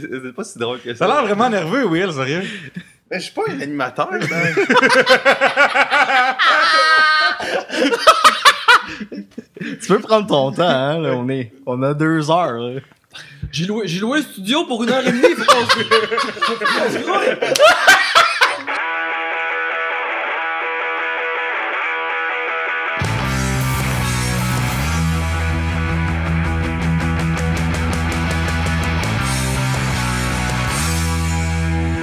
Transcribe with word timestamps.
C'est 0.00 0.32
pas 0.34 0.44
si 0.44 0.58
drôle 0.58 0.80
que 0.80 0.94
Ça 0.94 0.94
ça. 0.94 1.04
a 1.06 1.08
l'air 1.08 1.22
vraiment 1.26 1.50
nerveux, 1.50 1.84
Will, 1.86 2.12
sérieux. 2.12 2.42
Mais 3.10 3.18
je 3.18 3.24
suis 3.24 3.32
pas 3.34 3.42
un 3.48 3.60
animateur. 3.60 4.08
hein. 4.12 4.18
Tu 9.60 9.88
peux 9.88 9.98
prendre 10.00 10.26
ton 10.26 10.52
temps, 10.52 10.62
hein, 10.68 10.98
là, 10.98 11.10
on 11.14 11.28
est, 11.28 11.52
on 11.66 11.82
a 11.82 11.92
deux 11.94 12.30
heures, 12.30 12.52
là. 12.58 12.80
J'ai 13.52 13.66
loué, 13.66 13.86
j'ai 13.88 13.98
loué 14.00 14.18
le 14.18 14.24
studio 14.24 14.64
pour 14.64 14.84
une 14.84 14.90
heure 14.90 15.04
et 15.06 15.10
demie, 15.10 15.34
faut 15.36 15.44
qu'on 15.44 15.66
se... 15.66 15.78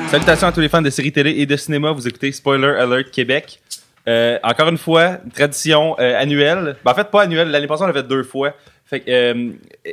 Salutations 0.10 0.48
à 0.48 0.52
tous 0.52 0.62
les 0.62 0.70
fans 0.70 0.82
de 0.82 0.90
séries 0.90 1.12
télé 1.12 1.32
et 1.38 1.46
de 1.46 1.56
cinéma. 1.58 1.92
Vous 1.92 2.08
écoutez 2.08 2.32
Spoiler 2.32 2.68
Alert 2.80 3.12
Québec. 3.12 3.60
Euh, 4.08 4.38
encore 4.42 4.70
une 4.70 4.78
fois, 4.78 5.18
une 5.26 5.32
tradition 5.32 5.96
euh, 6.00 6.18
annuelle. 6.20 6.78
Ben, 6.86 6.92
en 6.92 6.96
fait, 6.96 7.10
pas 7.12 7.24
annuelle. 7.24 7.50
L'année 7.50 7.68
passée, 7.68 7.84
on 7.84 7.88
l'a 7.88 7.94
fait 7.94 8.08
deux 8.08 8.24
fois. 8.24 8.54
Fait 8.86 9.02
que, 9.02 9.12
euh, 9.12 9.50
euh, 9.86 9.92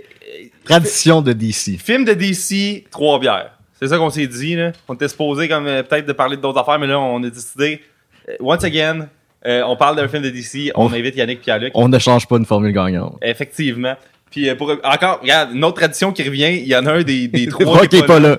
Tradition 0.65 1.21
de 1.21 1.33
DC. 1.33 1.79
film 1.81 2.05
de 2.05 2.13
DC, 2.13 2.85
trois 2.93 3.19
bières. 3.19 3.59
C'est 3.81 3.89
ça 3.89 3.99
qu'on 3.99 4.11
s'est 4.11 4.29
dit. 4.29 4.55
Là. 4.55 4.71
On 4.89 4.95
était 4.95 5.09
supposé 5.09 5.49
comme 5.49 5.67
euh, 5.67 5.83
peut-être 5.83 6.07
de 6.07 6.13
parler 6.13 6.37
d'autres 6.37 6.61
affaires, 6.61 6.79
mais 6.79 6.87
là, 6.87 7.01
on 7.01 7.23
a 7.25 7.29
décidé. 7.29 7.83
euh, 8.29 8.37
once 8.39 8.63
again, 8.63 9.09
euh, 9.47 9.63
on 9.67 9.77
parle 9.77 9.97
d'un 9.97 10.07
film 10.07 10.23
de 10.23 10.31
DC. 10.31 10.71
On 10.77 10.93
invite 10.93 11.17
Yannick 11.17 11.41
Pierre-Luc. 11.41 11.73
On 11.75 11.89
ne 11.89 11.99
change 11.99 12.29
pas 12.29 12.37
une 12.37 12.47
formule 12.47 12.73
gagnante. 12.73 13.19
Effectivement. 13.21 13.97
Puis 14.31 14.49
euh, 14.49 14.55
pour 14.55 14.71
encore, 14.85 15.21
regarde, 15.23 15.53
une 15.55 15.65
autre 15.65 15.79
tradition 15.81 16.13
qui 16.13 16.23
revient. 16.23 16.53
Il 16.57 16.69
y 16.69 16.77
en 16.77 16.87
a 16.87 16.93
un 16.93 17.03
des, 17.03 17.27
des 17.27 17.47
trois 17.49 17.85
qu'il 17.89 17.99
est 17.99 18.07
pas 18.07 18.21
là. 18.21 18.39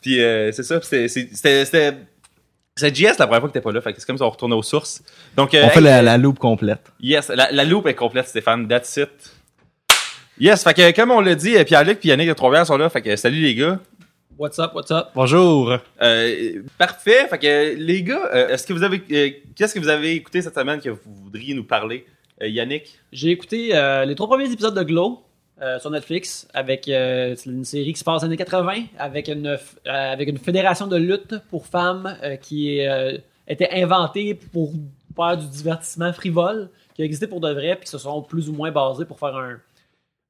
Puis 0.00 0.20
euh, 0.22 0.52
c'est 0.52 0.62
ça, 0.62 0.80
c'était 0.82 1.08
c'est- 1.08 1.28
c'était 1.32 1.64
c'était 1.64 1.96
c'est 2.76 2.94
JS 2.94 3.18
la 3.18 3.26
première 3.26 3.40
fois 3.40 3.48
que 3.48 3.54
t'es 3.54 3.60
pas 3.60 3.72
là, 3.72 3.80
fait 3.80 3.92
que 3.92 3.98
c'est 4.00 4.06
comme 4.06 4.16
si 4.16 4.22
on 4.22 4.30
retournait 4.30 4.54
aux 4.54 4.62
sources. 4.62 5.02
Donc 5.36 5.52
euh, 5.54 5.62
On 5.64 5.68
fait 5.70 5.78
hey, 5.80 5.84
la, 5.84 6.02
la 6.02 6.16
loupe 6.18 6.38
complète. 6.38 6.92
yes, 7.00 7.28
la, 7.28 7.50
la 7.50 7.64
loupe 7.64 7.86
est 7.88 7.94
complète 7.94 8.28
Stéphane, 8.28 8.68
that's 8.68 8.96
it. 8.96 9.08
Yes, 10.38 10.62
fait 10.62 10.74
que 10.74 10.94
comme 10.94 11.10
on 11.10 11.20
l'a 11.20 11.34
dit, 11.34 11.56
euh, 11.56 11.64
Pierre-Luc 11.64 11.98
puis 11.98 12.10
Yannick 12.10 12.28
de 12.28 12.34
Trois-Rivières 12.34 12.66
sont 12.66 12.76
là, 12.76 12.88
fait 12.88 13.02
que 13.02 13.16
salut 13.16 13.40
les 13.40 13.54
gars. 13.56 13.80
What's 14.38 14.56
up, 14.60 14.70
what's 14.72 14.92
up? 14.92 15.08
Bonjour. 15.16 15.78
Euh, 16.00 16.62
parfait, 16.78 17.26
fait 17.28 17.38
que 17.38 17.74
les 17.76 18.04
gars, 18.04 18.30
euh, 18.32 18.48
est-ce 18.50 18.64
que 18.64 18.72
vous 18.72 18.84
avez 18.84 19.02
euh, 19.10 19.30
qu'est-ce 19.56 19.74
que 19.74 19.80
vous 19.80 19.88
avez 19.88 20.12
écouté 20.14 20.40
cette 20.42 20.54
semaine 20.54 20.80
que 20.80 20.90
vous 20.90 21.00
voudriez 21.24 21.54
nous 21.54 21.64
parler? 21.64 22.06
Euh, 22.40 22.46
Yannick? 22.46 22.96
J'ai 23.10 23.30
écouté 23.30 23.70
euh, 23.74 24.04
les 24.04 24.14
trois 24.14 24.28
premiers 24.28 24.48
épisodes 24.52 24.76
de 24.76 24.82
Glow 24.84 25.24
euh, 25.62 25.78
sur 25.78 25.90
Netflix 25.90 26.46
avec 26.54 26.88
euh, 26.88 27.34
une 27.46 27.64
série 27.64 27.92
qui 27.92 27.98
se 27.98 28.04
passe 28.04 28.22
dans 28.22 28.26
les 28.28 28.32
années 28.34 28.36
80 28.36 28.84
avec 28.98 29.28
une, 29.28 29.46
euh, 29.46 29.56
avec 29.84 30.28
une 30.28 30.38
fédération 30.38 30.86
de 30.86 30.96
lutte 30.96 31.36
pour 31.50 31.66
femmes 31.66 32.16
euh, 32.22 32.36
qui 32.36 32.86
euh, 32.86 33.18
était 33.46 33.70
inventée 33.72 34.34
pour 34.34 34.72
faire 35.16 35.36
du 35.36 35.46
divertissement 35.48 36.12
frivole, 36.12 36.70
qui 36.94 37.02
a 37.02 37.04
existé 37.04 37.26
pour 37.26 37.40
de 37.40 37.50
vrai, 37.52 37.74
puis 37.76 37.84
qui 37.86 37.90
se 37.90 37.98
sont 37.98 38.22
plus 38.22 38.48
ou 38.48 38.52
moins 38.52 38.70
basés 38.70 39.04
pour 39.04 39.18
faire 39.18 39.36
un, 39.36 39.56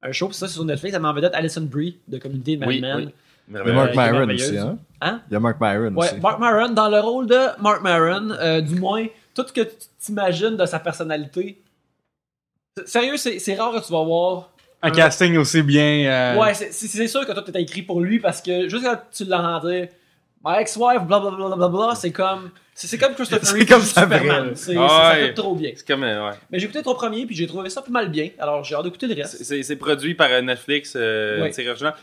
un 0.03 0.13
show. 0.13 0.29
Puis 0.29 0.37
ça, 0.37 0.49
c'est 0.49 0.55
sur 0.55 0.65
Netflix. 0.65 0.95
Ça 0.95 0.99
m'a 1.01 1.11
en 1.11 1.15
vedette 1.15 1.35
Alison 1.35 1.61
Brie 1.63 1.99
de 2.09 2.19
Community 2.19 2.57
de 2.57 2.61
Mad 2.61 2.69
Oui, 2.69 2.81
Men. 2.81 2.97
oui. 2.97 3.09
Il 3.51 3.57
y 3.57 3.59
a 3.59 3.73
Mark 3.73 3.95
Myron 3.97 4.29
aussi, 4.29 4.59
hein? 4.59 4.79
Hein? 5.01 5.23
Il 5.31 5.33
y 5.33 5.37
a 5.37 5.41
Mark 5.41 5.59
Myron 5.61 5.95
Ouais, 5.95 6.07
aussi. 6.11 6.21
Mark 6.21 6.39
Maron, 6.39 6.69
dans 6.75 6.89
le 6.91 7.01
rôle 7.01 7.27
de 7.27 7.63
Mark 7.63 7.83
Maron, 7.83 8.31
euh, 8.33 8.61
du 8.61 8.75
moins, 8.75 9.07
tout 9.35 9.45
ce 9.47 9.53
que 9.55 9.63
tu 9.63 9.75
t'imagines 9.99 10.57
de 10.57 10.67
sa 10.67 10.79
personnalité. 10.79 11.63
Sérieux, 12.85 13.17
c'est 13.17 13.55
rare 13.55 13.73
que 13.73 13.85
tu 13.87 13.91
vas 13.93 14.05
voir. 14.05 14.51
Un 14.83 14.91
casting 14.91 15.37
aussi 15.39 15.63
bien. 15.63 15.83
euh, 16.07 16.37
Ouais, 16.41 16.55
c'est- 16.55 16.73
c'est 16.73 16.87
c'est 16.87 17.09
sûr 17.09 17.27
que 17.27 17.33
toi, 17.33 17.43
t'étais 17.43 17.63
écrit 17.63 17.83
pour 17.83 18.01
lui 18.01 18.19
parce 18.21 18.41
que 18.41 18.69
juste 18.69 18.85
quand 18.85 18.99
tu 19.13 19.25
l'entends 19.25 19.69
dire 19.69 19.89
My 20.45 20.61
ex-wife, 20.61 21.03
blablabla, 21.03 21.57
bla, 21.57 21.69
bla, 21.69 21.95
c'est 21.97 22.13
comme. 22.13 22.51
C'est 22.73 22.87
c'est 22.87 22.97
comme 22.97 23.13
Christopher 23.13 23.45
C'est 23.45 23.57
Reeve, 23.57 23.67
comme 23.67 23.81
juste 23.81 23.93
ça, 23.97 24.03
Superman. 24.03 24.45
vrai. 24.45 24.53
C'est- 24.55 24.77
Ah 24.79 24.89
Ça 24.89 25.11
ouais. 25.21 25.27
fait 25.27 25.35
trop 25.35 25.57
bien. 25.57 25.73
C'est 25.75 25.85
comme 25.85 26.05
euh, 26.05 26.29
ouais. 26.31 26.37
Mais 26.49 26.61
j'ai 26.61 26.67
écouté 26.67 26.79
les 26.79 26.85
trois 26.85 26.95
premiers, 26.95 27.27
puis 27.27 27.35
j'ai 27.35 27.49
trouvé 27.49 27.69
ça 27.71 27.83
pas 27.83 27.91
mal 27.91 28.09
bien. 28.09 28.29
Alors 28.39 28.63
j'ai 28.63 28.77
hâte 28.77 28.85
d'écouter 28.85 29.09
le 29.09 29.15
C'est- 29.17 29.23
reste. 29.23 29.43
C'est 29.43 29.63
c'est 29.65 29.75
produit 29.75 30.15
par 30.15 30.29
euh, 30.31 30.41
Netflix, 30.43 30.93
euh, 30.95 31.43
Oui. 31.43 31.51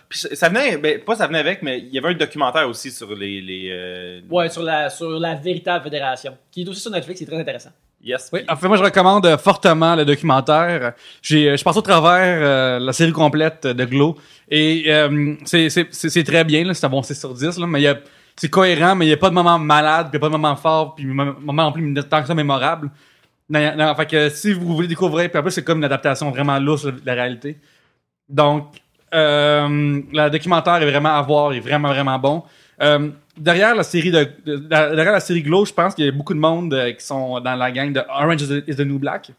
Puis 0.10 0.20
ça 0.20 0.36
ça 0.36 0.50
venait, 0.50 0.76
ben, 0.78 1.00
pas 1.00 1.16
ça 1.16 1.28
venait 1.28 1.40
avec, 1.40 1.62
mais 1.62 1.80
il 1.80 1.94
y 1.94 1.98
avait 1.98 2.10
un 2.10 2.14
documentaire 2.14 2.68
aussi 2.68 2.92
sur 2.92 3.16
les. 3.16 3.40
les 3.40 3.70
euh, 3.72 4.20
Ouais, 4.30 4.50
sur 4.50 4.64
la, 4.64 4.90
sur 4.90 5.12
la 5.18 5.36
véritable 5.36 5.86
fédération, 5.86 6.38
qui 6.52 6.64
est 6.64 6.68
aussi 6.68 6.82
sur 6.82 6.92
Netflix, 6.92 7.20
c'est 7.20 7.26
très 7.26 7.40
intéressant. 7.40 7.70
Yes. 8.06 8.30
Oui, 8.32 8.42
en 8.48 8.56
fait, 8.56 8.68
moi, 8.68 8.78
je 8.78 8.84
recommande 8.84 9.26
euh, 9.26 9.36
fortement 9.36 9.96
le 9.96 10.06
documentaire. 10.06 10.94
J'ai, 11.24 11.50
euh, 11.50 11.58
je 11.58 11.64
passe 11.64 11.76
au 11.76 11.82
travers 11.82 12.40
euh, 12.40 12.80
la 12.80 12.94
série 12.94 13.12
complète 13.12 13.66
de 13.66 13.84
Glow. 13.84 14.16
Et 14.48 14.84
euh, 14.90 15.34
c'est, 15.44 15.72
c'est, 15.72 15.88
c'est, 15.92 16.24
très 16.24 16.44
bien, 16.44 16.64
là, 16.64 16.76
c'est 16.76 16.86
un 16.86 16.90
bon 16.90 17.02
6 17.02 17.20
sur 17.20 17.34
10. 17.34 17.58
Là, 17.58 17.66
mais 17.66 17.80
il 17.80 17.84
y 17.86 17.88
a, 17.88 17.98
c'est 18.36 18.50
cohérent, 18.50 18.96
mais 18.96 19.06
il 19.06 19.08
n'y 19.08 19.14
a 19.14 19.18
pas 19.18 19.30
de 19.30 19.34
moment 19.34 19.58
malade, 19.58 20.10
puis 20.12 20.18
il 20.18 20.20
n'y 20.20 20.26
a 20.26 20.30
pas 20.30 20.38
de 20.38 20.40
moment 20.40 20.56
fort, 20.56 20.94
puis 20.94 21.06
moment 21.06 21.34
moment 21.40 21.64
non 21.64 21.72
plus 21.72 21.94
tant 22.08 22.22
que 22.22 22.28
ça 22.28 22.36
mémorable. 22.36 22.92
Non, 23.50 23.76
non, 23.76 23.96
fait 23.96 24.06
que 24.06 24.30
si 24.30 24.54
vous 24.54 24.76
voulez 24.76 24.88
découvrir, 24.88 25.30
puis 25.32 25.40
en 25.40 25.42
plus, 25.42 25.52
c'est 25.52 25.64
comme 25.64 25.80
une 25.80 25.86
adaptation 25.86 26.30
vraiment 26.30 26.60
lousse 26.60 26.86
de 26.86 27.02
la 27.06 27.14
réalité. 27.16 27.58
Donc, 28.30 28.68
euh, 29.16 29.68
le 30.12 30.30
documentaire 30.30 30.76
est 30.76 30.90
vraiment 30.92 31.18
à 31.18 31.22
voir, 31.24 31.54
il 31.54 31.58
est 31.58 31.62
vraiment, 31.62 31.90
vraiment 31.90 32.20
bon. 32.20 32.44
Euh, 32.82 33.10
derrière 33.38 33.76
la 33.76 33.84
série 33.84 34.12
de, 34.12 34.28
de- 34.46 34.56
derrière 34.58 35.12
la 35.14 35.20
série 35.20 35.42
Glow, 35.44 35.66
je 35.66 35.74
pense 35.74 35.94
qu'il 35.96 36.06
y 36.06 36.08
a 36.08 36.12
beaucoup 36.12 36.34
de 36.34 36.40
monde 36.40 36.74
euh, 36.74 36.92
qui 36.94 37.06
sont 37.06 37.40
dans 37.40 37.56
la 37.56 37.72
gang 37.72 37.92
de 37.94 38.02
Orange 38.10 38.42
is 38.42 38.48
the, 38.48 38.64
is 38.68 38.76
the 38.76 38.82
New 38.82 39.00
Black. 39.00 39.32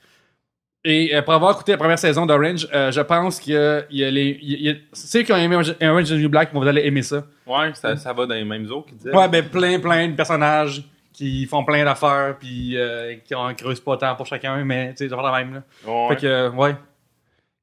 Et 0.85 1.17
euh, 1.17 1.23
pour 1.23 1.35
avoir 1.35 1.53
écouté 1.53 1.73
la 1.73 1.79
première 1.79 1.99
saison 1.99 2.27
d'Orange, 2.27 2.69
euh, 2.73 2.93
je 2.93 3.01
pense 3.01 3.41
que 3.41 3.85
il 3.91 3.99
y 3.99 4.05
a 4.05 4.11
les, 4.11 4.39
il 4.41 4.63
y 4.63 4.71
a- 4.71 4.75
ceux 4.93 5.23
qui 5.23 5.33
ont 5.33 5.37
aimé 5.37 5.57
Orange, 5.57 5.75
Orange 5.83 6.11
is 6.11 6.15
the 6.15 6.21
New 6.21 6.29
Black 6.29 6.53
vont 6.55 6.63
aller 6.63 6.83
aimer 6.87 7.03
ça. 7.03 7.25
Ouais, 7.47 7.73
ça, 7.75 7.97
ça 7.97 8.13
va 8.13 8.27
dans 8.27 8.35
les 8.35 8.45
mêmes 8.45 8.71
eaux 8.71 8.83
qu'ils 8.83 8.97
disaient. 8.97 9.15
Ouais, 9.15 9.29
ben 9.29 9.45
plein, 9.49 9.81
plein 9.81 10.09
de 10.09 10.15
personnages 10.15 10.83
qui 11.13 11.47
font 11.47 11.65
plein 11.65 11.83
d'affaires, 11.85 12.37
puis 12.39 12.77
euh, 12.77 13.15
qui 13.25 13.35
en 13.35 13.53
creusent 13.55 13.81
pas 13.81 13.97
tant 13.97 14.15
pour 14.15 14.27
chacun, 14.27 14.63
mais 14.65 14.95
tu 14.95 15.09
sais, 15.09 15.17
la 15.17 15.33
même 15.33 15.55
là. 15.55 15.63
Ouais. 15.91 16.09
Fait 16.11 16.17
que 16.21 16.27
euh, 16.27 16.51
ouais. 16.51 16.77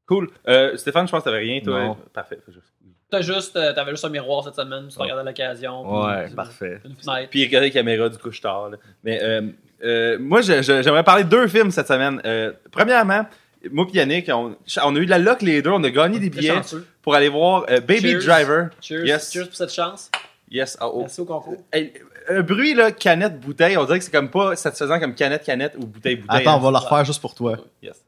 Cool. 0.05 0.29
Euh, 0.49 0.75
Stéphane, 0.75 1.07
je 1.07 1.11
pense 1.11 1.21
que 1.21 1.29
t'avais 1.29 1.39
rien, 1.43 1.61
toi. 1.61 1.79
Non. 1.81 1.97
Parfait. 2.11 2.37
Faut 2.45 2.51
juste- 2.51 2.72
T'as 3.13 3.21
juste, 3.21 3.55
euh, 3.55 3.73
t'avais 3.73 3.91
juste 3.91 4.03
un 4.05 4.09
miroir 4.09 4.43
cette 4.43 4.55
semaine, 4.55 4.87
tu 4.89 4.95
te 4.95 4.99
regardais 4.99 5.23
l'occasion. 5.23 6.03
Ouais, 6.03 6.25
puis- 6.25 6.33
parfait. 6.35 6.81
Une 6.83 6.95
fenêtre. 6.95 7.29
Puis 7.29 7.45
regarder 7.45 7.67
la 7.67 7.73
caméra 7.73 8.09
du 8.09 8.17
couche 8.17 8.41
tard. 8.41 8.69
là. 8.71 8.77
Mais 9.03 9.21
euh, 9.21 9.41
euh, 9.83 10.17
moi, 10.19 10.41
je- 10.41 10.63
je- 10.63 10.81
j'aimerais 10.81 11.03
parler 11.03 11.23
de 11.23 11.29
deux 11.29 11.47
films 11.47 11.69
cette 11.69 11.87
semaine. 11.87 12.19
Euh, 12.25 12.53
premièrement, 12.71 13.27
moi 13.71 13.85
et 13.93 13.97
Yannick, 13.97 14.29
on, 14.33 14.55
on 14.83 14.95
a 14.95 14.99
eu 14.99 15.05
de 15.05 15.09
la 15.11 15.19
luck 15.19 15.43
les 15.43 15.61
deux. 15.61 15.69
On 15.69 15.83
a 15.83 15.91
gagné 15.91 16.17
des 16.17 16.31
billets 16.31 16.59
pour 17.03 17.13
aller 17.13 17.29
voir 17.29 17.65
euh, 17.69 17.79
Baby 17.81 18.13
Cheers. 18.13 18.25
Driver. 18.25 18.69
Cheers. 18.81 19.05
Yes. 19.05 19.31
Cheers 19.31 19.45
pour 19.47 19.55
cette 19.55 19.71
chance. 19.73 20.09
Yes. 20.49 20.75
Oh, 20.81 20.89
oh. 20.95 20.99
Merci 21.01 21.21
au 21.21 21.25
concours. 21.25 21.57
Hey, 21.71 21.93
un 22.29 22.41
bruit, 22.41 22.73
là, 22.73 22.91
canette, 22.91 23.39
bouteille, 23.39 23.77
on 23.77 23.85
dirait 23.85 23.99
que 23.99 24.05
c'est 24.05 24.11
comme 24.11 24.29
pas 24.31 24.55
satisfaisant 24.55 24.99
comme 24.99 25.13
canette, 25.13 25.43
canette 25.43 25.75
ou 25.77 25.85
bouteille, 25.85 26.15
bouteille. 26.15 26.41
Attends, 26.41 26.53
hein. 26.53 26.57
on 26.57 26.71
va 26.71 26.71
le 26.71 26.77
refaire 26.77 27.05
juste 27.05 27.21
pour 27.21 27.35
toi. 27.35 27.57
Yes. 27.81 28.01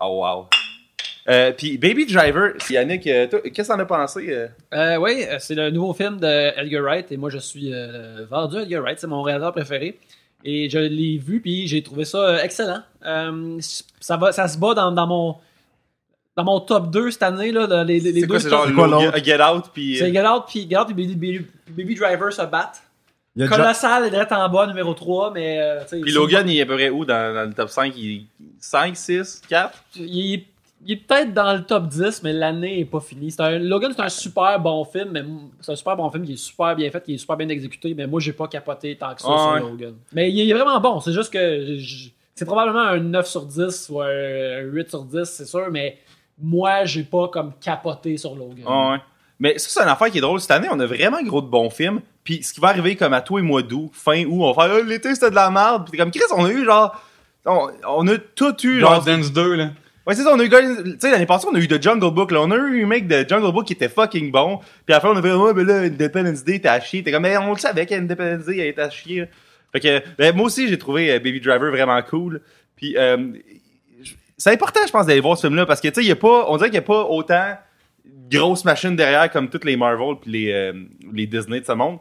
Oh, 0.00 0.22
wow. 0.22 0.46
Euh, 1.28 1.52
puis 1.56 1.78
Baby 1.78 2.06
Driver, 2.06 2.54
c'est 2.58 2.74
Yannick, 2.74 3.06
euh, 3.06 3.28
toi, 3.28 3.40
qu'est-ce 3.42 3.68
que 3.68 3.74
t'en 3.74 3.78
as 3.78 3.84
pensé? 3.84 4.26
euh? 4.72 4.96
Oui, 4.98 5.24
c'est 5.38 5.54
le 5.54 5.70
nouveau 5.70 5.92
film 5.94 6.18
de 6.18 6.26
Edgar 6.60 6.82
Wright 6.82 7.12
et 7.12 7.16
moi 7.16 7.30
je 7.30 7.38
suis 7.38 7.72
euh, 7.72 8.24
vendu 8.28 8.56
à 8.58 8.62
Edgar 8.62 8.82
Wright, 8.82 8.98
c'est 8.98 9.06
mon 9.06 9.22
réalisateur 9.22 9.52
préféré. 9.52 9.98
Et 10.44 10.68
je 10.68 10.78
l'ai 10.78 11.18
vu 11.18 11.40
puis 11.40 11.68
j'ai 11.68 11.82
trouvé 11.82 12.04
ça 12.04 12.44
excellent. 12.44 12.82
Euh, 13.06 13.58
ça, 14.00 14.16
va, 14.16 14.32
ça 14.32 14.48
se 14.48 14.58
bat 14.58 14.74
dans, 14.74 14.90
dans 14.90 15.06
mon 15.06 15.36
dans 16.34 16.44
mon 16.44 16.58
top 16.60 16.90
2 16.90 17.10
cette 17.12 17.22
année 17.22 17.52
là, 17.52 17.66
dans 17.68 17.84
les, 17.84 18.00
les 18.00 18.12
C'est 18.14 18.20
deux 18.22 18.26
quoi, 18.26 18.40
c'est 18.40 18.48
top- 18.48 18.68
genre? 18.74 19.16
Get 19.22 19.40
Out, 19.40 19.64
puis... 19.72 19.98
C'est 19.98 20.12
Get 20.12 20.26
Out 20.26 20.44
puis 20.48 20.66
Get 20.68 20.78
Out 20.78 20.86
puis 20.92 21.46
Baby, 21.68 21.94
Driver 21.94 22.32
se 22.32 22.42
battent. 22.42 22.82
Colossal 23.48 24.06
est 24.06 24.10
direct 24.10 24.32
en 24.32 24.48
bas 24.48 24.66
numéro 24.66 24.92
3 24.92 25.32
mais 25.32 25.58
euh, 25.60 25.84
Puis 26.02 26.10
Logan, 26.12 26.48
il 26.48 26.58
est 26.58 26.62
à 26.62 26.66
peu 26.66 26.74
près 26.74 26.90
où 26.90 27.04
dans, 27.04 27.32
dans 27.34 27.48
le 27.48 27.54
top 27.54 27.68
5? 27.68 27.94
Il... 27.96 28.26
5, 28.58 28.96
6, 28.96 29.42
4? 29.48 29.84
il 29.96 30.34
est, 30.34 30.44
il 30.84 30.92
est 30.92 30.96
peut-être 30.96 31.32
dans 31.32 31.52
le 31.54 31.62
top 31.62 31.86
10, 31.88 32.22
mais 32.22 32.32
l'année 32.32 32.80
est 32.80 32.84
pas 32.84 33.00
finie. 33.00 33.30
C'est 33.30 33.40
un, 33.42 33.58
Logan, 33.58 33.92
c'est 33.96 34.02
un 34.02 34.08
super 34.08 34.58
bon 34.60 34.84
film, 34.84 35.10
mais 35.12 35.22
c'est 35.60 35.72
un 35.72 35.76
super 35.76 35.96
bon 35.96 36.10
film 36.10 36.24
qui 36.24 36.32
est 36.32 36.36
super 36.36 36.74
bien 36.74 36.90
fait, 36.90 37.02
qui 37.04 37.14
est 37.14 37.18
super 37.18 37.36
bien 37.36 37.48
exécuté, 37.48 37.94
mais 37.94 38.06
moi, 38.06 38.20
j'ai 38.20 38.32
pas 38.32 38.48
capoté 38.48 38.96
tant 38.96 39.14
que 39.14 39.22
ça 39.22 39.28
Ouais. 39.28 39.58
sur 39.60 39.68
Logan. 39.70 39.94
Mais 40.12 40.30
il 40.30 40.50
est 40.50 40.52
vraiment 40.54 40.80
bon, 40.80 41.00
c'est 41.00 41.12
juste 41.12 41.32
que 41.32 41.76
c'est 42.34 42.44
probablement 42.44 42.80
un 42.80 42.98
9 42.98 43.26
sur 43.26 43.44
10 43.46 43.88
ou 43.90 44.00
un 44.00 44.60
8 44.62 44.88
sur 44.90 45.04
10, 45.04 45.24
c'est 45.24 45.44
sûr, 45.46 45.68
mais 45.70 45.98
moi, 46.40 46.84
j'ai 46.84 47.04
pas 47.04 47.28
comme 47.28 47.52
capoté 47.60 48.16
sur 48.16 48.34
Logan. 48.34 48.64
Ouais. 48.66 48.98
Mais 49.38 49.58
ça, 49.58 49.68
c'est 49.70 49.82
une 49.82 49.88
affaire 49.88 50.10
qui 50.10 50.18
est 50.18 50.20
drôle. 50.22 50.40
Cette 50.40 50.52
année, 50.52 50.68
on 50.70 50.78
a 50.80 50.86
vraiment 50.86 51.20
gros 51.22 51.42
de 51.42 51.48
bons 51.48 51.68
films. 51.68 52.00
Puis 52.22 52.42
ce 52.44 52.52
qui 52.52 52.60
va 52.60 52.68
arriver 52.68 52.94
comme 52.94 53.12
à 53.12 53.20
toi 53.20 53.40
et 53.40 53.42
mois 53.42 53.62
d'août, 53.62 53.90
fin 53.92 54.24
août, 54.24 54.38
on 54.40 54.52
va 54.52 54.68
faire 54.68 54.76
Ah, 54.76 54.82
l'été, 54.86 55.12
c'était 55.14 55.30
de 55.30 55.34
la 55.34 55.50
merde. 55.50 55.88
Puis 55.90 55.98
comme 55.98 56.10
Chris, 56.12 56.22
on 56.36 56.44
a 56.44 56.50
eu 56.50 56.64
genre. 56.64 56.94
On, 57.44 57.68
on 57.88 58.06
a 58.06 58.18
tout 58.18 58.54
eu. 58.64 58.78
Genre, 58.78 58.94
Genre 58.94 59.04
Dance 59.04 59.32
2 59.32 59.54
là. 59.56 59.70
Ouais, 60.06 60.14
c'est 60.14 60.22
ça, 60.22 60.32
on 60.34 60.40
a 60.40 60.44
eu, 60.44 60.48
tu 60.48 60.56
sais, 60.98 61.10
l'année 61.10 61.26
passée, 61.26 61.46
on 61.50 61.54
a 61.54 61.58
eu 61.58 61.68
The 61.68 61.80
Jungle 61.80 62.12
Book, 62.12 62.32
là. 62.32 62.40
On 62.40 62.50
a 62.50 62.56
eu 62.56 62.60
un 62.60 62.72
remake 62.80 63.06
de 63.06 63.24
Jungle 63.28 63.52
Book 63.52 63.66
qui 63.66 63.72
était 63.72 63.88
fucking 63.88 64.32
bon. 64.32 64.58
Puis 64.84 64.94
après, 64.94 65.08
on 65.08 65.16
a 65.16 65.22
fait, 65.22 65.32
ouais, 65.32 65.54
mais 65.54 65.64
là, 65.64 65.74
Independence 65.82 66.42
Day, 66.42 66.58
t'es 66.58 66.68
à 66.68 66.80
chier. 66.80 67.02
T'es 67.02 67.12
comme, 67.12 67.22
mais 67.22 67.36
on 67.36 67.52
le 67.52 67.58
savait 67.58 67.86
qu'Independence 67.86 68.46
Day, 68.46 68.58
elle 68.58 68.66
était 68.68 68.82
à 68.82 68.90
chier. 68.90 69.26
Fait 69.70 69.80
que, 69.80 70.02
ben, 70.18 70.34
moi 70.34 70.46
aussi, 70.46 70.68
j'ai 70.68 70.78
trouvé 70.78 71.12
euh, 71.12 71.18
Baby 71.18 71.40
Driver 71.40 71.70
vraiment 71.70 72.00
cool. 72.02 72.40
Puis, 72.74 72.96
euh, 72.96 73.32
c'est 74.36 74.50
important, 74.50 74.80
je 74.84 74.90
pense, 74.90 75.06
d'aller 75.06 75.20
voir 75.20 75.36
ce 75.36 75.46
film-là, 75.46 75.66
parce 75.66 75.80
que, 75.80 75.88
tu 75.88 76.02
sais, 76.02 76.04
y 76.04 76.10
a 76.10 76.16
pas, 76.16 76.46
on 76.48 76.56
dirait 76.56 76.68
qu'il 76.68 76.76
y 76.76 76.78
a 76.78 76.82
pas 76.82 77.04
autant, 77.04 77.54
grosse 78.32 78.64
machine 78.64 78.96
derrière 78.96 79.30
comme 79.30 79.48
toutes 79.48 79.64
les 79.64 79.76
Marvel 79.76 80.16
puis 80.20 80.30
les, 80.30 80.52
euh, 80.52 80.72
les 81.12 81.26
Disney 81.26 81.60
de 81.60 81.66
ce 81.66 81.72
monde. 81.72 81.98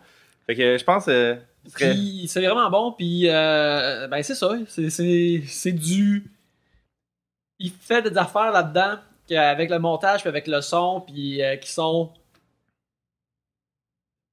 Fait 0.47 0.55
que 0.55 0.77
je 0.77 0.83
pense 0.83 1.05
euh, 1.07 1.35
c'est 1.67 2.41
vraiment 2.41 2.69
bon, 2.69 2.93
puis 2.97 3.27
euh, 3.27 4.07
ben 4.07 4.23
c'est 4.23 4.35
ça, 4.35 4.53
c'est 4.67 5.71
du... 5.71 6.23
Il 7.63 7.71
fait 7.71 8.01
des 8.01 8.17
affaires 8.17 8.51
là-dedans 8.51 8.95
avec 9.35 9.69
le 9.69 9.79
montage, 9.79 10.21
puis 10.21 10.29
avec 10.29 10.47
le 10.47 10.61
son, 10.61 11.01
puis 11.01 11.41
euh, 11.43 11.55
qui 11.57 11.71
sont 11.71 12.11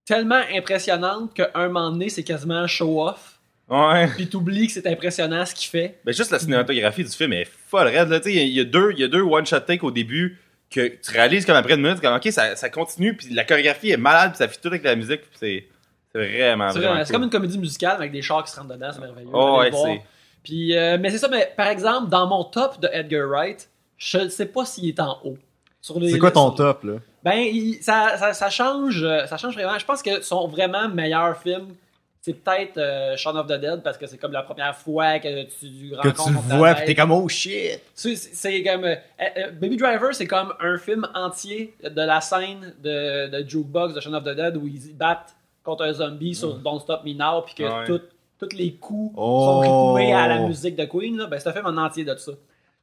tellement 0.05 0.41
impressionnantes 0.55 1.35
qu'à 1.35 1.51
un 1.55 1.67
moment 1.69 1.91
donné, 1.91 2.09
c'est 2.09 2.25
quasiment 2.25 2.67
show-off, 2.67 3.39
Ouais. 3.69 4.07
puis 4.17 4.27
t'oublies 4.29 4.67
que 4.67 4.73
c'est 4.73 4.87
impressionnant 4.87 5.45
ce 5.45 5.55
qu'il 5.55 5.69
fait. 5.69 5.99
Ben 6.05 6.13
juste 6.15 6.31
la 6.31 6.39
cinématographie 6.39 7.05
du 7.05 7.11
film 7.11 7.35
est 7.35 7.45
folle 7.45 7.89
raide 7.89 8.09
là, 8.09 8.19
tu 8.19 8.25
sais, 8.31 8.33
il 8.35 8.37
y 8.39 8.41
a- 8.41 8.45
il 8.45 8.53
y, 8.55 8.61
a 8.61 8.65
deux 8.65 8.93
il 8.93 9.01
y 9.01 9.05
a 9.05 9.09
deux 9.09 9.21
one 9.21 9.45
shot 9.45 9.61
take 9.61 9.85
au 9.85 9.91
début 9.91 10.39
que 10.71 10.89
tu 10.89 11.11
réalises 11.13 11.45
comme 11.45 11.57
après 11.57 11.75
une 11.75 11.83
minute 11.83 12.01
comme 12.01 12.17
OK, 12.17 12.27
ça, 12.33 12.57
ça 12.57 12.71
continue 12.71 13.15
puis 13.15 13.29
la 13.35 13.45
chorégraphie 13.45 13.91
est 13.91 13.97
malade, 13.99 14.31
puis 14.31 14.39
ça 14.39 14.49
fit 14.49 14.59
tout 14.59 14.69
avec 14.69 14.83
la 14.85 14.97
musique, 14.97 15.21
puis 15.21 15.31
c'est 15.39 15.67
vraiment 16.15 16.71
C'est 16.71 16.79
vraiment 16.79 16.95
vrai, 16.95 17.05
c'est 17.05 17.13
cool. 17.13 17.17
comme 17.17 17.25
une 17.25 17.31
comédie 17.31 17.59
musicale 17.59 17.97
avec 17.97 18.11
des 18.11 18.23
chars 18.23 18.43
qui 18.43 18.51
se 18.53 18.59
rentrent 18.59 18.73
dedans, 18.75 18.91
c'est 18.91 19.01
merveilleux. 19.01 19.29
Oh, 19.35 19.59
ouais, 19.61 19.71
c'est 19.71 20.03
Puis, 20.49 20.75
euh, 20.77 20.97
mais 20.99 21.11
c'est 21.11 21.19
ça, 21.19 21.29
mais 21.29 21.53
par 21.57 21.67
exemple, 21.69 22.09
dans 22.09 22.27
mon 22.27 22.43
top 22.45 22.81
de 22.81 22.89
Edgar 22.91 23.29
Wright, 23.29 23.69
je 23.99 24.17
ne 24.19 24.29
sais 24.29 24.47
pas 24.47 24.65
s'il 24.65 24.89
est 24.89 24.99
en 25.01 25.19
haut. 25.25 25.37
C'est 25.83 26.19
quoi 26.19 26.31
ton 26.31 26.47
sur- 26.49 26.55
top, 26.57 26.85
là? 26.85 26.93
Ben, 27.23 27.39
il- 27.39 27.83
ça, 27.83 28.17
ça, 28.17 28.33
ça 28.33 28.49
change, 28.49 29.03
euh, 29.05 29.27
ça 29.27 29.37
change 29.37 29.55
vraiment. 29.55 29.79
Je 29.79 29.85
pense 29.85 30.03
que 30.03 30.23
son 30.23 30.49
vraiment 30.49 30.89
meilleur 30.89 31.37
film, 31.37 31.75
c'est 32.23 32.33
peut-être 32.33 32.79
euh, 32.79 33.17
Shaun 33.17 33.37
of 33.37 33.47
the 33.47 33.61
Dead 33.61 33.83
parce 33.83 33.99
que 33.99 34.07
c'est 34.07 34.17
comme 34.19 34.33
la 34.33 34.43
première 34.43 34.75
fois 34.77 35.19
que 35.19 35.45
tu 35.45 35.91
Que 35.91 35.97
rencontres 36.09 36.43
tu 36.47 36.51
le 36.51 36.57
vois, 36.57 36.75
pis 36.75 36.85
t'es 36.87 36.95
comme, 36.95 37.13
oh 37.13 37.29
shit! 37.29 37.81
C'est- 37.95 38.63
comme. 38.63 38.85
euh, 38.85 38.95
euh, 39.21 39.51
Baby 39.53 39.77
Driver, 39.77 40.15
c'est 40.15 40.27
comme 40.27 40.55
un 40.61 40.79
film 40.79 41.07
entier 41.15 41.75
de 41.83 42.01
la 42.03 42.21
scène 42.21 42.75
de, 42.83 43.29
de 43.29 43.49
Jukebox 43.49 43.95
de 43.95 44.01
Shaun 44.01 44.15
of 44.15 44.25
the 44.25 44.35
Dead 44.35 44.57
où 44.57 44.67
ils 44.67 44.97
battent 44.97 45.35
contre 45.63 45.85
un 45.85 45.93
zombie 45.93 46.35
sur 46.35 46.55
Don't 46.55 46.81
Stop 46.81 47.05
Me 47.05 47.13
Now, 47.15 47.43
puis 47.43 47.55
que 47.55 47.63
Ouais. 47.65 47.85
tout- 47.87 48.01
tous 48.39 48.57
les 48.57 48.75
coups 48.75 49.13
Oh. 49.17 49.63
sont 49.65 49.93
rythmés 49.95 50.15
à 50.15 50.29
la 50.29 50.39
musique 50.41 50.77
de 50.77 50.85
Queen. 50.85 51.17
Là. 51.17 51.27
Ben, 51.27 51.39
c'est 51.41 51.49
un 51.49 51.53
film 51.53 51.67
en 51.67 51.77
entier 51.77 52.05
de 52.05 52.15
ça. 52.17 52.33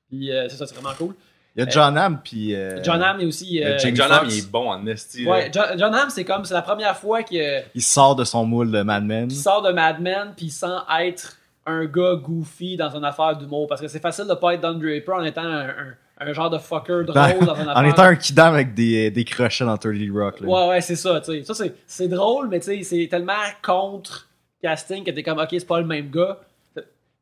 Puis 0.09 0.31
euh, 0.31 0.47
c'est 0.49 0.57
ça, 0.57 0.67
c'est 0.67 0.75
vraiment 0.75 0.95
cool. 0.97 1.13
Il 1.57 1.63
y 1.63 1.67
a 1.67 1.69
John 1.69 1.97
Hamm, 1.97 2.19
puis... 2.21 2.53
euh, 2.53 2.83
John 2.83 3.01
Hamm 3.01 3.21
est 3.21 3.25
aussi. 3.25 3.63
euh, 3.63 3.77
John 3.79 4.11
Hamm, 4.11 4.19
Foxx. 4.25 4.35
il 4.35 4.39
est 4.39 4.51
bon 4.51 4.69
en 4.69 4.85
esti. 4.87 5.25
ouais, 5.25 5.49
John, 5.53 5.65
John 5.77 5.95
Hamm, 5.95 6.09
c'est 6.09 6.25
comme. 6.25 6.43
C'est 6.43 6.53
la 6.53 6.61
première 6.61 6.97
fois 6.97 7.23
qu'il 7.23 7.63
Il 7.73 7.81
sort 7.81 8.15
de 8.17 8.25
son 8.25 8.45
moule 8.45 8.71
de 8.71 8.81
Mad 8.81 9.05
Men. 9.05 9.29
sort 9.29 9.61
de 9.61 9.71
Mad 9.71 10.01
Men, 10.01 10.33
puis 10.35 10.49
sans 10.49 10.81
être 10.99 11.37
un 11.65 11.85
gars 11.85 12.15
goofy 12.15 12.75
dans 12.75 12.89
une 12.95 13.05
affaire 13.05 13.37
d'humour. 13.37 13.67
Parce 13.67 13.79
que 13.81 13.87
c'est 13.87 14.01
facile 14.01 14.25
de 14.27 14.33
pas 14.33 14.53
être 14.53 14.61
Don 14.61 14.73
Draper 14.73 15.13
en 15.13 15.23
étant 15.23 15.43
un, 15.43 15.69
un- 15.69 15.95
un 16.17 16.31
genre 16.33 16.49
de 16.49 16.57
fucker 16.57 17.03
drôle 17.05 17.13
dans 17.45 17.55
une 17.55 17.61
affaire. 17.69 17.77
en 17.77 17.83
étant 17.85 18.03
un 18.03 18.15
kidam 18.15 18.53
avec 18.53 18.73
des, 18.73 19.09
des 19.11 19.25
crochets 19.25 19.65
dans 19.65 19.77
30 19.77 19.93
Rock. 20.13 20.39
Là. 20.41 20.47
Ouais, 20.47 20.67
ouais, 20.69 20.81
c'est 20.81 20.95
ça, 20.95 21.19
tu 21.21 21.31
sais. 21.31 21.43
Ça, 21.43 21.53
c'est, 21.53 21.73
c'est 21.87 22.07
drôle, 22.07 22.47
mais 22.49 22.59
tu 22.59 22.65
sais, 22.67 22.83
c'est 22.83 23.07
tellement 23.09 23.33
contre 23.63 24.27
casting 24.61 25.03
que 25.03 25.11
t'es 25.11 25.23
comme, 25.23 25.39
ok, 25.39 25.47
c'est 25.51 25.67
pas 25.67 25.79
le 25.79 25.85
même 25.85 26.09
gars. 26.09 26.39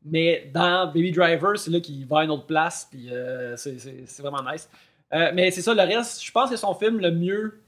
Mais 0.06 0.50
dans 0.52 0.86
Baby 0.86 1.12
Driver, 1.12 1.58
c'est 1.58 1.70
là 1.70 1.80
qu'il 1.80 2.06
va 2.06 2.20
à 2.20 2.24
une 2.24 2.30
autre 2.30 2.46
place, 2.46 2.86
puis 2.90 3.10
euh, 3.10 3.56
c'est, 3.56 3.78
c'est, 3.78 4.04
c'est 4.06 4.22
vraiment 4.22 4.42
nice. 4.50 4.68
Euh, 5.14 5.30
mais 5.34 5.50
c'est 5.50 5.62
ça, 5.62 5.72
le 5.72 5.80
reste, 5.80 6.22
je 6.22 6.30
pense 6.30 6.50
que 6.50 6.56
son 6.56 6.74
film 6.74 6.98
le 7.00 7.10
mieux. 7.10 7.60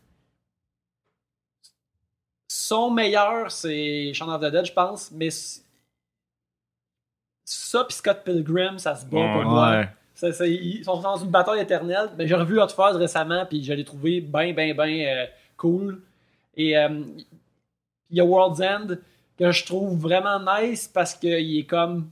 Son 2.49 2.91
meilleur, 2.91 3.51
c'est 3.51 4.13
Shaun 4.15 4.29
of 4.31 4.41
the 4.41 4.51
Dead, 4.53 4.67
je 4.67 4.73
pense, 4.73 5.11
mais 5.13 5.29
ça 7.45 7.85
puis 7.85 7.95
Scott 7.97 8.23
Pilgrim, 8.25 8.79
ça 8.79 8.95
se 8.97 9.05
bat 9.07 9.11
pour 9.33 9.45
moi. 9.45 9.71
Ouais. 9.79 9.89
Ça, 10.15 10.33
ça- 10.33 10.47
ils 10.47 10.85
sont 10.85 11.01
dans 11.01 11.17
une 11.17 11.31
bataille 11.31 11.61
éternelle. 11.61 12.11
Ben, 12.17 12.27
j'ai 12.27 12.35
revu 12.35 12.61
Hot 12.61 12.69
Fuzz 12.69 12.97
récemment, 12.97 13.45
puis 13.47 13.63
je 13.63 13.73
l'ai 13.73 13.85
trouvé 13.85 14.21
bien, 14.21 14.53
bien, 14.53 14.75
bien 14.75 15.27
cool. 15.57 16.01
Et 16.57 16.77
euh, 16.77 17.03
il 18.11 18.17
y 18.17 18.21
a 18.21 18.25
World's 18.25 18.61
End 18.61 18.97
que 19.39 19.51
je 19.51 19.65
trouve 19.65 19.99
vraiment 19.99 20.41
nice 20.41 20.89
parce 20.93 21.15
qu'il 21.15 21.59
est 21.59 21.67
comme 21.67 22.11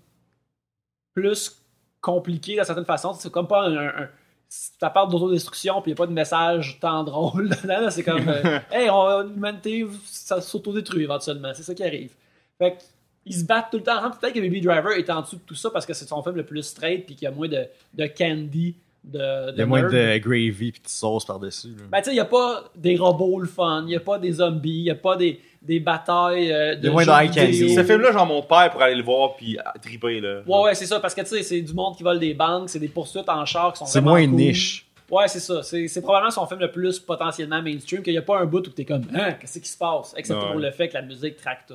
plus 1.15 1.61
compliqué 2.01 2.55
d'une 2.55 2.65
certaine 2.65 2.85
façon. 2.85 3.13
C'est 3.15 3.31
comme 3.31 3.47
pas 3.49 3.63
un. 3.67 3.87
un- 3.89 4.09
ça 4.49 4.89
parle 4.89 5.11
d'autodestruction, 5.11 5.83
puis 5.83 5.91
il 5.91 5.95
n'y 5.95 5.97
a 5.97 6.03
pas 6.03 6.07
de 6.07 6.13
message 6.13 6.79
tant 6.81 7.03
drôle 7.03 7.49
dedans. 7.63 7.91
C'est 7.91 8.05
comme, 8.05 8.29
euh, 8.29 8.61
hey, 8.71 8.89
l'humanité, 9.29 9.85
ça 10.05 10.41
s'autodétruit 10.41 11.03
éventuellement. 11.05 11.51
C'est 11.55 11.65
ça 11.65 11.75
qui 11.75 11.83
arrive. 11.83 12.13
Fait 12.59 12.73
que, 12.77 12.83
ils 13.27 13.35
se 13.35 13.45
battent 13.45 13.71
tout 13.73 13.79
le 13.79 13.83
temps. 13.83 14.11
Peut-être 14.13 14.35
que 14.35 14.39
Baby 14.41 14.61
Driver 14.61 14.93
est 14.93 15.09
en 15.11 15.23
dessous 15.23 15.37
de 15.37 15.41
tout 15.41 15.55
ça 15.57 15.71
parce 15.71 15.87
que 15.87 15.95
c'est 15.95 16.07
son 16.07 16.23
film 16.23 16.37
le 16.37 16.45
plus 16.45 16.63
straight, 16.63 17.05
puis 17.07 17.17
qu'il 17.17 17.25
y 17.25 17.29
a 17.29 17.33
moins 17.33 17.49
de, 17.49 17.67
de 17.95 18.07
candy, 18.07 18.77
de, 19.05 19.53
Il 19.53 19.59
y 19.59 19.63
a 19.63 19.67
moins 19.67 19.83
nerd. 19.83 19.93
de 19.93 20.19
gravy 20.19 20.73
pis 20.73 20.81
de 20.81 20.89
sauce 20.89 21.25
par-dessus. 21.25 21.75
Ben, 21.91 21.99
tu 21.99 22.05
sais, 22.05 22.11
il 22.13 22.15
n'y 22.15 22.21
a 22.21 22.25
pas 22.25 22.65
des 22.75 22.97
robots 22.97 23.39
le 23.41 23.47
fun, 23.47 23.83
il 23.83 23.89
n'y 23.89 23.97
a 23.97 24.01
pas 24.01 24.19
des 24.19 24.33
zombies, 24.33 24.71
il 24.79 24.83
n'y 24.85 24.91
a 24.91 24.95
pas 24.95 25.17
des, 25.17 25.41
des 25.63 25.79
batailles 25.81 26.51
euh, 26.53 26.75
de 26.75 26.81
Il 26.81 26.85
y 26.85 26.89
a 26.89 26.91
moins. 26.93 27.05
Ce 27.05 27.85
film-là, 27.85 28.13
genre 28.13 28.27
mon 28.27 28.43
père 28.43 28.71
pour 28.71 28.81
aller 28.83 28.95
le 28.95 29.03
voir 29.03 29.37
puis 29.37 29.59
triper 29.83 30.21
là. 30.21 30.41
Ouais, 30.47 30.61
ouais, 30.63 30.75
c'est 30.75 30.87
ça, 30.87 31.01
parce 31.01 31.15
que 31.15 31.21
tu 31.21 31.29
sais, 31.29 31.43
c'est 31.43 31.61
du 31.61 31.75
monde 31.75 31.97
qui 31.97 32.03
vole 32.03 32.19
des 32.19 32.35
banques, 32.35 32.71
c'est 32.71 32.79
des 32.81 32.89
poursuites 32.89 33.29
en 33.29 33.45
char 33.45 33.73
qui 33.75 33.81
sont 33.81 33.87
C'est 33.87 34.01
moins 34.01 34.25
cool. 34.27 34.35
niche. 34.37 34.87
Ouais, 35.11 35.29
c'est 35.29 35.39
ça. 35.41 35.63
C'est 35.63 35.87
c'est 35.87 36.01
probablement 36.01 36.31
son 36.31 36.47
film 36.47 36.61
le 36.61 36.71
plus 36.71 36.99
potentiellement 36.99 37.61
mainstream, 37.63 38.03
qu'il 38.03 38.15
n'y 38.15 38.19
a 38.19 38.23
pas 38.23 38.39
un 38.41 38.47
bout 38.47 38.67
où 38.67 38.71
t'es 38.71 38.87
comme, 38.87 39.03
hein, 39.15 39.33
qu'est-ce 39.39 39.59
qui 39.61 39.69
se 39.69 39.77
passe? 39.77 40.15
Excepté 40.17 40.43
Ouais. 40.43 40.51
pour 40.53 40.61
le 40.61 40.71
fait 40.71 40.89
que 40.89 40.95
la 40.95 41.03
musique 41.03 41.37
traque 41.37 41.67
tout. 41.69 41.75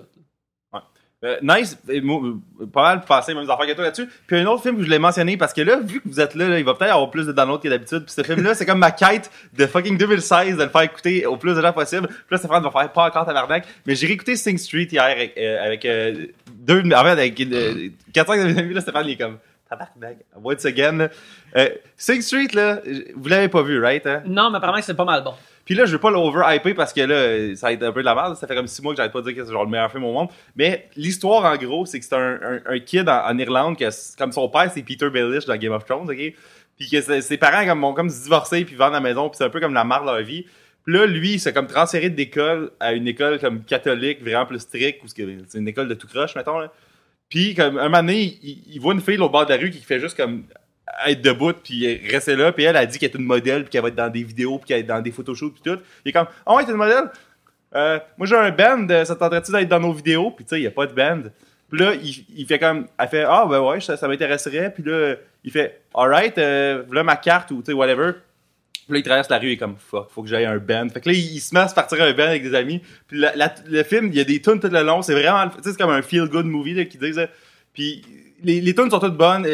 Euh, 1.25 1.38
nice, 1.42 1.77
euh, 1.89 2.36
pas 2.71 2.81
mal 2.81 3.01
passer 3.01 3.33
les 3.33 3.39
mêmes 3.39 3.50
affaires 3.50 3.68
que 3.68 3.74
toi 3.74 3.83
là-dessus. 3.83 4.07
Puis 4.25 4.38
un 4.38 4.45
autre 4.45 4.63
film 4.63 4.75
que 4.75 4.81
je 4.81 4.86
voulais 4.86 5.00
mentionner 5.00 5.36
parce 5.36 5.51
que 5.51 5.60
là, 5.60 5.77
vu 5.83 6.00
que 6.00 6.07
vous 6.07 6.21
êtes 6.21 6.33
là, 6.33 6.57
il 6.57 6.63
va 6.63 6.75
peut-être 6.75 6.94
avoir 6.94 7.12
plus 7.12 7.25
de 7.25 7.33
downloads 7.33 7.60
que 7.60 7.68
d'habitude. 7.68 8.06
Puis 8.06 8.13
ce 8.13 8.24
film-là, 8.24 8.56
c'est 8.56 8.66
comme 8.66 8.80
ma 8.80 8.92
quête 8.92 9.30
de 9.51 9.66
fucking 9.66 9.98
2016 9.98 10.56
de 10.56 10.63
le 10.63 10.69
faire 10.69 10.81
écouter 10.83 11.25
au 11.25 11.36
plus 11.36 11.56
de 11.56 11.62
gens 11.62 11.74
possible. 11.74 12.07
Puis 12.07 12.16
là, 12.31 12.38
Stéphane 12.38 12.63
va 12.63 12.71
faire 12.71 12.94
pas 12.94 13.07
encore 13.07 13.25
tabarnak. 13.25 13.68
Mais 13.86 13.95
j'ai 13.95 14.07
réécouté 14.07 14.38
Sing 14.38 14.57
Street 14.57 14.88
hier 14.89 15.04
avec, 15.04 15.38
euh, 15.38 15.66
avec 15.66 15.83
euh, 15.83 16.27
deux, 16.54 16.83
en 16.86 17.04
fait, 17.04 17.10
avec 17.10 17.42
euh, 17.42 17.89
4-5 18.13 18.42
de 18.42 18.54
mes 18.54 18.60
amis, 18.60 18.74
là, 18.74 18.80
Stéphane, 18.80 19.06
il 19.06 19.12
est 19.12 19.18
comme 19.18 19.39
tabarnak, 19.69 20.19
once 20.42 20.65
again. 20.65 21.10
Euh, 21.57 21.69
Sing 21.98 22.22
Street, 22.22 22.48
là, 22.54 22.80
vous 23.15 23.27
l'avez 23.27 23.50
pas 23.50 23.62
vu, 23.62 23.81
right? 23.81 24.07
Hein? 24.07 24.24
Non, 24.25 24.50
mais 24.51 24.57
apparemment 24.57 24.81
c'est 24.81 24.95
pas 24.95 25.04
mal 25.04 25.22
bon. 25.22 25.33
Puis 25.69 25.77
là, 25.77 25.86
je 25.86 25.92
veux 25.92 26.00
pas 26.00 26.10
l'over-hyper 26.10 26.74
parce 26.74 26.92
que 26.94 27.01
là, 27.01 27.56
ça 27.56 27.68
va 27.68 27.74
être 27.74 27.83
un 27.83 27.92
peu 27.92 28.00
de 28.00 28.06
la 28.06 28.16
merde. 28.16 28.36
Ça 28.36 28.48
fait 28.48 28.56
comme 28.56 28.66
six 28.66 28.81
mois 28.81 28.92
que 28.92 28.98
j'arrête 28.98 29.12
pas 29.12 29.21
de 29.21 29.25
dire 29.30 29.36
que 29.36 29.45
c'est 29.45 29.51
genre 29.51 29.66
le 29.66 29.69
meilleur 29.69 29.92
film 29.92 30.04
au 30.04 30.12
monde. 30.12 30.30
Mais 30.56 30.89
l'histoire, 30.95 31.45
en 31.45 31.56
gros, 31.57 31.86
c'est 31.86 32.00
que 32.00 32.06
c'est 32.06 32.16
un, 32.16 32.60
un, 32.66 32.80
kid 32.80 33.07
en, 33.07 33.38
Irlande 33.38 33.77
que, 33.77 33.86
comme 34.18 34.31
son 34.31 34.50
père, 34.50 34.71
c'est 34.74 34.81
Peter 34.81 35.12
Baelish 35.12 35.45
dans 35.45 35.56
Game 35.57 35.71
of 35.71 35.86
Thrones, 35.86 36.10
ok? 36.10 36.33
Puis 36.75 36.89
que 36.89 37.21
ses 37.21 37.38
parents 37.38 37.68
comme, 37.68 37.81
vont 37.81 37.94
comme 37.94 38.10
se 38.10 38.24
divorcer 38.24 38.66
puis 38.66 38.74
vendent 38.74 38.94
la 38.94 39.00
maison 39.00 39.30
puis 39.30 39.38
c'est 39.38 39.44
un 39.44 39.51
peu 39.51 39.60
comme 39.60 39.75
la 39.75 39.83
marre 39.83 40.01
de 40.01 40.07
leur 40.07 40.24
vie. 40.24 40.48
Puis 40.86 40.94
là, 40.95 41.06
lui, 41.06 41.33
il 41.33 41.39
s'est 41.39 41.54
comme 41.54 41.68
transféré 41.68 42.10
d'école 42.10 42.72
à 42.80 42.94
une 42.94 43.07
école 43.07 43.38
comme 43.38 43.63
catholique, 43.63 44.24
vraiment 44.24 44.48
plus 44.48 44.62
stricte, 44.62 45.03
ou 45.03 45.08
c'est 45.08 45.60
une 45.60 45.67
école 45.67 45.88
de 45.88 45.94
tout 45.94 46.08
croche, 46.08 46.36
mettons, 46.36 46.58
là. 46.58 46.74
Puis 47.29 47.53
comme 47.53 47.77
un 47.77 47.89
moment 47.89 48.00
donné, 48.00 48.39
il, 48.41 48.63
il 48.74 48.79
voit 48.79 48.96
une 48.96 49.01
fille 49.01 49.20
au 49.20 49.29
bord 49.29 49.46
de 49.46 49.53
la 49.53 49.60
rue 49.60 49.70
qui 49.70 49.84
fait 49.84 50.00
juste 50.00 50.17
comme 50.17 50.46
être 51.08 51.22
debout 51.22 51.53
puis 51.53 51.98
rester 52.10 52.36
là 52.36 52.51
puis 52.51 52.63
elle 52.63 52.75
a 52.75 52.86
dit 52.86 52.98
qu'elle 52.98 53.12
est 53.12 53.17
une 53.17 53.25
modèle 53.25 53.63
puis 53.63 53.72
qu'elle 53.72 53.81
va 53.81 53.89
être 53.89 53.96
dans 53.96 54.10
des 54.10 54.24
vidéos 54.24 54.58
puis 54.58 54.67
qu'elle 54.67 54.79
être 54.79 54.88
dans 54.88 55.01
des 55.01 55.12
photoshoots 55.12 55.53
puis 55.53 55.62
tout 55.63 55.79
il 56.05 56.10
est 56.10 56.13
comme 56.13 56.27
ah 56.46 56.55
ouais 56.55 56.65
t'es 56.65 56.72
une 56.72 56.77
modèle? 56.77 57.10
Euh, 57.75 58.00
moi 58.17 58.27
j'ai 58.27 58.36
un 58.36 58.51
band 58.51 58.88
euh, 58.89 59.05
ça 59.05 59.15
tenterait-tu 59.15 59.51
d'être 59.51 59.69
dans 59.69 59.79
nos 59.79 59.93
vidéos 59.93 60.31
puis 60.31 60.46
tu 60.46 60.50
sais 60.50 60.60
il 60.60 60.63
y 60.63 60.67
a 60.67 60.72
pas 60.72 60.88
de 60.88 60.93
band 60.93 61.29
puis 61.69 61.79
là 61.79 61.93
il, 61.93 62.46
fait 62.46 62.60
comme 62.60 62.88
elle 62.98 63.08
fait 63.08 63.24
ah 63.27 63.46
ben 63.50 63.62
ouais 63.62 63.79
ça, 63.79 64.08
m'intéresserait 64.08 64.74
puis 64.74 64.84
là 64.84 65.15
il 65.43 65.51
fait 65.51 65.81
alright 65.93 66.38
euh, 66.38 66.84
voilà 66.88 67.03
ma 67.03 67.15
carte 67.15 67.51
ou 67.51 67.60
tu 67.62 67.67
sais 67.67 67.74
whatever 67.74 68.13
puis 68.89 68.96
là, 68.96 69.00
il 69.01 69.03
traverse 69.03 69.29
la 69.29 69.38
rue, 69.38 69.50
il 69.50 69.51
est 69.51 69.58
comme 69.58 69.75
fuck, 69.77 70.10
faut 70.10 70.24
que 70.24 70.29
j'aille 70.29 70.46
un 70.46 70.58
band. 70.58 70.89
Fait 70.89 71.00
que 71.00 71.10
là, 71.10 71.13
il, 71.13 71.39
se 71.39 71.53
met 71.53 71.62
à 71.62 71.67
se 71.67 71.75
partir 71.75 72.01
un 72.01 72.12
band 72.12 72.24
avec 72.24 72.41
des 72.41 72.55
amis. 72.55 72.81
Puis 73.08 73.22
le 73.22 73.84
film, 73.84 74.08
il 74.08 74.15
y 74.15 74.19
a 74.19 74.24
des 74.24 74.41
tunes 74.41 74.60
tout 74.60 74.67
le 74.67 74.81
long. 74.81 75.03
C'est 75.03 75.13
vraiment, 75.13 75.48
tu 75.48 75.58
sais, 75.62 75.72
c'est 75.72 75.77
comme 75.77 75.91
un 75.91 76.01
feel 76.01 76.25
good 76.25 76.48
movie 76.48 76.74
là, 76.74 76.86
qui 76.86 76.98
disent. 76.98 77.17
là. 77.17 77.27
Puis 77.72 78.01
les, 78.41 78.62
les 78.62 78.74
tunes 78.74 78.89
sont 78.89 78.98
toutes 78.98 79.15
bonnes. 79.15 79.46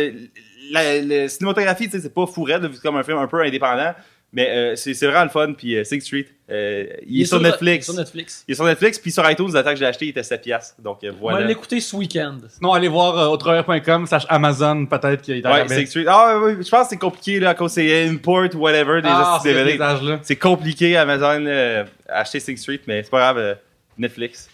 La, 0.71 1.01
la 1.01 1.27
cinématographie, 1.29 1.85
tu 1.85 1.91
sais, 1.91 1.99
c'est 1.99 2.13
pas 2.13 2.25
fou 2.25 2.43
raide, 2.43 2.61
là, 2.61 2.67
vu 2.67 2.69
que 2.69 2.75
c'est 2.75 2.81
comme 2.87 2.97
un 2.97 3.03
film 3.03 3.17
un 3.17 3.27
peu 3.27 3.41
indépendant. 3.41 3.93
Mais 4.33 4.49
euh, 4.49 4.75
c'est 4.75 4.91
vraiment 5.05 5.23
le 5.23 5.29
fun. 5.29 5.53
Puis 5.53 5.77
euh, 5.77 5.85
Sing 5.85 6.01
Street, 6.01 6.25
euh, 6.49 6.87
il, 7.07 7.21
est 7.21 7.25
sur 7.25 7.39
Netflix. 7.39 7.85
Sur 7.85 7.93
Netflix. 7.95 8.43
Il 8.47 8.51
est 8.51 8.55
sur 8.55 8.65
Netflix. 8.65 8.99
Puis 8.99 9.11
sur 9.11 9.29
iTunes, 9.31 9.49
l'attaque 9.53 9.75
que 9.75 9.79
j'ai 9.79 9.85
acheté, 9.85 10.05
il 10.07 10.09
était 10.09 10.23
7 10.23 10.41
piastres. 10.41 10.75
Donc 10.81 11.03
euh, 11.05 11.11
On 11.21 11.27
va 11.27 11.31
voilà. 11.33 11.47
l'écouter 11.47 11.79
ce 11.79 11.95
week-end. 11.95 12.39
Sinon, 12.49 12.73
allez 12.73 12.89
voir 12.89 13.17
euh, 13.17 13.27
autrevers.com 13.27 14.05
slash 14.07 14.25
Amazon, 14.27 14.87
peut-être 14.87 15.21
qu'il 15.21 15.37
est 15.37 15.45
en 15.45 15.53
Ouais. 15.53 15.67
Sing 15.69 15.85
Street. 15.85 16.05
Ah 16.09 16.37
ouais, 16.39 16.57
je 16.61 16.69
pense 16.69 16.81
que 16.83 16.87
c'est 16.89 16.97
compliqué 16.97 17.39
là, 17.39 17.51
à 17.51 17.53
cause 17.53 17.71
c'est 17.71 18.07
import, 18.07 18.53
whatever, 18.55 19.01
des 19.01 19.07
Ah, 19.09 19.39
DVD. 19.41 19.79
C'est 20.23 20.35
compliqué 20.35 20.97
Amazon 20.97 21.45
euh, 21.45 21.85
acheter 22.09 22.41
Sing 22.41 22.57
Street, 22.57 22.81
mais 22.87 23.03
c'est 23.03 23.11
pas 23.11 23.19
grave. 23.19 23.37
euh, 23.37 23.55
Netflix. 23.97 24.49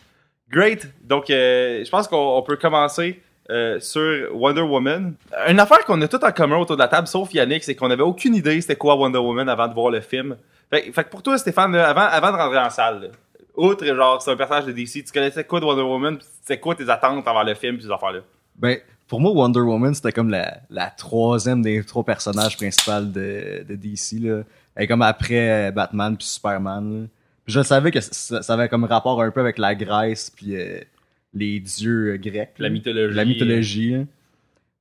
Great. 0.52 0.88
Donc, 1.04 1.30
euh, 1.32 1.84
je 1.84 1.90
pense 1.90 2.08
qu'on 2.08 2.38
on 2.38 2.44
peut 2.44 2.58
commencer 2.58 3.20
euh, 3.50 3.80
sur 3.80 4.30
Wonder 4.36 4.62
Woman. 4.62 5.14
Une 5.48 5.60
affaire 5.60 5.84
qu'on 5.86 6.02
a 6.02 6.08
tout 6.08 6.24
en 6.24 6.32
commun 6.32 6.58
autour 6.58 6.78
de 6.78 6.82
la 6.82 6.88
table, 6.88 7.08
sauf 7.08 7.34
Yannick, 7.34 7.64
c'est 7.64 7.76
qu'on 7.76 7.90
avait 7.90 8.04
aucune 8.04 8.36
idée 8.36 8.62
c'était 8.62 8.76
quoi 8.76 8.96
Wonder 8.96 9.20
Woman 9.20 9.50
avant 9.50 9.68
de 9.68 9.74
voir 9.74 9.90
le 9.92 10.02
film. 10.02 10.38
Fait, 10.70 10.92
fait 10.92 11.04
que 11.04 11.10
pour 11.10 11.22
toi, 11.24 11.38
Stéphane, 11.38 11.74
là, 11.74 11.90
avant, 11.90 12.02
avant 12.02 12.32
de 12.32 12.38
rentrer 12.42 12.60
en 12.60 12.70
salle, 12.70 13.02
là, 13.02 13.08
outre 13.56 13.86
genre 13.86 14.22
c'est 14.22 14.32
un 14.32 14.38
personnage 14.38 14.66
de 14.66 14.72
DC, 14.72 15.04
tu 15.04 15.12
connaissais 15.14 15.44
quoi 15.44 15.60
de 15.60 15.66
Wonder 15.66 15.82
Woman? 15.82 16.18
puis 16.18 16.28
C'est 16.44 16.60
quoi 16.60 16.76
tes 16.76 16.90
attentes 16.90 17.28
envers 17.28 17.44
le 17.44 17.56
film 17.56 17.78
et 17.78 17.82
ces 17.82 17.92
affaires-là? 17.92 18.20
Ben, 18.56 18.78
pour 19.08 19.20
moi, 19.20 19.32
Wonder 19.32 19.60
Woman, 19.60 19.94
c'était 19.94 20.14
comme 20.14 20.30
la, 20.30 20.60
la 20.70 20.90
troisième 20.90 21.62
des 21.62 21.84
trois 21.84 22.04
personnages 22.04 22.56
principaux 22.56 23.02
de, 23.02 23.66
de 23.68 23.76
DC. 23.76 24.22
Là. 24.22 24.44
elle 24.76 24.84
est 24.84 24.88
comme 24.88 25.02
après 25.02 25.68
euh, 25.68 25.72
Batman 25.72 26.16
puis 26.16 26.28
Superman. 26.28 27.02
là. 27.02 27.08
Puis 27.46 27.54
je 27.54 27.62
savais 27.62 27.92
que 27.92 28.00
ça, 28.00 28.42
ça 28.42 28.54
avait 28.54 28.70
comme 28.70 28.86
rapport 28.86 29.22
un 29.22 29.32
peu 29.32 29.42
avec 29.42 29.58
la 29.58 29.76
Grèce 29.76 30.30
puis 30.30 30.56
euh, 30.56 30.80
les 31.34 31.60
dieux 31.60 32.14
euh, 32.14 32.18
grecs. 32.18 32.52
La 32.60 32.70
mythologie. 32.70 33.16
La 33.16 33.26
mythologie. 33.26 33.92
là. 33.92 34.04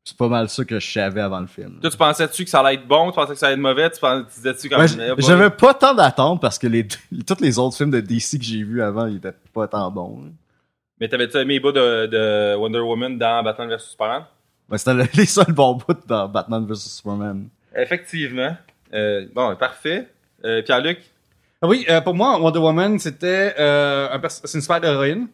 C'est 0.03 0.17
pas 0.17 0.29
mal 0.29 0.49
ça 0.49 0.65
que 0.65 0.81
je 0.81 0.91
savais 0.91 1.21
avant 1.21 1.41
le 1.41 1.47
film. 1.47 1.79
Toi, 1.81 1.91
tu 1.91 1.97
pensais-tu 1.97 2.45
que 2.45 2.51
ça 2.51 2.61
allait 2.61 2.75
être 2.77 2.87
bon? 2.89 3.11
Tu 3.11 3.15
pensais 3.17 3.35
que 3.35 3.39
ça 3.39 3.47
allait 3.47 3.55
être 3.55 3.61
mauvais? 3.61 3.91
Tu, 3.91 4.01
pensais, 4.01 4.25
tu 4.25 4.35
disais-tu 4.41 4.69
comme... 4.69 4.81
Ouais, 4.81 5.15
boy. 5.15 5.17
J'avais 5.25 5.51
pas 5.51 5.75
tant 5.75 5.95
d'attentes 5.95 6.41
parce 6.41 6.59
que 6.59 6.67
les 6.67 6.87
tous 7.27 7.41
les 7.41 7.59
autres 7.59 7.77
films 7.77 7.91
de 7.91 8.01
DC 8.01 8.39
que 8.39 8.45
j'ai 8.45 8.63
vus 8.63 8.83
avant, 8.83 9.07
ils 9.07 9.17
étaient 9.17 9.35
pas 9.53 9.69
tant 9.69 9.91
bons. 9.91 10.23
là. 10.25 10.31
Mais 11.01 11.09
t'avais-tu 11.09 11.37
aimé 11.37 11.55
les 11.55 11.61
bouts 11.61 11.73
de, 11.73 12.07
de 12.07 12.55
Wonder 12.57 12.81
Woman 12.81 13.17
dans 13.19 13.43
Batman 13.43 13.69
vs 13.69 13.79
Superman? 13.91 14.25
Ouais, 14.71 14.79
C'était 14.79 14.95
le- 14.95 15.05
les 15.17 15.27
seuls 15.27 15.53
bons 15.53 15.75
bouts 15.75 15.95
dans 16.07 16.29
Batman 16.29 16.67
vs 16.67 16.75
Superman. 16.77 17.49
Effectivement. 17.77 18.57
Euh, 18.93 19.27
bon, 19.35 19.55
parfait. 19.57 20.09
Euh, 20.45 20.63
Pierre-Luc? 20.63 20.99
Ah 21.63 21.69
Oui, 21.69 21.85
euh, 21.91 22.01
pour 22.01 22.15
moi, 22.15 22.41
Wonder 22.41 22.59
Woman, 22.59 22.99
c'était 22.99 23.55
euh, 23.59 24.09
un 24.11 24.29
c'est 24.29 24.55
une 24.57 24.63
super 24.63 24.83
héroïne 24.83 25.29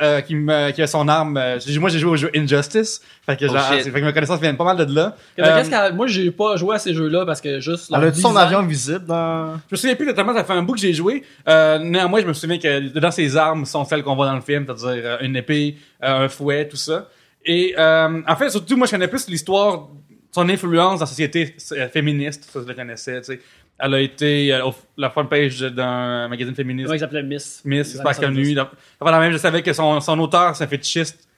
euh, 0.00 0.20
qui, 0.20 0.34
me, 0.34 0.70
qui 0.70 0.80
a 0.82 0.86
son 0.86 1.08
arme. 1.08 1.36
euh, 1.36 1.58
j'ai- 1.58 1.78
moi, 1.78 1.90
j'ai 1.90 1.98
joué 1.98 2.10
au 2.12 2.16
jeu 2.16 2.30
Injustice, 2.34 3.00
fait 3.26 3.36
que, 3.36 3.46
Oh, 3.46 3.52
genre, 3.52 3.62
fait 3.84 3.90
que 3.90 4.04
mes 4.04 4.12
connaissances 4.12 4.40
viennent 4.40 4.56
pas 4.56 4.64
mal 4.64 4.76
de 4.86 4.94
là. 4.94 5.16
Euh, 5.38 5.56
qu'est-ce 5.58 5.70
qu'elle- 5.70 5.94
Moi, 5.94 6.06
j'ai 6.06 6.30
pas 6.30 6.56
joué 6.56 6.76
à 6.76 6.78
ces 6.78 6.94
jeux-là 6.94 7.26
parce 7.26 7.40
que 7.40 7.60
juste. 7.60 7.90
Elle 7.90 8.04
a 8.04 8.12
son 8.22 8.28
avion 8.36 8.62
visible 8.62 9.04
dans. 9.06 9.54
Je 9.68 9.72
me 9.72 9.76
souviens 9.76 9.96
plus 9.96 10.06
totalement, 10.06 10.34
ça 10.34 10.44
fait 10.44 10.52
un 10.52 10.62
bout 10.62 10.74
que 10.74 10.80
j'ai 10.80 10.92
joué. 10.94 11.24
Euh, 11.48 11.78
néanmoins, 11.78 12.20
je 12.20 12.26
me 12.26 12.32
souviens 12.32 12.58
que 12.58 12.88
dedans 12.88 13.10
ses 13.10 13.36
armes 13.36 13.64
sont 13.64 13.84
celles 13.84 14.02
qu'on 14.02 14.14
voit 14.14 14.26
dans 14.26 14.36
le 14.36 14.40
film, 14.40 14.64
c'est-à-dire 14.66 15.02
euh, 15.04 15.16
une 15.22 15.34
épée, 15.36 15.76
euh, 16.04 16.26
un 16.26 16.28
fouet, 16.28 16.68
tout 16.68 16.76
ça. 16.76 17.08
Et 17.44 17.74
euh, 17.78 18.20
en 18.26 18.36
fait, 18.36 18.50
surtout, 18.50 18.76
moi, 18.76 18.86
je 18.86 18.92
connais 18.92 19.08
plus 19.08 19.28
l'histoire, 19.28 19.88
son 20.30 20.48
influence 20.48 20.94
dans 21.00 21.04
la 21.04 21.06
société 21.06 21.56
féministe, 21.92 22.48
ça 22.52 22.60
je 22.62 22.68
le 22.68 22.74
connaissais, 22.74 23.18
tu 23.20 23.24
sais. 23.32 23.40
Elle 23.80 23.94
a 23.94 24.00
été 24.00 24.52
euh, 24.52 24.66
au- 24.66 24.74
la 24.96 25.08
front 25.10 25.24
page 25.26 25.60
d'un 25.60 26.26
magazine 26.28 26.54
féministe. 26.54 26.88
Ouais, 26.90 26.96
il 26.96 27.00
s'appelait 27.00 27.22
Miss. 27.22 27.62
Miss, 27.64 27.92
c'est 27.96 28.02
pas 28.02 28.14
connu. 28.14 28.54
Donc, 28.54 28.68
Voilà, 29.00 29.20
même, 29.20 29.32
je 29.32 29.36
savais 29.38 29.62
que 29.62 29.72
son, 29.72 30.00
son 30.00 30.18
auteur, 30.18 30.56
c'est 30.56 30.64
un 30.64 30.66
fétichiste, 30.66 31.28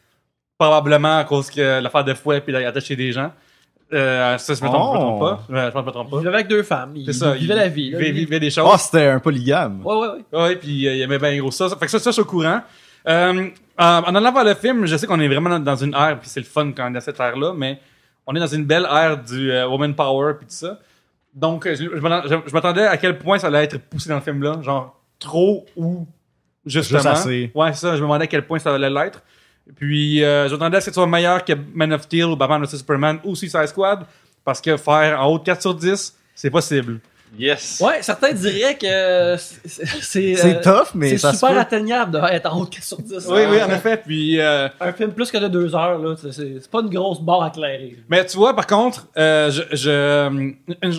probablement 0.58 1.18
à 1.18 1.24
cause 1.24 1.50
que 1.50 1.80
l'affaire 1.80 2.04
de 2.04 2.14
fouet 2.14 2.40
puis 2.40 2.52
il 2.52 2.56
a 2.56 2.68
attaché 2.68 2.96
des 2.96 3.12
gens. 3.12 3.32
Euh, 3.92 4.38
ça, 4.38 4.54
je 4.54 4.62
me 4.62 4.68
trompe, 4.68 4.94
je 4.94 5.00
me 5.00 5.04
trompe 5.04 5.20
pas. 5.20 5.44
Euh, 5.50 5.70
Je 5.74 5.78
me 5.78 5.90
trompe 5.90 6.06
Il 6.06 6.10
pas. 6.10 6.18
vivait 6.18 6.34
avec 6.34 6.48
deux 6.48 6.62
femmes. 6.62 6.92
Il, 6.94 7.06
C'est 7.06 7.12
ça. 7.12 7.34
il 7.34 7.40
vivait 7.40 7.56
la 7.56 7.68
vie. 7.68 7.90
là. 7.90 7.98
Il 8.00 8.06
Il- 8.08 8.12
vivait 8.14 8.38
des 8.40 8.56
Oh, 8.60 8.70
choses. 8.70 8.80
c'était 8.82 9.06
un 9.06 9.18
polygame. 9.18 9.80
Ouais, 9.84 9.96
ouais, 9.96 10.08
ouais. 10.32 10.38
Ouais, 10.42 10.56
puis 10.56 10.86
euh, 10.86 10.94
il 10.94 11.02
aimait 11.02 11.18
bien 11.18 11.36
gros 11.38 11.50
ça. 11.50 11.68
Fait 11.70 11.86
que 11.86 11.90
ça, 11.90 11.98
ça, 11.98 12.10
je 12.10 12.12
suis 12.14 12.22
au 12.22 12.24
courant. 12.24 12.60
Euh, 13.08 13.48
en 13.78 13.84
en 13.84 14.14
allant 14.14 14.30
voir 14.32 14.44
le 14.44 14.54
film, 14.54 14.86
je 14.86 14.96
sais 14.96 15.06
qu'on 15.06 15.18
est 15.20 15.26
vraiment 15.28 15.50
dans, 15.50 15.58
dans 15.58 15.76
une 15.76 15.94
ère, 15.94 16.18
puis 16.20 16.28
c'est 16.28 16.40
le 16.40 16.46
fun 16.46 16.70
quand 16.72 16.84
on 16.86 16.90
est 16.90 16.94
dans 16.94 17.00
cette 17.00 17.18
ère-là, 17.18 17.52
mais 17.56 17.80
on 18.26 18.34
est 18.36 18.40
dans 18.40 18.46
une 18.46 18.64
belle 18.64 18.86
ère 18.90 19.16
du 19.16 19.50
euh, 19.50 19.66
woman 19.66 19.94
power 19.94 20.34
puis 20.38 20.46
tout 20.46 20.54
ça. 20.54 20.78
Donc, 21.34 21.66
euh, 21.66 21.74
je, 21.76 21.84
je 21.84 22.00
m'attend- 22.00 22.28
je- 22.28 22.48
je 22.48 22.52
m'attendais 22.52 22.86
à 22.86 22.96
quel 22.96 23.18
point 23.18 23.38
ça 23.38 23.46
allait 23.48 23.64
être 23.64 23.78
poussé 23.78 24.08
dans 24.08 24.16
le 24.16 24.20
film-là, 24.20 24.60
genre 24.62 25.00
trop 25.18 25.64
ou 25.76 26.06
justement. 26.66 26.98
Juste 27.00 27.06
assez. 27.12 27.50
Ouais, 27.54 27.72
c'est 27.72 27.80
ça. 27.80 27.90
Je 27.92 27.96
me 28.00 28.02
demandais 28.02 28.24
à 28.24 28.26
quel 28.26 28.46
point 28.46 28.58
ça 28.58 28.74
allait 28.74 28.90
l'être. 28.90 29.22
Puis, 29.76 30.24
euh, 30.24 30.48
je 30.48 30.54
m'attendais 30.54 30.78
à 30.78 30.80
ce 30.80 30.86
que 30.86 30.92
ce 30.92 30.94
soit 31.00 31.06
meilleur 31.06 31.44
que 31.44 31.52
Man 31.74 31.92
of 31.92 32.02
Steel 32.02 32.24
ou 32.24 32.36
Batman 32.36 32.62
vs 32.64 32.76
Superman 32.78 33.18
ou 33.24 33.36
Suicide 33.36 33.66
Squad, 33.66 34.04
parce 34.44 34.60
que 34.60 34.76
faire 34.76 35.20
en 35.20 35.26
haut 35.26 35.38
de 35.38 35.44
4 35.44 35.60
sur 35.60 35.74
10, 35.74 36.16
c'est 36.34 36.50
possible. 36.50 36.98
Yes. 37.38 37.80
Ouais, 37.84 38.02
certains 38.02 38.32
diraient 38.32 38.76
que 38.76 39.36
c'est- 39.38 39.86
c'est. 40.02 40.34
C'est 40.36 40.56
euh, 40.56 40.62
tough, 40.62 40.88
mais 40.94 41.16
C'est 41.16 41.32
super 41.32 41.50
peut. 41.50 41.58
atteignable 41.58 42.12
d'être 42.20 42.52
en 42.52 42.60
haut 42.60 42.64
de 42.64 42.70
4 42.70 42.82
sur 42.84 42.98
10. 43.00 43.26
Oui, 43.28 43.42
oui, 43.50 43.62
en 43.62 43.70
effet. 43.70 43.96
Puis, 44.04 44.40
euh, 44.40 44.68
Un 44.80 44.92
film 44.92 45.12
plus 45.12 45.30
que 45.30 45.38
de 45.38 45.48
2 45.48 45.74
heures, 45.74 45.98
là, 45.98 46.14
c'est- 46.16 46.68
pas 46.70 46.80
une 46.80 46.90
grosse 46.90 47.20
barre 47.20 47.42
à 47.44 47.50
clairer. 47.50 47.96
Mais 48.08 48.24
tu 48.26 48.36
vois, 48.36 48.54
par 48.54 48.66
contre, 48.66 49.06
euh, 49.16 49.50
je, 49.50 49.62
je, 49.76 50.28
une, 50.28 50.56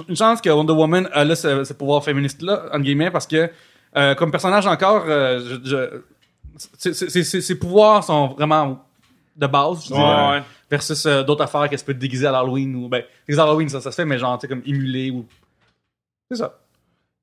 une 0.09 0.15
chance 0.15 0.39
que 0.41 0.50
Wonder 0.50 0.73
Woman 0.73 1.09
a 1.11 1.23
là 1.25 1.35
ce, 1.35 1.63
ce 1.63 1.73
pouvoir 1.73 2.03
féministe-là, 2.03 2.63
entre 2.67 2.79
guillemets, 2.83 3.11
parce 3.11 3.27
que 3.27 3.50
euh, 3.97 4.15
comme 4.15 4.31
personnage 4.31 4.65
encore, 4.67 5.03
euh, 5.07 5.39
je, 5.63 5.69
je- 5.69 6.01
c'est- 6.77 6.93
c'est- 6.93 7.09
c'est- 7.09 7.23
c'est- 7.23 7.41
ses 7.41 7.55
pouvoirs 7.55 8.03
sont 8.05 8.27
vraiment 8.29 8.79
de 9.35 9.47
base, 9.47 9.85
je 9.88 9.93
Ouais, 9.93 10.00
dirais, 10.00 10.29
ouais. 10.38 10.43
versus 10.69 11.05
euh, 11.05 11.23
d'autres 11.23 11.43
affaires 11.43 11.67
qu'elle 11.69 11.79
se 11.79 11.83
peut 11.83 11.93
déguiser 11.93 12.27
à 12.27 12.31
l'Halloween 12.31 12.73
ou 12.75 12.88
ben 12.88 13.03
déguiser 13.27 13.41
à 13.41 13.45
l'Halloween 13.45 13.67
ça, 13.69 13.81
ça 13.81 13.91
se 13.91 13.95
fait, 13.95 14.05
mais 14.05 14.17
genre 14.17 14.38
tu 14.38 14.41
sais 14.41 14.47
comme 14.47 14.61
émuler 14.65 15.09
ou 15.11 15.25
c'est 16.31 16.43
ça. 16.43 16.57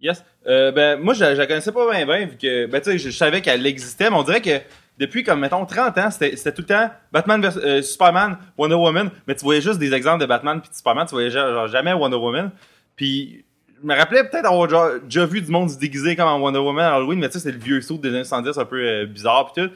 Yes. 0.00 0.24
Euh, 0.46 0.70
ben, 0.70 1.00
moi, 1.00 1.14
je, 1.14 1.24
la 1.24 1.46
connaissais 1.46 1.72
pas 1.72 1.90
bien, 1.90 2.06
bien, 2.06 2.26
vu 2.26 2.36
que, 2.36 2.66
ben, 2.66 2.80
tu 2.80 2.90
sais, 2.90 2.98
je, 2.98 3.10
savais 3.10 3.40
qu'elle 3.40 3.66
existait, 3.66 4.10
mais 4.10 4.16
on 4.16 4.22
dirait 4.22 4.42
que 4.42 4.60
depuis, 4.98 5.24
comme, 5.24 5.40
mettons, 5.40 5.64
30 5.64 5.98
ans, 5.98 6.10
c'était 6.10 6.52
tout 6.52 6.62
le 6.62 6.66
temps 6.66 6.90
Batman 7.10 7.40
vs 7.40 7.56
euh, 7.56 7.82
Superman, 7.82 8.38
Wonder 8.56 8.76
Woman, 8.76 9.10
mais 9.26 9.34
tu 9.34 9.44
voyais 9.44 9.60
juste 9.60 9.78
des 9.78 9.92
exemples 9.94 10.20
de 10.20 10.26
Batman 10.26 10.60
puis 10.60 10.70
de 10.70 10.74
Superman, 10.74 11.06
tu 11.06 11.12
voyais 11.12 11.30
genre, 11.30 11.66
jamais 11.68 11.92
Wonder 11.92 12.16
Woman. 12.16 12.50
Puis, 12.96 13.44
je 13.80 13.86
me 13.86 13.94
rappelais 13.94 14.28
peut-être 14.28 14.46
avoir 14.46 14.68
déjà 15.02 15.24
vu 15.24 15.40
du 15.40 15.50
monde 15.50 15.70
se 15.70 15.78
déguiser 15.78 16.16
comme 16.16 16.28
en 16.28 16.38
Wonder 16.38 16.58
Woman 16.58 16.84
à 16.84 16.94
Halloween, 16.94 17.18
mais 17.18 17.28
tu 17.28 17.34
sais, 17.34 17.40
c'est 17.40 17.52
le 17.52 17.58
vieux 17.58 17.80
saut 17.80 17.96
des 17.96 18.08
années 18.10 18.24
70 18.24 18.58
un 18.58 18.64
peu 18.64 18.80
euh, 18.80 19.06
bizarre 19.06 19.52
puis 19.52 19.64
tout. 19.64 19.72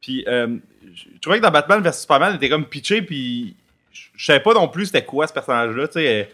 Puis, 0.00 0.24
je 0.26 1.20
trouvais 1.20 1.38
que 1.38 1.42
dans 1.42 1.50
Batman 1.50 1.82
vs 1.82 1.92
Superman, 1.92 2.30
elle 2.30 2.36
était 2.36 2.48
comme 2.48 2.64
pitché, 2.64 3.02
puis 3.02 3.54
je 3.92 4.24
savais 4.24 4.40
pas 4.40 4.54
non 4.54 4.66
plus 4.66 4.86
c'était 4.86 5.04
quoi 5.04 5.26
ce 5.26 5.32
personnage-là, 5.32 5.88
tu 5.88 5.94
sais. 5.94 6.32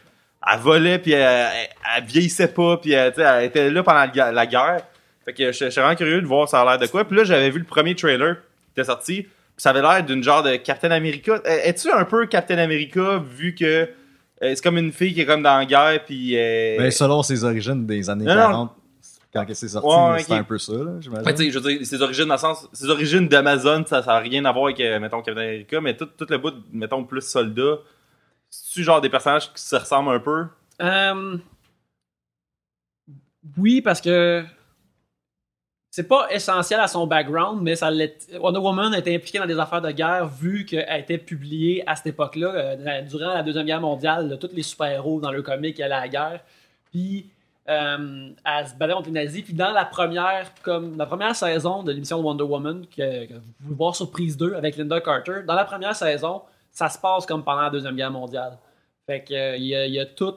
Elle, 0.52 0.58
volait, 0.60 0.98
puis 0.98 1.12
elle, 1.12 1.22
elle, 1.22 1.68
elle 1.98 2.04
vieillissait 2.04 2.48
pas, 2.48 2.76
puis 2.76 2.92
elle, 2.92 3.12
était 3.44 3.70
là 3.70 3.82
pendant 3.82 3.98
la 4.00 4.08
gue- 4.08 4.32
la 4.34 4.46
guerre. 4.46 4.82
Fait 5.24 5.32
que 5.32 5.50
je 5.50 5.64
je 5.64 5.70
suis 5.70 5.80
vraiment 5.80 5.96
curieux 5.96 6.20
de 6.22 6.26
voir 6.26 6.48
ça 6.48 6.60
a 6.60 6.64
l'air 6.64 6.78
de 6.78 6.86
quoi. 6.86 7.04
Puis 7.04 7.16
là, 7.16 7.24
j'avais 7.24 7.50
vu 7.50 7.58
le 7.58 7.64
premier 7.64 7.94
trailer 7.96 8.36
qui 8.36 8.80
était 8.80 8.84
sorti, 8.84 9.22
puis 9.22 9.30
ça 9.56 9.70
avait 9.70 9.82
l'air 9.82 10.04
d'une 10.04 10.22
genre 10.22 10.42
de 10.44 10.54
Captain 10.56 10.90
America. 10.92 11.32
Euh, 11.44 11.58
Es-tu 11.64 11.90
un 11.90 12.04
peu 12.04 12.26
Captain 12.26 12.58
America, 12.58 13.20
vu 13.36 13.54
que 13.54 13.64
euh, 13.64 13.88
c'est 14.40 14.62
comme 14.62 14.78
une 14.78 14.92
fille 14.92 15.14
qui 15.14 15.22
est 15.22 15.26
comme 15.26 15.42
dans 15.42 15.56
la 15.58 15.64
guerre, 15.64 16.04
puis... 16.04 16.36
Euh, 16.36 16.76
Ben, 16.78 16.90
selon 16.90 17.22
ses 17.22 17.42
origines 17.42 17.86
des 17.86 18.08
années 18.10 18.24
Non, 18.26 18.34
non. 18.34 18.42
40, 18.52 18.70
quand 19.32 19.46
c'est 19.54 19.68
sorti, 19.68 19.88
Ouais, 19.88 20.18
c'était 20.20 20.32
un 20.34 20.44
peu 20.44 20.58
ça, 20.58 20.72
là, 20.74 20.92
j'imagine. 21.00 21.34
Tu 21.34 21.44
sais, 21.44 21.50
je 21.50 21.58
veux 21.58 21.70
dire, 21.78 21.86
ses 21.86 22.00
origines 22.02 22.26
dans 22.26 22.34
le 22.34 22.38
sens, 22.40 22.68
ses 22.72 22.88
origines 22.88 23.26
d'Amazon, 23.28 23.84
ça, 23.86 24.02
ça 24.02 24.12
a 24.12 24.18
rien 24.20 24.44
à 24.44 24.52
voir 24.52 24.66
avec, 24.66 24.78
mettons, 25.00 25.22
Captain 25.22 25.40
America, 25.40 25.80
mais 25.80 25.96
tout, 25.96 26.06
tout 26.06 26.26
le 26.28 26.38
bout, 26.38 26.50
de, 26.52 26.62
mettons, 26.72 27.02
plus 27.04 27.22
soldat. 27.22 27.78
C'est-tu 28.50 28.82
genre 28.84 29.00
des 29.00 29.10
personnages 29.10 29.52
qui 29.52 29.62
se 29.62 29.76
ressemblent 29.76 30.10
un 30.10 30.20
peu? 30.20 30.46
Euh, 30.80 31.38
Oui, 33.56 33.80
parce 33.80 34.00
que 34.00 34.44
c'est 35.90 36.06
pas 36.06 36.28
essentiel 36.30 36.78
à 36.80 36.88
son 36.88 37.06
background, 37.06 37.62
mais 37.62 37.74
ça 37.74 37.90
Wonder 38.38 38.58
Woman 38.58 38.92
a 38.92 38.98
été 38.98 39.14
impliquée 39.14 39.38
dans 39.38 39.46
des 39.46 39.58
affaires 39.58 39.80
de 39.80 39.90
guerre 39.90 40.26
vu 40.28 40.66
qu'elle 40.66 41.00
était 41.00 41.16
publiée 41.16 41.82
à 41.86 41.96
cette 41.96 42.08
époque-là, 42.08 42.48
euh, 42.54 43.02
durant 43.02 43.32
la 43.32 43.42
Deuxième 43.42 43.64
Guerre 43.64 43.80
mondiale. 43.80 44.28
là, 44.28 44.36
tous 44.36 44.50
les 44.52 44.62
super-héros 44.62 45.20
dans 45.20 45.30
le 45.32 45.40
comic 45.40 45.80
allaient 45.80 45.94
à 45.94 46.00
la 46.00 46.08
guerre. 46.08 46.40
Puis 46.92 47.30
euh, 47.68 48.28
elle 48.44 48.68
se 48.68 48.74
battait 48.74 48.92
contre 48.92 49.06
les 49.06 49.12
nazis. 49.24 49.42
Puis 49.42 49.54
dans 49.54 49.70
la 49.70 49.86
première, 49.86 50.52
comme 50.62 50.98
la 50.98 51.06
première 51.06 51.34
saison 51.34 51.82
de 51.82 51.92
l'émission 51.92 52.18
de 52.18 52.24
Wonder 52.24 52.44
Woman, 52.44 52.84
que, 52.94 53.26
que 53.26 53.32
vous 53.32 53.52
pouvez 53.62 53.74
voir 53.74 53.96
sur 53.96 54.10
Prise 54.10 54.36
2 54.36 54.54
avec 54.54 54.76
Linda 54.76 55.00
Carter, 55.00 55.44
dans 55.46 55.54
la 55.54 55.64
première 55.64 55.96
saison, 55.96 56.42
ça 56.76 56.90
se 56.90 56.98
passe 56.98 57.24
comme 57.24 57.42
pendant 57.42 57.62
la 57.62 57.70
Deuxième 57.70 57.96
Guerre 57.96 58.10
mondiale. 58.10 58.58
Fait 59.06 59.24
que 59.24 59.32
euh, 59.32 59.56
y, 59.56 59.98
a, 59.98 60.04
tout. 60.04 60.34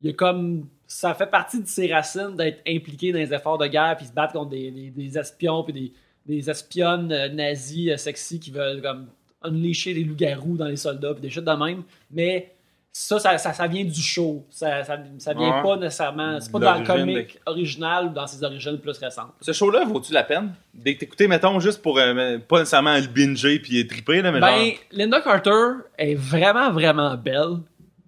Il 0.00 0.08
y 0.08 0.10
a 0.10 0.14
comme. 0.14 0.66
Ça 0.84 1.14
fait 1.14 1.28
partie 1.28 1.62
de 1.62 1.68
ses 1.68 1.92
racines 1.92 2.34
d'être 2.36 2.60
impliqué 2.66 3.12
dans 3.12 3.20
les 3.20 3.32
efforts 3.32 3.56
de 3.56 3.68
guerre 3.68 3.96
puis 3.96 4.06
se 4.06 4.12
battre 4.12 4.32
contre 4.32 4.50
des, 4.50 4.72
des, 4.72 4.90
des 4.90 5.16
espions 5.16 5.62
puis 5.62 5.72
des, 5.72 5.92
des 6.26 6.50
espionnes 6.50 7.12
euh, 7.12 7.28
nazis 7.28 7.92
euh, 7.92 7.96
sexy 7.96 8.40
qui 8.40 8.50
veulent 8.50 8.82
comme 8.82 9.06
unleasher 9.44 9.94
des 9.94 10.02
loups-garous 10.02 10.56
dans 10.56 10.66
les 10.66 10.76
soldats 10.76 11.12
puis 11.12 11.22
des 11.22 11.30
choses 11.30 11.44
de 11.44 11.52
même. 11.52 11.84
Mais 12.10 12.52
ça, 13.02 13.18
ça, 13.18 13.38
ça, 13.38 13.52
ça 13.54 13.66
vient 13.66 13.84
du 13.84 14.00
show. 14.02 14.44
Ça, 14.50 14.84
ça, 14.84 14.98
ça 15.18 15.32
vient 15.32 15.56
Ouais. 15.56 15.62
pas 15.62 15.76
nécessairement. 15.76 16.38
C'est 16.38 16.52
pas 16.52 16.58
dans 16.58 16.74
le 16.74 16.84
L'origine 16.84 17.06
comic 17.14 17.38
original 17.46 18.06
ou 18.06 18.08
dans 18.10 18.26
ses 18.26 18.44
origines 18.44 18.78
plus 18.78 18.98
récentes. 18.98 19.32
Ce 19.40 19.52
show-là, 19.52 19.84
vaut-tu 19.86 20.12
la 20.12 20.22
peine? 20.22 20.52
D'écouter, 20.74 21.26
mettons, 21.26 21.58
juste 21.60 21.80
pour, 21.80 21.98
euh, 21.98 22.38
pas 22.46 22.58
nécessairement 22.58 22.96
le 22.96 23.06
binger 23.06 23.58
puis 23.58 23.86
triper, 23.86 24.20
là, 24.20 24.30
mais 24.32 24.40
Ben, 24.40 24.48
genre... 24.48 24.74
Linda 24.92 25.20
Carter 25.22 25.82
est 25.96 26.14
vraiment, 26.14 26.70
vraiment 26.72 27.14
belle. 27.16 27.58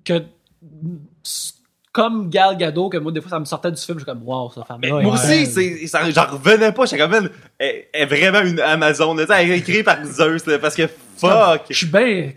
Que, 0.05 0.23
comme 1.93 2.29
Gal 2.31 2.57
Gadot, 2.57 2.89
que 2.89 2.97
moi, 2.99 3.13
des 3.13 3.21
fois, 3.21 3.31
ça 3.31 3.41
me 3.41 3.45
sortait 3.45 3.71
du 3.71 3.81
film, 3.81 3.99
je 3.99 4.05
suis 4.05 4.13
comme, 4.13 4.23
wow, 4.27 4.51
cette 4.55 4.65
femme 4.67 4.81
moi 4.87 5.15
aussi, 5.15 5.47
ça, 5.89 6.11
j'en 6.11 6.27
revenais 6.27 6.73
pas. 6.73 6.85
J'étais 6.87 6.99
comme, 7.03 7.15
elle, 7.15 7.31
elle 7.59 7.85
est 7.93 8.07
vraiment 8.07 8.41
une 8.41 8.61
Amazon. 8.61 9.15
là. 9.15 9.25
Elle 9.41 9.51
est 9.53 9.59
écrite 9.59 9.85
par 9.85 10.05
Zeus, 10.05 10.47
là, 10.47 10.59
parce 10.59 10.75
que 10.75 10.87
fuck. 11.17 11.63
Je 11.71 11.77
suis 11.77 11.87
bien. 11.87 12.31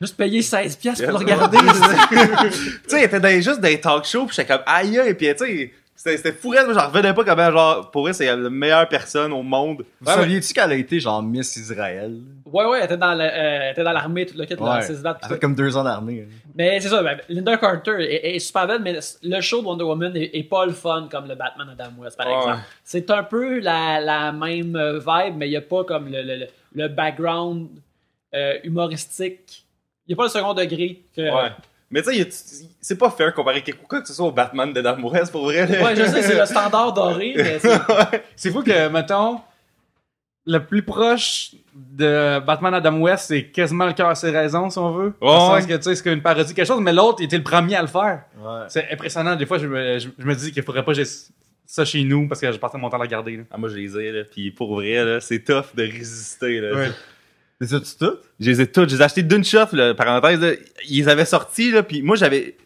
Juste 0.00 0.16
payé 0.16 0.40
16$ 0.40 0.78
piastres 0.78 1.04
pour 1.04 1.12
le 1.12 1.18
regarder. 1.18 1.58
tu 2.48 2.88
sais, 2.88 2.98
elle 3.00 3.04
était 3.04 3.20
dans, 3.20 3.28
juste 3.42 3.60
dans 3.60 3.68
les 3.68 3.80
talk 3.80 4.04
shows, 4.06 4.24
pis 4.26 4.34
j'étais 4.34 4.50
comme, 4.50 4.62
aïe, 4.64 4.96
et 4.96 5.12
puis 5.12 5.26
tu 5.34 5.44
sais, 5.44 5.72
c'était, 5.94 6.16
c'était 6.16 6.32
fou, 6.32 6.52
moi, 6.52 6.72
j'en 6.72 6.86
revenais 6.88 7.12
pas 7.12 7.22
comment, 7.22 7.50
genre, 7.50 7.90
pour 7.90 8.08
elle, 8.08 8.14
c'est 8.14 8.24
la 8.34 8.36
meilleure 8.48 8.88
personne 8.88 9.30
au 9.34 9.42
monde. 9.42 9.84
Vous 10.00 10.06
Ouais, 10.10 10.14
saviez-tu 10.16 10.54
qu'elle 10.54 10.70
a 10.70 10.74
été 10.74 10.98
genre 11.00 11.22
Miss 11.22 11.54
Israël? 11.56 12.16
ouais, 12.46 12.64
ouais, 12.64 12.78
elle 12.78 12.84
était 12.86 12.96
dans, 12.96 13.14
le- 13.14 13.24
euh, 13.24 13.58
elle 13.64 13.72
était 13.72 13.84
dans 13.84 13.92
l'armée, 13.92 14.24
tout 14.24 14.38
le 14.38 14.46
kit, 14.46 14.54
Ouais. 14.54 14.80
c'est 14.80 14.94
ça, 14.94 15.18
Elle 15.20 15.26
a 15.26 15.28
fait 15.34 15.38
comme 15.38 15.54
deux 15.54 15.76
ans 15.76 15.84
d'armée. 15.84 16.26
hein. 16.26 16.34
Mais 16.56 16.80
c'est 16.80 16.88
ça, 16.88 17.02
ben, 17.02 17.18
Linda 17.28 17.58
Carter 17.58 17.96
est, 18.00 18.34
est 18.34 18.38
super 18.38 18.66
belle, 18.66 18.80
mais 18.82 18.98
le 19.22 19.40
show 19.42 19.60
de 19.60 19.66
Wonder 19.66 19.84
Woman 19.84 20.16
est, 20.16 20.30
est 20.32 20.44
pas 20.44 20.64
le 20.64 20.72
fun 20.72 21.08
comme 21.10 21.28
le 21.28 21.34
Batman 21.34 21.68
Adam 21.78 21.90
West, 21.98 22.16
par 22.16 22.26
Ouais. 22.26 22.34
exemple. 22.38 22.58
C'est 22.82 23.10
un 23.10 23.22
peu 23.22 23.58
la, 23.60 24.00
la 24.00 24.32
même 24.32 24.74
euh, 24.76 24.98
vibe, 24.98 25.36
mais 25.36 25.46
il 25.48 25.50
n'y 25.50 25.56
a 25.58 25.60
pas 25.60 25.84
comme 25.84 26.10
le, 26.10 26.22
le, 26.22 26.36
le- 26.36 26.46
le 26.72 26.88
background 26.88 27.68
euh, 28.34 28.54
humoristique. 28.64 29.66
Il 30.10 30.14
n'y 30.14 30.14
a 30.14 30.16
pas 30.16 30.24
le 30.24 30.28
second 30.30 30.54
degré 30.54 31.00
que. 31.14 31.20
Ouais. 31.22 31.50
Mais 31.88 32.02
tu 32.02 32.12
sais, 32.12 32.28
c'est 32.80 32.98
pas 32.98 33.10
fair 33.10 33.32
comparer 33.32 33.62
quelque- 33.62 33.86
quoi 33.86 34.00
que 34.00 34.08
ce 34.08 34.12
soit 34.14 34.26
au 34.26 34.32
Batman 34.32 34.72
de 34.72 34.80
Adam 34.80 35.00
West, 35.08 35.30
pour 35.30 35.44
vrai. 35.44 35.66
là. 35.68 35.84
Ouais, 35.84 35.94
je 35.96 36.02
sais, 36.04 36.22
c'est 36.22 36.38
le 36.38 36.46
standard 36.46 36.92
doré, 36.92 37.32
mais 37.36 37.60
c'est- 37.60 37.80
C'est 38.34 38.50
fou 38.50 38.62
que, 38.64 38.88
mettons, 38.88 39.40
le 40.46 40.58
plus 40.58 40.82
proche 40.82 41.52
de 41.74 42.40
Batman 42.40 42.74
Adam 42.74 42.98
West, 43.00 43.26
c'est 43.28 43.44
quasiment 43.46 43.86
le 43.86 43.92
cœur 43.92 44.08
à 44.08 44.14
ses 44.16 44.30
raisons, 44.30 44.68
si 44.70 44.78
on 44.78 44.90
veut. 44.92 45.14
Ouais, 45.20 45.28
sens 45.30 45.66
que, 45.66 45.74
tu 45.76 45.82
sais, 45.82 45.94
c'est 45.94 46.02
comme 46.02 46.14
une 46.14 46.22
parodie, 46.22 46.54
quelque 46.54 46.66
chose, 46.66 46.80
mais 46.80 46.92
l'autre, 46.92 47.18
il 47.20 47.24
était 47.26 47.38
le 47.38 47.44
premier 47.44 47.76
à 47.76 47.82
le 47.82 47.88
faire. 47.88 48.22
Ouais. 48.40 48.62
C'est 48.68 48.88
impressionnant. 48.90 49.36
Des 49.36 49.46
fois, 49.46 49.58
je 49.58 49.66
me, 49.68 49.98
je, 50.00 50.08
je 50.18 50.24
me 50.26 50.34
dis 50.34 50.50
qu'il 50.52 50.62
faudrait 50.64 50.84
pas 50.84 50.94
que 50.94 51.02
ça 51.66 51.84
chez 51.84 52.02
nous 52.02 52.26
parce 52.26 52.40
que 52.40 52.50
je 52.50 52.56
passais 52.58 52.78
mon 52.78 52.88
temps 52.88 52.96
à 52.96 52.98
le 52.98 53.04
regarder. 53.04 53.36
là. 53.36 53.42
Ah, 53.50 53.58
moi, 53.58 53.68
je 53.68 53.76
les 53.76 53.96
ai, 53.96 54.10
là. 54.12 54.22
Puis 54.30 54.50
pour 54.50 54.74
vrai, 54.74 55.04
là, 55.04 55.20
c'est 55.20 55.40
tough 55.44 55.74
de 55.74 55.82
résister, 55.82 56.60
là. 56.60 56.74
Ouais. 56.76 56.88
C'est 57.60 57.66
ça, 57.68 57.80
tu 57.80 57.90
tout? 57.98 58.16
Je 58.38 58.50
les 58.50 58.60
ai 58.62 58.66
toutes. 58.66 58.88
Je 58.88 58.94
les 58.96 59.00
ai 59.02 59.04
achetés 59.04 59.22
d'une 59.22 59.44
shot, 59.44 59.66
parenthèse. 59.96 60.58
Ils 60.88 61.02
les 61.04 61.08
avaient 61.08 61.24
sortis, 61.24 61.70
là, 61.70 61.82
puis 61.82 62.02
moi, 62.02 62.16
j'avais... 62.16 62.56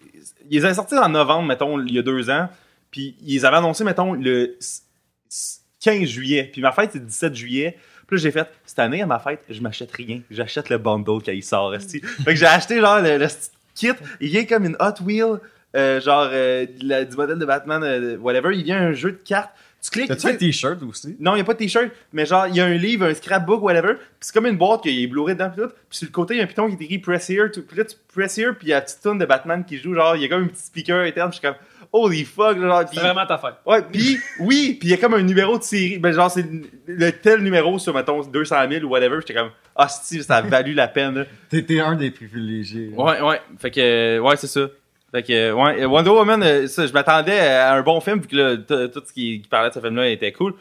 Ils 0.51 0.59
les 0.59 0.65
avaient 0.65 0.75
sortis 0.75 0.97
en 0.97 1.09
novembre, 1.09 1.49
mettons, 1.49 1.81
il 1.81 1.93
y 1.93 1.99
a 1.99 2.03
deux 2.03 2.31
ans. 2.31 2.49
Puis 2.91 3.17
ils 3.23 3.35
les 3.35 3.45
avaient 3.45 3.57
annoncé, 3.57 3.83
mettons, 3.83 4.13
le 4.15 4.57
s- 4.61 4.83
s- 5.29 5.61
15 5.83 6.05
juillet. 6.09 6.49
Puis 6.53 6.61
ma 6.63 6.71
fête, 6.71 6.91
c'est 6.93 6.99
le 7.01 7.07
17 7.07 7.35
juillet. 7.35 7.77
Puis 8.07 8.17
là, 8.19 8.23
j'ai 8.23 8.31
fait, 8.31 8.49
cette 8.65 8.79
année, 8.79 9.03
à 9.03 9.07
ma 9.07 9.19
fête, 9.19 9.41
je 9.49 9.61
m'achète 9.61 9.91
rien. 9.93 10.21
J'achète 10.31 10.69
le 10.69 10.79
bundle 10.79 11.23
quand 11.25 11.33
il 11.33 11.43
sort. 11.43 11.75
Fait 11.81 12.01
que 12.27 12.35
j'ai 12.37 12.47
acheté, 12.47 12.79
genre, 12.81 13.01
le, 13.01 13.27
kit. 13.75 13.89
Il 14.21 14.29
vient 14.29 14.45
comme 14.45 14.65
une 14.67 14.77
Hot 14.79 15.03
Wheel, 15.03 15.41
euh, 15.75 16.01
genre, 16.01 16.29
euh, 16.31 16.67
du 16.67 17.17
modèle 17.17 17.39
de 17.39 17.45
Batman, 17.47 17.83
euh, 17.83 18.17
whatever. 18.19 18.55
Il 18.55 18.63
vient 18.63 18.79
un 18.81 18.93
jeu 18.93 19.11
de 19.13 19.17
cartes. 19.17 19.51
Tu 19.85 19.91
cliques... 19.91 20.09
T'as-tu 20.09 20.23
tu 20.23 20.29
un 20.29 20.37
t-shirt 20.37 20.83
aussi? 20.83 21.15
non, 21.21 21.33
il 21.33 21.37
n'y 21.37 21.41
a 21.43 21.45
pas 21.45 21.53
de 21.53 21.59
t-shirt, 21.59 21.91
mais 22.13 22.25
genre, 22.25 22.47
il 22.47 22.57
y 22.57 22.61
a 22.61 22.65
un 22.65 22.75
livre, 22.75 23.05
un 23.05 23.13
scrapbook, 23.13 23.63
whatever. 23.63 23.95
Puis 23.97 24.05
c'est 24.21 24.33
comme 24.35 24.47
une 24.47 24.57
boîte 24.57 24.83
qu'il 24.83 24.99
est 24.99 25.07
Blu-ray 25.07 25.35
dedans, 25.35 25.51
pis 25.51 25.61
tout. 25.61 25.69
Puis 25.91 25.99
sur 25.99 26.07
le 26.07 26.13
côté, 26.13 26.35
il 26.35 26.37
y 26.39 26.41
a 26.41 26.45
un 26.45 26.47
piton 26.47 26.67
qui 26.69 26.73
est 26.83 26.87
écrit 26.87 26.99
Press 26.99 27.29
Here. 27.29 27.51
Puis 27.51 27.77
là, 27.77 27.85
tu 27.85 27.97
press 28.15 28.39
Here, 28.39 28.55
puis 28.55 28.69
il 28.69 28.71
y 28.71 28.73
a 28.73 28.77
la 28.77 28.81
petite 28.83 29.03
tune 29.03 29.19
de 29.19 29.27
Batman 29.27 29.63
qui 29.63 29.77
joue. 29.77 29.95
Genre, 29.95 30.17
il 30.17 30.23
y 30.23 30.25
a 30.25 30.29
comme 30.29 30.45
un 30.45 30.47
petit 30.47 30.63
speaker 30.63 31.01
interne. 31.03 31.29
Puis 31.31 31.41
je 31.43 31.47
suis 31.47 31.55
comme, 31.55 31.67
holy 31.93 32.25
fuck, 32.25 32.59
genre. 32.59 32.81
c'est 32.81 32.91
Puis, 32.91 32.99
vraiment 32.99 33.27
ta 33.27 33.37
fête. 33.37 33.55
ouais, 33.67 33.83
puis 33.83 34.19
oui, 34.41 34.77
puis 34.81 34.89
il 34.89 34.91
y 34.91 34.95
a 34.95 34.97
comme 34.97 35.15
un 35.15 35.23
numéro 35.23 35.59
de 35.59 35.63
série. 35.63 35.99
Ben, 35.99 36.13
genre, 36.13 36.31
c'est 36.31 36.47
le 36.87 37.11
tel 37.11 37.41
numéro 37.41 37.79
sur, 37.79 37.95
mettons, 37.95 38.23
200 38.23 38.57
000 38.71 38.85
ou 38.87 38.89
whatever. 38.89 39.17
J'étais 39.21 39.35
comme, 39.35 39.51
ah, 39.77 39.89
si, 39.89 40.23
ça 40.23 40.37
a 40.37 40.43
valu 40.43 40.73
la 40.73 40.89
peine, 40.89 41.27
t'es 41.51 41.81
un 41.81 41.95
des 41.95 42.11
privilégiés. 42.11 42.91
là. 42.97 43.03
Ouais, 43.03 43.21
ouais. 43.21 43.41
Fait 43.59 43.71
que, 43.71 44.19
ouais, 44.19 44.37
c'est 44.37 44.47
ça. 44.47 44.69
Fait 45.15 45.23
que, 45.23 45.33
euh, 45.33 45.55
ouais, 45.55 45.81
euh, 45.81 45.87
Wonder 45.87 46.11
Woman, 46.11 46.43
euh, 46.43 46.67
je 46.67 46.93
m'attendais 46.93 47.39
à 47.39 47.75
un 47.75 47.83
bon 47.83 48.01
film, 48.01 48.19
vu 48.19 48.27
que 48.27 48.35
là, 48.35 48.89
tout 48.89 49.01
ce 49.07 49.13
qui, 49.13 49.41
parlait 49.49 49.69
de 49.69 49.75
ce 49.75 49.79
film-là 49.79 50.09
était 50.09 50.33
cool. 50.33 50.55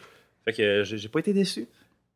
Fait 0.45 0.53
que, 0.53 0.83
j'ai 0.83 1.07
pas 1.07 1.19
été 1.19 1.33
déçu. 1.33 1.67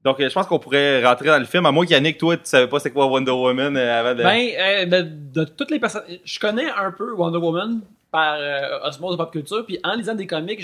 Donc, 0.03 0.21
je 0.21 0.31
pense 0.31 0.45
qu'on 0.45 0.59
pourrait 0.59 1.03
rentrer 1.03 1.29
dans 1.29 1.39
le 1.39 1.45
film, 1.45 1.65
à 1.65 1.71
moins 1.71 1.87
qu'Yannick, 1.87 2.19
toi, 2.19 2.37
tu 2.37 2.43
savais 2.45 2.67
pas 2.67 2.79
c'est 2.79 2.91
quoi 2.91 3.07
Wonder 3.07 3.31
Woman 3.31 3.75
avant 3.75 4.13
de... 4.13 4.21
Ben, 4.21 4.49
euh, 4.55 5.03
de, 5.03 5.45
toutes 5.45 5.71
les 5.71 5.79
personnes. 5.79 6.03
Je 6.23 6.39
connais 6.39 6.69
un 6.69 6.91
peu 6.91 7.11
Wonder 7.11 7.39
Woman 7.39 7.81
par 8.11 8.35
euh, 8.39 8.87
osmose 8.87 9.13
de 9.13 9.17
pop 9.17 9.31
culture, 9.31 9.65
puis 9.65 9.79
en 9.83 9.95
lisant 9.95 10.13
des 10.13 10.27
comics, 10.27 10.61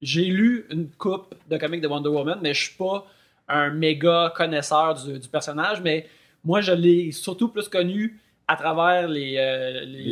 j'ai 0.00 0.24
lu 0.24 0.66
une 0.70 0.88
coupe 0.88 1.34
de 1.50 1.56
comics 1.56 1.80
de 1.80 1.88
Wonder 1.88 2.10
Woman, 2.10 2.38
mais 2.40 2.54
je 2.54 2.66
suis 2.66 2.76
pas 2.76 3.04
un 3.48 3.70
méga 3.70 4.32
connaisseur 4.36 4.94
du, 4.94 5.18
du 5.18 5.28
personnage, 5.28 5.80
mais 5.80 6.06
moi, 6.44 6.60
je 6.60 6.72
l'ai 6.72 7.10
surtout 7.10 7.48
plus 7.48 7.68
connu 7.68 8.20
à 8.52 8.56
travers 8.56 9.06
les, 9.08 9.36
euh, 9.38 9.84
les, 9.84 10.02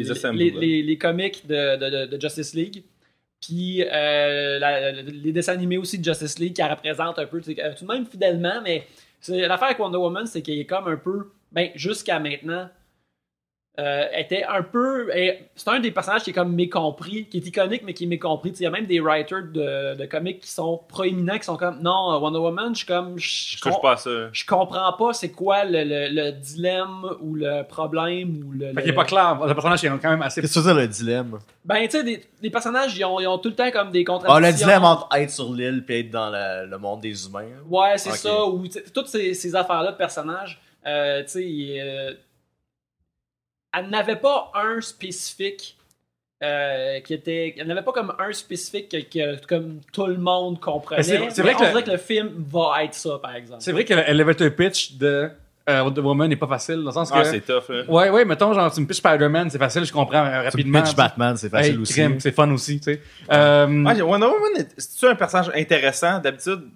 Les 0.61 0.83
les, 0.83 0.83
comics 0.99 1.47
de, 1.47 2.07
de- 2.07 2.21
Justice 2.21 2.54
League. 2.54 2.85
Puis 3.40 3.83
euh, 3.85 4.59
la- 4.59 4.92
les 4.92 5.33
dessins 5.33 5.52
animés 5.54 5.76
aussi 5.78 5.99
de 5.99 6.04
Justice 6.04 6.38
League 6.38 6.54
qui 6.54 6.62
représentent 6.62 7.18
un 7.18 7.26
peu, 7.26 7.38
euh, 7.38 7.75
tout 7.76 7.85
de 7.87 7.92
même 7.92 8.07
fidèlement, 8.07 8.61
mais 8.62 8.85
l'affaire 9.28 9.68
avec 9.68 9.78
Wonder 9.78 9.99
Woman, 9.99 10.26
c'est 10.26 10.42
qu'il 10.42 10.59
est 10.59 10.66
comme 10.66 10.87
un 10.88 10.97
peu, 10.97 11.30
ben, 11.52 11.71
jusqu'à 11.75 12.18
maintenant, 12.21 12.68
euh, 13.79 14.07
était 14.17 14.43
un 14.43 14.63
peu. 14.63 15.09
C'est 15.55 15.69
un 15.71 15.79
des 15.79 15.93
personnages 15.93 16.23
qui 16.25 16.31
est 16.31 16.33
comme 16.33 16.53
mécompris, 16.53 17.27
qui 17.27 17.37
est 17.39 17.47
iconique, 17.47 17.83
mais 17.85 17.95
qui 17.95 18.05
est 18.05 18.07
mécompris. 18.09 18.51
Il 18.59 18.63
y 18.63 18.67
a 18.67 18.71
même 18.71 18.87
des 18.87 18.99
writers 18.99 19.45
de, 19.53 19.95
de 19.95 20.07
comics 20.07 20.41
qui 20.41 20.51
sont 20.51 20.81
proéminents, 20.89 21.39
qui 21.39 21.45
sont 21.45 21.57
comme 21.57 21.81
Non, 21.81 22.13
euh, 22.13 22.19
Wonder 22.19 22.39
Woman, 22.41 22.75
je 22.75 22.79
suis 22.79 22.87
comme. 22.87 23.19
Je, 23.19 23.57
je 23.57 23.61
touche 23.61 23.81
pas 23.81 23.93
à 23.93 23.97
ça. 23.97 24.11
je 24.33 24.45
comprends 24.45 24.93
pas 24.95 25.13
c'est 25.13 25.31
quoi 25.31 25.65
le, 25.65 25.85
le- 25.85 26.09
le 26.12 26.33
dilemme 26.33 27.07
ou 27.21 27.35
le 27.37 27.62
problème 27.62 28.43
ou 28.47 28.53
le. 28.53 28.67
Fait 28.67 28.73
le- 28.73 28.81
qu'il 28.83 28.91
est 28.91 28.95
pas 28.95 29.05
clair. 29.05 29.38
Le 29.47 29.55
personnage 29.55 29.85
est 29.85 29.88
quand 29.88 30.11
même 30.11 30.23
assez. 30.23 30.41
Qu'est-ce 30.41 30.55
que 30.59 30.64
c'est 30.64 30.75
le 30.75 30.88
dilemme? 30.88 31.38
Ben, 31.64 31.85
tu 31.85 31.91
sais, 31.99 32.03
des, 32.03 32.25
des 32.43 32.51
personnages, 32.51 32.97
ils 32.99 33.05
ont, 33.05 33.21
ils 33.21 33.27
ont 33.29 33.38
tout 33.38 33.51
le 33.51 33.55
temps 33.55 33.71
comme 33.71 33.91
des 33.93 34.01
Ah, 34.09 34.11
contradictions. 34.12 34.49
le 34.49 34.53
dilemme 34.55 34.85
entre 34.85 35.09
être 35.17 35.31
sur 35.31 35.53
l'île 35.53 35.85
et 35.88 36.01
être 36.01 36.11
dans 36.11 36.31
le, 36.31 36.67
le 36.69 36.79
monde 36.79 37.01
des 37.01 37.27
humains. 37.27 37.45
Ouais, 37.69 37.97
c'est 37.97 38.11
ça. 38.11 38.45
Ou 38.47 38.64
toutes 38.93 39.07
ces, 39.09 39.35
ces 39.35 39.55
affaires-là 39.55 39.93
de 39.93 39.97
personnages, 39.97 40.61
euh, 40.87 41.23
tu 41.23 41.29
sais, 41.29 41.45
il, 41.45 42.17
elle 43.76 43.88
n'avait 43.88 44.16
pas 44.16 44.50
un 44.54 44.81
spécifique 44.81 45.76
euh, 46.42 47.00
qui 47.00 47.14
était. 47.14 47.54
Elle 47.59 47.66
n'avait 47.66 47.83
pas 47.83 47.92
comme 47.92 48.14
un 48.18 48.33
spécifique 48.33 48.88
que, 48.90 48.98
que- 48.98 49.46
comme 49.46 49.81
tout 49.92 50.07
le 50.07 50.18
monde 50.18 50.61
comprenait. 50.61 51.02
C'est- 51.02 51.31
c'est 51.31 51.42
vrai 51.42 51.52
Mais 51.52 51.57
que 51.59 51.62
on 51.62 51.64
le- 51.64 51.70
dirait 51.70 51.83
que 51.85 51.90
le 51.90 51.96
film 51.96 52.44
va 52.48 52.85
être 52.85 52.94
ça, 52.94 53.18
par 53.20 53.35
exemple. 53.35 53.61
C'est 53.62 53.72
vrai 53.72 53.85
que 53.85 53.92
l'elevator 53.94 54.50
pitch 54.54 54.92
de 54.94 55.31
euh, 55.68 55.83
Wonder 55.83 56.00
Woman 56.00 56.28
n'est 56.31 56.37
pas 56.37 56.46
facile, 56.46 56.76
dans 56.76 56.85
le 56.87 56.92
sens 56.92 57.11
que. 57.11 57.18
Ah, 57.18 57.24
c'est 57.24 57.40
tough, 57.40 57.68
là. 57.68 57.83
ouais, 57.88 58.09
ouais, 58.11 58.24
mettons, 58.24 58.54
genre, 58.54 58.72
tu 58.72 58.81
me 58.81 58.87
pitches 58.87 58.98
Spider-Man, 58.98 59.50
c'est 59.50 59.59
facile, 59.59 59.85
je 59.85 59.92
comprends 59.92 60.24
euh, 60.24 60.40
Tu 60.42 60.44
rapidement. 60.46 60.81
pitch 60.83 60.94
Batman, 60.94 61.37
c'est 61.37 61.50
facile 61.50 61.72
Hey, 61.74 61.78
aussi. 61.78 62.00
c'est 62.20 62.33
fun 62.33 62.50
aussi, 62.52 62.78
tu 62.78 62.85
sais. 62.94 63.02
Euh, 63.33 63.66
Ouais, 63.85 64.00
Wonder 64.00 64.26
Woman, 64.26 64.52
est- 64.59 64.74
c'est-tu 64.81 65.07
un 65.07 65.14
personnage 65.16 65.50
intéressant, 65.54 66.20
d'habitude? 66.20 66.68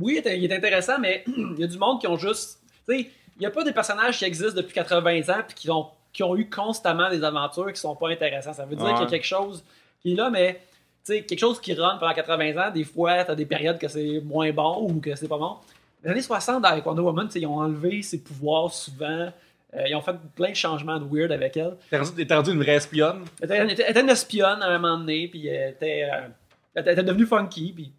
Oui, 0.00 0.22
il 0.24 0.28
est, 0.28 0.38
il 0.38 0.50
est 0.50 0.56
intéressant, 0.56 0.98
mais 1.00 1.24
il 1.36 1.58
y 1.58 1.64
a 1.64 1.66
du 1.66 1.76
monde 1.78 2.00
qui 2.00 2.06
ont 2.06 2.16
juste. 2.16 2.60
Tu 2.88 2.94
sais, 2.94 3.00
il 3.36 3.40
n'y 3.40 3.46
a 3.46 3.50
pas 3.50 3.64
des 3.64 3.72
personnages 3.72 4.16
qui 4.18 4.24
existent 4.24 4.54
depuis 4.56 4.72
80 4.74 5.28
ans 5.30 5.42
puis 5.46 5.54
qui 5.56 5.70
ont, 5.70 5.88
qui 6.14 6.22
ont 6.22 6.34
eu 6.36 6.48
constamment 6.48 7.10
des 7.10 7.22
aventures 7.22 7.70
qui 7.72 7.80
sont 7.80 7.94
pas 7.96 8.08
intéressants. 8.08 8.54
Ça 8.54 8.64
veut 8.64 8.76
dire 8.76 8.84
Ouais. 8.86 8.92
qu'il 8.94 9.02
y 9.02 9.06
a 9.06 9.10
quelque 9.10 9.26
chose 9.26 9.62
qui 10.00 10.12
est 10.12 10.16
là, 10.16 10.30
mais 10.30 10.60
quelque 11.06 11.38
chose 11.38 11.60
qui 11.60 11.74
run 11.74 11.98
pendant 11.98 12.14
80 12.14 12.56
ans, 12.56 12.70
des 12.70 12.84
fois, 12.84 13.22
tu 13.24 13.30
as 13.32 13.34
des 13.34 13.44
périodes 13.44 13.78
que 13.78 13.88
c'est 13.88 14.20
moins 14.24 14.50
bon 14.52 14.86
ou 14.88 15.00
que 15.00 15.14
c'est 15.16 15.28
pas 15.28 15.36
bon. 15.36 15.56
Les 16.02 16.10
années 16.10 16.22
60, 16.22 16.64
avec 16.64 16.86
Wonder 16.86 17.02
Woman, 17.02 17.28
ils 17.34 17.46
ont 17.46 17.56
enlevé 17.58 18.00
ses 18.02 18.22
pouvoirs 18.22 18.72
souvent. 18.72 19.30
Euh, 19.74 19.88
ils 19.88 19.94
ont 19.96 20.00
fait 20.02 20.14
plein 20.36 20.50
de 20.50 20.54
changements 20.56 21.00
de 21.00 21.04
weird 21.10 21.32
avec 21.32 21.56
elle. 21.56 21.76
T'es 21.90 21.98
rendu, 22.34 22.52
une 22.52 22.62
vraie 22.62 22.74
espionne? 22.76 23.24
Elle 23.42 23.70
était, 23.72 23.84
elle 23.88 23.98
une 23.98 24.08
espionne 24.10 24.62
à 24.62 24.66
un 24.66 24.78
moment 24.78 24.98
donné, 24.98 25.26
puis 25.28 25.48
elle 25.48 25.70
était, 25.70 26.04
euh, 26.04 26.28
elle 26.74 26.88
était- 26.88 27.02
devenue 27.02 27.26
funky, 27.26 27.72
puis... 27.74 27.92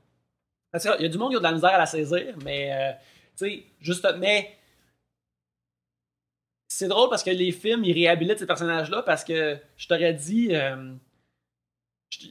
Il 0.73 1.01
y 1.03 1.05
a 1.05 1.09
du 1.09 1.17
monde 1.17 1.31
qui 1.31 1.35
a 1.35 1.39
de 1.39 1.43
la 1.43 1.51
misère 1.53 1.71
à 1.73 1.77
la 1.79 1.85
saisir, 1.85 2.33
mais, 2.43 2.71
euh, 2.71 2.91
tu 3.37 3.45
sais, 3.45 3.63
juste... 3.81 4.07
Mais... 4.19 4.55
C'est 6.77 6.89
drôle 6.89 7.09
parce 7.09 7.23
que 7.23 7.29
les 7.31 7.53
films, 7.53 7.85
ils 7.85 7.93
réhabilitent 7.93 8.39
ces 8.39 8.45
personnages-là, 8.45 9.01
parce 9.03 9.23
que 9.23 9.55
je 9.77 9.87
t'aurais 9.87 10.13
dit... 10.13 10.49
euh, 10.51 10.75
je 12.09 12.27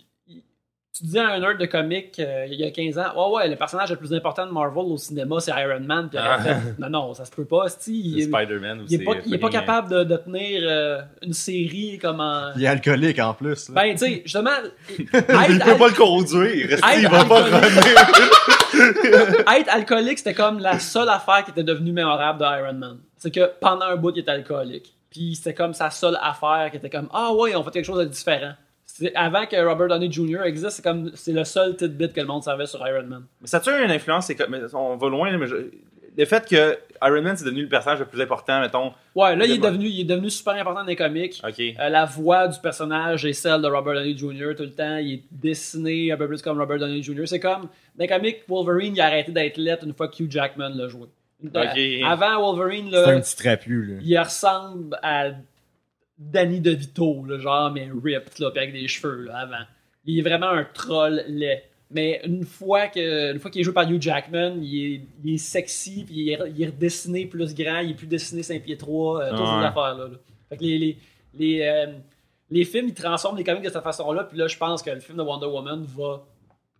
tu 0.96 1.02
disais 1.02 1.18
à 1.18 1.30
un 1.33 1.40
nerd 1.40 1.59
de 1.59 1.66
comics 1.66 2.14
euh, 2.20 2.46
il 2.48 2.61
y 2.61 2.64
a 2.64 2.70
15 2.70 2.98
ans, 2.98 3.30
ouais, 3.30 3.37
ouais, 3.37 3.48
le 3.48 3.57
personnage 3.57 3.90
le 3.90 3.96
plus 3.96 4.14
important 4.14 4.46
de 4.46 4.52
Marvel 4.52 4.85
au 4.85 4.96
cinéma, 4.96 5.40
c'est 5.40 5.50
Iron 5.50 5.80
Man. 5.80 6.09
Puis 6.09 6.18
Ah. 6.22 6.38
fait, 6.38 6.54
non, 6.78 6.88
non, 6.88 7.14
ça 7.14 7.24
se 7.24 7.33
peut 7.33 7.44
pas. 7.46 7.68
c'ti, 7.68 7.80
C'est 7.80 7.90
Il, 8.11 8.20
est- 8.20 8.24
Spider-Man 8.26 8.80
aussi. 8.83 8.94
il 8.94 9.02
est 9.02 9.04
pas, 9.04 9.12
il 9.26 9.35
est 9.35 9.38
pas 9.38 9.48
fucking, 9.48 9.61
capable 9.61 9.90
de, 9.90 10.04
de 10.04 10.16
tenir 10.18 10.61
euh, 10.62 11.00
une 11.22 11.33
série 11.33 11.98
comme 12.00 12.20
en. 12.20 12.52
Il 12.54 12.62
est 12.62 12.68
alcoolique 12.68 13.18
en 13.18 13.35
plus. 13.35 13.70
là. 13.70 13.83
Ben, 13.83 13.92
tu 13.96 14.07
sais, 14.07 14.22
justement. 14.24 14.50
Il 14.98 15.07
peut 15.07 15.22
pas 15.24 15.48
le 15.88 15.96
conduire. 15.96 16.78
il 16.96 17.09
va 17.09 17.24
pas 17.24 17.42
revenir? 17.42 18.74
être 19.57 19.68
alcoolique, 19.74 20.18
c'était 20.18 20.35
comme 20.35 20.61
la 20.61 20.78
seule 20.78 21.09
affaire 21.09 21.42
qui 21.44 21.50
était 21.50 21.64
devenue 21.64 21.90
mémorable 21.92 22.38
de 22.38 22.44
Iron 22.44 22.72
Man. 22.74 22.98
C'est 23.25 23.31
que 23.31 23.51
pendant 23.59 23.87
un 23.87 23.97
bout, 23.97 24.11
il 24.15 24.21
était 24.21 24.31
alcoolique. 24.33 24.93
Puis 25.11 25.35
c'était 25.35 25.55
comme 25.55 25.73
sa 25.73 25.89
seule 25.89 26.19
affaire 26.21 26.69
qui 26.71 26.77
était 26.77 26.91
comme 26.91 27.09
Ah 27.11 27.33
ouais, 27.33 27.57
on 27.57 27.63
fait 27.65 27.71
quelque 27.71 27.85
chose 27.87 28.01
de 28.01 28.05
différent. 28.05 28.53
Avant 29.15 29.47
que 29.47 29.57
Robert 29.67 29.89
Downey 29.89 30.13
Jr. 30.13 30.43
existe, 30.45 30.71
c'est 30.77 30.83
comme 30.83 31.11
c'est 31.15 31.33
le 31.33 31.45
seul 31.45 31.75
tidbit 31.75 32.13
que 32.13 32.21
le 32.21 32.27
monde 32.27 32.43
savait 32.43 32.67
sur 32.67 32.87
Iron 32.87 33.07
Man. 33.07 33.25
Mais 33.41 33.47
ça 33.47 33.57
a-tu 33.57 33.71
une 33.71 33.91
influence? 33.91 34.27
c'est 34.27 34.35
comme- 34.35 34.55
on 34.75 34.97
va 34.97 35.09
loin, 35.09 35.37
mais 35.39 35.47
je- 35.47 35.71
le 36.17 36.25
fait 36.27 36.47
que 36.47 36.79
Iron 37.03 37.23
Man, 37.23 37.35
c'est 37.37 37.45
devenu 37.47 37.63
le 37.63 37.69
personnage 37.69 37.99
le 38.01 38.05
plus 38.05 38.21
important, 38.21 38.61
mettons. 38.61 38.93
Ouais, 39.17 39.35
là, 39.35 39.47
il 39.47 39.53
est 39.53 39.59
devenu, 39.59 39.87
il 39.89 40.01
est 40.03 40.05
devenu 40.05 40.31
super 40.31 40.53
important 40.55 40.81
dans 40.83 40.87
les 40.87 40.95
comics. 40.97 41.41
OK. 41.43 41.59
Euh, 41.61 41.89
la 41.89 42.05
voix 42.05 42.47
du 42.47 42.61
personnage 42.61 43.25
est 43.25 43.33
celle 43.33 43.63
de 43.63 43.67
Robert 43.69 43.95
Downey 43.95 44.17
Jr. 44.17 44.55
tout 44.57 44.63
le 44.65 44.71
temps. 44.73 44.99
Il 44.99 45.15
est 45.15 45.23
dessiné 45.33 46.13
un 46.13 46.17
peu 46.17 46.29
plus 46.29 46.43
comme 46.43 46.59
Robert 46.61 46.79
Downey 46.79 47.03
Jr. 47.03 47.27
C'est 47.27 47.41
comme, 47.41 47.63
dans 47.63 47.69
les 47.99 48.07
comics, 48.09 48.43
Wolverine, 48.49 48.95
il 48.95 49.01
a 49.01 49.07
arrêté 49.07 49.33
d'être 49.33 49.57
lettre 49.57 49.85
une 49.85 49.95
fois 49.95 50.07
que 50.09 50.23
Hugh 50.23 50.31
Jackman 50.31 50.69
l'a 50.75 50.87
joué. 50.89 51.09
Euh, 51.54 52.04
Avant 52.07 52.40
Wolverine, 52.40 52.87
C'est 52.90 52.96
là, 53.02 53.09
un 53.16 53.20
petit 53.20 53.37
trapu. 53.37 53.85
Là. 53.85 53.94
il 54.02 54.18
ressemble 54.18 54.98
à 55.02 55.30
Danny 56.18 56.61
DeVito, 56.61 57.24
là, 57.26 57.38
genre, 57.38 57.70
mais 57.70 57.88
ripped, 57.92 58.38
là, 58.38 58.48
avec 58.54 58.72
des 58.72 58.87
cheveux, 58.88 59.24
là, 59.24 59.38
avant. 59.38 59.64
Il 60.04 60.18
est 60.18 60.22
vraiment 60.22 60.48
un 60.48 60.64
troll 60.64 61.22
laid. 61.28 61.62
Mais 61.90 62.20
une 62.24 62.44
fois 62.44 62.88
que 62.88 63.33
une 63.33 63.38
fois 63.38 63.50
qu'il 63.50 63.61
est 63.61 63.64
joué 63.64 63.74
par 63.74 63.88
Hugh 63.90 64.00
Jackman, 64.00 64.57
il 64.62 64.94
est, 64.94 65.00
il 65.22 65.35
est 65.35 65.38
sexy, 65.38 66.04
puis 66.04 66.14
il 66.14 66.28
est, 66.30 66.38
il 66.57 66.62
est 66.62 66.66
redessiné 66.66 67.26
plus 67.26 67.54
grand, 67.54 67.80
il 67.80 67.90
est 67.90 67.94
plus 67.94 68.07
dessiné 68.07 68.42
5 68.42 68.62
pieds 68.62 68.76
3, 68.76 69.28
toutes 69.30 69.38
Ouais. 69.38 69.44
ces 69.46 69.66
affaires-là. 69.66 70.09
là. 70.09 70.16
Fait 70.48 70.57
que 70.57 70.62
les, 70.62 70.78
les, 70.78 70.98
les, 71.35 71.62
euh, 71.62 71.92
les 72.50 72.64
films, 72.64 72.88
ils 72.88 72.94
transforment 72.94 73.37
les 73.37 73.44
comics 73.44 73.62
de 73.62 73.68
cette 73.70 73.83
façon-là, 73.83 74.24
puis 74.24 74.38
là, 74.38 74.48
je 74.48 74.57
pense 74.57 74.83
que 74.83 74.90
le 74.90 75.00
film 75.00 75.18
de 75.18 75.22
Wonder 75.22 75.46
Woman 75.46 75.85
va 75.96 76.24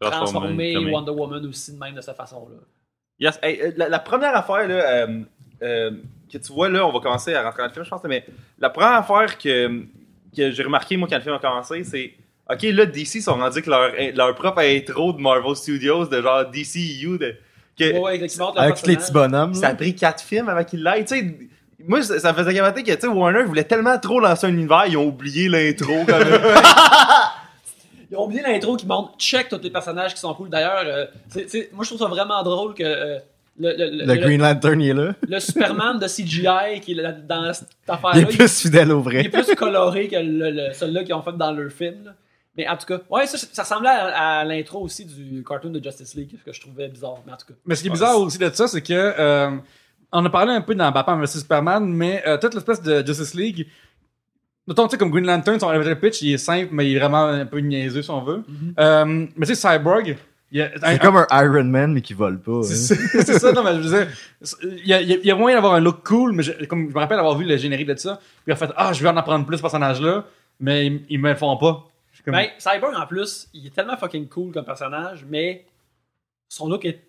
transformer 0.01 0.75
comme- 0.75 0.91
Wonder 0.91 1.13
Woman 1.13 1.47
aussi 1.47 1.73
de 1.75 1.79
même 1.79 1.95
de 1.95 2.01
cette 2.01 2.17
façon-là. 2.17 2.57
Yes. 3.19 3.39
Hey, 3.43 3.61
euh, 3.63 3.71
la, 3.77 3.89
la 3.89 3.99
première 3.99 4.37
affaire 4.37 4.67
là, 4.67 4.75
euh, 4.75 5.21
euh, 5.63 5.91
que 6.33 6.39
tu 6.39 6.53
vois 6.53 6.69
là, 6.69 6.87
on 6.87 6.93
va 6.93 7.01
commencer 7.01 7.35
à 7.35 7.43
rentrer 7.43 7.63
dans 7.63 7.69
le 7.69 7.73
film, 7.73 7.85
je 7.85 7.91
pense, 7.91 8.03
mais 8.05 8.25
la 8.59 8.71
première 8.71 8.95
affaire 8.95 9.39
que, 9.39 9.83
que 10.37 10.51
j'ai 10.51 10.63
remarqué, 10.63 10.97
moi, 10.97 11.09
quand 11.09 11.17
le 11.17 11.23
film 11.23 11.35
a 11.35 11.39
commencé, 11.39 11.85
c'est. 11.85 12.15
Ok, 12.51 12.61
là, 12.63 12.85
DC 12.85 13.23
sont 13.23 13.35
rendus 13.37 13.63
que 13.63 13.71
leur, 13.71 13.93
leur 14.15 14.35
propre 14.35 14.61
intro 14.61 15.15
de 15.15 15.21
Marvel 15.21 15.57
Studios, 15.57 16.07
de 16.07 16.21
genre 16.21 16.45
DCU, 16.51 17.19
de. 17.19 17.37
Que, 17.79 17.99
Ouais, 17.99 18.21
Avec 18.57 18.77
tous 18.77 18.87
les 18.87 18.97
petits 18.97 19.13
bonhommes. 19.13 19.55
Ça 19.55 19.69
a 19.69 19.75
pris 19.75 19.95
quatre 19.95 20.23
films 20.23 20.49
avant 20.49 20.63
qu'il 20.63 20.83
l'aille. 20.83 21.05
Tu 21.05 21.17
sais, 21.17 21.35
moi, 21.87 22.03
ça, 22.03 22.19
ça 22.21 22.33
me 22.33 22.37
faisait 22.37 22.55
capoter 22.55 22.83
que, 22.83 22.93
tu 22.93 23.01
sais, 23.01 23.07
Warner 23.07 23.45
voulait 23.45 23.65
tellement 23.65 23.99
trop 23.99 24.21
lancer 24.21 24.47
un 24.47 24.51
univers, 24.51 24.85
ils 24.87 24.97
ont 24.97 25.07
oublié 25.07 25.49
l'intro, 25.49 26.05
quand 26.07 26.19
même. 26.19 26.41
Ils 28.15 28.19
ont 28.19 28.25
oublié 28.27 28.43
l'intro 28.43 28.77
qui 28.77 28.87
montre 28.87 29.17
check 29.19 29.49
tous 29.49 29.61
les 29.63 29.71
personnages 29.71 30.15
qui 30.15 30.21
sont 30.21 30.33
cool. 30.35 30.49
D'ailleurs, 30.49 30.83
euh, 30.87 31.07
c'est- 31.29 31.49
c'est- 31.49 31.71
moi 31.73 31.83
je 31.85 31.89
trouve 31.91 31.99
ça 32.01 32.07
vraiment 32.07 32.43
drôle 32.45 32.75
que 32.75 32.85
euh, 32.85 33.19
le, 33.59 33.71
le, 33.71 33.77
le- 33.91 34.05
Le 34.07 34.15
le- 34.15 34.21
Green 34.21 34.41
Lantern, 34.41 34.81
il 34.81 34.91
est 34.91 34.95
là. 34.95 35.15
le 35.29 35.41
Superman 35.41 35.99
de 35.99 36.07
CGI 36.07 36.81
qui 36.81 36.93
est 36.93 37.03
là- 37.03 37.13
dans 37.13 37.53
cette 37.53 37.69
Il 37.87 37.91
affaire-là, 37.91 38.21
est 38.21 38.27
plus 38.27 38.61
fidèle 38.63 38.93
au 38.93 39.01
il 39.01 39.05
vrai. 39.05 39.25
est 39.25 39.29
plus 39.29 39.55
coloré 39.57 40.09
que 40.09 40.17
le, 40.17 40.51
le- 40.51 40.73
celui-là 40.73 41.03
qu'ils 41.05 41.15
ont 41.15 41.23
fait 41.23 41.37
dans 41.37 41.51
leur 41.53 41.71
film. 41.73 42.05
là. 42.05 42.15
Mais 42.57 42.69
en 42.69 42.77
tout 42.77 42.87
cas, 42.87 43.01
ouais, 43.11 43.27
ça, 43.27 43.37
ça 43.53 43.63
ressemblait 43.65 43.89
à, 43.91 44.39
à 44.41 44.45
l'intro 44.45 44.81
aussi 44.81 45.05
du 45.05 45.43
cartoon 45.43 45.71
de 45.71 45.83
Justice 45.83 46.15
League, 46.15 46.37
que 46.47 46.53
je 46.53 46.61
trouvais 46.61 46.87
bizarre. 46.87 47.17
Mais 47.27 47.33
en 47.33 47.37
tout 47.37 47.47
cas, 47.49 47.55
Mais 47.67 47.75
ce 47.75 47.83
qui 47.83 47.89
est 47.89 47.91
bizarre 47.91 48.17
aussi 48.21 48.39
de 48.39 48.49
ça, 48.51 48.69
c'est 48.69 48.81
que 48.81 48.93
euh, 48.93 49.51
on 50.13 50.25
a 50.25 50.31
parlé 50.31 50.53
un 50.53 50.61
peu 50.61 50.75
dans 50.77 50.89
Batman 50.93 51.21
vs 51.21 51.27
Superman, 51.41 51.85
mais 51.85 52.23
euh, 52.29 52.39
toute 52.39 52.55
l'espèce 52.55 52.81
de 52.81 53.05
Justice 53.05 53.35
League, 53.35 53.67
notons, 54.67 54.85
tu 54.87 54.93
sais, 54.93 54.99
comme 54.99 55.11
Green 55.11 55.27
Lantern, 55.27 55.59
son 55.61 55.71
elevator 55.73 55.99
pitch, 56.01 56.23
il 56.23 56.35
est 56.35 56.39
simple, 56.39 56.69
mais 56.73 56.91
il 56.91 56.97
est 56.97 56.99
vraiment 57.01 57.25
un 57.27 57.47
peu 57.47 57.59
niaiseux, 57.59 58.03
si 58.03 58.11
on 58.11 58.23
veut. 58.23 58.43
Euh, 58.79 59.05
mais 59.37 59.47
tu 59.47 59.55
sais, 59.55 59.69
Cyborg, 59.69 60.17
il 60.53 60.59
y 60.59 60.63
a 60.63 60.67
un- 60.83 60.93
C'est 60.93 60.99
comme 61.01 61.17
un 61.17 61.27
Iron 61.45 61.65
Man, 61.65 61.93
mais 61.93 62.01
qui 62.01 62.15
vole 62.15 62.39
pas. 62.41 62.53
hein. 62.59 62.63
c'est 62.63 62.95
c'est 63.25 63.39
ça, 63.39 63.53
non, 63.53 63.63
mais 63.65 63.75
je 63.75 63.89
veux 63.89 63.99
dire, 64.05 64.09
il 64.63 64.87
y 64.87 64.93
a, 64.95 65.01
il 65.01 65.09
y 65.09 65.13
a- 65.15 65.17
il 65.17 65.27
y 65.27 65.31
a 65.31 65.35
moyen 65.37 65.57
d'avoir 65.57 65.75
un 65.75 65.81
look 65.81 66.07
cool, 66.07 66.33
mais 66.33 66.43
je, 66.43 66.53
comme 66.67 66.89
je 66.89 66.95
me 66.95 66.99
rappelle 67.01 67.19
avoir 67.19 67.37
vu 67.37 67.45
le 67.45 67.57
générique 67.57 67.89
de 67.89 67.97
ça, 67.97 68.17
puis 68.17 68.49
il 68.49 68.53
a 68.53 68.57
fait 68.57 68.71
Ah, 68.77 68.93
je 68.93 69.03
vais 69.03 69.09
en 69.09 69.17
apprendre 69.17 69.45
plus 69.47 69.57
ce 69.57 69.63
personnage-là, 69.63 70.25
mais 70.61 70.87
ils, 70.87 71.03
ils 71.11 71.19
me 71.21 71.31
le 71.31 71.35
font 71.37 71.57
pas. 71.57 71.87
Comme, 72.25 72.33
Ben, 72.35 72.49
Cyborg 72.59 72.95
en 72.97 73.07
plus, 73.07 73.49
il 73.53 73.67
est 73.67 73.75
tellement 73.75 73.97
fucking 73.99 74.29
cool 74.29 74.51
comme 74.53 74.65
personnage, 74.65 75.27
mais 75.29 75.67
son 76.49 76.69
look 76.69 76.85
est. 76.87 77.03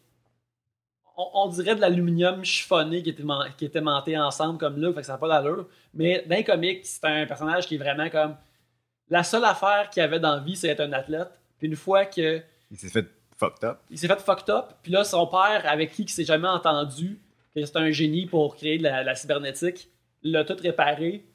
On, 1.18 1.30
on 1.34 1.48
dirait 1.48 1.76
de 1.76 1.82
l'aluminium 1.82 2.44
chiffonné 2.44 3.02
qui 3.02 3.10
était, 3.10 3.24
qui 3.58 3.66
était 3.66 3.82
monté 3.82 4.18
ensemble 4.18 4.58
comme 4.58 4.80
look, 4.80 4.96
fait 4.96 5.02
que 5.02 5.08
ça 5.08 5.14
n'a 5.14 5.18
pas 5.18 5.28
d'allure. 5.28 5.68
Mais 5.94 6.26
dans 6.28 6.36
les 6.36 6.44
comics, 6.44 6.86
c'est 6.86 7.06
un 7.06 7.26
personnage 7.26 7.68
qui 7.68 7.76
est 7.76 7.80
vraiment 7.80 8.10
comme. 8.10 8.36
La 9.10 9.24
seule 9.24 9.46
affaire 9.46 9.90
qu'il 9.92 10.02
avait 10.02 10.20
dans 10.20 10.36
la 10.36 10.42
vie, 10.42 10.56
c'est 10.56 10.70
être 10.70 10.82
un 10.82 10.92
athlète. 10.92 11.30
Puis 11.58 11.68
une 11.68 11.76
fois 11.76 12.06
que 12.06 12.42
Il 12.72 12.78
s'est 12.78 12.90
fait 12.90 13.08
fucked 13.38 13.64
up. 13.64 13.80
il 13.90 13.98
s'est 14.00 14.08
fait 14.08 14.20
fucked 14.20 14.50
up, 14.50 14.74
puis 14.82 14.92
là, 14.92 15.04
son 15.04 15.28
père, 15.28 15.64
avec 15.66 15.92
qui 15.92 16.04
il 16.04 16.10
s'est 16.10 16.26
jamais 16.26 16.48
entendu, 16.48 17.20
que 17.56 17.64
c'est 17.66 17.78
un 17.78 17.92
génie 17.92 18.26
pour 18.26 18.56
créer 18.56 18.78
de 18.78 18.84
la, 18.84 19.04
la 19.04 19.16
cybernétique, 19.16 19.90
l'a 20.24 20.44
tout 20.44 20.58
réparé. 20.62 21.26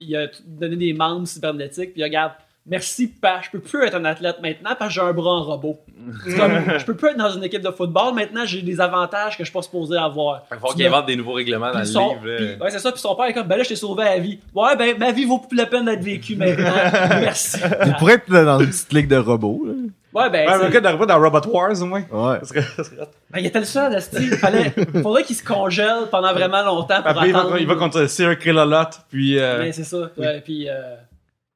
Il 0.00 0.14
a 0.16 0.26
donné 0.44 0.76
des 0.76 0.92
membres 0.92 1.26
cybernétiques, 1.26 1.92
puis 1.92 2.00
il 2.00 2.04
regarde, 2.04 2.32
merci, 2.66 3.08
pa, 3.08 3.40
je 3.42 3.50
peux 3.50 3.58
plus 3.60 3.84
être 3.84 3.94
un 3.96 4.04
athlète 4.04 4.36
maintenant 4.42 4.70
parce 4.78 4.88
que 4.94 5.00
j'ai 5.00 5.06
un 5.06 5.12
bras 5.12 5.32
en 5.32 5.42
robot. 5.42 5.78
C'est 6.26 6.36
comme, 6.36 6.52
je 6.78 6.84
peux 6.84 6.94
plus 6.94 7.08
être 7.10 7.16
dans 7.18 7.30
une 7.30 7.44
équipe 7.44 7.62
de 7.62 7.70
football, 7.70 8.14
maintenant 8.14 8.44
j'ai 8.44 8.62
des 8.62 8.80
avantages 8.80 9.36
que 9.36 9.44
je 9.44 9.48
suis 9.48 9.52
pas 9.52 9.62
supposé 9.62 9.96
avoir. 9.96 10.42
Il 10.52 10.58
faut 10.58 10.68
Tu 10.68 10.74
qu'il 10.76 10.84
me- 10.84 10.88
invente 10.90 11.06
des 11.06 11.16
nouveaux 11.16 11.32
règlements 11.34 11.72
dans 11.72 11.78
le 11.80 11.84
son- 11.84 12.14
livre. 12.24 12.62
ouais, 12.64 12.70
c'est 12.70 12.78
ça, 12.78 12.92
puis 12.92 13.00
son 13.00 13.14
père 13.14 13.26
est 13.26 13.32
comme, 13.34 13.46
ben 13.46 13.56
là, 13.56 13.62
je 13.62 13.68
t'ai 13.70 13.76
sauvé 13.76 14.04
la 14.04 14.18
vie. 14.18 14.38
Ouais, 14.54 14.76
ben, 14.76 14.96
ma 14.98 15.12
vie 15.12 15.24
vaut 15.24 15.38
plus 15.38 15.56
la 15.56 15.66
peine 15.66 15.84
d'être 15.86 16.02
vécue 16.02 16.36
maintenant. 16.36 16.72
Merci. 17.20 17.58
Il 17.86 17.94
pourrait 17.94 18.14
être 18.14 18.30
dans 18.30 18.60
une 18.60 18.66
petite 18.70 18.92
ligue 18.92 19.08
de 19.08 19.16
robots. 19.16 19.62
là. 19.66 19.72
Ouais, 20.14 20.28
ben, 20.28 20.46
Ouais, 20.60 20.70
gars 20.70 20.80
d'arriver 20.82 21.06
dans 21.06 21.18
Robot 21.18 21.48
Wars, 21.50 21.72
au 21.80 21.86
moins. 21.86 22.02
Ouais. 22.10 22.38
Ça 22.42 22.44
serait- 22.44 22.62
ça 22.62 22.84
serait- 22.84 22.96
Ben, 23.30 23.40
il 23.40 23.46
était 23.46 23.60
le 23.60 23.64
seul, 23.64 23.94
esti. 23.94 24.16
Il 24.20 24.36
fallait, 24.36 24.70
faudrait 25.02 25.22
qu'il 25.22 25.34
se 25.36 25.42
congèle 25.42 26.08
pendant 26.10 26.34
vraiment 26.34 26.62
longtemps 26.62 27.00
pour 27.00 27.10
Après, 27.12 27.28
il 27.28 27.32
va, 27.32 27.38
attendre. 27.40 27.56
il 27.58 27.66
va 27.66 27.76
contre 27.76 28.06
Sir 28.06 28.38
Killalot, 28.38 28.90
puis. 29.08 29.38
euh, 29.38 29.60
Mais 29.60 29.72
c'est 29.72 29.84
ça. 29.84 30.10
Ouais, 30.18 30.42
puis, 30.44 30.68
euh, 30.68 30.96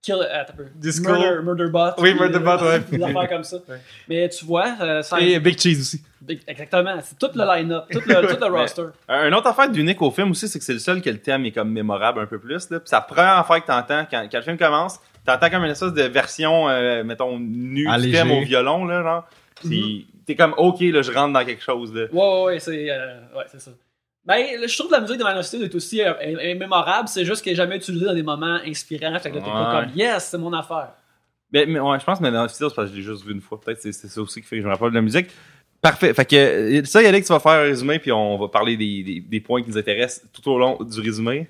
kill, 0.07 0.23
attends 0.31 0.53
un 0.53 0.57
peu. 0.57 0.65
Disco. 0.75 1.11
Murder, 1.13 1.43
Murderbot. 1.43 1.91
Oui, 1.99 2.11
puis, 2.13 2.21
Murderbot, 2.21 2.65
euh, 2.65 2.79
ouais. 2.79 2.99
Des 2.99 3.03
affaires 3.03 3.29
comme 3.29 3.45
ça. 3.45 3.57
Ouais. 3.69 3.77
Mais 4.09 4.29
tu 4.29 4.45
vois, 4.45 4.75
euh, 4.81 5.03
ça- 5.03 5.21
et 5.21 5.39
Big 5.41 5.59
Cheese 5.59 5.81
aussi. 5.81 6.03
exactement. 6.47 6.97
C'est 7.03 7.19
tout 7.19 7.31
le 7.35 7.45
line-up, 7.45 7.85
tout 7.91 8.01
le, 8.07 8.15
tout 8.15 8.37
le 8.45 8.51
Mais- 8.51 8.59
roster. 8.61 8.83
Un 9.09 9.33
autre 9.33 9.49
affaire 9.49 9.69
d'unique 9.71 10.01
au 10.03 10.11
film 10.11 10.31
aussi, 10.31 10.49
c'est 10.49 10.59
que 10.59 10.65
c'est 10.65 10.73
le 10.73 10.79
seul 10.79 11.03
que 11.03 11.11
le 11.11 11.19
thème 11.19 11.45
est 11.45 11.53
comme 11.53 11.71
mémorable 11.71 12.21
un 12.21 12.27
peu 12.27 12.39
plus. 12.39 12.71
Là. 12.71 12.79
Puis 12.81 12.89
c'est 12.89 12.97
la 12.97 13.03
première 13.03 13.39
affaire 13.39 13.61
que 13.63 13.67
t'entends 13.67 14.07
quand, 14.11 14.27
quand 14.31 14.39
le 14.39 14.45
film 14.45 14.57
commence. 14.59 14.99
T'entends 15.25 15.51
comme 15.51 15.65
une 15.65 15.73
espèce 15.73 15.93
de 15.93 16.03
version, 16.05 16.69
euh, 16.69 17.03
mettons, 17.03 17.39
nue 17.39 17.89
du 18.01 18.13
thème 18.13 18.31
au 18.31 18.41
violon, 18.43 18.85
là, 18.85 19.03
genre. 19.03 19.29
Puis 19.65 20.07
t'es 20.25 20.37
comme, 20.37 20.55
ok, 20.57 20.81
là, 20.81 21.03
je 21.03 21.11
rentre 21.11 21.33
dans 21.33 21.45
quelque 21.45 21.63
chose, 21.63 21.93
là. 21.95 22.03
Ouais, 22.03 22.09
ouais, 22.13 22.45
ouais, 22.45 22.59
c'est 22.61 22.91
euh, 22.91 23.17
ouais, 23.37 23.45
c'est 23.51 23.61
ça. 23.61 23.71
Ben, 24.27 24.45
je 24.67 24.77
trouve 24.77 24.89
que 24.91 24.95
la 24.97 25.01
musique 25.01 25.19
de 25.19 25.23
Man 25.25 25.39
of 25.39 25.47
Steel 25.47 25.63
est 25.63 25.75
aussi 25.75 26.03
euh, 26.03 26.13
est- 26.21 26.51
est 26.51 26.55
mémorable, 26.57 27.07
c'est 27.09 27.25
juste 27.25 27.43
qu'elle 27.43 27.53
n'est 27.53 27.57
jamais 27.59 27.77
utilisée 27.77 28.07
dans 28.07 28.15
des 28.15 28.23
moments 28.25 28.59
inspirants. 28.67 29.17
Fait 29.21 29.31
que 29.31 29.37
là, 29.37 29.41
t'es 29.43 29.49
pas 29.51 29.75
Ouais. 29.79 29.85
comme, 29.87 29.97
yes, 29.97 30.25
c'est 30.31 30.39
mon 30.39 30.53
affaire. 30.53 30.89
Mais, 31.53 31.65
mais 31.65 31.79
ouais, 31.79 32.01
je 32.01 32.05
pense 32.05 32.19
que 32.19 32.25
dans 32.25 32.43
le 32.43 32.49
style, 32.49 32.67
c'est 32.69 32.75
parce 32.75 32.89
que 32.91 32.95
je 32.97 33.01
l'ai 33.01 33.07
juste 33.07 33.25
vu 33.25 33.33
une 33.33 33.41
fois. 33.41 33.61
Peut-être 33.61 33.77
que 33.77 33.83
c'est 33.83 33.93
c'est 33.93 34.09
ça 34.09 34.21
aussi 34.21 34.41
qui 34.43 34.47
fait 34.49 34.57
que 34.57 34.63
je 34.63 34.67
me 34.67 34.73
rappelle 34.73 34.91
de 34.91 34.95
la 34.97 35.01
musique. 35.03 35.29
Parfait. 35.81 36.13
Fait 36.13 36.25
que 36.25 36.35
euh, 36.81 36.85
ça, 36.85 37.01
Yannick, 37.03 37.25
tu 37.25 37.33
vas 37.33 37.39
faire 37.39 37.53
un 37.53 37.61
résumé, 37.63 38.01
puis 38.01 38.11
on 38.11 38.37
va 38.37 38.49
parler 38.49 38.77
des, 38.77 39.05
des, 39.05 39.21
des 39.21 39.41
points 39.41 39.63
qui 39.63 39.71
nous 39.71 39.79
intéressent 39.79 40.27
tout 40.33 40.51
au 40.51 40.59
long 40.59 40.77
du 40.83 41.01
résumé. 41.01 41.49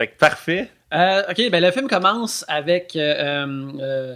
Fait 0.00 0.06
que 0.06 0.16
parfait. 0.16 0.70
Euh, 0.92 1.22
ok, 1.28 1.50
ben 1.50 1.60
le 1.64 1.70
film 1.72 1.88
commence 1.88 2.44
avec 2.46 2.94
euh, 2.94 3.00
euh, 3.46 3.72
euh, 3.80 4.14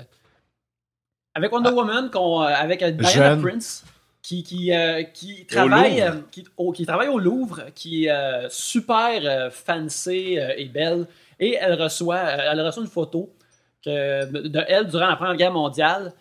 avec 1.35 1.51
Wonder 1.53 1.71
Woman, 1.71 2.11
qu'on, 2.11 2.43
euh, 2.43 2.47
avec 2.47 2.83
euh, 2.83 2.91
Diana 2.93 3.31
Jeune. 3.31 3.43
Prince, 3.43 3.85
qui 4.29 4.43
qui, 4.43 4.75
euh, 4.75 5.03
qui 5.05 5.47
travaille 5.47 6.01
Louvre. 6.01 6.17
euh, 6.17 6.21
qui, 6.31 6.45
au, 6.59 6.73
qui 6.73 6.85
travaille 6.85 7.09
au 7.09 7.19
Louvre, 7.19 7.65
qui 7.75 8.05
est 8.05 8.11
euh, 8.11 8.47
super 8.51 9.21
euh, 9.25 9.51
fancy 9.51 10.37
et 10.57 10.67
belle, 10.67 11.07
et 11.41 11.57
elle 11.59 11.81
reçoit 11.81 12.19
elle 12.19 12.61
reçoit 12.61 12.83
une 12.83 12.91
photo 12.91 13.33
que, 13.83 14.47
de 14.49 14.61
elle 14.69 14.87
durant 14.87 15.07
la 15.07 15.17
Première 15.17 15.37
Guerre 15.37 15.53
mondiale 15.53 16.13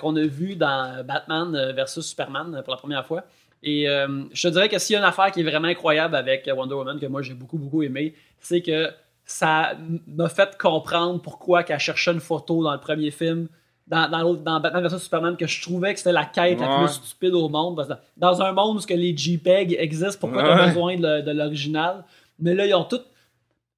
qu'on 0.00 0.16
a 0.16 0.22
vu 0.22 0.56
dans 0.56 1.04
Batman 1.04 1.72
versus 1.72 2.04
Superman 2.04 2.62
pour 2.64 2.72
la 2.74 2.78
première 2.78 3.06
fois. 3.06 3.22
Et 3.62 3.86
je 4.32 4.48
te 4.48 4.52
dirais 4.52 4.68
que 4.68 4.76
s'il 4.80 4.94
y 4.94 4.96
a 4.96 4.98
une 4.98 5.04
affaire 5.04 5.30
qui 5.30 5.40
est 5.40 5.44
vraiment 5.44 5.68
incroyable 5.68 6.16
avec 6.16 6.50
Wonder 6.52 6.74
Woman, 6.74 6.98
que 6.98 7.06
moi 7.06 7.22
j'ai 7.22 7.34
beaucoup, 7.34 7.58
beaucoup 7.58 7.84
aimé, 7.84 8.12
c'est 8.40 8.60
que 8.60 8.90
ça 9.24 9.76
m'a 10.08 10.28
fait 10.28 10.58
comprendre 10.58 11.22
pourquoi 11.22 11.62
qu'elle 11.62 11.78
cherchait 11.78 12.10
une 12.10 12.18
photo 12.18 12.64
dans 12.64 12.72
le 12.72 12.80
premier 12.80 13.12
film, 13.12 13.46
dans, 13.88 14.08
dans, 14.10 14.34
dans 14.34 14.60
Batman 14.60 14.86
vs 14.86 14.98
Superman, 14.98 15.36
que 15.36 15.46
je 15.46 15.62
trouvais 15.62 15.92
que 15.94 15.98
c'était 15.98 16.12
la 16.12 16.24
quête 16.26 16.60
la 16.60 16.78
plus 16.78 16.88
stupide 16.92 17.34
au 17.34 17.48
monde. 17.48 17.76
Parce 17.76 17.88
que 17.88 17.94
dans 18.16 18.40
un 18.42 18.52
monde 18.52 18.76
où 18.76 18.80
ce 18.80 18.86
que 18.86 18.94
les 18.94 19.16
JPEG 19.16 19.76
existent, 19.78 20.18
pourquoi 20.20 20.42
tu 20.42 20.48
as 20.50 20.56
Ouais. 20.60 20.66
besoin 20.68 20.96
de, 20.96 21.30
l'original? 21.32 22.04
Mais 22.38 22.54
là, 22.54 22.66
ils 22.66 22.74
ont 22.74 22.84
tout. 22.84 23.00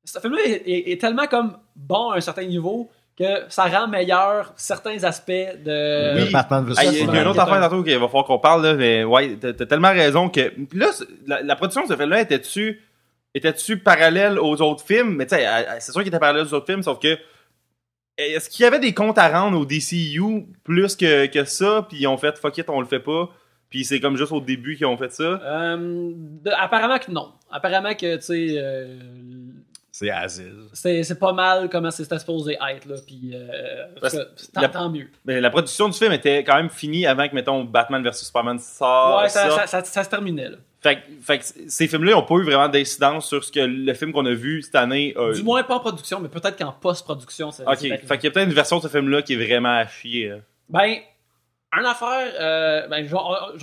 Ce 0.04 0.18
film-là 0.18 0.40
est, 0.44 0.50
est- 0.68 0.92
est 0.92 1.00
tellement 1.00 1.26
comme 1.26 1.56
bon 1.76 2.10
à 2.10 2.16
un 2.16 2.20
certain 2.20 2.44
niveau 2.44 2.90
que 3.18 3.24
ça 3.48 3.64
rend 3.66 3.86
meilleur 3.86 4.52
certains 4.56 5.02
aspects 5.04 5.30
de. 5.30 6.16
Le 6.18 6.24
Oui. 6.24 6.32
Batman 6.32 6.64
vs 6.64 6.74
Il 6.82 6.92
y 6.98 7.00
a- 7.02 7.22
une 7.22 7.28
autre 7.28 7.38
affaire 7.40 7.60
tantôt 7.60 7.82
qu'il 7.84 7.96
va 7.98 8.06
falloir 8.08 8.24
qu'on 8.24 8.38
parle, 8.38 8.62
là, 8.64 8.74
mais 8.74 9.04
ouais, 9.04 9.36
t'as 9.40 9.52
t'as 9.52 9.66
tellement 9.66 9.90
raison 9.92 10.28
que. 10.28 10.48
Puis 10.48 10.78
là, 10.78 10.86
la, 11.26 11.42
la 11.42 11.54
production 11.56 11.84
de 11.84 11.88
ce 11.88 11.96
film-là 11.96 12.22
était-tu 12.22 12.80
était-tu 13.34 13.76
parallèle 13.78 14.38
aux 14.40 14.60
autres 14.60 14.82
films? 14.84 15.14
Mais 15.16 15.26
tu 15.26 15.36
sais, 15.36 15.46
c'est 15.78 15.92
sûr 15.92 16.00
qu'il 16.00 16.08
était 16.08 16.18
parallèle 16.18 16.46
aux 16.46 16.54
autres 16.54 16.66
films, 16.66 16.82
sauf 16.82 16.98
que. 16.98 17.16
Est-ce 18.20 18.50
qu'il 18.50 18.64
y 18.64 18.66
avait 18.66 18.80
des 18.80 18.92
comptes 18.92 19.18
à 19.18 19.28
rendre 19.28 19.58
au 19.58 19.64
DCU 19.64 20.46
plus 20.64 20.96
que, 20.96 21.26
que 21.26 21.44
ça, 21.44 21.86
puis 21.88 21.98
ils 22.00 22.06
ont 22.06 22.18
fait 22.18 22.36
fuck 22.36 22.58
it, 22.58 22.68
on 22.68 22.80
le 22.80 22.86
fait 22.86 23.00
pas, 23.00 23.30
puis 23.70 23.84
c'est 23.84 24.00
comme 24.00 24.16
juste 24.16 24.32
au 24.32 24.40
début 24.40 24.76
qu'ils 24.76 24.86
ont 24.86 24.96
fait 24.96 25.12
ça? 25.12 25.40
Euh, 25.42 26.12
apparemment 26.58 26.98
que 26.98 27.10
non. 27.10 27.32
Apparemment 27.50 27.94
que, 27.94 28.16
tu 28.16 28.22
sais, 28.22 28.54
euh, 28.56 28.98
C'est 30.00 30.10
Aziz. 30.10 30.70
c'est 30.72 31.18
pas 31.18 31.34
mal 31.34 31.68
comment 31.68 31.90
c'était 31.90 32.18
supposé 32.18 32.54
être, 32.70 32.86
là. 32.86 32.94
Puis, 33.06 33.32
euh, 33.34 33.84
Parce- 34.00 34.16
tant, 34.54 34.60
la- 34.62 34.68
tant 34.70 34.88
mieux. 34.88 35.08
Mais 35.26 35.42
la 35.42 35.50
production 35.50 35.90
du 35.90 35.98
film 35.98 36.12
était 36.12 36.42
quand 36.42 36.56
même 36.56 36.70
finie 36.70 37.06
avant 37.06 37.28
que, 37.28 37.34
mettons, 37.34 37.64
Batman 37.64 38.02
vs 38.02 38.12
Superman 38.14 38.58
sorte. 38.58 39.22
ouais, 39.24 39.28
ça, 39.28 39.50
ça, 39.50 39.66
ça- 39.66 39.84
ça 39.84 40.02
se 40.04 40.08
terminait, 40.08 40.48
là. 40.48 40.56
Fait, 40.82 40.96
que- 40.96 41.00
fait 41.22 41.38
que 41.40 41.44
ces 41.68 41.86
films-là 41.86 42.12
n'ont 42.12 42.22
pas 42.22 42.36
eu 42.36 42.44
vraiment 42.44 42.68
d'incidence 42.70 43.28
sur 43.28 43.44
ce 43.44 43.52
que 43.52 43.60
le 43.60 43.92
film 43.92 44.12
qu'on 44.14 44.24
a 44.24 44.32
vu 44.32 44.62
cette 44.62 44.74
année 44.76 45.12
a 45.18 45.34
Du 45.34 45.42
moins 45.42 45.62
pas 45.64 45.74
en 45.76 45.80
production, 45.80 46.18
mais 46.18 46.30
peut-être 46.30 46.56
qu'en 46.56 46.72
post-production, 46.72 47.50
c'est 47.50 47.64
Ok, 47.66 47.76
fait 47.80 47.98
qu'il 47.98 48.24
y 48.24 48.26
a 48.28 48.30
peut-être 48.30 48.38
une 48.48 48.54
version 48.54 48.78
de 48.78 48.84
ce 48.84 48.88
film-là 48.88 49.20
qui 49.20 49.34
est 49.34 49.44
vraiment 49.46 49.76
à 49.76 49.86
chier. 49.86 50.28
là. 50.30 50.36
Ben, 50.70 50.94
une 51.78 51.86
affaire, 51.86 52.32
euh, 52.40 52.88
ben, 52.88 53.06
je, 53.06 53.10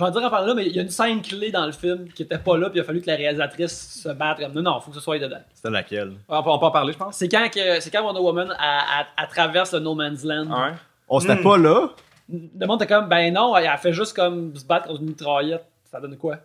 vais, 0.04 0.10
dire 0.10 0.22
en 0.24 0.30
parlant 0.30 0.46
là, 0.46 0.54
mais 0.54 0.66
il 0.66 0.74
y 0.74 0.78
a 0.78 0.82
une 0.82 0.88
scène 0.88 1.20
clé 1.20 1.50
dans 1.50 1.66
le 1.66 1.72
film 1.72 2.08
qui 2.12 2.22
était 2.22 2.38
pas 2.38 2.56
là, 2.56 2.70
puis 2.70 2.78
il 2.78 2.80
a 2.80 2.84
fallu 2.84 3.02
que 3.02 3.06
la 3.06 3.16
réalisatrice 3.16 4.00
se 4.02 4.08
batte 4.08 4.38
comme 4.40 4.52
non, 4.52 4.62
non, 4.62 4.80
faut 4.80 4.90
que 4.90 4.96
ce 4.96 5.02
soit 5.02 5.18
dedans. 5.18 5.40
C'était 5.52 5.68
laquelle? 5.70 6.14
On 6.28 6.42
peut, 6.42 6.48
on 6.50 6.58
peut 6.58 6.64
en 6.66 6.70
parler, 6.70 6.94
je 6.94 6.98
pense. 6.98 7.16
C'est 7.16 7.28
quand, 7.28 7.46
que, 7.52 7.80
c'est 7.80 7.90
quand 7.90 8.02
Wonder 8.02 8.20
Woman 8.20 8.48
elle, 8.50 8.56
elle- 9.00 9.06
elle 9.22 9.28
traverse 9.28 9.74
le 9.74 9.80
No 9.80 9.94
Man's 9.94 10.24
Land. 10.24 10.46
Ouais. 10.46 10.72
On 11.08 11.20
c'était 11.20 11.34
Hmm. 11.36 11.42
pas 11.42 11.58
là? 11.58 11.88
Le 12.30 12.66
monde 12.66 12.82
était 12.82 12.94
comme, 12.94 13.08
ben 13.08 13.32
non, 13.32 13.54
elle 13.56 13.66
a 13.66 13.76
fait 13.76 13.92
juste 13.92 14.14
comme 14.16 14.54
se 14.56 14.64
battre 14.64 14.86
contre 14.88 15.00
une 15.02 15.08
mitraillette. 15.08 15.64
Ça 15.90 16.00
donne 16.00 16.16
quoi? 16.16 16.36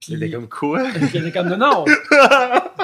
Puis, 0.00 0.12
Il 0.12 0.22
était 0.22 0.30
comme 0.34 0.48
quoi? 0.48 0.82
elle 0.94 1.04
était 1.04 1.32
comme, 1.32 1.48
non, 1.48 1.56
non. 1.58 1.84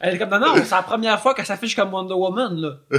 Elle 0.00 0.14
est 0.14 0.18
comme, 0.18 0.30
non, 0.30 0.38
non, 0.38 0.54
c'est 0.56 0.70
la 0.74 0.82
première 0.82 1.20
fois 1.20 1.34
qu'elle 1.34 1.46
s'affiche 1.46 1.74
comme 1.74 1.92
Wonder 1.92 2.14
Woman, 2.14 2.56
là. 2.56 2.70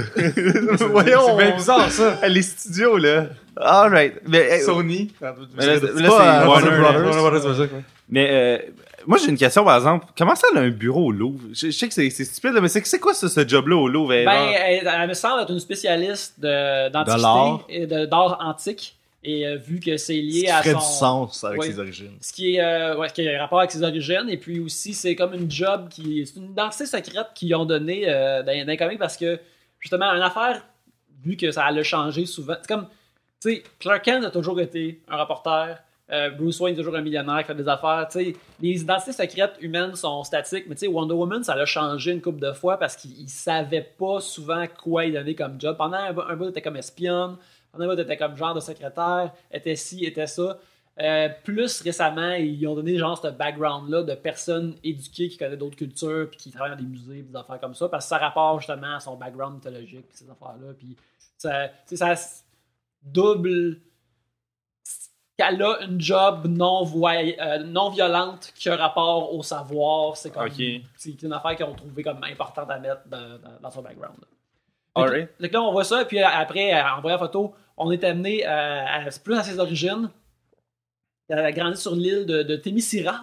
Voyons. 0.90 1.20
C'est 1.38 1.44
bien 1.46 1.56
bizarre, 1.56 1.90
ça. 1.90 2.18
Les 2.28 2.42
studios, 2.42 2.96
là. 2.98 3.26
Alright. 3.56 4.20
Mais, 4.28 4.60
Sony. 4.60 5.10
mais 5.56 5.66
là, 5.66 5.74
là, 5.74 5.80
c'est 5.82 5.98
euh, 6.04 6.46
Warner. 6.46 6.70
Brothers. 7.40 7.68
Mais 8.08 8.28
euh, 8.30 8.58
moi, 9.06 9.18
j'ai 9.18 9.30
une 9.30 9.36
question, 9.38 9.64
par 9.64 9.76
exemple. 9.76 10.06
Comment 10.16 10.34
ça, 10.34 10.48
elle 10.52 10.58
a 10.58 10.60
un 10.62 10.70
bureau 10.70 11.06
au 11.06 11.12
Louvre? 11.12 11.40
Je, 11.52 11.66
je 11.66 11.70
sais 11.70 11.88
que 11.88 11.94
c'est 11.94 12.10
c'est 12.10 12.24
stupide, 12.24 12.52
mais 12.60 12.68
c'est 12.68 12.86
c'est 12.86 12.98
quoi 12.98 13.14
ça, 13.14 13.28
ce 13.28 13.46
job-là 13.46 13.76
au 13.76 13.88
Louvre? 13.88 14.12
Elle, 14.12 14.26
Ben, 14.26 14.52
elle, 14.54 14.86
elle 15.00 15.08
me 15.08 15.14
semble 15.14 15.42
être 15.42 15.50
une 15.52 15.60
spécialiste 15.60 16.38
de- 16.38 16.88
De 16.88 16.92
l'art. 16.92 17.04
d'antiquité 17.04 17.82
et 17.82 17.86
de- 17.86 18.06
d'art 18.06 18.38
antique. 18.40 18.96
Et 19.22 19.46
euh, 19.46 19.56
vu 19.56 19.80
que 19.80 19.96
c'est 19.98 20.14
Ce 20.14 20.18
lié 20.20 20.40
qui 20.42 20.48
à 20.50 20.62
son... 20.62 20.70
du 20.78 20.84
sens 20.84 21.44
avec 21.44 21.60
Ouais. 21.60 21.66
ses 21.66 21.78
origines. 21.78 22.16
Ce 22.22 22.32
qui 22.32 22.56
est, 22.56 22.60
euh, 22.62 22.96
ouais, 22.96 23.08
ce 23.08 23.12
qui 23.14 23.28
a 23.28 23.38
rapport 23.42 23.58
avec 23.58 23.70
ses 23.70 23.82
origines. 23.82 24.26
Et 24.28 24.38
puis 24.38 24.60
aussi, 24.60 24.94
c'est 24.94 25.14
comme 25.14 25.34
une 25.34 25.50
job 25.50 25.88
qui. 25.90 26.24
C'est 26.26 26.36
une 26.40 26.52
identité 26.52 26.86
secrète 26.86 27.26
qu'ils 27.34 27.54
ont 27.54 27.66
donnée 27.66 28.04
euh, 28.08 28.42
dans, 28.42 28.66
les 28.66 28.76
comics 28.78 28.98
parce 28.98 29.18
que, 29.18 29.38
justement, 29.78 30.06
une 30.06 30.22
affaire, 30.22 30.64
vu 31.22 31.36
que 31.36 31.50
ça 31.50 31.64
allait 31.66 31.84
changer 31.84 32.24
souvent. 32.24 32.54
C'est 32.62 32.68
comme. 32.68 32.86
Tu 33.42 33.54
sais, 33.56 33.62
Clark 33.78 34.02
Kent 34.04 34.24
a 34.24 34.30
toujours 34.30 34.58
été 34.60 35.00
un 35.08 35.16
reporter. 35.18 35.78
euh, 36.12 36.30
Bruce 36.30 36.58
Wayne 36.60 36.74
est 36.74 36.78
toujours 36.78 36.96
un 36.96 37.00
millionnaire 37.02 37.38
qui 37.40 37.44
fait 37.44 37.54
des 37.54 37.68
affaires. 37.68 38.06
Tu 38.10 38.18
sais, 38.24 38.36
les 38.60 38.80
identités 38.82 39.12
secrètes 39.12 39.54
humaines 39.60 39.94
sont 39.96 40.24
statiques, 40.24 40.64
mais 40.66 40.74
tu 40.74 40.80
sais, 40.80 40.86
Wonder 40.88 41.14
Woman, 41.14 41.44
ça 41.44 41.54
l'a 41.54 41.66
changé 41.66 42.10
une 42.12 42.20
couple 42.22 42.40
de 42.40 42.52
fois 42.52 42.78
parce 42.78 42.96
qu'il 42.96 43.28
savait 43.28 43.86
pas 43.98 44.20
souvent 44.20 44.64
quoi 44.82 45.04
il 45.04 45.12
donnait 45.12 45.34
comme 45.34 45.60
job. 45.60 45.76
Pendant 45.78 45.98
un, 45.98 46.16
un 46.16 46.36
bout, 46.36 46.44
il 46.44 46.50
était 46.50 46.62
comme 46.62 46.76
espionne. 46.76 47.36
Pendant 47.72 47.84
un 47.84 47.88
bout, 47.88 47.94
il 47.94 48.00
était 48.00 48.16
comme 48.16 48.36
genre 48.36 48.54
de 48.54 48.60
secrétaire. 48.60 49.32
Était 49.50 49.76
ci, 49.76 50.04
était 50.04 50.26
ça. 50.26 50.58
Euh, 51.00 51.28
plus 51.44 51.80
récemment, 51.80 52.32
ils 52.32 52.66
ont 52.66 52.74
donné 52.74 52.98
genre 52.98 53.16
ce 53.16 53.28
background-là 53.28 54.02
de 54.02 54.14
personnes 54.14 54.74
éduquées 54.84 55.28
qui 55.28 55.38
connaissent 55.38 55.58
d'autres 55.58 55.76
cultures 55.76 56.28
puis 56.28 56.36
qui 56.38 56.50
travaillent 56.50 56.72
dans 56.76 56.82
des 56.82 56.88
musées 56.88 57.22
des 57.22 57.36
affaires 57.36 57.58
comme 57.60 57.74
ça 57.74 57.88
parce 57.88 58.04
que 58.04 58.08
ça 58.10 58.18
rapporte 58.18 58.60
justement 58.60 58.96
à 58.96 59.00
son 59.00 59.16
background 59.16 59.54
mythologique 59.54 60.08
pis 60.08 60.16
ces 60.16 60.28
affaires-là. 60.30 60.74
Puis 60.76 60.96
ça, 61.38 61.70
double 63.02 63.78
qu'elle 65.38 65.62
a 65.62 65.80
une 65.84 66.00
job 66.00 66.46
non, 66.48 66.84
voy- 66.84 67.36
euh, 67.40 67.58
non 67.64 67.88
violente 67.90 68.52
qui 68.54 68.68
a 68.68 68.76
rapport 68.76 69.32
au 69.34 69.42
savoir. 69.42 70.16
C'est 70.16 70.30
comme 70.30 70.42
c'est 70.96 71.22
une 71.22 71.32
affaire 71.32 71.56
qu'ils 71.56 71.64
ont 71.64 71.74
trouvé 71.74 72.02
comme 72.02 72.22
importante 72.24 72.70
à 72.70 72.78
mettre 72.78 73.02
dans, 73.08 73.38
dans- 73.38 73.60
dans 73.62 73.70
son 73.70 73.80
background. 73.80 74.16
Fait 74.20 74.39
que- 74.96 75.00
Alright. 75.00 75.28
fait 75.40 75.48
que 75.48 75.54
là, 75.54 75.62
on 75.62 75.72
voit 75.72 75.84
ça, 75.84 76.04
puis 76.04 76.20
après, 76.20 76.74
euh, 76.74 76.82
en 76.96 77.00
voyant 77.00 77.16
la 77.16 77.26
photo, 77.26 77.54
on 77.76 77.90
est 77.92 78.02
amené 78.04 78.46
euh, 78.46 78.50
à, 78.86 79.00
plus 79.24 79.34
à 79.36 79.42
ses 79.42 79.58
origines. 79.58 80.10
Elle 81.28 81.38
a 81.38 81.52
grandi 81.52 81.80
sur 81.80 81.94
l'île 81.94 82.26
de, 82.26 82.42
de. 82.42 82.60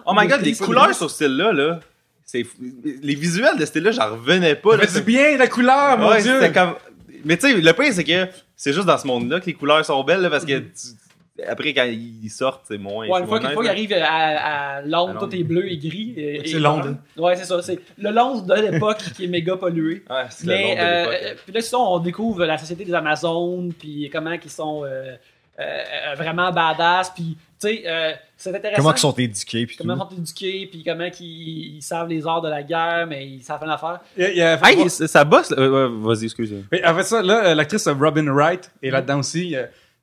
Oh 0.06 0.12
my 0.16 0.26
god, 0.26 0.40
les 0.40 0.54
couleurs 0.54 0.94
sur 0.94 1.10
ce 1.10 1.14
style-là, 1.16 1.52
là. 1.52 1.80
Les 2.34 3.14
visuels 3.14 3.54
de 3.56 3.60
ce 3.60 3.66
style-là, 3.66 3.90
j'en 3.92 4.10
revenais 4.12 4.54
pas. 4.54 4.72
là. 4.72 4.78
Mais 4.82 4.86
c'est 4.88 5.04
bien, 5.04 5.36
la 5.36 5.46
couleur, 5.48 5.98
mon 5.98 6.08
Ouais, 6.08 6.22
dieu. 6.22 6.40
comme. 6.52 6.74
Mais 7.24 7.36
tu 7.36 7.48
sais, 7.50 7.60
le 7.60 7.72
pire, 7.72 7.92
c'est 7.92 8.04
que 8.04 8.26
c'est 8.56 8.72
juste 8.72 8.86
dans 8.86 8.96
ce 8.98 9.06
monde-là 9.06 9.40
que 9.40 9.46
les 9.46 9.54
couleurs 9.54 9.84
sont 9.84 10.02
belles, 10.04 10.20
là, 10.20 10.30
parce 10.30 10.44
que 10.44 10.58
tu- 10.58 10.94
après, 11.46 11.72
quand 11.74 11.84
ils 11.84 12.28
sortent, 12.30 12.62
c'est 12.66 12.78
moins. 12.78 13.06
Ouais, 13.08 13.20
une 13.20 13.26
fois, 13.26 13.38
moins 13.38 13.38
qu'il 13.40 13.48
nice, 13.48 13.56
qu'il 13.56 13.64
là. 13.66 13.70
arrive 13.70 13.92
à, 13.92 14.76
à 14.78 14.82
Londres, 14.82 15.16
À 15.16 15.20
tout 15.26 15.34
est 15.36 15.42
bleu 15.44 15.70
et 15.70 15.76
gris. 15.76 16.14
et- 16.16 16.42
C'est 16.46 16.58
Londres. 16.58 16.96
brun. 17.16 17.22
Ouais, 17.24 17.36
c'est 17.36 17.44
ça. 17.44 17.62
C'est 17.62 17.78
le 17.96 18.10
Londres 18.10 18.42
de 18.46 18.54
l'époque 18.70 18.98
qui 19.16 19.24
est 19.24 19.28
méga 19.28 19.56
pollué. 19.56 20.02
Ouais, 20.10 20.16
c'est 20.30 20.46
le 20.46 20.52
Mais 20.52 20.62
Londres 20.62 20.76
de 20.76 20.80
euh, 20.80 21.00
l'époque, 21.12 21.20
euh, 21.24 21.34
puis 21.46 21.52
là, 21.72 21.78
on 21.78 21.98
découvre 22.00 22.44
la 22.44 22.58
société 22.58 22.84
des 22.84 22.94
Amazones, 22.94 23.72
puis 23.78 24.10
comment 24.12 24.32
ils 24.32 24.50
sont 24.50 24.84
euh, 24.84 25.14
euh, 25.60 25.82
vraiment 26.16 26.50
badass, 26.52 27.10
puis 27.14 27.36
tu 27.60 27.66
sais, 27.68 27.82
euh, 27.86 28.12
c'est 28.36 28.54
intéressant. 28.54 28.82
Comment 28.82 28.94
ils 28.94 28.98
sont 28.98 29.12
éduqués 29.14 29.66
puis. 29.66 29.76
Comment 29.76 29.94
ils 29.96 29.98
sont 30.14 30.20
éduqués, 30.22 30.68
puis 30.70 30.84
comment 30.84 31.08
ils, 31.20 31.76
ils 31.78 31.82
savent 31.82 32.08
les 32.08 32.24
arts 32.24 32.40
de 32.42 32.48
la 32.48 32.62
guerre, 32.62 33.06
mais 33.08 33.26
ils 33.26 33.42
savent 33.42 33.58
faire 33.58 33.66
l'affaire. 33.68 33.98
Il 34.16 34.24
a- 34.24 34.30
il 34.72 34.80
Hey, 34.80 34.88
ça 34.90 35.08
ça 35.08 35.24
bosse. 35.24 35.52
Euh, 35.58 35.88
Vas-y, 36.00 36.26
excuse-moi. 36.26 36.62
Mais 36.70 36.84
en 36.86 36.94
fait, 36.94 37.02
ça, 37.02 37.20
là, 37.22 37.52
l'actrice 37.56 37.88
Robin 37.88 38.30
Wright 38.32 38.70
est 38.82 38.90
là-dedans 38.90 39.18
aussi. 39.18 39.56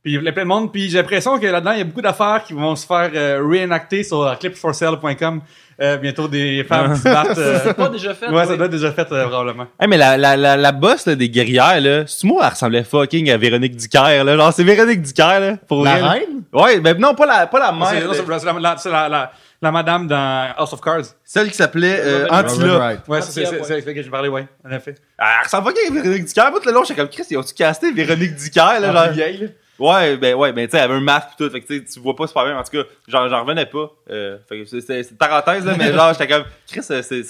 Puis 0.05 0.13
il 0.13 0.23
y 0.23 0.27
a 0.27 0.31
plein 0.31 0.43
de 0.43 0.47
monde. 0.47 0.71
Puis 0.71 0.87
j'ai 0.87 0.99
l'impression 0.99 1.39
que 1.39 1.47
là-dedans, 1.47 1.71
il 1.71 1.79
y 1.79 1.81
a 1.81 1.83
beaucoup 1.83 2.01
d'affaires 2.01 2.43
qui 2.45 2.53
vont 2.53 2.75
se 2.75 2.85
faire 2.85 3.09
euh, 3.15 3.41
réenacter 3.43 4.03
sur 4.03 4.37
clipsforsale.com. 4.39 5.41
Euh, 5.81 5.97
bientôt 5.97 6.29
des 6.29 6.63
femmes 6.63 6.93
qui 6.93 6.99
se 6.99 7.03
battent. 7.03 7.37
euh, 7.37 7.59
C'est 7.61 7.73
pas 7.73 7.89
déjà 7.89 8.13
fait. 8.13 8.29
ouais, 8.29 8.45
ça 8.45 8.55
doit 8.55 8.67
être 8.67 8.71
déjà 8.71 8.93
fait, 8.93 9.11
euh, 9.11 9.25
probablement. 9.27 9.65
Hey, 9.77 9.89
mais 9.89 9.97
la, 9.97 10.15
la, 10.15 10.37
la, 10.37 10.55
la 10.55 10.71
boss 10.71 11.05
là, 11.05 11.15
des 11.15 11.27
guerrières, 11.27 11.81
là, 11.81 12.03
c'est 12.07 12.25
moi, 12.25 12.43
elle 12.45 12.49
ressemblait 12.51 12.83
fucking 12.85 13.29
à 13.29 13.35
Véronique 13.35 13.75
Dicker, 13.75 14.23
là? 14.23 14.37
Genre, 14.37 14.53
c'est 14.53 14.63
Véronique 14.63 15.01
Dicker, 15.01 15.39
là. 15.41 15.57
Pour 15.67 15.83
La 15.83 15.95
reine? 15.95 16.43
Ouais, 16.53 16.79
ben 16.79 16.97
non, 16.97 17.13
pas 17.13 17.25
la, 17.25 17.47
pas 17.47 17.59
la 17.59 17.65
C'est 17.89 17.99
mère. 17.99 18.13
c'est 18.13 18.45
la, 18.45 18.53
la, 18.59 18.77
c'est 18.77 18.89
la, 18.89 19.09
la, 19.09 19.31
la 19.61 19.71
madame 19.73 20.07
dans 20.07 20.53
House 20.55 20.71
of 20.71 20.79
Cards. 20.79 21.07
Celle 21.25 21.49
qui 21.49 21.55
s'appelait 21.57 21.99
euh. 21.99 22.27
Wright. 22.29 22.99
Ouais, 23.09 23.17
Ah, 23.17 23.21
c'est 23.21 23.45
c'est- 23.45 23.63
c'est- 23.81 23.93
que 23.93 24.01
je 24.01 24.09
parlais, 24.09 24.29
ouais, 24.29 24.47
en 24.65 24.71
effet. 24.71 24.95
Elle 25.19 25.25
ressemble 25.43 25.67
fucking 25.67 25.89
à 25.97 26.01
Véronique 26.01 26.23
Dicker. 26.23 26.51
Moi, 26.51 26.59
tout 26.61 26.69
le 26.69 26.73
long, 26.73 26.83
j'étais 26.85 27.01
comme 27.01 27.09
Chris, 27.09 27.23
ils 27.31 27.37
ont-tu 27.37 27.53
casté 27.53 27.91
Véronique 27.91 28.35
Dicker, 28.35 28.61
là, 28.79 28.79
La 28.79 28.93
genre? 29.07 29.13
vieille, 29.13 29.37
là. 29.39 29.47
Ouais, 29.77 30.15
ben 30.17 30.35
ouais, 30.35 30.53
ben 30.53 30.65
tu 30.67 30.71
sais, 30.71 30.77
elle 30.77 30.83
avait 30.85 30.93
un 30.93 30.99
masque 31.01 31.29
pis 31.31 31.35
tout, 31.43 31.49
fait 31.49 31.59
que 31.61 31.67
tu 31.67 31.79
sais, 31.79 31.83
tu 31.93 31.99
vois 31.99 32.15
pas 32.15 32.27
super 32.27 32.45
bien. 32.45 32.57
En 32.57 32.63
tout 32.63 32.71
cas, 32.71 32.83
j'en 33.09 33.27
j'en 33.27 33.41
revenais 33.43 33.65
pas. 33.65 33.91
Euh, 34.09 34.37
fait 34.47 34.59
que 34.59 34.65
c'est- 34.65 34.79
c'est 34.81 35.03
c'est 35.03 35.11
une 35.11 35.17
parenthèse 35.17 35.65
là, 35.65 35.73
mais 35.77 35.91
genre 35.91 36.13
j'étais 36.13 36.27
comme 36.27 36.45
Chris, 36.67 36.81
euh, 36.91 37.01
c'est 37.01 37.23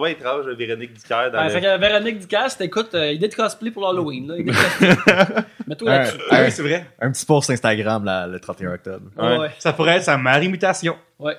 bien 0.00 0.08
étrange 0.10 0.46
Véronique 0.46 0.94
Dicker 0.94 1.30
dans 1.30 1.38
Ouais, 1.38 1.44
le... 1.44 1.50
fait 1.50 1.60
que 1.60 1.78
Véronique 1.78 2.18
Ducasse, 2.20 2.58
écoute, 2.60 2.94
euh, 2.94 3.12
idée 3.12 3.28
de 3.28 3.34
cosplay 3.34 3.70
pour 3.70 3.82
l'Halloween. 3.82 4.28
là. 4.28 4.36
Mets-toi 5.66 5.90
Un, 5.90 5.98
là-dessus. 5.98 6.18
Ah 6.30 6.36
un- 6.36 6.44
oui, 6.44 6.50
c'est 6.50 6.62
vrai. 6.62 6.86
un 7.00 7.10
petit 7.12 7.26
post 7.26 7.50
Instagram 7.50 8.04
là, 8.04 8.26
le 8.26 8.40
31 8.40 8.72
octobre. 8.74 9.06
Ouais. 9.18 9.38
Ouais. 9.38 9.50
Ça 9.58 9.72
pourrait 9.72 9.96
être 9.96 10.04
sa 10.04 10.16
mère 10.16 10.42
imitation. 10.42 10.96
Ouais. 11.18 11.36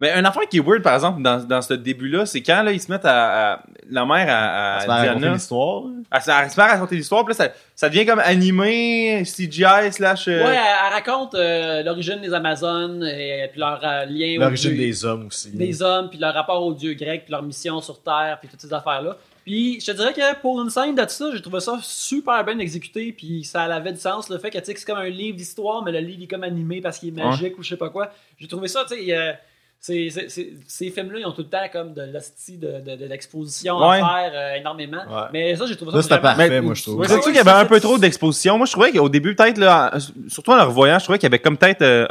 Mais 0.00 0.12
un 0.12 0.24
affaire 0.24 0.48
qui 0.48 0.58
est 0.58 0.60
weird 0.60 0.82
par 0.82 0.94
exemple 0.94 1.20
dans, 1.22 1.42
dans 1.42 1.60
ce 1.60 1.74
début-là, 1.74 2.24
c'est 2.24 2.40
quand 2.40 2.62
là 2.62 2.70
ils 2.72 2.80
se 2.80 2.90
mettent 2.90 3.04
à, 3.04 3.54
à- 3.54 3.62
la 3.90 4.04
mère 4.06 4.26
à, 4.28 4.76
à 4.76 4.86
vas 4.86 4.94
raconter 4.96 5.28
l'histoire. 5.30 5.82
à, 6.10 6.20
se- 6.20 6.30
à 6.30 6.48
se 6.48 6.54
faire 6.54 6.68
raconter 6.68 6.94
l'histoire, 6.96 7.24
puis 7.24 7.34
là 7.36 7.44
ça, 7.46 7.52
ça 7.74 7.88
devient 7.88 8.06
comme 8.06 8.20
animé, 8.20 9.22
CGI 9.24 9.90
slash. 9.92 10.28
euh, 10.28 10.44
Ouais, 10.44 10.50
elle, 10.54 10.56
elle 10.86 10.92
raconte 10.92 11.34
euh, 11.34 11.82
l'origine 11.82 12.20
des 12.20 12.32
Amazones 12.32 13.02
et 13.04 13.48
puis 13.50 13.58
leur 13.60 13.80
euh, 13.82 14.04
lien 14.06 14.36
aux 14.36 14.40
L'origine 14.42 14.70
dieux- 14.74 14.78
des 14.86 15.04
hommes 15.04 15.26
aussi. 15.26 15.50
des 15.50 15.82
hommes, 15.82 16.08
puis 16.10 16.18
leur 16.18 16.34
rapport 16.34 16.62
aux 16.64 16.74
dieux 16.74 16.94
grecs, 16.94 17.24
puis 17.24 17.32
leur 17.32 17.42
mission 17.42 17.80
sur 17.80 18.00
Terre, 18.00 18.38
puis 18.40 18.48
toutes 18.48 18.60
ces 18.60 18.72
affaires-là. 18.72 19.16
Puis 19.44 19.80
je 19.80 19.86
te 19.86 19.92
dirais 19.96 20.12
que 20.12 20.40
pour 20.42 20.60
une 20.60 20.68
scène 20.70 20.94
de 20.94 21.04
ça, 21.08 21.30
j'ai 21.34 21.40
trouvé 21.40 21.60
ça 21.60 21.78
super 21.82 22.44
bien 22.44 22.58
exécuté, 22.58 23.12
puis 23.16 23.42
ça 23.44 23.62
avait 23.62 23.92
du 23.92 23.98
sens, 23.98 24.28
le 24.28 24.38
fait 24.38 24.50
que 24.50 24.58
tu 24.58 24.64
sais 24.66 24.74
que 24.74 24.80
c'est 24.80 24.86
comme 24.86 24.98
un 24.98 25.08
livre 25.08 25.36
d'histoire, 25.38 25.82
mais 25.82 25.90
le 25.92 26.00
livre 26.00 26.22
est 26.22 26.26
comme 26.26 26.44
animé 26.44 26.80
parce 26.82 26.98
qu'il 26.98 27.08
est 27.08 27.22
magique 27.24 27.58
ou 27.58 27.62
je 27.62 27.70
sais 27.70 27.76
pas 27.76 27.88
quoi. 27.88 28.12
J'ai 28.38 28.46
trouvé 28.46 28.68
ça, 28.68 28.84
tu 28.88 28.94
sais, 28.96 29.38
c'est- 29.80 30.10
ces 30.66 30.90
films-là, 30.90 31.20
ils 31.20 31.26
ont 31.26 31.32
tout 31.32 31.42
le 31.42 31.48
temps 31.48 31.66
comme 31.72 31.94
de 31.94 32.02
l'hostie 32.12 32.56
de, 32.58 32.80
de, 32.80 32.96
de 32.96 33.04
l'exposition 33.06 33.78
Ouais. 33.78 34.00
à 34.02 34.06
faire 34.06 34.32
euh, 34.34 34.54
énormément. 34.56 34.98
Ouais. 35.08 35.22
Mais 35.32 35.56
ça, 35.56 35.66
j'ai 35.66 35.76
trouvé 35.76 35.92
ça 35.92 35.96
Là, 35.98 36.02
c'était 36.02 36.18
parfait, 36.20 36.48
Mais- 36.48 36.60
moi, 36.60 36.74
je 36.74 36.82
trouve. 36.82 36.96
Ouais, 36.98 37.06
C'est 37.06 37.14
sûr 37.14 37.22
qu'il 37.24 37.34
y 37.36 37.38
avait 37.38 37.50
un 37.50 37.64
peu 37.64 37.80
trop 37.80 37.96
d'exposition? 37.98 38.56
Moi, 38.58 38.66
je 38.66 38.72
trouvais 38.72 38.92
qu'au 38.92 39.08
début, 39.08 39.34
peut-être, 39.34 39.58
là, 39.58 39.92
surtout 40.28 40.50
en 40.52 40.56
le 40.56 40.62
revoyant, 40.62 40.98
je 40.98 41.04
trouvais 41.04 41.18
qu'il 41.18 41.26
y 41.26 41.30
avait 41.32 41.38
comme 41.38 41.56
peut-être 41.56 41.82
euh, 41.82 42.06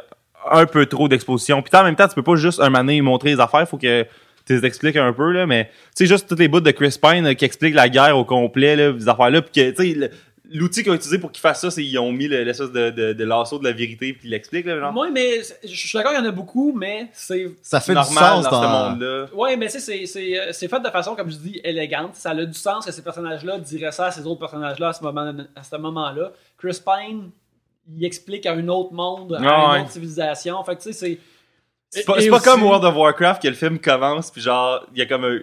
un 0.49 0.65
peu 0.65 0.85
trop 0.85 1.07
d'exposition. 1.07 1.61
Puis 1.61 1.77
en 1.79 1.83
même 1.83 1.95
temps, 1.95 2.07
tu 2.07 2.15
peux 2.15 2.23
pas 2.23 2.35
juste 2.35 2.59
un 2.61 2.69
mané 2.69 3.01
montrer 3.01 3.31
les 3.35 3.39
affaires, 3.39 3.67
faut 3.67 3.77
que 3.77 4.03
tu 4.45 4.55
les 4.55 4.65
expliques 4.65 4.95
un 4.95 5.11
peu, 5.11 5.31
là. 5.33 5.45
Mais, 5.45 5.65
tu 5.65 5.71
sais, 5.95 6.05
juste 6.05 6.29
toutes 6.29 6.39
les 6.39 6.47
bouts 6.47 6.61
de 6.61 6.71
Chris 6.71 6.97
Pine 7.01 7.25
euh, 7.27 7.33
qui 7.33 7.43
expliquent 7.43 7.75
la 7.75 7.89
guerre 7.89 8.17
au 8.17 8.23
complet, 8.23 8.77
là, 8.77 8.91
les 8.93 9.09
affaires-là. 9.09 9.41
Puis 9.41 9.51
que, 9.51 9.69
tu 9.71 9.99
sais, 9.99 10.11
l'outil 10.51 10.83
qu'ils 10.83 10.91
ont 10.91 10.95
utilisé 10.95 11.17
pour 11.19 11.31
qu'ils 11.31 11.41
fassent 11.41 11.61
ça, 11.61 11.71
c'est 11.71 11.81
qu'ils 11.83 11.97
ont 11.99 12.11
mis 12.11 12.27
le- 12.27 12.43
l'espèce 12.43 12.71
de, 12.71 12.89
de, 12.89 13.13
de 13.13 13.23
lasso 13.23 13.59
de 13.59 13.63
la 13.63 13.71
vérité, 13.71 14.13
puis 14.13 14.27
ils 14.27 14.31
l'expliquent, 14.31 14.65
là, 14.65 14.79
genre. 14.79 14.93
Moi, 14.93 15.09
mais 15.11 15.41
je 15.63 15.67
suis 15.75 15.97
d'accord, 15.97 16.11
il 16.13 16.15
y 16.15 16.19
en 16.19 16.25
a 16.25 16.31
beaucoup, 16.31 16.73
mais 16.73 17.07
c'est 17.13 17.49
Ça 17.61 17.79
fait 17.79 17.93
du 17.93 18.01
sens 18.03 18.43
dans 18.45 18.51
dans, 18.51 18.61
ce 18.61 18.89
monde-là. 18.91 19.25
Ouais, 19.33 19.55
mais 19.57 19.65
tu 19.67 19.73
sais, 19.73 19.79
c'est- 19.79 20.05
c'est 20.05 20.39
euh, 20.39 20.51
c'est 20.51 20.67
fait 20.67 20.79
de 20.79 20.89
façon, 20.89 21.15
comme 21.15 21.29
je 21.29 21.37
dis, 21.37 21.61
élégante. 21.63 22.15
Ça 22.15 22.31
a 22.31 22.45
du 22.45 22.53
sens 22.53 22.85
que 22.85 22.91
ces 22.91 23.01
personnages-là 23.03 23.59
diraient 23.59 23.91
ça 23.91 24.05
à 24.07 24.11
ces 24.11 24.25
autres 24.25 24.39
personnages-là 24.39 24.89
à 24.89 24.93
ce 24.93 25.03
moment- 25.03 25.33
à 25.55 25.63
ce 25.63 25.75
moment-là. 25.75 26.31
Chris 26.57 26.79
Pine, 26.85 27.29
il 27.97 28.05
explique 28.05 28.45
à 28.45 28.53
un 28.53 28.67
autre 28.67 28.93
monde, 28.93 29.33
à 29.35 29.39
Ouais, 29.39 29.45
une 29.47 29.71
ouais. 29.71 29.81
autre 29.81 29.91
civilisation. 29.91 30.63
Fait 30.63 30.75
que 30.75 30.81
tu 30.81 30.91
sais, 30.91 30.93
c'est. 30.93 31.19
C'est 31.89 32.29
pas, 32.29 32.39
comme 32.41 32.63
World 32.63 32.83
of 32.83 32.95
Warcraft 32.95 33.41
que 33.41 33.47
le 33.47 33.53
film 33.53 33.79
commence, 33.79 34.29
puis 34.29 34.41
genre, 34.41 34.85
il 34.93 34.99
y 34.99 35.01
a 35.01 35.05
comme 35.05 35.23
un, 35.23 35.39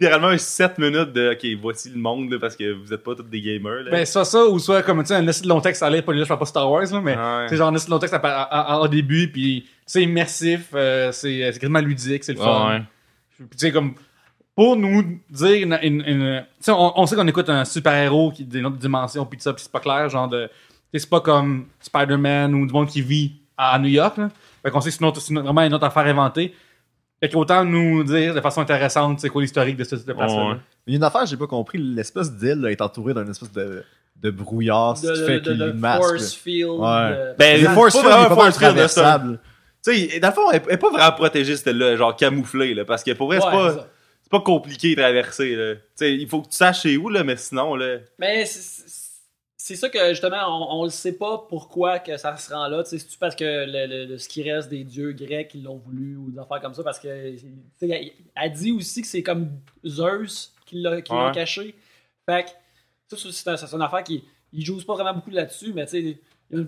littéralement 0.00 0.28
un 0.28 0.38
7 0.38 0.78
minutes 0.78 1.12
de, 1.12 1.32
ok, 1.32 1.60
voici 1.60 1.90
le 1.90 1.98
monde, 1.98 2.30
là, 2.30 2.38
parce 2.40 2.56
que 2.56 2.72
vous 2.72 2.92
êtes 2.92 3.02
pas 3.02 3.14
tous 3.14 3.22
des 3.24 3.40
gamers, 3.40 3.82
là. 3.84 3.90
Ben, 3.90 4.04
soit 4.06 4.24
ça, 4.24 4.44
ou 4.46 4.58
soit 4.58 4.82
comme, 4.82 5.00
tu 5.02 5.08
sais, 5.08 5.14
un 5.14 5.26
essai 5.26 5.42
de 5.42 5.48
long 5.48 5.60
texte 5.60 5.82
à 5.82 5.90
lire, 5.90 6.04
pas 6.04 6.14
je 6.14 6.24
parle 6.24 6.38
pas 6.40 6.46
Star 6.46 6.70
Wars, 6.70 6.82
là, 6.90 7.00
mais, 7.00 7.16
Ouais. 7.16 7.48
sais, 7.48 7.56
genre, 7.56 7.68
un 7.68 7.74
essai 7.74 7.86
de 7.86 7.90
long 7.90 7.98
texte 7.98 8.14
à- 8.14 8.18
à- 8.18 8.74
à- 8.74 8.80
au 8.80 8.88
début, 8.88 9.30
puis 9.30 9.66
c'est 9.84 10.02
immersif, 10.02 10.68
euh, 10.74 11.10
c'est 11.12 11.50
c'est 11.52 11.58
quasiment 11.58 11.80
ludique, 11.80 12.24
c'est 12.24 12.32
le 12.34 12.38
fun. 12.38 12.68
Ouais. 12.70 12.82
Puis, 13.38 13.46
tu 13.50 13.58
sais, 13.58 13.72
comme, 13.72 13.94
pour 14.54 14.76
nous 14.76 15.20
dire 15.30 15.62
une, 15.62 15.78
une, 15.82 16.02
une- 16.06 16.40
tu 16.58 16.64
sais, 16.64 16.72
on, 16.72 16.98
on 16.98 17.06
sait 17.06 17.14
qu'on 17.16 17.26
écoute 17.28 17.48
un 17.50 17.64
super-héros 17.64 18.32
qui 18.32 18.42
est 18.42 18.46
d'une 18.46 18.66
autre 18.66 18.76
dimension, 18.78 19.24
puis 19.26 19.38
tout 19.38 19.42
ça, 19.44 19.52
puis 19.52 19.62
c'est 19.62 19.72
pas 19.72 19.80
clair, 19.80 20.08
genre 20.08 20.28
de, 20.28 20.46
tu 20.46 20.52
sais, 20.92 20.98
c'est 21.00 21.10
pas 21.10 21.20
comme 21.20 21.66
Spider-Man 21.80 22.54
ou 22.54 22.66
du 22.66 22.72
monde 22.72 22.88
qui 22.88 23.02
vit 23.02 23.32
à 23.58 23.78
New 23.78 23.88
York, 23.88 24.16
là. 24.18 24.28
Fait 24.62 24.70
qu'on 24.70 24.80
sait 24.80 24.90
que 24.90 24.96
c'est 24.96 25.20
c'est 25.20 25.34
vraiment 25.34 25.62
une 25.62 25.74
autre 25.74 25.84
affaire 25.86 26.06
inventée. 26.06 26.54
Fait 27.20 27.28
qu'autant 27.30 27.64
nous 27.64 28.04
dire 28.04 28.34
de 28.34 28.40
façon 28.40 28.60
intéressante, 28.60 29.20
c'est 29.20 29.28
quoi 29.30 29.40
l'historique 29.42 29.76
de 29.76 29.84
cette 29.84 30.06
de 30.06 30.12
place-là. 30.12 30.50
Ouais. 30.50 30.56
Il 30.86 30.92
y 30.92 30.96
a 30.96 30.98
une 30.98 31.04
affaire, 31.04 31.24
j'ai 31.26 31.36
pas 31.36 31.46
compris. 31.46 31.78
L'espèce 31.78 32.32
d'île 32.32 32.66
est 32.70 32.80
entourée 32.82 33.14
d'un 33.14 33.26
espèce 33.30 33.50
de, 33.52 33.82
de 34.22 34.30
brouillard, 34.30 34.96
ce 34.98 35.06
De, 35.06 35.12
qui 35.14 35.20
de, 35.20 35.26
fait 35.26 35.40
de, 35.40 35.50
qu'il 35.50 35.58
de 35.58 35.72
masque. 35.72 36.02
force 36.02 36.34
field. 36.34 36.68
Ouais. 36.70 36.86
euh, 36.86 37.34
Ben, 37.38 37.62
Le 37.62 37.68
force 37.70 37.94
pas 37.94 38.00
field, 38.02 38.28
pas 38.28 38.34
force 38.34 38.58
field, 38.58 38.74
traversable. 38.74 39.40
Tu 39.84 39.94
sais, 40.08 40.20
dans 40.20 40.28
le 40.28 40.34
fond, 40.34 40.50
elle 40.52 40.62
elle 40.66 40.74
est 40.74 40.76
pas 40.78 40.90
vraiment 40.90 41.12
protégée, 41.12 41.56
celle-là, 41.56 41.96
genre 41.96 42.14
camouflée, 42.16 42.74
là, 42.74 42.84
parce 42.84 43.02
que 43.02 43.12
pour 43.12 43.28
vrai, 43.28 43.38
c'est 43.40 43.46
ouais, 43.46 43.52
pas. 43.52 43.86
c'est 44.22 44.30
pas 44.30 44.40
compliqué 44.40 44.94
de 44.94 45.00
traverser, 45.00 45.54
là. 45.56 45.74
Tu 45.76 45.80
sais, 45.94 46.14
il 46.14 46.28
faut 46.28 46.42
que 46.42 46.48
tu 46.48 46.56
saches 46.56 46.80
c'est 46.82 46.96
où, 46.96 47.08
là, 47.08 47.22
mais 47.24 47.36
sinon, 47.36 47.76
là. 47.76 47.98
Mais 48.18 48.44
c'est- 49.66 49.76
ça 49.76 49.88
que 49.88 50.08
justement, 50.10 50.78
on, 50.80 50.84
le 50.84 50.90
sait 50.90 51.12
pas 51.16 51.46
pourquoi 51.48 51.98
que 51.98 52.16
ça 52.16 52.36
se 52.36 52.52
rend 52.52 52.68
là. 52.68 52.84
C'est-tu 52.84 53.18
parce 53.18 53.34
que 53.34 53.44
le, 53.66 54.06
le- 54.06 54.18
ce 54.18 54.28
qui 54.28 54.42
reste 54.50 54.68
des 54.68 54.84
dieux 54.84 55.12
grecs, 55.12 55.50
ils 55.54 55.62
l'ont 55.64 55.76
voulu 55.78 56.16
ou 56.16 56.30
des 56.30 56.38
affaires 56.38 56.60
comme 56.60 56.74
ça? 56.74 56.82
Parce 56.82 56.98
que 56.98 57.08
elle, 57.08 58.10
elle 58.34 58.52
dit 58.52 58.72
aussi 58.72 59.02
que 59.02 59.08
c'est 59.08 59.22
comme 59.22 59.50
Zeus 59.84 60.54
qui 60.66 60.80
l'a 60.80 61.00
qui 61.02 61.12
l'a 61.12 61.26
Ouais. 61.28 61.32
caché. 61.32 61.74
Fait 62.28 62.44
que 62.44 63.16
ça, 63.16 63.30
c'est 63.32 63.48
un- 63.50 63.56
c'est 63.56 63.74
une 63.74 63.82
affaire 63.82 64.04
qui. 64.04 64.24
Ils 64.52 64.64
jouent 64.64 64.82
pas 64.84 64.94
vraiment 64.94 65.14
beaucoup 65.14 65.30
là-dessus, 65.30 65.72
mais 65.74 65.86
tu 65.86 66.16
sais, 66.52 66.64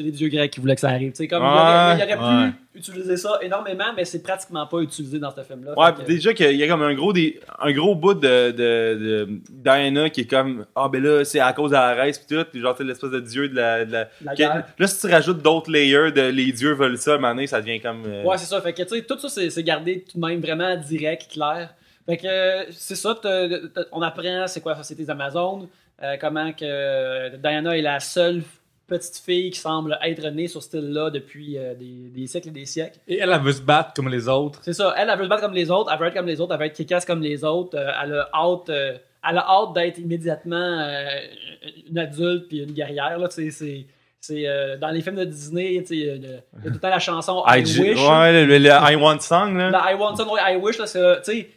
c'est 0.00 0.06
les 0.06 0.12
dieux 0.12 0.28
grecs 0.28 0.50
qui 0.50 0.60
voulaient 0.60 0.74
que 0.74 0.80
ça 0.80 0.88
arrive. 0.88 1.10
Tu 1.12 1.16
sais, 1.18 1.28
comme 1.28 1.42
il 1.42 1.46
aurait, 1.46 1.96
il 1.98 2.02
aurait 2.14 2.44
Ouais. 2.44 2.50
pu 2.72 2.78
utiliser 2.78 3.16
ça 3.16 3.38
énormément, 3.42 3.92
mais 3.96 4.04
c'est 4.04 4.22
pratiquement 4.22 4.66
pas 4.66 4.78
utilisé 4.80 5.18
dans 5.18 5.30
ce 5.34 5.42
film-là. 5.42 5.78
Ouais, 5.78 5.92
que- 5.94 6.06
déjà 6.06 6.32
qu'il 6.32 6.56
y 6.56 6.62
a 6.62 6.68
comme 6.68 6.82
un 6.82 6.94
gros 6.94 7.12
des, 7.12 7.40
un 7.58 7.72
gros 7.72 7.94
bout 7.94 8.14
de, 8.14 8.50
de, 8.50 8.54
de 8.54 9.28
Diana 9.50 10.08
qui 10.10 10.22
est 10.22 10.30
comme 10.30 10.64
ah 10.74 10.88
ben 10.88 11.02
là 11.02 11.24
c'est 11.24 11.40
à 11.40 11.52
cause 11.52 11.70
de 11.70 11.76
la 11.76 11.94
race 11.94 12.18
pis 12.18 12.34
tout, 12.34 12.44
pis 12.50 12.60
genre 12.60 12.74
c'est 12.78 12.84
l'espèce 12.84 13.10
de 13.10 13.20
dieu 13.20 13.48
de 13.48 13.56
la, 13.56 13.84
de 13.84 13.92
la- 13.92 14.08
La 14.22 14.32
que- 14.32 14.36
guerre. 14.38 14.64
là 14.78 14.86
si 14.86 15.00
tu 15.00 15.12
rajoutes 15.12 15.42
d'autres 15.42 15.70
layers 15.70 16.12
de 16.12 16.22
les 16.30 16.52
dieux 16.52 16.72
veulent 16.72 16.96
ça, 16.98 17.12
à 17.12 17.14
un 17.14 17.18
moment 17.18 17.34
donné, 17.34 17.46
ça 17.46 17.60
devient 17.60 17.80
comme 17.80 18.04
euh, 18.06 18.22
Ouais, 18.24 18.38
c'est 18.38 18.46
ça. 18.46 18.60
Fait 18.60 18.72
que, 18.72 18.82
tu 18.82 18.88
sais, 18.96 19.02
tout 19.02 19.18
ça, 19.18 19.28
c'est 19.28 19.50
c'est 19.50 19.62
gardé 19.62 20.04
tout 20.10 20.18
de 20.18 20.24
même 20.26 20.40
vraiment 20.40 20.74
direct, 20.76 21.30
clair. 21.32 21.74
Fait 22.06 22.16
que, 22.16 22.72
c'est 22.72 22.94
ça. 22.96 23.14
t'as- 23.20 23.48
t'as- 23.74 23.84
on 23.92 24.00
apprend 24.02 24.46
c'est 24.46 24.60
quoi 24.60 24.72
la 24.72 24.78
société 24.78 25.02
des 25.04 25.10
Amazones, 25.10 25.68
euh, 26.02 26.16
comment 26.20 26.50
que 26.52 26.64
euh, 26.64 27.30
Diana 27.36 27.76
est 27.76 27.82
la 27.82 28.00
seule 28.00 28.42
petite 28.90 29.16
fille 29.16 29.50
qui 29.50 29.58
semble 29.58 29.98
être 30.04 30.26
née 30.28 30.46
sur 30.48 30.60
ce 30.62 30.68
style-là 30.68 31.08
depuis 31.08 31.56
euh, 31.56 31.72
des, 31.74 32.10
des 32.14 32.26
siècles 32.26 32.48
et 32.48 32.50
des 32.50 32.66
siècles. 32.66 32.98
Et 33.08 33.18
elle, 33.20 33.30
elle 33.32 33.40
veut 33.40 33.52
se 33.52 33.62
battre 33.62 33.94
comme 33.94 34.08
les 34.10 34.28
autres. 34.28 34.60
C'est 34.62 34.74
ça. 34.74 34.92
Elle, 34.98 35.08
elle 35.10 35.16
veut 35.18 35.24
se 35.24 35.28
battre 35.30 35.40
comme 35.42 35.54
les 35.54 35.70
autres, 35.70 35.90
elle 35.90 35.98
veut 35.98 36.06
être 36.08 36.14
comme 36.14 36.26
les 36.26 36.40
autres, 36.42 36.52
elle 36.52 36.60
veut 36.60 36.66
être 36.66 36.74
kick-ass 36.76 37.06
comme 37.06 37.22
les 37.22 37.42
autres. 37.44 37.78
euh, 37.78 37.90
elle 38.04 38.12
a 38.14 38.28
hâte, 38.34 38.68
euh, 38.68 38.92
elle 39.26 39.38
a 39.38 39.46
hâte 39.48 39.72
d'être 39.74 39.98
immédiatement 39.98 40.86
une 41.90 41.98
adulte 41.98 42.48
puis 42.48 42.58
une 42.58 42.72
guerrière. 42.72 43.18
Là, 43.18 43.28
c'est. 43.30 43.86
Dans 44.80 44.90
les 44.90 45.00
films 45.00 45.16
de 45.16 45.24
Disney, 45.24 45.82
il 45.90 45.96
y 45.96 46.10
a 46.10 46.16
tout 46.62 46.68
le 46.74 46.78
temps 46.78 46.90
la 46.90 46.98
chanson 46.98 47.42
I, 47.48 47.60
Wish. 47.60 47.78
ouais, 47.78 48.32
le, 48.32 48.44
le- 48.46 48.58
le 48.58 48.68
I 48.68 48.94
want 48.96 49.20
song 49.20 49.56
là. 49.56 49.70
La 49.70 49.92
I 49.92 49.94
want 49.94 50.14
ouais, 50.16 50.40
I 50.52 50.56
wish, 50.56 50.78
là, 50.78 50.86
c'est, 50.86 51.48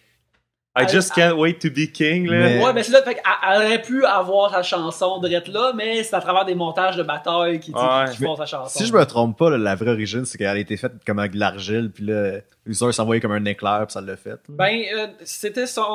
I 0.76 0.88
just 0.88 1.14
can't 1.14 1.36
wait 1.38 1.60
to 1.60 1.70
be 1.70 1.92
king 1.92 2.26
là. 2.28 2.38
Mais- 2.40 2.64
Ouais, 2.64 2.74
mais 2.74 2.82
c'est 2.82 2.92
là, 2.92 3.04
fait 3.04 3.14
qu'elle 3.14 3.24
elle 3.48 3.62
aurait 3.68 3.82
pu 3.82 4.04
avoir 4.06 4.50
sa 4.50 4.64
chanson 4.64 5.20
de 5.20 5.28
là, 5.30 5.72
mais 5.76 6.02
c'est 6.04 6.16
à 6.16 6.20
travers 6.22 6.46
des 6.46 6.56
montages 6.56 6.98
de 6.98 7.04
bataille 7.04 7.60
qui, 7.60 7.72
Ouais. 7.72 7.80
qui 8.12 8.24
font 8.24 8.36
sa 8.36 8.48
chanson. 8.48 8.80
Si 8.80 8.88
je 8.88 8.94
me 8.94 9.06
trompe 9.06 9.38
pas, 9.38 9.52
là, 9.52 9.58
la 9.60 9.76
vraie 9.76 9.92
origine, 9.92 10.26
c'est 10.26 10.38
qu'elle 10.40 10.48
a 10.48 10.58
été 10.58 10.76
faite 10.76 10.94
comme 11.06 11.20
avec 11.20 11.34
de 11.34 11.40
l'argile, 11.40 11.92
puis 11.94 12.06
là, 12.06 12.40
User 12.66 12.92
s'envoyait 12.92 13.22
comme 13.22 13.34
un 13.34 13.46
éclair, 13.46 13.84
puis 13.86 13.94
ça 13.94 14.02
l'a 14.02 14.16
fait. 14.16 14.30
là. 14.32 14.38
Ben, 14.50 14.82
euh, 14.96 15.08
c'était 15.24 15.68
son, 15.68 15.86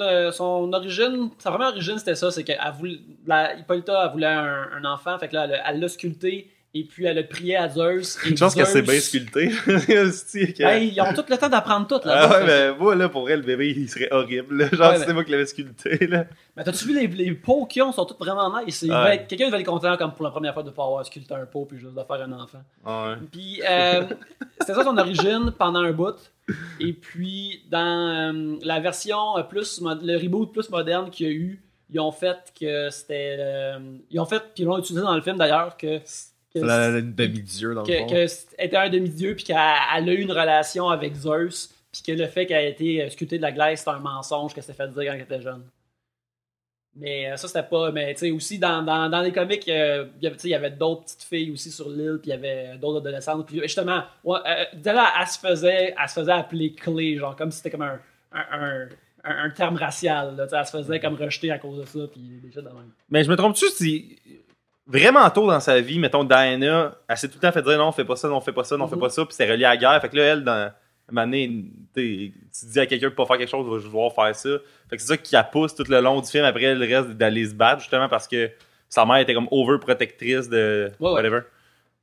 euh, 0.00 0.30
son 0.32 0.70
origine, 0.72 1.30
sa 1.38 1.50
première 1.50 1.68
origine, 1.68 1.96
c'était 1.98 2.16
ça, 2.16 2.30
c'est 2.30 2.44
qu'elle 2.44 2.58
voulait, 2.78 2.98
la, 3.26 3.54
Hippolyta, 3.54 4.02
elle 4.04 4.12
voulait 4.12 4.26
un, 4.26 4.66
un 4.76 4.84
enfant, 4.84 5.18
fait 5.18 5.28
que 5.28 5.34
là, 5.34 5.46
elle 5.66 5.80
l'a 5.80 5.88
sculpté, 5.88 6.50
et 6.80 6.84
puis 6.84 7.04
elle 7.06 7.18
a 7.18 7.22
prié 7.22 7.56
à 7.56 7.68
Zeus. 7.68 8.18
et 8.24 8.30
Une 8.30 8.36
chance 8.36 8.54
que 8.54 8.60
Zeus- 8.64 8.72
c'est 8.72 8.82
bien 8.82 9.00
sculpté. 9.00 9.50
Hostie, 9.98 10.52
que- 10.54 10.62
Ben, 10.62 10.82
ils 10.82 11.00
ont 11.00 11.12
tout 11.14 11.24
le 11.28 11.36
temps 11.36 11.48
d'apprendre 11.48 11.86
tout, 11.86 12.06
là. 12.06 12.28
ah 12.28 12.30
ouais, 12.40 12.46
mais 12.46 12.72
moi 12.78 12.94
là 12.94 13.08
pour 13.08 13.22
vrai 13.22 13.36
le 13.36 13.42
bébé 13.42 13.72
il 13.76 13.88
serait 13.88 14.08
horrible. 14.10 14.56
là. 14.56 14.68
Genre 14.72 14.92
Ouais, 14.92 14.98
mais- 14.98 15.04
c'est 15.06 15.12
moi 15.12 15.24
qui 15.24 15.30
l'avais 15.32 15.46
sculpté 15.46 16.06
là. 16.06 16.26
Mais 16.56 16.64
t'as-tu 16.64 16.86
vu 16.86 16.94
les, 16.98 17.06
les 17.06 17.32
pots 17.32 17.66
qu'ils 17.66 17.82
ont, 17.82 17.92
sont 17.92 18.04
tous 18.06 18.16
vraiment 18.18 18.50
nice. 18.64 18.82
Ouais. 18.82 19.26
Quelqu'un 19.28 19.50
va 19.50 19.60
être 19.60 19.66
content 19.66 19.96
comme 19.96 20.12
pour 20.14 20.24
la 20.24 20.30
première 20.30 20.54
fois 20.54 20.62
de 20.62 20.70
pas 20.70 20.84
avoir 20.84 21.04
sculpté 21.04 21.34
un 21.34 21.44
pot, 21.46 21.66
puis 21.66 21.78
juste 21.78 21.92
de 21.94 22.02
faire 22.02 22.22
un 22.22 22.32
enfant. 22.32 22.62
Ouais. 22.84 23.16
Puis 23.30 23.60
euh, 23.68 24.04
c'était 24.60 24.74
ça 24.74 24.84
son 24.84 24.96
origine 24.96 25.52
pendant 25.58 25.80
un 25.80 25.92
bout. 25.92 26.16
Et 26.80 26.92
puis 26.92 27.62
dans 27.70 28.32
euh, 28.34 28.56
la 28.62 28.80
version 28.80 29.36
euh, 29.38 29.42
plus 29.42 29.80
le 29.82 30.16
reboot 30.16 30.52
plus 30.52 30.70
moderne 30.70 31.10
qu'il 31.10 31.26
y 31.26 31.30
a 31.30 31.32
eu, 31.32 31.60
ils 31.92 32.00
ont 32.00 32.12
fait 32.12 32.38
que 32.58 32.88
c'était 32.90 33.36
euh, 33.38 33.78
ils 34.10 34.18
ont 34.20 34.24
fait 34.26 34.40
puis 34.54 34.62
ils 34.62 34.64
l'ont 34.64 34.78
utilisé 34.78 35.02
dans 35.04 35.14
le 35.14 35.20
film 35.22 35.36
d'ailleurs 35.36 35.76
que 35.76 36.00
la, 36.60 37.00
demi-dieu, 37.00 37.74
dans 37.74 37.82
le 37.82 37.86
que, 37.86 37.98
fond. 37.98 38.06
que 38.06 38.26
c'était 38.26 38.64
était 38.66 38.76
un 38.76 38.88
demi-dieu 38.90 39.34
puis 39.34 39.44
qu'elle 39.44 39.56
elle 39.96 40.08
a 40.08 40.12
eu 40.12 40.20
une 40.20 40.32
relation 40.32 40.88
avec 40.88 41.14
Zeus 41.14 41.74
puis 41.92 42.02
que 42.02 42.12
le 42.12 42.26
fait 42.26 42.46
qu'elle 42.46 42.64
ait 42.64 42.70
été 42.70 43.02
euh, 43.02 43.10
sculptée 43.10 43.38
de 43.38 43.42
la 43.42 43.52
glace 43.52 43.80
c'était 43.80 43.90
un 43.90 44.00
mensonge 44.00 44.54
que 44.54 44.60
c'était 44.60 44.74
fait 44.74 44.88
dire 44.88 45.04
quand 45.04 45.12
elle 45.12 45.20
était 45.20 45.42
jeune. 45.42 45.62
Mais 46.98 47.30
euh, 47.30 47.36
ça, 47.36 47.46
c'était 47.46 47.62
pas. 47.62 47.92
Mais 47.92 48.14
tu 48.14 48.20
sais, 48.20 48.30
aussi, 48.30 48.58
dans, 48.58 48.82
dans, 48.82 49.10
dans 49.10 49.20
les 49.20 49.32
comics, 49.32 49.68
euh, 49.68 50.06
il 50.18 50.24
y 50.24 50.26
avait- 50.26 50.36
tu 50.36 50.42
sais, 50.42 50.48
il 50.48 50.52
y 50.52 50.54
avait 50.54 50.70
d'autres 50.70 51.02
petites 51.04 51.24
filles 51.24 51.50
aussi 51.50 51.70
sur 51.70 51.90
l'île, 51.90 52.18
puis 52.22 52.30
il 52.30 52.30
y 52.30 52.32
avait 52.32 52.78
d'autres 52.78 53.00
adolescentes. 53.00 53.46
Puis 53.46 53.60
justement, 53.60 54.02
ouais, 54.24 54.38
euh, 54.46 54.64
Della, 54.72 55.12
elle 55.20 55.26
se 55.26 55.38
faisait, 55.38 55.94
elle 56.00 56.08
se 56.08 56.14
faisait 56.14 56.32
appeler 56.32 56.72
clé, 56.72 57.16
genre, 57.18 57.36
comme 57.36 57.50
si 57.50 57.58
c'était 57.58 57.70
comme 57.70 57.82
un, 57.82 58.00
un, 58.32 58.88
un, 59.24 59.50
terme 59.50 59.76
racial. 59.76 60.36
Là, 60.36 60.44
tu 60.44 60.50
sais, 60.50 60.56
elle 60.56 60.66
se 60.66 60.70
faisait 60.70 61.00
comme 61.00 61.16
rejeter 61.16 61.50
à 61.50 61.58
cause 61.58 61.80
de 61.80 61.84
ça, 61.84 62.06
puis 62.10 62.40
des 62.42 62.50
choses 62.50 62.64
de 62.64 62.70
même. 62.70 62.90
Mais 63.10 63.24
je 63.24 63.30
me 63.30 63.36
trompe-tu 63.36 63.66
si 63.66 64.16
vraiment 64.86 65.28
tôt 65.30 65.46
dans 65.46 65.60
sa 65.60 65.80
vie, 65.80 65.98
mettons 65.98 66.24
Diana, 66.24 66.94
elle 67.08 67.16
s'est 67.16 67.28
tout 67.28 67.34
le 67.36 67.40
temps 67.40 67.52
fait 67.52 67.62
dire 67.62 67.78
non, 67.78 67.90
fais 67.92 68.04
pas 68.04 68.16
ça, 68.16 68.28
non, 68.28 68.40
fais 68.40 68.52
pas 68.52 68.64
ça, 68.64 68.76
non, 68.76 68.86
fais 68.88 68.94
Mhm. 68.96 69.00
pas 69.00 69.10
ça, 69.10 69.24
puis 69.24 69.34
c'est 69.34 69.50
relié 69.50 69.64
à 69.64 69.70
la 69.70 69.76
guerre. 69.76 70.00
Fait 70.00 70.08
que 70.08 70.16
là, 70.16 70.22
elle, 70.24 70.44
dans 70.44 70.70
année, 71.16 71.64
tu 71.94 72.32
dis 72.64 72.80
à 72.80 72.86
quelqu'un 72.86 73.08
de 73.10 73.14
pas 73.14 73.26
faire 73.26 73.38
quelque 73.38 73.50
chose, 73.50 73.66
va 73.68 73.88
vouloir 73.88 74.12
faire 74.12 74.34
ça. 74.34 74.48
Fait 74.90 74.96
que 74.96 75.02
c'est 75.02 75.08
ça 75.08 75.16
qui 75.16 75.34
la 75.34 75.44
pousse 75.44 75.74
tout 75.74 75.84
le 75.88 76.00
long 76.00 76.20
du 76.20 76.28
film 76.28 76.44
après 76.44 76.74
le 76.74 76.84
reste 76.86 77.10
d'aller 77.16 77.46
se 77.46 77.54
battre, 77.54 77.80
justement 77.80 78.08
parce 78.08 78.26
que 78.28 78.50
sa 78.88 79.04
mère 79.04 79.16
était 79.18 79.34
comme 79.34 79.48
overprotectrice 79.50 80.48
de 80.48 80.90
Ouais, 81.00 81.06
ouais. 81.08 81.12
whatever. 81.14 81.40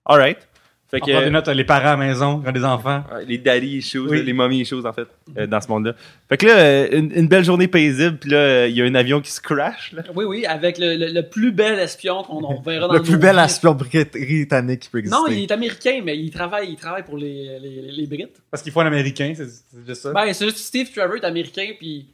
Alright. 0.05 0.47
Fait 0.93 0.99
On 1.01 1.07
prend 1.07 1.19
des 1.21 1.25
que 1.25 1.29
notes, 1.31 1.47
les 1.47 1.63
parents 1.63 1.87
à 1.87 1.97
la 1.97 1.97
maison, 1.97 2.39
quand 2.45 2.51
des 2.51 2.63
enfants. 2.63 3.03
Les 3.27 3.39
daddy 3.39 3.77
issues, 3.77 3.97
Oui. 3.97 4.23
les 4.23 4.31
mommy 4.31 4.61
issues 4.61 4.85
en 4.85 4.93
fait, 4.93 5.07
euh, 5.37 5.47
dans 5.47 5.59
ce 5.59 5.67
monde-là. 5.67 5.95
Fait 6.29 6.37
que 6.37 6.45
là, 6.45 6.55
euh, 6.59 6.87
une, 6.91 7.11
une 7.15 7.27
belle 7.27 7.43
journée 7.43 7.67
paisible, 7.67 8.17
puis 8.19 8.29
là, 8.29 8.37
euh, 8.37 8.67
il 8.67 8.75
y 8.77 8.81
a 8.83 8.85
un 8.85 8.93
avion 8.93 9.19
qui 9.19 9.31
se 9.31 9.41
crash. 9.41 9.91
Là. 9.93 10.03
Oui, 10.13 10.23
oui, 10.25 10.45
avec 10.45 10.77
le, 10.77 10.95
le, 10.95 11.07
le 11.11 11.23
plus 11.27 11.51
bel 11.51 11.79
espion 11.79 12.21
qu'on 12.21 12.43
on 12.43 12.61
verra 12.61 12.87
dans 12.87 12.93
Le 12.93 13.01
plus 13.01 13.17
bel 13.17 13.39
espion 13.39 13.73
brit- 13.73 14.05
britannique 14.05 14.81
qui 14.81 14.89
peut 14.91 14.99
exister. 14.99 15.17
Non, 15.19 15.25
il 15.27 15.41
est 15.41 15.51
américain, 15.51 15.99
mais 16.03 16.15
il 16.15 16.29
travaille, 16.29 16.69
il 16.69 16.75
travaille 16.75 17.03
pour 17.03 17.17
les, 17.17 17.57
les, 17.59 17.91
les 17.91 18.05
Brites. 18.05 18.43
Parce 18.51 18.61
qu'il 18.61 18.71
faut 18.71 18.81
un 18.81 18.85
Américain, 18.85 19.33
c'est 19.35 19.47
c'est 19.49 19.87
juste 19.87 20.01
ça. 20.03 20.11
Ben, 20.13 20.31
c'est 20.31 20.45
juste 20.45 20.57
Steve 20.59 20.91
Trevor 20.91 21.15
est 21.15 21.25
américain, 21.25 21.71
puis 21.79 22.05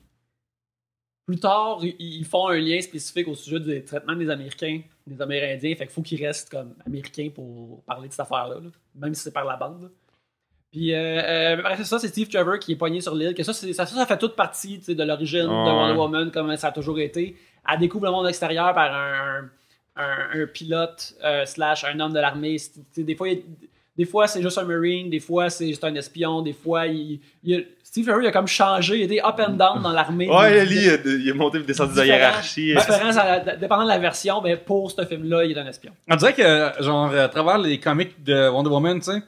plus 1.28 1.38
tard, 1.38 1.80
ils 1.84 2.26
font 2.26 2.48
un 2.48 2.58
lien 2.58 2.80
spécifique 2.82 3.28
au 3.28 3.36
sujet 3.36 3.60
du 3.60 3.84
traitement 3.84 4.16
des 4.16 4.30
Américains, 4.30 4.80
des 5.10 5.22
Amérindiens, 5.22 5.76
fait 5.76 5.86
qu'il 5.86 5.94
faut 5.94 6.02
qu'ils 6.02 6.26
restent 6.26 6.50
comme 6.50 6.74
américains 6.86 7.30
pour 7.34 7.82
parler 7.84 8.08
de 8.08 8.14
cette 8.14 8.22
affaire-là, 8.22 8.56
là, 8.56 8.70
même 8.96 9.14
si 9.14 9.22
c'est 9.24 9.34
par 9.34 9.46
la 9.46 9.56
bande. 9.58 9.84
là. 9.84 9.88
Puis, 10.72 10.94
euh, 10.94 10.98
euh, 11.58 11.76
c'est 11.78 11.84
ça, 11.86 11.98
c'est 12.00 12.10
Steve 12.10 12.30
Trevor 12.30 12.60
qui 12.60 12.74
est 12.74 12.76
poigné 12.76 13.02
sur 13.02 13.16
l'île, 13.16 13.34
que 13.34 13.42
ça, 13.44 13.54
ça, 13.54 13.74
ça, 13.74 13.86
ça 13.88 14.06
fait 14.06 14.18
toute 14.20 14.36
partie 14.36 14.78
tu 14.80 14.86
sais, 14.86 14.96
de 14.96 15.04
l'origine 15.04 15.44
de 15.44 15.48
Ouais. 15.48 15.54
Wonder 15.72 15.98
Woman, 15.98 16.32
comme 16.32 16.56
ça 16.58 16.68
a 16.68 16.72
toujours 16.72 17.00
été. 17.00 17.36
Elle 17.72 17.80
découvre 17.80 18.06
le 18.06 18.12
monde 18.12 18.28
extérieur 18.28 18.74
par 18.76 18.94
un, 18.94 19.50
un, 19.96 20.42
un 20.42 20.46
pilote 20.46 21.16
euh, 21.24 21.46
slash 21.46 21.84
un 21.86 22.00
homme 22.00 22.14
de 22.14 22.20
l'armée. 22.20 22.58
Des 22.96 23.16
fois, 23.16 23.30
il- 23.30 23.44
des 23.98 24.06
fois 24.06 24.28
c'est 24.28 24.42
juste 24.42 24.58
un 24.58 24.64
Marine, 24.64 25.10
des 25.10 25.20
fois 25.20 25.50
c'est 25.50 25.68
juste 25.68 25.84
un 25.84 25.94
espion, 25.96 26.42
des 26.42 26.54
fois 26.54 26.86
il, 26.88 27.20
il 27.44 27.66
Steve 27.92 28.14
il 28.22 28.28
a 28.28 28.32
comme 28.32 28.46
changé, 28.48 28.98
il 28.98 29.02
été 29.02 29.20
up 29.20 29.40
and 29.40 29.54
down 29.54 29.82
dans 29.82 29.92
l'armée. 29.92 30.30
Ouais, 30.30 30.64
lui, 30.64 30.76
il, 30.84 30.90
a- 30.92 30.98
il 31.06 31.28
est 31.28 31.34
monté 31.34 31.58
et 31.58 31.64
descendu 31.64 31.94
de 31.94 31.98
la 31.98 32.06
hiérarchie. 32.06 32.76
Différence 32.76 33.18
à 33.18 33.40
la- 33.44 33.56
dépendant 33.56 33.82
de 33.84 33.88
la 33.90 33.98
version, 33.98 34.42
mais 34.44 34.58
pour 34.58 34.92
ce 34.92 35.04
film-là, 35.06 35.44
il 35.44 35.58
est 35.58 35.60
un 35.60 35.66
espion. 35.66 35.92
On 36.08 36.16
dirait 36.16 36.34
que, 36.34 36.72
genre, 36.84 37.12
à 37.16 37.28
travers 37.30 37.58
les 37.58 37.80
comics 37.80 38.24
de 38.24 38.48
Wonder 38.48 38.70
Woman, 38.70 39.00
tu 39.00 39.06
sais, 39.12 39.24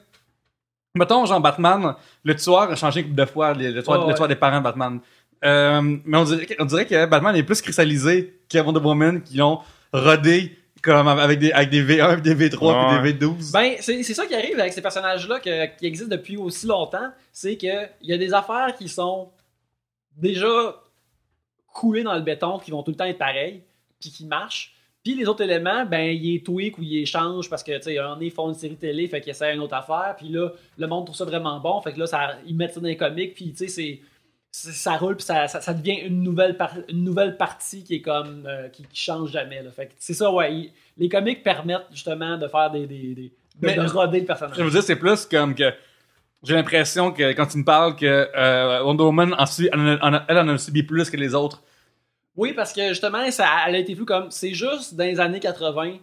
mettons, 0.94 1.26
genre, 1.26 1.40
Batman, 1.40 1.94
le 2.22 2.36
tueur 2.36 2.70
a 2.70 2.76
changé 2.76 3.00
une 3.00 3.06
couple 3.08 3.20
de 3.20 3.24
fois, 3.26 3.52
le, 3.52 3.70
le 3.72 3.82
tueur, 3.82 3.96
Ouais, 3.96 4.00
le 4.02 4.06
ouais. 4.10 4.14
tueur 4.14 4.28
des 4.28 4.36
parents 4.36 4.58
de 4.58 4.64
Batman. 4.64 5.00
Euh, 5.44 5.82
mais 6.04 6.18
on 6.18 6.22
dirait, 6.24 6.46
que- 6.46 6.54
on 6.60 6.64
dirait 6.64 6.86
que 6.86 7.06
Batman 7.06 7.34
est 7.34 7.42
plus 7.42 7.60
cristallisé 7.60 8.38
que 8.48 8.58
Wonder 8.58 8.78
Woman 8.78 9.22
qui 9.22 9.38
l'ont 9.38 9.58
rodé 9.92 10.56
comme 10.82 11.06
avec 11.08 11.38
des, 11.38 11.52
avec 11.52 11.70
des 11.70 11.82
V1, 11.82 12.20
des 12.20 12.34
V3 12.34 12.66
Ouais. 12.66 13.00
puis 13.02 13.14
des 13.14 13.26
V12. 13.26 13.52
Ben, 13.52 13.74
c'est 13.80 14.02
c'est 14.02 14.14
ça 14.14 14.26
qui 14.26 14.34
arrive 14.34 14.58
avec 14.58 14.72
ces 14.72 14.82
personnages-là 14.82 15.40
qui 15.40 15.86
existent 15.86 16.10
depuis 16.14 16.36
aussi 16.36 16.66
longtemps, 16.66 17.10
c'est 17.32 17.56
que 17.56 17.86
il 18.02 18.08
y 18.10 18.12
a 18.12 18.18
des 18.18 18.34
affaires 18.34 18.74
qui 18.76 18.88
sont 18.88 19.30
déjà 20.16 20.76
coulées 21.72 22.02
dans 22.02 22.14
le 22.14 22.20
béton, 22.20 22.58
qui 22.58 22.70
vont 22.70 22.82
tout 22.82 22.90
le 22.90 22.96
temps 22.96 23.04
être 23.04 23.18
pareilles, 23.18 23.62
puis 24.00 24.10
qui 24.10 24.26
marchent. 24.26 24.74
Puis 25.02 25.14
les 25.14 25.26
autres 25.26 25.42
éléments, 25.42 25.84
ben, 25.84 26.16
ils 26.16 26.42
tweak 26.42 26.78
ou 26.78 26.82
ils 26.82 27.06
changent 27.06 27.50
parce 27.50 27.62
que, 27.64 27.76
tu 27.78 27.82
sais, 27.84 27.98
un, 27.98 28.16
ils 28.20 28.30
font 28.30 28.48
une 28.48 28.54
série 28.54 28.76
télé, 28.76 29.08
fait 29.08 29.20
qu'ils 29.20 29.30
essaient 29.30 29.52
une 29.54 29.60
autre 29.60 29.74
affaire, 29.74 30.14
puis 30.16 30.28
là, 30.28 30.50
le 30.78 30.86
monde 30.86 31.06
trouve 31.06 31.16
ça 31.16 31.24
vraiment 31.24 31.58
bon, 31.58 31.80
fait 31.80 31.92
que 31.92 31.98
là, 31.98 32.06
ça, 32.06 32.36
ils 32.46 32.54
mettent 32.54 32.74
ça 32.74 32.80
dans 32.80 32.86
les 32.86 32.96
comics, 32.96 33.34
puis, 33.34 33.50
tu 33.50 33.56
sais, 33.56 33.68
c'est- 33.68 34.00
ça 34.54 34.96
roule 34.98 35.16
puis 35.16 35.24
ça, 35.24 35.48
ça, 35.48 35.60
ça 35.62 35.72
devient 35.72 36.00
une 36.06 36.22
nouvelle 36.22 36.56
par- 36.58 36.76
une 36.88 37.02
nouvelle 37.04 37.36
partie 37.38 37.82
qui 37.84 37.94
est 37.96 38.00
comme 38.02 38.44
euh, 38.46 38.68
qui, 38.68 38.82
qui 38.84 39.00
change 39.00 39.30
jamais 39.30 39.62
là. 39.62 39.70
fait 39.70 39.86
que 39.86 39.92
c'est 39.98 40.12
ça 40.14 40.30
ouais 40.30 40.70
les 40.98 41.08
comics 41.08 41.42
permettent 41.42 41.86
justement 41.90 42.36
de 42.36 42.46
faire 42.48 42.70
des, 42.70 42.86
des, 42.86 43.14
des- 43.14 43.22
de, 43.22 43.66
Mais- 43.66 43.74
de 43.76 43.80
roder 43.88 44.20
le 44.20 44.26
personnage 44.26 44.56
Je 44.56 44.62
veux 44.62 44.70
dire, 44.70 44.82
c'est 44.82 44.96
plus 44.96 45.24
comme 45.26 45.54
que 45.54 45.72
j'ai 46.42 46.54
l'impression 46.54 47.12
que 47.12 47.32
quand 47.32 47.46
tu 47.46 47.58
me 47.58 47.64
parles 47.64 47.96
que 47.96 48.04
euh, 48.36 48.82
Wonder 48.82 49.04
Woman, 49.04 49.34
en, 49.34 49.44
elle 50.28 50.38
en 50.38 50.48
a 50.48 50.58
subi 50.58 50.82
plus 50.82 51.08
que 51.08 51.16
les 51.16 51.34
autres. 51.36 51.62
Oui, 52.36 52.52
parce 52.52 52.72
que 52.72 52.88
justement, 52.88 53.30
ça, 53.30 53.46
elle 53.68 53.76
a 53.76 53.78
été 53.78 53.94
vue 53.94 54.04
comme. 54.04 54.30
C'est 54.30 54.52
juste 54.54 54.94
dans 54.96 55.04
les 55.04 55.20
années 55.20 55.38
80, 55.38 55.98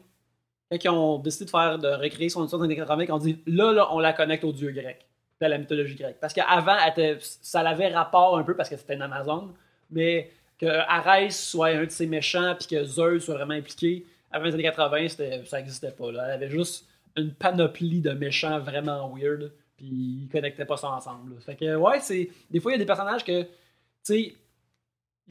quand 0.72 0.78
ils 0.82 0.90
ont 0.90 1.18
décidé 1.18 1.46
de 1.46 1.50
faire 1.50 1.78
de 1.78 1.88
recréer 1.90 2.30
son 2.30 2.46
histoire 2.46 2.62
dans 2.62 2.68
les 2.68 2.74
années 2.76 2.82
80, 2.88 3.06
qu'on 3.08 3.18
dit 3.18 3.40
là, 3.48 3.74
là, 3.74 3.88
on 3.92 4.00
la 4.00 4.14
connecte 4.14 4.44
aux 4.46 4.54
dieux 4.54 4.72
grecs. 4.72 5.06
De 5.42 5.46
la 5.48 5.58
mythologie 5.58 5.96
grecque. 5.96 6.18
Parce 6.20 6.34
qu'avant, 6.34 6.78
ça 7.20 7.62
avait 7.62 7.90
rapport 7.90 8.38
un 8.38 8.44
peu 8.44 8.56
parce 8.56 8.70
que 8.70 8.78
c'était 8.78 8.96
une 8.96 9.02
Amazon, 9.02 9.54
mais 9.90 10.32
que 10.58 10.66
Arès 10.66 11.32
soit 11.32 11.70
un 11.70 11.86
de 11.86 11.90
ses 11.90 12.08
méchants 12.08 12.56
puis 12.58 12.68
que 12.68 12.84
Zeus 12.84 13.24
soit 13.24 13.36
vraiment 13.36 13.54
impliqué, 13.54 14.06
avant 14.32 14.46
les 14.46 14.54
années 14.54 14.64
80, 14.64 15.08
c'était- 15.08 15.46
ça 15.46 15.58
n'existait 15.58 15.92
pas. 15.92 16.12
Là. 16.12 16.26
Elle 16.28 16.32
avait 16.34 16.50
juste 16.50 16.86
une 17.16 17.34
panoplie 17.34 18.02
de 18.02 18.12
méchants 18.12 18.60
vraiment 18.60 19.14
weird, 19.16 19.52
puis 19.78 19.88
ils 19.88 20.30
connectaient 20.32 20.66
pas 20.66 20.78
ça 20.78 20.90
ensemble. 20.90 21.40
Fait 21.42 21.56
que, 21.56 21.76
ouais, 21.76 22.00
c'est. 22.02 22.30
Des 22.52 22.60
fois, 22.60 22.72
il 22.72 22.76
y 22.76 22.76
a 22.76 22.80
des 22.80 22.86
personnages 22.86 23.24
que, 23.24 23.44
tu 23.44 23.50
sais, 24.04 24.34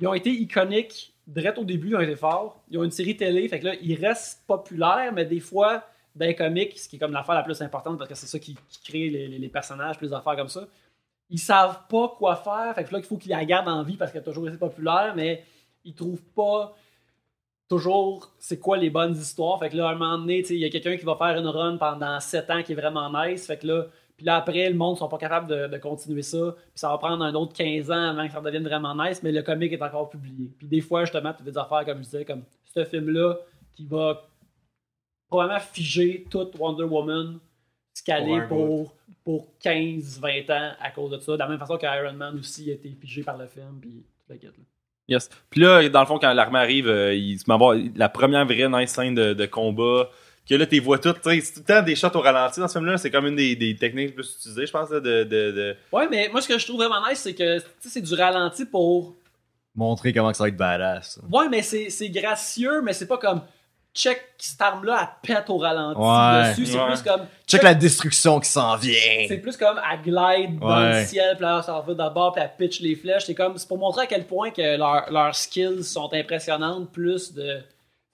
ils 0.01 0.07
ont 0.07 0.15
été 0.15 0.31
iconiques 0.31 1.15
direct 1.27 1.59
au 1.59 1.65
début, 1.65 1.91
ils 1.91 1.97
ont 1.97 2.01
été 2.01 2.17
forts. 2.17 2.63
Ils 2.71 2.79
ont 2.79 2.85
une 2.85 2.91
série 2.91 3.17
télé, 3.17 3.47
fait 3.49 3.61
que 3.61 3.67
là, 3.67 3.75
ils 3.83 3.95
restent 3.95 4.43
populaires, 4.47 5.13
mais 5.13 5.27
des 5.27 5.41
fois, 5.41 5.85
les 6.27 6.35
comics, 6.35 6.79
ce 6.79 6.89
qui 6.89 6.97
est 6.97 6.99
comme 6.99 7.13
l'affaire 7.13 7.35
la 7.35 7.43
plus 7.43 7.61
importante 7.63 7.99
parce 7.99 8.09
que 8.11 8.17
c'est 8.17 8.27
ça 8.27 8.39
qui, 8.39 8.57
crée 8.85 9.11
les, 9.11 9.29
les- 9.29 9.39
les 9.39 9.49
personnages, 9.49 9.99
plus 9.99 10.11
d'affaires 10.11 10.37
comme 10.37 10.49
ça, 10.49 10.67
ils 11.31 11.39
savent 11.39 11.81
pas 11.89 12.15
quoi 12.17 12.37
faire, 12.37 12.75
fait 12.75 12.85
que 12.85 12.93
là, 12.93 12.99
il 13.01 13.05
faut 13.05 13.17
qu'ils 13.17 13.31
la 13.31 13.45
gardent 13.45 13.69
en 13.69 13.83
vie 13.83 13.97
parce 13.97 14.11
qu'elle 14.13 14.23
a 14.23 14.25
toujours 14.25 14.49
été 14.49 14.57
populaire, 14.57 15.13
mais 15.15 15.45
ils 15.85 15.95
trouvent 15.95 16.23
pas 16.35 16.75
toujours 17.69 18.33
c'est 18.39 18.59
quoi 18.59 18.79
les 18.79 18.91
bonnes 18.91 19.15
histoires. 19.15 19.59
Fait 19.59 19.69
que 19.69 19.77
là, 19.77 19.89
à 19.89 19.93
un 19.93 19.95
moment 19.95 20.19
donné, 20.19 20.45
il 20.49 20.57
y 20.57 20.65
a 20.65 20.71
quelqu'un 20.71 20.97
qui 20.97 21.05
va 21.05 21.17
faire 21.17 21.37
une 21.37 21.47
run 21.47 21.77
pendant 21.77 22.19
7 22.19 22.51
ans 22.51 22.63
qui 22.63 22.73
est 22.73 22.75
vraiment 22.75 23.11
nice. 23.13 23.47
Fait 23.47 23.59
que 23.59 23.67
là, 23.67 23.87
puis 24.17 24.27
là, 24.27 24.37
après, 24.37 24.69
le 24.69 24.75
monde 24.75 24.97
sont 24.97 25.09
pas 25.09 25.19
capables 25.19 25.71
de, 25.71 25.79
continuer 25.79 26.23
ça. 26.23 26.55
Puis 26.57 26.81
ça 26.81 26.89
va 26.89 26.99
prendre 26.99 27.23
un 27.23 27.35
autre 27.35 27.53
15 27.53 27.91
ans 27.91 28.11
avant 28.11 28.27
que 28.27 28.33
ça 28.33 28.41
devienne 28.41 28.65
vraiment 28.65 28.95
nice, 28.97 29.23
mais 29.23 29.31
le 29.31 29.43
comic 29.43 29.73
est 29.73 29.83
encore 29.83 30.09
publié. 30.11 30.51
Puis 30.59 30.67
des 30.67 30.81
fois, 30.81 31.05
justement, 31.05 31.33
tu 31.33 31.43
as 31.43 31.45
des 31.45 31.57
affaires, 31.57 31.85
comme 31.85 31.99
je 31.99 32.03
disais, 32.03 32.25
comme 32.25 32.43
ce 32.75 32.85
film-là 32.85 33.37
qui 33.77 33.85
va 33.85 34.27
probablement 35.29 35.61
figer 35.61 36.27
toute 36.31 36.59
Wonder 36.59 36.85
Woman, 36.85 37.39
se 37.95 38.47
Pour 38.49 38.49
pour, 38.49 38.95
pour 39.25 39.49
15-20 39.63 40.53
ans 40.53 40.73
à 40.81 40.91
cause 40.91 41.11
de 41.11 41.19
ça. 41.19 41.33
De 41.33 41.39
la 41.39 41.49
même 41.49 41.59
façon 41.59 41.77
que 41.77 41.87
Iron 41.87 42.15
Man 42.15 42.39
aussi 42.39 42.71
a 42.71 42.75
été 42.75 42.91
figé 43.01 43.23
par 43.23 43.37
le 43.37 43.47
film, 43.47 43.79
puis 43.81 44.05
tout 44.27 44.33
le 44.33 44.37
kit, 44.37 44.47
là. 44.47 44.53
Yes. 45.09 45.31
Puis 45.49 45.63
là, 45.63 45.89
dans 45.89 46.01
le 46.01 46.07
fond, 46.07 46.19
quand 46.19 46.33
l'armée 46.35 46.59
arrive, 46.59 46.87
euh, 46.87 47.15
il 47.15 47.39
se 47.39 47.45
met 47.49 47.55
à 47.55 47.57
voir 47.57 47.75
la 47.97 48.11
première 48.11 48.45
vraie 48.45 48.69
nice 48.69 48.91
scène 48.91 49.15
de, 49.15 49.33
de 49.33 49.47
combat. 49.47 50.11
Que 50.47 50.55
là, 50.55 50.67
tu 50.67 50.81
vois 50.81 50.99
toutes, 50.99 51.23
tu 51.23 51.31
sais, 51.31 51.41
c'est 51.41 51.53
tout 51.55 51.61
le 51.61 51.65
temps 51.65 51.83
des 51.83 51.97
shots 51.97 52.15
au 52.15 52.21
ralenti 52.21 52.61
dans 52.61 52.69
ce 52.69 52.79
film-là. 52.79 52.99
C'est 52.99 53.11
comme 53.11 53.27
une 53.27 53.37
des, 53.37 53.57
des 53.57 53.75
techniques 53.77 54.09
les 54.09 54.15
plus 54.15 54.35
utilisées, 54.39 54.67
je 54.67 54.73
pense, 54.73 54.91
là, 54.91 55.01
de, 55.01 55.25
de, 55.25 55.53
de... 55.53 55.77
Ouais, 55.93 56.09
mais 56.11 56.29
moi, 56.31 56.41
ce 56.43 56.49
que 56.49 56.59
je 56.59 56.67
trouve 56.67 56.77
vraiment 56.77 57.07
nice, 57.09 57.21
c'est 57.21 57.35
que 57.35 57.59
c'est 57.81 58.01
du 58.01 58.15
ralenti 58.15 58.67
pour. 58.67 59.15
Montrer 59.75 60.13
comment 60.13 60.33
ça 60.35 60.45
va 60.45 60.49
être 60.49 60.57
badass. 60.57 61.21
Ouais, 61.31 61.49
mais 61.49 61.63
c'est 61.63 61.89
c'est 61.89 62.11
gracieux, 62.11 62.83
mais 62.83 62.93
c'est 62.93 63.07
pas 63.07 63.19
comme 63.19 63.43
check 63.99 64.23
cette 64.39 64.61
arme-là, 64.63 65.11
elle 65.25 65.35
pète 65.35 65.51
au 65.51 65.59
ralenti 65.59 66.01
Ouais. 66.01 66.51
dessus. 66.51 66.67
C'est 66.67 66.79
Ouais. 66.79 66.87
plus 66.87 67.03
comme. 67.03 67.23
Check 67.49 67.63
la 67.65 67.75
destruction 67.75 68.39
qui 68.39 68.49
s'en 68.49 68.77
vient. 68.77 69.27
C'est 69.27 69.39
plus 69.39 69.57
comme 69.57 69.81
elle 69.91 70.03
glide 70.03 70.59
dans 70.61 70.81
le 70.81 71.05
ciel, 71.05 71.35
puis 71.37 71.45
là, 71.45 71.61
ça 71.63 71.83
va 71.85 71.95
d'abord, 71.95 72.33
puis 72.33 72.43
elle 72.43 72.53
pitch 72.57 72.81
les 72.81 72.95
flèches. 72.95 73.25
C'est 73.27 73.35
comme, 73.35 73.59
c'est 73.59 73.67
pour 73.67 73.79
montrer 73.79 74.03
à 74.03 74.07
quel 74.07 74.25
point 74.25 74.51
que 74.51 74.77
leurs 74.77 75.11
leurs 75.11 75.35
skills 75.35 75.83
sont 75.83 76.09
impressionnantes, 76.13 76.91
plus 76.93 77.35
de. 77.35 77.59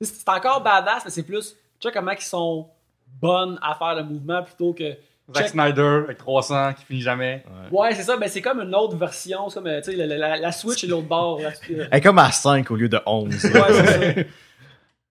C'est 0.01 0.28
encore 0.28 0.62
badass, 0.62 1.03
mais 1.05 1.11
c'est 1.11 1.22
plus, 1.22 1.55
check 1.80 1.93
comment 1.93 2.12
ils 2.12 2.20
sont 2.22 2.66
bonnes 3.20 3.59
à 3.62 3.74
faire 3.74 3.95
le 3.95 4.05
mouvement 4.05 4.43
plutôt 4.43 4.72
que. 4.72 4.95
Zack 5.35 5.45
check- 5.45 5.53
Snyder 5.53 6.01
avec 6.05 6.18
300 6.18 6.74
qui 6.74 6.85
finit 6.85 7.01
jamais. 7.01 7.43
Ouais, 7.70 7.95
c'est 7.95 8.03
ça, 8.03 8.16
mais 8.18 8.28
c'est 8.28 8.43
comme 8.43 8.61
une 8.61 8.74
autre 8.74 8.95
version. 8.97 9.49
C'est 9.49 9.55
comme, 9.55 9.66
euh, 9.68 9.80
tu 9.80 9.93
sais, 9.93 9.97
la, 9.97 10.16
la- 10.18 10.37
la 10.37 10.53
Switch 10.53 10.85
et 10.85 10.87
l'autre 10.87 11.09
bord. 11.09 11.41
là. 11.41 11.49
Elle 11.70 11.89
est 11.91 12.01
comme 12.03 12.18
à 12.18 12.30
5 12.30 12.70
au 12.70 12.76
lieu 12.76 12.89
de 12.91 13.01
11. 13.07 13.32
Ouais, 13.32 13.51
c'est 13.70 13.87
ça. 13.87 14.20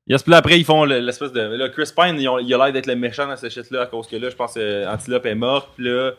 Yes, 0.08 0.22
puis 0.24 0.32
là, 0.32 0.38
après, 0.38 0.60
ils 0.60 0.66
font 0.66 0.84
le- 0.86 0.99
l'espèce 0.99 1.32
de... 1.32 1.39
Là, 1.39 1.70
Chris 1.70 1.89
Pine, 1.95 2.20
ils 2.20 2.28
ont- 2.28 2.39
il 2.39 2.54
a 2.54 2.58
l'air 2.58 2.74
d'être 2.74 2.88
le 2.88 2.95
méchant 2.95 3.26
dans 3.28 3.38
ce 3.38 3.47
shit-là, 3.49 3.84
à 3.84 3.86
cause 3.86 4.08
que 4.08 4.16
là, 4.18 4.30
je 4.30 4.36
pense 4.36 4.54
que 4.56 4.86
Antilope 4.88 5.26
est 5.26 5.36
morte, 5.36 5.70
puis 5.76 5.86
là... 5.86 6.12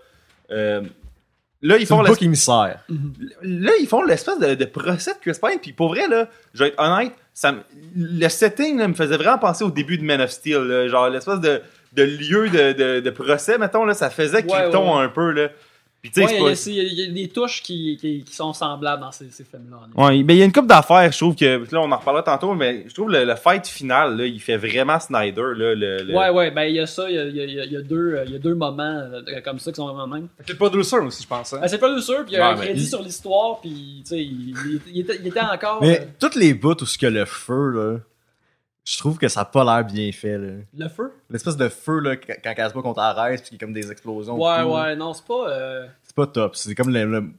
euh, 0.52 0.80
là, 1.60 1.76
ils 1.76 1.86
font 1.86 1.98
le 1.98 2.04
l'espèce- 2.04 2.18
book 2.18 2.22
émissaire. 2.22 2.78
là, 3.42 3.72
ils 3.80 3.86
font 3.86 4.02
l'espèce 4.02 4.38
de, 4.38 4.54
de 4.54 4.64
procès 4.64 5.12
de 5.12 5.18
Chris 5.20 5.38
Pine, 5.40 5.58
puis 5.60 5.72
pour 5.72 5.88
vrai, 5.88 6.08
là, 6.08 6.28
je 6.54 6.64
vais 6.64 6.68
être 6.70 6.80
honnête, 6.82 7.12
ça, 7.34 7.52
me- 7.52 7.60
le 7.94 8.28
setting 8.30 8.78
là, 8.78 8.88
me 8.88 8.94
faisait 8.94 9.16
vraiment 9.18 9.38
penser 9.38 9.64
au 9.64 9.70
début 9.70 9.98
de 9.98 10.04
Man 10.04 10.20
of 10.22 10.30
Steel, 10.30 10.60
là, 10.62 10.88
genre 10.88 11.10
l'espèce 11.10 11.40
de, 11.40 11.60
de 11.92 12.02
lieu 12.04 12.48
de, 12.48 12.72
de, 12.72 13.00
de 13.00 13.10
procès, 13.10 13.58
mettons, 13.58 13.84
là, 13.84 13.92
ça 13.92 14.08
faisait 14.08 14.38
Ouais, 14.44 14.46
Krypton 14.46 14.92
ouais, 14.92 14.98
ouais. 14.98 15.04
un 15.04 15.08
peu, 15.08 15.30
là. 15.30 15.48
Puis 16.04 16.10
tu 16.12 16.20
sais, 16.28 16.38
Ouais, 16.42 16.54
c'est 16.54 16.70
il 16.70 16.76
y, 16.76 16.80
a- 16.80 16.84
pas- 16.84 17.00
y 17.00 17.02
a 17.08 17.12
des 17.12 17.28
touches 17.28 17.62
qui, 17.62 17.96
qui, 17.98 18.22
qui 18.24 18.34
sont 18.34 18.52
semblables 18.52 19.00
dans 19.00 19.10
ces, 19.10 19.30
ces 19.30 19.42
films-là. 19.42 19.78
Ouais, 20.04 20.22
mais 20.22 20.34
il 20.34 20.38
y 20.38 20.42
a 20.42 20.44
une 20.44 20.52
coupe 20.52 20.66
d'affaires, 20.66 21.10
je 21.10 21.16
trouve 21.16 21.34
que, 21.34 21.64
là, 21.72 21.80
on 21.80 21.90
en 21.90 21.96
reparlera 21.96 22.22
tantôt, 22.22 22.52
mais 22.52 22.84
je 22.86 22.92
trouve 22.92 23.08
le, 23.10 23.24
le 23.24 23.34
fight 23.36 23.66
final, 23.66 24.14
là, 24.18 24.26
il 24.26 24.38
fait 24.38 24.58
vraiment 24.58 25.00
Snyder, 25.00 25.40
là, 25.56 25.74
le... 25.74 26.02
le- 26.02 26.14
Ouais, 26.14 26.28
ouais, 26.28 26.50
ben 26.50 26.64
il 26.64 26.74
y 26.74 26.80
a 26.80 26.86
ça, 26.86 27.08
il 27.08 27.16
y 27.16 27.18
a, 27.18 27.24
il 27.24 27.34
y 27.36 27.40
a- 27.40 27.44
il 27.44 27.54
y 27.54 27.60
a- 27.60 27.64
il 27.64 27.72
y 27.72 27.76
a 27.78 27.80
deux, 27.80 28.16
euh, 28.16 28.24
il 28.26 28.32
y 28.32 28.36
a 28.36 28.38
deux 28.38 28.54
moments 28.54 28.82
euh, 28.82 29.40
comme 29.42 29.58
ça 29.58 29.70
qui 29.72 29.76
sont 29.76 29.86
vraiment 29.86 30.06
même. 30.06 30.28
C'est 30.46 30.58
pas 30.58 30.68
douceur 30.68 31.02
aussi, 31.06 31.22
je 31.22 31.26
pense. 31.28 31.54
hein. 31.54 31.60
Ben, 31.62 31.68
c'est 31.68 31.78
pas 31.78 31.98
sûr, 32.02 32.16
puis 32.26 32.34
il 32.34 32.34
y 32.34 32.36
a 32.36 32.48
Ouais, 32.52 32.60
un 32.60 32.62
crédit 32.62 32.82
il- 32.82 32.86
sur 32.86 33.00
l'histoire, 33.02 33.60
puis 33.62 34.02
tu 34.02 34.10
sais, 34.10 34.22
il, 34.22 34.50
il- 34.66 34.80
il 34.92 35.00
était, 35.00 35.16
il 35.22 35.26
était 35.28 35.40
encore 35.40 35.78
Mais 35.80 36.00
euh, 36.00 36.04
toutes 36.20 36.34
les 36.36 36.52
bouts 36.52 36.76
où 36.82 36.84
ce 36.84 36.98
que 36.98 37.06
le 37.06 37.24
feu, 37.24 37.70
là, 37.70 37.96
je 38.84 38.98
trouve 38.98 39.16
que 39.18 39.28
ça 39.28 39.40
a 39.40 39.44
pas 39.46 39.64
l'air 39.64 39.84
bien 39.84 40.12
fait, 40.12 40.36
là. 40.38 40.52
le 40.76 40.88
feu? 40.88 41.12
L'espèce 41.30 41.56
de 41.56 41.68
feu, 41.68 42.00
là, 42.00 42.16
quand 42.16 42.34
quand 42.44 42.54
elle 42.56 42.68
se 42.70 42.74
bat 42.74 42.82
contre 42.82 43.00
Arès, 43.00 43.40
puis 43.40 43.50
qu'il 43.50 43.58
y 43.58 43.62
a 43.62 43.66
comme 43.66 43.72
des 43.74 43.90
explosions. 43.90 44.36
Ouais, 44.40 44.62
tout, 44.62 44.68
ouais, 44.68 44.96
non, 44.96 45.12
c'est 45.14 45.24
pas. 45.26 45.48
euh, 45.50 45.86
C'est 46.02 46.14
pas 46.16 46.26
top. 46.26 46.54
C'est 46.56 46.74
comme 46.74 46.90
le, 46.92 47.04
le- 47.04 47.30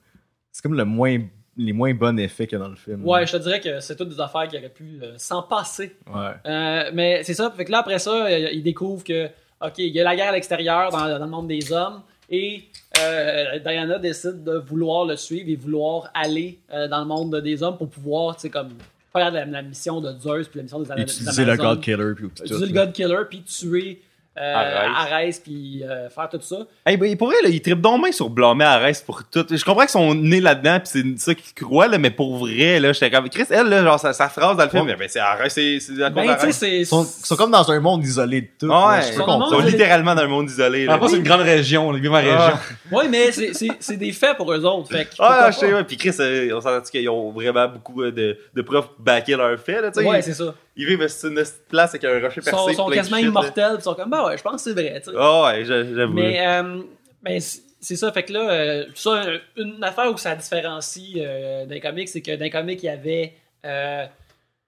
c'est 0.52 0.62
comme 0.64 0.74
le 0.76 0.86
moins, 0.86 1.18
les 1.58 1.74
moins 1.74 1.94
bons 1.94 2.18
effets 2.18 2.48
qu'il 2.48 2.58
y 2.58 2.62
a 2.62 2.64
dans 2.64 2.70
le 2.72 2.76
film. 2.76 3.06
Ouais, 3.08 3.26
je 3.28 3.32
te 3.34 3.38
dirais 3.38 3.60
que 3.62 3.80
c'est 3.80 3.96
toutes 3.96 4.10
des 4.10 4.20
affaires 4.20 4.48
qui 4.48 4.58
auraient 4.58 4.70
pu 4.70 5.00
euh, 5.04 5.14
s'en 5.18 5.44
passer. 5.44 5.96
Ouais. 6.14 6.32
Euh, 6.46 6.90
mais 6.94 7.24
c'est 7.24 7.34
ça, 7.34 7.52
fait 7.52 7.66
que 7.66 7.72
là 7.72 7.80
après 7.80 8.00
ça, 8.00 8.30
il 8.32 8.64
découvre 8.64 9.04
que, 9.04 9.26
ok, 9.62 9.78
il 9.78 9.94
y 9.94 10.00
a 10.00 10.04
la 10.04 10.16
guerre 10.16 10.30
à 10.30 10.32
l'extérieur 10.32 10.92
dans, 10.92 11.08
dans 11.20 11.26
le 11.26 11.30
monde 11.32 11.48
des 11.48 11.72
hommes, 11.72 12.02
et 12.30 12.64
euh, 13.02 13.60
Diana 13.60 14.00
décide 14.00 14.44
de 14.44 14.58
vouloir 14.58 15.06
le 15.06 15.16
suivre 15.16 15.48
et 15.50 15.56
vouloir 15.56 16.10
aller 16.14 16.60
euh, 16.74 16.88
dans 16.88 17.00
le 17.02 17.06
monde 17.06 17.36
des 17.42 17.62
hommes 17.62 17.78
pour 17.78 17.90
pouvoir, 17.90 18.36
tu 18.36 18.42
sais, 18.44 18.50
comme 18.50 18.70
faire 19.16 19.32
la, 19.32 19.46
la 19.46 19.62
mission 19.62 20.02
de 20.02 20.14
Zeus 20.20 20.48
puis 20.48 20.58
la 20.58 20.64
mission 20.64 20.80
des, 20.80 20.96
des 20.96 21.02
Utiliser 21.04 21.46
le 21.46 21.52
Amazones. 21.54 21.76
God 21.76 21.84
Killer, 21.84 22.14
puis. 22.16 22.26
Utiliser 22.26 22.66
le. 22.66 22.74
God 22.74 22.94
Killer 22.94 23.24
puis 23.30 23.44
tuer 23.44 24.02
euh, 24.38 24.88
Arès. 24.96 25.40
Puis 25.40 25.84
euh, 25.84 26.10
faire 26.10 26.30
tout 26.30 26.40
ça. 26.42 26.58
Hey, 26.86 26.98
ben, 26.98 27.16
pour 27.18 27.28
vrai, 27.28 27.38
là, 27.44 27.50
il 27.50 27.62
tripe 27.62 27.82
donc 27.82 28.02
main 28.02 28.12
sur 28.12 28.30
blâmer 28.30 28.66
Arès 28.66 29.02
pour 29.02 29.24
tout. 29.24 29.46
Je 29.50 29.64
comprends 29.64 29.82
qu'ils 29.82 29.90
sont 29.90 30.14
nés 30.14 30.42
là-dedans, 30.42 30.80
pis 30.80 30.90
c'est 30.90 31.04
ça 31.20 31.34
qu'ils 31.36 31.54
croient, 31.54 31.88
là, 31.88 31.98
mais 31.98 32.10
pour 32.12 32.38
vrai, 32.38 32.80
là, 32.80 32.92
j'étais 32.94 33.10
comme, 33.12 33.30
Chris, 33.30 33.46
elle, 33.50 33.68
là, 33.68 33.84
genre, 33.84 34.00
sa, 34.00 34.14
sa 34.14 34.30
phrase 34.30 34.58
dans 34.58 34.64
le 34.64 34.70
film, 34.70 34.86
Ouais. 34.86 34.96
ben, 34.96 35.08
c'est 35.10 35.20
Arès, 35.20 35.54
c'est, 35.54 35.80
c'est 35.80 36.02
à 36.04 36.10
cause 36.12 36.26
Ben, 36.26 36.38
tu 36.40 36.52
sais. 36.52 36.80
Ils 36.80 36.86
sont, 36.86 37.04
ils 37.04 37.26
sont 37.26 37.36
comme 37.36 37.52
dans 37.52 37.72
un 37.72 37.80
monde 37.80 38.04
isolé 38.04 38.42
de 38.42 38.48
tout. 38.60 38.70
Ah 38.72 38.76
là, 38.76 38.98
ouais, 38.98 39.02
je 39.04 39.08
peux 39.10 39.14
ils 39.14 39.26
Son 39.26 39.50
sont, 39.50 39.60
littéralement 39.60 40.16
dans 40.16 40.22
un 40.24 40.28
monde 40.28 40.50
isolé, 40.50 40.86
là. 40.86 40.94
Après, 40.94 41.08
c'est 41.10 41.18
une 41.18 41.24
grande 41.24 41.42
région, 41.42 41.92
les 41.92 42.10
ma 42.10 42.18
région. 42.20 42.36
Ah. 42.38 42.60
Ouais, 42.92 43.08
mais 43.08 43.32
c'est- 43.32 43.96
des 43.96 44.12
faits 44.12 44.38
pour 44.38 44.52
eux 44.52 44.64
autres. 44.66 44.90
Fait 44.90 45.08
Ah, 45.20 45.50
je 45.52 45.58
sais, 45.58 45.74
ouais. 45.74 45.84
Puis 45.84 45.98
Chris, 45.98 46.12
euh, 46.20 46.56
on 46.56 46.62
s'entend 46.62 46.82
qu'ils 46.82 47.10
ont 47.10 47.32
vraiment 47.32 47.68
beaucoup 47.68 48.04
euh, 48.04 48.12
de, 48.12 48.38
de 48.54 48.62
preuves 48.62 48.88
pour 48.88 49.00
backer 49.00 49.36
leurs 49.36 49.60
faits, 49.60 49.82
là, 49.82 49.92
tu 49.92 50.02
sais? 50.02 50.08
Ouais, 50.08 50.22
c'est 50.22 50.34
ça. 50.34 50.54
Ils 50.76 50.86
vivent 50.88 51.08
sur 51.08 51.30
une 51.30 51.44
place 51.70 51.92
avec 51.92 52.04
un 52.06 52.20
rocher 52.20 52.42
Ils 52.42 52.44
percé. 52.44 52.52
sont, 52.52 52.74
sont 52.74 52.90
quasiment 52.90 53.18
shit, 53.18 53.26
immortels, 53.28 53.76
ils 53.78 53.82
sont 53.82 53.94
comme, 53.96 54.10
bah 54.10 54.26
ouais, 54.26 54.38
je 54.38 54.44
pense 54.44 54.64
que 54.64 54.74
c'est 54.74 54.74
vrai, 54.74 55.02
tu 55.04 55.12
sais. 55.12 55.16
Ouais, 55.18 55.66
j'a- 55.66 55.84
j'avoue. 55.96 56.14
Mais 56.14 56.46
euh, 56.48 56.82
ben, 57.24 57.40
c'est 57.40 57.96
ça, 57.96 58.12
fait 58.12 58.24
que 58.24 58.34
là, 58.34 58.50
euh, 58.52 58.86
ça, 58.96 59.24
une 59.58 59.84
affaire 59.84 60.12
où 60.12 60.18
ça 60.18 60.36
différencie 60.36 61.14
euh, 61.18 61.66
d'un 61.66 61.80
comic, 61.80 62.08
c'est 62.10 62.22
que 62.22 62.36
d'un 62.36 62.50
comic, 62.50 62.82
il 62.84 62.88
y 62.88 62.90
avait. 62.90 63.34
euh, 63.66 64.06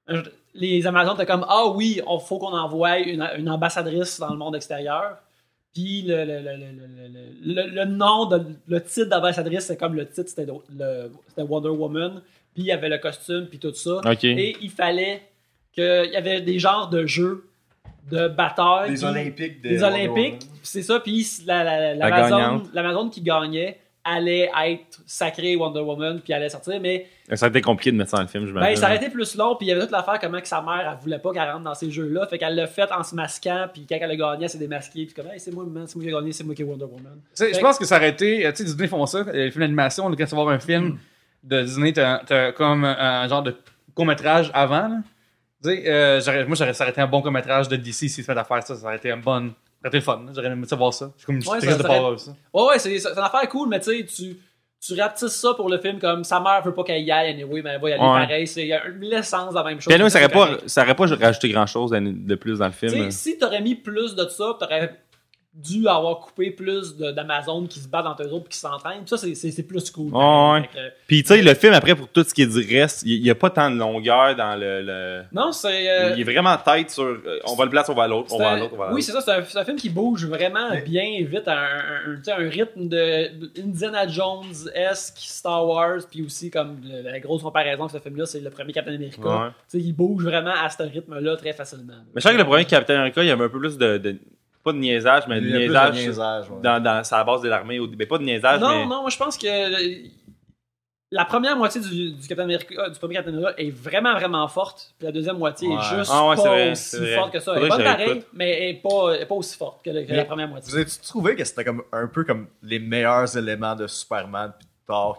un- 0.08 0.24
les 0.53 0.88
Amazones 0.88 1.14
étaient 1.16 1.26
comme 1.28 1.45
Ah 1.47 1.68
oui, 1.68 1.97
il 2.03 2.20
faut 2.26 2.39
qu'on 2.39 2.47
envoie 2.58 2.97
une, 2.99 3.22
une 3.38 3.49
ambassadrice 3.49 4.20
dans 4.20 4.30
le 4.32 4.38
monde 4.38 4.55
extérieur. 4.55 5.18
Puis 5.74 6.01
le, 6.01 6.26
le, 6.26 6.39
le, 6.39 6.55
le, 6.55 7.08
le- 7.43 7.68
le- 7.68 7.70
le 7.76 7.86
nom, 7.86 8.26
de, 8.26 8.41
le 8.68 8.82
titre 8.82 9.10
d'ambassadrice, 9.10 9.66
c'est 9.66 9.78
comme 9.78 9.93
le 9.93 10.08
titre, 10.08 10.30
c'était 10.30 10.47
Wonder 11.43 11.70
Woman. 11.70 12.22
Puis 12.55 12.64
il 12.64 12.66
y 12.66 12.72
avait 12.72 12.89
le 12.89 12.97
costume, 12.97 13.45
puis 13.47 13.60
tout 13.60 13.74
ça. 13.76 14.01
Et 14.24 14.55
il 14.62 14.72
fallait 14.72 15.22
qu'il 15.78 16.11
y 16.13 16.15
avait 16.17 16.41
des 16.41 16.59
genres 16.59 16.89
de 16.89 17.05
jeux 17.05 17.45
de 18.11 18.28
bataille. 18.30 18.91
Des 18.91 19.03
Olympiques. 19.03 19.61
de 19.61 19.69
les 19.69 19.82
Wonder 19.84 19.99
Olympiques, 20.09 20.47
c'est 20.63 20.82
ça, 20.82 20.99
puis 20.99 21.25
la, 21.45 21.63
la, 21.63 21.80
la, 21.80 21.95
La 21.95 22.09
l'Amazon- 22.09 22.63
l'Amazon 22.73 23.09
qui 23.09 23.21
gagnait 23.21 23.80
allait 24.09 24.49
être 24.65 24.99
sacrée 25.05 25.57
Wonder 25.57 25.82
Woman, 25.82 26.21
puis 26.23 26.32
allait 26.32 26.47
sortir, 26.47 26.80
mais 26.80 27.07
Ça 27.34 27.47
a 27.47 27.49
été 27.49 27.59
compliqué 27.59 27.91
de 27.91 27.97
mettre 27.97 28.11
ça 28.11 28.17
dans 28.17 28.23
le 28.23 28.30
film, 28.30 28.45
je 28.47 28.53
ben, 28.53 28.73
ça 28.78 28.86
aurait 28.86 28.95
été 28.95 29.09
plus 29.09 29.36
long, 29.36 29.57
puis 29.57 29.67
il 29.67 29.69
y 29.69 29.73
avait 29.73 29.82
toute 29.82 29.91
l'affaire 29.91 30.17
comment 30.21 30.39
que 30.39 30.47
sa 30.47 30.61
mère, 30.61 30.89
elle 30.89 31.03
voulait 31.03 31.19
pas 31.19 31.34
qu'elle 31.34 31.49
rentre 31.51 31.65
dans 31.65 31.73
ces 31.73 31.91
jeux-là, 31.91 32.25
fait 32.28 32.38
qu'elle 32.38 32.55
l'a 32.55 32.67
fait 32.67 32.89
en 32.89 33.03
se 33.03 33.13
masquant, 33.13 33.67
puis 33.73 33.86
quand 33.89 33.97
elle 33.99 34.11
a 34.11 34.15
gagné, 34.15 34.45
elle 34.45 34.49
s'est 34.49 34.57
démasquée, 34.57 35.05
puis 35.07 35.13
comme, 35.13 35.28
hey, 35.28 35.41
c'est 35.41 35.53
moi, 35.53 35.65
c'est 35.86 35.95
moi 35.97 36.03
qui 36.05 36.09
ai 36.09 36.13
gagné, 36.13 36.32
c'est 36.32 36.45
moi 36.45 36.55
qui 36.55 36.61
ai 36.61 36.65
Wonder 36.65 36.86
Woman. 36.86 37.19
Je 37.38 37.59
pense 37.59 37.78
que 37.78 37.84
ça 37.86 37.97
aurait 37.97 38.11
été. 38.11 38.43
Tu 38.51 38.55
sais, 38.55 38.63
Disney 38.63 38.88
font 38.88 39.05
ça. 39.05 39.25
Les 39.34 39.51
films 39.51 39.63
d'animation, 39.65 40.05
quand 40.09 40.15
tu 40.15 40.23
vas 40.23 40.43
voir 40.43 40.49
un 40.55 40.59
film 40.59 40.97
de 41.43 41.63
Disney, 41.63 41.91
t'as 41.91 42.53
comme 42.53 42.86
un, 42.86 42.95
un 43.23 43.28
genre 43.28 43.43
de 43.43 43.53
court-métrage 43.93 44.49
avant. 44.53 44.88
là. 44.88 44.97
Tu 45.64 45.70
sais, 45.70 45.84
euh, 45.88 46.22
moi, 46.47 46.55
j'aurais 46.55 46.74
ça 46.74 46.84
aurait 46.84 46.91
été 46.91 47.01
un 47.01 47.08
bon 47.08 47.22
court-métrage 47.22 47.68
de 47.68 47.76
DC 47.76 47.93
s'ils 47.93 48.12
se 48.12 48.22
fait 48.22 48.38
à 48.38 48.43
faire 48.43 48.62
ça. 48.64 48.76
Ça 48.76 48.86
aurait 48.86 48.97
été 48.97 49.12
un 49.12 49.18
bon. 49.18 49.49
Ça 49.82 49.88
aurait 49.89 49.97
été 49.97 50.01
fun. 50.01 50.22
là. 50.26 50.32
J'aurais 50.36 50.47
aimé 50.47 50.66
ça 50.68 50.76
voir 50.76 50.93
ça. 50.93 51.12
C'est 51.18 51.26
comme 51.26 51.36
une 51.38 51.47
Ouais, 51.47 51.58
triste 51.60 51.78
de 51.78 51.84
pas 51.84 51.89
aurait- 51.89 51.99
voir 51.99 52.20
ça. 52.20 52.32
Ouais, 52.53 52.64
ouais, 52.68 52.80
c'est, 52.80 52.95
une 52.97 53.20
affaire 53.20 53.49
cool, 53.49 53.70
mais 53.70 53.80
tu 53.80 53.97
sais, 53.97 54.05
tu, 54.05 54.38
tu 54.80 54.99
rapetisses 54.99 55.36
ça 55.36 55.53
pour 55.55 55.70
le 55.70 55.80
film 55.80 55.99
comme 55.99 56.24
sa 56.24 56.39
mère 56.39 56.62
veut 56.64 56.74
pas 56.74 56.84
qu'elle 56.84 57.01
y 57.03 57.12
aille, 57.12 57.30
anyway, 57.32 57.62
mais 57.64 57.72
elle 57.72 57.82
va 57.82 57.89
y 57.89 57.93
aller 57.93 58.01
Ouais. 58.03 58.22
pareil, 58.28 58.47
c'est 58.47 58.62
il 58.62 58.68
y 58.68 58.74
a 58.74 58.84
l'essence 58.88 59.49
de 59.51 59.55
la 59.55 59.64
même 59.64 59.82
chose. 59.82 59.91
Puis 59.93 59.97
là, 60.01 60.10
ça 60.10 60.20
aurait 60.20 60.30
pas, 60.30 60.49
ça 60.68 60.84
aurait 60.84 60.95
pas 60.95 61.05
rajouté 61.08 61.49
grand 61.49 61.66
chose 61.66 61.91
de 61.91 62.36
plus 62.36 62.60
dans 62.60 62.66
le 62.68 62.72
film. 62.72 63.10
si 63.12 63.38
t'aurais 63.38 63.62
mis 63.62 63.76
plus 63.76 64.16
de 64.16 64.28
ça, 64.30 64.55
t'aurais 64.60 64.95
dû 65.58 65.88
avoir 65.88 66.20
coupé 66.20 66.51
plus 66.51 66.95
d'Amazon 66.97 67.66
qui 67.66 67.80
se 67.80 67.88
battent 67.88 68.05
entre 68.05 68.24
eux 68.24 68.32
autres 68.32 68.45
et 68.45 68.49
qui 68.49 68.58
s'entraînent. 68.58 69.05
Ça, 69.08 69.18
c'est- 69.18 69.64
plus 69.68 69.89
cool. 69.91 70.14
Ouais, 70.14 70.62
que, 70.72 70.78
Puis 71.08 71.24
tu 71.24 71.30
sais, 71.30 71.41
le 71.41 71.53
film, 71.55 71.74
après, 71.74 71.95
pour 71.95 72.08
tout 72.08 72.24
ce 72.24 72.34
qui 72.34 72.43
est 72.43 72.47
du 72.47 72.60
reste, 72.80 73.01
il 73.05 73.26
y, 73.26 73.30
a 73.30 73.36
pas 73.36 73.49
tant 73.49 73.72
de 73.72 73.76
longueur 73.78 74.36
dans 74.36 74.55
le... 74.55 74.82
le- 74.84 75.24
non, 75.34 75.51
c'est. 75.51 75.89
euh, 75.89 76.14
Il 76.16 76.22
est 76.22 76.24
vraiment 76.32 76.55
tête 76.58 76.91
sur... 76.91 77.03
euh, 77.03 77.39
on 77.45 77.55
va 77.55 77.66
le 77.66 77.72
place, 77.72 77.89
on 77.89 77.93
va 77.95 78.03
à 78.03 78.08
l'autre, 78.08 78.34
on 78.34 78.38
va 78.38 78.51
à 78.51 78.58
l'autre, 78.58 78.74
on 78.76 78.78
va 78.78 78.86
à 78.86 78.93
oui, 78.93 79.01
c'est 79.01 79.12
ça. 79.12 79.22
C'est 79.22 79.58
un, 79.60 79.66
film 79.66 79.78
qui 79.78 79.89
bouge 79.89 80.26
vraiment 80.26 80.70
bien 80.86 81.05
vite 81.22 81.47
à 81.47 81.58
un, 81.58 81.64
un- 81.80 82.12
un- 82.14 82.16
tu 82.18 82.24
sais, 82.24 82.32
un 82.32 82.49
rythme 82.49 82.88
de, 82.88 83.60
Indiana 83.62 84.08
Jones-esque, 84.08 85.18
Star 85.18 85.68
Wars, 85.68 85.99
puis 86.10 86.22
aussi 86.24 86.49
comme 86.51 86.78
le- 86.84 87.01
la 87.10 87.20
grosse 87.20 87.41
comparaison 87.41 87.88
de 87.88 87.91
ce 87.91 87.97
film-là, 87.99 88.26
c'est 88.26 88.39
le 88.39 88.49
premier 88.49 88.74
Captain 88.74 88.93
America. 88.93 89.22
Ouais. 89.22 89.49
Tu 89.70 89.80
sais, 89.80 89.80
il 89.80 89.93
bouge 89.93 90.24
vraiment 90.24 90.53
à 90.64 90.70
ce 90.70 90.84
rythme-là 90.84 91.36
très 91.38 91.53
facilement. 91.53 91.93
Mais 92.14 92.22
je 92.22 92.22
sens 92.22 92.32
que 92.34 92.38
le 92.38 92.45
premier 92.45 92.66
Captain 92.66 92.95
America, 92.95 93.24
il 93.24 93.28
y 93.28 93.32
avait 93.32 93.43
un 93.45 93.49
peu 93.49 93.60
plus 93.60 93.78
de... 93.78 93.97
de- 93.97 94.18
pas 94.68 94.74
de 94.74 94.78
niaisage, 94.80 95.24
mais 95.28 95.41
de 95.41 95.47
de 95.49 95.91
niaisage, 95.93 96.49
ouais. 96.49 96.61
dans, 96.61 96.82
dans, 96.84 97.03
sur 97.03 97.18
la 97.18 97.24
base 97.24 97.41
de 97.41 97.49
l'armée. 97.49 97.80
Mais 97.97 98.05
pas 98.05 98.18
de 98.18 98.24
niaisage, 98.24 98.59
non, 98.59 98.70
mais... 98.70 98.86
non, 98.86 99.01
moi 99.01 99.09
je 99.09 99.18
pense 99.18 99.38
que 99.38 99.47
euh, 99.47 100.07
la 101.09 101.24
première 101.24 101.55
moitié 101.55 101.80
du, 101.80 102.11
du 102.11 102.28
Captain 102.28 102.43
America, 102.43 102.76
euh, 102.78 102.89
du 102.89 102.99
premier 102.99 103.15
Captain 103.15 103.32
America 103.34 103.53
est 103.57 103.70
vraiment 103.72 104.13
vraiment 104.13 104.47
forte, 104.47 104.93
puis 104.97 105.05
la 105.05 105.11
deuxième 105.13 105.38
moitié 105.38 105.70
Ouais. 105.70 105.76
est 105.76 105.97
juste 105.97 106.11
Ah 106.13 106.28
ouais, 106.28 106.36
pas 106.36 106.41
vrai, 106.41 106.72
aussi 106.72 107.13
forte 107.15 107.32
que 107.32 107.39
ça. 107.39 107.53
Elle 107.55 107.63
est 107.63 107.70
bonne 107.70 107.84
pareil, 107.84 108.24
mais 108.34 108.51
elle 108.51 108.76
est 108.76 108.82
pas, 108.82 109.13
elle 109.15 109.22
est 109.22 109.26
pas 109.26 109.36
aussi 109.36 109.57
forte 109.57 109.84
que, 109.86 109.89
le- 109.89 110.03
que 110.03 110.11
Mais 110.11 110.18
la 110.18 110.26
première 110.26 110.47
moitié. 110.49 110.70
Vous 110.70 110.76
avez-tu 110.76 110.99
trouvé 110.99 111.36
que 111.36 111.43
c'était 111.45 111.63
comme 111.63 111.82
un 111.93 112.07
peu 112.07 112.26
comme 112.26 112.47
les 112.61 112.80
meilleurs 112.80 113.38
éléments 113.38 113.76
de 113.76 113.88
Superman 113.88 114.51
puis 114.59 114.68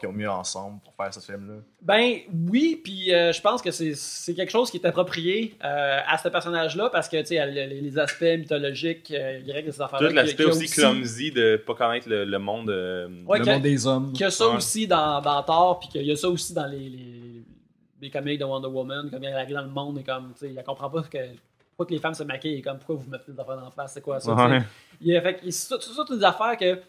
qui 0.00 0.06
ont 0.06 0.12
mis 0.12 0.26
ensemble 0.26 0.80
pour 0.82 0.94
faire 0.94 1.12
ce 1.12 1.20
film-là? 1.20 1.56
Ben 1.82 2.20
oui, 2.48 2.80
puis 2.82 3.12
euh, 3.12 3.32
je 3.32 3.40
pense 3.42 3.60
que 3.60 3.70
c'est 3.70 3.94
c'est 3.94 4.32
quelque 4.34 4.50
chose 4.50 4.70
qui 4.70 4.78
est 4.78 4.86
approprié 4.86 5.54
euh, 5.62 6.00
à 6.06 6.16
ce 6.16 6.28
personnage-là 6.28 6.88
parce 6.90 7.06
que 7.08 7.18
tu 7.20 7.26
sais 7.26 7.46
les, 7.50 7.66
les 7.80 7.98
aspects 7.98 8.22
mythologiques, 8.22 9.10
euh, 9.10 9.40
grecs 9.46 9.66
de 9.66 9.70
ces 9.70 9.82
affaires-là. 9.82 10.08
Tout 10.08 10.14
l'aspect 10.14 10.36
qu'il 10.36 10.44
y 10.46 10.48
a 10.48 10.50
aussi 10.52 10.66
clumsy 10.68 11.32
de 11.32 11.56
pas 11.66 11.74
connaître 11.74 12.08
le, 12.08 12.24
le 12.24 12.38
monde... 12.38 12.70
euh, 12.70 13.08
Ouais, 13.26 13.38
le 13.40 13.44
que- 13.44 13.50
monde 13.50 13.62
des 13.62 13.86
hommes. 13.86 14.12
Qu'il 14.12 14.22
y 14.22 14.24
a 14.24 14.30
ça 14.30 14.48
Ouais. 14.48 14.56
aussi 14.56 14.86
dans, 14.86 15.20
dans 15.20 15.42
Thor, 15.42 15.78
puis 15.80 15.88
qu'il 15.90 16.02
y 16.06 16.12
a 16.12 16.16
ça 16.16 16.28
aussi 16.30 16.54
dans 16.54 16.66
les, 16.66 16.88
les, 16.88 17.42
les 18.00 18.10
comics 18.10 18.38
de 18.40 18.44
Wonder 18.44 18.68
Woman, 18.68 19.10
comme 19.10 19.22
elle 19.24 19.34
arrive 19.34 19.54
dans 19.54 19.62
le 19.62 19.68
monde 19.68 19.98
et 19.98 20.02
comme, 20.04 20.32
tu 20.32 20.46
sais, 20.46 20.54
elle 20.56 20.64
comprend 20.64 20.88
pas 20.88 21.02
que. 21.02 21.18
Pourquoi 21.76 21.86
que 21.90 21.94
les 21.94 22.00
femmes 22.00 22.14
se 22.14 22.24
maquillent 22.24 22.54
et 22.56 22.62
comme 22.62 22.78
pourquoi 22.78 22.96
vous 22.96 23.08
mettez 23.10 23.30
des 23.30 23.38
affaires 23.38 23.56
dans 23.56 23.64
la 23.66 23.70
face, 23.70 23.92
c'est 23.92 24.00
quoi 24.00 24.18
ça? 24.18 24.34
Ouais. 24.34 24.62
Il 25.00 25.08
y 25.12 25.16
a, 25.16 25.20
fait, 25.22 25.34
que 25.34 25.40
c'est 25.44 25.52
ça- 25.52 25.76
c'est 25.80 25.92
ça 25.92 26.04
toutes 26.04 26.18
des 26.18 26.24
affaires 26.24 26.56
que 26.56 26.80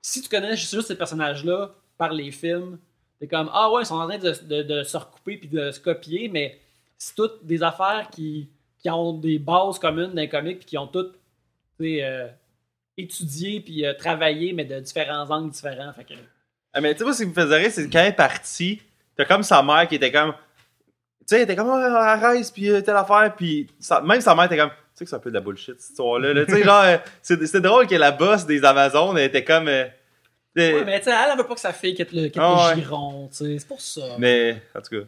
si 0.00 0.20
tu 0.20 0.28
connais 0.28 0.56
juste 0.56 0.80
ces 0.82 0.96
personnages-là 0.96 1.70
par 2.02 2.12
les 2.12 2.32
films, 2.32 2.78
t'es 3.20 3.28
comme 3.28 3.48
Ah 3.52 3.70
ouais, 3.70 3.82
ils 3.82 3.86
sont 3.86 3.94
en 3.94 4.08
train 4.08 4.18
de, 4.18 4.32
se 4.82 4.96
recouper 4.96 5.36
puis 5.36 5.48
de 5.48 5.70
se 5.70 5.78
copier, 5.78 6.28
mais 6.28 6.58
c'est 6.98 7.14
toutes 7.14 7.46
des 7.46 7.62
affaires 7.62 8.08
qui, 8.10 8.48
qui 8.80 8.90
ont 8.90 9.12
des 9.12 9.38
bases 9.38 9.78
communes 9.78 10.08
dans 10.08 10.20
les 10.20 10.28
comics 10.28 10.58
puis 10.58 10.66
qui 10.66 10.78
ont 10.78 10.88
toutes 10.88 11.14
euh, 11.80 12.28
étudié 12.96 13.60
puis 13.60 13.86
euh, 13.86 13.94
travaillé, 13.94 14.52
mais 14.52 14.64
de 14.64 14.80
différents 14.80 15.30
angles 15.30 15.52
différents. 15.52 15.92
Fait 15.92 16.02
que, 16.02 16.14
Ah, 16.72 16.80
mais 16.80 16.92
tu 16.96 17.04
sais, 17.04 17.12
ce 17.12 17.22
qui 17.22 17.28
me 17.28 17.34
faisait 17.34 17.56
rire, 17.56 17.70
c'est 17.70 17.88
quand 17.88 18.00
elle 18.00 18.08
est 18.08 18.12
partie, 18.16 18.82
t'as 19.16 19.24
comme 19.24 19.44
sa 19.44 19.62
mère 19.62 19.86
qui 19.86 19.94
était 19.94 20.10
comme. 20.10 20.32
Tu 20.32 21.26
sais, 21.26 21.36
elle 21.36 21.42
était 21.42 21.54
comme, 21.54 21.68
oh, 21.68 21.72
arrête, 21.72 22.50
puis 22.52 22.68
euh, 22.68 22.80
telle 22.80 22.96
affaire, 22.96 23.32
puis 23.36 23.68
même 24.02 24.20
sa 24.20 24.34
mère 24.34 24.46
était 24.46 24.56
comme, 24.56 24.70
tu 24.70 24.76
sais 24.94 25.04
que 25.04 25.10
c'est 25.10 25.16
un 25.16 25.20
peu 25.20 25.30
de 25.30 25.36
la 25.36 25.40
bullshit, 25.40 25.80
cette 25.80 25.90
histoire-là. 25.90 26.34
là. 26.34 26.46
Tu 26.46 26.52
sais, 26.52 26.64
genre, 26.64 26.82
euh, 26.82 26.96
c'est 27.22 27.46
c'est 27.46 27.60
drôle 27.60 27.86
que 27.86 27.94
la 27.94 28.10
boss 28.10 28.44
des 28.44 28.64
Amazones, 28.64 29.18
était 29.18 29.44
comme. 29.44 29.70
Ouais, 30.56 30.84
mais 30.84 30.98
tu 30.98 31.04
sais, 31.06 31.10
elle, 31.10 31.30
elle 31.32 31.38
veut 31.38 31.46
pas 31.46 31.54
que 31.54 31.60
sa 31.60 31.72
fille 31.72 31.94
quitte 31.94 32.12
le, 32.12 32.24
quitte 32.24 32.36
Ah 32.38 32.72
le 32.74 32.76
ouais. 32.76 32.82
giron, 32.84 33.28
tu 33.30 33.36
sais, 33.36 33.58
c'est 33.58 33.68
pour 33.68 33.80
ça. 33.80 34.02
mais, 34.18 34.62
en 34.74 34.80
tout 34.82 34.98
cas. 35.00 35.06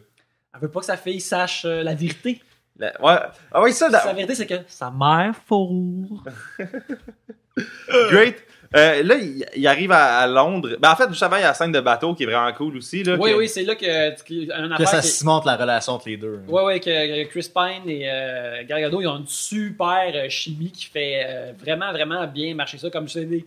Elle 0.55 0.61
veut 0.61 0.69
pas 0.71 0.79
que 0.79 0.85
sa 0.85 0.97
fille 0.97 1.21
sache 1.21 1.65
euh, 1.65 1.83
la 1.83 1.93
vérité. 1.93 2.41
la- 2.79 2.99
ouais. 3.01 3.19
Ah 3.51 3.61
oui, 3.61 3.71
ça, 3.73 3.89
Sa 3.91 4.05
dans, 4.07 4.13
vérité, 4.15 4.35
c'est 4.35 4.47
que 4.47 4.55
sa 4.67 4.89
mère 4.89 5.33
fourre. 5.47 6.23
Great. 8.11 8.35
Euh, 8.75 9.03
là, 9.03 9.15
il, 9.15 9.45
il 9.55 9.67
arrive 9.67 9.91
à, 9.91 10.17
à 10.19 10.27
Londres. 10.27 10.75
Ben, 10.79 10.91
en 10.91 10.95
fait, 10.95 11.07
juste 11.09 11.23
avant, 11.23 11.37
il 11.37 11.41
y 11.41 11.43
a 11.43 11.49
la 11.49 11.53
scène 11.53 11.71
de 11.71 11.79
bateau 11.79 12.13
qui 12.13 12.23
est 12.23 12.25
vraiment 12.25 12.51
cool 12.53 12.75
aussi. 12.77 13.03
Là, 13.03 13.15
Oui, 13.17 13.31
que- 13.31 13.37
oui, 13.37 13.47
c'est 13.47 13.63
là 13.63 13.75
que, 13.75 13.85
ça 13.85 15.01
qui- 15.01 15.07
cimente 15.07 15.45
la 15.45 15.55
relation 15.55 15.93
entre 15.93 16.09
les 16.09 16.17
deux. 16.17 16.41
hein. 16.43 16.51
Ouais, 16.51 16.63
ouais, 16.63 16.79
que, 16.81 17.23
Chris 17.25 17.49
Pine 17.53 17.89
et 17.89 18.09
euh, 18.09 18.63
Gal 18.67 18.81
Gadot, 18.81 18.99
ils 19.01 19.07
ont 19.07 19.17
une 19.19 19.27
super 19.27 20.11
euh, 20.13 20.27
chimie 20.29 20.71
qui 20.71 20.85
fait 20.87 21.23
euh, 21.25 21.53
vraiment, 21.57 21.91
vraiment 21.93 22.25
bien 22.27 22.53
marcher 22.55 22.77
ça. 22.77 22.89
Comme 22.89 23.07
je 23.07 23.13
sais, 23.13 23.25
des... 23.25 23.45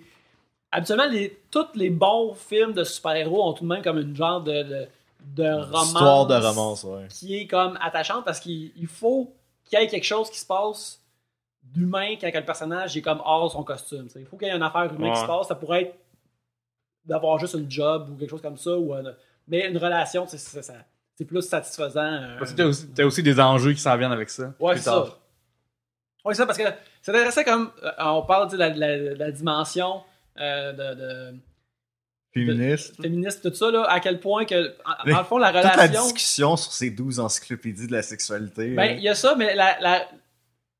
habituellement, 0.70 1.06
les, 1.08 1.38
tous 1.50 1.66
les 1.74 1.90
bons 1.90 2.34
films 2.34 2.72
de 2.72 2.84
super-héros 2.84 3.48
ont 3.48 3.52
tout 3.52 3.64
de 3.64 3.68
même 3.68 3.82
comme 3.82 3.98
une 3.98 4.14
genre 4.16 4.40
de, 4.42 4.62
de, 4.62 4.88
de 5.36 5.50
romance. 5.64 5.86
Histoire 5.88 6.26
de 6.26 6.34
romance, 6.34 6.84
ouais. 6.84 7.06
Qui 7.08 7.36
est 7.38 7.46
comme 7.46 7.78
attachante 7.80 8.24
parce 8.24 8.40
qu'il 8.40 8.72
il 8.76 8.86
faut 8.86 9.32
qu'il 9.64 9.78
y 9.78 9.82
ait 9.82 9.86
quelque 9.86 10.04
chose 10.04 10.30
qui 10.30 10.38
se 10.38 10.46
passe 10.46 11.00
d'humain 11.62 12.14
quand 12.20 12.30
le 12.32 12.44
personnage 12.44 12.96
est 12.96 13.02
comme 13.02 13.20
hors 13.24 13.50
son 13.52 13.62
costume. 13.62 14.06
t'sais. 14.08 14.20
Il 14.20 14.26
faut 14.26 14.36
qu'il 14.36 14.48
y 14.48 14.50
ait 14.50 14.56
une 14.56 14.62
affaire 14.62 14.92
humaine 14.94 15.12
qui 15.12 15.20
se 15.20 15.26
passe. 15.26 15.48
Ça 15.48 15.54
pourrait 15.54 15.82
être 15.82 15.94
d'avoir 17.04 17.38
juste 17.38 17.54
une 17.54 17.70
job 17.70 18.10
ou 18.10 18.16
quelque 18.16 18.30
chose 18.30 18.42
comme 18.42 18.56
ça. 18.56 18.76
Ou 18.76 18.94
un- 18.94 19.02
mais 19.46 19.68
une 19.68 19.78
relation, 19.78 20.26
c'est 20.26 20.38
ça- 20.38 20.74
c'est 21.14 21.24
plus 21.24 21.42
satisfaisant. 21.42 22.00
euh, 22.00 22.38
Parce 22.38 22.52
que 22.52 22.56
t'as 22.56 22.64
aussi, 22.64 22.88
t'as 22.88 23.04
aussi 23.04 23.22
des 23.22 23.38
enjeux 23.40 23.72
qui 23.72 23.80
s'en 23.80 23.96
viennent 23.96 24.12
avec 24.12 24.30
ça. 24.30 24.52
Ouais, 24.60 24.76
c'est 24.76 24.82
ça. 24.82 25.00
Ouais, 26.24 26.34
c'est 26.34 26.42
ça, 26.42 26.46
parce 26.46 26.58
que 26.58 26.64
c'est 27.02 27.10
intéressant 27.14 27.44
comme 27.44 27.70
euh, 27.82 27.90
on 27.98 28.22
parle 28.22 28.50
de 28.50 28.56
la, 28.56 29.30
dimension 29.32 29.96
euh, 29.96 30.00
de, 30.38 30.94
de 30.94 31.34
Féministe. 32.32 33.00
féministe, 33.00 33.42
tout 33.50 33.54
ça, 33.54 33.70
là, 33.70 33.84
à 33.88 34.00
quel 34.00 34.20
point 34.20 34.44
que, 34.44 34.74
en, 34.84 35.10
dans 35.10 35.18
le 35.18 35.24
fond, 35.24 35.38
la 35.38 35.50
Toute 35.52 35.62
la 35.62 35.72
relation. 35.72 36.02
discussion 36.04 36.56
sur 36.56 36.72
ces 36.72 36.90
12 36.90 37.20
encyclopédies 37.20 37.86
de 37.86 37.92
la 37.92 38.02
sexualité. 38.02 38.74
Ben, 38.74 38.96
il 38.96 39.02
y 39.02 39.08
a 39.08 39.14
ça, 39.14 39.34
mais 39.34 39.54
la, 39.54 39.78
la, 39.80 40.06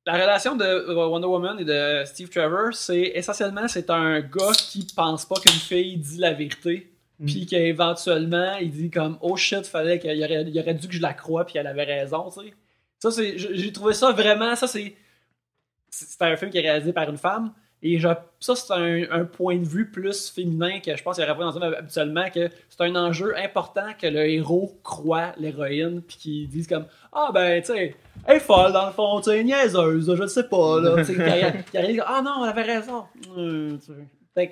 la 0.06 0.12
relation 0.12 0.56
de 0.56 0.64
euh, 0.64 1.06
Wonder 1.08 1.26
Woman 1.26 1.58
et 1.58 1.64
de 1.64 2.04
Steve 2.04 2.28
Trevor, 2.28 2.74
c'est 2.74 3.12
essentiellement, 3.14 3.66
c'est 3.66 3.88
un 3.90 4.20
gars 4.20 4.52
qui 4.56 4.86
pense 4.94 5.24
pas 5.24 5.36
qu'une 5.36 5.50
fille 5.52 5.96
dit 5.96 6.18
la 6.18 6.32
vérité. 6.34 6.92
Puis 7.26 7.46
qu'éventuellement, 7.46 8.54
il 8.60 8.70
dit 8.70 8.90
comme 8.90 9.18
Oh 9.22 9.36
shit, 9.36 9.66
fallait 9.66 9.98
qu'il 9.98 10.10
aurait, 10.22 10.44
il 10.46 10.60
aurait 10.60 10.74
dû 10.74 10.86
que 10.86 10.94
je 10.94 11.02
la 11.02 11.14
croie, 11.14 11.44
puis 11.44 11.58
elle 11.58 11.66
avait 11.66 11.82
raison, 11.82 12.30
tu 12.30 12.46
sais. 12.46 12.54
Ça, 13.00 13.10
c'est. 13.10 13.36
J'ai 13.38 13.56
j'ai 13.56 13.72
trouvé 13.72 13.92
ça 13.94 14.12
vraiment. 14.12 14.54
Ça, 14.54 14.68
c'est. 14.68 14.94
C'est 15.90 16.22
un 16.22 16.36
film 16.36 16.50
qui 16.52 16.58
est 16.58 16.60
réalisé 16.60 16.92
par 16.92 17.10
une 17.10 17.16
femme. 17.16 17.52
Et 17.82 18.00
ça, 18.00 18.56
c'est 18.56 18.72
un, 18.72 19.24
point 19.24 19.56
de 19.56 19.64
vue 19.64 19.88
plus 19.88 20.30
féminin 20.30 20.80
que 20.80 20.96
je 20.96 21.02
pense 21.02 21.16
qu'il 21.16 21.24
y 21.24 21.30
aurait 21.30 21.38
dans 21.38 21.56
un 21.58 21.72
habituellement, 21.72 22.28
que 22.28 22.50
c'est 22.68 22.80
un 22.80 22.96
enjeu 22.96 23.36
important 23.38 23.92
que 24.00 24.08
le 24.08 24.28
héros 24.28 24.76
croit 24.82 25.32
l'héroïne, 25.38 26.02
puis 26.02 26.16
qu'ils 26.16 26.48
disent 26.48 26.66
comme 26.66 26.86
Ah 27.12 27.30
ben, 27.32 27.60
tu 27.60 27.72
sais, 27.72 27.94
elle 28.26 28.36
est 28.36 28.40
folle 28.40 28.72
dans 28.72 28.86
le 28.86 28.92
fond, 28.92 29.20
tu 29.20 29.30
sais, 29.30 29.44
niaiseuse, 29.44 30.12
je 30.12 30.22
ne 30.22 30.26
sais 30.26 30.48
pas, 30.48 30.80
là. 30.80 31.04
Tu 31.04 31.14
sais, 31.14 32.00
Ah 32.04 32.20
non, 32.22 32.44
elle 32.44 32.50
avait 32.50 32.62
raison. 32.62 33.04
Que, 34.34 34.48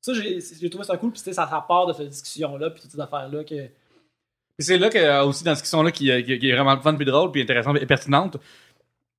ça, 0.00 0.14
j'ai 0.14 0.70
trouvé 0.70 0.84
ça 0.84 0.96
cool, 0.96 1.12
puis 1.12 1.20
ça, 1.20 1.32
ça 1.34 1.64
part 1.68 1.86
de 1.86 1.92
cette 1.92 2.08
discussion-là, 2.08 2.70
puis 2.70 2.80
toutes 2.80 2.92
ces 2.92 3.00
affaires-là 3.00 3.44
que. 3.44 3.68
C'est 4.58 4.78
là 4.78 4.88
que, 4.88 4.98
euh, 4.98 5.24
aussi, 5.24 5.44
dans 5.44 5.54
cette 5.54 5.64
discussion-là, 5.64 5.88
euh, 5.88 5.92
qui 5.92 6.48
est 6.48 6.52
vraiment 6.52 6.78
fun, 6.80 6.94
puis 6.94 7.04
drôle, 7.04 7.32
puis 7.32 7.42
intéressante 7.42 7.76
et 7.80 7.86
pertinente. 7.86 8.38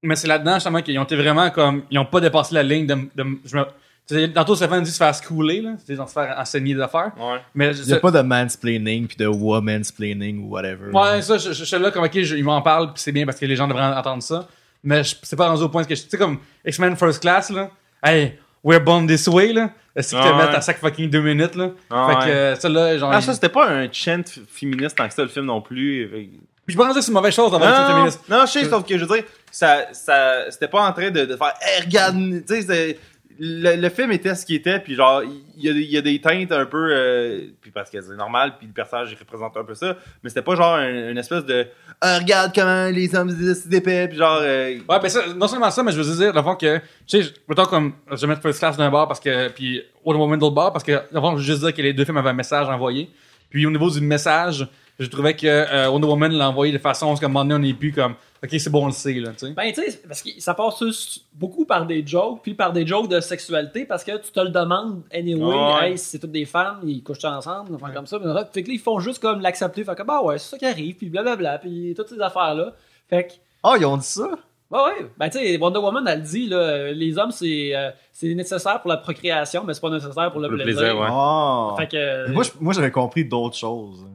Mais 0.04 0.16
c'est 0.16 0.28
là-dedans, 0.28 0.56
justement, 0.56 0.82
qu'ils 0.82 0.97
ont 0.99 1.04
été 1.04 1.16
vraiment 1.16 1.49
comme. 1.52 1.84
Ils 1.91 1.99
ont 1.99 2.06
pas 2.06 2.20
dépassé 2.20 2.56
la 2.56 2.64
ligne 2.64 2.88
de. 2.88 2.95
de 3.16 3.26
je 3.45 3.56
me, 3.58 4.28
tantôt, 4.34 4.56
Stéphane 4.56 4.84
dit 4.84 4.91
se 4.91 4.97
faire 4.97 5.14
schooler, 5.14 5.62
là. 5.62 5.72
C'est 5.86 5.95
genre 5.95 6.08
se 6.10 6.14
faire 6.14 6.36
enseigner 6.38 6.74
des 6.74 6.82
affaires. 6.82 7.12
Ouais. 7.18 7.38
Mais 7.54 7.72
Il 7.76 7.86
n'y 7.86 7.93
a 7.93 7.97
pas 7.99 8.12
de 8.12 8.22
mansplaining 8.22 9.08
puis 9.08 9.18
de 9.18 9.28
womansplaining 9.28 10.43
ou 10.43 10.49
whatever. 10.49 10.89
Ouais, 10.91 11.22
ça, 11.22 11.38
je, 11.38 11.49
je, 11.49 11.54
je 11.54 11.64
suis 11.66 11.78
là 11.80 11.91
comme, 11.91 12.04
ok, 12.04 12.20
je- 12.22 12.36
ils 12.36 12.43
m'en 12.43 12.62
parlent, 12.62 12.93
puis 12.93 13.02
c'est 13.04 13.12
bien 13.12 13.26
parce 13.26 13.39
que 13.39 13.45
les 13.45 13.56
gens 13.56 13.68
devraient 13.68 13.84
entendre 13.84 14.24
ça. 14.24 14.47
Mais 14.84 15.04
je- 15.04 15.16
c'est 15.22 15.36
pas 15.36 15.47
rendu 15.49 15.62
au 15.64 15.70
point 15.70 15.84
que 15.84 15.93
je. 15.95 16.02
Tu 16.04 16.10
sais, 16.10 16.18
comme 16.18 16.39
X-Men 16.66 16.95
First 16.95 17.22
Class, 17.22 17.52
là. 17.52 17.70
Hey, 18.04 18.39
we're 18.64 18.84
born 18.84 19.06
this 19.08 19.28
way, 19.28 19.54
là. 19.54 19.70
Est-ce 19.95 20.10
qu'ils 20.16 20.20
te 20.20 20.24
Ah 20.26 20.32
ouais. 20.38 20.45
mettent 20.45 20.56
à 20.56 20.62
chaque 20.62 20.80
fucking 20.80 21.10
deux 21.10 21.22
minutes, 21.22 21.56
là? 21.56 21.70
Ah 21.91 22.08
fait 22.10 22.26
que, 22.26 22.32
euh, 22.34 22.56
ça, 22.56 22.70
là, 22.70 22.97
genre. 22.97 23.12
Ah, 23.14 23.22
ça, 23.22 23.34
c'était 23.34 23.49
pas 23.49 23.70
un 23.70 23.88
chant 23.91 24.24
féministe 24.49 24.97
tant 24.97 25.08
que 25.08 25.14
ça, 25.14 25.22
le 25.22 25.28
film 25.28 25.45
non 25.45 25.62
plus. 25.62 26.30
Puis 26.72 26.78
je 26.80 26.86
pense 26.86 26.95
que 26.95 27.01
c'est 27.01 27.07
une 27.09 27.13
mauvaise 27.13 27.34
chose 27.34 27.51
d'avoir 27.51 27.69
Non, 27.69 27.76
une 27.78 27.84
non, 27.84 27.93
féministe. 27.95 28.22
non, 28.30 28.45
je 28.45 28.51
sais, 28.51 28.65
sauf 28.65 28.86
que 28.86 28.97
je 28.97 29.03
veux 29.05 29.15
dire, 29.15 29.26
ça, 29.51 29.88
ça, 29.91 30.49
c'était 30.49 30.67
pas 30.69 30.82
en 30.88 30.93
train 30.93 31.11
de, 31.11 31.26
de 31.26 31.36
faire, 31.36 31.53
hey, 31.61 31.82
regarde, 31.84 32.15
tu 32.47 32.61
sais, 32.61 32.97
le, 33.39 33.76
le 33.76 33.89
film 33.89 34.11
était 34.11 34.36
ce 34.36 34.45
qu'il 34.45 34.55
était, 34.55 34.80
puis 34.80 34.93
genre, 34.95 35.24
il 35.24 35.63
y, 35.65 35.69
a, 35.69 35.72
il 35.72 35.89
y 35.91 35.97
a 35.97 36.01
des 36.01 36.19
teintes 36.22 36.51
un 36.51 36.65
peu, 36.65 36.89
euh, 36.91 37.41
puis 37.59 37.72
parce 37.72 37.89
que 37.89 37.99
c'est 37.99 38.15
normal, 38.15 38.53
puis 38.57 38.67
le 38.67 38.74
personnage 38.74 39.09
il 39.11 39.17
représente 39.17 39.57
un 39.57 39.63
peu 39.63 39.74
ça, 39.74 39.97
mais 40.22 40.30
c'était 40.30 40.43
pas 40.43 40.55
genre 40.55 40.76
un- 40.76 41.09
une 41.09 41.17
espèce 41.17 41.43
de, 41.45 41.65
ah, 42.01 42.19
regarde 42.19 42.51
comment 42.53 42.86
les 42.86 43.13
hommes 43.15 43.32
se 43.32 43.67
d'épais, 43.67 44.07
puis 44.07 44.17
genre, 44.17 44.39
euh, 44.41 44.78
Ouais, 44.88 44.99
ben 45.01 45.09
ça, 45.09 45.22
non 45.36 45.47
seulement 45.47 45.72
ça, 45.72 45.82
mais 45.82 45.91
je 45.91 46.01
veux 46.01 46.15
dire, 46.17 46.34
le 46.34 46.41
fond 46.43 46.55
que, 46.55 46.78
tu 46.78 46.84
sais, 47.07 47.24
je- 47.24 47.32
mettons 47.49 47.65
comme, 47.65 47.93
je 48.11 48.15
vais 48.17 48.28
mettre 48.28 48.41
First 48.41 48.59
Class 48.59 48.78
d'un 48.78 48.91
bar 48.91 49.07
parce 49.07 49.19
que, 49.19 49.47
puis 49.49 49.82
Wonder 50.05 50.22
Woman 50.22 50.38
de 50.38 50.43
l'autre 50.43 50.55
bar 50.55 50.72
parce 50.72 50.84
que, 50.84 50.91
le 51.11 51.19
fond, 51.19 51.32
je 51.32 51.38
veux 51.38 51.41
juste 51.43 51.61
dire 51.61 51.74
que 51.74 51.82
les 51.82 51.93
deux 51.93 52.05
films 52.05 52.17
avaient 52.17 52.30
un 52.30 52.34
message 52.34 52.67
envoyé. 52.69 53.09
Puis 53.49 53.65
au 53.65 53.72
niveau 53.72 53.89
du 53.89 53.99
message, 54.01 54.67
je 54.99 55.07
trouvais 55.07 55.35
que 55.35 55.47
euh, 55.47 55.89
Wonder 55.89 56.07
Woman 56.07 56.31
l'a 56.33 56.49
envoyé 56.49 56.71
de 56.71 56.77
façon, 56.77 57.15
comme, 57.15 57.37
à 57.37 57.41
un 57.41 57.43
moment 57.43 57.45
donné, 57.45 57.55
on 57.55 57.67
n'est 57.69 57.73
plus 57.77 57.91
comme, 57.91 58.13
ok, 58.43 58.49
c'est 58.51 58.69
bon, 58.69 58.83
on 58.83 58.87
le 58.87 58.91
sait, 58.91 59.13
là, 59.13 59.31
tu 59.31 59.47
sais. 59.47 59.53
Ben, 59.53 59.71
tu 59.73 59.81
sais, 59.81 60.01
parce 60.07 60.21
que 60.21 60.29
ça 60.39 60.53
passe 60.53 61.19
beaucoup 61.33 61.65
par 61.65 61.85
des 61.85 62.05
jokes, 62.05 62.39
puis 62.43 62.53
par 62.53 62.71
des 62.71 62.85
jokes 62.85 63.09
de 63.09 63.19
sexualité, 63.19 63.85
parce 63.85 64.03
que 64.03 64.17
tu 64.17 64.31
te 64.31 64.39
le 64.39 64.49
demandes 64.49 65.01
anyway. 65.13 65.43
Ouais. 65.55 65.89
Hey, 65.91 65.97
c'est 65.97 66.19
toutes 66.19 66.31
des 66.31 66.45
femmes, 66.45 66.79
ils 66.83 67.01
couchent 67.03 67.23
ensemble, 67.25 67.75
enfin 67.75 67.91
comme 67.91 68.05
ça. 68.07 68.19
Mais, 68.19 68.31
fait 68.53 68.61
que 68.63 68.67
là, 68.67 68.73
ils 68.75 68.79
font 68.79 68.99
juste 68.99 69.19
comme 69.21 69.41
l'accepter. 69.41 69.83
Fait 69.83 69.95
que, 69.95 70.03
bah 70.03 70.21
ouais, 70.21 70.37
c'est 70.37 70.49
ça 70.51 70.57
qui 70.57 70.65
arrive, 70.65 70.95
puis 70.95 71.09
blablabla, 71.09 71.57
puis 71.59 71.93
toutes 71.95 72.09
ces 72.09 72.19
affaires-là. 72.21 72.73
Fait 73.09 73.27
que, 73.27 73.33
Ah, 73.63 73.75
ils 73.79 73.85
ont 73.85 73.97
dit 73.97 74.05
ça? 74.05 74.29
Ouais, 74.69 74.79
ouais. 74.79 75.07
Ben, 75.17 75.29
tu 75.29 75.37
sais, 75.37 75.57
Wonder 75.57 75.79
Woman, 75.79 76.07
elle 76.07 76.21
dit, 76.21 76.47
là, 76.47 76.91
les 76.93 77.17
hommes, 77.17 77.31
c'est 77.31 77.75
euh, 77.75 77.89
c'est 78.13 78.33
nécessaire 78.33 78.79
pour 78.81 78.89
la 78.89 78.95
procréation, 78.97 79.65
mais 79.65 79.73
c'est 79.73 79.81
pas 79.81 79.89
nécessaire 79.89 80.31
pour 80.31 80.39
le, 80.39 80.47
Pour 80.47 80.55
le 80.57 80.63
plaisir. 80.63 80.81
plaisir, 80.81 80.97
ouais. 80.99 81.07
Oh. 81.11 81.73
Fait 81.77 81.87
que, 81.87 82.31
moi, 82.61 82.73
j'avais 82.73 82.91
compris 82.91 83.25
d'autres 83.25 83.57
choses. 83.57 84.05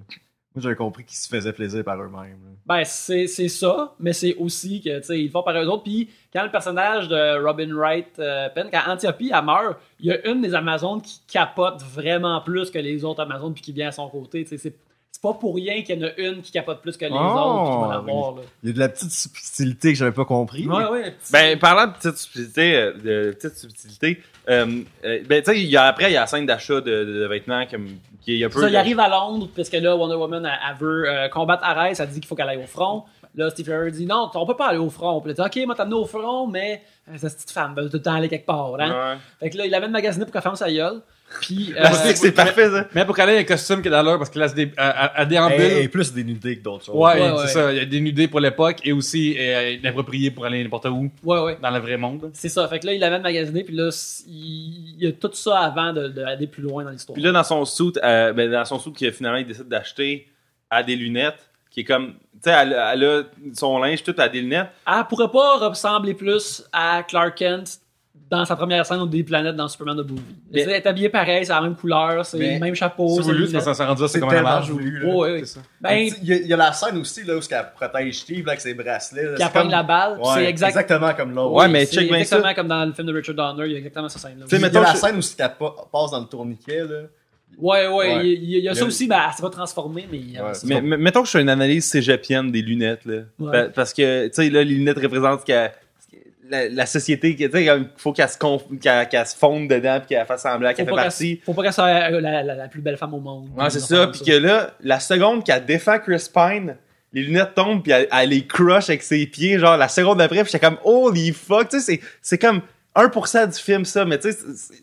Moi, 0.56 0.62
j'avais 0.62 0.74
compris 0.74 1.04
qu'ils 1.04 1.18
se 1.18 1.28
faisaient 1.28 1.52
plaisir 1.52 1.84
par 1.84 2.00
eux-mêmes. 2.02 2.38
ben, 2.64 2.82
c'est 2.84 3.26
c'est 3.26 3.48
ça, 3.48 3.94
mais 4.00 4.14
c'est 4.14 4.34
aussi 4.36 4.80
que, 4.80 4.98
tu 5.00 5.04
sais, 5.04 5.20
ils 5.20 5.30
font 5.30 5.42
par 5.42 5.54
eux 5.56 5.66
autres. 5.66 5.82
Puis, 5.82 6.08
quand 6.32 6.42
le 6.42 6.50
personnage 6.50 7.08
de 7.08 7.44
Robin 7.44 7.74
Wright 7.74 8.18
euh, 8.18 8.48
peine, 8.48 8.68
quand 8.72 8.80
Antiope, 8.90 9.16
elle 9.20 9.44
meurt, 9.44 9.78
il 10.00 10.06
y 10.06 10.12
a 10.12 10.26
une 10.26 10.40
des 10.40 10.54
Amazones 10.54 11.02
qui 11.02 11.20
capote 11.30 11.82
vraiment 11.82 12.40
plus 12.40 12.70
que 12.70 12.78
les 12.78 13.04
autres 13.04 13.20
Amazones, 13.20 13.52
puis 13.52 13.62
qui 13.62 13.72
vient 13.72 13.88
à 13.88 13.92
son 13.92 14.08
côté. 14.08 14.44
Tu 14.44 14.50
sais, 14.50 14.56
c'est 14.58 14.74
c'est 15.12 15.22
pas 15.22 15.32
pour 15.32 15.54
rien 15.54 15.82
qu'il 15.82 15.98
y 15.98 16.04
en 16.04 16.08
a 16.08 16.14
une 16.18 16.42
qui 16.42 16.52
capote 16.52 16.82
plus 16.82 16.94
que 16.98 17.06
les 17.06 17.10
Oh, 17.10 17.16
autres, 17.16 18.42
qui. 18.42 18.48
Il 18.62 18.68
y 18.68 18.72
a 18.72 18.74
de 18.74 18.78
la 18.78 18.88
petite 18.90 19.10
subtilité 19.10 19.92
que 19.92 19.98
j'avais 19.98 20.12
pas 20.12 20.26
compris. 20.26 20.66
Ouais, 20.68 20.84
ouais. 20.90 21.10
petit- 21.12 21.32
Ben, 21.32 21.58
parlant 21.58 21.86
de 21.90 21.96
petite 21.96 22.16
subtilité, 22.18 22.76
euh, 22.76 22.92
de 22.92 23.30
petite 23.32 23.56
subtilité, 23.56 24.22
euh, 24.50 24.82
euh, 25.06 25.22
ben, 25.26 25.42
tu 25.42 25.70
sais, 25.70 25.76
après, 25.78 26.10
il 26.10 26.12
y 26.12 26.16
a 26.18 26.20
la 26.20 26.26
scène 26.26 26.44
d'achat 26.44 26.82
de, 26.82 27.04
de, 27.04 27.20
de 27.20 27.26
vêtements 27.28 27.64
comme, 27.66 27.86
un 28.28 28.48
peu. 28.48 28.60
Ça, 28.60 28.68
il 28.68 28.76
arrive 28.76 29.00
à 29.00 29.08
Londres, 29.08 29.48
parce 29.54 29.68
que 29.68 29.76
là, 29.76 29.96
Wonder 29.96 30.16
Woman, 30.16 30.44
elle, 30.44 30.58
elle 30.68 30.76
veut 30.76 31.08
euh, 31.08 31.28
combattre 31.28 31.64
Ares, 31.64 32.00
elle 32.00 32.08
dit 32.08 32.20
qu'il 32.20 32.26
faut 32.26 32.34
qu'elle 32.34 32.48
aille 32.48 32.62
au 32.62 32.66
front. 32.66 33.04
Là, 33.36 33.50
Steve 33.50 33.66
Trevor 33.66 33.90
dit 33.90 34.06
non, 34.06 34.30
on 34.34 34.46
peut 34.46 34.56
pas 34.56 34.68
aller 34.68 34.78
au 34.78 34.88
front. 34.88 35.20
Puis 35.20 35.30
elle 35.30 35.36
dit, 35.36 35.60
ok, 35.60 35.66
moi, 35.66 35.74
t'amener 35.74 35.96
au 35.96 36.06
front, 36.06 36.46
mais 36.46 36.82
euh, 37.08 37.12
cette 37.18 37.34
petite 37.34 37.50
femme 37.50 37.74
veut 37.76 37.88
tout 37.90 37.98
le 37.98 38.02
temps 38.02 38.14
aller 38.14 38.28
quelque 38.28 38.46
part. 38.46 38.74
Hein? 38.80 38.90
Ouais. 38.90 39.18
Fait 39.40 39.50
que 39.50 39.58
là, 39.58 39.66
il 39.66 39.70
l'avait 39.70 39.88
magasiné 39.88 40.24
pour 40.24 40.32
qu'elle 40.32 40.42
ferme 40.42 40.56
sa 40.56 40.72
gueule. 40.72 41.02
Puis, 41.40 41.74
euh, 41.76 41.84
c'est 42.14 42.32
parfait, 42.32 42.70
ça. 42.70 42.86
Mais 42.94 43.04
pour 43.04 43.14
qu'elle 43.14 43.28
ait 43.28 43.38
un 43.38 43.44
costume 43.44 43.82
qui 43.82 43.88
est 43.88 43.90
dans 43.90 44.02
l'heure, 44.02 44.16
parce 44.16 44.30
que 44.30 44.38
là, 44.38 44.48
c'est 44.48 44.54
des, 44.54 44.72
à, 44.76 44.88
à, 44.88 45.20
à 45.20 45.24
déambule. 45.26 45.60
Elle 45.60 45.78
est 45.84 45.88
plus 45.88 46.12
dénudée 46.12 46.56
que 46.56 46.62
d'autres 46.62 46.84
choses. 46.86 46.94
Ouais, 46.94 47.20
Ouais, 47.20 47.32
c'est 47.38 47.42
ouais. 47.42 47.48
ça. 47.48 47.72
Il 47.72 47.78
y 47.78 47.80
a 47.80 47.84
des 47.84 48.00
nudés 48.00 48.26
pour 48.28 48.40
l'époque 48.40 48.78
et 48.84 48.92
aussi 48.92 49.36
euh, 49.38 49.72
inapproprié 49.72 50.30
pour 50.30 50.46
aller 50.46 50.62
n'importe 50.62 50.86
où 50.86 51.10
ouais, 51.24 51.38
ouais. 51.40 51.58
dans 51.60 51.70
le 51.70 51.80
vrai 51.80 51.96
monde. 51.98 52.30
C'est 52.32 52.48
ça. 52.48 52.66
Fait 52.68 52.78
que 52.78 52.86
là, 52.86 52.94
il 52.94 53.00
l'avait 53.00 53.18
magasiné, 53.18 53.64
puis 53.64 53.74
là, 53.74 53.90
il 54.26 54.96
y 54.98 55.06
a 55.06 55.12
tout 55.12 55.30
ça 55.34 55.58
avant 55.60 55.92
de- 55.92 56.08
d'aller 56.08 56.46
plus 56.46 56.62
loin 56.62 56.84
dans 56.84 56.90
l'histoire. 56.90 57.14
Puis 57.14 57.22
là, 57.22 57.32
dans 57.32 57.44
son 57.44 57.64
suit, 57.64 57.92
euh, 58.02 58.32
ben, 58.32 58.50
dans 58.50 58.64
son 58.64 58.78
suit, 58.78 58.92
qui 58.92 59.10
finalement, 59.12 59.38
il 59.38 59.46
décide 59.46 59.68
d'acheter 59.68 60.28
à 60.70 60.82
des 60.82 60.96
lunettes, 60.96 61.50
qui 61.70 61.80
est 61.80 61.84
comme, 61.84 62.14
tu 62.14 62.40
sais, 62.44 62.50
elle, 62.50 62.72
elle 62.92 63.04
a 63.04 63.22
son 63.54 63.78
linge 63.78 64.02
tout 64.02 64.14
à 64.18 64.28
des 64.28 64.40
lunettes. 64.40 64.68
Elle 64.86 65.04
pourrait 65.08 65.30
pas 65.30 65.58
ressembler 65.68 66.14
plus 66.14 66.64
à 66.72 67.02
Clark 67.02 67.36
Kent 67.36 67.78
dans 68.28 68.44
sa 68.44 68.56
première 68.56 68.84
scène 68.84 68.98
au 69.00 69.06
des 69.06 69.22
planètes 69.22 69.54
dans 69.54 69.68
Superman 69.68 69.96
de 69.96 70.02
Movie. 70.02 70.20
Mais- 70.52 70.62
Elle 70.62 70.70
est 70.70 70.86
habillée 70.86 71.08
pareil, 71.08 71.46
c'est 71.46 71.52
la 71.52 71.60
même 71.60 71.76
couleur, 71.76 72.26
c'est 72.26 72.38
le 72.38 72.58
même 72.58 72.74
chapeau. 72.74 73.08
C'est 73.16 73.22
c'est 73.22 73.32
voulu, 73.32 73.46
ça 73.60 73.72
s'en 73.74 73.86
rendu 73.86 74.02
là, 74.02 74.08
c'est 74.08 74.18
comme 74.18 74.30
un 74.30 74.38
hommage. 74.40 74.70
voulu, 74.70 75.46
ça. 75.46 75.60
Ben, 75.80 75.90
Il 76.22 76.28
y, 76.28 76.32
a, 76.32 76.36
il 76.36 76.46
y 76.48 76.52
a 76.52 76.56
la 76.56 76.72
scène 76.72 76.96
aussi 76.98 77.22
là, 77.24 77.36
où 77.36 77.40
elle 77.48 77.66
protège 77.76 78.14
Steve 78.18 78.44
là, 78.44 78.52
avec 78.52 78.60
ses 78.60 78.74
bracelets. 78.74 79.22
là. 79.22 79.30
qui 79.30 79.36
C'est 79.36 79.42
apprend 79.44 79.62
comme- 79.62 79.70
la 79.70 79.82
balle, 79.84 80.18
Ouais, 80.18 80.24
c'est 80.34 80.44
exact- 80.46 80.68
exactement 80.70 81.14
comme 81.14 81.34
l'autre. 81.34 81.52
Ouais, 81.54 81.68
mais 81.68 81.86
c'est 81.86 81.96
check 81.96 82.08
bien 82.08 82.18
exactement 82.18 82.48
ça. 82.48 82.54
comme 82.54 82.68
dans 82.68 82.84
le 82.84 82.92
film 82.92 83.06
de 83.06 83.12
Richard 83.14 83.34
Donner, 83.36 83.66
il 83.66 83.72
y 83.72 83.74
a 83.74 83.78
exactement 83.78 84.08
cette 84.08 84.22
scène-là. 84.22 84.46
Il 84.50 84.60
y 84.60 84.64
a 84.64 84.68
la 84.80 84.92
je- 84.92 84.96
scène 84.96 85.16
où 85.16 85.20
elle 85.38 85.50
pa- 85.58 85.74
passe 85.92 86.10
dans 86.10 86.20
le 86.20 86.26
tourniquet. 86.26 86.80
Là. 86.80 87.02
Ouais, 87.58 87.86
ouais, 87.86 87.94
Ouais. 88.16 88.28
il 88.28 88.44
y 88.50 88.54
a, 88.56 88.58
il 88.58 88.64
y 88.64 88.68
a 88.68 88.74
ça 88.74 88.84
aussi, 88.84 89.06
mais 89.06 89.14
elle 89.14 89.34
s'est 89.34 89.40
pas 89.42 89.50
transformée, 89.50 90.06
mais. 90.10 90.18
Ouais. 90.40 90.52
Mais, 90.64 90.80
mettons 90.98 91.20
que 91.22 91.26
je 91.26 91.32
fais 91.32 91.40
une 91.40 91.48
analyse 91.48 91.84
cégepienne 91.86 92.50
des 92.50 92.60
lunettes, 92.60 93.04
là. 93.06 93.20
Ouais. 93.38 93.68
Parce 93.74 93.94
que, 93.94 94.26
tu 94.26 94.32
sais, 94.34 94.50
là, 94.50 94.64
les 94.64 94.74
lunettes 94.74 94.98
représentent 94.98 95.44
qu'elle- 95.44 95.72
la, 96.50 96.68
la 96.68 96.86
société, 96.86 97.34
tu 97.36 97.50
sais, 97.50 97.64
il 97.64 97.88
faut 97.96 98.12
qu'elle 98.12 98.28
se, 98.28 98.36
qu'elle 99.04 99.26
se 99.26 99.36
fonde 99.36 99.68
dedans 99.68 99.98
puis 100.00 100.08
qu'elle 100.08 100.26
fasse 100.26 100.42
semblant 100.42 100.72
qu'elle 100.74 100.86
fait 100.86 100.92
partie. 101.04 101.40
Faut 101.44 101.54
pas 101.54 101.62
qu'elle 101.62 101.72
soit 101.72 101.92
la, 102.10 102.10
la- 102.20 102.42
la- 102.42 102.54
la 102.54 102.68
plus 102.68 102.80
belle 102.80 102.96
femme 102.96 103.14
au 103.14 103.20
monde. 103.20 103.48
Ouais, 103.56 103.70
c'est 103.70 103.80
ça. 103.80 104.06
Puis 104.08 104.20
que 104.24 104.32
là, 104.36 104.70
la 104.80 105.00
seconde 105.00 105.44
qu'elle 105.44 105.64
défend 105.64 105.98
Chris 105.98 106.26
Pine, 106.32 106.76
les 107.12 107.22
lunettes 107.22 107.54
tombent 107.54 107.82
puis 107.82 107.92
elle, 107.92 108.08
elle 108.12 108.28
les 108.30 108.46
crush 108.46 108.88
avec 108.90 109.02
ses 109.02 109.26
pieds, 109.26 109.58
genre 109.58 109.76
la 109.76 109.88
seconde 109.88 110.18
d'après, 110.18 110.42
puis 110.42 110.52
j'étais 110.52 110.66
comme 110.66 110.78
holy 110.84 111.32
fuck, 111.32 111.68
tu 111.70 111.80
sais, 111.80 112.00
c'est 112.20 112.38
comme 112.38 112.60
1% 112.94 113.46
du 113.54 113.58
film 113.62 113.84
ça, 113.84 114.04
mais 114.04 114.18
tu 114.18 114.32
sais, 114.32 114.38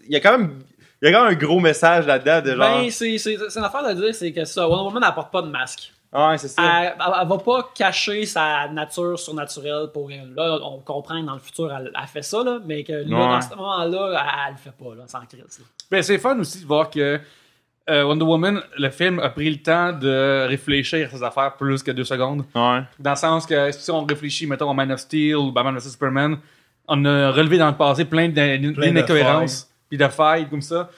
il 0.07 0.13
y 0.13 0.15
a 0.15 0.19
quand 0.19 0.37
même 0.37 0.59
il 1.01 1.09
y 1.09 1.13
a 1.13 1.17
quand 1.17 1.25
même 1.25 1.33
un 1.33 1.37
gros 1.37 1.59
message 1.59 2.05
là-dedans 2.07 2.41
de 2.41 2.55
genre 2.55 2.81
Ben, 2.81 2.89
c'est 2.89 3.17
c'est- 3.17 3.37
c'est 3.49 3.59
une 3.59 3.65
affaire 3.65 3.87
de 3.93 4.01
dire, 4.01 4.15
c'est 4.15 4.31
que 4.31 4.45
ça, 4.45 4.67
Wonder 4.69 4.83
Woman 4.85 5.01
n'apporte 5.01 5.31
pas 5.33 5.41
de 5.41 5.47
masque. 5.49 5.91
Ouais, 6.13 6.37
c'est 6.37 6.47
ça. 6.47 6.61
Elle, 6.63 6.93
elle- 6.99 7.13
elle 7.21 7.27
va 7.27 7.37
pas 7.37 7.69
cacher 7.75 8.25
sa 8.25 8.67
nature 8.69 9.17
surnaturelle 9.19 9.87
pour 9.93 10.07
rien. 10.07 10.23
Là, 10.35 10.59
on 10.63 10.79
comprend 10.79 11.19
que 11.21 11.25
dans 11.25 11.33
le 11.33 11.39
futur, 11.39 11.71
elle, 11.73 11.91
elle 11.99 12.07
fait 12.07 12.21
ça, 12.21 12.43
là, 12.43 12.59
mais 12.65 12.83
que 12.83 12.93
là, 12.93 13.01
Ouais. 13.03 13.09
dans 13.33 13.41
ce 13.41 13.49
moment-là, 13.55 14.09
elle, 14.11 14.39
elle 14.47 14.51
le 14.53 14.57
fait 14.57 14.71
pas, 14.71 14.95
là, 14.95 15.03
sans 15.07 15.25
crise. 15.25 15.61
Ben, 15.91 16.01
c'est 16.03 16.17
fun 16.19 16.37
aussi 16.39 16.61
de 16.61 16.65
voir 16.67 16.89
que 16.89 17.19
euh, 17.89 18.03
Wonder 18.05 18.23
Woman, 18.23 18.61
le 18.77 18.89
film 18.91 19.19
a 19.19 19.29
pris 19.29 19.49
le 19.49 19.57
temps 19.61 19.91
de 19.91 20.45
réfléchir 20.47 21.09
à 21.11 21.17
ses 21.17 21.21
affaires 21.21 21.53
plus 21.57 21.83
que 21.83 21.91
deux 21.91 22.05
secondes. 22.05 22.45
Ouais. 22.55 22.79
Dans 22.97 23.09
le 23.09 23.15
sens 23.17 23.45
que 23.45 23.71
si 23.71 23.91
on 23.91 24.05
réfléchit, 24.05 24.47
mettons, 24.47 24.69
au 24.69 24.73
Man 24.73 24.89
of 24.93 25.01
Steel 25.01 25.35
ou 25.35 25.51
Batman 25.51 25.75
vs 25.75 25.89
Superman, 25.91 26.37
on 26.87 27.03
a 27.03 27.31
relevé 27.31 27.57
dans 27.57 27.67
le 27.69 27.75
passé 27.75 28.05
plein 28.05 28.29
d'incohérences 28.29 29.69
puis 29.89 29.97
de 29.97 30.07
failles 30.07 30.47
comme 30.49 30.61
ça. 30.61 30.89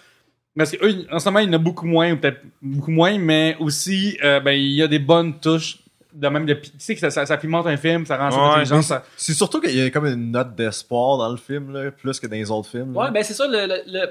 Parce 0.58 0.72
que 0.72 0.86
eux, 0.86 1.06
en 1.12 1.20
ce 1.20 1.26
moment, 1.26 1.40
il 1.40 1.48
y 1.48 1.50
en 1.50 1.54
a 1.54 1.58
beaucoup 1.58 1.86
moins, 1.86 2.14
ou 2.14 2.18
peut-être 2.18 2.42
beaucoup 2.62 2.92
moins, 2.92 3.18
mais 3.18 3.58
aussi, 3.60 4.18
euh, 4.24 4.40
ben, 4.40 4.52
il 4.54 4.72
y 4.72 4.82
a 4.82 4.88
des 4.88 5.00
bonnes 5.00 5.40
touches 5.40 5.80
de 6.14 6.28
même 6.30 6.46
de 6.46 6.54
tu 6.54 6.72
sais 6.78 6.94
que 6.96 7.02
ça, 7.02 7.10
ça, 7.10 7.26
ça 7.26 7.36
pimente 7.36 7.68
un 7.68 7.76
film, 7.76 8.06
ça 8.06 8.16
rend 8.18 8.32
ça 8.32 8.38
Ouais, 8.38 8.50
intelligent, 8.52 8.82
ça- 8.82 9.04
C'est 9.18 9.34
surtout 9.34 9.60
qu'il 9.60 9.76
y 9.76 9.82
a 9.82 9.90
comme 9.90 10.06
une 10.06 10.32
note 10.32 10.56
d'espoir 10.56 11.18
dans 11.18 11.30
le 11.30 11.36
film, 11.36 11.74
là, 11.74 11.92
plus 11.92 12.22
que 12.22 12.28
dans 12.28 12.38
les 12.38 12.50
autres 12.50 12.70
films. 12.70 12.94
là. 12.94 13.02
Ouais, 13.02 13.12
ben 13.12 13.22
c'est 13.22 13.34
ça, 13.34 13.46
le, 13.48 13.68
le, 13.68 13.82
le, 13.86 14.08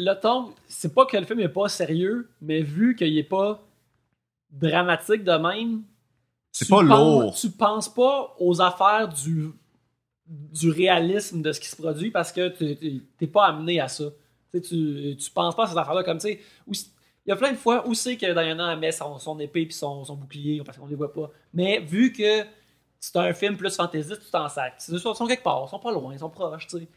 le 0.00 0.14
ton, 0.20 0.52
c'est 0.66 0.92
pas 0.92 1.06
que 1.06 1.16
le 1.16 1.24
film 1.24 1.38
est 1.38 1.48
pas 1.48 1.68
sérieux, 1.68 2.28
mais 2.42 2.60
vu 2.62 2.96
qu'il 2.96 3.16
est 3.16 3.22
pas 3.22 3.62
dramatique 4.50 5.22
de 5.22 5.32
même, 5.32 5.82
c'est 6.50 6.64
tu 6.64 6.70
pas 6.72 6.78
penses- 6.78 6.88
lourd. 6.88 7.36
Tu 7.40 7.50
penses 7.50 7.88
pas 7.94 8.34
aux 8.40 8.60
affaires 8.60 9.08
du, 9.08 9.50
du 10.26 10.70
réalisme 10.70 11.40
de 11.40 11.52
ce 11.52 11.60
qui 11.60 11.68
se 11.68 11.76
produit 11.76 12.10
parce 12.10 12.32
que 12.32 12.48
t'es 12.48 13.26
pas 13.28 13.46
amené 13.46 13.80
à 13.80 13.86
ça. 13.88 14.06
Tu, 14.60 14.68
tu, 14.68 15.16
tu 15.16 15.30
penses 15.30 15.54
pas 15.54 15.64
à 15.64 15.66
ces 15.66 15.76
affaires-là 15.78 16.02
comme, 16.04 16.18
tu 16.18 16.28
sais, 16.28 16.40
il 16.70 17.30
y 17.30 17.32
a 17.32 17.36
plein 17.36 17.52
de 17.52 17.56
fois 17.56 17.86
où 17.86 17.94
c'est 17.94 18.16
que 18.16 18.26
Diana 18.32 18.72
elle 18.72 18.78
met 18.78 18.92
son, 18.92 19.18
son 19.18 19.38
épée 19.40 19.64
puis 19.66 19.74
son, 19.74 20.04
son 20.04 20.14
bouclier 20.14 20.62
parce 20.64 20.78
qu'on 20.78 20.86
les 20.86 20.94
voit 20.94 21.12
pas. 21.12 21.30
Mais 21.52 21.80
vu 21.80 22.12
que 22.12 22.44
c'est 23.00 23.16
un 23.16 23.32
film 23.32 23.56
plus 23.56 23.74
fantaisiste, 23.76 24.22
tu 24.24 24.30
t'en 24.30 24.48
sacs. 24.48 24.74
Ils 24.88 24.98
sont, 25.00 25.14
sont 25.14 25.26
quelque 25.26 25.42
part, 25.42 25.64
ils 25.66 25.70
sont 25.70 25.78
pas 25.78 25.92
loin, 25.92 26.12
ils 26.12 26.18
sont 26.18 26.30
proches, 26.30 26.66
tu 26.66 26.78
sais. 26.78 26.88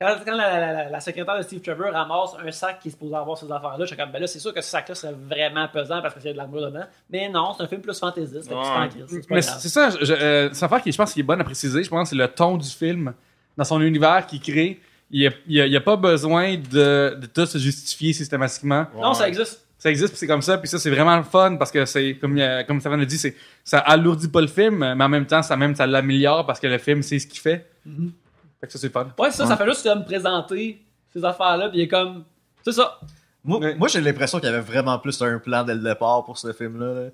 Quand, 0.00 0.16
quand 0.24 0.34
la, 0.34 0.58
la- 0.58 0.72
la- 0.72 0.88
la 0.90 1.00
secrétaire 1.00 1.36
de 1.36 1.42
Steve 1.42 1.60
Trevor 1.60 1.92
ramasse 1.92 2.30
un 2.44 2.50
sac 2.50 2.80
qui 2.80 2.88
est 2.88 2.90
supposé 2.90 3.14
avoir 3.14 3.38
ces 3.38 3.46
affaires-là, 3.52 3.84
je 3.84 3.86
suis 3.86 3.96
comme, 3.96 4.10
ben 4.10 4.18
là, 4.20 4.26
c'est 4.26 4.40
sûr 4.40 4.52
que 4.52 4.60
ce 4.60 4.68
sac-là 4.70 4.96
serait 4.96 5.12
vraiment 5.12 5.68
pesant 5.68 6.02
parce 6.02 6.14
qu'il 6.14 6.24
y 6.24 6.28
a 6.28 6.32
de 6.32 6.38
l'amour 6.38 6.60
dedans. 6.62 6.84
Mais 7.08 7.28
non, 7.28 7.52
c'est 7.56 7.62
un 7.62 7.68
film 7.68 7.80
plus 7.82 7.96
fantaisiste. 7.96 8.48
fait 8.48 8.54
que 8.54 8.60
tu 8.60 8.66
t'en 8.66 8.82
Ouais. 8.82 8.88
pas 9.28 9.34
Mais 9.36 9.42
c'est 9.42 9.68
ça, 9.68 9.90
je, 9.90 10.12
euh, 10.12 10.48
c'est 10.52 10.58
une 10.58 10.64
affaire 10.64 10.82
qui, 10.82 10.90
je 10.90 10.96
pense, 10.96 11.12
qui 11.12 11.20
est 11.20 11.22
bonne 11.22 11.40
à 11.40 11.44
préciser. 11.44 11.84
Je 11.84 11.88
pense 11.88 12.10
que 12.10 12.16
c'est 12.16 12.20
le 12.20 12.26
ton 12.26 12.56
du 12.56 12.68
film, 12.68 13.14
dans 13.56 13.62
son 13.64 13.80
univers 13.80 14.26
qu'il 14.26 14.40
crée. 14.40 14.80
Il 15.12 15.20
n'y 15.20 15.26
a, 15.26 15.30
il 15.46 15.54
y 15.54 15.60
a- 15.60 15.66
il 15.66 15.72
y 15.72 15.76
a 15.76 15.80
pas 15.80 15.96
besoin 15.96 16.56
de, 16.56 17.16
de 17.20 17.26
tout 17.26 17.44
se 17.46 17.58
justifier 17.58 18.12
systématiquement. 18.12 18.86
Non, 18.96 19.12
ça 19.14 19.28
existe. 19.28 19.60
Ça 19.78 19.90
existe, 19.90 20.10
puis 20.10 20.18
c'est 20.18 20.26
comme 20.28 20.42
ça, 20.42 20.58
puis 20.58 20.68
ça, 20.68 20.78
c'est 20.78 20.90
vraiment 20.90 21.16
le 21.16 21.24
fun 21.24 21.56
parce 21.56 21.72
que 21.72 21.84
c'est, 21.86 22.14
comme, 22.14 22.38
euh, 22.38 22.62
comme 22.62 22.80
Savannah 22.80 23.02
l'a 23.02 23.06
dit, 23.06 23.18
c'est, 23.18 23.34
ça 23.64 23.78
alourdit 23.80 24.28
pas 24.28 24.40
le 24.40 24.46
film, 24.46 24.78
mais 24.78 25.04
en 25.04 25.08
même 25.08 25.26
temps, 25.26 25.42
ça 25.42 25.56
même, 25.56 25.74
ça 25.74 25.86
l'améliore 25.88 26.46
parce 26.46 26.60
que 26.60 26.68
le 26.68 26.78
film 26.78 27.02
sait 27.02 27.18
ce 27.18 27.26
qu'il 27.26 27.40
fait. 27.40 27.68
Mhm. 27.84 28.12
Fait 28.60 28.66
que 28.68 28.72
ça, 28.72 28.78
c'est 28.78 28.92
fun. 28.92 29.08
Ouais, 29.18 29.30
ça, 29.32 29.44
ça 29.44 29.56
fait 29.56 29.66
juste 29.66 29.82
comme 29.82 30.04
présenter 30.04 30.80
ces 31.12 31.24
affaires-là, 31.24 31.68
puis 31.68 31.78
il 31.78 31.82
est 31.82 31.88
comme. 31.88 32.24
C'est 32.64 32.70
ça. 32.72 33.00
Moi, 33.44 33.58
moi, 33.76 33.88
j'ai 33.88 34.00
l'impression 34.00 34.38
qu'il 34.38 34.48
y 34.48 34.52
avait 34.52 34.60
vraiment 34.62 34.96
plus 35.00 35.20
un 35.20 35.36
plan 35.40 35.64
dès 35.64 35.74
le 35.74 35.80
départ 35.80 36.24
pour 36.24 36.38
ce 36.38 36.52
film-là. 36.52 37.08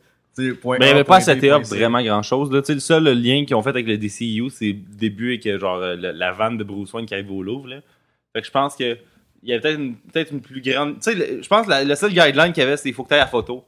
Mais 0.78 0.86
il 0.86 0.88
n'y 0.88 0.94
avait 0.94 1.04
pas 1.04 1.16
à 1.16 1.20
point 1.20 1.34
B, 1.34 1.36
setter 1.36 1.50
up 1.50 1.56
point 1.62 1.64
C. 1.64 1.76
vraiment 1.78 2.02
grand 2.02 2.22
chose. 2.22 2.50
Le 2.50 2.78
seul 2.80 3.04
lien 3.04 3.44
qu'ils 3.44 3.56
ont 3.56 3.62
fait 3.62 3.70
avec 3.70 3.86
le 3.86 3.96
DCU, 3.98 4.50
c'est 4.50 4.72
début 4.72 5.28
avec 5.34 5.46
euh, 5.46 5.58
genre, 5.58 5.76
euh, 5.76 5.96
le- 5.96 6.12
la 6.12 6.32
vanne 6.32 6.56
de 6.56 6.64
Bruce 6.64 6.92
Wayne 6.92 7.06
qui 7.06 7.14
arrive 7.14 7.30
au 7.30 7.42
Louvre. 7.42 7.68
Là. 7.68 7.76
Fait 8.32 8.40
que 8.40 8.46
je 8.46 8.50
pense 8.52 8.76
que 8.76 8.96
il 9.42 9.50
y 9.50 9.54
a 9.54 9.60
peut-être 9.60 9.78
une, 9.78 9.94
une 10.32 10.40
plus 10.40 10.60
grande. 10.60 10.94
Tu 11.00 11.12
sais, 11.12 11.42
je 11.42 11.48
pense 11.48 11.66
que 11.66 11.70
la- 11.70 11.84
le 11.84 11.94
seul 11.94 12.10
guideline 12.10 12.52
qu'il 12.52 12.62
y 12.62 12.66
avait, 12.66 12.76
c'est 12.76 12.84
qu'il 12.84 12.94
faut 12.94 13.04
que 13.04 13.08
tu 13.08 13.14
aies 13.14 13.18
la 13.18 13.26
photo. 13.26 13.64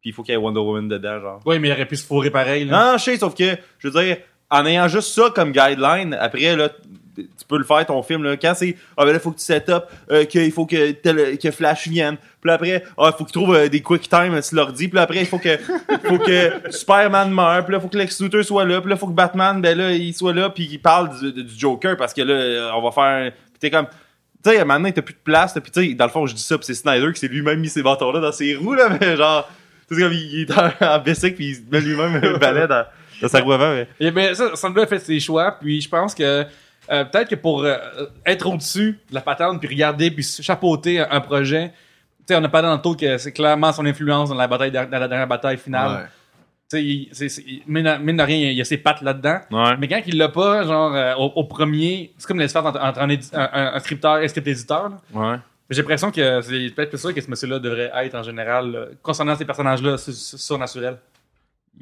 Puis 0.00 0.10
il 0.10 0.12
faut 0.12 0.22
qu'il 0.22 0.32
y 0.32 0.34
ait 0.34 0.38
Wonder 0.40 0.60
Woman 0.60 0.88
dedans. 0.88 1.20
genre. 1.20 1.40
Oui, 1.46 1.58
mais 1.58 1.68
il 1.68 1.72
aurait 1.72 1.86
pu 1.86 1.96
se 1.96 2.04
fourrer 2.04 2.30
pareil. 2.30 2.64
Là. 2.64 2.72
Non, 2.86 2.92
non, 2.92 2.98
je 2.98 3.04
sais, 3.04 3.16
sauf 3.16 3.34
que, 3.34 3.56
je 3.78 3.88
veux 3.88 4.04
dire, 4.04 4.18
en 4.50 4.66
ayant 4.66 4.86
juste 4.88 5.08
ça 5.14 5.30
comme 5.34 5.50
guideline, 5.52 6.14
après, 6.20 6.54
là, 6.56 6.68
tu 7.16 7.44
peux 7.48 7.58
le 7.58 7.64
faire 7.64 7.84
ton 7.86 8.02
film, 8.02 8.22
là. 8.22 8.36
Quand 8.36 8.54
c'est, 8.54 8.76
ah 8.96 9.04
ben 9.04 9.12
là, 9.12 9.18
faut 9.18 9.30
que 9.30 9.38
tu 9.38 9.44
set 9.44 9.68
up, 9.68 9.84
euh, 10.10 10.24
qu'il 10.24 10.50
faut 10.52 10.66
que, 10.66 10.92
tel- 10.92 11.38
que 11.38 11.50
Flash 11.50 11.88
vienne. 11.88 12.16
Puis 12.16 12.48
là, 12.48 12.54
après, 12.54 12.84
ah, 12.98 13.12
faut 13.16 13.24
qu'il 13.24 13.32
trouve 13.32 13.54
euh, 13.54 13.68
des 13.68 13.80
quick 13.80 14.08
time 14.08 14.40
sur 14.42 14.56
l'ordi. 14.56 14.88
Puis 14.88 14.96
là, 14.96 15.02
après, 15.02 15.20
il 15.20 15.26
faut 15.26 15.38
que, 15.38 15.56
faut 16.04 16.18
que 16.18 16.70
Superman 16.70 17.30
meure. 17.30 17.64
Puis 17.64 17.72
là, 17.72 17.80
faut 17.80 17.88
que 17.88 17.96
Lex 17.96 18.20
Luthor 18.20 18.44
soit 18.44 18.64
là. 18.64 18.80
Puis 18.80 18.90
là, 18.90 18.96
faut 18.96 19.06
que 19.06 19.12
Batman, 19.12 19.60
ben 19.60 19.76
là, 19.76 19.92
il 19.92 20.12
soit 20.12 20.34
là. 20.34 20.50
Puis 20.50 20.68
il 20.70 20.78
parle 20.78 21.10
du, 21.18 21.44
Joker 21.56 21.96
parce 21.96 22.12
que 22.12 22.22
là, 22.22 22.76
on 22.76 22.82
va 22.82 22.90
faire. 22.90 23.32
Puis 23.32 23.58
t'es 23.60 23.70
comme, 23.70 23.86
tu 24.44 24.50
sais, 24.50 24.64
maintenant, 24.64 24.90
t'as 24.90 25.02
plus 25.02 25.14
de 25.14 25.18
place. 25.24 25.54
là. 25.54 25.60
Puis 25.60 25.70
tu 25.70 25.88
sais, 25.88 25.94
dans 25.94 26.04
le 26.04 26.10
fond, 26.10 26.26
je 26.26 26.34
dis 26.34 26.42
ça, 26.42 26.58
puis 26.58 26.66
c'est 26.66 26.74
Snyder 26.74 27.12
qui 27.12 27.20
s'est 27.20 27.28
lui-même 27.28 27.60
mis 27.60 27.68
ces 27.68 27.82
bâtons-là 27.82 28.20
dans 28.20 28.32
ses 28.32 28.54
roues, 28.56 28.74
là. 28.74 28.90
Mais 29.00 29.16
genre, 29.16 29.48
tu 29.88 29.94
sais, 29.94 30.02
comme 30.02 30.12
il, 30.12 30.40
est 30.42 30.50
en, 30.52 30.70
en 30.80 30.98
bicycle, 30.98 31.36
puis 31.36 31.56
il 31.56 31.72
met 31.72 31.80
lui-même 31.80 32.20
un 32.22 32.38
balai 32.38 32.66
dans, 32.66 32.84
sa 33.28 33.40
roue 33.40 33.52
avant. 33.52 33.72
Mais... 33.72 33.88
Et 34.00 34.10
ben, 34.10 34.34
ça, 34.34 34.54
Sandra 34.54 34.82
a 34.82 34.86
fait 34.86 34.98
ses 34.98 35.18
choix, 35.20 35.56
puis 35.58 35.80
je 35.80 35.88
pense 35.88 36.14
que 36.14 36.44
euh, 36.90 37.04
peut-être 37.04 37.28
que 37.30 37.34
pour 37.34 37.64
euh, 37.64 37.76
être 38.26 38.46
au-dessus 38.46 38.98
de 39.10 39.14
la 39.14 39.20
patente, 39.20 39.60
puis 39.60 39.68
regarder, 39.68 40.10
puis 40.10 40.22
chapeauter 40.24 41.00
un, 41.00 41.08
un 41.10 41.20
projet, 41.20 41.68
tu 42.26 42.34
sais, 42.34 42.36
on 42.36 42.44
a 42.44 42.48
parlé 42.48 42.68
tantôt 42.68 42.94
que 42.94 43.18
c'est 43.18 43.32
clairement 43.32 43.72
son 43.72 43.84
influence 43.86 44.28
dans 44.28 44.34
la 44.34 44.46
bataille, 44.48 44.70
dans 44.72 44.88
la 44.90 45.08
dernière 45.08 45.26
bataille 45.28 45.58
finale. 45.58 46.02
Ouais. 46.02 46.08
Tu 46.70 47.08
sais, 47.12 47.42
mine, 47.66 47.84
de- 47.84 47.98
mine 47.98 48.16
de 48.16 48.22
rien, 48.22 48.36
il 48.50 48.54
y 48.56 48.60
a 48.60 48.64
ses 48.64 48.78
pattes 48.78 49.02
là-dedans. 49.02 49.40
Ouais. 49.50 49.76
Mais 49.78 49.86
quand 49.86 50.00
il 50.06 50.16
l'a 50.16 50.28
pas, 50.30 50.64
genre, 50.64 50.94
euh, 50.94 51.14
au, 51.16 51.26
au 51.36 51.44
premier, 51.44 52.12
c'est 52.16 52.26
comme 52.26 52.38
l'espace 52.40 52.64
entre, 52.64 52.80
entre 52.80 53.00
un, 53.00 53.08
édi- 53.08 53.30
un, 53.34 53.48
un- 53.52 53.74
un 53.74 53.78
scripteur 53.80 54.18
et 54.18 54.24
un 54.24 54.28
script 54.28 54.46
éditeur. 54.48 54.88
là. 54.88 54.96
Ouais. 55.12 55.36
J'ai 55.70 55.80
l'impression 55.82 56.10
que 56.10 56.40
c'est 56.42 56.70
peut-être 56.74 56.90
plus 56.90 56.98
sûr 56.98 57.14
que 57.14 57.20
ce 57.20 57.28
monsieur-là 57.30 57.58
devrait 57.58 57.90
être 57.94 58.14
en 58.14 58.22
général, 58.22 58.90
concernant 59.02 59.34
ces 59.36 59.44
personnages-là, 59.44 59.96
su- 59.98 60.12
su- 60.12 60.38
surnaturels. 60.38 60.98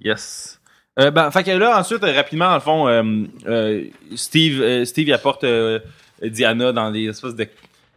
Yes. 0.02 0.60
Euh, 0.98 1.10
ben, 1.10 1.30
fait 1.30 1.42
que 1.44 1.50
là, 1.52 1.78
ensuite, 1.78 2.02
euh, 2.04 2.12
rapidement, 2.12 2.48
dans 2.48 2.54
le 2.54 2.60
fond, 2.60 2.88
euh, 2.88 3.02
euh, 3.48 3.84
Steve, 4.14 4.60
euh, 4.60 4.84
Steve, 4.84 5.08
il 5.08 5.12
apporte 5.14 5.42
euh, 5.44 5.78
Diana 6.22 6.72
dans 6.72 6.90
des 6.90 7.04
espèces 7.08 7.34
de 7.34 7.46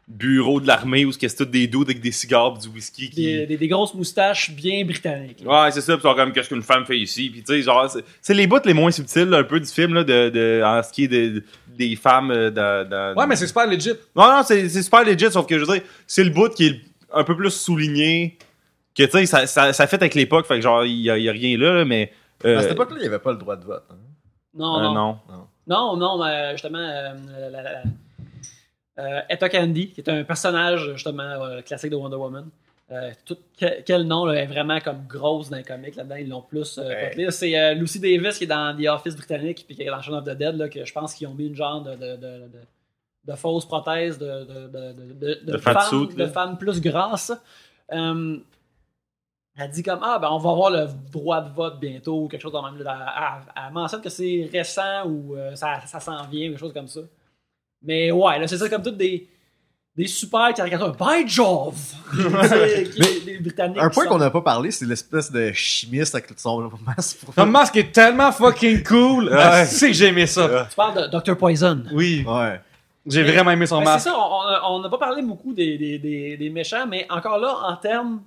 bureaux 0.07 0.61
de 0.61 0.67
l'armée 0.67 1.03
où 1.03 1.11
c'est 1.11 1.35
tout 1.35 1.45
des 1.45 1.67
dudes 1.67 1.81
avec 1.89 1.99
des 1.99 2.11
cigares 2.11 2.53
du 2.57 2.67
whisky 2.69 3.09
qui... 3.09 3.25
Des, 3.25 3.45
des- 3.47 3.57
des 3.57 3.67
grosses 3.67 3.95
moustaches 3.95 4.51
bien 4.51 4.85
britanniques. 4.85 5.43
Ouais, 5.43 5.71
c'est 5.71 5.81
ça, 5.81 5.99
sont 5.99 6.13
comme 6.13 6.31
qu'est-ce 6.31 6.47
qu'une 6.49 6.61
femme 6.61 6.85
fait 6.85 6.97
ici, 6.97 7.29
puis 7.31 7.41
tu 7.41 7.53
sais, 7.53 7.61
genre, 7.63 7.91
c'est- 8.21 8.33
les 8.33 8.45
bouts 8.47 8.59
les 8.65 8.73
moins 8.75 8.91
subtils, 8.91 9.23
là, 9.25 9.39
un 9.39 9.43
peu 9.43 9.59
du 9.59 9.65
film, 9.69 9.93
là, 9.95 10.03
de, 10.03 10.29
de, 10.29 10.61
en 10.63 10.81
ce 10.83 10.93
qui 10.93 11.05
est 11.05 11.07
de, 11.07 11.43
des 11.75 11.95
femmes 11.95 12.29
euh, 12.31 12.49
dans, 12.51 12.87
dans- 12.87 13.13
Ouais, 13.19 13.25
mais 13.27 13.35
c'est 13.35 13.47
super 13.47 13.67
legit. 13.67 13.89
Non, 14.15 14.27
non, 14.31 14.43
c'est 14.45 14.69
c'est 14.69 14.83
super 14.83 15.03
legit, 15.03 15.31
sauf 15.31 15.47
que 15.47 15.57
je 15.59 15.65
veux 15.65 15.73
dire, 15.73 15.81
c'est 16.07 16.23
le 16.23 16.29
bout 16.29 16.49
qui 16.53 16.67
est 16.67 16.79
un 17.11 17.23
peu 17.23 17.35
plus 17.35 17.49
souligné, 17.49 18.37
que 18.95 19.03
tu 19.03 19.09
sais, 19.11 19.25
ça, 19.25 19.47
ça, 19.47 19.73
ça 19.73 19.87
fait 19.87 19.97
avec 19.97 20.13
l'époque, 20.13 20.45
fait 20.47 20.55
que 20.57 20.61
genre, 20.61 20.85
il 20.85 21.01
y 21.01 21.09
a, 21.09 21.13
a 21.13 21.31
rien 21.33 21.57
là, 21.57 21.73
là, 21.79 21.83
mais. 21.85 22.11
Euh, 22.43 22.57
À 22.57 22.61
cette 22.63 22.71
époque-là, 22.73 22.97
il 22.97 23.01
n'y 23.01 23.07
avait 23.07 23.19
pas 23.19 23.31
le 23.31 23.37
droit 23.37 23.55
de 23.55 23.63
vote. 23.65 23.85
hein. 23.89 23.95
Non, 24.53 24.79
euh, 24.79 24.83
non, 24.83 24.93
non. 24.93 25.47
non. 25.67 25.95
Non, 25.97 26.23
mais 26.23 26.51
justement, 26.53 26.79
euh, 26.79 27.13
la, 27.39 27.49
la- 27.49 27.63
la- 27.63 27.83
euh, 28.99 29.21
Etta 29.29 29.49
Candy, 29.49 29.89
qui 29.91 30.01
est 30.01 30.09
un 30.09 30.23
personnage 30.23 30.93
justement 30.93 31.23
euh, 31.23 31.61
classique 31.61 31.91
de 31.91 31.95
Wonder 31.97 32.15
Woman. 32.15 32.47
Euh, 32.91 33.11
tout, 33.25 33.37
quel 33.57 34.03
nom 34.03 34.25
là, 34.25 34.35
est 34.35 34.45
vraiment 34.45 34.79
comme 34.79 35.05
grosse 35.09 35.49
dans 35.49 35.57
les 35.57 35.63
comics 35.63 35.95
là-dedans, 35.95 36.15
ils 36.17 36.29
l'ont 36.29 36.43
plus 36.43 36.77
euh. 36.77 37.29
C'est 37.31 37.59
euh, 37.59 37.73
Lucy 37.73 37.99
Davis 37.99 38.37
qui 38.37 38.43
est 38.43 38.47
dans 38.47 38.77
The 38.79 38.85
Office 38.87 39.15
britannique 39.15 39.63
puis 39.65 39.75
qui 39.75 39.81
est 39.81 39.87
dans 39.89 40.01
Shaun 40.01 40.13
of 40.19 40.23
the 40.23 40.37
Dead 40.37 40.55
là, 40.55 40.69
que 40.69 40.85
je 40.85 40.93
pense 40.93 41.15
qu'ils 41.15 41.27
ont 41.27 41.33
mis 41.33 41.47
une 41.47 41.55
genre 41.55 41.81
de, 41.81 41.93
de, 41.95 42.15
de, 42.15 42.17
de, 42.17 42.61
de 43.25 43.33
fausse 43.35 43.65
prothèse 43.65 44.19
de, 44.19 44.25
de, 44.25 44.67
suit, 45.81 46.57
plus 46.59 46.79
grasses. 46.79 47.31
Euh, 47.91 48.37
elle 49.57 49.69
dit 49.71 49.83
comme 49.83 49.99
Ah, 50.03 50.19
ben 50.19 50.27
on 50.31 50.37
va 50.37 50.49
avoir 50.51 50.69
le 50.69 50.87
droit 51.11 51.41
de 51.41 51.53
vote 51.53 51.79
bientôt 51.79 52.23
ou 52.23 52.27
quelque 52.27 52.41
chose 52.41 52.53
de 52.53 52.57
même. 52.59 52.83
là. 52.83 52.97
Elle, 53.17 53.23
elle- 53.57 53.63
elle 53.67 53.73
mentionne 53.73 54.01
que 54.01 54.09
c'est 54.09 54.49
récent 54.51 55.05
ou 55.05 55.35
euh, 55.35 55.55
ça, 55.55 55.79
ça 55.85 55.99
s'en 55.99 56.25
vient, 56.27 56.49
quelque 56.49 56.59
chose 56.59 56.73
comme 56.73 56.87
ça. 56.87 57.01
Mais 57.83 58.11
ouais, 58.11 58.39
là, 58.39 58.47
c'est 58.47 58.57
ça 58.57 58.67
comme 58.69 58.81
toutes 58.83 58.97
des, 58.97 59.27
des 59.95 60.07
super 60.07 60.53
caricatures. 60.53 60.95
By 60.95 61.27
Jove! 61.27 61.75
Un 63.77 63.89
point 63.89 64.05
qu'on 64.07 64.17
n'a 64.17 64.29
pas 64.29 64.41
parlé, 64.41 64.71
c'est 64.71 64.85
l'espèce 64.85 65.31
de 65.31 65.51
chimiste 65.51 66.15
avec 66.15 66.29
son 66.37 66.71
masque. 66.85 67.19
Tom 67.35 67.49
Mask 67.51 67.75
est 67.77 67.91
tellement 67.91 68.31
fucking 68.31 68.83
cool. 68.83 69.29
Ouais. 69.29 69.65
C'est 69.65 69.87
que 69.87 69.93
j'ai 69.93 70.07
aimé 70.07 70.25
ça. 70.27 70.67
Tu 70.69 70.75
parles 70.75 71.09
de 71.11 71.17
Dr. 71.17 71.37
Poison. 71.37 71.81
Oui. 71.93 72.25
Ouais. 72.27 72.59
J'ai 73.05 73.23
vraiment 73.23 73.51
aimé 73.51 73.67
son 73.67 73.79
Ben, 73.79 73.85
c'est 73.85 73.91
masque. 73.91 74.07
ça, 74.09 74.15
on- 74.67 74.79
n'a 74.79 74.89
pas 74.89 74.97
parlé 74.97 75.21
beaucoup 75.21 75.53
des, 75.53 75.77
des, 75.77 75.99
des, 75.99 76.37
des 76.37 76.49
méchants, 76.49 76.87
mais 76.87 77.05
encore 77.09 77.37
là, 77.37 77.55
en 77.67 77.75
termes 77.75 78.21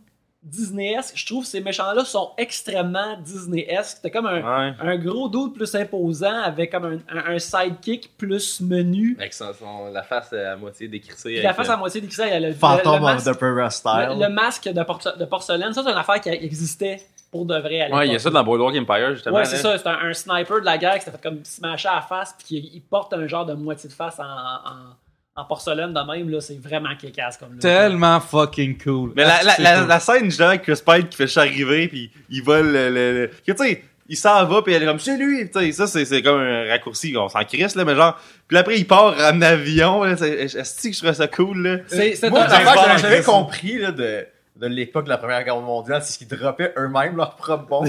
Disney-esque, 0.49 1.17
je 1.17 1.27
trouve 1.27 1.45
que 1.45 1.51
ces 1.51 1.61
méchants-là 1.61 2.05
sont 2.05 2.31
extrêmement 2.39 3.17
Disney-esque. 3.21 3.99
T'as 4.03 4.11
comme 4.11 4.27
un, 4.27 4.37
Ouais. 4.69 4.75
un 4.81 4.97
gros 4.97 5.29
doute 5.29 5.55
plus 5.55 5.75
imposant 5.75 6.43
avec 6.43 6.73
comme 6.73 6.85
un, 6.85 7.17
un- 7.17 7.35
un 7.35 7.39
sidekick 7.39 8.17
plus 8.17 8.61
menu. 8.61 9.17
Avec 9.19 9.35
son, 9.35 9.53
son- 9.53 9.91
la 9.93 10.03
face 10.03 10.33
à 10.33 10.57
moitié 10.57 10.89
décrissée. 10.89 11.43
La 11.43 11.55
face 11.55 11.69
à 11.69 11.77
moitié 11.77 12.01
décrissée, 12.01 12.25
il 12.27 12.31
y 12.31 12.33
a 12.33 12.41
le, 12.41 12.53
Phantom 12.53 13.01
le, 13.03 13.09
le 13.09 13.15
of 13.17 13.25
the 13.25 13.39
Pura 13.39 13.71
Style. 13.71 14.09
le- 14.17 14.23
le 14.25 14.29
masque 14.29 14.69
de, 14.69 14.83
porce- 14.83 15.17
de 15.19 15.25
porcelaine. 15.25 15.73
Ça, 15.73 15.83
c'est 15.85 15.91
une 15.93 15.97
affaire 15.99 16.21
qui 16.21 16.29
existait 16.31 17.03
pour 17.31 17.45
de 17.45 17.59
vrai 17.59 17.83
à. 17.83 17.95
Ouais, 17.95 18.07
il 18.09 18.13
y 18.13 18.17
a 18.17 18.19
ça 18.19 18.31
dans 18.31 18.43
Boardwalk 18.43 18.75
Empire, 18.77 19.13
justement. 19.13 19.37
Ouais, 19.37 19.45
c'est 19.45 19.57
là. 19.63 19.77
ça. 19.77 19.79
C'est 19.79 19.87
un, 19.89 19.99
un 20.09 20.13
sniper 20.15 20.61
de 20.61 20.65
la 20.65 20.79
guerre 20.79 20.95
qui 20.99 21.05
s'est 21.05 21.11
fait 21.11 21.23
comme 21.23 21.45
smasher 21.45 21.89
à 21.89 21.97
la 21.97 22.01
face, 22.03 22.35
puis 22.39 22.47
qui 22.47 22.71
il 22.75 22.81
porte 22.81 23.13
un 23.13 23.27
genre 23.27 23.45
de 23.45 23.53
moitié 23.55 23.89
de 23.89 23.95
face 23.95 24.19
en, 24.19 24.23
en, 24.23 24.95
en 25.39 25.45
porcelaine 25.45 25.93
de 25.95 26.01
même. 26.13 26.29
là 26.31 26.41
C'est 26.41 26.61
vraiment 26.61 26.95
kékasse 27.01 27.37
comme 27.37 27.55
là. 27.55 27.61
Tellement 27.61 28.21
fucking 28.21 28.77
cool. 28.83 29.13
Mais 29.17 29.25
la, 29.25 29.43
la, 29.43 29.55
cool. 29.79 29.89
la 29.89 30.01
scène, 30.01 30.25
justement, 30.25 30.49
avec 30.49 30.63
Chris 30.63 30.81
Pine 30.85 31.09
qui 31.09 31.17
fait 31.17 31.27
juste 31.27 31.39
arriver, 31.39 31.89
puis 31.89 32.11
il 32.31 32.43
vole 32.43 32.73
le. 32.73 32.91
le, 32.91 33.13
le- 33.23 33.31
que, 33.47 33.53
tu 33.53 33.57
sais, 33.67 33.83
il 34.11 34.17
s'en 34.17 34.45
va, 34.47 34.63
puis 34.63 34.73
elle 34.73 34.83
est 34.83 34.87
comme, 34.87 34.99
c'est 34.99 35.19
lui. 35.19 35.51
Tu 35.51 35.59
sais, 35.61 35.73
ça, 35.73 35.87
c'est 35.87 36.05
c'est 36.07 36.23
comme 36.23 36.41
un 36.41 36.67
raccourci, 36.69 37.15
on 37.17 37.29
s'en 37.29 37.45
crisse, 37.45 37.75
là, 37.75 37.85
mais 37.85 37.95
genre. 37.95 38.19
Puis 38.47 38.57
après, 38.57 38.79
il 38.79 38.87
part 38.87 39.15
en 39.19 39.41
avion, 39.43 40.03
là. 40.05 40.17
c'est- 40.17 40.31
Est-ce 40.31 40.83
que 40.89 40.93
je 40.95 40.99
trouve 41.03 41.13
ça 41.13 41.29
cool, 41.29 41.63
là? 41.63 41.77
C'est 41.89 42.15
c'est 42.17 42.31
Moi, 42.31 42.41
un- 42.41 42.49
l'affaire 42.49 42.95
que 42.97 43.01
j'avais 43.03 43.23
compris 43.23 43.79
là, 43.79 43.93
de, 43.93 44.27
de 44.57 44.67
l'époque 44.67 45.05
de 45.05 45.11
la 45.11 45.19
Première 45.19 45.45
Guerre 45.45 45.61
mondiale, 45.61 46.01
c'est 46.03 46.17
qu'ils 46.19 46.27
droppaient 46.39 46.73
eux-mêmes 46.79 47.17
leur 47.17 47.37
propre 47.37 47.67
bombe. 47.67 47.89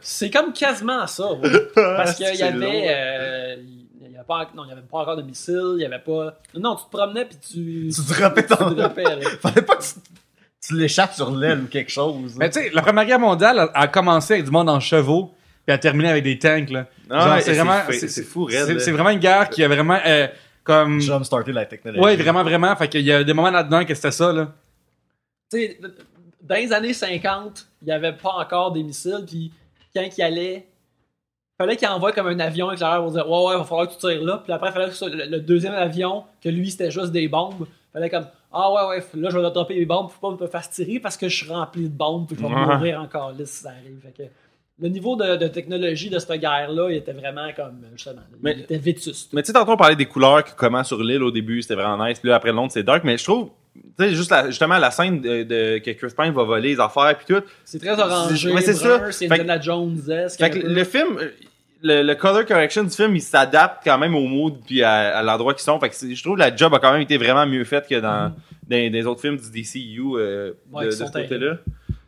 C'est 0.00 0.30
comme 0.30 0.52
quasiment 0.52 1.06
ça. 1.06 1.32
ouais. 1.32 1.50
Parce 1.74 2.14
qu'il 2.14 2.34
y 2.34 2.42
avait. 2.42 2.86
euh, 2.88 3.56
avait 4.20 4.26
pas, 4.26 4.50
non, 4.54 4.64
il 4.64 4.68
y 4.68 4.72
avait 4.72 4.82
pas 4.82 4.98
encore 4.98 5.16
de 5.16 5.22
missiles, 5.22 5.74
il 5.76 5.82
y 5.82 5.84
avait 5.84 5.98
pas. 5.98 6.38
Non, 6.54 6.76
tu 6.76 6.84
te 6.84 6.90
promenais 6.90 7.24
puis 7.24 7.38
tu. 7.38 7.90
tu 7.94 8.14
droppais 8.14 8.44
ton. 8.44 8.70
tu 8.70 8.74
droppais. 8.76 9.04
Fallait 9.40 9.62
pas 9.62 9.76
que 9.76 9.82
tu, 9.82 9.90
tu 10.66 10.76
l'échappes 10.76 11.14
sur 11.14 11.30
l'aile 11.30 11.62
ou 11.62 11.66
quelque 11.66 11.90
chose. 11.90 12.34
Mais 12.36 12.50
tu 12.50 12.60
sais, 12.60 12.70
la 12.72 12.82
Première 12.82 13.06
Guerre 13.06 13.20
mondiale 13.20 13.58
a, 13.58 13.70
a 13.74 13.88
commencé 13.88 14.34
avec 14.34 14.44
du 14.44 14.50
monde 14.50 14.68
en 14.68 14.80
chevaux, 14.80 15.32
puis 15.66 15.74
a 15.74 15.78
terminé 15.78 16.10
avec 16.10 16.24
des 16.24 16.38
tanks, 16.38 16.70
là. 16.70 16.86
Ah, 17.10 17.40
c'est 17.40 17.54
vraiment, 17.54 17.80
c'est 17.90 18.22
fou, 18.22 18.48
c'est 18.50 18.92
vraiment 18.92 19.10
une 19.10 19.18
guerre 19.18 19.48
qui 19.48 19.64
a 19.64 19.68
vraiment, 19.68 19.98
euh, 20.06 20.28
comme, 20.62 21.00
Jump 21.00 21.24
starter 21.24 21.52
la 21.52 21.66
technologie. 21.66 22.02
ouais, 22.02 22.16
vraiment, 22.16 22.44
vraiment. 22.44 22.74
Fait 22.76 22.88
qu'il 22.88 23.02
y 23.02 23.12
a 23.12 23.24
des 23.24 23.32
moments 23.32 23.50
là-dedans 23.50 23.84
que 23.84 23.94
c'était 23.94 24.12
ça, 24.12 24.32
là. 24.32 24.52
Tu 25.50 25.58
sais, 25.58 25.80
dans 26.42 26.54
les 26.54 26.72
années 26.72 26.92
50, 26.92 27.66
il 27.82 27.86
n'y 27.86 27.92
avait 27.92 28.12
pas 28.12 28.34
encore 28.34 28.72
des 28.72 28.82
missiles, 28.82 29.24
puis 29.26 29.52
quand 29.94 30.06
il 30.16 30.22
allait, 30.22 30.66
fallait 31.64 31.76
qu'il 31.76 31.88
envoie 31.88 32.12
comme 32.12 32.26
un 32.26 32.40
avion 32.40 32.70
éclaireur 32.72 33.02
pour 33.02 33.12
dire 33.12 33.28
Ouais, 33.28 33.44
ouais, 33.46 33.54
il 33.54 33.58
va 33.58 33.64
falloir 33.64 33.86
que 33.88 33.92
tu 33.92 33.98
tires 33.98 34.22
là. 34.22 34.40
Puis 34.42 34.52
après, 34.52 34.68
il 34.70 34.72
fallait 34.72 34.88
que 34.90 35.16
le, 35.16 35.24
le 35.30 35.40
deuxième 35.40 35.74
avion, 35.74 36.24
que 36.42 36.48
lui, 36.48 36.70
c'était 36.70 36.90
juste 36.90 37.12
des 37.12 37.28
bombes. 37.28 37.66
fallait 37.92 38.10
comme 38.10 38.26
Ah 38.52 38.72
ouais, 38.72 38.88
ouais, 38.96 39.04
là, 39.14 39.30
je 39.30 39.38
vais 39.38 39.50
dropper 39.50 39.74
les 39.74 39.86
bombes, 39.86 40.08
faut 40.10 40.30
pas 40.36 40.44
me 40.44 40.48
faire 40.48 40.68
tirer 40.68 40.98
parce 41.00 41.16
que 41.16 41.28
je 41.28 41.36
suis 41.44 41.48
rempli 41.52 41.84
de 41.84 41.88
bombes, 41.96 42.26
puis 42.26 42.36
je 42.36 42.42
vais 42.42 42.48
mourir 42.48 43.00
encore 43.00 43.30
là 43.30 43.44
si 43.44 43.62
ça 43.62 43.70
arrive. 43.70 44.00
Fait 44.02 44.24
que 44.24 44.28
le 44.82 44.88
niveau 44.88 45.14
de, 45.14 45.36
de 45.36 45.46
technologie 45.48 46.08
de 46.08 46.18
cette 46.18 46.32
guerre-là, 46.40 46.88
il 46.90 46.96
était 46.96 47.12
vraiment 47.12 47.48
comme, 47.54 47.82
justement, 47.94 48.22
Mais- 48.42 48.54
il 48.54 48.60
était 48.62 48.78
vétuste. 48.78 49.30
Mais 49.34 49.42
tu 49.42 49.48
sais, 49.48 49.52
tantôt, 49.52 49.72
on 49.72 49.76
parlait 49.76 49.94
des 49.94 50.06
couleurs, 50.06 50.42
que 50.42 50.52
comment 50.56 50.82
sur 50.82 51.02
l'île 51.02 51.22
au 51.22 51.30
début, 51.30 51.60
c'était 51.60 51.74
vraiment 51.74 52.02
nice. 52.06 52.18
Puis 52.18 52.30
là, 52.30 52.36
après 52.36 52.50
Londres, 52.50 52.72
c'est 52.72 52.82
dark. 52.82 53.04
Mais 53.04 53.18
je 53.18 53.24
trouve, 53.24 53.50
tu 53.74 53.82
sais, 53.98 54.14
juste 54.14 54.30
la- 54.30 54.46
justement, 54.46 54.78
la 54.78 54.90
scène 54.90 55.20
de, 55.20 55.42
de- 55.42 55.78
que 55.84 55.90
Chris 55.90 56.14
Pine 56.16 56.32
va 56.32 56.44
voler 56.44 56.70
les 56.70 56.80
affaires, 56.80 57.14
puis 57.18 57.26
tout. 57.34 57.42
C'est 57.62 57.78
très 57.78 58.00
orangé, 58.00 58.56
c'est 58.62 58.72
ça. 58.72 59.12
c'est 59.12 59.30
Indiana 59.30 59.60
Jones-esque. 59.60 60.40
Le 60.40 60.84
film, 60.84 61.18
le, 61.82 62.02
le 62.02 62.14
color 62.14 62.44
correction 62.44 62.84
du 62.84 62.90
film, 62.90 63.16
il 63.16 63.22
s'adapte 63.22 63.82
quand 63.84 63.98
même 63.98 64.14
au 64.14 64.26
mood 64.26 64.54
puis 64.66 64.82
à, 64.82 65.18
à 65.18 65.22
l'endroit 65.22 65.54
qu'ils 65.54 65.62
sont. 65.62 65.78
Fait 65.80 65.88
que 65.88 65.94
je 66.14 66.22
trouve 66.22 66.34
que 66.36 66.40
la 66.40 66.54
job 66.54 66.74
a 66.74 66.78
quand 66.78 66.92
même 66.92 67.00
été 67.02 67.16
vraiment 67.16 67.46
mieux 67.46 67.64
faite 67.64 67.86
que 67.88 67.98
dans, 68.00 68.32
dans, 68.68 68.90
des 68.92 69.06
autres 69.06 69.20
films 69.20 69.36
du 69.38 69.50
DCU 69.50 70.00
euh, 70.16 70.52
Ouais, 70.70 70.86
de, 70.86 70.90
ce 70.90 71.04
côté-là. 71.04 71.56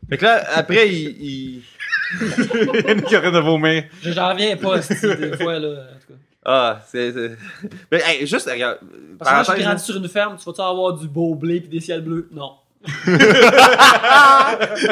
Fait 0.08 0.18
que 0.18 0.24
là, 0.24 0.42
après, 0.54 0.88
il... 0.88 1.08
il- 1.24 1.62
Une 2.88 3.02
qui 3.02 3.16
aurait 3.16 3.32
de 3.32 3.38
vomir. 3.38 3.84
J'en 4.02 4.28
reviens 4.30 4.56
pas, 4.56 4.78
des 5.16 5.36
fois, 5.38 5.58
là. 5.58 5.68
En 5.68 5.98
tout 5.98 6.12
cas. 6.12 6.18
Ah, 6.44 6.80
c'est... 6.86 7.12
c'est- 7.12 7.36
Mais 7.90 8.02
hey, 8.04 8.26
juste, 8.26 8.50
regarde... 8.50 8.78
Parce 9.18 9.30
que 9.30 9.34
moi, 9.34 9.42
je 9.42 9.46
parenthèse, 9.46 9.64
grandis 9.64 9.84
sur 9.84 9.96
une 9.96 10.08
ferme, 10.08 10.36
tu 10.36 10.44
vas-tu 10.44 10.60
avoir 10.60 10.92
du 10.92 11.08
beau 11.08 11.34
blé 11.34 11.60
puis 11.60 11.68
des 11.70 11.80
ciels 11.80 12.02
bleus? 12.02 12.28
Non. 12.32 12.52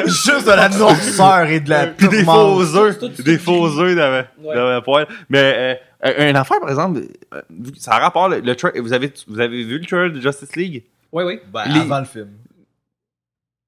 Juste 0.05 0.45
de 0.45 0.51
la 0.55 0.69
noirceur 0.69 1.45
et 1.47 1.59
de 1.59 1.69
la 1.69 1.87
Puis 1.87 2.07
des 2.07 2.23
faux 2.23 2.61
œufs, 2.75 2.99
des 3.23 3.37
faux 3.37 3.67
œufs 3.79 3.95
dans 3.95 4.11
ma, 4.11 4.25
Ouais. 4.47 4.55
dans 4.55 4.67
ma 4.67 4.81
poêle. 4.81 5.07
Mais 5.29 5.79
euh, 6.03 6.13
un 6.19 6.29
une 6.29 6.35
affaire, 6.35 6.59
par 6.59 6.69
exemple, 6.69 7.01
euh, 7.33 7.41
ça 7.77 7.93
a 7.93 7.99
rapport, 7.99 8.29
le, 8.29 8.81
vous 8.81 8.93
avez 8.93 9.11
vous 9.27 9.39
avez 9.39 9.63
vu 9.63 9.79
le 9.79 9.85
trailer 9.85 10.11
de 10.11 10.19
Justice 10.21 10.55
League? 10.55 10.83
Oui, 11.11 11.23
oui. 11.25 11.39
Ben, 11.51 11.65
Les- 11.67 11.81
avant 11.81 11.99
le 11.99 12.05
film. 12.05 12.29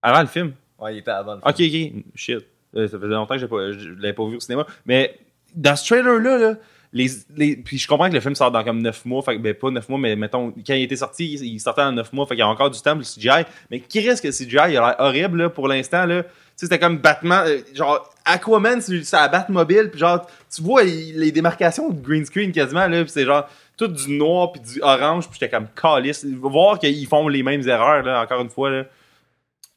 avant 0.01 0.21
le 0.21 0.27
film? 0.27 0.53
Ouais, 0.79 0.95
il 0.95 0.99
était 0.99 1.11
avant 1.11 1.35
le 1.35 1.41
Ok, 1.45 1.55
film. 1.57 1.97
ok, 1.99 2.03
shit. 2.15 2.39
Euh, 2.75 2.87
ça 2.87 2.97
faisait 2.97 3.13
longtemps 3.13 3.35
que 3.35 3.39
j'ai 3.41 3.47
pas- 3.47 3.71
je 3.71 3.89
l'avais 3.89 4.13
pas 4.13 4.25
vu 4.27 4.37
au 4.37 4.39
cinéma. 4.39 4.65
Mais 4.85 5.17
dans 5.55 5.75
ce 5.75 5.85
trailer-là, 5.85 6.37
là, 6.37 6.53
puis 6.93 7.77
je 7.77 7.87
comprends 7.87 8.07
que 8.07 8.13
le 8.13 8.19
film 8.19 8.35
sort 8.35 8.51
dans 8.51 8.63
comme 8.63 8.81
9 8.81 9.05
mois, 9.05 9.23
fait 9.23 9.37
ben 9.39 9.53
pas 9.53 9.71
9 9.71 9.89
mois, 9.89 9.99
mais 9.99 10.15
mettons, 10.15 10.51
quand 10.51 10.73
il 10.73 10.83
était 10.83 10.95
sorti, 10.95 11.33
il, 11.33 11.59
sortait 11.59 11.81
en 11.81 11.91
9 11.91 12.13
mois, 12.13 12.25
fait 12.27 12.35
qu'il 12.35 12.39
y 12.39 12.43
a 12.43 12.47
encore 12.47 12.69
du 12.69 12.79
temps 12.79 12.91
pour 12.91 12.99
le 12.99 13.05
CGI. 13.05 13.45
Mais 13.71 13.79
qui 13.79 14.07
reste 14.07 14.21
que 14.21 14.27
le 14.27 14.33
CGI, 14.33 14.45
il 14.53 14.57
a 14.57 14.67
l'air 14.67 14.95
horrible 14.99 15.43
là, 15.43 15.49
pour 15.49 15.67
l'instant. 15.67 16.05
là? 16.05 16.23
C'était 16.55 16.77
comme 16.77 16.99
Batman, 16.99 17.45
euh, 17.47 17.61
genre 17.73 18.13
Aquaman, 18.25 18.79
c'est 18.79 19.11
la 19.11 19.27
Batmobile, 19.27 19.89
puis 19.89 19.99
genre, 19.99 20.27
tu 20.55 20.61
vois 20.61 20.83
les 20.83 21.31
démarcations 21.31 21.89
de 21.89 21.99
green 21.99 22.25
screen 22.25 22.51
quasiment, 22.51 22.87
là, 22.87 23.03
c'est 23.07 23.25
genre 23.25 23.47
tout 23.75 23.87
du 23.87 24.15
noir 24.15 24.51
puis 24.51 24.61
du 24.61 24.81
orange, 24.81 25.27
puis 25.27 25.39
j'étais 25.39 25.49
comme 25.49 25.67
calice. 25.69 26.25
Voir 26.25 26.77
qu'ils 26.77 27.07
font 27.07 27.27
les 27.27 27.41
mêmes 27.41 27.67
erreurs, 27.67 28.03
là, 28.03 28.21
encore 28.21 28.41
une 28.41 28.49
fois. 28.49 28.83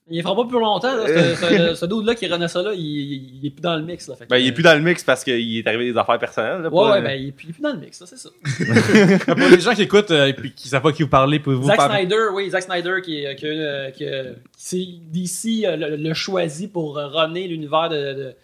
Il 0.08 0.22
fera 0.22 0.36
pas 0.36 0.44
plus 0.44 0.60
longtemps, 0.60 0.94
là. 0.94 1.04
Ce, 1.08 1.34
ce, 1.34 1.74
ce 1.74 1.86
dude-là 1.86 2.14
qui 2.14 2.28
renaît 2.28 2.46
ça, 2.46 2.62
là, 2.62 2.72
il, 2.74 2.80
il, 2.80 3.38
il 3.40 3.46
est 3.46 3.50
plus 3.50 3.60
dans 3.60 3.74
le 3.76 3.82
mix, 3.82 4.06
là. 4.08 4.14
Fait 4.14 4.24
que, 4.24 4.30
Ben, 4.30 4.36
il 4.36 4.46
est 4.46 4.52
plus 4.52 4.62
dans 4.62 4.74
le 4.74 4.80
mix 4.80 5.02
parce 5.02 5.24
qu'il 5.24 5.58
est 5.58 5.66
arrivé 5.66 5.90
des 5.92 5.98
affaires 5.98 6.18
personnelles. 6.20 6.62
là, 6.62 6.68
Ouais, 6.68 6.70
pas- 6.70 6.92
ouais, 6.92 7.02
ben, 7.02 7.20
il 7.20 7.28
est, 7.28 7.32
plus, 7.32 7.46
il 7.46 7.50
est 7.50 7.52
plus 7.54 7.62
dans 7.62 7.72
le 7.72 7.78
mix, 7.80 8.00
là, 8.00 8.06
c'est 8.08 8.16
ça. 8.18 8.28
Pour 9.34 9.48
les 9.48 9.60
gens 9.60 9.74
qui 9.74 9.82
écoutent 9.82 10.12
euh, 10.12 10.26
et 10.26 10.32
puis 10.32 10.52
qui 10.52 10.68
savent 10.68 10.82
pas 10.82 10.92
qui 10.92 11.02
vous 11.02 11.08
parlez, 11.08 11.40
pouvez-vous 11.40 11.66
Zack 11.66 11.76
parler? 11.76 12.00
Snyder, 12.02 12.28
oui, 12.34 12.50
Zack 12.50 12.62
Snyder 12.62 12.94
qui, 13.02 13.24
est- 13.24 13.34
qui, 13.34 13.46
a- 13.48 13.90
qui, 13.90 14.04
a- 14.06 14.24
qui 14.30 14.34
c'est 14.56 14.86
DC 15.10 15.64
euh, 15.66 15.76
le, 15.76 15.96
le 15.96 16.14
choisi 16.14 16.68
pour 16.68 16.98
euh, 16.98 17.08
runner 17.08 17.48
l'univers 17.48 17.88
de, 17.88 17.96
de, 17.96 18.34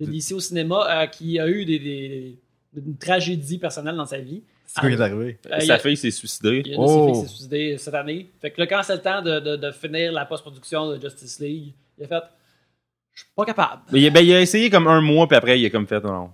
de 0.00 0.10
DC 0.10 0.32
au 0.32 0.40
cinéma 0.40 0.84
euh, 0.90 1.06
qui 1.06 1.38
a 1.38 1.46
eu 1.48 1.64
des, 1.64 1.78
des- 1.78 2.38
une 2.76 2.96
tragédie 2.96 3.58
personnelle 3.58 3.94
dans 3.94 4.04
sa 4.06 4.18
vie. 4.18 4.42
C'est 4.74 4.80
quoi 4.80 4.90
qui 4.90 4.96
est 4.96 5.00
arrivé? 5.00 5.38
Euh, 5.52 5.60
Sa 5.60 5.74
a- 5.74 5.78
fille 5.78 5.96
s'est 5.96 6.10
suicidée. 6.10 6.62
il 6.66 6.72
y 6.72 6.74
a 6.74 6.76
une 6.76 6.82
de 6.82 6.86
ses 6.88 6.94
Oh. 6.94 7.06
filles 7.06 7.22
s'est 7.22 7.28
suicidée 7.28 7.78
cette 7.78 7.94
année. 7.94 8.30
Fait 8.42 8.50
que 8.50 8.60
là, 8.60 8.66
quand 8.66 8.82
c'est 8.82 8.94
le 8.96 9.02
temps 9.02 9.22
de, 9.22 9.38
de- 9.38 9.56
de 9.56 9.70
finir 9.70 10.12
la 10.12 10.24
post-production 10.26 10.90
de 10.90 11.00
Justice 11.00 11.38
League, 11.40 11.72
il 11.98 12.04
a 12.04 12.08
fait 12.08 12.24
Je 13.12 13.20
suis 13.20 13.30
pas 13.36 13.44
capable. 13.44 13.82
Mais 13.92 14.00
il, 14.00 14.06
a- 14.08 14.10
ben, 14.10 14.20
il 14.20 14.34
a 14.34 14.40
essayé 14.40 14.68
comme 14.70 14.88
un 14.88 15.00
mois, 15.00 15.28
puis 15.28 15.36
après, 15.36 15.60
il 15.60 15.64
a 15.64 15.70
comme 15.70 15.86
fait, 15.86 16.02
non, 16.02 16.30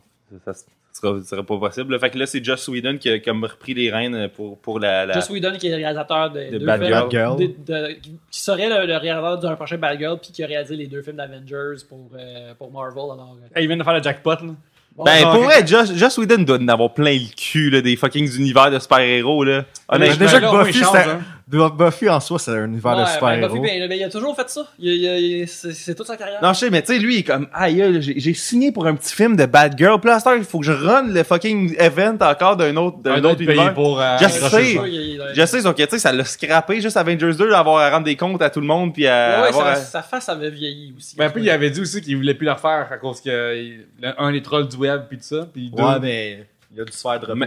ça, 0.47 0.55
ça 0.55 1.23
sera, 1.23 1.43
pas 1.43 1.59
possible. 1.59 1.99
Fait 2.01 2.09
que 2.11 2.19
là, 2.19 2.25
c'est 2.27 2.43
Joss 2.43 2.67
Whedon 2.69 2.97
qui 2.99 3.11
a 3.11 3.19
comme 3.21 3.45
repris 3.45 3.75
les 3.75 3.91
rênes 3.91 4.29
pour, 4.31 4.59
pour 4.59 4.81
la. 4.81 5.05
la... 5.07 5.15
Joss 5.15 5.29
Whedon, 5.31 5.57
qui 5.59 5.67
est 5.67 5.71
le 5.71 5.77
réalisateur 5.77 6.31
de, 6.31 6.51
De 6.53 6.59
deux 6.59 6.65
Bad 6.67 6.83
films, 6.83 7.11
Girl. 7.11 7.37
De- 7.39 7.93
qui 8.31 8.41
serait 8.41 8.69
le, 8.71 8.87
le 8.87 8.97
réalisateur 8.97 9.39
d'un 9.39 9.57
prochain 9.57 9.77
Bad 9.77 9.99
Girl, 9.99 10.19
puis 10.19 10.33
qui 10.33 10.43
a 10.43 10.47
réalisé 10.47 10.77
les 10.77 10.87
deux 10.87 11.03
films 11.03 11.17
d'Avengers 11.17 11.85
pour, 11.89 12.11
euh, 12.19 12.55
pour 12.55 12.73
Marvel. 12.73 12.97
Alors, 12.99 13.37
euh, 13.43 13.47
Hey, 13.59 13.65
il 13.65 13.69
vient 13.69 13.77
de 13.77 13.83
faire 13.85 13.95
le 13.95 14.03
jackpot, 14.03 14.31
là. 14.31 14.55
Ben, 14.99 15.23
pour 15.33 15.43
vrai, 15.45 15.67
Joss, 15.67 15.95
Joss 15.95 16.19
Whedon 16.19 16.43
doit 16.43 16.59
en 16.59 16.69
avoir 16.69 16.93
plein 16.93 17.15
le 17.15 17.35
cul, 17.35 17.71
là, 17.71 17.81
des 17.81 17.97
fucking 17.97 18.37
univers 18.37 18.71
de 18.71 18.79
super-héros, 18.79 19.45
là. 19.45 19.65
Honnêtement. 19.89 20.17
déjà 20.27 20.41
que 20.41 20.47
il 20.47 20.65
Buffy, 20.65 20.85
c'était- 20.85 20.99
hein. 21.11 21.21
Buffy 21.51 22.09
en 22.09 22.21
soi, 22.21 22.39
c'est 22.39 22.53
un 22.53 22.65
univers 22.67 22.93
de 22.93 22.99
ouais, 22.99 23.05
ben, 23.07 23.13
super-héros. 23.13 23.49
Buffy, 23.61 23.61
ben, 23.81 23.89
ben, 23.89 23.99
il 23.99 24.05
a 24.05 24.09
toujours 24.09 24.37
fait 24.37 24.49
ça. 24.49 24.67
Il, 24.79 24.89
il- 24.93 25.41
il- 25.41 25.49
c'est 25.49 25.73
c'est 25.73 25.95
toute 25.95 26.07
sa 26.07 26.17
carrière. 26.17 26.39
Non, 26.43 26.53
je 26.53 26.59
sais, 26.61 26.71
mais 26.71 26.81
tu 26.83 26.93
sais, 26.93 26.99
lui, 26.99 27.17
il 27.17 27.19
est 27.21 27.23
comme, 27.25 27.49
aïe, 27.53 27.99
j'ai 28.01 28.35
signé 28.35 28.71
pour 28.73 28.87
un 28.87 28.95
petit 28.95 29.15
film 29.15 29.37
de 29.37 29.47
Bad 29.47 29.77
Girl. 29.77 30.01
Puis 30.01 30.11
il 30.39 30.45
faut 30.45 30.61
que 30.61 30.67
je 30.67 30.73
run 30.73 31.09
le 31.09 31.23
fucking 31.25 31.75
event 31.79 32.17
encore 32.21 32.57
d'un 32.57 32.77
autre, 32.77 32.99
d'un 32.99 33.15
Un 33.15 33.19
autre 33.19 33.29
autre 33.31 33.39
pays 33.39 33.47
univers. 33.49 33.75
pour. 33.75 34.01
euh, 34.01 34.17
Je 34.21 34.29
sais. 34.29 34.75
ça. 34.75 35.33
Je 35.35 35.47
sais, 35.47 35.63
donc, 35.63 35.77
tu 35.77 35.85
sais, 35.89 35.99
ça 35.99 36.13
l'a 36.13 36.25
scrappé 36.25 36.81
juste 36.81 36.97
Avengers 36.97 37.35
2, 37.37 37.53
avoir 37.53 37.79
à 37.79 37.91
rendre 37.91 38.05
des 38.05 38.17
comptes 38.17 38.43
à 38.43 38.51
tout 38.51 38.61
le 38.61 38.67
monde, 38.67 38.93
puis 38.95 39.07
à 39.07 39.43
Ouais, 39.43 39.49
avoir 39.49 39.67
sa, 39.67 39.73
à- 39.73 39.77
sa 39.77 40.03
face 40.03 40.29
avait 40.29 40.51
vieilli 40.51 40.95
aussi. 40.97 41.17
Ben, 41.17 41.31
puis 41.31 41.43
il 41.43 41.51
avait 41.51 41.71
dit 41.71 41.81
aussi 41.81 42.01
qu'il 42.01 42.17
voulait 42.17 42.35
plus 42.35 42.45
le 42.47 42.53
refaire 42.53 42.87
à 42.91 42.97
cause 42.97 43.21
que 43.21 43.75
un 44.19 44.33
des 44.33 44.43
trolls 44.43 44.69
du 44.69 44.77
web 44.77 45.03
puis 45.09 45.19
tout 45.19 45.25
ça. 45.25 45.49
Puis 45.53 45.71
deux. 45.71 45.83
Ouais, 45.83 45.99
mais 46.01 46.47
il 46.73 46.81
a 46.81 46.85
dû 46.85 46.93
se 46.93 47.01
faire 47.01 47.19
dropper 47.19 47.35
Mais-. 47.35 47.47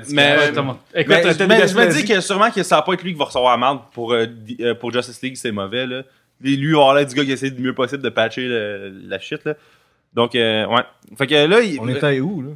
Écoute, 0.96 1.16
je, 1.24 1.44
mais 1.46 1.60
me 1.66 1.92
dis 1.94 2.06
que 2.06 2.20
sûrement 2.22 2.52
que 2.52 2.62
ça 2.64 2.78
va 2.78 2.82
pas 2.82 2.94
être 2.94 3.04
lui 3.04 3.14
qui 3.14 3.20
va 3.20 3.26
recevoir 3.26 3.58
la 3.58 3.58
merde 3.58 3.80
pour, 3.94 4.14
euh, 4.14 4.26
euh, 4.60 4.76
pour 4.76 4.92
Justice 4.92 5.22
League, 5.22 5.36
c'est 5.38 5.52
mauvais, 5.52 5.86
là. 5.86 6.04
Lui, 6.42 6.58
lui, 6.58 6.68
il 6.70 6.74
va 6.74 6.80
avoir 6.80 6.96
l'air 6.96 7.06
du 7.06 7.16
gars 7.16 7.24
qui 7.24 7.32
essaie 7.32 7.52
du 7.52 7.62
mieux 7.62 7.74
possible 7.74 8.04
de 8.04 8.10
patcher 8.10 8.48
le- 8.48 8.94
la 9.08 9.20
shit, 9.20 9.44
là. 9.46 9.54
Donc, 10.14 10.36
euh, 10.36 10.66
ouais. 10.68 10.82
Fait 11.18 11.28
que 11.28 11.36
là, 11.48 11.62
il, 11.62 11.80
On 11.80 11.88
était 11.88 12.20
où, 12.20 12.42
là? 12.42 12.50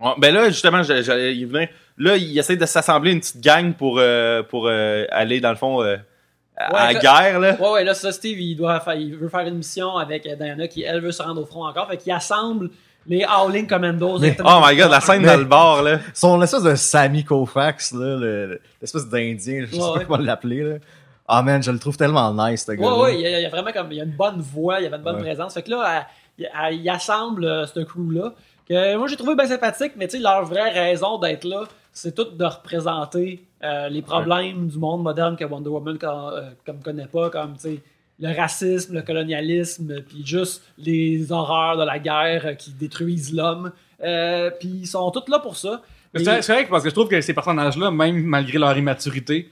Ouais, 0.00 0.12
ben 0.18 0.34
là, 0.34 0.48
justement, 0.48 0.82
j'allais 0.82 1.02
j'allais 1.02 1.36
y 1.36 1.44
venir. 1.44 1.68
Là, 1.98 2.16
il 2.16 2.36
essaie 2.38 2.56
de 2.56 2.66
s'assembler 2.66 3.12
une 3.12 3.20
petite 3.20 3.40
gang 3.42 3.72
pour, 3.74 3.96
euh, 3.98 4.42
pour 4.42 4.66
euh, 4.68 5.04
aller, 5.10 5.40
dans 5.40 5.50
le 5.50 5.56
fond, 5.56 5.82
euh, 5.82 5.96
à, 6.56 6.72
Ouais, 6.72 6.78
à 6.80 6.92
la 6.92 6.98
que- 6.98 7.02
guerre, 7.02 7.40
là. 7.40 7.56
Ouais, 7.60 7.70
ouais, 7.70 7.84
là, 7.84 7.94
ça, 7.94 8.12
Steve, 8.12 8.40
il, 8.40 8.54
doit 8.56 8.78
faire, 8.80 8.94
il 8.94 9.14
veut 9.16 9.28
faire 9.28 9.46
une 9.46 9.56
mission 9.56 9.96
avec 9.96 10.22
Diana 10.24 10.68
qui, 10.68 10.82
elle, 10.82 11.00
veut 11.00 11.12
se 11.12 11.22
rendre 11.22 11.42
au 11.42 11.46
front 11.46 11.66
encore. 11.66 11.88
Fait 11.88 11.96
qu'il 11.96 12.12
assemble 12.12 12.70
les 13.06 13.24
Howling 13.24 13.66
Commandos. 13.66 14.18
Mais- 14.20 14.36
Oh 14.44 14.60
my 14.64 14.76
god, 14.76 14.90
la 14.90 15.00
scène 15.00 15.22
dans 15.22 15.36
le 15.36 15.44
bar, 15.44 15.82
là. 15.82 15.98
Son 16.14 16.40
espèce 16.42 16.62
de 16.62 16.74
Sammy 16.74 17.24
Koufax, 17.24 17.92
là, 17.92 18.16
le- 18.16 18.46
le- 18.46 18.60
l'espèce 18.80 19.08
d'Indien, 19.08 19.64
je 19.66 19.74
sais 19.74 19.80
Ouais, 19.80 19.92
pas 19.92 19.98
ouais. 19.98 20.04
comment 20.06 20.18
l'appeler, 20.24 20.62
là. 20.62 20.74
Ah 21.28 21.42
man, 21.42 21.62
je 21.62 21.70
le 21.70 21.78
trouve 21.78 21.96
tellement 21.96 22.32
nice, 22.34 22.64
ce 22.66 22.72
Ouais, 22.72 22.78
gars 22.78 22.94
ouais, 22.96 23.14
il 23.14 23.20
y, 23.20 23.26
a, 23.26 23.38
il 23.38 23.42
y 23.42 23.46
a 23.46 23.48
vraiment 23.48 23.72
comme, 23.72 23.90
il 23.92 23.96
y 23.96 24.00
a 24.00 24.04
une 24.04 24.10
bonne 24.10 24.40
voix, 24.40 24.80
il 24.80 24.84
y 24.84 24.86
avait 24.86 24.96
une 24.96 25.02
bonne 25.02 25.16
Ouais. 25.16 25.22
présence. 25.22 25.54
Fait 25.54 25.62
que 25.62 25.70
là, 25.70 26.06
elle- 26.38 26.50
elle- 26.62 26.74
il 26.74 26.88
assemble 26.90 27.44
euh, 27.44 27.66
ce 27.66 27.80
crew-là. 27.80 28.32
Que 28.68 28.96
moi, 28.96 29.06
j'ai 29.08 29.16
trouvé 29.16 29.34
bien 29.34 29.46
sympathique, 29.46 29.92
mais 29.96 30.06
tu 30.08 30.16
sais, 30.18 30.22
leur 30.22 30.44
vraie 30.44 30.70
raison 30.70 31.18
d'être 31.18 31.44
là, 31.44 31.62
c'est 31.92 32.14
tout 32.14 32.24
de 32.24 32.44
représenter 32.44 33.44
euh, 33.64 33.88
les 33.88 34.02
problèmes 34.02 34.66
du 34.68 34.78
monde 34.78 35.02
moderne 35.02 35.36
que 35.36 35.44
Wonder 35.44 35.68
Woman 35.68 35.96
comme, 35.98 36.30
euh, 36.34 36.50
comme 36.66 36.80
connaît 36.82 37.06
pas, 37.06 37.30
comme, 37.30 37.54
tu 37.54 37.60
sais, 37.60 37.82
le 38.22 38.34
racisme, 38.34 38.94
le 38.94 39.02
colonialisme, 39.02 40.00
puis 40.08 40.24
juste 40.24 40.62
les 40.78 41.32
horreurs 41.32 41.76
de 41.76 41.84
la 41.84 41.98
guerre 41.98 42.56
qui 42.56 42.70
détruisent 42.70 43.34
l'homme. 43.34 43.72
Euh, 44.02 44.50
puis 44.58 44.68
ils 44.82 44.86
sont 44.86 45.10
tous 45.10 45.28
là 45.28 45.40
pour 45.40 45.56
ça. 45.56 45.82
C'est 46.14 46.42
c'est 46.42 46.52
vrai 46.52 46.64
que 46.64 46.70
parce 46.70 46.84
que 46.84 46.90
je 46.90 46.94
trouve 46.94 47.08
que 47.08 47.20
ces 47.20 47.34
personnages-là, 47.34 47.90
même 47.90 48.22
malgré 48.22 48.58
leur 48.58 48.76
immaturité, 48.78 49.50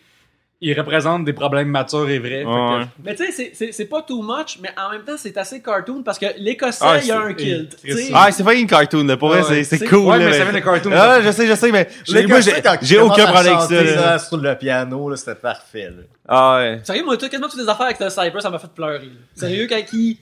ils 0.63 0.79
représentent 0.79 1.25
des 1.25 1.33
problèmes 1.33 1.69
matures 1.69 2.09
et 2.09 2.19
vrais. 2.19 2.41
Fait 2.41 2.45
que- 2.45 2.79
Ouais. 2.81 2.85
Mais 3.03 3.15
tu 3.15 3.25
sais, 3.25 3.33
c'est- 3.33 3.51
c'est- 3.55 3.73
c'est 3.73 3.87
pas 3.87 4.03
too 4.03 4.21
much, 4.23 4.59
mais 4.61 4.69
en 4.79 4.91
même 4.91 5.03
temps, 5.05 5.17
c'est 5.17 5.37
assez 5.39 5.63
cartoon 5.63 6.03
parce 6.03 6.19
que 6.19 6.27
l'Écossais, 6.37 6.85
Ah, 6.87 6.99
il 7.01 7.07
y 7.07 7.11
a 7.11 7.21
un 7.21 7.33
kilt. 7.33 7.77
Ah, 8.13 8.31
c'est 8.31 8.45
pas 8.45 8.55
une 8.55 8.67
cartoon, 8.67 9.05
là. 9.05 9.17
Pour 9.17 9.33
Ah 9.35 9.39
vrai, 9.41 9.43
c'est- 9.49 9.65
c'est 9.65 9.79
c'est- 9.79 9.87
cool, 9.87 10.01
Ouais, 10.05 10.19
là, 10.19 10.27
mais 10.27 10.33
ça 10.39 10.45
vient 10.45 10.53
de 10.53 10.59
cartoon. 10.65 10.91
Ah, 10.93 11.23
je 11.23 11.31
sais, 11.31 11.47
je 11.47 11.55
sais, 11.55 11.73
mais 11.73 11.89
j'ai- 12.07 12.27
moi, 12.27 12.41
j'ai 12.41 12.53
j'ai 12.83 12.99
aucun 12.99 13.27
problème 13.27 13.55
avec 13.57 13.69
ça, 13.71 13.83
là. 13.97 14.19
Sur 14.19 14.37
le 14.37 14.55
piano, 14.57 15.09
là, 15.11 15.17
c'était 15.17 15.35
parfait, 15.35 15.89
là. 15.91 16.03
Ah, 16.29 16.59
ouais. 16.59 16.81
Sérieux, 16.85 17.05
moi, 17.05 17.17
quasiment 17.17 17.49
toutes 17.49 17.61
les 17.63 17.69
affaires 17.69 17.87
avec 17.87 17.99
le 18.01 18.11
Cyber, 18.11 18.43
ça 18.43 18.51
m'a 18.51 18.59
fait 18.59 18.71
pleurer. 18.75 18.99
là. 19.07 19.13
Sérieux, 19.35 19.67
quand 19.69 19.81
il. 19.95 20.19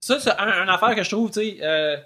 Ça, 0.00 0.18
c'est 0.20 0.30
un, 0.38 0.62
une 0.64 0.68
affaire 0.68 0.94
que 0.94 1.02
je 1.02 1.10
trouve, 1.10 1.30
tu 1.30 1.40
sais. 1.40 1.56
euh, 1.62 1.96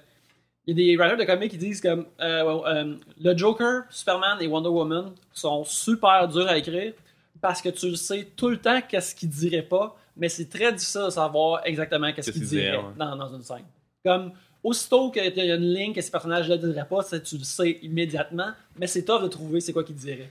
Il 0.69 0.77
y 0.77 0.83
a 0.83 0.97
des 0.97 0.97
writers 0.97 1.17
de 1.17 1.23
comics 1.25 1.49
qui 1.53 1.59
disent 1.59 1.81
comme 1.81 2.07
euh, 2.21 2.61
euh, 2.67 2.95
le 3.23 3.37
Joker, 3.39 3.83
Superman 3.89 4.37
et 4.41 4.49
Wonder 4.49 4.69
Woman 4.69 5.13
sont 5.33 5.63
super 5.65 6.27
durs 6.27 6.49
à 6.49 6.57
écrire 6.59 6.93
parce 7.41 7.61
que 7.63 7.69
tu 7.69 7.89
le 7.91 7.97
sais 7.97 8.27
tout 8.37 8.49
le 8.49 8.57
temps 8.59 8.81
qu'est-ce 8.89 9.15
qu'ils 9.15 9.29
diraient 9.29 9.63
pas, 9.63 9.97
mais 10.17 10.29
c'est 10.29 10.49
très 10.49 10.73
difficile 10.73 11.03
de 11.07 11.11
savoir 11.11 11.61
exactement 11.65 12.13
qu'est-ce 12.13 12.31
diraient, 12.31 12.77
ouais. 12.77 12.83
dans, 12.99 13.17
dans 13.17 13.35
une 13.35 13.43
scène. 13.43 13.65
Comme 14.05 14.33
aussitôt 14.63 15.11
qu'il 15.11 15.25
y 15.37 15.51
a 15.51 15.55
une 15.55 15.75
ligne 15.75 15.93
que 15.93 16.01
ces 16.01 16.11
personnages-là 16.11 16.57
ne 16.57 16.73
diraient 16.73 16.89
pas, 16.89 17.03
ça, 17.03 17.21
tu 17.21 17.37
le 17.39 17.45
sais 17.45 17.79
immédiatement, 17.83 18.51
mais 18.79 18.87
c'est 18.87 19.05
tough 19.05 19.23
de 19.23 19.29
trouver 19.29 19.61
c'est 19.61 19.73
quoi 19.73 19.85
qu'ils 19.85 19.97
diraient. 19.97 20.31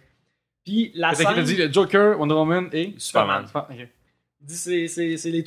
Puis 0.63 0.91
la 0.95 1.13
C'est 1.13 1.23
scène. 1.23 1.43
dit? 1.43 1.55
Le 1.57 1.71
Joker, 1.71 2.19
Wonder 2.19 2.33
Woman 2.33 2.69
et 2.73 2.93
Superman. 2.97 3.45
Ok. 3.53 3.87
dit 4.41 4.55
c'est 4.55 4.87
c'est- 4.87 5.17
c'est 5.17 5.29
les, 5.31 5.43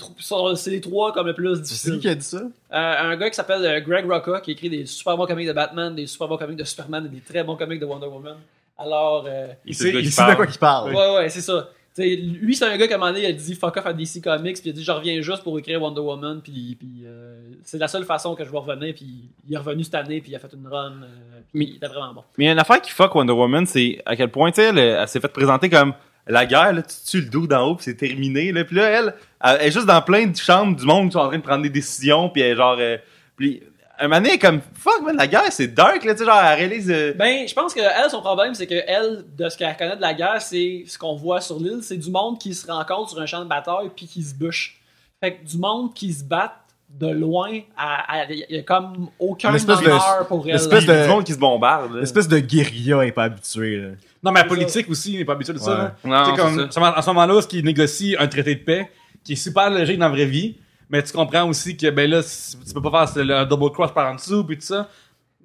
c'est 0.56 0.70
les 0.70 0.80
trois 0.80 1.12
comme 1.12 1.26
le 1.26 1.34
plus 1.34 1.56
C'est 1.56 1.62
difficile. 1.62 1.92
qui 1.94 2.00
qui 2.00 2.08
a 2.08 2.14
dit 2.14 2.24
ça? 2.24 2.38
Euh, 2.38 2.50
un 2.72 3.16
gars 3.16 3.28
qui 3.30 3.36
s'appelle 3.36 3.64
euh, 3.64 3.80
Greg 3.80 4.04
Rucka 4.10 4.40
qui 4.40 4.52
écrit 4.52 4.70
des 4.70 4.86
super 4.86 5.16
bons 5.16 5.26
comics 5.26 5.46
de 5.46 5.52
Batman, 5.52 5.94
des 5.94 6.06
super 6.06 6.28
bons 6.28 6.36
comics 6.38 6.56
de 6.56 6.64
Superman 6.64 7.04
et 7.06 7.08
des 7.08 7.20
très 7.20 7.42
bons 7.44 7.56
comics 7.56 7.78
de 7.80 7.84
Wonder 7.84 8.06
Woman. 8.06 8.36
Alors, 8.78 9.24
euh, 9.28 9.48
Il 9.66 9.74
sait, 9.74 9.90
il 9.90 10.00
Il 10.04 10.10
de 10.10 10.14
parle. 10.16 10.36
quoi 10.36 10.46
qu'il 10.46 10.58
parle. 10.58 10.94
ouais, 10.94 11.14
ouais, 11.16 11.28
c'est 11.28 11.40
ça. 11.40 11.68
T'sais, 11.92 12.14
lui, 12.14 12.54
c'est 12.54 12.64
un 12.64 12.76
gars 12.76 12.86
qui 12.86 12.92
à 12.92 12.96
un 12.96 12.98
moment 13.00 13.10
donné, 13.12 13.24
il 13.24 13.30
a 13.30 13.32
dit 13.32 13.54
fuck 13.56 13.76
off 13.76 13.86
à 13.86 13.92
DC 13.92 14.22
Comics, 14.22 14.60
puis 14.60 14.66
il 14.66 14.70
a 14.70 14.72
dit 14.72 14.84
je 14.84 14.92
reviens 14.92 15.20
juste 15.20 15.42
pour 15.42 15.58
écrire 15.58 15.82
Wonder 15.82 16.00
Woman, 16.00 16.40
puis, 16.42 16.76
puis 16.78 17.02
euh, 17.04 17.36
c'est 17.64 17.78
la 17.78 17.88
seule 17.88 18.04
façon 18.04 18.36
que 18.36 18.44
je 18.44 18.50
vais 18.50 18.58
revenir, 18.58 18.94
puis 18.94 19.06
il 19.48 19.54
est 19.54 19.58
revenu 19.58 19.82
cette 19.82 19.96
année, 19.96 20.20
puis 20.20 20.30
il 20.30 20.36
a 20.36 20.38
fait 20.38 20.52
une 20.52 20.68
run, 20.68 20.92
euh, 21.02 21.40
puis 21.52 21.70
il 21.70 21.76
était 21.76 21.88
vraiment 21.88 22.14
bon. 22.14 22.22
Mais 22.36 22.44
il 22.44 22.46
y 22.46 22.50
a 22.50 22.52
une 22.52 22.58
affaire 22.60 22.80
qui 22.80 22.92
fuck 22.92 23.12
Wonder 23.16 23.32
Woman, 23.32 23.66
c'est 23.66 24.00
à 24.06 24.14
quel 24.14 24.30
point, 24.30 24.52
tu 24.52 24.60
sais, 24.62 24.68
elle, 24.68 24.78
elle 24.78 25.08
s'est 25.08 25.18
fait 25.18 25.26
présenter 25.28 25.68
comme 25.68 25.92
la 26.28 26.46
guerre, 26.46 26.72
là, 26.72 26.82
tu 26.82 26.94
tues 27.04 27.20
le 27.22 27.30
dos 27.30 27.46
d'en 27.48 27.66
haut, 27.66 27.74
puis 27.74 27.84
c'est 27.86 27.96
terminé, 27.96 28.52
là. 28.52 28.62
Puis 28.64 28.76
là, 28.76 28.84
elle, 28.90 29.14
elle 29.42 29.66
est 29.66 29.70
juste 29.72 29.86
dans 29.86 30.02
plein 30.02 30.26
de 30.26 30.36
chambres 30.36 30.76
du 30.76 30.84
monde 30.86 31.06
qui 31.08 31.12
sont 31.14 31.18
en 31.20 31.28
train 31.28 31.38
de 31.38 31.42
prendre 31.42 31.62
des 31.64 31.70
décisions, 31.70 32.28
puis 32.28 32.42
elle 32.42 32.52
est 32.52 32.56
genre... 32.56 32.76
euh, 32.78 32.96
puis, 33.34 33.60
un 34.04 34.08
moment 34.08 34.20
donné, 34.20 34.38
comme, 34.38 34.60
fuck, 34.74 35.02
man, 35.04 35.16
la 35.16 35.26
guerre, 35.26 35.50
c'est 35.50 35.68
dark, 35.68 36.04
là, 36.04 36.12
tu 36.14 36.20
sais, 36.20 36.24
genre, 36.24 36.38
elle 36.40 36.58
réalise... 36.58 36.90
euh, 36.90 37.12
Ben, 37.16 37.48
je 37.48 37.54
pense 37.54 37.74
que 37.74 37.80
elle, 37.80 38.10
son 38.10 38.20
problème, 38.20 38.54
c'est 38.54 38.66
que 38.66 38.80
elle, 38.86 39.24
de 39.36 39.48
ce 39.48 39.56
qu'elle 39.56 39.76
connaît 39.76 39.96
de 39.96 40.00
la 40.00 40.14
guerre, 40.14 40.40
c'est 40.40 40.84
ce 40.86 40.96
qu'on 40.98 41.16
voit 41.16 41.40
sur 41.40 41.58
l'île, 41.58 41.80
c'est 41.82 41.96
du 41.96 42.10
monde 42.10 42.38
qui 42.38 42.54
se 42.54 42.66
rencontre 42.70 43.10
sur 43.10 43.20
un 43.20 43.26
champ 43.26 43.40
de 43.42 43.48
bataille 43.48 43.90
puis 43.96 44.06
qui 44.06 44.22
se 44.22 44.34
bûche. 44.34 44.80
Fait 45.20 45.34
que 45.34 45.44
du 45.44 45.58
monde 45.58 45.92
qui 45.94 46.12
se 46.12 46.22
bat 46.22 46.54
de 46.88 47.08
loin, 47.08 47.50
il 47.50 48.46
y 48.48 48.56
a 48.58 48.62
comme 48.62 49.08
aucun 49.18 49.50
honneur 49.54 50.26
pour 50.26 50.46
elle. 50.48 50.54
espèce 50.54 50.86
de- 50.86 51.02
du 51.02 51.08
monde 51.08 51.24
qui 51.24 51.32
se 51.34 51.38
bombarde. 51.38 51.96
L'espèce 51.96 52.28
de 52.28 52.38
guérilla 52.38 53.04
est 53.04 53.12
pas 53.12 53.24
habitué, 53.24 53.76
là. 53.76 53.88
Non, 54.22 54.32
mais 54.32 54.40
la 54.40 54.46
politique 54.46 54.88
aussi, 54.90 55.12
il 55.12 55.18
n'est 55.18 55.24
pas 55.24 55.34
habitué 55.34 55.52
de 55.52 55.58
ça. 55.58 55.92
Ouais. 56.04 56.10
là. 56.10 56.24
Non, 56.30 56.34
comme, 56.36 56.70
ça. 56.70 56.88
à 56.96 57.02
ce 57.02 57.10
moment-là, 57.10 57.42
ce 57.42 57.46
qui 57.46 57.62
négocie 57.62 58.16
un 58.18 58.26
traité 58.26 58.54
de 58.54 58.60
paix, 58.64 58.90
qui 59.22 59.34
est 59.34 59.36
super 59.36 59.70
logique 59.70 59.98
dans 59.98 60.06
la 60.06 60.12
vraie 60.12 60.24
vie, 60.24 60.56
mais 60.90 61.02
tu 61.02 61.12
comprends 61.12 61.48
aussi 61.48 61.76
que, 61.76 61.90
ben 61.90 62.08
là, 62.10 62.22
tu 62.22 62.72
peux 62.74 62.82
pas 62.82 63.06
faire 63.06 63.24
le 63.24 63.44
double 63.44 63.70
cross 63.72 63.92
par 63.92 64.10
en 64.10 64.14
dessous, 64.14 64.44
puis 64.44 64.56
tout 64.56 64.64
ça. 64.64 64.88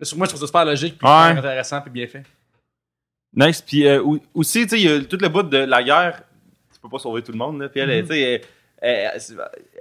Sur 0.02 0.18
moi, 0.18 0.26
je 0.26 0.32
trouve 0.32 0.42
ça 0.42 0.48
super 0.48 0.66
logique, 0.66 0.98
puis 0.98 1.08
Ouais. 1.08 1.30
super 1.30 1.38
intéressant, 1.40 1.82
puis 1.82 1.92
bien 1.92 2.08
fait. 2.08 2.24
Nice. 3.36 3.62
Puis 3.62 3.88
euh, 3.88 4.04
aussi, 4.34 4.64
tu 4.64 4.70
sais, 4.70 4.82
il 4.82 4.90
y 4.90 4.94
a 4.94 5.02
tout 5.02 5.18
le 5.20 5.30
bout 5.30 5.44
de 5.44 5.58
la 5.58 5.82
guerre. 5.84 6.22
Tu 6.74 6.80
peux 6.80 6.90
pas 6.90 7.00
sauver 7.00 7.22
tout 7.24 7.32
le 7.32 7.38
monde, 7.38 7.60
là. 7.62 7.70
Puis 7.70 7.80
elle, 7.80 8.02
tu 8.04 8.08
sais, 8.10 8.22
elle, 8.22 8.42
elle- 8.82 9.12
elle- 9.16 9.22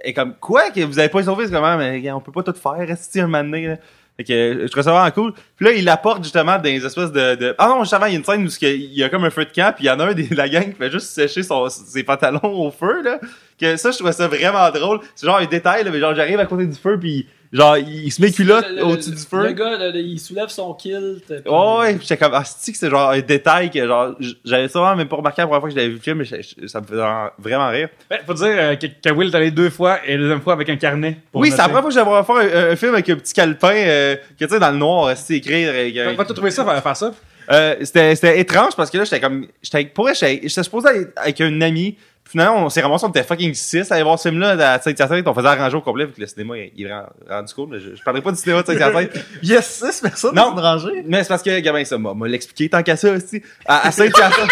elle 0.01 0.09
est 0.09 0.13
comme, 0.13 0.35
quoi, 0.35 0.71
que 0.71 0.79
vous 0.81 0.97
avez 0.97 1.09
pas 1.09 1.23
sauvé? 1.23 1.45
C'est 1.45 1.51
comment? 1.53 1.77
Mais 1.77 2.11
on 2.11 2.21
peut 2.21 2.31
pas 2.31 2.43
tout 2.43 2.53
faire, 2.53 2.87
rester 2.87 3.21
un 3.21 3.27
moment 3.27 3.43
donné, 3.43 3.67
là. 3.67 3.77
Fait 4.17 4.23
que 4.23 4.33
euh, 4.33 4.61
je 4.67 4.71
trouve 4.71 4.83
ça 4.83 4.91
vraiment 4.91 5.09
cool. 5.11 5.33
Puis 5.55 5.65
là, 5.65 5.71
il 5.71 5.89
apporte 5.89 6.23
justement 6.23 6.59
des 6.59 6.85
espèces 6.85 7.11
de, 7.11 7.35
de... 7.35 7.55
Ah 7.57 7.67
non, 7.69 7.79
justement, 7.83 8.05
il 8.05 8.11
y 8.13 8.15
a 8.15 8.19
une 8.19 8.23
scène 8.23 8.45
où 8.45 8.49
il 8.61 8.93
y 8.93 9.03
a- 9.03 9.09
comme 9.09 9.25
un 9.25 9.29
feu 9.31 9.45
de 9.45 9.51
camp, 9.51 9.73
puis 9.75 9.85
il 9.85 9.87
y 9.87 9.89
en 9.89 9.99
a 9.99 10.05
un 10.05 10.13
de 10.13 10.23
la 10.35 10.47
gang 10.49 10.65
qui 10.65 10.73
fait 10.77 10.91
juste 10.91 11.07
sécher 11.07 11.41
son, 11.41 11.67
ses 11.69 12.03
pantalons 12.03 12.39
au 12.43 12.69
feu, 12.71 13.01
là. 13.01 13.19
Que 13.59 13.75
ça, 13.77 13.91
je 13.91 13.97
trouvais 13.97 14.11
ça 14.13 14.27
vraiment 14.27 14.69
drôle. 14.71 14.99
C'est 15.15 15.25
genre 15.25 15.37
un 15.37 15.45
détail, 15.45 15.83
là, 15.83 15.91
mais 15.91 15.99
genre, 15.99 16.13
j'arrive 16.15 16.39
à 16.39 16.45
côté 16.45 16.65
du 16.65 16.75
feu, 16.77 16.99
puis 16.99 17.27
genre, 17.53 17.77
il 17.77 18.11
se 18.11 18.21
met 18.21 18.31
culotte 18.31 18.65
au-dessus 18.81 19.11
du 19.11 19.17
feu. 19.17 19.43
Le 19.43 19.51
gars, 19.53 19.77
le- 19.77 19.91
le- 19.91 19.99
il 20.01 20.19
soulève 20.19 20.49
son 20.49 20.73
kilt. 20.73 21.23
puis- 21.25 21.35
Ouais, 21.51 21.77
ouais, 21.79 21.97
j'étais 22.01 22.17
comme, 22.17 22.33
ah, 22.33 22.43
c'est 22.43 22.71
que 22.71 22.77
c'est 22.77 22.89
genre 22.89 23.11
un 23.11 23.19
détail 23.21 23.69
que 23.69 23.85
genre, 23.85 24.15
j'avais 24.43 24.67
ça 24.67 24.79
vraiment 24.79 24.95
même 24.97 25.07
pas 25.07 25.15
remarqué 25.17 25.41
la 25.41 25.47
première 25.47 25.61
fois 25.61 25.69
que 25.69 25.73
je 25.75 25.79
l'avais 25.79 25.89
vu 25.89 25.95
le 25.95 26.01
film, 26.01 26.17
mais 26.17 26.25
je- 26.25 26.67
ça 26.67 26.81
me 26.81 26.85
faisait 26.85 27.01
vraiment 27.39 27.69
rire. 27.69 27.89
Ben, 28.09 28.19
faut 28.25 28.33
dire 28.33 28.47
euh, 28.49 28.75
que, 28.75 28.87
que 28.87 29.13
Will 29.13 29.29
est 29.29 29.35
allé 29.35 29.51
deux 29.51 29.69
fois, 29.69 29.99
et 30.05 30.13
la 30.13 30.17
deuxième 30.17 30.41
fois 30.41 30.53
avec 30.53 30.67
un 30.69 30.75
carnet. 30.77 31.17
pour 31.31 31.41
oui, 31.41 31.51
c'est 31.51 31.57
la 31.57 31.63
première 31.65 31.81
fois 31.81 31.89
que 31.89 31.95
j'avais 31.95 32.23
faire 32.49 32.57
un, 32.67 32.71
un 32.71 32.75
film 32.75 32.93
avec 32.95 33.09
un 33.09 33.15
petit 33.15 33.33
calepin, 33.33 33.73
euh, 33.75 34.15
que 34.39 34.45
tu 34.45 34.51
sais, 34.53 34.59
dans 34.59 34.71
le 34.71 34.77
noir, 34.77 35.05
resté 35.05 35.35
écrire. 35.35 35.69
euh, 35.73 35.91
T'as 36.11 36.15
pas 36.15 36.25
tout 36.25 36.33
trouvé 36.33 36.51
ça, 36.51 36.65
faire, 36.65 36.81
faire 36.81 36.97
ça? 36.97 37.11
Euh, 37.51 37.75
c'était 37.81 38.15
c'était 38.15 38.39
étrange 38.39 38.73
parce 38.77 38.89
que 38.89 38.97
là 38.97 39.03
j'étais 39.03 39.19
comme 39.19 39.47
j'étais 39.61 39.83
pour 39.83 40.05
vrai 40.05 40.13
j'étais 40.13 40.47
j'étais 40.47 40.63
supposé 40.63 40.87
être 41.01 41.11
avec 41.17 41.41
un 41.41 41.59
ami 41.59 41.97
Finalement, 42.25 42.65
on 42.65 42.69
s'est 42.69 42.81
ramassé, 42.81 43.05
on 43.05 43.09
était 43.09 43.21
fucking 43.23 43.53
6 43.53 43.91
à 43.91 43.95
aller 43.95 44.03
voir 44.03 44.17
ce 44.17 44.29
film-là 44.29 44.51
à 44.73 44.79
Saint-Hyacinthe. 44.79 45.27
On 45.27 45.33
faisait 45.33 45.47
arranger 45.47 45.75
au 45.75 45.81
complet, 45.81 46.05
vu 46.05 46.13
que 46.13 46.21
le 46.21 46.25
cinéma, 46.27 46.57
il 46.57 46.71
il 46.77 46.87
est 46.87 46.93
rendu- 47.29 47.53
cool. 47.53 47.67
mais 47.71 47.79
Je, 47.79 47.95
je 47.95 48.01
parlerai 48.03 48.23
pas 48.23 48.31
du 48.31 48.37
cinéma 48.37 48.61
de 48.63 48.67
Saint-Hyacinthe. 48.67 49.11
Yes, 49.43 49.83
6 49.91 50.01
personnes 50.01 50.35
Non. 50.35 50.51
dans 50.51 50.53
une 50.53 50.59
rangée? 50.59 51.03
Mais 51.05 51.21
c'est 51.23 51.29
parce 51.29 51.43
que, 51.43 51.59
gamin, 51.59 51.83
ça 51.85 51.97
m'a 51.97 52.13
m'a 52.13 52.27
l'expliqué 52.27 52.69
tant 52.69 52.81
qu'à 52.81 52.95
ça 52.95 53.11
aussi. 53.11 53.41
À, 53.65 53.87
à 53.87 53.91
Saint-Hyacinthe. 53.91 54.49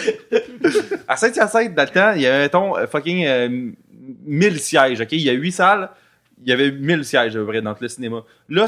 à 1.08 1.16
Saint-Hyacinthe, 1.16 1.74
dans 1.74 1.82
le 1.82 1.88
temps, 1.88 2.12
il 2.14 2.22
y 2.22 2.26
avait, 2.26 2.40
mettons, 2.44 2.76
euh, 2.78 2.86
fucking 2.86 3.26
euh, 3.26 3.48
1000 4.24 4.58
sièges, 4.60 5.00
ok? 5.00 5.12
Il 5.12 5.20
y 5.20 5.30
a 5.30 5.32
8 5.34 5.52
salles, 5.52 5.90
il 6.42 6.48
y 6.48 6.52
avait 6.52 6.70
1000 6.70 7.04
sièges, 7.04 7.36
à 7.36 7.38
peu 7.40 7.46
près, 7.46 7.60
dans 7.62 7.74
le 7.78 7.88
cinéma. 7.88 8.22
Là, 8.48 8.66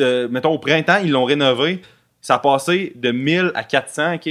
euh, 0.00 0.28
mettons, 0.28 0.50
au 0.52 0.58
printemps, 0.58 0.98
ils 1.02 1.10
l'ont 1.12 1.24
rénové. 1.24 1.80
Ça 2.20 2.34
a 2.34 2.38
passé 2.40 2.92
de 2.96 3.12
1000 3.12 3.52
à 3.54 3.62
400, 3.62 4.14
ok? 4.14 4.28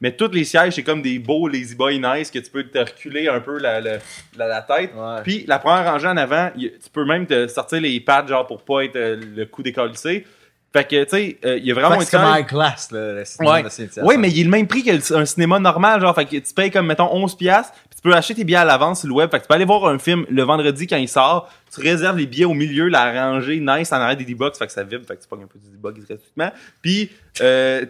Mais 0.00 0.12
tous 0.16 0.30
les 0.32 0.44
sièges, 0.44 0.74
c'est 0.74 0.82
comme 0.82 1.02
des 1.02 1.18
beaux 1.18 1.46
lazy 1.48 1.74
boy 1.74 1.98
nice 1.98 2.30
que 2.30 2.38
tu 2.38 2.50
peux 2.50 2.64
te 2.64 2.78
reculer 2.78 3.28
un 3.28 3.40
peu 3.40 3.58
la, 3.58 3.80
la, 3.80 3.98
la, 4.36 4.46
la 4.48 4.62
tête. 4.62 4.92
Ouais. 4.96 5.22
Puis 5.22 5.44
la 5.46 5.58
première 5.58 5.84
rangée 5.92 6.08
en 6.08 6.16
avant, 6.16 6.50
y- 6.56 6.70
tu 6.72 6.90
peux 6.92 7.04
même 7.04 7.26
te 7.26 7.46
sortir 7.48 7.80
les 7.80 8.00
pads 8.00 8.26
genre 8.26 8.46
pour 8.46 8.62
pas 8.64 8.84
être 8.84 8.96
euh, 8.96 9.20
le 9.36 9.44
coup 9.46 9.62
décollissé. 9.62 10.26
Fait 10.72 10.84
que 10.88 11.02
tu 11.02 11.10
sais, 11.10 11.38
euh, 11.44 11.58
il 11.58 11.64
y 11.66 11.72
a 11.72 11.74
vraiment 11.74 11.98
c'est 12.00 12.16
comme 12.16 12.24
high 12.32 12.46
class, 12.46 12.90
le 12.92 13.24
cinéma 13.24 13.54
Ouais. 13.56 13.62
de. 13.64 14.02
Oui, 14.04 14.16
mais 14.16 14.30
il 14.30 14.40
est 14.40 14.44
le 14.44 14.50
même 14.50 14.68
prix 14.68 14.84
qu'un 14.84 15.24
cinéma 15.26 15.58
normal, 15.58 16.00
genre, 16.00 16.14
fait 16.14 16.24
que 16.26 16.36
tu 16.36 16.54
payes 16.54 16.70
comme, 16.70 16.86
mettons, 16.86 17.12
11 17.12 17.36
piastres, 17.36 17.72
puis 17.90 17.96
tu 17.96 18.02
peux 18.02 18.14
acheter 18.14 18.36
tes 18.36 18.44
billets 18.44 18.58
à 18.58 18.64
l'avance 18.64 19.00
sur 19.00 19.08
le 19.08 19.14
web, 19.14 19.28
fait 19.32 19.38
que 19.38 19.42
tu 19.42 19.48
peux 19.48 19.54
aller 19.54 19.64
voir 19.64 19.84
un 19.88 19.98
film 19.98 20.24
le 20.30 20.42
vendredi 20.44 20.86
quand 20.86 20.96
il 20.96 21.08
sort, 21.08 21.52
tu 21.74 21.80
réserves 21.80 22.16
les 22.18 22.26
billets 22.26 22.44
au 22.44 22.54
milieu, 22.54 22.86
la 22.86 23.10
rangée 23.12 23.58
nice 23.58 23.90
en 23.92 23.96
arrière 23.96 24.16
des 24.16 24.24
D-Box, 24.24 24.58
fait 24.60 24.66
que 24.68 24.72
ça 24.72 24.84
vibre, 24.84 25.04
fait 25.08 25.16
que 25.16 25.22
tu 25.22 25.28
pognes 25.28 25.42
un 25.42 25.48
peu 25.48 25.58
du 25.58 25.70
D-Box 25.70 25.98
gratuitement, 26.06 26.52
puis 26.80 27.10
euh, 27.40 27.84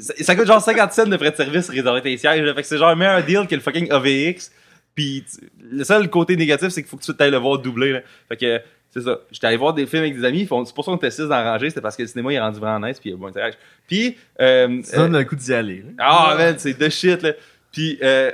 ça, 0.00 0.34
coûte 0.36 0.46
genre 0.46 0.60
50 0.62 0.92
cents 0.92 1.06
de 1.06 1.16
frais 1.16 1.30
de 1.30 1.36
service 1.36 1.68
réserver 1.68 2.02
tes 2.02 2.16
sièges, 2.16 2.44
fait 2.54 2.62
que 2.62 2.66
c'est 2.68 2.78
genre 2.78 2.88
un 2.88 2.94
meilleur 2.94 3.22
deal 3.24 3.46
que 3.48 3.54
le 3.54 3.60
fucking 3.60 3.90
AVX, 3.90 4.50
puis 4.94 5.24
le 5.70 5.84
seul 5.84 6.08
côté 6.10 6.36
négatif, 6.36 6.68
c'est 6.68 6.82
qu'il 6.82 6.90
faut 6.90 6.96
que 6.96 7.04
tu 7.04 7.12
ailles 7.18 7.30
le 7.30 7.36
voir 7.38 7.58
doublé, 7.58 7.92
là. 7.92 8.00
fait 8.28 8.36
que 8.36 8.60
c'est 8.92 9.02
ça. 9.02 9.20
J'étais 9.30 9.46
allé 9.46 9.56
voir 9.56 9.72
des 9.72 9.86
films 9.86 10.02
avec 10.02 10.16
des 10.18 10.24
amis. 10.24 10.40
ils 10.40 10.46
font- 10.48 10.64
C'est 10.64 10.74
pour 10.74 10.84
ça 10.84 10.90
qu'on 10.90 10.96
était 10.96 11.12
6 11.12 11.22
dans 11.22 11.28
la 11.28 11.52
rangée. 11.52 11.68
C'était 11.68 11.80
parce 11.80 11.94
que 11.94 12.02
le 12.02 12.08
cinéma 12.08 12.32
il 12.32 12.34
est 12.34 12.40
rendu 12.40 12.58
vraiment 12.58 12.84
nice. 12.88 12.98
Puis 12.98 13.10
il 13.10 13.12
y 13.12 13.14
a 13.14 13.18
bon 13.18 13.28
intérêt. 13.28 13.52
Puis, 13.86 14.16
euh, 14.40 14.80
Ça 14.82 14.96
donne 14.96 15.16
le 15.16 15.22
coup 15.24 15.36
d'y 15.36 15.54
aller. 15.54 15.84
ah, 15.98 16.34
man, 16.36 16.56
c'est 16.58 16.76
de 16.76 16.88
shit, 16.88 17.22
là. 17.22 17.30
Puis, 17.70 18.00
euh, 18.02 18.32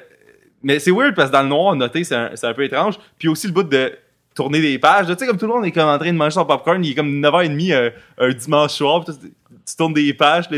mais 0.63 0.79
c'est 0.79 0.91
weird 0.93 1.15
parce 1.15 1.29
que 1.29 1.35
dans 1.35 1.43
le 1.43 1.49
noir, 1.51 1.77
noter, 1.77 2.05
c'est 2.05 2.15
un, 2.15 2.31
un 2.43 2.55
peu 2.55 2.65
étrange. 2.65 2.95
Puis 3.19 3.29
aussi 3.29 3.47
le 3.49 3.53
bout 3.53 3.65
de 3.65 3.93
tourner 4.35 4.63
des 4.63 4.79
pages. 4.79 5.07
Tu 5.09 5.13
sais, 5.19 5.27
comme 5.27 5.37
tout 5.37 5.47
le 5.47 5.53
monde 5.53 5.67
est 5.67 5.73
comme 5.73 5.91
en 5.91 5.99
train 5.99 6.11
de 6.11 6.17
manger 6.17 6.31
son 6.37 6.47
popcorn, 6.47 6.83
il 6.83 6.93
est 6.93 6.95
comme 6.95 7.21
9h30 7.21 7.75
un, 7.75 7.91
un 8.27 8.33
dimanche 8.33 8.73
soir. 8.73 9.05
Tu, 9.05 9.13
tu 9.13 9.77
tournes 9.77 9.93
des 9.93 10.15
pages, 10.15 10.49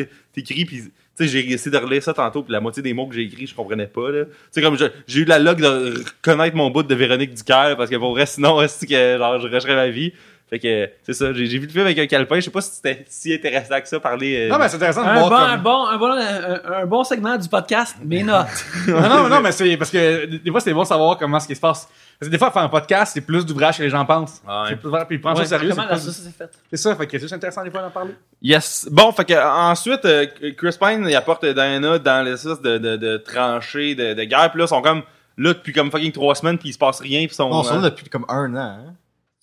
t'écris, 0.42 0.64
puis 0.64 0.82
tu 0.82 0.90
sais, 1.14 1.28
j'ai 1.28 1.52
essayé 1.52 1.70
de 1.70 1.76
relire 1.76 2.02
ça 2.02 2.14
tantôt, 2.14 2.42
puis 2.42 2.52
la 2.52 2.60
moitié 2.60 2.82
des 2.82 2.94
mots 2.94 3.06
que 3.06 3.14
j'ai 3.14 3.22
écrits, 3.22 3.46
je 3.46 3.54
comprenais 3.54 3.86
pas. 3.86 4.12
Tu 4.12 4.26
sais, 4.50 4.62
comme 4.62 4.76
j'ai 5.06 5.20
eu 5.20 5.24
la 5.24 5.38
logue 5.38 5.60
de 5.60 5.98
reconnaître 5.98 6.56
mon 6.56 6.70
bout 6.70 6.82
de 6.82 6.94
Véronique 6.94 7.34
Ducaire, 7.34 7.76
parce 7.76 7.90
que 7.90 7.96
pour 7.96 8.10
vrai, 8.10 8.26
sinon, 8.26 8.58
que, 8.60 8.66
je 8.66 9.46
rusherais 9.46 9.74
ma 9.74 9.88
vie. 9.88 10.12
Fait 10.50 10.58
que, 10.58 10.88
c'est 11.02 11.12
ça, 11.12 11.32
j'ai 11.34 11.44
j'ai 11.46 11.58
vu 11.58 11.66
le 11.66 11.72
film 11.72 11.84
avec 11.84 11.98
un 11.98 12.06
calepin, 12.06 12.36
je 12.36 12.40
sais 12.42 12.50
pas 12.50 12.60
si 12.62 12.70
c'était 12.76 13.04
si 13.08 13.34
intéressant 13.34 13.80
que 13.80 13.86
ça, 13.88 14.00
parler... 14.00 14.46
euh, 14.46 14.48
Non, 14.48 14.58
mais 14.58 14.68
c'est 14.68 14.76
intéressant 14.76 15.02
de 15.04 15.08
Un 15.08 15.18
voir 15.26 15.28
bon, 15.30 15.36
comme- 15.36 15.46
un, 15.50 15.58
bon, 15.58 15.86
un, 15.86 15.98
bon, 15.98 16.72
un, 16.72 16.82
un 16.82 16.86
bon 16.86 17.04
segment 17.04 17.36
du 17.36 17.48
podcast, 17.48 17.96
mais 18.02 18.22
notes. 18.22 18.46
non, 18.88 19.00
non, 19.00 19.28
non, 19.28 19.40
mais 19.42 19.52
c'est 19.52 19.76
parce 19.76 19.90
que 19.90 20.24
des 20.24 20.50
fois, 20.50 20.60
c'est 20.60 20.72
bon 20.72 20.82
de 20.82 20.86
savoir 20.86 21.18
comment 21.18 21.38
ce 21.38 21.46
qui 21.46 21.54
se 21.54 21.60
passe. 21.60 21.86
Parce 22.18 22.28
que 22.28 22.32
des 22.32 22.38
fois, 22.38 22.50
faire 22.50 22.62
un 22.62 22.68
podcast, 22.68 23.12
c'est 23.14 23.20
plus 23.20 23.44
d'ouvrage 23.46 23.76
que 23.78 23.82
les 23.82 23.90
gens 23.90 24.04
pensent. 24.04 24.42
Ouais. 24.48 24.54
C'est 24.70 24.76
plus- 24.76 24.90
Puis 25.06 25.16
ils 25.16 25.20
prennent 25.20 25.36
ça 25.36 25.40
Ouais, 25.42 25.46
au 25.46 25.48
sérieux. 25.48 25.70
comment 25.70 25.82
c'est 25.90 25.94
plus- 25.94 26.00
sauce 26.00 26.14
s'est 26.16 26.30
faite? 26.36 26.50
C'est 26.70 26.76
ça, 26.78 26.96
fait 26.96 27.06
que 27.06 27.12
c'est 27.12 27.20
juste 27.20 27.34
intéressant 27.34 27.62
des 27.62 27.70
fois 27.70 27.82
d'en 27.82 27.90
parler. 27.90 28.14
Yes. 28.42 28.88
Bon, 28.90 29.12
fait 29.12 29.24
que 29.26 29.34
ensuite, 29.34 30.04
euh, 30.04 30.26
Chris 30.56 30.76
Pine, 30.80 31.06
il 31.08 31.14
apporte 31.14 31.44
Diana 31.44 31.98
dans 31.98 32.24
l'espèce 32.24 32.60
de, 32.60 32.78
de, 32.78 32.96
de 32.96 33.16
tranchée 33.18 33.94
de, 33.94 34.14
de 34.14 34.24
guerre. 34.24 34.50
Puis 34.50 34.58
là, 34.58 34.64
ils 34.64 34.68
sont 34.68 34.82
comme 34.82 35.02
là 35.36 35.52
depuis 35.52 35.72
comme 35.72 35.90
fucking 35.92 36.10
trois 36.10 36.34
semaines, 36.34 36.58
puis 36.58 36.70
il 36.70 36.72
se 36.72 36.78
passe 36.78 37.00
rien. 37.00 37.20
Puis 37.26 37.32
ils 37.32 37.36
sont. 37.36 37.50
Non, 37.50 37.62
ça 37.62 37.74
euh, 37.74 37.82
là 37.82 37.90
depuis 37.90 38.08
comme 38.08 38.24
un 38.28 38.52
an. 38.56 38.58
Hein? 38.88 38.94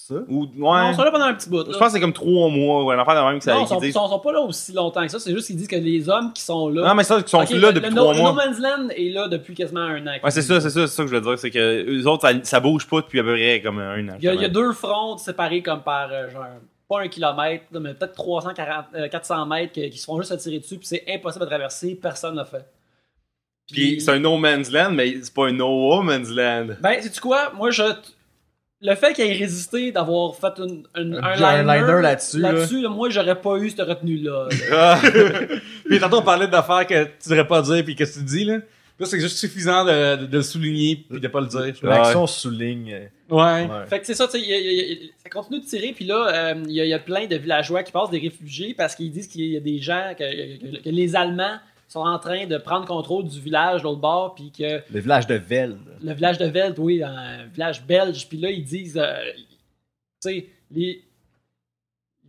Ça? 0.07 0.13
ou, 0.29 0.43
ouais. 0.43 0.49
Non, 0.55 0.91
ils 0.91 0.95
sont 0.95 1.01
là 1.01 1.09
pendant 1.09 1.25
un 1.25 1.33
petit 1.33 1.49
bout. 1.49 1.65
Je 1.65 1.75
pense 1.77 1.87
que 1.87 1.93
c'est 1.93 1.99
comme 1.99 2.13
trois 2.13 2.47
mois 2.47 2.83
ou 2.83 2.91
un 2.91 2.99
affaire 2.99 3.15
de 3.15 3.27
même 3.27 3.39
que 3.39 3.43
ça 3.43 3.55
non, 3.55 3.63
ils 3.63 3.67
sont, 3.67 3.79
disent. 3.79 3.93
sont, 3.95 4.07
sont 4.07 4.19
pas 4.19 4.33
là 4.33 4.41
aussi 4.41 4.71
longtemps 4.71 5.01
que 5.01 5.09
ça. 5.09 5.19
C'est 5.19 5.33
juste 5.33 5.47
qu'ils 5.47 5.55
disent 5.55 5.67
que 5.67 5.75
les 5.75 6.07
hommes 6.07 6.31
qui 6.31 6.43
sont 6.43 6.69
là. 6.69 6.89
Non, 6.89 6.93
mais 6.93 7.03
ça, 7.03 7.17
ils 7.17 7.27
sont 7.27 7.39
là 7.39 7.71
depuis 7.71 7.89
le 7.89 7.95
trois 7.95 8.13
no, 8.13 8.21
mois. 8.21 8.29
No 8.29 8.35
Man's 8.35 8.59
Land 8.59 8.89
est 8.89 9.09
là 9.09 9.27
depuis 9.27 9.55
quasiment 9.55 9.79
un 9.79 10.05
an. 10.05 10.17
Ouais, 10.23 10.29
c'est 10.29 10.43
ça, 10.43 10.61
c'est 10.61 10.69
ça, 10.69 10.85
c'est 10.85 10.95
ça 10.95 11.03
que 11.03 11.09
je 11.09 11.15
veux 11.15 11.21
dire. 11.21 11.39
C'est 11.39 11.49
que 11.49 11.89
eux 11.89 12.07
autres, 12.07 12.21
ça, 12.21 12.35
ça 12.43 12.59
bouge 12.59 12.87
pas 12.87 12.97
depuis 12.97 13.19
à 13.19 13.23
peu 13.23 13.33
près 13.33 13.61
comme 13.63 13.79
un 13.79 14.09
an. 14.09 14.17
Il 14.19 14.25
y, 14.25 14.27
a, 14.27 14.35
il 14.35 14.41
y 14.41 14.45
a 14.45 14.49
deux 14.49 14.73
fronts 14.73 15.17
séparés 15.17 15.63
comme 15.63 15.81
par 15.81 16.11
euh, 16.11 16.29
genre 16.29 16.45
pas 16.87 17.01
un 17.01 17.07
kilomètre, 17.07 17.65
mais 17.71 17.95
peut-être 17.95 18.13
340, 18.13 18.85
euh, 18.93 19.07
400 19.07 19.45
mètres 19.47 19.73
qui, 19.73 19.89
qui 19.89 19.97
se 19.97 20.05
font 20.05 20.19
juste 20.19 20.31
à 20.31 20.37
tirer 20.37 20.59
dessus, 20.59 20.77
puis 20.77 20.85
c'est 20.85 21.03
impossible 21.09 21.45
à 21.45 21.47
traverser, 21.47 21.95
personne 21.95 22.35
l'a 22.35 22.45
fait. 22.45 22.63
Puis 23.71 23.99
c'est 23.99 24.11
un 24.11 24.19
no 24.19 24.37
man's 24.37 24.69
land, 24.69 24.91
mais 24.91 25.15
c'est 25.23 25.33
pas 25.33 25.47
un 25.47 25.53
no 25.53 25.67
woman's 25.67 26.29
land. 26.29 26.75
Ben, 26.81 27.01
sais-tu 27.01 27.19
quoi? 27.19 27.51
Moi, 27.55 27.71
je. 27.71 27.83
Le 28.85 28.95
fait 28.95 29.13
qu'il 29.13 29.25
ait 29.25 29.33
résisté 29.33 29.91
d'avoir 29.91 30.35
fait 30.35 30.53
une, 30.59 30.83
une- 30.95 31.15
un, 31.15 31.23
Un 31.23 31.35
liner, 31.35 31.79
liner 31.81 32.01
là-dessus, 32.01 32.39
là. 32.39 32.51
là-dessus, 32.51 32.81
là, 32.81 32.89
moi, 32.89 33.09
j'aurais 33.09 33.39
pas 33.41 33.57
eu 33.57 33.69
cette 33.69 33.81
retenue-là. 33.87 34.47
là. 34.69 34.99
Ah. 35.01 35.01
Puis 35.85 35.99
tantôt, 35.99 36.17
on 36.17 36.21
parlait 36.21 36.47
d'affaires 36.47 36.85
que 36.85 37.03
tu 37.05 37.29
devrais 37.29 37.47
pas 37.47 37.61
dire 37.61 37.83
puis 37.83 37.95
que 37.95 38.03
tu 38.03 38.23
dis, 38.23 38.45
là. 38.45 38.59
Là, 38.97 39.05
c'est 39.05 39.19
juste 39.19 39.37
suffisant 39.37 39.83
de, 39.83 40.21
de, 40.21 40.25
de 40.25 40.37
le 40.37 40.43
souligner 40.43 41.03
puis 41.09 41.19
de 41.19 41.27
pas 41.27 41.41
le 41.41 41.47
dire. 41.47 41.73
L'action 41.83 42.25
souligne. 42.27 43.09
Ouais. 43.29 43.37
Ouais. 43.41 43.67
Fait 43.89 43.99
que 43.99 44.05
c'est 44.05 44.13
ça, 44.13 44.25
tu 44.25 44.33
sais, 44.33 44.39
il 44.39 44.49
y 44.49 44.53
a- 44.53 44.57
il 44.57 44.65
y 44.65 44.69
a- 44.79 44.83
il 44.83 44.89
y 44.89 44.93
a- 44.93 45.11
ça 45.21 45.29
continue 45.29 45.59
de 45.59 45.65
tirer, 45.65 45.91
puis 45.93 46.05
là, 46.05 46.27
euh, 46.53 46.63
il 46.65 46.71
y, 46.71 46.79
a- 46.79 46.85
il 46.85 46.89
y 46.89 46.93
a 46.93 46.99
plein 46.99 47.25
de 47.25 47.35
villageois 47.35 47.83
qui 47.83 47.91
passent 47.91 48.09
des 48.09 48.19
réfugiés 48.19 48.73
parce 48.73 48.95
qu'ils 48.95 49.11
disent 49.11 49.27
qu'il 49.27 49.47
y 49.47 49.57
a 49.57 49.59
des 49.59 49.79
gens, 49.79 50.13
que, 50.17 50.23
que- 50.23 50.81
que 50.83 50.89
les 50.89 51.13
Allemands 51.15 51.57
sont 51.87 51.99
en 52.01 52.17
train 52.19 52.45
de 52.47 52.57
prendre 52.57 52.85
contrôle 52.87 53.25
du 53.25 53.39
village 53.39 53.81
de 53.81 53.87
l'autre 53.87 54.01
bord, 54.01 54.35
puis 54.35 54.51
que 54.51 54.81
Le 54.91 54.99
village 54.99 55.27
de 55.27 55.35
Veld. 55.35 55.77
le 56.01 56.13
village 56.13 56.37
de 56.37 56.45
Veld, 56.45 56.77
oui, 56.79 57.03
un 57.03 57.45
village 57.45 57.83
belge, 57.85 58.27
puis 58.27 58.37
là, 58.37 58.49
ils 58.49 58.63
disent, 58.65 58.97
euh, 58.97 59.15
tu 60.21 60.29
sais, 60.29 60.49
les... 60.71 61.03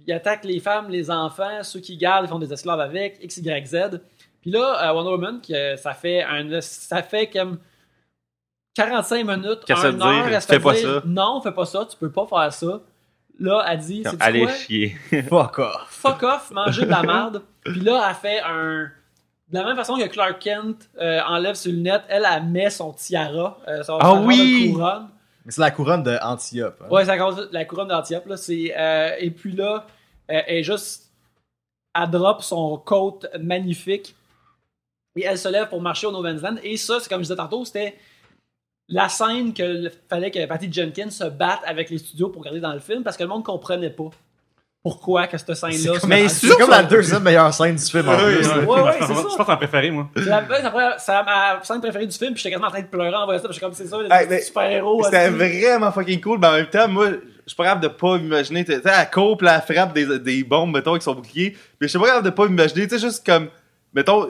ils 0.06 0.12
attaquent 0.12 0.44
les 0.44 0.60
femmes, 0.60 0.88
les 0.90 1.10
enfants, 1.10 1.62
ceux 1.62 1.80
qui 1.80 1.96
gardent, 1.96 2.26
ils 2.26 2.28
font 2.28 2.38
des 2.38 2.52
esclaves 2.52 2.80
avec, 2.80 3.18
X, 3.22 3.38
Y, 3.38 3.66
Z. 3.66 4.00
Puis 4.42 4.50
là, 4.50 4.88
euh, 4.90 4.94
Wonder 4.94 5.10
Woman, 5.10 5.40
qui, 5.40 5.54
euh, 5.54 5.76
ça 5.76 5.94
fait 5.94 6.22
un, 6.22 6.60
ça 6.60 7.02
fait 7.02 7.26
comme 7.28 7.58
45 8.74 9.24
minutes, 9.26 9.64
Qu'est-ce 9.66 9.82
que 9.82 9.90
ça 9.90 9.96
un 9.96 10.00
heure, 10.00 10.24
dire? 10.26 10.34
elle 10.34 10.42
se 10.42 10.46
Fais 10.46 10.54
fait 10.54 10.60
pas 10.62 10.72
dire, 10.74 10.94
ça. 11.00 11.02
Non, 11.06 11.40
fais 11.40 11.52
pas 11.52 11.64
ça, 11.64 11.86
tu 11.90 11.96
peux 11.96 12.10
pas 12.12 12.26
faire 12.26 12.52
ça. 12.52 12.80
Là, 13.38 13.64
elle 13.68 13.78
dit, 13.80 14.02
c'est 14.04 14.22
Allez 14.22 14.42
quoi? 14.44 14.52
chier. 14.52 14.96
Fuck 15.28 15.58
off. 15.58 15.86
Fuck 15.88 16.22
off, 16.22 16.50
manger 16.52 16.84
de 16.84 16.90
la 16.90 17.02
merde. 17.02 17.42
Puis 17.64 17.80
là, 17.80 18.06
elle 18.08 18.14
fait 18.14 18.40
un... 18.46 18.90
De 19.48 19.58
la 19.58 19.64
même 19.64 19.76
façon 19.76 19.96
que 19.96 20.06
Clark 20.06 20.40
Kent 20.40 20.88
euh, 21.00 21.20
enlève 21.26 21.54
ses 21.54 21.70
lunettes, 21.70 22.02
elle, 22.08 22.26
elle 22.30 22.44
met 22.44 22.68
son 22.70 22.92
tiara, 22.92 23.58
euh, 23.68 23.82
son, 23.84 23.98
Ah 24.00 24.06
son 24.06 24.14
genre 24.14 24.22
de 24.22 24.26
oui! 24.26 24.72
couronne. 24.72 25.08
Mais 25.44 25.52
c'est 25.52 25.60
la 25.60 25.70
couronne 25.70 26.02
de 26.02 26.18
Antiope. 26.20 26.82
hein. 26.82 26.88
Ouais, 26.90 27.04
c'est 27.04 27.12
à 27.12 27.18
cause 27.18 27.36
de 27.36 27.48
la 27.52 27.64
couronne 27.64 27.86
d'Antiope, 27.88 28.26
là. 28.26 28.36
C'est, 28.36 28.74
euh, 28.76 29.14
et 29.20 29.30
puis 29.30 29.52
là, 29.52 29.86
euh, 30.30 30.40
elle 30.46 30.56
est 30.56 30.62
juste. 30.64 31.12
Elle 31.94 32.10
drop 32.10 32.42
son 32.42 32.76
coat 32.78 33.20
magnifique. 33.40 34.16
Et 35.14 35.24
elle 35.24 35.38
se 35.38 35.48
lève 35.48 35.68
pour 35.68 35.80
marcher 35.80 36.06
au 36.08 36.12
No 36.12 36.20
Man's 36.22 36.42
Land. 36.42 36.56
Et 36.62 36.76
ça, 36.76 36.98
c'est 37.00 37.08
comme 37.08 37.20
je 37.20 37.28
disais 37.28 37.36
tantôt, 37.36 37.64
c'était 37.64 37.96
la 38.88 39.08
scène 39.08 39.54
que 39.54 39.90
fallait 40.10 40.30
que 40.30 40.44
Patty 40.44 40.70
Jenkins 40.72 41.10
se 41.10 41.24
batte 41.24 41.60
avec 41.64 41.88
les 41.88 41.98
studios 41.98 42.28
pour 42.28 42.42
garder 42.42 42.60
dans 42.60 42.72
le 42.74 42.80
film 42.80 43.02
parce 43.02 43.16
que 43.16 43.22
le 43.22 43.28
monde 43.30 43.44
comprenait 43.44 43.90
pas 43.90 44.10
pourquoi 44.88 45.26
que 45.26 45.36
cette 45.36 45.52
scène-là. 45.54 45.94
Mais 46.06 46.28
c'est 46.28 46.48
comme 46.56 46.70
la 46.70 46.84
deuxième 46.84 47.22
meilleure 47.22 47.52
scène 47.52 47.74
du 47.74 47.82
film 47.84 48.08
en 48.08 48.16
plus. 48.16 48.46
ouais. 48.48 48.64
Ouais, 48.64 48.80
ouais, 48.82 48.92
c'est 49.00 49.08
Je 49.08 49.14
ça. 49.14 49.22
pense 49.22 49.36
que 49.36 49.42
t'en 49.42 49.56
préféré, 49.56 49.90
moi. 49.90 50.08
C'est 50.16 50.26
la- 50.26 50.42
la- 50.42 51.22
ma 51.24 51.64
scène 51.64 51.80
préférée 51.80 52.06
du 52.06 52.16
film, 52.16 52.32
puis 52.34 52.42
j'étais 52.42 52.50
quasiment 52.50 52.68
en 52.68 52.70
train 52.70 52.82
de 52.82 52.86
pleurer 52.86 53.12
en 53.14 53.24
voyant 53.24 53.40
ça, 53.42 53.48
puis 53.48 53.54
j'étais 53.54 53.66
comme 53.66 53.74
c'est 53.74 53.88
ça, 53.88 53.96
Hey, 54.10 54.28
les 54.28 54.40
super-héros. 54.42 55.02
C'était 55.02 55.28
vraiment 55.30 55.90
fucking 55.90 56.20
cool, 56.20 56.38
mais 56.38 56.46
en 56.46 56.52
même 56.52 56.66
temps, 56.66 56.86
moi, 56.86 57.08
je 57.10 57.16
suis 57.46 57.56
pas 57.56 57.64
capable 57.64 57.82
de 57.82 57.88
pas 57.88 58.16
imaginer, 58.16 58.64
tu 58.64 58.72
sais, 58.74 58.80
elle 58.84 59.10
coupe, 59.10 59.42
elle 59.42 59.74
frappe 59.74 59.92
des, 59.92 60.18
des 60.20 60.44
bombes, 60.44 60.72
mettons, 60.72 60.92
avec 60.92 61.02
son 61.02 61.14
bouclier, 61.14 61.56
mais 61.80 61.88
je 61.88 61.90
suis 61.90 61.98
pas 61.98 62.06
capable 62.06 62.24
de 62.26 62.30
pas 62.30 62.46
imaginer, 62.46 62.86
tu 62.86 62.96
sais, 62.98 63.04
juste 63.06 63.26
comme, 63.26 63.48
mettons, 63.92 64.28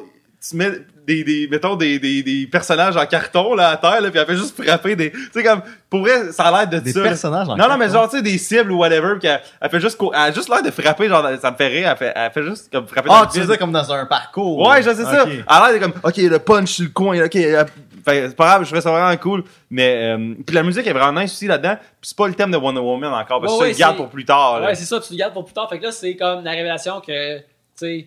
tu 0.49 0.57
mets 0.57 0.71
des, 1.07 1.23
des 1.25 1.49
mettons, 1.51 1.77
des, 1.77 1.99
des, 1.99 2.23
des 2.23 2.47
personnages 2.47 2.97
en 2.97 3.07
carton, 3.07 3.55
là, 3.55 3.69
à 3.71 3.77
terre, 3.77 4.01
là, 4.01 4.11
puis 4.11 4.19
elle 4.19 4.27
fait 4.27 4.37
juste 4.37 4.61
frapper 4.61 4.97
des, 4.97 5.11
tu 5.13 5.31
sais, 5.33 5.43
comme, 5.45 5.63
pour 5.89 6.01
vrai, 6.01 6.33
ça 6.33 6.45
a 6.45 6.51
l'air 6.51 6.69
de 6.69 6.79
Des 6.85 6.93
ça. 6.93 6.99
là. 7.01 7.09
personnages 7.09 7.49
en 7.49 7.57
Non, 7.57 7.69
non, 7.69 7.77
mais 7.79 7.87
carton? 7.87 7.93
genre, 8.01 8.11
tu 8.11 8.17
sais, 8.17 8.23
des 8.23 8.39
cibles 8.39 8.73
ou 8.73 8.79
whatever, 8.79 9.15
puis 9.19 9.29
elle, 9.29 9.41
elle 9.61 9.71
fait 9.71 9.81
juste, 9.81 9.99
elle 10.13 10.19
a 10.19 10.33
juste 10.33 10.49
l'air 10.49 10.63
de 10.63 10.71
frapper, 10.71 11.09
genre, 11.09 11.25
ça 11.41 11.51
me 11.51 11.57
fait 11.57 11.69
rire, 11.69 11.89
elle 11.91 11.97
fait, 11.97 12.13
elle 12.15 12.31
fait 12.33 12.43
juste 12.45 12.73
comme 12.73 12.87
frapper 12.89 13.09
dans 13.09 13.15
Ah, 13.15 13.29
le 13.33 13.41
tu 13.41 13.47
dire 13.47 13.59
comme 13.59 13.73
dans 13.73 13.93
un 13.93 14.07
parcours? 14.07 14.67
Ouais, 14.69 14.83
je 14.83 14.91
sais 14.91 15.05
ça. 15.05 15.25
Elle 15.29 15.45
a 15.47 15.71
l'air 15.71 15.81
de 15.81 15.85
comme, 15.85 15.95
ok, 16.03 16.17
le 16.17 16.39
punch 16.39 16.71
sur 16.73 16.85
le 16.85 16.91
coin, 16.91 17.25
ok, 17.25 17.37
euh, 17.37 17.65
fait, 18.05 18.29
c'est 18.29 18.37
pas 18.37 18.47
grave, 18.47 18.63
je 18.63 18.67
trouvais 18.67 18.81
ça 18.81 18.91
vraiment 18.91 19.17
cool. 19.17 19.43
Mais, 19.71 20.13
euh, 20.17 20.35
puis 20.47 20.55
la 20.55 20.63
musique 20.63 20.87
est 20.87 20.93
vraiment 20.93 21.21
nice 21.21 21.33
aussi 21.33 21.47
là-dedans. 21.47 21.77
Puis 21.77 22.11
c'est 22.11 22.17
pas 22.17 22.29
le 22.29 22.35
thème 22.35 22.51
de 22.53 22.57
Wonder 22.57 22.81
Woman 22.81 23.13
encore, 23.13 23.41
parce 23.41 23.53
que 23.53 23.59
Ouais, 23.59 23.59
ça, 23.59 23.65
ouais, 23.65 23.73
le 23.73 23.79
garde 23.79 23.97
c'est- 23.97 24.03
pour 24.03 24.09
plus 24.11 24.25
tard. 24.25 24.61
là. 24.61 24.67
Ouais, 24.69 24.75
c'est 24.75 24.85
ça, 24.85 25.01
tu 25.01 25.13
le 25.13 25.19
gardes 25.19 25.33
pour 25.33 25.45
plus 25.45 25.55
tard. 25.55 25.69
Fait 25.69 25.79
que 25.79 25.85
là, 25.85 25.93
c'est 25.93 26.15
comme 26.17 26.45
la 26.45 26.51
révélation 26.53 27.01
que, 27.01 27.39
tu 27.39 27.45
sais, 27.77 28.07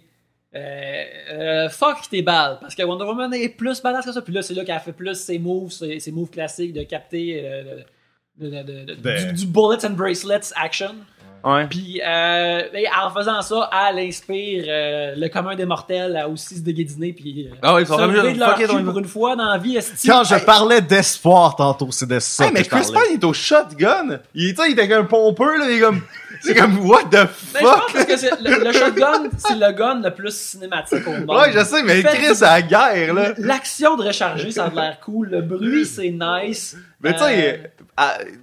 euh, 0.55 1.03
euh, 1.31 1.69
fuck 1.69 1.97
tes 2.09 2.21
balles. 2.21 2.57
Parce 2.61 2.75
que 2.75 2.83
Wonder 2.83 3.05
Woman 3.05 3.33
est 3.33 3.49
plus 3.49 3.81
badass 3.81 4.05
que 4.05 4.11
ça. 4.11 4.21
Puis 4.21 4.33
là, 4.33 4.41
c'est 4.41 4.53
là 4.53 4.63
qu'elle 4.65 4.79
fait 4.79 4.93
plus 4.93 5.15
ses 5.15 5.37
moves, 5.39 5.71
ses, 5.71 5.99
ses 5.99 6.11
moves 6.11 6.29
classiques 6.29 6.73
de 6.73 6.83
capter 6.83 7.41
euh, 7.45 7.63
de- 8.39 8.49
de- 8.49 8.63
de- 8.63 8.83
de- 8.85 8.95
Ben. 8.95 9.27
du, 9.33 9.45
du 9.45 9.47
bullets 9.47 9.85
and 9.85 9.91
bracelets 9.91 10.51
action. 10.55 10.95
Ouais. 11.41 11.67
Puis 11.69 12.01
euh, 12.05 12.63
ben, 12.73 12.83
en 13.01 13.09
faisant 13.11 13.41
ça, 13.41 13.69
elle 13.89 13.99
inspire 13.99 14.65
euh, 14.67 15.13
le 15.15 15.29
commun 15.29 15.55
des 15.55 15.63
mortels 15.65 16.17
à 16.17 16.27
aussi 16.27 16.55
se 16.57 16.59
déguédiner 16.61 17.13
puis 17.13 17.47
euh, 17.49 17.55
Ah 17.61 17.75
ouais, 17.75 17.83
ils 17.83 17.87
se 17.87 17.93
lever 17.93 18.33
de 18.33 18.39
leur 18.39 18.55
cul 18.55 18.65
pour 18.67 18.99
une 18.99 19.05
fois 19.05 19.37
dans 19.37 19.45
la 19.49 19.57
vie. 19.57 19.77
Quand 20.05 20.25
je 20.25 20.35
parlais 20.43 20.81
d'espoir 20.81 21.55
tantôt, 21.55 21.87
c'est 21.91 22.09
de 22.09 22.19
ça 22.19 22.43
Hey, 22.47 22.51
mais 22.53 22.63
que 22.63 22.67
Chris. 22.69 22.91
Pine 22.91 23.01
il 23.11 23.13
est 23.13 23.23
au 23.23 23.31
shotgun. 23.31 24.19
Il, 24.35 24.53
il 24.53 24.71
était 24.73 24.89
comme 24.89 25.07
pompeux, 25.07 25.59
là. 25.59 25.65
Il 25.69 25.77
est 25.77 25.79
comme, 25.79 26.01
c'est 26.41 26.55
comme, 26.55 26.79
what 26.87 27.03
the 27.05 27.11
Ben, 27.11 27.27
je 27.27 27.59
pense 27.59 27.75
fuck? 27.91 27.93
parce 28.07 28.21
que 28.21 28.43
le, 28.43 28.63
le 28.65 28.71
shotgun, 28.73 29.23
c'est 29.37 29.55
le 29.55 29.71
gun 29.73 30.01
le 30.01 30.13
plus 30.13 30.33
cinématique 30.35 31.05
au 31.07 31.11
monde. 31.11 31.29
Ouais, 31.29 31.51
je 31.53 31.63
sais, 31.63 31.83
mais 31.83 32.01
Chris, 32.03 32.35
c'est 32.35 32.41
la 32.45 32.61
guerre, 32.61 33.13
là. 33.13 33.33
L'action 33.37 33.95
de 33.97 34.03
recharger, 34.03 34.51
ça 34.51 34.65
a 34.65 34.69
l'air 34.69 34.99
cool. 35.01 35.29
Le 35.29 35.41
bruit, 35.41 35.85
c'est 35.95 36.09
nice. 36.11 36.75
Mais 37.01 37.13
tu 37.15 37.23
Euh, 37.23 37.57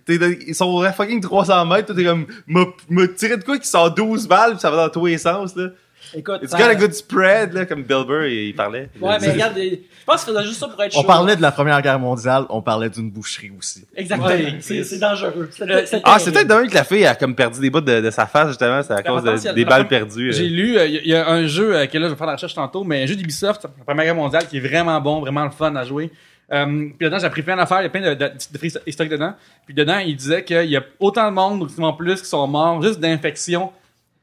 sais, 0.07 0.19
dans- 0.19 0.35
ils 0.47 0.55
sont 0.55 0.81
à 0.83 0.93
fucking 0.93 1.21
300 1.21 1.65
mètres, 1.67 1.95
t'es 1.95 2.05
comme, 2.05 2.27
m'a 2.47 3.07
tiré 3.17 3.37
de 3.37 3.45
quoi 3.45 3.59
qui 3.59 3.69
sort 3.69 3.95
12 3.95 4.27
balles 4.29 4.55
pis 4.55 4.61
ça 4.61 4.71
va 4.71 4.77
dans 4.77 4.89
tous 4.91 5.07
les 5.07 5.19
sens, 5.19 5.55
là. 5.57 5.69
Écoute, 6.15 6.41
It's 6.43 6.53
got 6.53 6.65
a 6.69 6.75
good 6.75 6.93
spread, 6.95 7.53
là, 7.53 7.67
comme 7.67 7.83
Bill 7.83 8.05
Burr, 8.07 8.27
il, 8.27 8.49
il 8.49 8.55
parlait. 8.55 8.89
Ouais, 9.01 9.17
mais 9.21 9.33
regarde, 9.33 9.55
je 9.57 9.77
pense 10.07 10.25
qu'il 10.25 10.33
faisait 10.35 10.45
juste 10.47 10.61
ça 10.61 10.69
pour 10.69 10.83
être 10.83 10.97
On 10.97 11.01
chaud. 11.01 11.07
parlait 11.07 11.37
de 11.37 11.43
la 11.43 11.51
Première 11.53 11.81
Guerre 11.83 11.99
mondiale, 11.99 12.45
on 12.51 12.63
parlait 12.63 12.89
d'une 12.91 13.11
boucherie 13.11 13.51
aussi. 13.59 13.85
Exactement. 13.97 14.29
Ouais. 14.29 14.57
C'est 14.61 14.85
c'est 14.85 14.99
dangereux. 14.99 15.49
C'est- 15.53 15.71
Euh, 15.71 15.83
c'est 15.87 16.01
Ah, 16.05 16.19
c'est 16.19 16.33
peut-être 16.33 16.47
d'un 16.49 16.67
que 16.67 16.75
la 16.75 16.85
fille 16.85 17.05
a 17.07 17.15
comme 17.15 17.35
perdu 17.35 17.61
des 17.61 17.71
bouts 17.71 17.81
de, 17.81 18.01
de 18.01 18.11
sa 18.11 18.27
face, 18.27 18.49
justement, 18.49 18.83
c'est 18.83 18.93
à 18.95 19.03
cause 19.03 19.23
de- 19.25 19.53
des 19.55 19.65
balles 19.65 19.89
perdues. 19.89 20.33
J'ai 20.33 20.45
euh. 20.45 20.49
lu, 20.49 20.79
euh, 20.79 20.87
il 20.87 20.95
y, 20.95 20.99
a- 20.99 21.01
il 21.03 21.09
y 21.09 21.15
a 21.15 21.29
un 21.29 21.47
jeu 21.47 21.75
euh, 21.77 21.87
que 21.87 21.99
là, 21.99 22.07
je 22.07 22.13
vais 22.13 22.17
faire 22.19 22.27
la 22.27 22.35
recherche 22.35 22.55
tantôt, 22.55 22.85
mais 22.85 23.03
un 23.03 23.07
jeu 23.07 23.17
d'Ubisoft, 23.17 23.65
la 23.65 23.85
Première 23.85 24.05
Guerre 24.05 24.15
mondiale, 24.15 24.47
qui 24.49 24.59
est 24.59 24.61
vraiment 24.61 25.01
bon, 25.01 25.21
vraiment 25.21 25.45
le 25.45 25.51
fun 25.51 25.75
à 25.77 25.85
jouer. 25.85 26.11
Euh, 26.53 26.65
puis 26.97 27.07
dedans, 27.07 27.19
j'ai 27.19 27.25
appris 27.27 27.43
plein 27.43 27.57
d'affaires, 27.57 27.81
il 27.81 27.85
y 27.85 27.87
a 27.87 27.91
plein 27.91 28.01
de, 28.03 28.15
de, 28.15 28.27
de 28.29 28.81
historiques 28.87 29.11
dedans. 29.11 29.35
Puis 29.67 29.75
dedans, 29.75 29.99
il 29.99 30.15
disait 30.15 30.45
qu'il 30.45 30.71
y 30.71 30.77
a 30.77 30.83
autant 31.01 31.29
de 31.29 31.35
monde, 31.35 31.63
ou 31.63 31.93
plus, 31.95 32.21
qui 32.23 32.29
sont 32.29 32.47
morts 32.47 32.81
juste 32.83 33.01
d'infection 33.01 33.73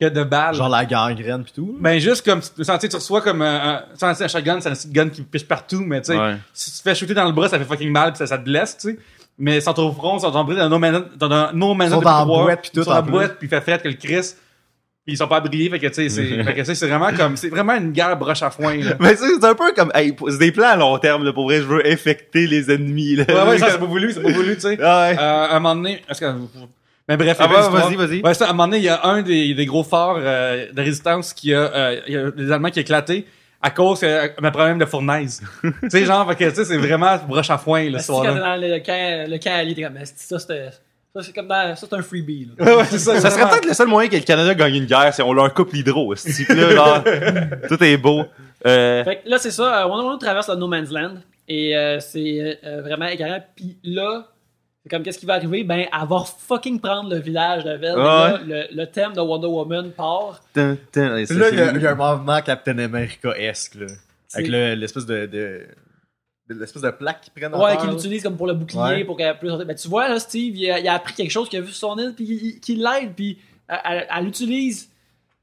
que 0.10 0.14
de 0.14 0.24
balles. 0.24 0.56
Genre 0.56 0.70
la 0.70 0.86
gangrène 0.86 1.44
pis 1.44 1.54
tout. 1.54 1.76
Ben 1.80 2.00
juste 2.00 2.26
comme 2.26 2.42
tu 2.42 2.50
te 2.50 2.64
sens, 2.64 2.78
tu 2.80 2.82
sais, 2.86 2.90
tu 2.90 2.96
reçois 2.96 3.22
comme 3.22 3.42
un, 3.42 3.82
un, 4.02 4.14
sais, 4.14 4.24
un 4.24 4.28
shotgun, 4.28 4.60
c'est 4.62 4.70
un 4.70 4.74
petit 4.74 4.90
gun 4.90 5.10
qui 5.10 5.22
piche 5.22 5.48
partout, 5.48 5.84
mais 5.86 6.02
tu 6.02 6.12
sais, 6.14 6.18
Ouais. 6.18 6.36
si 6.54 6.72
tu 6.72 6.78
te 6.78 6.84
fais 6.84 6.96
shooter 6.96 7.14
dans 7.14 7.26
le 7.26 7.32
bras, 7.32 7.50
ça 7.50 7.58
fait 7.60 7.66
fucking 7.66 7.92
mal, 7.92 8.12
pis 8.14 8.18
ça, 8.20 8.28
ça 8.28 8.38
te 8.38 8.44
blesse, 8.44 8.78
tu 8.78 8.90
sais. 8.92 9.00
Mais 9.38 9.62
sans 9.62 9.78
au 9.80 9.92
front, 9.92 10.20
sont 10.20 10.32
tombés 10.32 10.56
dans 10.56 10.70
nos 10.70 10.78
manettes, 10.80 11.18
dans 11.18 11.32
un 11.32 11.52
no 11.54 11.74
manette 11.74 11.92
Ils 11.92 11.96
sont 11.96 12.00
de 12.02 12.06
dans 12.06 12.24
trois, 12.26 12.44
boîte 12.44 12.62
pis 12.62 12.70
tout, 12.72 12.82
Ils 12.82 12.84
sont 12.84 12.90
dans 12.92 12.96
la 12.98 13.02
boîte, 13.02 13.38
puis 13.40 13.48
il 13.48 13.50
fait 13.50 13.62
fret 13.62 13.80
que 13.80 13.88
le 13.88 13.96
Chris. 13.96 14.36
Puis 15.06 15.16
ils 15.16 15.18
sont 15.18 15.28
pas 15.28 15.42
brillés, 15.42 15.70
fait 15.70 15.80
que 15.80 15.88
tu 15.88 15.94
sais, 15.96 16.08
c'est, 16.10 16.24
fait 16.44 16.54
que 16.54 16.60
tu 16.60 16.66
sais, 16.66 16.76
c'est 16.76 16.88
vraiment 16.88 17.12
comme, 17.18 17.36
c'est 17.36 17.50
vraiment 17.50 17.74
une 17.76 17.92
guerre 17.92 18.16
broche 18.16 18.42
à 18.44 18.50
foin, 18.52 18.78
là. 18.78 18.96
Mais 19.02 19.16
c'est 19.18 19.26
c'est 19.38 19.44
un 19.46 19.54
peu 19.56 19.74
comme, 19.76 19.92
hey, 19.96 20.16
c'est 20.30 20.38
des 20.38 20.52
plans 20.54 20.70
à 20.70 20.76
long 20.78 20.98
terme, 21.00 21.26
là, 21.26 21.34
pour 21.34 21.46
vrai, 21.46 21.58
je 21.58 21.64
veux 21.64 21.86
infecter 21.86 22.48
les 22.48 22.72
ennemis, 22.72 23.16
là. 23.18 23.26
Ouais, 23.28 23.50
ouais, 23.50 23.58
ça, 23.58 23.72
c'est 23.72 23.80
pas 23.80 23.86
voulu, 23.86 24.14
c'est 24.14 24.22
pas 24.22 24.32
voulu, 24.32 24.54
tu 24.56 24.62
sais. 24.62 24.78
Ah 24.82 25.10
ouais. 25.10 25.18
Euh, 25.20 25.46
à 25.48 25.56
un 25.56 25.60
moment 25.60 25.76
donné, 25.76 26.02
est-ce 26.10 26.20
que, 26.22 26.26
mais 27.08 27.18
bref, 27.18 27.38
Ah 27.40 27.48
vas-y, 27.48 27.96
vas-y. 27.96 28.22
Ouais, 28.22 28.34
ça, 28.34 28.46
à 28.46 28.50
un 28.50 28.54
moment 28.54 28.68
donné, 28.68 28.78
il 28.78 28.84
y 28.86 28.90
a 28.90 29.06
un 29.06 29.22
des, 29.22 29.54
des 29.54 29.66
gros 29.66 29.84
forts 29.84 30.18
euh, 30.20 30.72
de 30.72 30.82
résistance 30.82 31.34
qui 31.34 31.54
a, 31.54 31.60
euh, 31.60 32.00
il 32.08 32.14
y 32.14 32.18
a 32.18 32.32
des 32.32 32.52
Allemands 32.52 32.70
qui 32.70 32.80
a 32.80 32.82
éclaté 32.82 33.26
à 33.62 33.70
cause 33.72 34.02
euh, 34.04 34.28
d'un 34.42 34.52
problème 34.52 34.78
de 34.78 34.86
fournaise. 34.86 35.42
tu 35.62 35.90
sais, 35.90 36.06
genre, 36.06 36.28
fait 36.30 36.36
que, 36.36 36.50
tu 36.50 36.56
sais, 36.56 36.66
c'est 36.66 36.78
vraiment 36.78 37.18
broche 37.28 37.50
à 37.50 37.58
foin, 37.58 37.90
le 37.90 38.00
soir-là. 38.00 38.34
dans 38.34 38.62
le 38.62 38.80
camp, 38.80 39.30
le 39.30 39.38
camp 39.38 39.54
allié, 39.54 39.76
t'es 39.76 39.84
comme, 39.84 39.98
ça, 40.04 40.40
c'était. 40.40 40.70
Ça, 41.16 41.22
c'est 41.22 41.32
comme 41.34 41.48
dans. 41.48 41.76
Ça, 41.76 41.86
c'est 41.90 41.96
un 41.96 42.02
freebie, 42.02 42.50
là. 42.58 42.66
Ouais, 42.66 42.76
ouais, 42.78 42.86
c'est 42.86 42.98
ça. 42.98 43.20
Ça 43.22 43.30
serait 43.30 43.48
peut-être 43.50 43.68
le 43.68 43.74
seul 43.74 43.88
moyen 43.88 44.10
que 44.10 44.16
le 44.16 44.24
Canada 44.24 44.54
gagne 44.56 44.76
une 44.76 44.86
guerre, 44.86 45.14
c'est 45.14 45.22
on 45.22 45.32
leur 45.34 45.54
coupe 45.54 45.72
l'hydro, 45.72 46.16
ce 46.16 46.28
type-là, 46.32 46.72
genre, 46.76 47.04
tout 47.70 47.84
est 47.84 47.98
beau. 47.98 48.24
Euh, 48.66 49.04
Fait 49.04 49.18
que 49.18 49.30
là, 49.30 49.38
c'est 49.38 49.52
ça. 49.52 49.84
euh, 49.84 49.88
Wonder 49.88 50.04
Woman 50.06 50.18
traverse 50.20 50.48
le 50.50 50.56
No 50.56 50.68
Man's 50.68 50.90
Land. 50.90 51.16
Et 51.48 51.76
euh, 51.78 52.00
c'est 52.00 52.58
euh, 52.66 52.82
vraiment 52.82 53.06
écœurant. 53.08 53.44
Puis 53.56 53.78
là, 53.84 54.28
c'est 54.84 54.90
comme 54.90 55.02
qu'est-ce 55.04 55.18
qui 55.20 55.26
va 55.26 55.36
arriver? 55.36 55.64
Ben, 55.64 55.80
elle 55.92 56.08
va 56.08 56.24
fucking 56.26 56.80
prendre 56.80 57.10
le 57.10 57.20
village 57.20 57.64
de 57.64 57.72
Vel. 57.72 57.96
Ouais. 57.96 58.04
Là, 58.04 58.40
le, 58.46 58.64
le 58.76 58.86
thème 58.88 59.14
de 59.14 59.22
Wonder 59.22 59.48
Woman 59.48 59.92
part. 59.92 60.42
Dun, 60.54 60.78
dun, 60.94 61.16
et 61.18 61.26
ça, 61.26 61.34
Là, 61.36 61.50
il 61.52 61.58
y, 61.58 61.62
a- 61.62 61.72
il 61.72 61.82
y 61.82 61.88
a 61.88 61.92
un 61.92 61.96
mouvement 62.18 62.42
Captain 62.42 62.78
America-esque, 62.78 63.76
là. 63.76 63.86
Avec 64.34 64.46
C'est- 64.48 64.52
le- 64.52 64.76
l'espèce 64.76 65.06
de, 65.06 65.26
de, 65.26 65.68
l'espèce 66.50 66.82
de 66.82 66.90
plaque 66.92 67.22
qu'ils 67.22 67.34
prennent 67.34 67.56
en 67.56 67.64
Ouais, 67.64 67.72
terre, 67.72 67.82
qu'il 67.82 67.90
là. 67.90 67.96
utilise 67.96 68.24
comme 68.24 68.36
pour 68.36 68.48
le 68.48 68.54
bouclier, 68.54 68.82
Ouais. 68.82 69.06
pour 69.06 69.16
qu'elle 69.16 69.38
puisse. 69.40 69.52
Ben, 69.54 69.76
tu 69.76 69.88
vois, 69.88 70.10
là, 70.10 70.20
Steve, 70.20 70.56
il 70.58 70.70
a, 70.72 70.80
il 70.80 70.88
a 70.88 70.94
appris 70.96 71.14
quelque 71.14 71.32
chose 71.32 71.48
qu'il 71.50 71.60
a 71.60 71.62
vu 71.62 71.72
sur 71.72 71.90
son 71.90 71.98
île, 71.98 72.14
puis 72.16 72.26
il- 72.26 72.60
qui 72.60 72.76
l'aide, 72.76 73.14
puis 73.16 73.38
elle, 73.70 73.80
elle- 73.86 74.08
elle 74.18 74.26
l'utilise. 74.26 74.90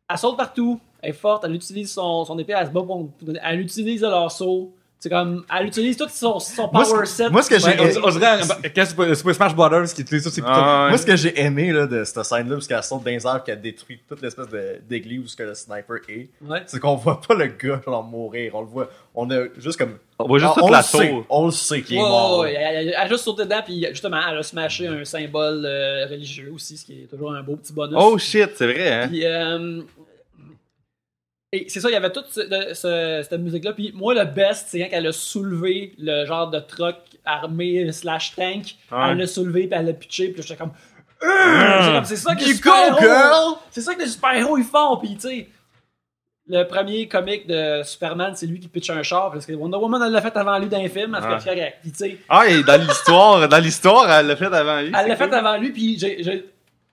Elle 0.08 0.18
saute 0.18 0.36
partout, 0.36 0.80
elle 1.00 1.10
est 1.10 1.12
forte, 1.14 1.44
elle 1.44 1.54
utilise 1.54 1.92
son, 1.92 2.24
son 2.24 2.38
épée, 2.38 2.52
elle 2.56 2.66
se 2.66 2.72
bat 2.72 2.82
pour. 2.82 3.10
Elle 3.42 3.60
utilise 3.60 4.02
leur 4.02 4.30
saut. 4.30 4.74
C'est 5.02 5.08
comme. 5.08 5.44
Elle 5.58 5.66
utilise 5.68 5.96
tout 5.96 6.06
son, 6.10 6.38
son 6.38 6.68
Moi, 6.72 6.84
power 6.84 7.06
ce- 7.06 7.12
set. 7.14 7.32
moi, 7.32 7.42
ce 7.42 7.48
que 7.48 7.58
j'ai 7.58 7.68
Ouais, 7.68 7.96
on, 8.04 8.08
on 8.08 8.10
dirait 8.10 8.38
quand 8.76 8.84
Super, 8.84 9.34
Smash 9.34 9.54
Brothers 9.54 9.94
qui 9.94 10.02
utilise 10.02 10.22
c'est 10.24 10.30
plutôt. 10.42 10.46
Ah, 10.54 10.82
ouais. 10.84 10.88
Moi, 10.90 10.98
ce 10.98 11.06
que 11.06 11.16
j'ai 11.16 11.40
aimé 11.40 11.72
là, 11.72 11.86
de 11.86 12.04
cette 12.04 12.22
scène-là, 12.22 12.56
parce 12.56 12.66
qu'elle 12.66 12.82
saute 12.82 13.02
dans 13.02 13.10
les 13.10 13.26
airs, 13.26 13.42
qu'elle 13.42 13.62
détruit 13.62 13.98
toute 14.06 14.20
l'espèce 14.20 14.48
de- 14.48 14.78
d'église 14.86 15.20
où 15.20 15.26
ce 15.26 15.36
que 15.36 15.42
le 15.44 15.54
sniper 15.54 15.96
est, 16.10 16.28
Ouais. 16.46 16.62
c'est 16.66 16.78
qu'on 16.80 16.96
voit 16.96 17.18
pas 17.26 17.34
le 17.34 17.46
gars 17.46 17.80
genre 17.82 18.04
mourir. 18.04 18.52
On 18.54 18.60
le 18.60 18.66
voit. 18.66 18.90
On 19.14 19.30
a 19.30 19.44
juste 19.56 19.78
comme. 19.78 19.96
On 20.18 20.26
voit 20.28 20.38
juste 20.38 20.50
Ah, 20.54 20.60
toute 20.60 20.64
on 20.68 20.70
la 20.70 20.78
le 20.78 20.84
sait, 20.84 21.08
tour. 21.08 21.24
On 21.30 21.46
le 21.46 21.50
sait 21.50 21.80
qu'il 21.80 21.96
est 21.96 22.02
Ouais, 22.02 22.06
mort. 22.06 22.40
ouais, 22.40 22.48
ouais, 22.48 22.54
elle, 22.60 22.76
elle- 22.76 22.88
elle 22.88 22.94
a 22.94 23.08
juste 23.08 23.24
sauté 23.24 23.44
dedans, 23.44 23.62
puis 23.64 23.86
justement, 23.88 24.20
elle 24.30 24.36
a 24.36 24.42
smashé 24.42 24.86
un 24.86 25.02
symbole 25.06 25.62
euh, 25.64 26.06
religieux 26.10 26.52
aussi, 26.54 26.76
ce 26.76 26.84
qui 26.84 27.04
est 27.04 27.06
toujours 27.06 27.32
un 27.32 27.42
beau 27.42 27.56
petit 27.56 27.72
bonus. 27.72 27.96
Oh 27.98 28.18
shit, 28.18 28.50
c'est 28.54 28.66
vrai, 28.70 28.92
hein? 28.92 29.08
Puis, 29.08 29.24
euh, 29.24 29.80
et 31.52 31.66
c'est 31.68 31.80
ça, 31.80 31.88
il 31.88 31.92
y 31.92 31.96
avait 31.96 32.12
toute 32.12 32.26
ce- 32.28 32.40
de- 32.40 32.74
ce- 32.74 33.26
cette 33.28 33.40
musique-là. 33.40 33.72
Puis 33.72 33.92
moi, 33.94 34.14
le 34.14 34.24
best, 34.24 34.66
c'est 34.68 34.80
quand 34.80 34.88
elle 34.92 35.06
a 35.08 35.12
soulevé 35.12 35.94
le 35.98 36.24
genre 36.26 36.48
de 36.50 36.60
truck 36.60 36.96
armé 37.24 37.90
slash 37.92 38.34
tank. 38.36 38.76
Ouais. 38.92 38.98
Elle 39.10 39.18
l'a 39.18 39.26
soulevé, 39.26 39.66
puis 39.66 39.78
elle 39.78 39.86
l'a 39.86 39.92
pitché, 39.92 40.28
puis 40.28 40.42
j'étais 40.42 40.56
comme... 40.56 40.72
C'est 41.20 41.92
comme, 41.92 42.04
C'est 42.04 42.16
ça 42.16 42.34
que 42.34 42.40
les 42.44 42.54
super-héros... 42.54 42.98
girl! 43.00 43.54
C'est 43.70 43.80
ça 43.82 43.94
que 43.94 44.00
les 44.00 44.06
super-héros, 44.08 44.56
ils 44.58 44.64
font. 44.64 44.96
Puis, 44.96 45.14
tu 45.16 45.20
sais, 45.28 45.48
le 46.48 46.62
premier 46.64 47.06
comic 47.08 47.46
de 47.46 47.82
Superman, 47.84 48.32
c'est 48.34 48.46
lui 48.46 48.58
qui 48.58 48.68
pitch 48.68 48.88
un 48.90 49.02
char, 49.02 49.30
parce 49.30 49.44
que 49.44 49.52
Wonder 49.52 49.76
Woman, 49.76 50.02
elle 50.06 50.12
l'a 50.12 50.22
fait 50.22 50.34
avant 50.36 50.58
lui 50.58 50.68
dans 50.68 50.78
un 50.82 50.88
film, 50.88 51.12
parce 51.12 51.44
que 51.44 51.50
Ouais. 51.50 51.74
Puis, 51.82 51.90
tu 51.92 51.96
sais, 51.98 52.18
Ah, 52.28 52.46
et 52.48 52.62
dans 52.62 52.80
l'histoire, 52.80 53.46
dans 53.48 53.58
l'histoire, 53.58 54.10
elle 54.10 54.28
l'a 54.28 54.36
fait 54.36 54.46
avant 54.46 54.80
lui. 54.80 54.92
elle 54.98 55.08
l'a 55.08 55.16
fait 55.16 55.32
avant 55.34 55.56
lui, 55.58 55.70
puis 55.72 55.98
j'ai. 55.98 56.22
j'ai- 56.22 56.46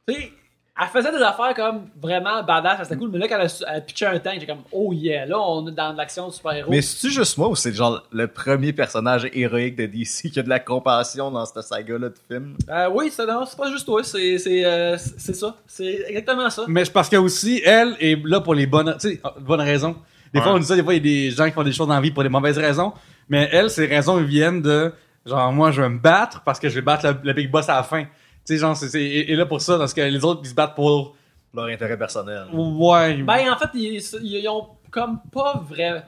Tu 0.08 0.14
sais, 0.14 0.32
elle 0.80 0.88
faisait 0.88 1.12
des 1.12 1.24
affaires 1.24 1.54
comme 1.56 1.88
vraiment 2.00 2.44
badass, 2.44 2.84
c'était 2.84 2.98
cool, 2.98 3.10
mais 3.12 3.18
là, 3.18 3.28
quand 3.28 3.36
elle 3.36 3.48
a, 3.48 3.64
elle 3.68 3.78
a 3.78 3.82
pitché 3.82 4.06
un 4.06 4.20
tank, 4.20 4.38
j'ai 4.40 4.46
comme, 4.46 4.62
oh 4.72 4.94
yeah, 4.94 5.26
là, 5.26 5.40
on 5.40 5.68
est 5.68 5.72
dans 5.72 5.92
de 5.92 5.98
l'action 5.98 6.28
de 6.28 6.34
super-héros. 6.34 6.70
Mais 6.70 6.82
c'est-tu 6.82 7.12
juste 7.12 7.38
moi 7.38 7.50
ou 7.50 7.56
c'est 7.56 7.74
genre 7.74 8.04
le 8.12 8.28
premier 8.28 8.74
personnage 8.74 9.28
héroïque 9.34 9.76
de 9.76 9.88
DC 9.88 10.32
qui 10.32 10.40
a 10.40 10.44
de 10.44 10.50
la 10.50 10.60
compassion 10.60 11.32
dans 11.32 11.46
cette 11.46 11.64
saga-là 11.64 12.10
de 12.10 12.16
film? 12.28 12.56
Euh, 12.70 12.90
oui, 12.94 13.10
c'est 13.12 13.26
non, 13.26 13.46
c'est 13.46 13.58
pas 13.58 13.72
juste 13.72 13.86
toi, 13.86 14.04
c'est 14.04 14.38
c'est, 14.38 14.66
euh, 14.66 14.98
c'est 14.98 15.36
ça. 15.36 15.56
C'est 15.66 16.06
exactement 16.08 16.50
ça. 16.50 16.66
Mais 16.68 16.86
c'est 16.86 16.94
parce 16.94 17.10
que 17.10 17.18
aussi, 17.18 17.62
elle 17.66 17.96
est 18.00 18.16
là 18.26 18.42
pour 18.42 18.54
les 18.54 18.68
bonnes, 18.68 18.96
tu 19.00 19.10
sais, 19.10 19.22
bonnes 19.40 19.62
raisons. 19.62 19.96
Des 20.34 20.42
fois, 20.42 20.54
on 20.54 20.60
dit 20.60 20.66
ça, 20.66 20.76
des 20.76 20.84
fois, 20.84 20.94
il 20.94 20.98
y 20.98 21.00
a 21.00 21.30
des 21.30 21.36
gens 21.36 21.46
qui 21.46 21.52
font 21.52 21.64
des 21.64 21.72
choses 21.72 21.88
dans 21.88 21.96
la 21.96 22.02
vie 22.02 22.12
pour 22.12 22.22
des 22.22 22.30
mauvaises 22.30 22.58
raisons. 22.58 22.94
Mais 23.30 23.50
elle, 23.52 23.70
ces 23.70 23.86
raisons 23.86 24.18
viennent 24.18 24.62
de, 24.62 24.92
genre, 25.26 25.52
moi, 25.52 25.72
je 25.72 25.82
vais 25.82 25.90
me 25.90 26.00
battre 26.00 26.42
parce 26.44 26.60
que 26.60 26.70
je 26.70 26.76
vais 26.76 26.82
battre 26.82 27.08
le, 27.08 27.18
le 27.24 27.34
big 27.34 27.50
boss 27.50 27.68
à 27.70 27.76
la 27.76 27.84
fin. 27.84 28.06
Tu 28.48 28.54
sais, 28.54 28.58
genre, 28.60 28.78
c'est, 28.78 28.88
c'est, 28.88 29.04
et, 29.04 29.32
et 29.32 29.36
là 29.36 29.46
pour 29.46 29.60
ça, 29.60 29.78
parce 29.78 29.94
que 29.94 30.00
les 30.00 30.24
autres, 30.24 30.42
ils 30.44 30.50
se 30.50 30.54
battent 30.56 30.76
pour, 30.76 31.18
Leur 31.54 31.66
intérêt 31.66 31.98
personnel. 31.98 32.48
ouais. 32.54 33.18
Ben, 33.18 33.52
en 33.52 33.58
fait, 33.58 33.70
ils, 33.74 34.02
ils 34.24 34.48
ont 34.48 34.70
comme 34.90 35.20
pas 35.34 35.62
vrai. 35.70 36.06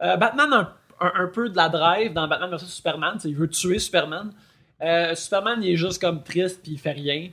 Euh, 0.00 0.16
Batman 0.16 0.52
a 0.54 0.56
un, 0.56 1.06
un, 1.06 1.12
un 1.24 1.26
peu 1.26 1.50
de 1.50 1.56
la 1.56 1.68
drive 1.68 2.14
dans 2.14 2.26
Batman 2.26 2.50
vs 2.50 2.64
Superman, 2.64 3.18
il 3.24 3.36
veut 3.36 3.48
tuer 3.48 3.78
Superman. 3.78 4.32
Euh, 4.80 5.14
Superman, 5.14 5.62
il 5.62 5.74
est 5.74 5.76
juste 5.76 6.00
comme 6.00 6.22
triste, 6.22 6.60
puis 6.62 6.72
il 6.72 6.78
fait 6.78 6.92
rien. 6.92 7.30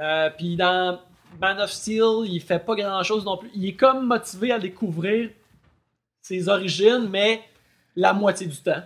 Euh, 0.00 0.30
puis 0.30 0.56
dans 0.56 1.00
Man 1.40 1.60
of 1.60 1.70
Steel, 1.70 2.24
il 2.24 2.40
fait 2.40 2.58
pas 2.58 2.74
grand 2.74 3.02
chose 3.02 3.24
non 3.24 3.36
plus. 3.36 3.50
Il 3.54 3.66
est 3.66 3.74
comme 3.74 4.06
motivé 4.06 4.52
à 4.52 4.58
découvrir 4.58 5.30
ses 6.22 6.48
origines, 6.48 7.08
mais 7.10 7.42
la 7.96 8.12
moitié 8.12 8.46
du 8.46 8.56
temps. 8.56 8.82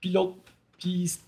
Puis 0.00 0.10
l'autre. 0.10 0.36
Puis, 0.78 1.04
tu 1.04 1.20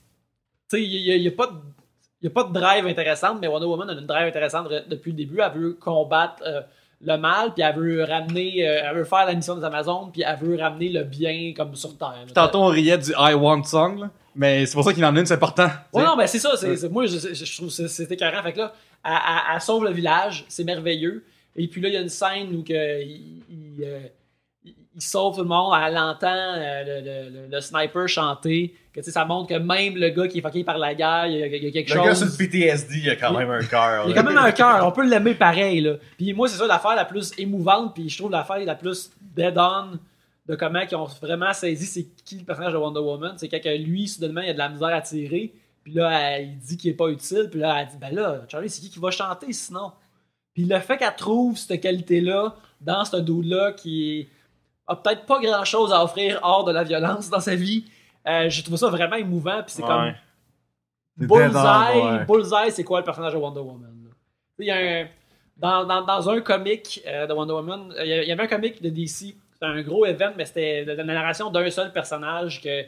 sais, 0.69 0.83
il 0.83 1.21
n'y 1.21 1.29
a, 1.29 1.31
pas 1.31 1.47
de. 1.47 1.53
Il 1.53 1.82
y 2.23 2.27
a 2.27 2.31
pas 2.31 2.45
de 2.45 2.53
drive 2.53 2.87
intéressante, 2.87 3.39
mais 3.41 3.49
Wonder 3.49 3.67
Woman 3.67 3.91
a 3.91 3.93
une 3.95 4.07
drive 4.07 4.27
intéressante 4.29 4.69
re- 4.69 4.89
depuis 4.89 5.11
le 5.11 5.17
début. 5.17 5.41
Elle 5.41 5.59
veut 5.61 5.73
combattre 5.75 6.43
euh, 6.47 6.61
le 7.05 7.17
mal, 7.17 7.53
puis 7.53 7.63
elle 7.63 7.75
veut 7.75 8.05
ramener, 8.05 8.67
euh, 8.69 8.83
elle 8.85 8.97
veut 8.97 9.05
faire 9.05 9.27
la 9.27 9.35
mission 9.35 9.57
des 9.57 9.65
Amazones, 9.65 10.11
puis 10.13 10.23
elle 10.27 10.39
veut 10.39 10.57
ramener 10.57 10.89
le 10.91 11.03
bien 11.05 11.53
comme 11.57 11.75
sur 11.75 11.97
Terre. 11.99 12.15
Tantôt, 12.35 12.61
on 12.61 12.67
riait 12.69 12.99
du 12.99 13.11
I 13.19 13.35
Want 13.35 13.65
Song, 13.65 13.99
là. 14.01 14.11
Mais 14.35 14.65
c'est 14.65 14.75
pour 14.75 14.85
ça 14.85 14.95
qu'il 14.95 15.05
en 15.05 15.15
a 15.15 15.21
une, 15.21 15.27
c'est 15.27 15.35
important. 15.35 15.69
Ouais, 15.93 16.01
sais. 16.03 16.07
non, 16.09 16.17
ben 16.17 16.27
c'est 16.27 16.39
ça. 16.39 16.57
c'est 16.57 16.75
c'est- 16.77 16.89
moi, 16.89 17.05
je, 17.05 17.55
trouve 17.57 17.69
que 17.77 17.87
c'est- 17.87 18.11
écœurant. 18.11 18.43
Fait 18.43 18.55
que 18.55 18.59
là, 18.61 18.73
elle, 19.05 19.13
elle- 19.13 19.55
elle 19.57 19.61
sauve 19.61 19.85
le 19.85 19.91
village, 19.91 20.47
c'est 20.49 20.65
merveilleux. 20.65 21.23
Et 21.55 21.67
puis 21.69 21.83
là, 21.83 21.89
il 21.89 21.95
y 21.95 21.99
a 21.99 22.01
une 22.01 22.09
scène 22.09 22.55
où 22.57 22.63
que, 22.63 23.03
il, 23.03 23.43
il, 23.51 23.85
euh, 23.85 23.99
il- 24.95 25.03
sauve 25.03 25.35
tout 25.37 25.43
le 25.43 25.49
monde. 25.49 25.75
Elle 25.87 25.97
entend 25.99 26.29
euh, 26.33 26.85
le, 26.85 27.01
le- 27.05 27.41
le- 27.43 27.47
le 27.49 27.61
sniper 27.61 28.09
chanter. 28.09 28.75
Que, 28.93 29.01
ça 29.03 29.25
montre 29.25 29.49
que 29.49 29.55
même 29.59 29.97
le 29.97 30.11
gars 30.11 30.29
qui 30.29 30.39
est 30.39 30.43
fucké 30.43 30.65
par 30.65 30.77
la 30.77 30.95
guerre, 30.95 31.27
il 31.27 31.39
y 31.39 31.43
a, 31.43 31.47
il 31.47 31.65
y 31.65 31.67
a 31.67 31.71
quelque 31.71 31.89
Le 31.91 31.97
chose. 31.97 32.07
gars 32.07 32.15
sur 32.15 32.27
le 32.27 32.33
PTSD, 32.37 32.99
il 33.05 33.11
a 33.11 33.17
quand 33.17 33.33
même 33.39 33.51
un 33.51 33.65
cœur. 33.65 34.05
Il 34.07 34.11
y 34.11 34.13
a 34.19 34.23
quand 34.23 34.29
même 34.29 34.37
un 34.39 34.53
cœur, 34.53 34.87
on 34.87 34.93
peut 34.93 35.09
l'aimer 35.09 35.35
pareil. 35.35 35.81
Là. 35.81 35.95
Puis 36.19 36.35
moi, 36.35 36.47
c'est 36.49 36.59
ça 36.59 36.67
l'affaire 36.67 36.95
la 36.95 37.07
plus 37.07 37.33
émouvante, 37.39 37.95
puis 37.95 38.11
je 38.11 38.19
trouve 38.19 38.31
l'affaire 38.31 38.59
la 38.59 38.75
plus 38.75 39.11
dead-on 39.35 39.99
de 40.47 40.57
comment 40.57 40.81
ils 40.81 40.95
ont 40.95 41.07
vraiment 41.23 41.53
saisi 41.55 41.87
c'est 41.87 42.07
qui 42.25 42.39
le 42.39 42.45
personnage 42.45 42.73
de 42.75 42.79
Wonder 42.79 43.01
Woman. 43.01 43.33
C'est 43.39 43.49
quand 43.49 43.61
lui, 43.65 44.07
soudainement, 44.09 44.43
il 44.43 44.51
a 44.51 44.53
de 44.53 44.59
la 44.59 44.69
misère 44.69 44.89
à 44.89 45.01
tirer, 45.01 45.55
puis 45.85 45.95
là, 45.95 46.11
elle- 46.37 46.49
il 46.49 46.59
dit 46.59 46.77
qu'il 46.77 46.91
est 46.91 46.95
pas 46.95 47.09
utile, 47.09 47.49
puis 47.51 47.61
là, 47.61 47.79
elle 47.81 47.87
dit 47.89 47.97
Ben 47.99 48.15
là, 48.15 48.43
Charlie, 48.49 48.69
c'est 48.69 48.81
qui 48.83 48.91
qui 48.91 48.99
va 48.99 49.11
chanter 49.11 49.53
sinon? 49.55 49.93
Puis 50.53 50.65
le 50.65 50.79
fait 50.81 50.99
qu'elle 50.99 51.15
trouve 51.17 51.57
cette 51.57 51.81
qualité-là 51.81 52.55
dans 52.83 53.05
ce 53.07 53.17
dude-là 53.17 53.73
qui 53.73 54.29
a 54.93 54.97
peut-être 54.97 55.27
pas 55.27 55.41
grand-chose 55.41 55.93
à 55.93 56.03
offrir 56.05 56.39
hors 56.43 56.65
de 56.65 56.73
la 56.73 56.85
violence 56.85 57.29
dans 57.31 57.41
sa 57.41 57.55
vie, 57.55 57.85
euh, 58.29 58.49
j'ai 58.49 58.63
trouvé 58.63 58.77
ça 58.79 58.89
vraiment 58.89 59.17
émouvant. 59.17 59.63
Puis 59.63 59.75
c'est 59.77 59.83
comme 59.83 60.05
Ouais. 60.05 60.15
Bullseye, 61.17 62.01
ouais. 62.03 62.25
Bullseye, 62.25 62.71
c'est 62.71 62.85
quoi 62.85 63.01
le 63.01 63.05
personnage 63.05 63.33
de 63.35 63.39
Wonder 63.39 63.61
Woman? 63.61 63.89
Il 64.59 64.67
y 64.67 64.71
a 64.71 64.77
un, 64.77 65.07
dans, 65.57 65.85
dans, 65.85 66.03
dans 66.05 66.31
un 66.31 66.41
comic 66.41 67.03
euh, 67.07 67.27
de 67.27 67.33
Wonder 67.33 67.53
Woman, 67.55 67.93
euh, 67.99 68.05
il 68.05 68.09
y 68.09 68.13
a- 68.13 68.23
il 68.23 68.29
y 68.29 68.33
avait 68.33 68.45
un 68.45 68.47
comic 68.47 68.81
de 68.83 68.89
DC, 68.89 69.35
c'était 69.53 69.67
un 69.67 69.83
gros 69.83 70.07
event, 70.07 70.33
mais 70.37 70.45
c'était 70.47 70.85
la 70.85 70.95
la 70.95 71.05
narration 71.05 71.51
d'un 71.51 71.69
seul 71.71 71.93
personnage 71.93 72.63
que, 72.63 72.83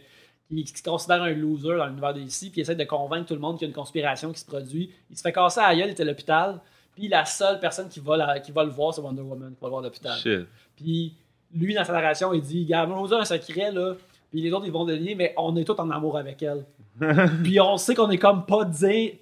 qui, 0.48 0.64
qui 0.64 0.76
se 0.78 0.82
considère 0.82 1.22
un 1.22 1.31
loser 1.32 1.76
dans 1.76 1.86
l'univers 1.86 2.14
de 2.14 2.20
DC, 2.20 2.51
puis 2.51 2.52
il 2.56 2.60
essaie 2.60 2.74
de 2.74 2.85
convaincre 2.85 3.26
tout 3.28 3.35
le 3.35 3.40
monde 3.40 3.59
qu'il 3.59 3.66
y 3.66 3.68
a 3.68 3.70
une 3.70 3.74
conspiration 3.74 4.32
qui 4.32 4.40
se 4.40 4.47
produit. 4.47 4.90
Il 5.10 5.16
se 5.16 5.22
fait 5.22 5.32
casser 5.32 5.60
à 5.60 5.68
la 5.68 5.76
gueule, 5.76 5.89
il 5.89 5.93
était 5.93 6.02
à 6.02 6.06
l'hôpital, 6.06 6.60
puis 6.94 7.09
la 7.09 7.24
seule 7.24 7.60
personne 7.60 7.89
qui 7.89 8.01
va, 8.01 8.16
la- 8.16 8.40
qui 8.40 8.52
va 8.52 8.64
le 8.64 8.70
voir, 8.70 8.94
c'est 8.94 9.01
Wonder 9.02 9.22
Woman, 9.22 9.55
qui 9.55 9.60
va 9.60 9.66
le 9.66 9.70
voir 9.70 9.81
à 9.82 9.85
l'hôpital. 9.85 10.18
Puis 10.76 11.14
lui, 11.55 11.74
dans 11.74 11.85
sa 11.85 11.93
narration, 11.93 12.32
il 12.32 12.43
dit 12.43 12.64
Gars, 12.64 12.86
on 12.89 13.06
a 13.12 13.20
un 13.20 13.24
secret, 13.24 13.70
là. 13.72 13.94
Puis 14.31 14.43
les 14.43 14.52
autres, 14.52 14.66
ils 14.66 14.72
vont 14.72 14.85
donner, 14.85 15.14
mais 15.14 15.32
on 15.36 15.55
est 15.56 15.64
tous 15.64 15.78
en 15.81 15.89
amour 15.90 16.18
avec 16.18 16.43
elle. 16.43 16.64
puis 17.44 17.60
on 17.60 17.76
sait 17.76 17.94
qu'on 17.94 18.10
est 18.10 18.18
comme 18.18 18.44
pas 18.47 18.64
digne. 18.64 19.12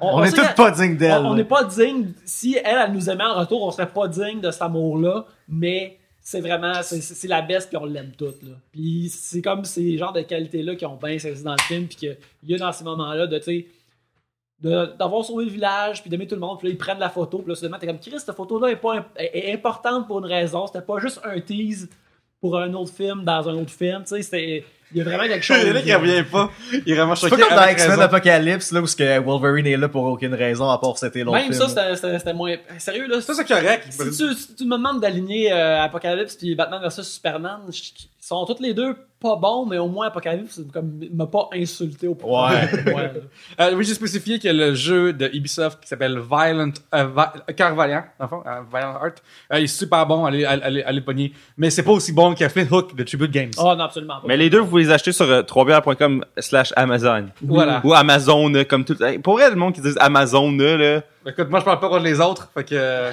On, 0.00 0.22
est 0.24 0.30
sait 0.30 0.36
tous 0.36 0.54
pas 0.54 0.70
dignes 0.70 0.96
d'elle. 0.96 1.22
on- 1.24 1.30
on 1.30 1.34
n'est 1.34 1.44
pas 1.44 1.64
digne. 1.64 2.12
Si 2.24 2.56
elle, 2.62 2.78
elle 2.86 2.92
nous 2.92 3.08
aimait 3.10 3.24
en 3.24 3.38
retour, 3.40 3.62
on 3.62 3.70
serait 3.70 3.88
pas 3.90 4.08
digne 4.08 4.40
de 4.40 4.50
cet 4.50 4.62
amour-là. 4.62 5.26
Mais 5.48 5.98
c'est 6.22 6.40
vraiment, 6.40 6.72
c'est- 6.82 7.28
la 7.28 7.42
best, 7.42 7.68
puis 7.68 7.76
on 7.78 7.84
l'aime 7.86 8.12
toute. 8.16 8.42
Là. 8.42 8.52
Puis 8.72 9.08
c'est 9.12 9.42
comme 9.42 9.64
ces 9.64 9.96
genres 9.98 10.12
de 10.12 10.20
qualités-là 10.22 10.76
qui 10.76 10.86
ont 10.86 10.96
bien 10.96 11.18
saisi 11.18 11.42
dans 11.42 11.52
le 11.52 11.62
film, 11.62 11.86
puis 11.86 11.96
qu'il 11.96 12.16
y 12.46 12.54
a 12.54 12.58
dans 12.58 12.72
ces 12.72 12.84
moments-là 12.84 13.26
de, 13.26 13.36
tu 13.38 13.44
sais, 13.44 13.66
d'avoir 14.62 15.24
sauvé 15.24 15.44
le 15.46 15.50
village, 15.50 16.00
puis 16.02 16.10
d'aimer 16.10 16.26
tout 16.26 16.34
le 16.34 16.40
monde, 16.40 16.58
puis 16.58 16.68
là, 16.68 16.74
ils 16.74 16.78
prennent 16.78 16.98
la 16.98 17.08
photo, 17.10 17.38
puis 17.38 17.48
là, 17.48 17.54
soudainement, 17.54 17.78
t'es 17.78 17.86
comme, 17.86 17.98
Chris, 17.98 18.14
cette 18.18 18.34
photo-là 18.36 18.68
est, 18.68 18.76
pas 18.76 18.96
imp- 18.96 19.06
est- 19.16 19.48
est 19.48 19.52
importante 19.54 20.06
pour 20.06 20.18
une 20.18 20.26
raison, 20.26 20.66
c'était 20.66 20.84
pas 20.84 20.98
juste 20.98 21.20
un 21.24 21.40
tease 21.40 21.88
pour 22.40 22.58
un 22.58 22.72
autre 22.74 22.92
film 22.92 23.24
dans 23.24 23.48
un 23.48 23.54
autre 23.54 23.70
film, 23.70 24.02
tu 24.02 24.08
sais, 24.16 24.22
c'était... 24.22 24.64
Il 24.92 24.98
y 24.98 25.00
a 25.02 25.04
vraiment 25.04 25.22
quelque 25.28 25.44
chose... 25.44 25.58
Il 25.62 25.68
y 25.68 25.72
en 25.72 25.76
a 25.76 25.82
qui 25.82 25.94
revient 25.94 26.24
pas. 26.24 26.50
Il 26.72 26.90
est 26.92 26.96
vraiment 26.96 27.14
C'est 27.14 27.28
choqué. 27.28 27.42
pas 27.42 27.48
comme 27.48 27.56
dans 27.58 27.62
avec 27.62 27.78
X-Men. 27.78 28.00
Apocalypse, 28.00 28.72
là, 28.72 28.80
où 28.82 28.86
ce 28.88 28.96
que 28.96 29.18
Wolverine 29.20 29.66
est 29.68 29.76
là 29.76 29.88
pour 29.88 30.02
aucune 30.04 30.34
raison, 30.34 30.68
à 30.68 30.78
part 30.78 30.98
c'était 30.98 31.20
l'autre 31.22 31.38
Même 31.38 31.52
film. 31.52 31.68
ça, 31.68 31.94
c'était- 32.18 32.32
moins... 32.34 32.56
Sérieux, 32.78 33.06
là, 33.06 33.20
Ça, 33.20 33.34
c'est 33.34 33.44
correct. 33.46 33.86
Si 33.88 33.98
tu, 34.10 34.34
si 34.34 34.54
tu 34.56 34.64
me 34.64 34.76
demandes 34.76 35.00
d'aligner 35.00 35.52
euh, 35.52 35.80
Apocalypse 35.82 36.34
puis 36.34 36.56
Batman 36.56 36.82
vs 36.82 37.02
Superman, 37.04 37.60
je- 37.70 37.92
sont 38.30 38.44
tous 38.46 38.62
les 38.62 38.74
deux 38.74 38.96
pas 39.20 39.36
bons, 39.36 39.66
mais 39.66 39.76
au 39.76 39.86
moins 39.86 40.06
Apocalypse 40.06 40.62
comme 40.72 40.98
m'a 41.12 41.26
pas 41.26 41.50
insulté 41.52 42.08
au 42.08 42.14
point. 42.14 42.52
Ouais. 42.52 43.12
Euh, 43.60 43.74
oui, 43.76 43.84
j'ai 43.84 43.92
spécifié 43.92 44.38
que 44.38 44.48
le 44.48 44.74
jeu 44.74 45.12
de 45.12 45.28
Ubisoft 45.34 45.80
qui 45.82 45.88
s'appelle 45.88 46.18
Violent, 46.18 46.72
euh, 46.94 47.06
Vi- 47.14 47.54
Cœur 47.54 47.74
Valiant, 47.74 48.04
dans 48.18 48.24
le 48.24 48.28
fond, 48.30 48.42
euh, 48.46 48.60
Violent 48.72 48.94
Heart, 49.02 49.22
euh, 49.52 49.58
il 49.58 49.64
est 49.64 49.66
super 49.66 50.06
bon, 50.06 50.24
allez, 50.24 50.46
allez, 50.46 50.62
allez, 50.62 50.82
allez 50.82 50.98
le 51.00 51.04
pogner. 51.04 51.32
Mais 51.58 51.68
c'est 51.68 51.82
pas 51.82 51.90
aussi 51.90 52.12
bon 52.12 52.32
qu'un 52.34 52.48
Flint 52.48 52.68
Hook 52.70 52.94
de 52.96 53.02
Tribute 53.04 53.30
Games. 53.30 53.50
Oh 53.58 53.74
non, 53.76 53.84
absolument 53.84 54.20
pas. 54.20 54.26
Mais 54.28 54.38
les 54.38 54.48
deux, 54.48 54.60
vous 54.60 54.68
pouvez 54.68 54.84
les 54.84 54.90
acheter 54.90 55.12
sur 55.12 55.26
euh, 55.28 55.42
3bières.com 55.42 56.24
slash 56.38 56.72
Amazon. 56.76 57.26
Voilà. 57.42 57.82
Ou 57.84 57.92
Amazon, 57.92 58.54
euh, 58.54 58.64
comme 58.64 58.84
tout. 58.86 59.02
Hey, 59.02 59.18
Pour 59.18 59.34
vrai, 59.34 59.50
le 59.50 59.56
monde 59.56 59.74
qui 59.74 59.82
dit 59.82 59.90
Amazon, 59.98 60.50
là, 60.52 60.76
là 60.78 61.02
Écoute, 61.26 61.50
moi, 61.50 61.60
je 61.60 61.64
parle 61.66 61.80
pas 61.80 61.88
contre 61.90 62.04
les 62.04 62.18
autres, 62.20 62.48
fait 62.54 62.64
que... 62.64 63.10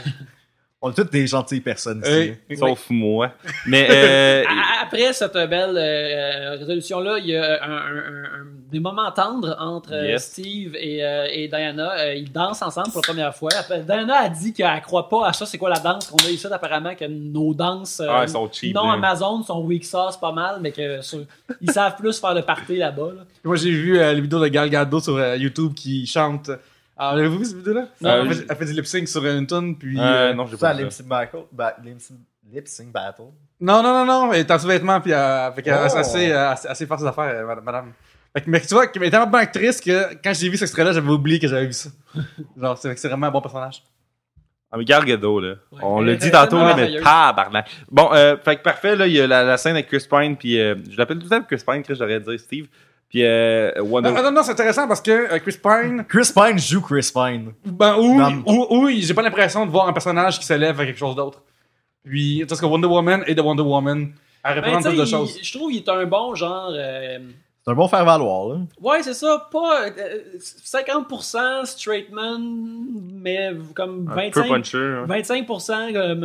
euh, 0.88 0.90
On 0.90 0.92
est 0.92 0.96
toutes 0.96 1.12
des 1.12 1.28
gentilles 1.28 1.62
personnes 1.62 2.04
ici. 2.06 2.34
sauf 2.58 2.86
moi. 2.90 3.32
Mais, 3.66 3.88
euh, 3.92 4.44
Après 4.82 5.14
cette 5.14 5.34
belle 5.34 5.76
euh, 5.78 6.56
résolution-là, 6.60 7.18
il 7.20 7.28
y 7.28 7.36
a 7.36 7.64
un, 7.64 7.72
un- 7.72 7.78
un- 7.78 8.24
un- 8.24 8.48
des 8.72 8.80
moments 8.82 9.10
tendres 9.12 9.56
entre 9.60 9.94
euh, 9.94 10.08
Yes. 10.10 10.26
Steve 10.26 10.76
et, 10.76 11.02
euh, 11.04 11.26
et 11.32 11.48
Diana. 11.48 11.92
Euh, 12.00 12.14
ils 12.16 12.30
dansent 12.32 12.62
ensemble 12.62 12.92
pour 12.92 12.98
la 13.02 13.08
première 13.08 13.34
fois. 13.36 13.50
Après, 13.58 13.80
Diana 13.80 14.16
a 14.24 14.30
dit 14.30 14.52
qu'elle 14.54 14.82
croit 14.82 15.08
pas 15.08 15.28
à 15.28 15.32
ça. 15.34 15.46
C'est 15.46 15.58
quoi 15.58 15.70
la 15.70 15.80
danse 15.80 16.08
qu'on 16.08 16.18
a 16.26 16.30
ici 16.30 16.46
apparemment 16.48 16.94
que 16.94 17.06
nos 17.06 17.54
danses 17.54 18.02
euh, 18.02 18.08
Ah, 18.10 18.28
sont 18.28 18.50
cheap, 18.52 18.76
non 18.76 18.88
là. 18.88 18.94
Amazon 18.96 19.42
sont 19.44 19.62
weak 19.62 19.86
sauce 19.86 20.18
pas 20.18 20.34
mal, 20.34 20.58
mais 20.62 20.72
que 20.74 21.02
sur- 21.02 21.20
ils 21.62 21.72
savent 21.72 21.96
plus 21.96 22.20
faire 22.20 22.34
le 22.34 22.42
party 22.42 22.76
là-bas. 22.76 23.12
là. 23.16 23.22
Moi, 23.46 23.56
j'ai 23.56 23.72
vu 23.72 23.98
euh, 24.00 24.14
les 24.14 24.20
vidéos 24.22 24.42
de 24.42 24.48
Gal 24.50 24.70
Gadot 24.70 25.00
sur 25.00 25.16
euh, 25.16 25.38
YouTube 25.38 25.74
qui 25.74 26.06
chante. 26.06 26.52
Ah, 26.98 27.12
avez-vous 27.12 27.40
vu 27.40 27.46
cette 27.46 27.58
vidéo-là? 27.58 27.88
Non. 28.02 28.10
elle, 28.24 28.34
fait, 28.34 28.46
elle 28.50 28.56
fait 28.56 28.66
du 28.66 28.74
lip-sync 28.74 29.08
sur 29.08 29.24
une 29.26 29.46
tune, 29.46 29.78
puis... 29.78 30.00
euh, 30.00 30.04
euh, 30.04 30.34
non, 30.34 30.46
j'ai 30.48 30.58
pas 30.58 30.74
vu 30.74 30.84
Lip 30.84 30.92
ça. 30.92 31.04
Sync 32.66 32.92
Battle. 32.92 33.24
Non, 33.60 33.84
non, 33.84 33.94
non, 33.94 34.06
non, 34.06 34.34
elle 34.34 34.40
est 34.42 34.52
en 34.52 34.58
sous-vêtements, 34.60 35.00
puis 35.02 35.14
euh, 35.14 35.52
fait 35.52 35.62
qu'elle 35.64 35.78
Oh. 35.80 35.98
assez, 35.98 36.32
euh, 36.32 36.50
assez, 36.52 36.68
assez 36.68 36.86
forte 36.86 37.02
ses 37.02 37.08
affaires, 37.08 37.26
euh, 37.48 37.56
madame-. 37.62 37.94
Fait 38.34 38.42
que, 38.42 38.50
mais 38.50 38.62
tu 38.62 38.74
vois, 38.74 38.86
elle 38.94 39.04
est 39.04 39.10
tellement 39.10 39.28
bonne 39.28 39.42
actrice 39.42 39.80
que 39.82 40.14
quand 40.24 40.34
j'ai 40.34 40.50
vu 40.50 40.58
cet 40.58 40.64
extrait-là, 40.68 40.92
j'avais 40.92 41.10
oublié 41.10 41.40
que 41.40 41.48
j'avais 41.48 41.66
vu 41.68 41.74
ça. 41.74 41.90
Genre, 42.60 42.78
c'est 42.78 42.96
c'est 42.98 43.08
vraiment 43.08 43.28
un 43.28 43.32
bon 43.32 43.42
personnage. 43.42 43.84
Ah, 44.72 44.78
mais 44.78 44.84
Gal 44.86 45.06
Gadot, 45.06 45.40
là. 45.40 45.56
Ouais. 45.72 45.80
On 45.82 46.00
Elle 46.02 46.08
l'a 46.08 46.12
est 46.14 46.18
dit 46.18 46.30
tantôt, 46.32 46.58
là, 46.58 46.76
mais 46.76 47.00
tabarnak. 47.02 47.70
Bon, 47.90 48.10
euh, 48.14 48.36
fait 48.38 48.58
que 48.58 48.62
parfait, 48.64 48.96
là, 48.98 49.08
il 49.08 49.14
y 49.14 49.22
a 49.22 49.26
la, 49.28 49.44
la 49.44 49.58
scène 49.58 49.74
avec 49.74 49.88
Chris 49.88 50.06
Pine, 50.10 50.36
puis 50.36 50.60
euh, 50.60 50.76
je 50.90 50.98
l'appelle 50.98 51.18
tout 51.20 51.24
le 51.24 51.30
temps 51.30 51.42
Chris 51.44 51.64
Pine, 51.66 51.84
Chris, 51.84 51.96
j'aurais 51.98 52.20
dire 52.20 52.40
Steve. 52.40 52.68
Puis 53.10 53.24
euh, 53.24 53.72
Wonder 53.82 54.12
Non, 54.12 54.22
non, 54.24 54.32
non, 54.32 54.44
c'est 54.44 54.52
intéressant 54.52 54.88
parce 54.88 55.02
que 55.02 55.12
euh, 55.12 55.40
Chris 55.40 55.58
Pine, 55.64 56.04
Chris 56.10 56.30
Pine 56.36 56.60
joue 56.60 56.82
Chris 56.82 57.10
Pine. 57.14 57.54
ben, 57.66 57.96
ou, 57.98 58.20
Dans- 58.20 58.44
ou, 58.46 58.68
ou 58.86 58.90
j'ai 58.90 59.14
pas 59.14 59.22
l'impression 59.22 59.66
de 59.66 59.72
voir 59.72 59.88
un 59.88 59.94
personnage 59.94 60.40
qui 60.40 60.46
s'élève 60.46 60.76
vers 60.76 60.86
quelque 60.86 61.00
chose 61.00 61.16
d'autre. 61.16 61.42
Puis, 62.04 62.46
parce 62.48 62.60
que 62.60 62.66
Wonder 62.66 62.88
Woman 62.88 63.24
et 63.28 63.36
The 63.36 63.40
Wonder 63.42 63.64
Woman, 63.64 64.12
elle 64.44 64.56
Ben, 64.56 64.56
représente 64.58 64.84
plus 64.94 64.98
de 64.98 65.04
il- 65.04 65.08
choses. 65.10 65.40
Je 65.42 65.58
trouve 65.58 65.70
qu'il 65.72 65.80
est 65.80 65.90
un 65.90 66.06
bon 66.06 66.36
genre. 66.36 66.70
euh, 66.74 67.20
C'est 67.66 67.72
un 67.72 67.76
bon 67.76 67.88
faire-valoir, 67.88 68.48
là. 68.50 68.56
Ouais, 68.82 69.04
c'est 69.04 69.14
ça. 69.14 69.48
Pas 69.52 69.88
euh, 69.88 70.20
50% 70.66 71.66
straight 71.66 72.12
man, 72.12 72.42
mais 73.14 73.52
comme 73.76 74.10
un 74.12 74.30
peu 74.30 74.42
25%, 74.42 74.48
puncher. 74.48 74.78
hein. 74.78 75.06
25% 75.08 75.94
comme 75.94 76.24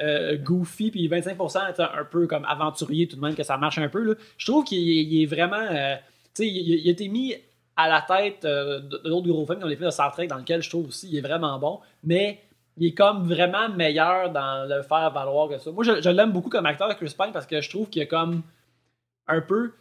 euh, 0.00 0.36
goofy, 0.36 0.90
puis 0.90 1.08
25% 1.08 1.70
étant 1.70 1.88
un 1.92 2.04
peu 2.04 2.26
comme 2.26 2.44
aventurier 2.44 3.08
tout 3.08 3.16
de 3.16 3.20
même, 3.20 3.34
que 3.34 3.42
ça 3.42 3.56
marche 3.56 3.78
un 3.78 3.88
peu. 3.88 4.16
Je 4.36 4.46
trouve 4.46 4.64
qu'il 4.64 4.78
est, 4.78 5.22
est 5.22 5.26
vraiment. 5.26 5.56
euh, 5.56 5.96
tu 6.34 6.44
sais, 6.44 6.48
il, 6.48 6.88
a 6.88 6.90
été 6.90 7.08
mis 7.08 7.34
à 7.76 7.88
la 7.88 8.02
tête 8.02 8.44
euh, 8.44 8.80
d'autres 8.80 9.28
gros 9.28 9.46
films 9.46 9.60
comme 9.60 9.68
les 9.68 9.76
films 9.76 9.88
de 9.88 9.92
Star 9.92 10.12
Trek, 10.12 10.26
dans 10.26 10.38
lequel 10.38 10.62
je 10.62 10.70
trouve 10.70 10.88
aussi 10.88 11.08
il 11.08 11.16
est 11.16 11.20
vraiment 11.20 11.58
bon, 11.58 11.80
mais 12.04 12.40
il 12.76 12.86
est 12.86 12.94
comme 12.94 13.26
vraiment 13.26 13.68
meilleur 13.68 14.30
dans 14.30 14.68
le 14.68 14.82
faire 14.82 15.10
valoir 15.10 15.48
que 15.48 15.58
ça. 15.58 15.70
Moi, 15.72 15.84
je, 15.84 16.08
l'aime 16.10 16.32
beaucoup 16.32 16.50
comme 16.50 16.66
acteur, 16.66 16.94
Chris 16.96 17.14
Pine, 17.18 17.32
parce 17.32 17.46
que 17.46 17.60
je 17.60 17.68
trouve 17.68 17.88
qu'il 17.88 18.02
a 18.02 18.06
comme 18.06 18.42
un 19.26 19.40
peu. 19.40 19.72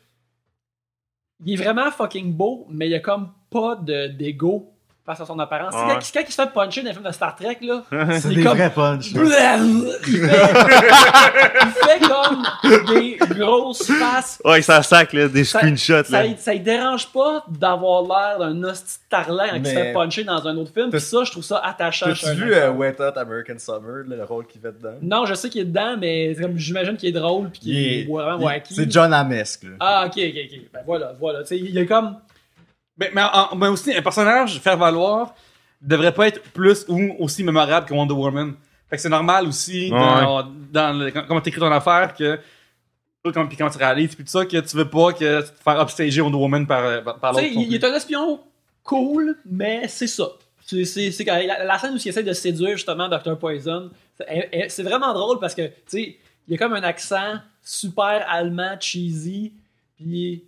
Il 1.45 1.53
est 1.53 1.64
vraiment 1.64 1.91
fucking 1.91 2.34
beau, 2.34 2.65
mais 2.69 2.88
il 2.88 2.95
a 2.95 2.99
comme 2.99 3.31
pas 3.52 3.76
de, 3.76 4.07
d'ego 4.07 4.73
face 5.07 5.21
à 5.21 5.25
son 5.25 5.39
apparence. 5.39 5.73
Ouais. 5.73 5.79
Quand, 5.88 5.99
quand 6.13 6.21
il 6.27 6.31
se 6.34 6.41
fait 6.41 6.51
puncher 6.53 6.81
dans 6.81 6.89
les 6.89 6.93
films 6.93 7.07
de 7.07 7.11
Star 7.13 7.34
Trek, 7.35 7.57
là, 7.61 7.81
C'est 8.19 8.27
des 8.29 8.43
comme- 8.43 8.57
vrais 8.57 8.69
il 8.69 10.19
fait, 10.19 10.29
il 11.61 11.71
fait 11.71 12.07
comme 12.07 12.85
des 12.93 13.17
grosses 13.35 13.88
faces. 13.89 14.41
Ouais, 14.43 14.61
ça 14.61 14.84
sac, 14.84 15.13
là, 15.13 15.27
des 15.27 15.43
Ça- 15.45 15.59
screenshots, 15.59 16.03
Ça, 16.03 16.23
là. 16.23 16.29
ça, 16.38 16.53
lui 16.53 16.59
dérange 16.59 17.07
pas 17.11 17.43
d'avoir 17.47 18.03
l'air 18.03 18.39
d'un 18.39 18.63
hostie 18.63 18.97
de 18.97 19.09
tarlant 19.09 19.45
quand 19.49 19.55
il 19.55 19.65
se 19.65 19.71
fait 19.71 19.93
puncher 19.93 20.23
dans 20.23 20.45
un 20.47 20.57
autre 20.57 20.73
film. 20.73 20.89
Puis 20.89 20.99
ça, 21.01 21.23
je 21.23 21.31
trouve 21.31 21.43
ça 21.43 21.59
attachant. 21.63 22.07
T'as-tu 22.07 22.25
un 22.27 22.34
vu 22.34 22.53
euh, 22.53 22.71
Wet 22.71 22.95
Hot 22.99 23.17
American 23.17 23.57
Summer, 23.59 24.03
là, 24.07 24.15
le 24.17 24.23
rôle 24.23 24.45
qu'il 24.45 24.59
fait 24.61 24.71
dedans? 24.73 24.95
Non, 25.01 25.25
je 25.25 25.34
sais 25.35 25.49
qu'il 25.49 25.61
est 25.61 25.65
dedans, 25.65 25.95
mais 25.99 26.34
c'est 26.35 26.41
comme 26.41 26.57
j'imagine 26.57 26.97
qu'il 26.97 27.09
est 27.09 27.19
drôle 27.19 27.49
puis 27.49 27.59
qu'il 27.61 27.69
Il 27.73 27.77
est, 27.77 28.01
est- 28.01 28.07
vraiment 28.11 28.43
wacky. 28.43 28.73
C'est 28.75 28.91
John 28.91 29.13
Amesque, 29.13 29.63
là. 29.63 29.69
Ah, 29.79 30.03
ok, 30.07 30.13
ok, 30.17 30.35
ok. 30.51 30.59
Ben 30.73 30.79
voilà, 30.85 31.13
voilà. 31.19 31.39
Tu 31.41 31.47
sais, 31.47 31.57
il 31.57 31.77
est 31.77 31.85
comme. 31.85 32.17
Mais, 32.97 33.11
mais, 33.13 33.21
en- 33.21 33.55
mais 33.55 33.67
aussi, 33.67 33.93
un 33.95 34.01
personnage, 34.01 34.59
faire 34.59 34.77
valoir, 34.77 35.33
devrait 35.81 36.13
pas 36.13 36.27
être 36.27 36.41
plus 36.51 36.85
ou 36.87 37.15
aussi 37.19 37.43
mémorable 37.43 37.85
que 37.87 37.93
Wonder 37.93 38.13
Woman. 38.13 38.55
Fait 38.89 38.95
que 38.95 39.01
c'est 39.01 39.09
normal 39.09 39.47
aussi, 39.47 39.89
dans, 40.21 40.43
dans 40.71 40.97
le, 40.99 41.11
quand- 41.11 41.25
comment 41.27 41.41
t'écris 41.41 41.59
ton 41.59 41.71
affaire, 41.71 42.13
que 42.15 42.39
quand, 43.33 43.45
puis 43.47 43.57
quand 43.57 43.69
tu 43.69 43.77
réalises, 43.77 44.15
puis 44.15 44.23
tout 44.23 44.31
ça, 44.31 44.45
que 44.45 44.57
tu 44.61 44.77
veux 44.77 44.89
pas 44.89 45.11
que 45.11 45.41
te 45.41 45.47
faire 45.63 45.81
upstager 45.81 46.21
Wonder 46.21 46.37
Woman 46.37 46.65
par, 46.65 46.83
euh, 46.85 47.01
par, 47.01 47.19
par 47.19 47.35
Tu 47.35 47.41
sais, 47.41 47.49
non 47.53 47.61
il, 47.61 47.61
il 47.73 47.79
plus. 47.79 47.87
est 47.87 47.91
un 47.91 47.93
espion 47.95 48.39
cool, 48.83 49.35
mais 49.45 49.87
c'est 49.89 50.07
ça. 50.07 50.29
C'est, 50.65 50.85
c'est, 50.85 51.11
c'est 51.11 51.25
quand- 51.25 51.35
la, 51.45 51.65
la 51.65 51.77
scène 51.77 51.93
où 51.93 51.97
il 51.97 52.07
essaie 52.07 52.23
de 52.23 52.33
séduire 52.33 52.77
justement 52.77 53.09
Dr. 53.09 53.37
Poison, 53.37 53.91
c'est, 54.17 54.25
elle- 54.29 54.49
elle- 54.53 54.71
c'est 54.71 54.83
vraiment 54.83 55.13
drôle 55.13 55.39
parce 55.39 55.53
que, 55.55 55.67
tu 55.67 55.73
sais, 55.87 56.17
il 56.47 56.51
y 56.53 56.55
a 56.55 56.57
comme 56.57 56.73
un 56.73 56.83
accent 56.83 57.35
super 57.61 58.25
allemand, 58.29 58.77
cheesy, 58.79 59.51
puis. 59.97 60.43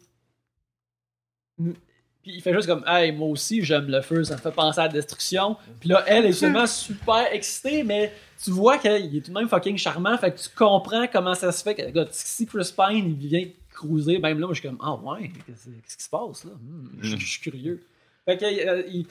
Puis 2.29 2.37
il 2.37 2.41
fait 2.43 2.53
juste 2.53 2.67
comme, 2.67 2.83
hey, 2.85 3.11
moi 3.11 3.27
aussi 3.27 3.63
j'aime 3.63 3.87
le 3.87 4.01
feu, 4.01 4.23
ça 4.23 4.35
me 4.35 4.39
fait 4.39 4.51
penser 4.51 4.79
à 4.79 4.83
la 4.83 4.89
destruction. 4.89 5.57
Puis 5.79 5.89
là, 5.89 6.03
elle 6.05 6.27
est 6.27 6.33
seulement 6.43 6.67
super 6.67 7.25
excitée, 7.33 7.81
mais 7.81 8.13
tu 8.43 8.51
vois 8.51 8.77
qu'il 8.77 9.17
est 9.17 9.21
tout 9.21 9.31
de 9.31 9.35
même 9.35 9.49
fucking 9.49 9.79
charmant, 9.79 10.15
fait 10.15 10.31
que 10.31 10.39
tu 10.39 10.49
comprends 10.55 11.07
comment 11.07 11.33
ça 11.33 11.51
se 11.51 11.63
fait 11.63 11.73
que, 11.73 11.81
regarde, 11.81 12.09
si 12.11 12.45
Chris 12.45 12.71
Pine 12.77 13.17
il 13.19 13.27
vient 13.27 13.47
cruiser, 13.71 14.19
même 14.19 14.39
là, 14.39 14.45
moi 14.45 14.53
je 14.53 14.59
suis 14.59 14.69
comme, 14.69 14.77
ah 14.79 14.93
ouais, 14.93 15.31
qu'est-ce 15.47 15.97
qui 15.97 16.03
se 16.03 16.09
passe 16.09 16.43
là? 16.43 16.51
Hmm, 16.51 16.99
je, 17.01 17.17
je 17.17 17.25
suis 17.25 17.41
curieux. 17.41 17.83
Fait 18.25 18.37
que, 18.37 18.45
euh, 18.45 18.83
il, 18.87 19.07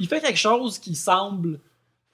il 0.00 0.08
fait 0.08 0.22
quelque 0.22 0.38
chose 0.38 0.78
qui 0.78 0.94
semble 0.94 1.60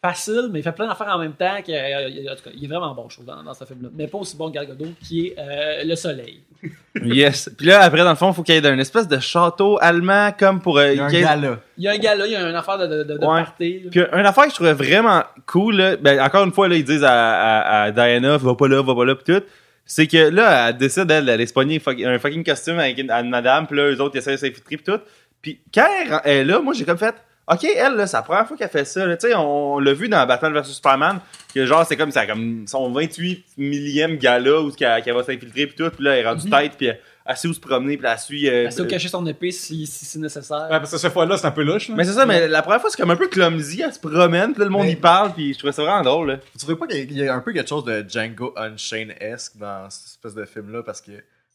facile, 0.02 0.48
mais 0.50 0.58
il 0.58 0.62
fait 0.62 0.72
plein 0.72 0.88
d'affaires 0.88 1.08
en 1.14 1.18
même 1.18 1.32
temps. 1.34 1.62
Que, 1.64 1.70
euh, 1.72 2.32
en 2.32 2.36
tout 2.36 2.42
cas, 2.44 2.50
il 2.54 2.64
est 2.64 2.68
vraiment 2.68 2.92
bon, 2.94 3.08
je 3.08 3.14
trouve, 3.16 3.26
dans, 3.26 3.42
dans 3.42 3.54
ce 3.54 3.64
film-là. 3.64 3.88
Mais 3.94 4.06
pas 4.08 4.18
aussi 4.18 4.36
bon 4.36 4.48
que 4.48 4.54
Gal 4.54 4.66
Gadot, 4.66 4.88
qui 5.02 5.28
est 5.28 5.34
euh, 5.38 5.84
Le 5.84 5.94
Soleil. 5.94 6.40
Yes. 7.02 7.50
Puis 7.56 7.66
là, 7.66 7.80
après, 7.80 8.02
dans 8.04 8.10
le 8.10 8.16
fond, 8.16 8.32
faut 8.32 8.42
qu'il 8.42 8.54
y 8.54 8.58
ait 8.58 8.66
un 8.66 8.78
espèce 8.78 9.08
de 9.08 9.18
château 9.18 9.78
allemand 9.80 10.30
comme 10.38 10.60
pour... 10.60 10.78
euh, 10.78 10.92
Il 10.92 10.98
y 10.98 11.00
a 11.00 11.04
un 11.06 11.08
ait- 11.08 11.20
gala. 11.22 11.58
Il 11.78 11.84
y 11.84 11.88
a 11.88 11.92
un 11.92 11.96
gars 11.98 12.14
là, 12.14 12.26
il 12.26 12.32
y 12.32 12.36
a 12.36 12.48
une 12.48 12.54
affaire 12.54 12.76
de, 12.78 12.86
de, 12.86 13.02
de, 13.04 13.12
Ouais. 13.14 13.42
party. 13.42 13.80
là. 13.84 13.90
Puis 13.90 14.00
une 14.00 14.26
affaire 14.26 14.44
que 14.44 14.50
je 14.50 14.54
trouvais 14.54 14.74
vraiment 14.74 15.22
cool, 15.46 15.76
là, 15.76 15.96
ben, 15.96 16.20
encore 16.20 16.44
une 16.44 16.52
fois, 16.52 16.68
là, 16.68 16.76
ils 16.76 16.84
disent 16.84 17.02
à, 17.02 17.10
à, 17.12 17.82
à 17.84 17.90
Diana, 17.90 18.36
va 18.36 18.54
pas 18.54 18.68
là, 18.68 18.82
va 18.82 18.94
pas 18.94 19.04
là, 19.04 19.14
pis 19.16 19.24
tout. 19.24 19.42
C'est 19.86 20.06
que 20.06 20.28
là, 20.28 20.68
elle 20.68 20.76
décide, 20.76 21.10
elle, 21.10 21.24
d'aller 21.24 21.46
se 21.46 21.52
pogner 21.54 21.82
un 22.04 22.18
fucking 22.18 22.44
costume 22.44 22.78
avec 22.78 22.98
une, 22.98 23.10
une 23.10 23.30
madame, 23.30 23.66
pis 23.66 23.74
là, 23.74 23.90
eux 23.90 24.00
autres, 24.00 24.14
ils 24.14 24.18
essaient 24.18 24.32
de 24.32 24.36
s'infiltrer 24.36 24.76
pis 24.76 24.84
tout. 24.84 25.00
Puis 25.40 25.58
quand 25.74 25.88
elle, 26.04 26.20
elle 26.24 26.36
est 26.36 26.44
là, 26.44 26.60
moi, 26.60 26.74
j'ai 26.74 26.84
comme 26.84 26.98
fait, 26.98 27.14
OK, 27.50 27.64
elle, 27.64 27.94
là, 27.96 28.06
c'est 28.06 28.16
la 28.16 28.22
première 28.22 28.46
fois 28.46 28.56
qu'elle 28.56 28.68
fait 28.68 28.84
ça, 28.84 29.04
là. 29.04 29.16
Tu 29.16 29.26
sais, 29.28 29.34
on, 29.34 29.78
l'a 29.80 29.92
vu 29.92 30.08
dans 30.08 30.24
Batman 30.26 30.52
vs 30.54 30.64
Superman, 30.64 31.18
que 31.54 31.66
genre, 31.66 31.84
c'est 31.84 31.96
comme, 31.96 32.12
ça, 32.12 32.24
comme 32.26 32.66
son 32.68 32.90
28 32.92 33.44
millième 33.58 34.16
gala 34.16 34.60
où 34.60 34.70
qu'elle, 34.70 35.02
qu'elle 35.02 35.14
va 35.14 35.24
s'infiltrer 35.24 35.66
pis 35.66 35.74
tout, 35.74 35.90
pis 35.90 36.02
là, 36.02 36.14
elle 36.16 36.24
est 36.24 36.28
rendue 36.28 36.48
tête, 36.48 36.76
pis 36.78 36.86
elle, 36.86 37.00
elle 37.26 37.36
sait 37.36 37.48
où 37.48 37.52
se 37.52 37.58
promener, 37.60 37.96
pis 37.96 38.04
elle 38.06 38.18
suit... 38.18 38.48
euh, 38.48 38.64
Elle 38.66 38.72
sait 38.72 38.80
où 38.82 38.86
cacher 38.86 39.08
son 39.08 39.26
épée 39.26 39.50
si, 39.50 39.86
si 39.86 40.04
c'est 40.04 40.18
nécessaire. 40.20 40.62
Ouais, 40.70 40.78
parce 40.78 40.92
que 40.92 40.98
cette 40.98 41.12
fois-là, 41.12 41.36
c'est 41.36 41.46
un 41.46 41.50
peu 41.50 41.64
louche. 41.64 41.88
là. 41.88 41.94
mais 41.96 42.04
c'est 42.04 42.12
ça, 42.12 42.26
mais 42.26 42.46
la 42.46 42.62
première 42.62 42.80
fois, 42.80 42.90
c'est 42.90 43.00
comme 43.00 43.10
un 43.10 43.16
peu 43.16 43.28
clumsy, 43.28 43.82
elle 43.84 43.92
se 43.92 43.98
promène, 43.98 44.52
là, 44.56 44.64
le 44.64 44.70
monde 44.70 44.82
Mais- 44.84 44.92
y 44.92 44.96
parle, 44.96 45.32
pis 45.34 45.52
je 45.52 45.58
trouvais 45.58 45.72
ça 45.72 45.82
vraiment 45.82 46.02
drôle, 46.02 46.28
là. 46.30 46.36
Tu 46.52 46.58
trouvez 46.58 46.76
pas 46.76 46.86
qu'il 46.86 47.12
y 47.12 47.26
a 47.28 47.34
un 47.34 47.40
peu 47.40 47.52
quelque 47.52 47.68
chose 47.68 47.84
de 47.84 48.04
Django 48.08 48.54
Unchained-esque 48.56 49.56
dans 49.58 49.90
cette 49.90 50.06
espèce 50.06 50.34
de 50.34 50.44
film-là? 50.44 50.82
Parce 50.84 51.00
que 51.00 51.10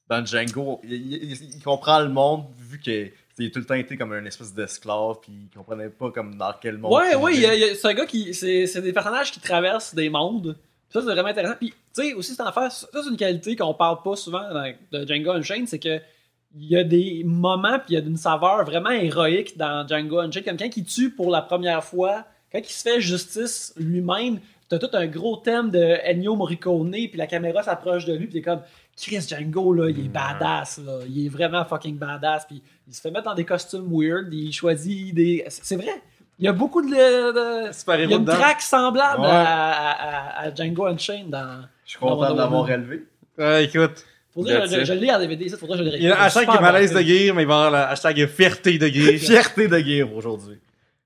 dans 0.09 0.25
Django, 0.25 0.79
il, 0.83 0.93
il- 0.93 1.55
il 1.55 1.63
comprend 1.63 1.99
le 1.99 2.09
monde 2.09 2.45
vu 2.57 2.79
qu'il 2.79 3.11
a 3.45 3.49
tout 3.49 3.59
le 3.59 3.65
temps 3.65 3.73
été 3.75 3.97
comme 3.97 4.13
un 4.13 4.25
espèce 4.25 4.53
d'esclave, 4.53 5.17
puis 5.21 5.31
il 5.51 5.55
comprenait 5.57 5.89
pas 5.89 6.11
comme 6.11 6.35
dans 6.37 6.53
quel 6.61 6.77
monde. 6.77 6.93
Ouais, 6.93 7.11
il 7.13 7.17
ouais, 7.17 7.31
il 7.33 7.35
y 7.35 7.39
vivait. 7.41 7.49
a- 7.51 7.55
il 7.55 7.61
y 7.61 7.63
a- 7.71 7.75
c'est 7.75 7.87
un 7.87 7.93
gars 7.93 8.05
qui. 8.05 8.33
C'est 8.33 8.65
c'est 8.67 8.81
des 8.81 8.93
personnages 8.93 9.31
qui 9.31 9.39
traversent 9.39 9.93
des 9.93 10.09
mondes. 10.09 10.55
Puis 10.89 10.93
ça, 10.93 11.01
c'est 11.01 11.11
vraiment 11.13 11.27
intéressant. 11.29 11.55
Puis, 11.59 11.71
tu 11.71 11.75
sais, 12.01 12.13
aussi, 12.13 12.33
c'est 12.33 12.41
une 12.41 12.47
affaire. 12.47 12.71
Ça, 12.71 12.87
c'est 12.93 13.09
une 13.09 13.17
qualité 13.17 13.55
qu'on 13.57 13.73
parle 13.73 14.01
pas 14.03 14.15
souvent 14.15 14.41
dans, 14.53 14.73
de 14.93 15.05
Django 15.05 15.31
Unchained, 15.31 15.67
c'est 15.67 15.79
que. 15.79 15.99
Il 16.59 16.69
y 16.69 16.77
a 16.77 16.83
des 16.85 17.23
moments, 17.25 17.77
puis 17.77 17.89
il 17.89 17.93
y 17.95 17.97
a 17.97 17.99
une 17.99 18.15
saveur 18.17 18.63
vraiment 18.63 18.89
héroïque 18.89 19.57
dans 19.57 19.85
Django 19.85 20.19
Unchained. 20.19 20.45
Comme 20.45 20.57
quand 20.57 20.77
il 20.77 20.85
tue 20.85 21.09
pour 21.11 21.29
la 21.29 21.41
première 21.41 21.83
fois, 21.83 22.25
quand 22.51 22.59
il 22.59 22.71
se 22.71 22.81
fait 22.81 23.01
justice 23.01 23.73
lui-même, 23.77 24.39
t'as 24.69 24.79
tout 24.79 24.89
un 24.93 25.05
gros 25.07 25.35
thème 25.37 25.69
de 25.69 25.97
Ennio 26.05 26.35
Morricone, 26.37 26.89
puis 26.91 27.11
la 27.15 27.27
caméra 27.27 27.61
s'approche 27.63 28.05
de 28.05 28.13
lui, 28.13 28.27
puis 28.27 28.35
t'es 28.35 28.41
comme, 28.41 28.61
Chris 28.99 29.21
Django, 29.29 29.73
là, 29.73 29.89
il 29.89 29.99
est 30.05 30.09
badass, 30.09 30.79
là. 30.85 30.99
Il 31.07 31.25
est 31.25 31.29
vraiment 31.29 31.63
fucking 31.65 31.97
badass, 31.97 32.45
puis 32.47 32.61
il 32.87 32.93
se 32.93 32.99
fait 33.01 33.11
mettre 33.11 33.25
dans 33.25 33.35
des 33.35 33.45
costumes 33.45 33.87
weird, 33.91 34.33
il 34.33 34.51
choisit 34.51 35.13
des. 35.13 35.45
C'est 35.49 35.75
vrai! 35.75 36.01
Il 36.39 36.45
y 36.45 36.47
a 36.47 36.53
beaucoup 36.53 36.81
de. 36.81 36.87
de- 37.67 37.71
Super 37.73 37.95
il 38.01 38.09
y 38.09 38.13
a 38.13 38.17
une 38.17 38.23
dedans. 38.25 38.37
track 38.37 38.61
semblable 38.61 39.21
Ouais. 39.21 39.27
à, 39.27 39.91
à- 39.91 40.41
à 40.47 40.53
Django 40.55 40.85
Unchained 40.85 41.29
dans. 41.29 41.61
Je 41.85 41.91
suis 41.91 41.99
content 41.99 42.17
Wonder 42.17 42.33
de 42.33 42.37
l'avoir 42.39 42.61
Woman. 42.63 42.81
élevé. 42.81 43.03
Ouais, 43.37 43.65
écoute. 43.65 44.05
Faudrait 44.33 44.53
que 44.53 44.59
That's 44.59 44.71
je, 44.71 44.79
it. 44.81 44.85
je 44.85 44.93
l'ai 44.93 45.11
en 45.11 45.19
DVD, 45.19 45.49
ça 45.49 45.57
faudrait 45.57 45.79
que 45.79 45.83
je 45.85 45.89
le 45.89 45.95
Il 45.97 46.03
y 46.03 46.11
a 46.11 46.19
un 46.19 46.25
hashtag 46.25 46.47
qui 46.49 46.57
est 46.57 46.61
malaise 46.61 46.93
de 46.93 47.01
guerre, 47.01 47.33
mais 47.33 47.41
il 47.43 47.47
va 47.47 47.53
y 47.53 47.57
avoir 47.57 47.71
le 47.71 47.77
hashtag 47.91 48.27
fierté 48.27 48.77
de 48.77 48.87
guerre. 48.87 49.19
Fierté 49.19 49.67
de 49.67 49.79
guerre 49.79 50.13
aujourd'hui. 50.15 50.57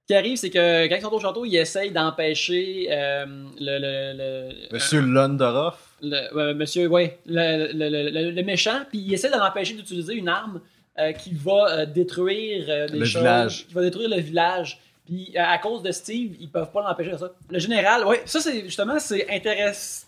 Ce 0.01 0.05
qui 0.07 0.13
arrive, 0.15 0.37
c'est 0.37 0.49
que 0.49 0.87
quand 0.89 0.95
ils 0.95 1.01
sont 1.01 1.13
au 1.13 1.19
château, 1.19 1.45
ils 1.45 1.55
essayent 1.55 1.91
d'empêcher 1.91 2.87
euh, 2.91 3.25
le, 3.59 3.79
le, 3.79 4.17
le, 4.17 4.73
Monsieur 4.73 4.99
Lundorov. 5.01 5.75
Le- 6.01 6.53
monsieur, 6.53 6.87
ouais, 6.87 7.19
le, 7.25 7.71
le, 7.73 8.31
le, 8.31 8.43
méchant, 8.43 8.81
puis 8.89 8.99
il 8.99 9.13
essaie 9.13 9.29
de 9.29 9.37
l'empêcher 9.37 9.73
d'utiliser 9.75 10.15
une 10.15 10.29
arme 10.29 10.61
euh, 10.99 11.11
qui 11.13 11.33
va 11.33 11.67
euh, 11.69 11.85
détruire 11.85 12.65
euh, 12.69 12.87
des 12.87 12.99
Le 12.99 13.05
choses, 13.05 13.21
village. 13.21 13.67
qui 13.67 13.73
va 13.73 13.81
détruire 13.81 14.09
le 14.09 14.19
village. 14.19 14.79
Puis 15.05 15.35
à, 15.37 15.57
cause 15.57 15.81
de 15.83 15.91
Steve, 15.91 16.35
ils 16.39 16.49
peuvent 16.49 16.71
pas 16.71 16.81
l'empêcher 16.81 17.11
de 17.11 17.17
ça. 17.17 17.31
Le 17.49 17.59
général, 17.59 18.05
ouais, 18.05 18.21
ça 18.25 18.39
c'est 18.39 18.61
justement 18.65 18.99
c'est 18.99 19.25
intéress- 19.29 20.05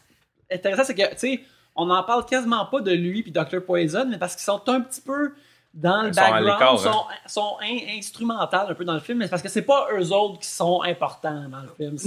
intéressant, 0.52 0.84
c'est 0.84 0.96
que 0.96 1.10
tu 1.12 1.18
sais, 1.18 1.40
on 1.76 1.86
n'en 1.88 2.04
parle 2.04 2.26
quasiment 2.26 2.66
pas 2.66 2.82
de 2.82 2.92
lui 2.92 3.24
puis 3.24 3.32
Dr 3.32 3.62
Poison, 3.66 4.06
mais 4.10 4.18
parce 4.18 4.36
qu'ils 4.36 4.44
sont 4.46 4.62
un 4.70 4.82
petit 4.82 5.02
peu 5.02 5.32
dans 5.74 6.04
le 6.04 6.14
sont 6.14 6.22
background, 6.22 6.80
sont, 6.80 7.04
sont 7.26 7.58
in- 7.64 7.98
instrumentales 7.98 8.68
un 8.70 8.74
peu 8.76 8.86
dans 8.86 8.94
le 8.94 9.00
film, 9.00 9.18
mais 9.18 9.26
c'est 9.26 9.32
parce 9.32 9.42
que 9.42 9.50
c'est 9.50 9.64
pas 9.64 9.88
eux 9.98 10.12
autres 10.14 10.40
qui 10.40 10.48
sont 10.48 10.82
importants 10.84 11.46
dans 11.50 11.62
le 11.62 11.70
film. 11.76 11.98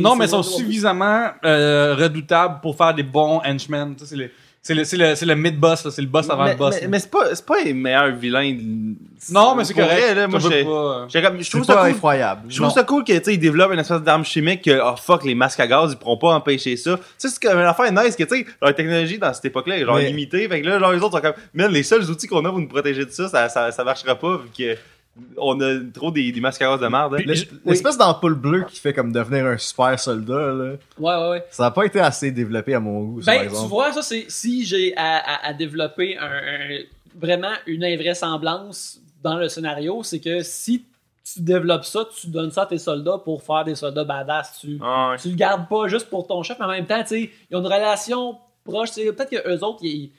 Non, 0.00 0.16
mais 0.16 0.24
ils 0.24 0.28
sont 0.30 0.42
suffisamment 0.42 1.28
euh, 1.44 1.94
redoutables 1.94 2.60
pour 2.60 2.74
faire 2.76 2.94
des 2.94 3.02
bons 3.02 3.40
henchmen. 3.44 3.94
Sais, 3.98 4.30
C'est 4.64 4.74
le, 4.74 4.84
c'est 4.84 4.96
le, 4.96 5.16
c'est 5.16 5.26
le, 5.26 5.34
mid-boss, 5.34 5.84
là. 5.84 5.90
c'est 5.90 6.02
le 6.02 6.06
boss 6.06 6.30
avant 6.30 6.44
mais, 6.44 6.52
le 6.52 6.56
boss. 6.56 6.76
mais, 6.88 7.00
c'est 7.00 7.10
pas, 7.10 7.34
c'est 7.34 7.44
pas 7.44 7.60
les 7.64 7.74
meilleurs 7.74 8.12
vilains. 8.14 8.52
de- 8.52 8.94
non, 9.32 9.56
mais 9.56 9.64
c'est 9.64 9.74
correct. 9.74 9.90
vrai, 10.00 10.14
là, 10.14 10.28
moi, 10.28 10.38
je 10.38 10.46
trouve 11.50 11.62
C'est 11.64 11.66
ça 11.66 11.74
pas 11.74 11.82
cool. 11.82 11.90
effroyable. 11.90 12.42
Je 12.48 12.56
trouve 12.60 12.70
ça 12.72 12.84
cool 12.84 13.02
que, 13.02 13.12
tu 13.12 13.24
sais, 13.24 13.34
ils 13.34 13.38
développent 13.38 13.72
une 13.72 13.80
espèce 13.80 14.00
d'arme 14.02 14.24
chimique 14.24 14.62
que, 14.62 14.80
oh 14.80 14.94
fuck, 14.96 15.24
les 15.24 15.34
masques 15.34 15.58
à 15.58 15.66
gaz, 15.66 15.90
ils 15.92 15.96
pourront 15.98 16.16
pas 16.16 16.34
empêcher 16.34 16.76
ça. 16.76 16.96
Tu 16.96 17.02
sais, 17.18 17.28
c'est 17.28 17.42
comme 17.42 17.58
une 17.58 17.66
affaire 17.66 17.90
nice 17.92 18.14
que, 18.14 18.22
tu 18.22 18.36
sais, 18.38 18.46
leur 18.60 18.72
technologie 18.72 19.18
dans 19.18 19.34
cette 19.34 19.46
époque-là 19.46 19.78
est 19.78 19.84
genre 19.84 19.96
Mais- 19.96 20.06
limitée. 20.06 20.46
Fait 20.48 20.60
que 20.62 20.66
là, 20.68 20.78
genre, 20.78 20.92
les 20.92 21.00
autres 21.00 21.16
sont 21.16 21.22
comme, 21.22 21.34
man, 21.54 21.70
les 21.72 21.82
seuls 21.82 22.08
outils 22.08 22.28
qu'on 22.28 22.44
a 22.44 22.48
pour 22.48 22.60
nous 22.60 22.68
protéger 22.68 23.04
de 23.04 23.10
ça, 23.10 23.28
ça, 23.28 23.48
ça, 23.48 23.72
ça 23.72 23.82
marchera 23.82 24.14
pas 24.14 24.36
vu 24.36 24.48
que 24.56 24.76
on 25.36 25.60
a 25.60 25.78
trop 25.92 26.10
des, 26.10 26.32
des 26.32 26.40
gaz 26.40 26.58
de 26.58 26.86
merde. 26.88 27.14
hein. 27.14 27.22
Je- 27.26 27.44
L'espèce 27.66 27.98
d'ampoule 27.98 28.34
bleue 28.34 28.64
qui 28.68 28.80
fait 28.80 28.92
comme 28.94 29.12
devenir 29.12 29.46
un 29.46 29.58
super 29.58 29.98
soldat, 30.00 30.52
là, 30.52 30.72
Ouais, 30.98 31.14
ouais, 31.16 31.30
ouais. 31.30 31.44
ça 31.50 31.66
a 31.66 31.70
pas 31.70 31.84
été 31.84 32.00
assez 32.00 32.30
développé 32.30 32.74
à 32.74 32.80
mon 32.80 33.00
goût, 33.02 33.20
par 33.24 33.34
Ben, 33.34 33.48
tu 33.48 33.54
vois, 33.68 33.92
ça, 33.92 34.02
c'est 34.02 34.24
si 34.30 34.64
j'ai 34.64 34.96
à, 34.96 35.18
à- 35.18 35.46
à 35.48 35.52
développer 35.52 36.16
un, 36.16 36.24
un- 36.26 36.78
vraiment 37.14 37.52
une 37.66 37.84
invraisemblance 37.84 39.00
dans 39.22 39.36
le 39.36 39.48
scénario, 39.48 40.02
c'est 40.02 40.18
que 40.20 40.42
si 40.42 40.84
tu 41.24 41.40
développes 41.40 41.84
ça, 41.84 42.04
tu 42.20 42.26
donnes 42.28 42.50
ça 42.50 42.62
à 42.62 42.66
tes 42.66 42.78
soldats 42.78 43.18
pour 43.18 43.42
faire 43.42 43.64
des 43.64 43.74
soldats 43.74 44.04
badass. 44.04 44.58
Tu, 44.60 44.78
Ah, 44.82 45.10
ouais. 45.10 45.16
tu 45.18 45.28
le 45.28 45.36
gardes 45.36 45.68
pas 45.68 45.86
juste 45.88 46.08
pour 46.10 46.26
ton 46.26 46.42
chef, 46.42 46.58
mais 46.58 46.64
en 46.64 46.68
même 46.68 46.86
temps, 46.86 47.00
tu 47.02 47.08
sais, 47.08 47.30
ils 47.50 47.56
ont 47.56 47.60
une 47.60 47.66
relation 47.66 48.38
proche. 48.64 48.92
Peut-être 48.94 49.30
que 49.30 49.48
eux 49.48 49.62
autres, 49.62 49.80
ils, 49.84 50.10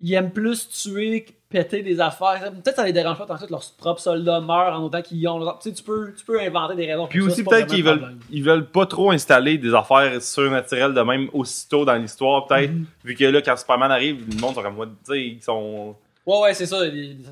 ils 0.00 0.14
aiment 0.14 0.30
plus 0.32 0.68
tuer 0.68 1.24
que 1.24 1.32
péter 1.50 1.82
des 1.82 2.00
affaires. 2.00 2.40
Peut-être 2.40 2.64
que 2.70 2.74
ça 2.76 2.84
les 2.86 2.92
dérange 2.92 3.18
pas 3.18 3.26
tant 3.26 3.36
que 3.36 3.50
leurs 3.50 3.64
propres 3.76 4.00
soldats 4.00 4.40
meurent 4.40 4.78
en 4.80 4.84
autant 4.84 5.02
qu'ils 5.02 5.26
ont. 5.28 5.40
Tu 5.60 5.68
sais, 5.68 5.72
tu 5.74 5.82
peux, 5.82 6.14
tu 6.16 6.24
peux 6.24 6.40
inventer 6.40 6.76
des 6.76 6.86
raisons. 6.86 7.06
Puis 7.08 7.20
aussi, 7.20 7.42
peut-être 7.44 7.66
qu'ils 7.66 7.84
veulent, 7.84 8.14
ils 8.30 8.42
veulent 8.44 8.66
pas 8.66 8.86
trop 8.86 9.10
installer 9.10 9.58
des 9.58 9.74
affaires 9.74 10.22
surnaturelles 10.22 10.94
de 10.94 11.00
même 11.02 11.28
aussitôt 11.32 11.84
dans 11.84 11.96
l'histoire, 11.96 12.46
peut-être. 12.46 12.70
Mhm. 12.72 12.84
Vu 13.04 13.14
que 13.16 13.24
là, 13.24 13.42
quand 13.42 13.56
Superman 13.56 13.90
arrive, 13.90 14.24
le 14.32 14.40
monde 14.40 14.54
sont 14.54 14.62
comme, 14.62 14.76
tu 14.76 15.12
sais, 15.12 15.20
ils 15.20 15.42
sont. 15.42 15.96
Ouais, 16.24 16.40
ouais, 16.42 16.54
c'est 16.54 16.66
ça, 16.66 16.78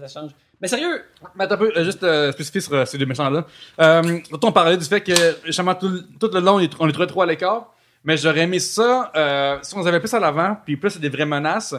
ça 0.00 0.20
change. 0.20 0.30
Mais 0.60 0.66
sérieux, 0.66 1.04
Mais 1.36 1.44
attends 1.44 1.54
un 1.54 1.58
peu, 1.58 1.72
euh, 1.76 1.84
juste 1.84 2.02
euh, 2.02 2.32
spécifier 2.32 2.60
sur 2.60 2.72
euh, 2.74 2.84
ces 2.84 2.98
deux 2.98 3.06
méchants-là. 3.06 3.46
Euh, 3.80 4.18
on 4.42 4.50
parlait 4.50 4.76
du 4.76 4.84
fait 4.84 5.00
que, 5.00 5.12
justement, 5.44 5.76
tout, 5.76 5.88
le- 5.88 6.04
tout 6.18 6.28
le 6.34 6.40
long, 6.40 6.54
on 6.80 6.86
les 6.86 6.92
trouvait 6.92 7.06
trop 7.06 7.22
à 7.22 7.26
l'écart. 7.26 7.72
Mais 8.02 8.16
j'aurais 8.16 8.40
aimé 8.40 8.58
ça 8.58 9.12
euh, 9.14 9.58
si 9.62 9.74
on 9.76 9.80
les 9.80 9.86
avait 9.86 10.00
plus 10.00 10.12
à 10.14 10.18
l'avant, 10.20 10.56
puis 10.64 10.76
plus 10.76 10.98
des 10.98 11.08
vraies 11.08 11.26
menaces. 11.26 11.74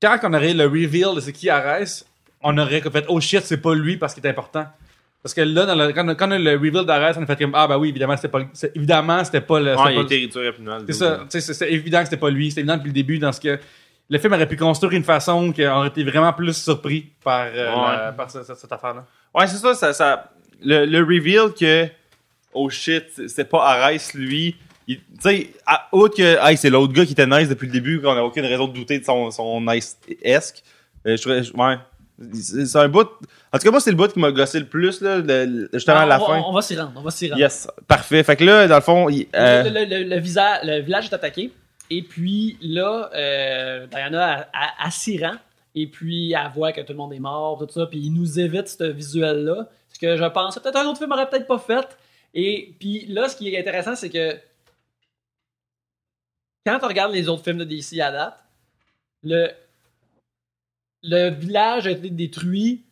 Quand 0.00 0.18
on 0.22 0.32
aurait 0.34 0.54
le 0.54 0.64
reveal 0.66 1.14
de 1.16 1.20
c'est 1.20 1.32
qui 1.32 1.50
Ares, 1.50 2.04
on 2.42 2.56
aurait 2.56 2.80
fait 2.80 3.04
«Oh 3.08 3.20
shit, 3.20 3.42
c'est 3.44 3.56
pas 3.60 3.74
lui 3.74 3.96
parce 3.96 4.14
qu'il 4.14 4.24
est 4.24 4.28
important». 4.30 4.66
Parce 5.22 5.34
que 5.34 5.40
là, 5.40 5.66
dans 5.66 5.74
le, 5.74 5.92
quand, 5.92 6.06
quand 6.14 6.28
on 6.28 6.32
a 6.32 6.38
le 6.38 6.52
reveal 6.52 6.84
d'Ares, 6.86 7.14
on 7.18 7.22
a 7.24 7.26
fait 7.26 7.36
comme 7.36 7.50
«Ah 7.54 7.66
bah 7.66 7.76
oui, 7.78 7.88
évidemment, 7.88 8.14
c'était 8.16 8.28
pas, 8.28 8.42
c'est- 8.52 8.70
évidemment, 8.76 9.24
c'était 9.24 9.40
pas 9.40 9.58
le... 9.58 9.70
Ah, 9.72 9.74
il 9.74 9.76
pas 9.76 9.88
a 9.88 9.92
le- 9.94 10.00
été 10.02 10.14
réduit 10.20 10.46
rapidement. 10.48 10.78
le 10.78 10.84
c'est 10.86 10.92
ça, 10.92 11.24
sais, 11.28 11.40
c'est- 11.40 11.54
c'est 11.54 11.72
évident 11.72 11.98
que 11.98 12.04
c'était 12.04 12.16
pas 12.16 12.30
lui, 12.30 12.50
c'était 12.50 12.60
évident 12.60 12.76
depuis 12.76 12.88
le 12.88 12.92
début 12.94 13.18
dans 13.18 13.32
ce 13.32 13.40
que 13.40 13.58
le 14.10 14.18
film 14.18 14.32
aurait 14.32 14.46
pu 14.46 14.56
construire 14.56 14.92
une 14.92 15.02
façon 15.02 15.52
qu'on 15.52 15.68
aurait 15.78 15.88
été 15.88 16.04
vraiment 16.04 16.32
plus 16.32 16.52
surpris 16.56 17.08
par, 17.24 17.46
euh, 17.52 17.74
Ouais. 17.74 17.96
la- 17.96 18.12
par 18.12 18.30
ce- 18.30 18.44
cette, 18.44 18.56
cette 18.56 18.72
affaire-là. 18.72 19.04
Ouais, 19.34 19.46
c'est 19.48 19.56
ça, 19.56 19.74
ça, 19.74 19.92
ça 19.92 20.30
le, 20.64 20.86
le 20.86 21.00
reveal 21.00 21.52
que 21.58 21.88
oh 22.54 22.70
shit, 22.70 23.04
c'était 23.26 23.44
pas 23.44 23.66
Arès 23.66 24.14
lui. 24.14 24.56
Tu 24.96 25.00
sais, 25.20 25.50
à- 25.66 25.86
autre 25.92 26.16
que 26.16 26.38
hey, 26.48 26.56
c'est 26.56 26.70
l'autre 26.70 26.92
gars 26.92 27.04
qui 27.04 27.12
était 27.12 27.26
nice 27.26 27.48
depuis 27.48 27.66
le 27.66 27.72
début, 27.72 28.00
qu'on 28.00 28.12
a 28.16 28.22
aucune 28.22 28.44
raison 28.46 28.66
de 28.68 28.72
douter 28.72 28.98
de 28.98 29.04
son, 29.04 29.30
son 29.30 29.60
nice 29.60 29.98
esque. 30.22 30.62
Euh, 31.06 31.16
je 31.16 31.28
ouais. 31.52 31.76
C'est 32.34 32.76
un 32.78 32.88
bout. 32.88 33.06
En 33.52 33.58
tout 33.58 33.64
cas, 33.64 33.70
moi, 33.70 33.80
c'est 33.80 33.90
le 33.90 33.96
bout 33.96 34.12
qui 34.12 34.18
m'a 34.18 34.32
gossé 34.32 34.58
le 34.58 34.66
plus, 34.66 35.00
là, 35.02 35.18
le- 35.18 35.44
le- 35.44 35.70
justement 35.72 35.98
à 35.98 36.06
la 36.06 36.16
on, 36.16 36.20
va- 36.20 36.26
fin. 36.26 36.42
on 36.48 36.52
va 36.52 36.62
s'y 36.62 36.76
rendre, 36.76 36.92
on 36.96 37.02
va 37.02 37.10
s'y 37.12 37.28
rendre. 37.28 37.40
Yes, 37.40 37.68
parfait. 37.86 38.22
Fait 38.24 38.34
que 38.34 38.42
là, 38.44 38.66
dans 38.66 38.74
le 38.76 38.80
fond, 38.80 39.08
il- 39.08 39.28
euh, 39.36 39.62
Le, 39.64 39.70
le- 39.70 39.84
le- 39.84 40.08
le 40.08 40.18
visa- 40.20 40.64
le 40.64 40.80
village 40.80 41.06
est 41.06 41.14
attaqué. 41.14 41.52
Et 41.90 42.02
puis 42.02 42.58
là, 42.60 43.08
euh, 43.14 43.86
Diana, 43.86 44.48
elle 44.84 44.90
s'y 44.92 45.22
rend. 45.24 45.34
Et 45.74 45.86
puis, 45.86 46.32
elle 46.32 46.50
voit 46.54 46.72
que 46.72 46.80
tout 46.80 46.92
le 46.92 46.98
monde 46.98 47.12
est 47.12 47.20
mort, 47.20 47.58
tout 47.64 47.72
ça. 47.72 47.86
Puis, 47.86 48.00
il 48.00 48.12
nous 48.12 48.40
évite 48.40 48.68
ce 48.68 48.84
visuel-là. 48.84 49.68
Ce 49.92 49.98
que 50.00 50.16
je 50.16 50.24
pense, 50.24 50.58
peut-être 50.58 50.76
un 50.76 50.86
autre 50.86 50.98
film 50.98 51.12
aurait 51.12 51.28
peut-être 51.30 51.46
pas 51.46 51.58
fait. 51.58 51.86
Et 52.34 52.74
puis 52.80 53.06
là, 53.08 53.28
ce 53.28 53.36
qui 53.36 53.48
est 53.54 53.58
intéressant, 53.60 53.94
c'est 53.94 54.10
que 54.10 54.34
quand 56.68 56.78
on 56.82 56.88
regarde 56.88 57.12
les 57.12 57.28
autres 57.28 57.44
films 57.44 57.58
de 57.58 57.64
DC 57.64 58.00
à 58.00 58.10
date, 58.12 58.38
le, 59.22 59.48
le 61.02 61.30
village 61.30 61.86
a 61.86 61.90
été 61.90 62.10
détruit. 62.10 62.84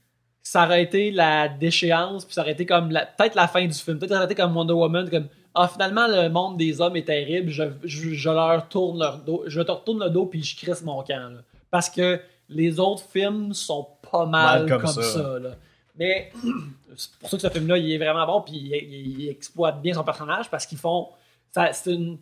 Ça 0.43 0.65
aurait 0.65 0.83
été 0.83 1.11
la 1.11 1.49
déchéance, 1.49 2.25
puis 2.25 2.35
ça 2.35 2.43
aurait 2.43 2.53
été 2.53 2.67
comme 2.67 2.91
la- 2.93 3.05
peut-être 3.07 3.35
la 3.35 3.49
fin 3.49 3.67
du 3.67 3.75
film. 3.75 3.99
Peut-être 3.99 4.11
ça 4.13 4.17
aurait 4.17 4.27
été 4.27 4.37
comme 4.37 4.57
Wonder 4.57 4.75
Woman, 4.75 5.11
comme 5.11 5.27
ah, 5.59 5.69
finalement, 5.69 6.07
le 6.07 6.29
monde 6.29 6.57
des 6.59 6.81
hommes 6.81 6.97
est 6.97 7.07
terrible, 7.07 7.51
je, 7.51 7.65
je, 7.83 8.13
je 8.13 8.29
leur 8.31 8.69
tourne 8.69 8.99
leur 8.99 9.19
dos, 9.19 9.43
je 9.47 9.61
te 9.63 9.73
retourne 9.73 10.05
le 10.05 10.11
dos, 10.11 10.27
puis 10.27 10.43
je 10.45 10.55
crisse 10.57 10.83
mon 10.83 11.03
camp. 11.03 11.31
là. 11.33 11.41
Parce 11.71 11.89
que 11.91 12.21
les 12.49 12.79
autres 12.79 13.03
films 13.11 13.55
sont 13.55 13.89
pas 14.11 14.27
mal, 14.27 14.61
Mal 14.67 14.69
comme 14.69 14.83
comme, 14.83 15.03
ça. 15.03 15.13
ça. 15.15 15.39
là. 15.41 15.57
Mais 15.99 16.31
c'est 16.97 17.11
pour 17.19 17.29
ça 17.31 17.37
que 17.39 17.43
ce 17.43 17.49
film-là, 17.49 17.79
il 17.79 17.91
est 17.91 17.99
vraiment 17.99 18.27
bon, 18.27 18.43
puis 18.43 18.55
il, 18.55 18.67
il- 18.75 19.21
il 19.23 19.29
exploite 19.31 19.81
bien 19.83 19.95
son 19.95 20.05
personnage 20.05 20.49
parce 20.51 20.65
qu'ils 20.67 20.79
font. 20.79 21.09
ça- 21.53 21.73
C'est 21.73 21.93
une. 21.95 22.19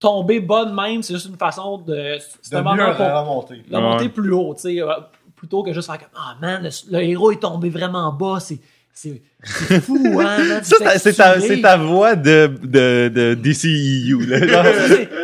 Tomber 0.00 0.38
bonne 0.40 0.74
même, 0.74 1.02
c'est 1.02 1.14
juste 1.14 1.26
une 1.26 1.36
façon 1.36 1.78
de. 1.78 2.18
C'est 2.42 2.52
De 2.52 2.58
un 2.58 2.74
mieux 2.74 2.84
remonter. 2.84 3.62
la 3.70 3.80
monter 3.80 4.04
Ouais. 4.04 4.08
plus 4.10 4.32
haut, 4.32 4.54
tu 4.54 4.60
sais, 4.62 4.80
euh, 4.80 4.86
plutôt 5.34 5.62
que 5.64 5.72
juste 5.72 5.86
faire 5.90 5.98
comme 5.98 6.08
Ah 6.16 6.36
man, 6.40 6.62
le, 6.62 6.70
le 6.98 7.02
héros 7.04 7.32
est 7.32 7.40
tombé 7.40 7.68
vraiment 7.70 8.12
bas, 8.12 8.38
c'est. 8.40 8.58
C'est 8.92 9.22
c'est 9.44 9.80
fou, 9.80 9.96
hein, 10.20 10.58
c'est 10.62 11.14
ta, 11.14 11.36
ta 11.62 11.76
voix 11.76 12.16
de, 12.16 12.52
de, 12.64 13.08
de 13.14 13.34
DCEU, 13.34 14.26
là. 14.26 14.44
Genre, 14.46 14.64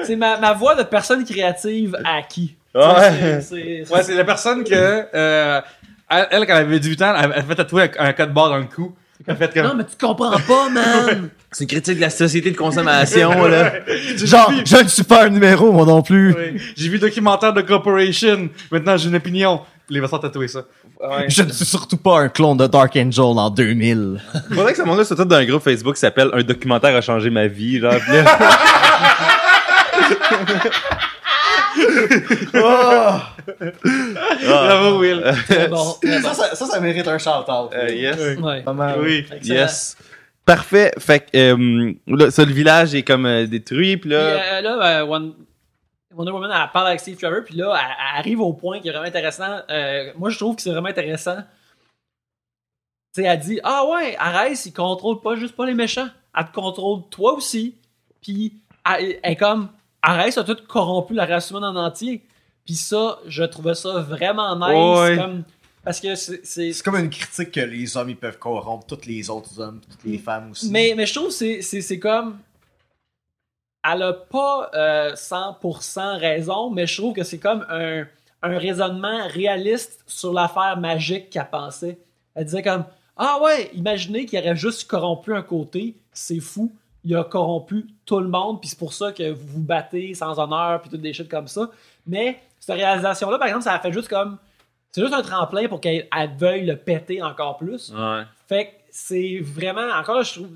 C'est- 0.05 0.15
ma, 0.17 0.39
ma 0.39 0.53
voix 0.53 0.77
de 0.77 0.85
personne 0.85 1.25
créative 1.25 1.97
à 2.05 2.23
qui? 2.23 2.55
Ouais. 2.73 2.83
C'est- 3.11 3.41
c'est- 3.41 3.93
Ouais, 3.93 4.03
c'est 4.05 4.15
la 4.15 4.23
personne 4.25 4.63
que, 4.63 4.73
euh, 5.13 5.61
elle, 6.09 6.27
elle, 6.31 6.47
quand 6.47 6.55
elle 6.55 6.67
avait 6.67 6.79
18 6.79 7.03
ans, 7.03 7.15
elle, 7.21 7.33
elle 7.35 7.43
fait 7.43 7.55
tatouer 7.57 7.91
un, 7.99 8.05
un 8.07 8.13
code 8.13 8.33
barre 8.33 8.51
dans 8.51 8.59
le 8.59 8.65
cou. 8.67 8.95
Elle 9.27 9.37
fait 9.37 9.53
comme, 9.53 9.67
Non, 9.67 9.75
mais 9.75 9.85
tu 9.85 9.97
comprends 10.01 10.31
pas, 10.39 10.69
man! 10.69 11.31
C'est 11.55 11.65
une 11.65 11.69
critique 11.71 11.97
de 11.97 12.01
la 12.03 12.11
société 12.11 12.51
de 12.51 12.57
consommation, 12.57 13.31
là. 13.49 13.73
Genre, 14.17 14.53
je 14.65 14.77
ne 14.83 14.89
suis 14.89 15.05
pas 15.05 15.25
un 15.27 15.29
numéro, 15.31 15.71
moi 15.73 15.87
non 15.87 16.03
plus. 16.03 16.35
Oui. 16.37 16.61
J'ai 16.77 16.89
vu 16.89 16.95
le 16.95 17.01
documentaire 17.01 17.53
de 17.53 17.61
Corporation. 17.63 18.49
Maintenant, 18.71 18.97
j'ai 18.97 19.09
une 19.09 19.17
opinion. 19.17 19.61
Les 19.89 20.01
va 20.01 20.07
se 20.07 20.11
faire 20.11 20.21
tatouer 20.21 20.49
ça. 20.49 20.63
Je 21.29 21.43
ne 21.43 21.51
suis 21.53 21.65
surtout 21.67 21.99
pas 21.99 22.19
un 22.21 22.29
clone 22.29 22.57
de 22.57 22.67
Dark 22.67 22.97
Angel 22.97 23.21
en 23.23 23.51
2000. 23.51 24.21
Faudrait 24.55 24.73
que 24.73 24.79
ce 24.79 24.83
monde-là 24.83 25.05
soit 25.05 25.15
tout 25.17 25.25
dans 25.27 25.37
un 25.37 25.45
groupe 25.45 25.63
Facebook 25.63 25.95
qui 25.95 26.01
s'appelle 26.01 26.31
Un 26.33 26.43
documentaire 26.43 26.97
a 26.97 27.01
changé 27.03 27.29
ma 27.31 27.47
vie, 27.47 27.79
genre. 27.81 27.93
là- 28.09 28.25
Bravo, 34.45 34.99
Will. 34.99 35.23
Ça, 35.49 36.35
ça, 36.35 36.55
ça, 36.55 36.67
ça 36.67 36.81
mérite 36.81 37.07
un 37.09 37.19
shout-out. 37.19 37.71
Euh, 37.75 37.89
yes. 37.91 38.17
Ouais. 38.41 38.63
Pas 38.63 38.73
mal. 38.73 38.97
Oui. 39.03 39.27
Excellent. 39.33 39.55
Yes. 39.61 39.97
Parfait. 40.45 40.93
Fait 40.99 41.21
que, 41.21 41.37
euh, 41.37 41.93
là, 42.07 42.31
ça, 42.31 42.45
le 42.45 42.53
village 42.53 42.95
est 42.95 43.03
comme 43.03 43.25
euh, 43.27 43.47
détruit, 43.47 43.97
Puis, 43.97 44.11
là. 44.11 44.17
euh, 44.19 44.61
là, 44.61 45.01
euh, 45.01 45.07
Won- 45.07 45.35
Wonder 46.15 46.31
Woman, 46.33 46.51
elle 46.53 46.71
parle 46.73 46.89
avec 46.89 47.01
Steve 47.01 47.17
Trevor, 47.17 47.43
puis 47.45 47.57
là, 47.57 47.75
elle, 47.75 47.91
elle 47.99 48.19
arrive 48.21 48.41
au 48.41 48.53
point 48.53 48.81
qui 48.81 48.89
est 48.89 48.93
vraiment 48.93 49.07
intéressant. 49.07 49.61
Euh, 49.71 50.13
moi, 50.17 50.31
je 50.31 50.39
trouve 50.39 50.55
que 50.57 50.63
c'est 50.63 50.71
vraiment 50.71 50.89
intéressant. 50.89 51.37
Tu 53.15 53.23
sais, 53.23 53.29
elle 53.29 53.39
dit 53.39 53.61
Ah 53.65 53.85
ouais, 53.87 54.17
Arès, 54.19 54.67
il 54.67 54.73
contrôle 54.73 55.21
pas 55.21 55.37
juste 55.37 55.55
pas 55.57 55.67
les 55.67 55.75
méchants. 55.75 56.09
Elle 56.37 56.47
te 56.47 56.53
contrôle 56.53 57.03
toi 57.11 57.33
aussi. 57.35 57.77
Puis, 58.23 58.55
elle, 58.87 59.19
elle 59.23 59.33
est 59.33 59.37
comme 59.37 59.69
Arès 60.03 60.37
a 60.37 60.45
tout 60.45 60.57
corrompu 60.69 61.15
la 61.15 61.25
race 61.27 61.51
humaine 61.51 61.65
en 61.65 61.77
entier. 61.77 62.23
Puis 62.67 62.75
ça, 62.75 63.19
je 63.27 63.45
trouvais 63.45 63.75
ça 63.75 64.01
vraiment 64.01 64.55
nice. 64.57 65.01
Ouais. 65.01 65.17
Comme, 65.17 65.45
parce 65.85 66.01
que 66.01 66.15
c'est- 66.15 66.45
c'est 66.45 66.83
comme 66.83 66.97
une 66.97 67.11
critique 67.11 67.53
que 67.53 67.61
les 67.61 67.97
hommes 67.97 68.11
ils 68.11 68.17
peuvent 68.17 68.39
corrompre 68.39 68.87
tous 68.87 69.07
les 69.07 69.29
autres 69.31 69.61
hommes, 69.61 69.81
toutes 69.89 70.05
les 70.05 70.19
femmes 70.19 70.51
aussi. 70.53 70.71
Mais, 70.71 70.95
mais 70.97 71.07
je 71.07 71.15
trouve 71.15 71.29
que 71.29 71.61
c'est- 71.63 71.99
comme. 71.99 72.39
Elle 73.87 74.03
a 74.03 74.13
pas 74.15 74.71
euh, 74.75 75.15
100% 75.15 76.19
raison, 76.19 76.71
mais 76.71 76.87
je 76.87 76.97
trouve 76.97 77.13
que 77.15 77.23
c'est 77.23 77.39
comme 77.39 77.67
un, 77.69 78.05
un 78.43 78.59
raisonnement 78.59 79.27
réaliste 79.29 80.03
sur 80.07 80.33
l'affaire 80.33 80.79
magique 80.79 81.29
qu'elle 81.31 81.51
pensait. 81.51 81.99
Elle 82.35 82.47
disait 82.47 82.63
comme 82.63 82.85
Ah 83.17 83.39
ouais, 83.43 83.71
imaginez 83.75 84.25
qu'il 84.25 84.39
aurait 84.39 84.57
juste 84.57 84.89
corrompu 84.89 85.35
un 85.35 85.43
côté, 85.43 85.95
c'est 86.13 86.41
fou. 86.41 86.73
Il 87.05 87.15
a 87.15 87.25
corrompu 87.25 87.85
tout 88.07 88.19
le 88.21 88.29
monde, 88.29 88.59
puis 88.61 88.71
c'est 88.71 88.79
pour 88.79 88.95
ça 88.95 89.13
que 89.13 89.31
vous 89.31 89.47
vous 89.47 89.61
battez 89.61 90.15
sans 90.15 90.39
honneur, 90.39 90.81
puis 90.81 90.89
toutes 90.89 91.03
des 91.03 91.13
shit 91.13 91.29
comme 91.29 91.47
ça. 91.49 91.71
Mais 92.07 92.41
cette 92.59 92.77
réalisation-là, 92.77 93.37
par 93.39 93.49
exemple, 93.49 93.65
ça 93.65 93.75
a 93.75 93.79
fait 93.81 93.93
juste 93.93 94.09
comme. 94.09 94.39
C'est 94.95 95.01
juste 95.01 95.13
un 95.13 95.23
tremplin 95.23 95.67
pour 95.67 95.81
qu'elle 95.81 96.07
elle 96.17 96.31
veuille 96.39 96.67
le 96.67 96.77
péter 96.77 97.21
encore 97.21 97.57
plus. 97.57 97.93
Ouais. 97.93 98.23
Fait 98.49 98.67
que 98.67 98.71
c'est 98.93 99.41
vraiment. 99.43 99.89
Encore 99.93 100.19
là, 100.19 100.23
je 100.23 100.35
trouve. 100.35 100.51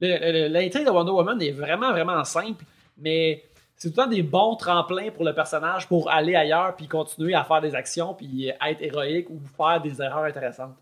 L'intrigue 0.00 0.84
de 0.84 0.90
Wonder 0.90 1.12
Woman 1.12 1.40
est 1.40 1.52
vraiment, 1.52 1.90
vraiment 1.92 2.22
simple, 2.24 2.62
mais 2.98 3.42
c'est 3.74 3.88
tout 3.88 3.96
le 3.98 4.04
temps 4.04 4.10
des 4.10 4.22
bons 4.22 4.54
tremplins 4.56 5.10
pour 5.14 5.24
le 5.24 5.32
personnage 5.32 5.88
pour 5.88 6.10
aller 6.10 6.34
ailleurs, 6.36 6.76
puis 6.76 6.88
continuer 6.88 7.32
à 7.34 7.42
faire 7.42 7.62
des 7.62 7.74
actions, 7.74 8.12
puis 8.12 8.48
être 8.48 8.82
héroïque 8.82 9.30
ou 9.30 9.40
faire 9.56 9.80
des 9.80 10.02
erreurs 10.02 10.24
intéressantes. 10.24 10.76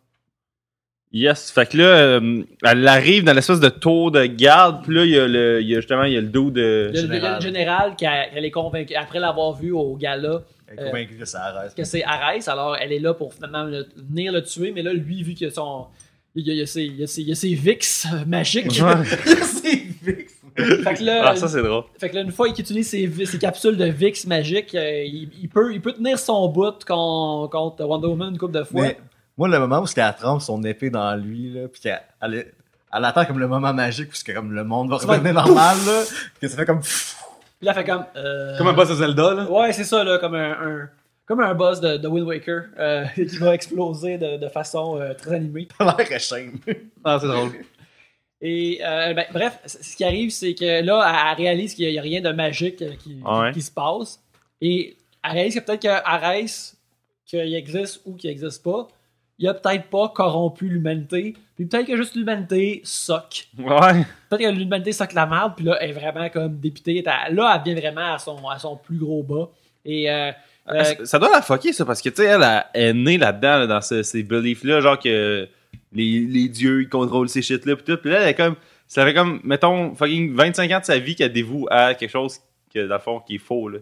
Yes. 1.12 1.52
Fait 1.52 1.70
que 1.70 1.76
là, 1.78 1.84
euh, 1.84 2.42
elle 2.64 2.88
arrive 2.88 3.22
dans 3.22 3.32
l'espèce 3.32 3.60
de 3.60 3.68
tour 3.68 4.10
de 4.10 4.26
garde, 4.26 4.84
pis 4.84 4.90
là, 4.90 5.04
il 5.04 5.10
y 5.12 5.18
a 5.20 5.28
le, 5.28 5.62
il 5.62 5.68
y 5.68 5.74
a 5.74 5.76
justement, 5.80 6.02
il 6.02 6.14
y 6.14 6.16
a 6.16 6.20
le 6.20 6.26
dos 6.26 6.50
de. 6.50 6.90
Il 6.92 6.98
y 7.00 7.04
a 7.04 7.06
le- 7.06 7.24
a 7.24 7.34
le 7.36 7.40
général 7.40 7.94
qui 7.94 8.04
a- 8.06 8.34
elle 8.34 8.44
est 8.44 8.50
convaincue, 8.50 8.96
après 8.96 9.20
l'avoir 9.20 9.52
vu 9.52 9.70
au 9.70 9.94
gala, 9.96 10.40
Elle 10.68 10.78
est 10.80 10.84
convaincue 10.90 11.16
que 11.16 11.24
ça 11.24 11.42
arrête. 11.44 11.74
que 11.74 11.84
c'est 11.84 12.02
Arès, 12.04 12.48
alors 12.48 12.76
elle 12.76 12.92
est 12.92 12.98
là 12.98 13.14
pour 13.14 13.32
finalement 13.34 13.64
le- 13.64 13.86
venir 13.96 14.32
le 14.32 14.42
tuer, 14.42 14.72
mais 14.72 14.82
là, 14.82 14.92
lui, 14.92 15.22
vu 15.22 15.34
qu'il 15.34 15.46
a 15.46 15.50
son. 15.50 15.86
Il 16.34 16.46
y 16.46 16.50
a, 16.50 16.54
il 16.54 16.58
y 16.58 16.62
a 16.62 16.66
ses, 16.66 16.82
il 16.84 16.96
y 16.96 17.02
a 17.02 17.06
ses- 17.06 17.22
il 17.22 17.28
y 17.28 17.32
a 17.32 17.34
ses 17.34 17.54
VIX 17.54 18.06
magiques. 18.26 18.72
c'est 18.72 19.76
Vix. 20.02 20.34
fait 20.56 20.94
que 20.94 21.02
là, 21.04 21.22
Ah, 21.28 21.36
ça, 21.36 21.48
c'est 21.48 21.62
drôle. 21.62 21.84
Fait 21.98 22.08
que 22.10 22.14
là, 22.14 22.20
une 22.22 22.30
fois 22.32 22.48
qu'il 22.50 22.60
utilise 22.64 22.88
ses, 22.88 23.10
ses 23.26 23.38
capsules 23.38 23.76
de 23.76 23.84
VIX 23.86 24.26
magiques, 24.26 24.74
euh, 24.74 25.02
il, 25.04 25.30
il 25.40 25.48
peut, 25.48 25.72
il 25.74 25.80
peut 25.80 25.92
tenir 25.92 26.18
son 26.18 26.48
bout 26.48 26.84
con- 26.86 27.48
contre 27.50 27.84
Wonder 27.84 28.06
Woman 28.08 28.30
une 28.32 28.38
couple 28.38 28.54
de 28.58 28.64
fois. 28.64 28.82
Mais 28.82 28.98
moi, 29.36 29.48
le 29.48 29.58
moment 29.58 29.82
où 29.82 29.86
elle 29.96 30.14
trempe 30.18 30.40
son 30.42 30.62
épée 30.64 30.90
dans 30.90 31.14
lui, 31.16 31.52
là, 31.52 31.68
puis 31.68 31.80
qu'elle 31.80 32.00
elle, 32.22 32.52
elle 32.92 33.04
attend 33.04 33.24
comme 33.24 33.38
le 33.38 33.48
moment 33.48 33.72
magique, 33.74 34.08
puisque 34.08 34.32
comme 34.34 34.52
le 34.52 34.64
monde 34.64 34.88
va 34.90 34.96
redevenir 34.96 35.34
normal, 35.34 35.76
là, 35.86 36.02
que 36.40 36.48
ça 36.48 36.56
fait 36.56 36.66
comme. 36.66 36.80
pfff. 36.80 37.16
Puis 37.58 37.66
là, 37.66 37.74
fait 37.74 37.84
comme. 37.84 38.04
euh, 38.16 38.56
Comme 38.58 38.68
un 38.68 38.72
boss 38.72 38.88
de 38.90 38.94
Zelda, 38.94 39.34
là. 39.34 39.50
Ouais, 39.50 39.72
c'est 39.72 39.84
ça, 39.84 40.04
là, 40.04 40.18
comme 40.18 40.34
un, 40.34 40.52
un- 40.52 40.90
comme 41.24 41.40
un 41.40 41.54
boss 41.54 41.80
de, 41.80 41.96
de 41.96 42.06
Wind 42.08 42.26
Waker 42.26 42.64
euh, 42.78 43.04
qui 43.14 43.38
va 43.38 43.54
exploser 43.54 44.16
de, 44.18 44.36
de 44.36 44.48
façon 44.48 45.00
euh, 45.00 45.12
très 45.14 45.34
animée. 45.34 45.66
l'air 45.80 46.12
échemme. 46.12 46.58
Ah, 47.04 47.18
c'est 47.20 47.26
drôle. 47.26 47.50
Et 48.40 48.80
euh, 48.84 49.14
ben, 49.14 49.24
bref, 49.32 49.58
ce 49.64 49.96
qui 49.96 50.04
arrive, 50.04 50.30
c'est 50.30 50.54
que 50.54 50.82
là, 50.84 51.32
elle, 51.32 51.36
réalise 51.42 51.74
qu'il 51.74 51.88
n'y 51.90 51.98
a, 51.98 52.02
rien 52.02 52.20
de 52.20 52.30
magique 52.30 52.82
euh, 52.82 52.92
qui, 53.02 53.20
Ouais. 53.24 53.52
qui 53.52 53.62
se 53.62 53.70
passe. 53.72 54.20
Et 54.60 54.96
elle 55.24 55.32
réalise 55.32 55.54
que 55.54 55.60
peut-être 55.60 55.82
que 55.82 55.88
Arès, 55.88 56.76
qu'il 57.24 57.54
existe 57.54 58.02
ou 58.04 58.14
qu'il 58.14 58.30
n'existe 58.30 58.62
pas, 58.62 58.86
il 59.38 59.48
a 59.48 59.54
peut-être 59.54 59.86
pas 59.88 60.08
corrompu 60.10 60.68
l'humanité. 60.68 61.34
Puis 61.56 61.64
peut-être 61.64 61.86
que 61.86 61.96
juste 61.96 62.14
l'humanité 62.14 62.82
soque. 62.84 63.48
Ouais. 63.58 64.04
Peut-être 64.28 64.42
que 64.42 64.50
l'humanité 64.54 64.92
soque 64.92 65.14
la 65.14 65.24
merde, 65.26 65.54
puis 65.56 65.64
là, 65.64 65.78
elle 65.80 65.90
est 65.90 65.92
vraiment 65.94 66.28
comme 66.28 66.58
députée. 66.58 67.02
Là, 67.02 67.24
elle 67.30 67.62
vient 67.72 67.80
vraiment 67.80 68.14
à 68.14 68.18
son, 68.18 68.46
à 68.48 68.58
son 68.58 68.76
plus 68.76 68.98
gros 68.98 69.22
bas. 69.22 69.48
Et 69.84 70.10
euh, 70.10 70.32
euh, 70.68 70.84
Ça- 70.84 71.06
Ça 71.06 71.18
doit 71.18 71.30
la 71.30 71.40
fucker, 71.42 71.72
ça, 71.72 71.84
parce 71.86 72.02
que, 72.02 72.10
tu 72.10 72.16
sais, 72.16 72.24
elle, 72.26 72.44
elle 72.74 72.82
est 72.88 72.92
née 72.92 73.16
là-dedans, 73.18 73.58
là, 73.60 73.66
dans 73.66 73.80
ce- 73.80 74.02
ces 74.02 74.22
beliefs-là, 74.22 74.80
genre 74.82 74.98
que 74.98 75.48
les, 75.92 76.20
les 76.20 76.48
dieux, 76.48 76.82
ils 76.82 76.88
contrôlent 76.90 77.28
ces 77.30 77.40
shit-là, 77.42 77.74
pis 77.76 77.84
tout. 77.84 77.96
Pis 77.96 78.08
là, 78.10 78.20
elle 78.20 78.28
est 78.28 78.34
comme, 78.34 78.56
ça 78.86 79.04
fait 79.06 79.14
comme, 79.14 79.40
mettons, 79.42 79.94
fucking 79.94 80.34
25 80.34 80.70
ans 80.72 80.80
de 80.80 80.84
sa 80.84 80.98
vie 80.98 81.14
qu'elle 81.16 81.32
dévoue 81.32 81.66
à 81.70 81.94
quelque 81.94 82.10
chose 82.10 82.38
que, 82.74 82.86
dans 82.86 82.96
le 82.96 83.00
fond, 83.00 83.20
qui 83.20 83.36
est 83.36 83.38
faux, 83.38 83.68
là. 83.70 83.78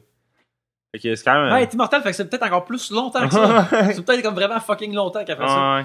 Fait 0.93 1.01
que 1.01 1.15
c'est 1.17 1.25
quand 1.25 1.43
même... 1.43 1.53
ouais, 1.53 1.63
elle 1.63 1.69
est 1.69 1.75
immortelle, 1.75 2.03
fait 2.03 2.11
que 2.11 2.17
c'est 2.17 2.31
peut-être 2.31 2.45
encore 2.47 2.65
plus 2.67 2.93
longtemps 2.93 3.27
que 3.27 3.35
ça. 3.35 3.67
c'est 3.93 4.05
peut-être 4.05 4.23
comme 4.23 4.35
vraiment 4.37 4.61
fucking 4.61 4.95
longtemps 4.95 5.25
qu'elle 5.25 5.37
fait 5.39 5.49
ça. 5.49 5.77
Ouais. 5.79 5.85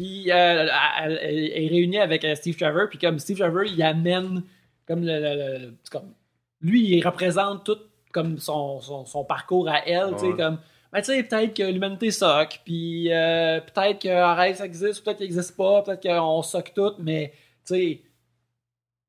Puis 0.00 0.32
euh, 0.32 0.66
elle, 0.98 1.18
est 1.52 1.68
réunie 1.68 1.98
avec 1.98 2.24
euh, 2.24 2.34
Steve 2.34 2.56
Trevor, 2.56 2.88
puis 2.88 2.98
comme 2.98 3.18
Steve 3.18 3.36
Trevor, 3.36 3.64
il 3.64 3.82
amène 3.82 4.44
comme 4.86 5.04
le, 5.04 5.74
comme 5.90 6.14
lui, 6.62 6.96
il 6.96 7.06
représente 7.06 7.64
tout 7.66 7.76
comme 8.10 8.38
son, 8.38 8.80
son, 8.80 9.04
son 9.04 9.24
parcours 9.26 9.68
à 9.68 9.86
elle, 9.86 10.14
tu 10.14 10.20
sais 10.20 10.36
comme 10.38 10.58
ben, 10.90 11.02
tu 11.02 11.12
sais, 11.12 11.22
peut-être 11.22 11.54
que 11.54 11.64
l'humanité 11.64 12.10
soque, 12.12 12.62
puis 12.64 13.12
euh, 13.12 13.60
peut-être 13.60 14.00
que 14.00 14.08
Arès 14.08 14.62
existe, 14.62 15.04
peut-être 15.04 15.18
qu'il 15.18 15.26
existe 15.26 15.54
pas, 15.54 15.82
peut-être 15.82 16.02
qu'on 16.02 16.40
soque 16.40 16.72
tout, 16.74 16.94
mais 16.98 17.34
tu 17.66 17.74
sais, 17.74 18.00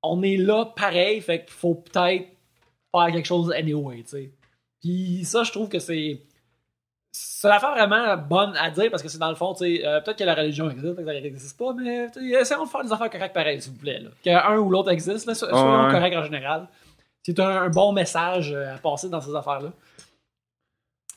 on 0.04 0.22
est 0.24 0.36
là 0.36 0.66
pareil, 0.76 1.22
fait 1.22 1.46
qu'il 1.46 1.54
faut 1.54 1.76
peut-être 1.76 2.28
faire 2.92 3.12
quelque 3.14 3.26
chose 3.28 3.54
anyway, 3.54 4.04
tu 4.04 4.10
sais. 4.10 4.32
Puis 4.82 5.24
ça, 5.24 5.44
je 5.44 5.52
trouve 5.54 5.70
que 5.70 5.80
c'est 5.80 6.20
c'est 7.12 7.48
l'affaire 7.50 7.72
vraiment 7.72 8.16
bonne 8.18 8.56
à 8.58 8.70
dire 8.70 8.90
parce 8.90 9.04
que 9.04 9.10
c'est 9.10 9.18
dans 9.18 9.30
le 9.30 9.36
fond, 9.36 9.54
tu 9.54 9.66
sais, 9.66 9.86
euh, 9.86 10.00
peut-être 10.00 10.18
que 10.20 10.24
la 10.24 10.34
religion 10.36 10.70
existe, 10.70 10.96
peut-être 10.96 11.06
qu'elle 11.06 11.24
n'existe 11.24 11.58
pas, 11.58 11.74
mais 11.74 12.08
essayons 12.40 12.64
de 12.64 12.70
faire 12.70 12.84
des 12.84 12.92
affaires 12.94 13.10
correctes 13.10 13.34
pareil, 13.34 13.62
s'il 13.62 13.74
vous 13.74 13.80
plaît. 13.80 14.00
Là. 14.00 14.10
Qu'un 14.24 14.58
ou 14.58 14.70
l'autre 14.70 14.90
existe, 14.92 15.26
là, 15.26 15.36
so- 15.36 15.50
soyons 15.50 15.86
Ouais. 15.88 15.92
corrects 15.92 16.16
en 16.16 16.24
général. 16.24 16.68
C'est 17.24 17.40
un, 17.40 17.48
un 17.64 17.70
bon 17.70 17.92
message 17.92 18.52
euh, 18.54 18.76
à 18.76 18.78
passer 18.78 19.10
dans 19.10 19.20
ces 19.22 19.36
affaires-là. 19.36 19.70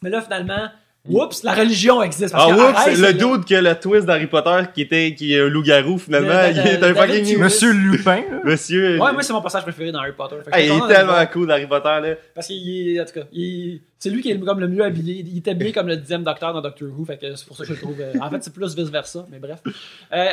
Mais 0.02 0.10
là, 0.10 0.20
finalement, 0.20 0.68
oups, 1.08 1.42
la 1.42 1.52
religion 1.52 2.02
existe. 2.02 2.32
Parce 2.32 2.50
Ah, 2.50 2.54
que 2.54 2.60
oups, 2.60 2.78
Arès, 2.78 2.98
le 3.00 3.12
dude 3.12 3.44
que 3.44 3.54
le 3.54 3.74
twist 3.78 4.06
d'Harry 4.06 4.26
Potter 4.26 4.62
qui 4.74 4.82
était, 4.82 5.14
qui 5.14 5.34
est 5.34 5.40
un 5.40 5.48
loup-garou, 5.48 5.98
finalement, 5.98 6.40
il 6.50 6.58
est 6.58 6.82
un 6.82 6.94
fucking... 6.94 7.38
Monsieur 7.38 7.72
Lupin, 7.72 8.16
là. 8.30 8.40
Monsieur... 8.44 8.92
Ouais, 9.00 9.12
moi, 9.12 9.22
c'est 9.22 9.32
mon 9.32 9.42
passage 9.42 9.62
préféré 9.62 9.92
dans 9.92 9.98
Harry 10.00 10.12
Potter. 10.16 10.36
Hey, 10.52 10.68
il 10.68 10.72
est 10.76 10.88
tellement 10.94 11.26
cool, 11.32 11.50
Harry 11.50 11.66
Potter, 11.66 11.88
là. 12.02 12.14
Parce 12.34 12.46
qu'il 12.46 12.96
est, 12.96 13.00
en 13.00 13.04
tout 13.04 13.12
cas, 13.12 13.26
il- 13.32 13.80
c'est 13.98 14.10
lui 14.10 14.20
qui 14.20 14.30
est 14.30 14.38
comme 14.38 14.60
le 14.60 14.68
mieux 14.68 14.84
habillé. 14.84 15.24
Il 15.26 15.36
est 15.38 15.48
habillé 15.48 15.72
comme 15.72 15.88
le 15.88 15.96
dixième 15.96 16.24
docteur 16.24 16.52
dans 16.52 16.60
Doctor 16.60 16.88
Who, 16.90 17.04
fait 17.06 17.16
que 17.18 17.34
c'est 17.36 17.46
pour 17.46 17.56
ça 17.56 17.62
que 17.64 17.68
je 17.70 17.74
le 17.74 17.80
trouve. 17.80 18.00
euh, 18.00 18.12
en 18.20 18.28
fait, 18.30 18.42
c'est 18.42 18.52
plus 18.52 18.74
vice 18.76 18.90
versa, 18.90 19.24
mais 19.30 19.38
bref. 19.38 19.60
Euh, 19.66 19.72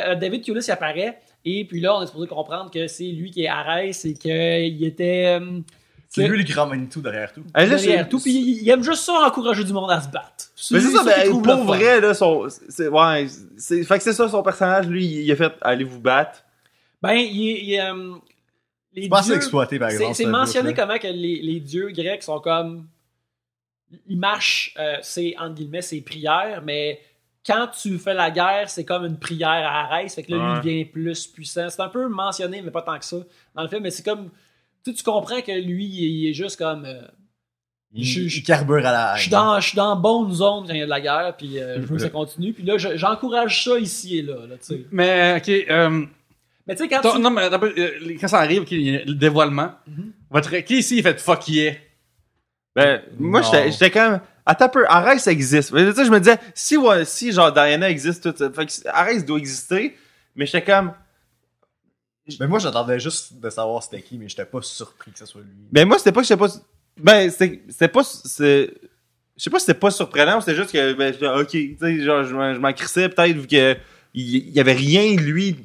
euh, 0.08 0.14
David 0.14 0.42
Thewlis 0.44 0.64
il 0.68 0.70
apparaît, 0.72 1.18
et 1.44 1.64
puis 1.64 1.80
là, 1.80 1.96
on 1.96 2.02
est 2.02 2.06
supposé 2.06 2.26
comprendre 2.28 2.70
que 2.70 2.86
c'est 2.86 3.04
lui 3.04 3.30
qui 3.30 3.44
est 3.44 3.48
Arès 3.48 4.04
et 4.04 4.12
qu'il 4.14 4.84
était. 4.84 5.38
euh, 5.40 5.60
C'est 6.14 6.28
lui 6.28 6.38
le 6.42 6.44
grand 6.44 6.66
Manitou 6.66 7.00
derrière 7.00 7.32
tout. 7.32 7.42
Là, 7.54 7.64
derrière 7.66 8.08
tout, 8.08 8.20
puis 8.20 8.32
il, 8.32 8.62
il 8.62 8.68
aime 8.68 8.82
juste 8.82 9.02
ça 9.04 9.14
encourager 9.26 9.64
du 9.64 9.72
monde 9.72 9.90
à 9.90 10.00
se 10.00 10.08
battre. 10.08 10.44
Mais 10.70 10.80
c'est 10.80 10.90
ça, 10.90 11.22
qu'il 11.22 11.32
ben, 11.32 11.42
pour 11.42 11.64
vrai, 11.64 12.00
là, 12.00 12.12
son, 12.14 12.48
c'est, 12.68 12.88
ouais, 12.88 13.26
c'est, 13.56 13.82
fait 13.84 13.96
que 13.98 14.04
c'est 14.04 14.12
ça, 14.12 14.28
son 14.28 14.42
personnage, 14.42 14.86
lui, 14.88 15.04
il 15.06 15.32
a 15.32 15.36
fait, 15.36 15.52
allez 15.62 15.84
vous 15.84 16.00
battre. 16.00 16.44
Ben, 17.00 17.14
il, 17.14 17.48
est- 17.48 17.64
il 17.64 17.80
euh, 17.80 18.14
les 18.92 19.02
C'est 19.04 19.08
pas 19.08 19.18
assez 19.20 19.28
dieux- 19.28 19.36
exploité, 19.36 19.78
par 19.78 19.88
C'est 19.90 19.96
exemple. 19.96 20.14
c'est 20.14 20.24
ce 20.24 20.28
mentionné 20.28 20.74
comment 20.74 20.98
que 20.98 21.06
les, 21.08 21.40
les 21.42 21.60
dieux 21.60 21.88
grecs 21.88 22.22
sont 22.22 22.40
comme. 22.40 22.86
Ils 24.06 24.18
marchent, 24.18 24.74
euh, 24.78 24.96
c'est 25.02 25.34
entre 25.38 25.54
guillemets, 25.54 25.82
c'est 25.82 26.00
prières, 26.02 26.62
mais 26.64 27.00
quand 27.46 27.68
tu 27.68 27.98
fais 27.98 28.14
la 28.14 28.30
guerre, 28.30 28.70
c'est 28.70 28.84
comme 28.84 29.04
une 29.04 29.18
prière 29.18 29.48
à 29.48 29.84
Arès, 29.84 30.14
fait 30.14 30.22
que 30.22 30.30
là, 30.32 30.36
lui, 30.36 30.52
il 30.52 30.60
devient 30.62 30.84
plus 30.84 31.26
puissant. 31.26 31.68
C'est 31.70 31.82
un 31.82 31.88
peu 31.88 32.06
mentionné, 32.08 32.62
mais 32.62 32.70
pas 32.70 32.82
tant 32.82 32.98
que 32.98 33.04
ça 33.04 33.16
dans 33.54 33.62
le 33.62 33.68
film, 33.68 33.82
mais 33.82 33.90
c'est 33.90 34.04
comme. 34.04 34.30
Tu 34.84 34.90
sais, 34.90 34.96
tu 34.96 35.04
comprends 35.04 35.40
que 35.40 35.52
lui, 35.52 35.84
il 35.86 36.04
est- 36.04 36.10
il 36.10 36.28
est 36.30 36.34
juste 36.34 36.56
comme. 36.58 36.84
euh, 36.84 37.02
Il, 37.94 38.04
je- 38.04 38.20
il 38.22 38.28
je- 38.30 38.42
carbure 38.42 38.78
à 38.86 38.92
la 38.92 39.16
je 39.16 39.22
suis 39.22 39.30
dans, 39.30 39.60
je 39.60 39.68
suis 39.68 39.76
dans 39.76 39.94
bonne 39.96 40.32
zone 40.32 40.64
quand 40.66 40.72
il 40.72 40.78
y 40.78 40.82
a 40.82 40.86
de 40.86 40.90
la 40.90 41.00
guerre, 41.00 41.34
puis 41.36 41.58
euh, 41.58 41.76
je 41.76 41.86
veux 41.86 41.96
que 41.96 42.02
ça 42.02 42.08
continue. 42.08 42.52
Puis 42.54 42.62
là, 42.64 42.78
je- 42.78 42.96
j'encourage 42.96 43.62
ça 43.64 43.78
ici 43.78 44.18
et 44.18 44.22
là, 44.22 44.34
là 44.48 44.56
tu 44.56 44.64
sais. 44.64 44.86
Mais, 44.90 45.36
ok, 45.36 45.48
euh, 45.70 46.04
Mais 46.66 46.74
tu 46.74 46.82
sais, 46.84 46.88
quand 46.88 47.12
tu. 47.12 47.18
non, 47.20 47.30
mais 47.30 47.42
euh, 47.52 48.16
quand 48.18 48.28
ça 48.28 48.38
arrive, 48.38 48.62
ok, 48.62 48.70
il 48.72 48.80
y 48.82 48.96
a 48.96 49.04
le 49.04 49.14
dévoilement, 49.14 49.72
Mhm. 49.86 50.12
votre, 50.30 50.56
qui 50.60 50.78
ici, 50.78 50.96
il 50.98 51.02
fait 51.02 51.20
fuck 51.20 51.46
yeah? 51.48 51.74
Ben, 52.74 53.02
moi, 53.18 53.40
Non. 53.42 53.46
j'étais, 53.52 53.70
j'étais 53.72 53.90
quand 53.90 54.10
même, 54.12 54.20
attends 54.46 54.64
un 54.64 54.68
peu, 54.70 54.86
Arès, 54.88 55.22
ça 55.22 55.30
existe. 55.30 55.72
Mais, 55.72 55.84
tu 55.90 55.94
sais, 55.94 56.06
je 56.06 56.10
me 56.10 56.18
disais, 56.18 56.38
si, 56.54 56.76
si, 57.04 57.30
genre, 57.32 57.52
Diana 57.52 57.90
existe, 57.90 58.22
tout 58.22 58.34
ça, 58.36 58.50
fait 58.50 58.64
que 58.66 58.88
Arès 58.88 59.22
doit 59.26 59.36
exister, 59.38 59.96
mais 60.34 60.46
j'étais 60.46 60.62
comme, 60.62 60.92
Mais 62.38 62.46
moi, 62.46 62.58
j'attendais 62.58 63.00
juste 63.00 63.40
de 63.40 63.50
savoir 63.50 63.82
c'était 63.82 64.00
qui, 64.00 64.16
mais 64.16 64.28
j'étais 64.28 64.44
pas 64.44 64.62
surpris 64.62 65.10
que 65.10 65.18
ce 65.18 65.26
soit 65.26 65.40
lui. 65.40 65.50
ben, 65.72 65.86
moi, 65.86 65.98
c'était 65.98 66.12
pas 66.12 66.20
que 66.20 66.26
j'étais 66.26 66.38
pas, 66.38 66.48
ben, 66.96 67.30
c'était, 67.30 67.88
pas, 67.88 68.04
c'est, 68.04 68.70
je 69.36 69.42
sais 69.42 69.50
pas 69.50 69.58
si 69.58 69.66
c'était 69.66 69.78
pas 69.78 69.90
surprenant 69.90 70.38
ou 70.38 70.40
c'était 70.40 70.54
juste 70.54 70.72
que, 70.72 70.92
ben, 70.92 71.14
ok, 71.40 71.48
tu 71.48 71.76
sais, 71.80 72.00
genre, 72.02 72.24
je 72.24 72.58
m'en, 72.58 72.72
crissais 72.72 73.08
peut-être 73.08 73.36
vu 73.36 73.46
que, 73.46 73.76
il 74.14 74.50
y 74.50 74.60
avait 74.60 74.72
rien, 74.72 75.16
lui, 75.16 75.56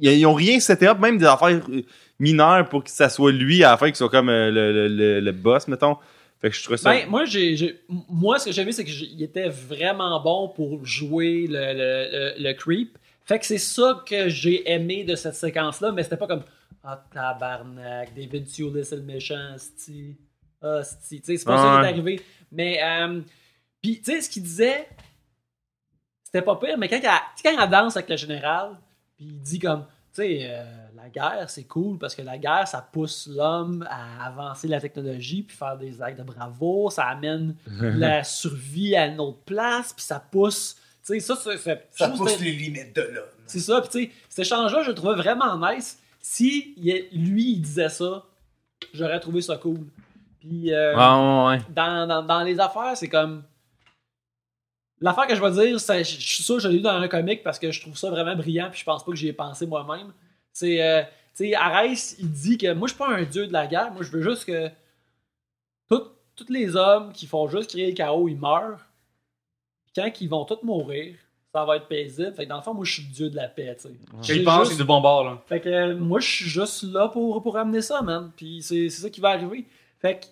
ils, 0.00 0.26
ont 0.26 0.34
rien 0.34 0.58
seté 0.58 0.88
up, 0.88 0.98
même 0.98 1.18
des 1.18 1.26
affaires 1.26 1.60
euh, 1.68 1.82
mineures 2.18 2.68
pour 2.68 2.82
que 2.82 2.90
ça 2.90 3.08
soit 3.08 3.32
lui 3.32 3.62
à 3.62 3.72
la 3.72 3.76
fin, 3.76 3.86
qu'il 3.86 3.96
soit 3.96 4.08
comme 4.08 4.30
euh, 4.30 4.50
le, 4.50 4.72
le, 4.72 4.88
le, 4.88 5.20
le 5.20 5.32
boss, 5.32 5.68
mettons. 5.68 5.96
Fait 6.40 6.50
que 6.50 6.56
je 6.56 6.62
trouvais 6.62 6.76
ça. 6.76 6.90
Ben, 6.90 7.08
moi, 7.08 7.24
j'ai, 7.24 7.80
moi, 8.08 8.38
ce 8.38 8.46
que 8.46 8.52
j'ai 8.52 8.62
aimé, 8.62 8.72
c'est 8.72 8.84
qu'il 8.84 9.22
était 9.22 9.48
vraiment 9.48 10.20
bon 10.20 10.48
pour 10.48 10.84
jouer 10.84 11.46
le, 11.48 11.72
le, 11.72 12.34
le, 12.38 12.42
le 12.42 12.52
creep. 12.54 12.98
Fait 13.24 13.38
que 13.38 13.46
c'est 13.46 13.58
ça 13.58 14.02
que 14.06 14.28
j'ai 14.28 14.70
aimé 14.70 15.04
de 15.04 15.14
cette 15.14 15.34
séquence-là, 15.34 15.92
mais 15.92 16.02
c'était 16.02 16.16
pas 16.16 16.26
comme 16.26 16.44
Ah, 16.82 17.02
tabarnak, 17.12 18.14
David 18.14 18.46
Thewlis, 18.46 18.84
c'est 18.84 18.96
le 18.96 19.02
méchant, 19.02 19.56
sti. 19.56 20.16
Ah, 20.60 20.82
sti. 20.82 21.20
Tu 21.20 21.26
sais, 21.26 21.36
c'est 21.38 21.44
pas 21.44 21.56
ça 21.56 21.80
qui 21.80 21.86
est 21.86 21.90
arrivé. 21.90 22.20
Mais, 22.52 22.82
euh, 22.82 23.22
puis, 23.80 24.00
tu 24.02 24.12
sais, 24.12 24.20
ce 24.20 24.28
qu'il 24.28 24.42
disait, 24.42 24.88
c'était 26.24 26.42
pas 26.42 26.56
pire, 26.56 26.76
mais 26.76 26.88
quand, 26.88 27.00
sais, 27.00 27.42
quand 27.42 27.66
danse 27.68 27.96
avec 27.96 28.10
le 28.10 28.16
général, 28.16 28.76
puis 29.16 29.26
il 29.26 29.40
dit 29.40 29.58
comme, 29.58 29.84
tu 30.12 30.22
sais, 30.22 30.38
euh, 30.42 30.64
la 30.94 31.08
guerre, 31.08 31.48
c'est 31.48 31.64
cool 31.64 31.98
parce 31.98 32.14
que 32.14 32.22
la 32.22 32.38
guerre, 32.38 32.68
ça 32.68 32.80
pousse 32.80 33.26
l'homme 33.26 33.86
à 33.88 34.26
avancer 34.26 34.68
la 34.68 34.80
technologie 34.80 35.42
puis 35.42 35.56
faire 35.56 35.76
des 35.76 36.00
actes 36.02 36.18
de 36.18 36.24
bravo, 36.24 36.90
ça 36.90 37.04
amène 37.04 37.56
la 37.66 38.24
survie 38.24 38.96
à 38.96 39.06
une 39.06 39.20
autre 39.20 39.42
place, 39.44 39.92
puis 39.92 40.04
ça 40.04 40.20
pousse. 40.20 40.76
Tu 41.06 41.12
sais, 41.12 41.20
ça, 41.20 41.36
c'était- 41.36 41.82
les 42.40 42.52
limites 42.52 42.96
de 42.96 43.02
l'homme. 43.02 43.24
c'est 43.46 43.60
ça, 43.60 43.80
puis 43.82 43.90
tu 43.90 44.04
sais, 44.06 44.10
cet 44.28 44.38
échange-là, 44.46 44.82
je 44.82 44.88
le 44.88 44.94
trouvais 44.94 45.14
vraiment 45.16 45.56
nice. 45.70 45.98
Si 46.20 46.74
lui, 47.12 47.52
il 47.52 47.60
disait 47.60 47.90
ça, 47.90 48.24
j'aurais 48.94 49.20
trouvé 49.20 49.42
ça 49.42 49.56
cool. 49.58 49.80
Puis 50.40 50.72
euh, 50.72 50.94
Ah, 50.96 51.46
ouais, 51.48 51.56
ouais. 51.56 51.62
dans, 51.70 52.06
dans, 52.06 52.22
dans 52.22 52.42
les 52.42 52.58
affaires, 52.58 52.96
c'est 52.96 53.08
comme. 53.08 53.42
L'affaire 55.00 55.26
que 55.26 55.34
je 55.34 55.42
vais 55.42 55.50
dire, 55.50 55.78
c'est- 55.80 56.04
je 56.04 56.18
je 56.20 56.26
suis 56.34 56.42
sûr 56.42 56.54
que 56.56 56.62
je 56.62 56.68
l'ai 56.68 56.76
lu 56.76 56.80
dans 56.80 56.90
un 56.92 57.08
comic 57.08 57.42
parce 57.42 57.58
que 57.58 57.70
je 57.70 57.80
trouve 57.80 57.96
ça 57.98 58.08
vraiment 58.10 58.34
brillant, 58.36 58.70
puis 58.70 58.80
je 58.80 58.84
pense 58.84 59.04
pas 59.04 59.10
que 59.10 59.16
j'y 59.18 59.28
ai 59.28 59.32
pensé 59.34 59.66
moi-même. 59.66 60.12
C'est. 60.52 60.82
euh, 60.82 61.02
tu 61.36 61.48
sais, 61.48 61.54
Arès, 61.54 62.16
il 62.18 62.30
dit 62.30 62.56
que 62.56 62.72
moi, 62.72 62.86
je 62.88 62.94
suis 62.94 62.98
pas 62.98 63.08
un 63.10 63.24
dieu 63.24 63.46
de 63.46 63.52
la 63.52 63.66
guerre, 63.66 63.92
moi, 63.92 64.02
je 64.02 64.10
veux 64.10 64.22
juste 64.22 64.44
que. 64.46 64.70
tous 66.36 66.48
les 66.48 66.74
hommes 66.74 67.12
qui 67.12 67.26
font 67.28 67.46
juste 67.48 67.70
créer 67.70 67.88
le 67.90 67.94
chaos, 67.94 68.26
ils 68.28 68.36
meurent. 68.36 68.80
Quand 69.94 70.10
ils 70.20 70.28
vont 70.28 70.44
tous 70.44 70.62
mourir, 70.62 71.14
ça 71.52 71.64
va 71.64 71.76
être 71.76 71.86
paisible. 71.86 72.32
Fait 72.34 72.44
que 72.44 72.48
dans 72.48 72.56
le 72.56 72.62
fond, 72.62 72.74
moi, 72.74 72.84
je 72.84 72.92
suis 72.94 73.02
le 73.04 73.12
dieu 73.14 73.30
de 73.30 73.36
la 73.36 73.48
paix, 73.48 73.76
tu 73.76 73.88
sais. 73.88 73.94
Quand 74.10 74.22
J'ai 74.22 74.36
il 74.36 74.44
pense, 74.44 74.60
juste- 74.60 74.72
c'est 74.72 74.82
du 74.82 74.86
bon 74.86 75.00
bord, 75.00 75.24
là. 75.24 75.42
fait 75.46 75.60
que 75.60 75.68
euh, 75.68 75.96
moi, 75.96 76.18
je 76.20 76.28
suis 76.28 76.44
juste 76.46 76.82
là 76.82 77.08
pour, 77.08 77.40
pour 77.42 77.56
amener 77.56 77.80
ça, 77.82 78.02
man. 78.02 78.32
Puis 78.36 78.60
c'est 78.62 78.88
c'est 78.88 79.02
ça 79.02 79.10
qui 79.10 79.20
va 79.20 79.30
arriver. 79.30 79.64
Fait 80.00 80.18
que 80.20 80.26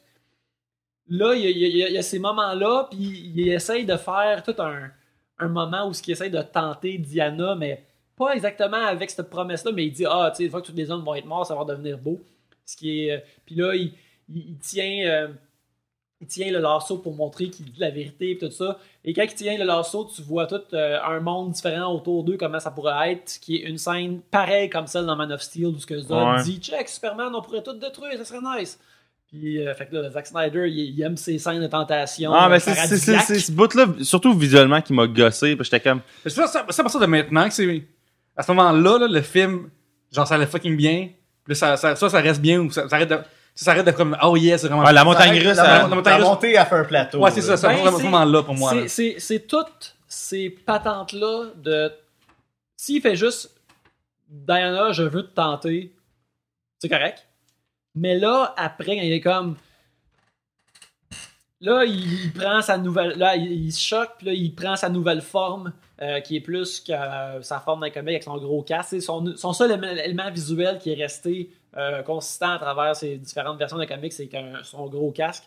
là, 1.08 1.34
il 1.34 1.42
y 1.58 1.82
a, 1.84 1.90
y 1.90 1.96
y 1.98 2.02
ces 2.02 2.18
moments-là, 2.18 2.88
puis 2.90 2.98
il 3.34 3.48
essaye 3.48 3.84
de 3.84 3.96
faire 3.96 4.42
tout 4.42 4.54
un, 4.60 4.90
un 5.38 5.48
moment 5.48 5.86
où 5.88 5.92
ce 5.92 6.02
qu'il 6.02 6.12
essaye 6.12 6.30
de 6.30 6.42
tenter 6.42 6.98
Diana, 6.98 7.54
mais 7.54 7.84
pas 8.16 8.34
exactement 8.34 8.76
avec 8.84 9.10
cette 9.10 9.30
promesse-là, 9.30 9.72
mais 9.72 9.86
il 9.86 9.92
dit 9.92 10.06
Ah, 10.08 10.30
tu 10.32 10.38
sais, 10.38 10.44
une 10.44 10.50
fois 10.50 10.60
que 10.60 10.66
tous 10.66 10.76
les 10.76 10.90
hommes 10.90 11.04
vont 11.04 11.14
être 11.14 11.24
morts, 11.26 11.46
ça 11.46 11.54
va 11.54 11.64
devenir 11.64 11.98
beau. 11.98 12.20
Ce 12.64 12.76
qui 12.76 13.06
est. 13.06 13.12
euh, 13.12 13.20
puis 13.46 13.54
là, 13.54 13.74
il, 13.74 13.92
il- 14.28 14.50
il 14.50 14.58
tient. 14.58 15.06
euh, 15.08 15.28
il 16.22 16.28
tient 16.28 16.52
le 16.52 16.60
lasso 16.60 16.98
pour 16.98 17.14
montrer 17.14 17.50
qu'il 17.50 17.66
dit 17.66 17.80
la 17.80 17.90
vérité 17.90 18.30
et 18.30 18.38
tout 18.38 18.50
ça. 18.50 18.78
Et 19.04 19.12
quand 19.12 19.22
il 19.24 19.34
tient 19.34 19.58
le 19.58 19.64
lasso, 19.64 20.08
tu 20.14 20.22
vois 20.22 20.46
tout 20.46 20.60
euh, 20.72 20.98
un 21.04 21.18
monde 21.18 21.50
différent 21.50 21.92
autour 21.92 22.22
d'eux, 22.22 22.36
comment 22.38 22.60
ça 22.60 22.70
pourrait 22.70 23.12
être, 23.12 23.38
qui 23.40 23.56
est 23.56 23.62
une 23.68 23.76
scène 23.76 24.20
pareille 24.30 24.70
comme 24.70 24.86
celle 24.86 25.04
dans 25.04 25.16
Man 25.16 25.32
of 25.32 25.42
Steel, 25.42 25.66
où 25.66 25.78
ce 25.78 25.84
que 25.86 25.98
Zod 25.98 26.12
Ouais. 26.12 26.42
dit 26.44 26.60
Check, 26.60 26.88
Superman, 26.88 27.34
on 27.34 27.42
pourrait 27.42 27.62
tout 27.62 27.72
détruire, 27.74 28.16
ça 28.18 28.24
serait 28.24 28.58
nice. 28.58 28.78
Puis, 29.28 29.66
euh, 29.66 29.74
fait 29.74 29.86
que 29.86 29.96
là, 29.96 30.10
Zack 30.10 30.26
Snyder, 30.26 30.68
il, 30.68 30.94
il 30.94 31.02
aime 31.02 31.16
ces 31.16 31.38
scènes 31.38 31.60
de 31.60 31.66
tentation. 31.66 32.32
Ah, 32.32 32.46
euh, 32.46 32.50
ben, 32.50 32.58
c'est, 32.60 32.74
c'est, 32.74 32.96
c'est, 32.98 33.12
paradisiaques. 33.12 33.22
c'est 33.26 33.38
ce 33.40 33.52
bout-là, 33.52 33.86
surtout 34.02 34.32
visuellement, 34.34 34.80
qui 34.80 34.92
m'a 34.92 35.06
gossé, 35.06 35.56
que 35.56 35.64
j'étais 35.64 35.80
comme, 35.80 36.02
C'est 36.22 36.30
ça, 36.30 36.46
ça, 36.46 36.64
ça, 36.68 36.82
à 36.82 36.84
partir 36.84 37.00
de 37.00 37.06
maintenant 37.06 37.48
que 37.48 37.54
c'est. 37.54 37.82
À 38.36 38.42
ce 38.42 38.52
moment-là, 38.52 38.98
là, 38.98 39.08
le 39.08 39.22
film, 39.22 39.70
genre, 40.12 40.26
ça 40.26 40.36
allait 40.36 40.46
fucking 40.46 40.76
bien. 40.76 41.08
Puis 41.44 41.48
là, 41.52 41.54
ça, 41.54 41.76
ça, 41.76 41.96
ça, 41.96 42.08
ça 42.08 42.20
reste 42.20 42.40
bien 42.40 42.60
ou 42.60 42.70
ça, 42.70 42.88
ça 42.88 42.96
arrête 42.96 43.08
de. 43.08 43.18
Ça 43.54 43.66
s'arrête 43.66 43.86
de 43.86 43.90
comme, 43.90 44.16
oh 44.22 44.36
yeah, 44.36 44.56
c'est 44.56 44.66
vraiment. 44.68 44.82
Ah, 44.86 44.92
la 44.92 45.04
montagne 45.04 45.34
russe, 45.38 45.44
la, 45.44 45.54
ça- 45.54 45.62
la 45.64 45.78
La, 45.82 45.88
montagne 45.88 46.14
russe. 46.20 46.24
montée 46.24 46.56
a 46.56 46.64
fait 46.64 46.74
un 46.76 46.84
plateau. 46.84 47.18
Ouais, 47.20 47.30
c'est 47.30 47.42
ça, 47.42 47.50
là. 47.50 47.56
ça 47.58 47.68
Ben, 47.68 47.76
c'est- 47.98 48.02
moment-là 48.04 48.42
pour 48.42 48.54
moi. 48.54 48.72
C'est- 48.88 49.18
là. 49.34 49.38
Toutes 49.48 49.96
ces 50.08 50.48
patentes-là 50.50 51.46
de. 51.56 51.92
S'il 52.76 53.00
fait 53.02 53.14
juste 53.16 53.50
Diana, 54.28 54.92
je 54.92 55.02
veux 55.02 55.22
te 55.22 55.34
tenter, 55.34 55.92
c'est 56.78 56.88
correct. 56.88 57.26
Mais 57.94 58.18
là, 58.18 58.54
après, 58.56 58.96
quand 58.96 59.02
il 59.02 59.12
est 59.12 59.20
comme. 59.20 59.56
Là, 61.60 61.84
il, 61.84 62.24
il 62.24 62.32
prend 62.32 62.60
sa 62.60 62.76
nouvelle. 62.78 63.16
Là, 63.18 63.36
il, 63.36 63.66
il 63.66 63.72
se 63.72 63.80
choque, 63.86 64.12
puis 64.18 64.26
là, 64.26 64.32
il 64.32 64.52
prend 64.54 64.74
sa 64.74 64.88
nouvelle 64.88 65.20
forme, 65.20 65.72
euh, 66.00 66.20
qui 66.20 66.36
est 66.36 66.40
plus 66.40 66.80
que 66.80 66.92
euh, 66.92 67.40
sa 67.42 67.60
forme 67.60 67.82
d'un 67.82 67.90
comic 67.90 68.08
avec 68.14 68.22
son 68.24 68.36
gros 68.38 68.62
casque. 68.62 68.88
C'est 68.90 69.00
son, 69.00 69.36
son 69.36 69.52
seul 69.52 69.70
élément, 69.70 69.92
élément 70.02 70.30
visuel 70.30 70.78
qui 70.78 70.90
est 70.90 71.00
resté 71.00 71.50
euh, 71.76 72.02
consistant 72.02 72.52
à 72.52 72.58
travers 72.58 72.94
ses 72.96 73.16
différentes 73.16 73.58
versions 73.58 73.78
de 73.78 73.84
comics, 73.84 74.12
c'est 74.12 74.26
qu'un- 74.28 74.62
son 74.62 74.86
gros 74.86 75.10
casque. 75.10 75.44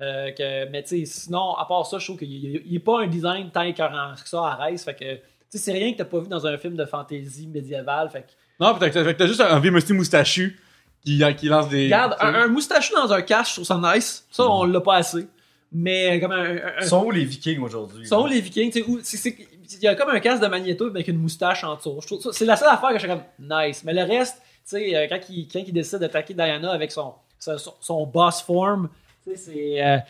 Euh, 0.00 0.32
que, 0.32 0.68
mais 0.70 0.82
tu 0.82 1.00
sais, 1.00 1.04
sinon, 1.04 1.54
à 1.54 1.64
part 1.66 1.86
ça, 1.86 1.98
je 1.98 2.04
trouve 2.04 2.18
qu'il 2.18 2.62
n'est 2.68 2.78
pas 2.80 3.02
un 3.02 3.06
design 3.06 3.50
tant 3.52 3.62
écœurant 3.62 4.14
que 4.20 4.28
ça 4.28 4.40
à 4.44 4.54
Reiss. 4.56 4.84
Fait 4.84 4.94
que, 4.94 5.14
tu 5.14 5.20
sais, 5.50 5.58
c'est 5.58 5.72
rien 5.72 5.92
que 5.92 5.98
t'as 5.98 6.04
pas 6.04 6.18
vu 6.18 6.26
dans 6.28 6.44
un 6.46 6.56
film 6.58 6.74
de 6.76 6.84
fantasy 6.84 7.46
médiévale. 7.46 8.10
Fait 8.10 8.22
que, 8.22 8.26
Non, 8.58 8.74
peut-être 8.74 8.92
que 9.04 9.10
t'as 9.12 9.26
juste 9.26 9.40
un 9.40 9.60
vieux 9.60 9.70
monsieur 9.70 9.94
moustachu 9.94 10.58
qui, 11.04 11.22
qui 11.36 11.46
lance 11.46 11.68
des. 11.68 11.84
regarde, 11.84 12.16
un, 12.20 12.34
un 12.34 12.46
moustachu 12.48 12.92
dans 12.94 13.12
un 13.12 13.22
casque, 13.22 13.50
je 13.50 13.54
trouve 13.62 13.64
ça 13.66 13.94
nice. 13.94 14.26
Ça, 14.32 14.44
on 14.48 14.64
l'a 14.64 14.80
pas 14.80 14.96
assez. 14.96 15.28
Mais 15.70 16.20
comme 16.20 16.32
un. 16.32 16.56
un- 16.56 16.60
un- 16.78 16.86
Sont 16.86 17.04
où 17.04 17.10
les 17.10 17.24
Vikings 17.24 17.60
aujourd'hui? 17.60 18.06
sont 18.06 18.22
où 18.22 18.26
les 18.26 18.40
Vikings? 18.40 18.70
tu 18.72 18.80
sais, 18.82 18.88
où- 18.88 18.98
c'est- 19.02 19.16
c'est- 19.16 19.36
Il 19.76 19.82
y 19.82 19.88
a 19.88 19.94
comme 19.94 20.10
un 20.10 20.20
casque 20.20 20.42
de 20.42 20.46
Magneto 20.46 20.86
avec 20.86 21.08
une 21.08 21.16
moustache 21.18 21.64
en 21.64 21.76
dessous. 21.76 21.98
Je 22.02 22.06
trouve 22.06 22.20
ça- 22.20 22.32
C'est 22.32 22.44
la 22.44 22.54
seule 22.56 22.68
affaire 22.68 22.90
que 22.90 22.94
je 22.98 23.06
suis 23.06 23.08
comme 23.08 23.22
nice. 23.38 23.82
Mais 23.84 23.94
le 23.94 24.02
reste, 24.02 24.40
sais, 24.64 24.96
euh, 24.96 25.06
quand 25.08 25.20
il, 25.28 25.48
quand 25.48 25.60
il 25.66 25.72
décide 25.72 25.98
d'attaquer 25.98 26.34
Diana 26.34 26.72
avec 26.72 26.90
son, 26.92 27.14
son, 27.38 27.56
son 27.80 28.06
boss 28.06 28.40
form, 28.42 28.88
tu 29.24 29.30
sais, 29.30 29.36
c'est. 29.36 29.84
euh, 29.84 29.98
tu 29.98 30.04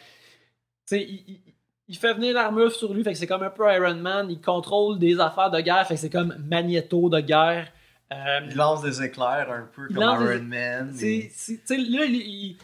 sais, 0.87 1.03
il, 1.03 1.25
il- 1.29 1.41
il 1.87 1.99
fait 1.99 2.15
venir 2.15 2.33
l'armure 2.33 2.73
sur 2.73 2.95
lui, 2.95 3.05
fait 3.05 3.13
que 3.13 3.19
c'est 3.19 3.27
comme 3.27 3.43
un 3.43 3.51
peu 3.51 3.71
Iron 3.71 3.97
Man. 3.97 4.29
Il 4.31 4.41
contrôle 4.41 4.99
des 4.99 5.21
affaires 5.21 5.51
de 5.51 5.61
guerre, 5.61 5.87
fait 5.87 5.97
que 5.97 6.01
c'est 6.01 6.09
comme 6.09 6.35
Magneto 6.49 7.11
de 7.11 7.21
guerre. 7.21 7.69
Euh, 8.11 8.41
Il 8.49 8.57
lance 8.57 8.81
des 8.81 9.03
éclairs 9.03 9.51
un 9.53 9.69
peu 9.71 9.89
comme 9.89 9.97
des- 9.97 10.33
Iron 10.33 10.43
Man. 10.45 10.95
et- 11.03 11.31
là, 11.69 12.05
il- 12.07 12.57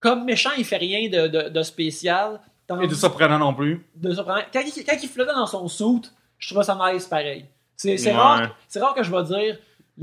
comme 0.00 0.24
méchant, 0.24 0.50
il 0.56 0.64
fait 0.64 0.78
rien 0.78 1.10
de, 1.10 1.28
de, 1.28 1.48
de 1.50 1.62
spécial. 1.62 2.40
Et 2.82 2.86
de 2.88 2.94
surprenant 2.94 3.38
non 3.38 3.52
plus. 3.52 3.84
de 3.94 4.14
surprenant. 4.14 4.40
Quand 4.50 4.62
il, 4.64 4.84
quand 4.84 4.96
il 5.02 5.08
flottait 5.10 5.34
dans 5.34 5.46
son 5.46 5.68
suit, 5.68 6.10
je 6.38 6.48
trouvais 6.48 6.64
ça 6.64 6.78
nice 6.90 7.04
pareil. 7.06 7.44
C'est 7.76 8.02
Ouais. 8.02 8.12
rare, 8.12 8.56
c'est 8.66 8.80
rare 8.80 8.94
que 8.94 9.02
je 9.02 9.10
vais 9.14 9.24
dire 9.24 9.58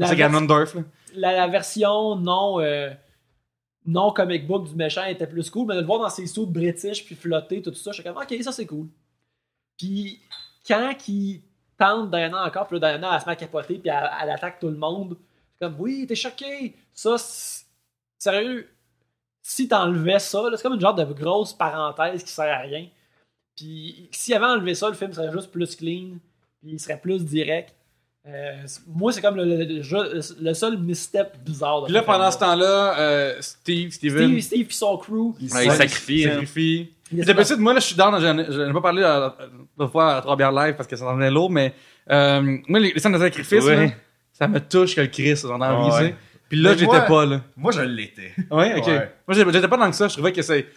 C'est 0.07 0.15
Ganondorf, 0.15 0.75
là. 0.75 0.81
La, 1.13 1.47
version 1.47 2.15
non, 2.15 2.59
euh, 2.59 2.89
non 3.85 4.11
comic 4.11 4.47
book 4.47 4.69
du 4.69 4.75
méchant 4.75 5.05
était 5.05 5.27
plus 5.27 5.49
cool, 5.49 5.67
mais 5.67 5.75
de 5.75 5.81
le 5.81 5.85
voir 5.85 5.99
dans 5.99 6.09
ses 6.09 6.27
suits 6.27 6.45
british 6.45 7.05
puis 7.05 7.15
flotter, 7.15 7.61
tout 7.61 7.73
ça, 7.73 7.91
je 7.91 7.95
suis 7.95 8.03
comme, 8.03 8.17
ok, 8.17 8.35
ça 8.41 8.51
c'est 8.51 8.65
cool. 8.65 8.87
Puis 9.77 10.19
quand 10.67 10.93
il 11.07 11.41
tente 11.77 12.11
Diana 12.11 12.45
encore, 12.45 12.67
puis 12.67 12.79
là, 12.79 12.89
Diana, 12.89 13.15
elle 13.15 13.21
se 13.21 13.25
met 13.25 13.31
à 13.31 13.35
capoter, 13.35 13.79
puis 13.79 13.89
elle, 13.89 14.29
attaque 14.29 14.59
tout 14.59 14.69
le 14.69 14.77
monde, 14.77 15.17
c'est 15.53 15.65
comme, 15.65 15.79
oui, 15.79 16.05
t'es 16.07 16.15
choqué. 16.15 16.75
Ça, 16.93 17.15
sérieux, 18.17 18.69
si 19.41 19.67
t'enlevais 19.67 20.19
ça, 20.19 20.43
c'est 20.55 20.61
comme 20.61 20.75
une 20.75 20.81
genre 20.81 20.95
de 20.95 21.05
grosse 21.05 21.53
parenthèse 21.53 22.23
qui 22.23 22.31
sert 22.31 22.53
à 22.53 22.59
rien. 22.59 22.87
Puis 23.55 24.09
s'il 24.11 24.33
avait 24.35 24.45
enlevé 24.45 24.75
ça, 24.75 24.89
le 24.89 24.95
film 24.95 25.11
serait 25.13 25.31
juste 25.31 25.51
plus 25.51 25.75
clean, 25.75 26.17
puis 26.59 26.73
il 26.73 26.79
serait 26.79 26.99
plus 26.99 27.25
direct. 27.25 27.75
Euh, 28.27 28.53
moi, 28.87 29.11
c'est 29.11 29.21
comme 29.21 29.35
le, 29.35 29.43
le- 29.43 29.63
le 29.65 30.21
le 30.43 30.53
seul 30.53 30.77
misstep 30.77 31.37
bizarre. 31.43 31.81
de 31.81 31.85
Puis 31.85 31.93
là, 31.95 32.03
pendant 32.03 32.29
ce 32.29 32.37
temps-là, 32.37 32.99
euh, 32.99 33.35
Steve, 33.39 33.89
Steven, 33.91 34.27
Steve, 34.29 34.41
Steve 34.41 34.67
et 34.69 34.73
son 34.73 34.95
crew, 34.97 35.33
Il 35.39 35.51
Ouais, 35.51 35.65
il 35.65 35.71
se- 35.71 35.77
sacrifie. 35.77 36.25
hein. 36.27 36.33
sacrifie. 36.33 36.93
il 37.11 37.57
moi, 37.57 37.73
là, 37.73 37.79
je 37.79 37.85
suis 37.87 37.95
dans, 37.95 38.19
j'en 38.19 38.37
ai 38.37 38.73
pas 38.73 38.81
parlé 38.81 39.01
l'autre 39.75 39.91
fois 39.91 40.17
à 40.17 40.21
Trois-Bières 40.21 40.51
Live 40.51 40.75
parce 40.75 40.87
que 40.87 40.95
ça 40.95 41.05
en 41.07 41.19
est 41.19 41.31
lourd, 41.31 41.49
mais 41.49 41.73
euh, 42.11 42.57
moi, 42.67 42.79
les, 42.79 42.93
les 42.93 42.99
scènes 42.99 43.11
de 43.13 43.17
sacrifice, 43.17 43.63
Ouais. 43.63 43.87
là, 43.87 43.91
ça 44.33 44.47
me 44.47 44.59
touche 44.59 44.95
que 44.95 45.01
le 45.01 45.07
Christ, 45.07 45.47
j'en 45.47 45.59
ai 45.59 45.65
envie, 45.65 46.03
Ouais. 46.03 46.15
Puis 46.47 46.59
là, 46.61 46.75
j'étais 46.75 47.05
pas, 47.07 47.25
là. 47.25 47.41
Moi, 47.57 47.71
je 47.71 47.81
l'étais. 47.81 48.33
Ouais, 48.51 48.75
ok. 48.77 48.85
Ouais. 48.87 49.11
Moi, 49.27 49.35
j'étais 49.51 49.67
pas 49.67 49.77
dans 49.77 49.89
que 49.89 49.95
ça, 49.95 50.07
je 50.09 50.13
trouvais 50.13 50.31
que 50.33 50.41
c'est. 50.43 50.61
Ben, 50.63 50.69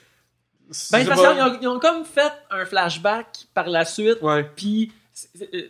c'est 0.72 1.04
parce 1.04 1.20
pas- 1.20 1.34
qu'ils 1.34 1.42
ont, 1.42 1.58
ils 1.60 1.68
ont 1.68 1.78
comme 1.78 2.04
fait 2.06 2.32
un 2.50 2.64
flashback 2.64 3.26
par 3.52 3.68
la 3.68 3.84
suite, 3.84 4.18
Ouais. 4.22 4.48
puis 4.56 4.92
euh, 5.52 5.62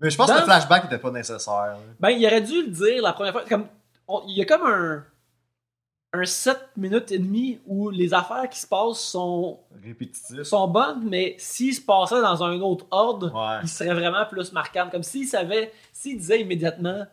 Mais 0.00 0.10
je 0.10 0.16
pense 0.16 0.26
Dans- 0.28 0.34
que 0.34 0.38
le 0.40 0.44
flashback 0.44 0.84
était 0.86 0.98
pas 0.98 1.10
nécessaire. 1.10 1.54
là. 1.54 1.78
ben 2.00 2.10
il 2.10 2.26
aurait 2.26 2.42
dû 2.42 2.62
le 2.62 2.68
dire 2.70 3.02
la 3.02 3.12
première 3.12 3.32
fois. 3.32 3.44
Comme 3.48 3.66
on- 4.08 4.22
il 4.28 4.36
y 4.36 4.42
a 4.42 4.44
comme 4.44 4.62
un 4.66 5.04
un 6.12 6.24
7 6.24 6.58
minutes 6.76 7.12
et 7.12 7.18
demie 7.18 7.60
où 7.66 7.90
les 7.90 8.14
affaires 8.14 8.48
qui 8.48 8.58
se 8.58 8.66
passent 8.66 9.00
sont 9.00 9.60
sont 10.44 10.68
bonnes, 10.68 11.06
mais 11.08 11.34
s'ils 11.38 11.74
se 11.74 11.80
passaient 11.82 12.22
dans 12.22 12.42
un 12.42 12.58
autre 12.60 12.86
ordre, 12.90 13.34
Ouais. 13.34 13.58
ils 13.62 13.68
seraient 13.68 13.92
vraiment 13.94 14.24
plus 14.24 14.50
marquants. 14.52 14.88
Comme 14.90 15.02
s'ils 15.02 15.26
savaient, 15.28 15.72
s'ils 15.92 16.16
disaient 16.16 16.40
immédiatement 16.40 17.04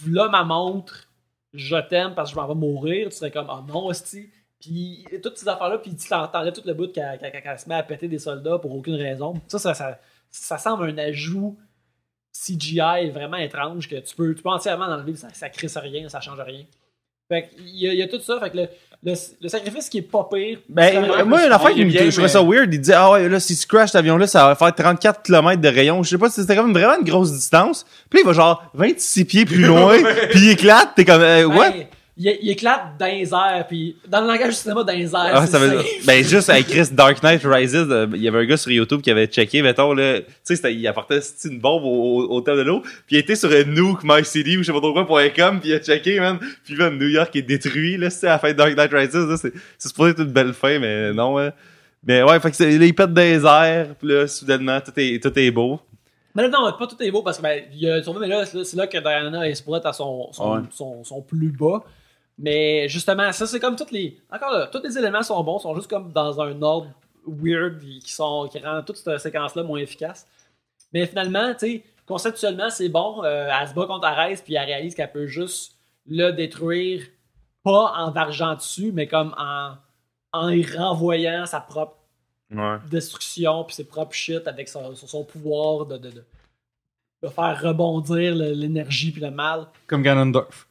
V'là 0.00 0.28
ma 0.28 0.42
montre, 0.44 1.08
je 1.52 1.76
t'aime 1.76 2.14
parce 2.14 2.30
que 2.30 2.36
je 2.36 2.40
m'en 2.40 2.48
vais 2.48 2.54
mourir, 2.54 3.08
tu 3.10 3.16
serais 3.16 3.30
comme 3.30 3.48
Oh 3.50 3.60
non, 3.66 3.86
hostie. 3.86 4.30
Puis 4.60 5.04
toutes 5.22 5.36
ces 5.36 5.48
affaires-là, 5.48 5.78
puis 5.78 5.94
tu 5.94 6.08
t'entendais 6.08 6.52
tout 6.52 6.62
le 6.64 6.72
bout 6.72 6.90
qu'elle 6.92 7.18
qu'elle 7.18 7.58
se 7.58 7.68
met 7.68 7.74
à 7.74 7.82
péter 7.82 8.08
des 8.08 8.18
soldats 8.20 8.58
pour 8.58 8.74
aucune 8.74 8.94
raison. 8.94 9.34
Ça, 9.48 9.58
ça, 9.58 9.74
ça, 9.74 9.98
ça 10.32 10.58
semble 10.58 10.90
un 10.90 10.98
ajout 10.98 11.56
CGI 12.32 13.10
vraiment 13.12 13.36
étrange 13.36 13.88
que 13.88 13.96
tu 13.96 14.14
peux, 14.16 14.34
tu 14.34 14.42
peux 14.42 14.48
entièrement 14.48 14.86
enlever, 14.86 15.14
ça, 15.16 15.28
ça 15.32 15.48
crisse 15.48 15.76
rien, 15.76 16.08
ça 16.08 16.20
change 16.20 16.40
rien. 16.40 16.64
Fait 17.28 17.48
qu'il 17.48 17.68
y, 17.68 17.88
a- 17.88 17.92
il 17.92 17.98
y 17.98 18.02
a 18.02 18.08
tout 18.08 18.20
ça, 18.20 18.40
fait 18.40 18.50
que 18.50 18.56
le, 18.56 18.68
le, 19.04 19.14
le 19.40 19.48
sacrifice 19.48 19.88
qui 19.88 19.98
est 19.98 20.02
pas 20.02 20.26
pire. 20.32 20.58
Ben, 20.68 21.04
euh, 21.04 21.24
moi, 21.24 21.40
affaire 21.40 21.70
il 21.70 21.74
qui 21.76 21.84
me 21.84 21.90
bien, 21.90 22.04
je 22.06 22.10
trouvais 22.10 22.22
mais- 22.22 22.28
ça 22.28 22.42
weird, 22.42 22.72
il 22.74 22.80
dit, 22.80 22.92
ah 22.92 23.10
ouais, 23.12 23.28
là, 23.28 23.38
si 23.38 23.56
tu 23.56 23.66
crashes 23.66 23.90
cet 23.90 23.96
avion-là, 24.00 24.26
ça 24.26 24.46
va 24.48 24.54
faire 24.54 24.74
34 24.74 25.22
km 25.22 25.60
de 25.60 25.68
rayon. 25.68 26.02
Je 26.02 26.10
sais 26.10 26.18
pas 26.18 26.30
si 26.30 26.40
c'était 26.40 26.56
comme 26.56 26.72
vraiment 26.72 26.98
une 26.98 27.04
grosse 27.06 27.32
distance. 27.32 27.84
Puis 28.10 28.18
là, 28.18 28.22
il 28.24 28.26
va 28.26 28.32
genre 28.32 28.64
26 28.74 29.24
pieds 29.26 29.44
plus 29.44 29.64
loin, 29.64 29.98
puis 30.30 30.40
il 30.40 30.50
éclate, 30.50 30.90
t'es 30.96 31.04
comme, 31.04 31.22
euh, 31.22 31.44
what? 31.44 31.72
Il, 32.18 32.26
il 32.42 32.50
éclate 32.50 32.98
dans 32.98 33.06
les 33.06 33.32
airs, 33.32 33.64
puis 33.66 33.96
dans 34.06 34.20
le 34.20 34.26
langage 34.26 34.48
du 34.50 34.54
cinéma, 34.56 34.84
dans 34.84 34.92
les 34.92 35.14
airs. 35.14 35.30
Ah, 35.32 35.46
ça 35.46 35.58
veut 35.58 35.70
dire- 35.70 35.82
ben 36.04 36.22
juste 36.22 36.50
avec 36.50 36.66
Chris 36.68 36.88
Dark 36.92 37.22
Knight 37.22 37.40
Rises, 37.42 37.74
euh, 37.74 38.06
il 38.14 38.20
y 38.22 38.28
avait 38.28 38.40
un 38.40 38.44
gars 38.44 38.58
sur 38.58 38.70
YouTube 38.70 39.00
qui 39.00 39.10
avait 39.10 39.26
checké, 39.26 39.62
mettons 39.62 39.94
là, 39.94 40.20
tu 40.20 40.54
sais, 40.54 40.74
il 40.74 40.86
apportait 40.86 41.20
une 41.46 41.58
bombe 41.58 41.84
au, 41.84 41.88
au, 41.88 42.30
au 42.36 42.40
thème 42.42 42.56
de 42.58 42.62
l'eau, 42.62 42.80
puis 43.06 43.16
il 43.16 43.18
était 43.18 43.34
sur 43.34 43.50
un 43.50 43.64
nuke 43.64 44.00
My 44.04 44.22
City 44.26 44.58
ou 44.58 44.60
je 44.62 44.66
sais 44.66 44.72
pas 44.72 44.80
trop 44.80 44.92
quoi 44.92 45.06
point 45.06 45.30
.com, 45.30 45.58
puis 45.58 45.70
il 45.70 45.74
a 45.74 45.78
checké 45.78 46.20
man, 46.20 46.38
puis 46.64 46.76
là 46.76 46.90
New 46.90 47.08
York 47.08 47.34
est 47.34 47.40
détruit 47.42 47.96
là, 47.96 48.10
c'est 48.10 48.26
à 48.28 48.32
la 48.32 48.38
fin 48.38 48.48
de 48.52 48.58
Dark 48.58 48.76
Knight 48.76 48.92
Rises, 48.92 49.14
là, 49.14 49.36
c'est 49.38 49.52
c'est 49.78 49.88
supposé 49.88 50.10
être 50.10 50.20
une 50.20 50.32
belle 50.32 50.52
fin, 50.52 50.78
mais 50.78 51.14
non. 51.14 51.38
hein. 51.38 51.50
Mais 52.06 52.22
ouais, 52.22 52.38
fait 52.40 52.50
que 52.50 52.62
là, 52.62 52.84
il 52.84 52.94
pète 52.94 53.14
des 53.14 53.42
airs, 53.46 53.94
puis 53.98 54.08
là 54.08 54.26
soudainement 54.26 54.78
tout 54.82 54.92
est 54.98 55.22
tout 55.22 55.32
est 55.38 55.50
beau. 55.50 55.80
Mais 56.34 56.42
là, 56.42 56.48
non, 56.50 56.70
pas 56.78 56.86
tout 56.86 56.96
est 57.02 57.10
beau 57.10 57.22
parce 57.22 57.38
que 57.38 57.42
ben, 57.42 57.62
il 57.74 57.90
a 57.90 58.00
tourné, 58.02 58.20
mais 58.20 58.26
là, 58.28 58.44
c'est 58.46 58.74
là- 58.74 58.86
que 58.86 58.98
Diana 58.98 59.48
est 59.48 59.62
à 59.86 59.92
son, 59.92 60.28
son, 60.32 60.52
Ouais. 60.56 60.60
son, 60.70 61.04
son 61.04 61.20
plus 61.22 61.48
bas. 61.50 61.82
Mais 62.38 62.88
justement, 62.88 63.30
ça, 63.32 63.46
c'est 63.46 63.60
comme 63.60 63.76
toutes 63.76 63.90
les. 63.90 64.18
Encore 64.30 64.52
là, 64.52 64.66
tous 64.66 64.82
les 64.82 64.96
éléments 64.98 65.22
sont 65.22 65.42
bons, 65.44 65.58
sont 65.58 65.74
juste 65.74 65.88
comme 65.88 66.12
dans 66.12 66.40
un 66.40 66.60
ordre 66.62 66.88
weird 67.26 67.78
qui, 67.80 68.10
sont, 68.12 68.48
qui 68.50 68.58
rend 68.58 68.82
toute 68.82 68.96
cette 68.96 69.18
séquence-là 69.20 69.62
moins 69.62 69.78
efficace. 69.78 70.26
Mais 70.92 71.06
finalement, 71.06 71.52
tu 71.52 71.58
sais, 71.60 71.84
conceptuellement, 72.06 72.68
c'est 72.70 72.88
bon. 72.88 73.22
Euh, 73.24 73.48
elle 73.60 73.68
se 73.68 73.74
bat 73.74 73.86
contre 73.86 74.06
Ares, 74.06 74.42
puis 74.44 74.54
elle 74.54 74.64
réalise 74.66 74.94
qu'elle 74.94 75.12
peut 75.12 75.26
juste 75.26 75.76
le 76.06 76.30
détruire, 76.32 77.02
pas 77.62 77.92
en 77.96 78.10
vargeant 78.10 78.54
dessus, 78.56 78.90
mais 78.92 79.06
comme 79.06 79.34
en, 79.38 79.74
en 80.32 80.48
y 80.48 80.64
renvoyant 80.64 81.46
sa 81.46 81.60
propre 81.60 81.96
Ouais. 82.54 82.76
destruction 82.90 83.64
puis 83.64 83.74
ses 83.74 83.84
propres 83.84 84.12
shit 84.12 84.46
avec 84.46 84.68
son, 84.68 84.94
son- 84.94 85.24
pouvoir 85.24 85.86
de, 85.86 85.96
de, 85.96 86.10
de, 86.10 86.24
de 87.22 87.28
faire 87.28 87.58
rebondir 87.62 88.34
l'énergie 88.34 89.10
puis 89.10 89.22
le 89.22 89.30
mal. 89.30 89.68
Comme 89.86 90.02
Ganondorf. 90.02 90.68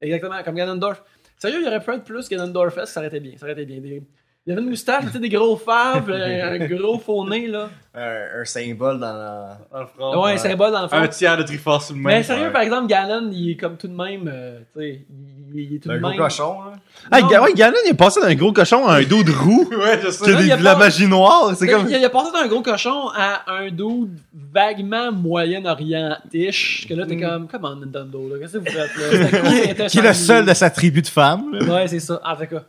Exactement, 0.00 0.42
comme 0.44 0.54
Ganondorf. 0.54 1.02
Sérieux, 1.36 1.58
il 1.62 1.66
aurait 1.68 1.80
pu 1.80 1.90
être 1.92 2.04
plus 2.04 2.28
Ganondorf, 2.28 2.84
ça 2.86 3.00
aurait 3.00 3.08
été 3.08 3.20
bien. 3.20 3.32
Ça 3.36 3.46
aurait 3.46 3.52
été 3.52 3.64
bien. 3.64 3.80
Des- 3.80 4.02
Il 4.46 4.50
y 4.50 4.52
avait 4.52 4.62
une 4.62 4.70
moustache, 4.70 5.04
tu 5.06 5.10
sais, 5.12 5.18
des 5.18 5.28
gros 5.28 5.56
faves, 5.56 6.10
un, 6.10 6.52
un 6.60 6.66
gros 6.66 6.98
faux 6.98 7.28
nez, 7.28 7.46
là. 7.48 7.68
Un, 7.94 8.40
un 8.40 8.44
symbole 8.44 8.98
dans 8.98 9.12
la. 9.12 9.58
Dans 9.70 9.80
le 9.80 9.86
front. 9.86 10.24
ouais, 10.24 10.32
un 10.32 10.36
symbole 10.38 10.72
dans 10.72 10.82
le 10.82 10.88
fond. 10.88 10.96
Un 10.96 11.08
tiers 11.08 11.36
de 11.36 11.42
Triforce 11.42 11.86
sur 11.88 11.94
le 11.96 12.00
Mais 12.00 12.22
sérieux, 12.22 12.46
ouais. 12.46 12.52
par 12.52 12.62
exemple, 12.62 12.86
Ganon, 12.86 13.30
il 13.32 13.50
est 13.50 13.56
comme 13.56 13.76
tout 13.76 13.88
de 13.88 13.94
même, 13.94 14.28
euh, 14.32 14.60
tu 14.72 14.80
sais, 14.80 15.06
il, 15.10 15.37
il 15.54 15.74
est 15.76 15.78
tout 15.78 15.88
de 15.88 15.94
Un 15.94 16.00
gros 16.00 16.12
cochon, 16.16 16.56
là. 16.64 16.72
Ah, 17.10 17.20
ouais, 17.42 17.52
Ganon, 17.54 17.76
il 17.86 17.90
est 17.90 17.94
passé 17.94 18.20
d'un 18.20 18.34
gros 18.34 18.52
cochon 18.52 18.86
à 18.86 18.96
un 18.96 19.02
dos 19.04 19.22
de 19.22 19.30
roue, 19.32 19.68
Ouais, 19.70 20.00
je 20.04 20.10
sais. 20.10 20.24
qui 20.24 20.30
a 20.30 20.34
des- 20.36 20.46
il 20.48 20.56
de 20.56 20.64
la 20.64 20.76
magie 20.76 21.06
noire, 21.06 21.52
c'est 21.56 21.64
Il, 21.66 21.70
comme... 21.70 21.88
il 21.88 22.04
a 22.04 22.10
passé 22.10 22.30
d'un 22.32 22.46
gros 22.48 22.60
cochon 22.62 23.08
à 23.16 23.42
un 23.52 23.68
dude 23.70 24.18
vaguement 24.52 25.12
Moyen-Orient-ish, 25.12 26.86
que 26.88 26.94
là, 26.94 27.06
t'es 27.06 27.16
comme, 27.18 27.48
comment 27.48 27.74
Nintendo, 27.76 28.28
là, 28.30 28.36
qu'est-ce 28.40 28.54
que 28.54 28.58
vous 28.58 28.64
faites, 28.66 28.96
là? 28.96 29.74
Il 29.82 29.86
Qui 29.86 29.98
est 29.98 30.02
le 30.02 30.12
seul 30.14 30.44
de 30.44 30.54
sa 30.54 30.70
tribu 30.70 31.02
de 31.02 31.06
femmes. 31.06 31.56
Ouais, 31.68 31.88
c'est 31.88 32.00
ça. 32.00 32.20
En 32.24 32.36
tout 32.36 32.46
cas. 32.46 32.62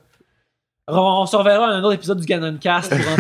On, 0.91 1.21
on 1.21 1.25
se 1.25 1.35
reverra 1.35 1.67
à 1.67 1.71
un 1.71 1.83
autre 1.83 1.95
épisode 1.95 2.19
du 2.19 2.25
Ganon 2.25 2.57
Cast 2.57 2.89
pour 2.89 3.11
en 3.11 3.15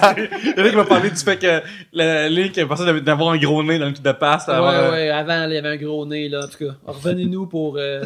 parler. 0.00 0.28
Il 0.44 0.54
y 0.56 0.60
en 0.60 0.64
a 0.64 0.70
qui 0.70 0.76
m'a 0.76 0.84
parlé 0.84 1.10
du 1.10 1.16
fait 1.16 1.38
que 1.38 1.62
le 1.92 2.28
Link 2.28 2.56
est 2.56 2.66
passé 2.66 3.00
d'avoir 3.00 3.30
un 3.30 3.38
gros 3.38 3.62
nez 3.62 3.78
dans 3.78 3.86
le 3.86 3.92
truc 3.92 4.04
de 4.04 4.12
passe. 4.12 4.48
avoir, 4.48 4.72
ouais, 4.72 4.78
euh, 4.78 4.90
ouais, 4.92 5.10
avant, 5.10 5.46
il 5.48 5.54
y 5.54 5.58
avait 5.58 5.68
un 5.68 5.76
gros 5.76 6.06
nez, 6.06 6.28
là, 6.28 6.44
en 6.44 6.48
tout 6.48 6.66
cas. 6.66 6.74
Revenez-nous 6.86 7.46
pour 7.46 7.76
euh, 7.76 8.04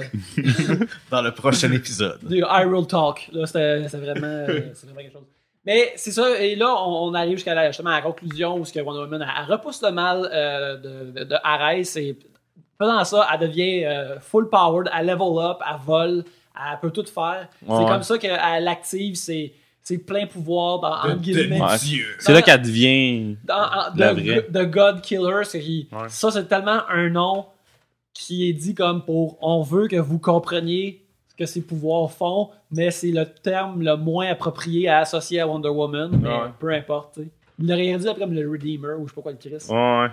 Dans 1.10 1.22
le 1.22 1.32
prochain 1.32 1.72
épisode. 1.72 2.18
du 2.22 2.43
Hyrule 2.43 2.86
Talk. 2.86 3.28
Là, 3.32 3.47
c'était 3.47 3.89
c'était 3.89 4.05
vraiment, 4.05 4.27
euh, 4.27 4.60
c'est 4.74 4.86
vraiment 4.86 5.01
quelque 5.01 5.12
chose. 5.12 5.27
Mais 5.64 5.93
c'est 5.97 6.12
ça, 6.12 6.40
et 6.40 6.56
là, 6.56 6.74
on, 6.74 7.10
on 7.10 7.14
arrive 7.14 7.35
jusqu'à 7.35 7.55
la, 7.55 7.66
justement 7.68 7.90
à 7.90 7.97
la 7.97 8.02
conclusion 8.02 8.56
où 8.56 8.64
ce 8.64 8.72
que 8.72 8.81
Wonder 8.81 9.01
Woman, 9.01 9.22
elle, 9.22 9.28
elle 9.39 9.52
repousse 9.52 9.82
le 9.82 9.90
mal 9.90 10.28
euh, 10.32 10.77
de, 10.77 11.24
de, 11.24 11.36
Ares 11.44 11.97
et 11.97 12.18
faisant 12.78 13.05
ça, 13.05 13.28
elle 13.32 13.40
devient 13.40 13.85
euh, 13.85 14.18
full 14.20 14.48
powered, 14.48 14.90
elle 14.97 15.06
level 15.06 15.39
up, 15.39 15.59
elle 15.68 15.77
vole, 15.85 16.24
elle 16.73 16.81
peut 16.81 16.91
tout 16.91 17.05
faire. 17.07 17.49
Ouais. 17.66 17.77
C'est 17.78 17.89
comme 17.89 18.03
ça 18.03 18.19
qu'elle 18.19 18.69
active 18.69 19.15
ses, 19.16 19.55
ses 19.82 19.99
pleins 19.99 20.27
pouvoirs 20.27 20.81
dans, 20.81 20.93
entre 20.95 21.16
guillemets. 21.20 21.61
Ouais. 21.61 21.77
C'est 22.19 22.32
là 22.32 22.43
qu'elle 22.43 22.62
devient... 22.62 23.37
dans, 23.45 23.55
en- 23.55 23.95
La 23.97 24.15
the, 24.15 24.19
vraie. 24.20 24.47
the 24.53 24.70
God 24.70 25.01
Killer, 25.01 25.45
c'est 25.45 25.61
qui- 25.61 25.89
Ouais. 25.93 26.09
ça 26.09 26.31
c'est 26.31 26.47
tellement 26.47 26.81
un 26.89 27.09
nom 27.09 27.47
qui 28.12 28.49
est 28.49 28.53
dit 28.53 28.74
comme 28.74 29.05
pour 29.05 29.39
on 29.41 29.62
veut 29.62 29.89
que 29.89 29.97
vous 29.97 30.19
compreniez 30.19 31.03
ce 31.28 31.35
que 31.37 31.47
ses 31.47 31.62
pouvoirs 31.62 32.11
font, 32.11 32.51
mais 32.70 32.91
c'est 32.91 33.12
le 33.12 33.24
terme 33.24 33.82
le 33.82 33.97
moins 33.97 34.28
approprié 34.28 34.89
à 34.89 34.99
associer 34.99 35.41
à 35.41 35.47
Wonder 35.47 35.69
Woman, 35.70 36.11
mais 36.20 36.28
peu 36.59 36.70
importe. 36.73 37.19
Il 37.59 37.66
l'aurait 37.69 37.97
dit 37.99 38.09
après 38.09 38.20
comme 38.23 38.35
le 38.35 38.51
Redeemer 38.51 38.95
ou 38.99 39.07
je 39.07 39.11
sais 39.11 39.15
pas 39.15 39.23
quoi 39.23 39.32
le 39.32 39.39
Christ. 39.39 39.70
Ouais. 39.70 40.07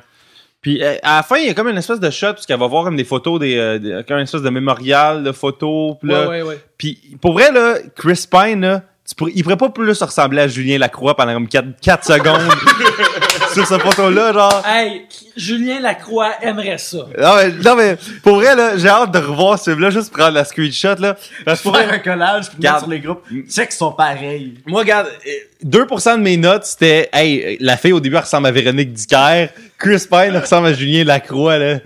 Puis 0.61 0.83
euh, 0.83 0.95
à 1.03 1.17
la 1.17 1.23
fin, 1.23 1.37
il 1.37 1.47
y 1.47 1.49
a 1.49 1.53
comme 1.53 1.67
une 1.69 1.77
espèce 1.77 1.99
de 1.99 2.09
shot 2.09 2.27
parce 2.33 2.45
qu'elle 2.45 2.59
va 2.59 2.67
voir 2.67 2.83
comme 2.83 2.95
des 2.97 3.03
photos 3.03 3.39
des, 3.39 3.57
euh, 3.57 3.77
des- 3.79 4.03
comme 4.07 4.17
une 4.17 4.23
espèce 4.23 4.41
de 4.41 4.49
mémorial 4.49 5.23
de 5.23 5.31
photos. 5.31 5.95
Puis 6.01 6.09
là, 6.09 6.21
Ouais, 6.27 6.41
ouais, 6.41 6.49
ouais. 6.49 6.59
Puis 6.77 7.17
pour 7.21 7.33
vrai 7.33 7.51
là, 7.51 7.75
Chris 7.95 8.25
Pine 8.29 8.61
là, 8.61 8.81
tu 9.07 9.15
pourrais- 9.15 9.31
il 9.35 9.43
pourrait 9.43 9.55
pas 9.57 9.69
plus 9.69 10.01
ressembler 10.01 10.41
à 10.41 10.47
Julien 10.47 10.77
Lacroix 10.79 11.15
pendant 11.15 11.33
comme 11.33 11.47
4, 11.47 12.03
secondes 12.03 12.41
sur 13.53 13.65
cette 13.65 13.81
photo 13.81 14.09
là 14.09 14.33
genre. 14.33 14.63
Hey, 14.65 15.03
Julien 15.35 15.79
Lacroix 15.79 16.31
aimerait 16.41 16.77
ça. 16.77 16.97
Non 17.19 17.35
mais, 17.35 17.51
non 17.51 17.75
mais 17.75 17.97
pour 18.23 18.35
vrai 18.35 18.55
là, 18.55 18.77
j'ai 18.77 18.87
hâte 18.87 19.11
de 19.13 19.19
revoir 19.19 19.57
ce 19.59 19.71
film 19.71 19.81
là 19.81 19.89
juste 19.89 20.11
prendre 20.11 20.31
la 20.33 20.43
screenshot 20.45 20.95
là. 20.99 21.15
Parce 21.45 21.59
que 21.59 21.63
pour 21.63 21.75
Faire 21.75 21.87
vrai, 21.87 21.95
un 21.97 21.99
collage, 21.99 22.49
puis 22.51 22.67
sur 22.79 22.87
les 22.89 22.99
groupes. 22.99 23.23
Check 23.49 23.71
sont 23.71 23.91
pareils. 23.91 24.55
moi 24.65 24.81
regarde, 24.81 25.07
euh, 25.27 25.65
2% 25.65 26.17
de 26.17 26.21
mes 26.21 26.37
notes 26.37 26.65
c'était 26.65 27.09
hey, 27.13 27.57
la 27.59 27.77
fille 27.77 27.93
au 27.93 27.99
début 27.99 28.15
elle 28.15 28.21
ressemble 28.23 28.47
à 28.47 28.51
Véronique 28.51 28.93
Dicker, 28.93 29.49
Chris 29.77 30.05
Pine 30.09 30.19
elle 30.33 30.37
ressemble 30.37 30.67
à 30.67 30.73
Julien 30.73 31.03
Lacroix 31.03 31.57
là. 31.57 31.79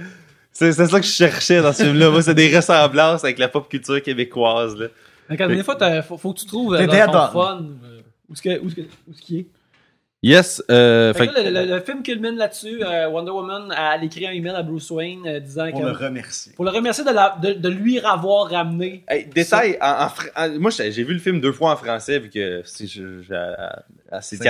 C'est 0.54 0.74
c'est 0.74 0.86
ça 0.88 1.00
que 1.00 1.06
je 1.06 1.12
cherchais 1.12 1.62
dans 1.62 1.74
ce 1.74 1.84
film 1.84 1.98
là. 1.98 2.10
Moi 2.10 2.22
c'est 2.22 2.36
des 2.36 2.56
ressemblances 2.56 3.24
avec 3.24 3.40
la 3.40 3.48
pop 3.48 3.68
culture 3.70 4.02
québécoise 4.04 4.76
là. 4.78 4.88
Quand 5.38 5.48
des 5.48 5.64
fois, 5.64 5.78
faut, 6.06 6.18
faut 6.18 6.34
que 6.34 6.40
tu 6.40 6.46
trouves 6.46 6.74
euh, 6.74 6.80
T'es 6.86 6.88
dans 7.08 7.30
ton 7.32 7.40
on. 7.40 7.42
fun 7.44 7.62
euh, 7.86 8.02
où 8.30 8.36
ce 8.36 8.42
que- 8.42 8.60
où 8.62 8.70
ce 8.70 8.76
que- 8.76 8.82
où 8.82 9.14
ce 9.14 9.22
qui 9.22 9.38
est? 9.40 9.46
Yes, 10.24 10.64
euh, 10.70 11.14
Fait 11.14 11.26
fait 11.26 11.28
que 11.30 11.34
là, 11.34 11.50
le, 11.50 11.66
le- 11.66 11.76
le 11.76 11.82
film 11.82 12.04
culmine 12.04 12.36
là-dessus. 12.36 12.84
euh, 12.84 13.10
Wonder 13.10 13.32
Woman, 13.32 13.74
elle 13.76 14.04
écrit 14.04 14.28
un 14.28 14.32
email 14.32 14.54
à 14.56 14.62
Bruce 14.62 14.92
Wayne 14.92 15.24
euh, 15.26 15.40
disant 15.40 15.72
Pour 15.72 15.82
que 15.82 15.86
le 15.88 15.92
remercier. 15.94 16.52
pour 16.54 16.64
le 16.66 16.70
remercier 16.70 17.04
de, 17.04 17.10
la- 17.10 17.36
de, 17.42 17.54
de 17.54 17.70
lui 17.70 18.00
avoir 18.00 18.48
ramené. 18.52 19.04
Hey, 19.08 19.26
détail, 19.26 19.80
en, 19.82 19.88
en 19.88 20.08
fr- 20.08 20.30
en- 20.36 20.60
moi 20.60 20.70
j'ai 20.70 20.92
vu 21.04 21.14
le 21.14 21.20
film 21.20 21.42
deux 21.42 21.52
fois 21.52 21.72
en 21.72 21.76
français 21.76 22.20
vu 22.20 22.30
que 22.30 22.62
c'est 22.66 22.86
style. 22.86 24.44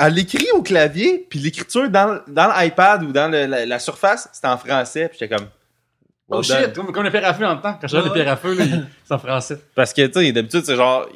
Elle 0.00 0.14
l'écrit 0.14 0.46
au 0.54 0.62
clavier, 0.62 1.26
puis 1.30 1.38
l'écriture 1.38 1.88
dans, 1.88 2.18
dans 2.26 2.52
l'iPad 2.58 3.04
ou 3.04 3.12
dans 3.12 3.30
le- 3.30 3.46
la, 3.46 3.66
la 3.66 3.78
surface, 3.78 4.28
c'était 4.32 4.48
en 4.48 4.58
français, 4.58 5.08
puis 5.08 5.18
j'étais 5.20 5.36
comme 5.36 5.46
Oh 6.28 6.42
shit! 6.42 6.72
Comme, 6.74 6.90
comme 6.90 7.04
les 7.04 7.10
pierres 7.10 7.26
à 7.28 7.34
feu 7.34 7.46
en 7.46 7.56
temps. 7.58 7.76
Quand 7.80 7.86
je 7.86 7.96
regarde 7.96 8.16
les 8.16 8.22
pierres 8.22 8.32
à 8.32 8.36
feu, 8.36 8.56
c'est 9.04 9.14
en 9.14 9.18
français. 9.18 9.58
Parce 9.74 9.92
que, 9.92 10.06
tu 10.06 10.12
sais, 10.24 10.32
d'habitude, 10.32 10.64
c'est 10.64 10.74
genre, 10.74 11.06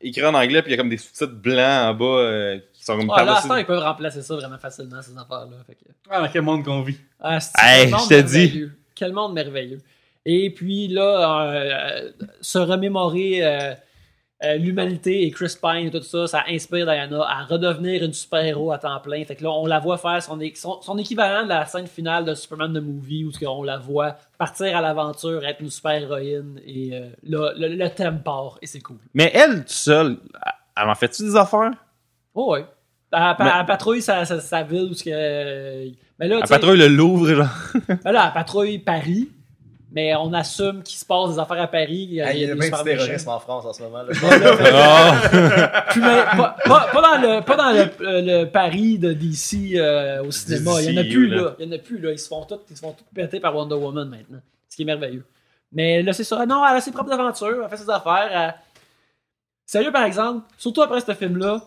écrit 0.00 0.24
en 0.24 0.34
anglais, 0.34 0.62
puis 0.62 0.70
il 0.72 0.76
y 0.76 0.78
a 0.78 0.78
comme 0.78 0.88
des 0.88 0.96
sous-titres 0.96 1.32
blancs 1.34 1.58
en 1.90 1.94
bas 1.94 2.04
euh, 2.04 2.58
qui 2.72 2.84
sont 2.84 2.96
comme 2.96 3.10
Ah, 3.14 3.16
là, 3.18 3.22
à 3.22 3.26
par-dessus. 3.26 3.42
ce 3.42 3.48
temps, 3.48 3.56
ils 3.56 3.66
peuvent 3.66 3.82
remplacer 3.82 4.22
ça 4.22 4.34
vraiment 4.36 4.58
facilement, 4.58 5.02
ces 5.02 5.12
affaires-là. 5.12 5.56
Fait 5.66 5.74
que... 5.74 5.80
Ah, 6.10 6.20
dans 6.22 6.28
quel 6.28 6.42
monde 6.42 6.64
qu'on 6.64 6.82
vit. 6.82 6.98
Ah, 7.20 7.38
c'est 7.40 7.52
Hey, 7.58 7.82
quel 7.84 7.90
monde 7.90 8.00
je 8.02 8.08
te 8.08 8.20
dis. 8.22 8.36
merveilleux? 8.38 8.72
Quel 8.94 9.12
monde 9.12 9.32
merveilleux. 9.34 9.80
Et 10.26 10.50
puis 10.50 10.88
là, 10.88 11.42
euh, 11.42 11.54
euh, 11.54 12.10
se 12.40 12.58
remémorer 12.58 13.40
euh, 14.42 14.46
euh, 14.46 14.56
l'humanité 14.56 15.24
et 15.26 15.30
Chris 15.30 15.54
Pine 15.60 15.86
et 15.86 15.90
tout 15.90 16.02
ça, 16.02 16.26
ça 16.26 16.44
inspire 16.48 16.86
Diana 16.86 17.22
à 17.28 17.44
redevenir 17.44 18.02
une 18.02 18.12
super-héros 18.12 18.72
à 18.72 18.78
temps 18.78 18.98
plein. 19.00 19.24
Fait 19.24 19.36
que 19.36 19.42
là, 19.44 19.50
on 19.50 19.66
la 19.66 19.78
voit 19.78 19.98
faire 19.98 20.22
son, 20.22 20.40
é- 20.40 20.54
son, 20.54 20.80
son 20.80 20.96
équivalent 20.98 21.44
de 21.44 21.48
la 21.50 21.66
scène 21.66 21.86
finale 21.86 22.24
de 22.24 22.34
Superman 22.34 22.72
the 22.72 22.82
Movie 22.82 23.24
où 23.24 23.30
on 23.46 23.62
la 23.62 23.76
voit 23.78 24.16
partir 24.38 24.76
à 24.76 24.80
l'aventure, 24.80 25.44
être 25.44 25.60
une 25.60 25.70
super-héroïne 25.70 26.60
et 26.66 26.90
euh, 26.94 27.08
là, 27.24 27.52
le, 27.56 27.68
le 27.76 27.90
thème 27.90 28.22
part 28.22 28.58
et 28.62 28.66
c'est 28.66 28.80
cool. 28.80 28.96
Mais 29.14 29.30
elle, 29.34 29.58
toute 29.60 29.68
seule, 29.70 30.16
elle 30.76 30.88
en 30.88 30.94
fait-tu 30.94 31.22
des 31.22 31.36
affaires? 31.36 31.72
Oh 32.34 32.52
ouais. 32.52 32.64
Elle, 33.12 33.34
Mais- 33.40 33.50
elle 33.60 33.66
patrouille 33.66 34.00
sa, 34.02 34.24
sa, 34.24 34.40
sa 34.40 34.62
ville 34.62 34.88
où 34.90 34.94
ce 34.94 35.04
que... 35.04 35.90
Mais 36.18 36.28
là, 36.28 36.38
Elle 36.42 36.48
patrouille 36.48 36.78
le 36.78 36.88
Louvre, 36.88 37.28
genre. 37.34 37.48
Ben 38.04 38.12
là, 38.12 38.26
elle 38.28 38.32
patrouille 38.32 38.78
Paris, 38.78 39.28
mais 39.92 40.14
on 40.14 40.32
assume 40.32 40.82
qu'il 40.82 40.98
se 40.98 41.04
passe 41.04 41.32
des 41.32 41.38
affaires 41.38 41.60
à 41.60 41.66
Paris. 41.66 42.06
Il 42.08 42.14
y 42.14 42.20
a, 42.22 42.30
Hey, 42.32 42.42
Il 42.42 42.48
y 42.48 42.50
a 42.50 42.54
des 42.54 42.70
terrorisme 42.70 43.28
en 43.28 43.40
France 43.40 43.64
en 43.66 43.72
ce 43.72 43.82
moment. 43.82 44.02
là. 44.02 44.12
Oh. 44.12 45.86
Puis, 45.90 46.00
mais 46.00 46.22
pas, 46.36 46.56
pas- 46.64 46.88
pas 46.92 47.00
dans 47.02 47.20
le, 47.20 47.40
pas 47.44 47.56
dans 47.56 47.72
le, 47.72 47.80
euh, 48.06 48.42
le 48.44 48.44
Paris 48.50 48.98
de 48.98 49.12
DC 49.12 49.74
euh, 49.76 50.22
au 50.24 50.30
cinéma. 50.30 50.80
Il 50.82 50.92
y 50.94 50.98
en 50.98 51.00
a 51.00 51.04
plus, 51.04 51.26
là. 51.28 51.42
là. 51.42 51.54
Il 51.58 51.66
y 51.66 51.68
en 51.68 51.72
a 51.76 51.78
plus, 51.78 51.98
là. 51.98 52.12
Ils 52.12 52.18
se 52.18 52.28
font 52.28 52.44
tous, 52.44 52.60
ils 52.70 52.76
se 52.76 52.80
font 52.82 52.92
tous 52.92 53.04
péter 53.14 53.40
par 53.40 53.54
Wonder 53.56 53.74
Woman 53.74 54.08
maintenant. 54.08 54.40
Ce 54.68 54.76
qui 54.76 54.82
est 54.82 54.86
merveilleux. 54.86 55.24
Mais 55.72 56.02
là, 56.02 56.12
c'est 56.12 56.24
ça. 56.24 56.44
Non, 56.46 56.64
elle 56.68 56.76
a 56.76 56.80
ses 56.80 56.92
propres 56.92 57.12
aventures. 57.12 57.62
Elle 57.64 57.70
fait 57.70 57.76
ses 57.84 57.90
affaires. 57.90 58.28
elle- 58.32 58.54
Sérieux, 59.66 59.92
par 59.92 60.02
exemple, 60.04 60.44
surtout 60.58 60.82
après 60.82 61.00
ce 61.00 61.14
film-là, 61.14 61.62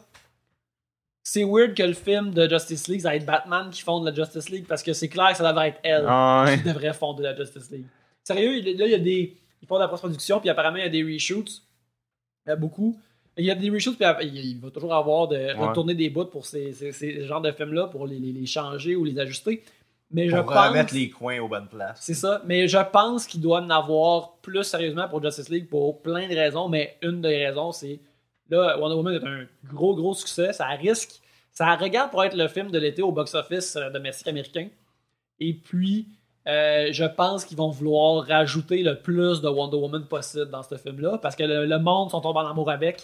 c'est 1.26 1.46
weird 1.46 1.74
que 1.74 1.84
le 1.84 1.94
film 1.94 2.34
de 2.34 2.50
Justice 2.50 2.90
League, 2.90 3.00
ça 3.02 3.10
va 3.10 3.16
être 3.16 3.26
Batman 3.26 3.70
qui 3.72 3.82
fonde 3.82 4.04
la 4.06 4.14
Justice 4.14 4.50
League 4.50 4.66
parce 4.68 4.84
que 4.84 4.92
c'est 4.92 5.08
clair 5.08 5.30
que 5.32 5.38
ça 5.38 5.48
devrait 5.48 5.70
être 5.70 5.80
elle 5.84 6.04
Ah, 6.06 6.44
ouais. 6.46 6.58
qui 6.58 6.64
devrait 6.64 6.92
fonder 6.94 7.24
la 7.24 7.34
Justice 7.34 7.72
League. 7.72 7.86
Sérieux, 8.24 8.58
il- 8.58 8.78
là, 8.78 8.86
il 8.86 8.92
y 8.92 8.96
a 8.96 9.00
des. 9.00 9.38
Ils 9.62 9.68
font 9.68 9.76
de 9.76 9.82
la 9.82 9.88
post-production, 9.88 10.40
puis 10.40 10.50
apparemment, 10.50 10.78
il 10.78 10.84
y 10.84 10.86
a 10.86 10.90
des 10.90 11.04
reshoots. 11.04 11.62
Il 12.46 12.50
y 12.50 12.52
a 12.52 12.56
beaucoup. 12.56 13.00
Il 13.38 13.46
y 13.46 13.52
a 13.52 13.56
des 13.56 13.70
reshoots, 13.70 13.98
puis 13.98 14.06
il 14.28 14.60
va 14.60 14.70
toujours 14.70 14.94
avoir 14.94 15.28
de 15.28 15.58
retourner 15.58 15.96
des 15.96 16.10
bouts 16.10 16.26
pour 16.26 16.46
ces, 16.46 16.72
ces, 16.74 16.92
ces 16.92 17.26
genres 17.26 17.42
de 17.42 17.52
films-là, 17.52 17.88
pour 17.88 18.06
les, 18.06 18.20
les- 18.20 18.32
les 18.34 18.46
changer 18.46 18.96
ou 18.96 19.04
les 19.06 19.18
ajuster. 19.18 19.64
Mais 20.12 20.30
je 20.30 20.36
Pour 20.38 20.46
pense. 20.54 20.68
remettre 20.68 20.94
les 20.94 21.10
coins 21.10 21.40
aux 21.40 21.48
bonnes 21.48 21.68
places. 21.68 21.98
C'est 22.02 22.14
ça. 22.14 22.44
Mais 22.46 22.68
je 22.68 22.78
pense 22.92 23.26
qu'il 23.26 23.42
doit 23.42 23.62
en 23.62 23.70
avoir 23.72 24.34
plus 24.44 24.64
sérieusement 24.64 25.10
pour 25.10 25.24
Justice 25.24 25.50
League 25.50 25.68
pour 25.68 26.04
plein 26.04 26.28
de 26.28 26.36
raisons. 26.36 26.70
Mais 26.70 26.98
une 27.02 27.20
des 27.22 27.48
raisons, 27.48 27.72
c'est 27.72 28.00
là, 28.50 28.78
Wonder 28.78 28.96
Woman 28.96 29.16
est 29.16 29.26
un 29.26 29.48
gros, 29.74 29.96
gros 29.96 30.14
succès. 30.14 30.54
Ça 30.54 30.68
risque. 30.68 31.20
Ça 31.52 31.76
regarde 31.76 32.12
pour 32.12 32.24
être 32.24 32.36
le 32.36 32.48
film 32.48 32.70
de 32.70 32.78
l'été 32.78 33.02
au 33.02 33.12
box-office 33.12 33.76
euh, 33.78 33.90
domestique 33.90 34.28
américain. 34.28 34.68
Et 35.40 35.54
puis, 35.56 36.08
euh, 36.48 36.88
je 36.92 37.06
pense 37.06 37.46
qu'ils 37.46 37.58
vont 37.58 37.70
vouloir 37.70 38.26
rajouter 38.28 38.84
le 38.84 38.96
plus 38.96 39.42
de 39.42 39.48
Wonder 39.48 39.78
Woman 39.78 40.04
possible 40.06 40.50
dans 40.50 40.64
ce 40.64 40.76
film-là. 40.76 41.18
Parce 41.22 41.36
que 41.36 41.44
le, 41.44 41.66
le 41.66 41.80
monde 41.80 42.10
sont 42.12 42.22
tombés 42.22 42.40
en 42.40 42.48
amour 42.50 42.70
avec. 42.70 42.98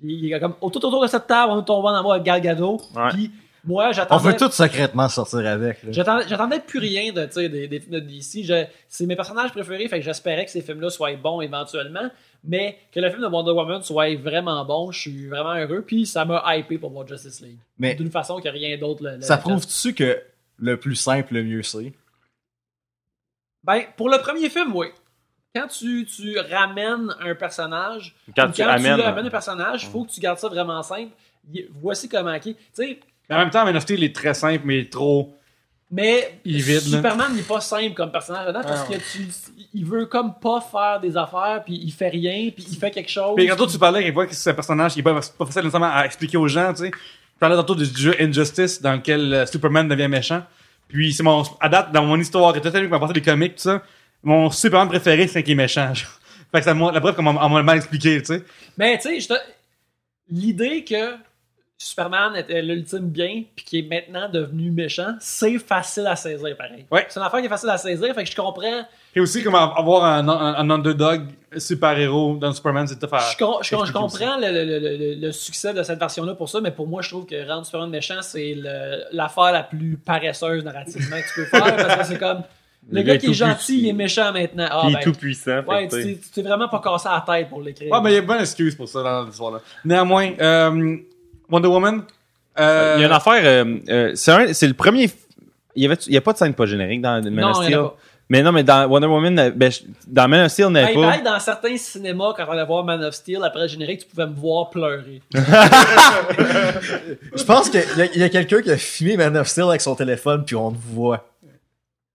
Puis, 0.00 0.14
il 0.14 0.26
y 0.26 0.34
a 0.34 0.40
comme 0.40 0.54
tout 0.60 0.84
autour 0.84 1.00
de 1.02 1.06
cette 1.06 1.26
table, 1.26 1.52
on 1.52 1.62
est 1.62 1.64
tombé 1.64 1.88
en 1.88 1.94
amour 1.94 2.12
avec 2.12 2.24
Gal 2.24 2.40
Gadot. 2.40 2.80
Ouais. 2.94 3.08
Puis, 3.10 3.30
moi, 3.64 3.86
On 3.88 3.92
j'attendais. 3.92 4.30
veut 4.30 4.36
tous 4.36 4.50
secrètement 4.50 5.08
sortir 5.08 5.38
avec. 5.46 5.78
J'attendais 5.90 6.24
j'attendais 6.28 6.58
plus 6.58 6.80
rien 6.80 7.12
de, 7.12 7.24
tu 7.26 7.32
sais, 7.34 7.48
des, 7.48 7.68
des 7.68 7.78
films 7.78 7.94
de 7.94 8.00
DC. 8.00 8.42
Je- 8.42 8.64
C'est 8.88 9.06
mes 9.06 9.14
personnages 9.14 9.52
préférés, 9.52 9.86
fait 9.86 10.00
que 10.00 10.04
j'espérais 10.04 10.44
que 10.44 10.50
ces 10.50 10.62
films-là 10.62 10.90
soient 10.90 11.14
bons 11.14 11.40
éventuellement. 11.40 12.10
Mais 12.44 12.76
que 12.90 12.98
le 12.98 13.08
film 13.08 13.22
de 13.22 13.28
Wonder 13.28 13.52
Woman 13.52 13.80
soit 13.84 14.16
vraiment 14.16 14.64
bon, 14.64 14.90
je 14.90 14.98
suis 15.02 15.28
vraiment 15.28 15.54
heureux. 15.54 15.84
Puis 15.86 16.06
ça 16.06 16.24
m'a 16.24 16.42
hypé 16.56 16.76
pour 16.76 16.90
voir 16.90 17.06
Justice 17.06 17.40
League. 17.40 17.58
Mais 17.78 17.94
D'une 17.94 18.10
façon 18.10 18.40
que 18.40 18.48
rien 18.48 18.76
d'autre. 18.76 19.04
le- 19.04 19.14
le- 19.16 19.22
ça 19.22 19.36
prouve-tu 19.36 19.94
que 19.94 20.20
le 20.58 20.76
plus 20.76 20.96
simple, 20.96 21.34
le 21.34 21.44
mieux 21.44 21.62
c'est? 21.62 21.92
Ben, 23.64 23.82
pour 23.96 24.08
le 24.08 24.18
premier 24.18 24.48
film, 24.50 24.74
oui. 24.74 24.88
Quand 25.54 25.66
tu, 25.68 26.06
tu 26.06 26.36
ramènes 26.38 27.14
un 27.20 27.34
personnage, 27.34 28.14
Quand 28.34 28.50
tu 28.50 28.62
amènes. 28.62 29.00
ramènes 29.00 29.26
un 29.26 29.30
personnage, 29.30 29.84
il 29.84 29.88
faut 29.90 30.04
que 30.04 30.10
tu 30.10 30.20
gardes 30.20 30.38
ça 30.38 30.48
vraiment 30.48 30.82
simple. 30.82 31.12
Voici 31.82 32.08
comment. 32.08 32.34
ok? 32.34 32.42
Tu 32.42 32.54
sais, 32.72 33.00
Mais 33.28 33.36
en 33.36 33.38
même 33.40 33.50
temps, 33.50 33.64
Man 33.64 33.76
of 33.76 33.82
Steel 33.82 34.02
est 34.02 34.14
très 34.14 34.32
simple, 34.34 34.62
mais 34.64 34.86
trop. 34.86 35.34
Mais 35.90 36.38
Il 36.46 36.62
vide. 36.62 36.80
Superman 36.80 37.34
n'est 37.36 37.42
pas 37.42 37.60
simple 37.60 37.92
comme 37.92 38.10
personnage 38.10 38.46
dedans 38.46 38.62
parce 38.62 38.86
Ah, 38.88 38.92
que 38.94 38.98
tu, 38.98 39.28
il 39.74 39.84
veut 39.84 40.06
comme 40.06 40.32
pas 40.40 40.62
faire 40.62 40.98
des 41.00 41.14
affaires 41.18 41.62
puis 41.66 41.78
il 41.84 41.90
fait 41.92 42.08
rien 42.08 42.48
puis 42.50 42.64
il 42.70 42.76
fait 42.78 42.90
quelque 42.90 43.10
chose. 43.10 43.34
Mais 43.36 43.46
quand 43.46 43.56
toi, 43.56 43.66
tu 43.66 43.78
parlais, 43.78 44.06
il 44.06 44.12
voit 44.12 44.26
que 44.26 44.34
c'est 44.34 44.48
un 44.50 44.54
personnage 44.54 44.94
qui 44.94 45.00
est 45.00 45.02
pas, 45.02 45.12
pas 45.12 45.44
facile 45.44 45.60
nécessairement 45.62 45.92
à 45.92 46.06
expliquer 46.06 46.38
aux 46.38 46.48
gens, 46.48 46.72
tu 46.72 46.84
sais. 46.84 46.90
Tu 46.90 47.38
parlais 47.38 47.56
tantôt 47.56 47.74
du 47.74 47.84
jeu 47.84 48.14
Injustice 48.18 48.80
dans 48.80 48.92
lequel 48.94 49.34
euh, 49.34 49.44
Superman 49.46 49.86
devient 49.86 50.08
méchant. 50.08 50.42
Puis 50.92 51.14
c'est 51.14 51.22
mon, 51.22 51.42
à 51.58 51.68
date, 51.68 51.90
dans 51.90 52.04
mon 52.04 52.20
histoire, 52.20 52.54
et 52.54 52.60
tout 52.60 52.68
à 52.68 52.78
l'heure, 52.78 53.00
quand 53.00 53.12
des 53.12 53.22
comics, 53.22 53.56
tout 53.56 53.62
ça, 53.62 53.82
mon 54.22 54.50
Superman 54.50 54.88
préféré, 54.88 55.26
c'est 55.26 55.42
qui 55.42 55.52
est 55.52 55.56
méchant. 55.56 55.92
Fait 56.52 56.58
que 56.58 56.64
ça 56.64 56.74
la 56.74 57.00
preuve 57.00 57.14
comment 57.14 57.34
on 57.40 57.48
m'a 57.48 57.62
mal 57.62 57.78
expliqué, 57.78 58.20
tu 58.20 58.26
sais. 58.26 58.44
Mais 58.76 58.98
tu 58.98 59.20
sais, 59.20 59.34
l'idée 60.28 60.84
que 60.84 61.16
Superman 61.84 62.36
était 62.36 62.62
l'ultime 62.62 63.08
bien 63.08 63.42
puis 63.56 63.64
qui 63.64 63.78
est 63.80 63.82
maintenant 63.88 64.28
devenu 64.28 64.70
méchant, 64.70 65.14
c'est 65.20 65.58
facile 65.58 66.06
à 66.06 66.14
saisir 66.16 66.56
pareil. 66.56 66.86
Ouais. 66.90 67.06
C'est 67.08 67.18
une 67.18 67.26
affaire 67.26 67.40
qui 67.40 67.46
est 67.46 67.48
facile 67.50 67.70
à 67.70 67.78
saisir, 67.78 68.14
fait 68.14 68.24
que 68.24 68.30
je 68.30 68.36
comprends. 68.36 68.86
Et 69.14 69.20
aussi, 69.20 69.42
comment 69.42 69.74
avoir 69.74 70.04
un, 70.04 70.26
un, 70.28 70.54
un 70.54 70.70
underdog 70.70 71.26
super-héros 71.58 72.36
dans 72.36 72.52
Superman, 72.52 72.86
c'est 72.86 72.98
tough 72.98 73.12
à... 73.12 73.18
Je, 73.32 73.36
com- 73.36 73.58
je 73.62 73.92
comprends 73.92 74.36
le, 74.38 74.46
le- 74.52 74.64
le- 74.64 74.96
le- 74.96 75.14
le 75.26 75.32
succès 75.32 75.74
de 75.74 75.82
cette 75.82 75.98
version-là 75.98 76.34
pour 76.34 76.48
ça, 76.48 76.60
mais 76.60 76.70
pour 76.70 76.86
moi, 76.86 77.02
je 77.02 77.10
trouve 77.10 77.26
que 77.26 77.48
rendre 77.48 77.66
Superman 77.66 77.90
méchant, 77.90 78.22
c'est 78.22 78.54
le- 78.56 79.04
l'affaire 79.12 79.52
la 79.52 79.62
plus 79.62 79.96
paresseuse 79.96 80.64
narrativement 80.64 81.16
que 81.16 81.28
tu 81.34 81.34
peux 81.40 81.44
faire 81.58 81.76
parce 81.76 81.96
que 81.96 82.04
c'est 82.14 82.18
comme 82.18 82.42
le, 82.90 82.96
Le 82.98 83.02
gars 83.02 83.12
gars 83.14 83.18
qui 83.18 83.26
est 83.30 83.34
gentil, 83.34 83.78
il 83.82 83.88
est 83.90 83.92
méchant 83.92 84.32
maintenant. 84.32 84.66
Ah, 84.70 84.82
il 84.88 84.92
ben, 84.94 84.98
est 85.00 85.02
tout 85.04 85.12
puissant. 85.12 85.60
Ouais, 85.68 85.86
tu 85.88 86.16
t'es- 86.34 86.42
vraiment 86.42 86.68
pas 86.68 86.80
cassé 86.80 87.08
la 87.08 87.22
tête 87.26 87.48
pour 87.48 87.60
l'écrire. 87.60 87.92
Ouais, 87.92 88.00
mais 88.02 88.10
il 88.12 88.14
y 88.14 88.18
a 88.18 88.22
bonne 88.22 88.40
excuse 88.40 88.74
pour 88.74 88.88
ça 88.88 89.02
dans 89.02 89.24
l'histoire-là. 89.24 89.60
Néanmoins, 89.84 90.32
euh, 90.40 90.96
Wonder 91.52 91.68
Woman... 91.68 92.02
Euh, 92.58 92.94
Il 92.98 93.00
y 93.00 93.04
a 93.04 93.06
une 93.06 93.12
affaire. 93.14 93.40
euh, 93.44 93.76
euh, 93.88 94.12
c'est 94.14 94.30
un- 94.32 94.52
c'est 94.52 94.66
le 94.68 94.74
premier. 94.74 95.08
Il 95.74 95.82
y 95.82 95.86
avait, 95.86 95.96
il 96.06 96.12
y 96.12 96.16
a 96.18 96.20
pas 96.20 96.32
de 96.34 96.38
scène 96.38 96.52
pas 96.52 96.66
générique 96.66 97.00
dans 97.00 97.22
Man 97.22 97.34
non, 97.34 97.50
of 97.52 97.62
Steel. 97.64 97.76
en 97.78 97.84
a 97.86 97.88
pas. 97.88 97.96
Mais 98.28 98.42
non, 98.42 98.52
mais 98.52 98.62
dans 98.62 98.86
Wonder 98.88 99.06
Woman, 99.06 99.38
euh, 99.38 99.50
ben, 99.54 99.70
dans 100.06 100.28
Man 100.28 100.44
of 100.46 100.52
Steel, 100.52 100.66
il 100.66 100.72
n'y 100.72 100.78
avait 100.80 100.92
Hey, 100.92 101.22
pas. 101.22 101.30
dans 101.32 101.40
certains 101.40 101.76
cinémas, 101.78 102.34
quand 102.36 102.44
on 102.46 102.52
allait 102.52 102.64
voir 102.66 102.84
Man 102.84 103.02
of 103.04 103.14
Steel, 103.14 103.40
après 103.42 103.60
le 103.62 103.68
générique, 103.68 104.00
tu 104.00 104.06
pouvais 104.06 104.26
me 104.26 104.34
voir 104.34 104.68
pleurer. 104.70 105.22
Je 107.34 107.44
pense 107.44 107.70
qu'il 107.70 107.80
y 107.96 108.00
a, 108.02 108.04
il 108.06 108.20
y 108.20 108.22
a 108.24 108.28
quelqu'un 108.28 108.60
qui 108.62 108.70
a 108.70 108.76
filmé 108.76 109.16
Man 109.16 109.36
of 109.36 109.48
Steel 109.48 109.64
avec 109.68 109.80
son 109.80 109.94
téléphone, 109.94 110.44
puis 110.44 110.56
on 110.56 110.70
te 110.72 110.78
voit 110.78 111.26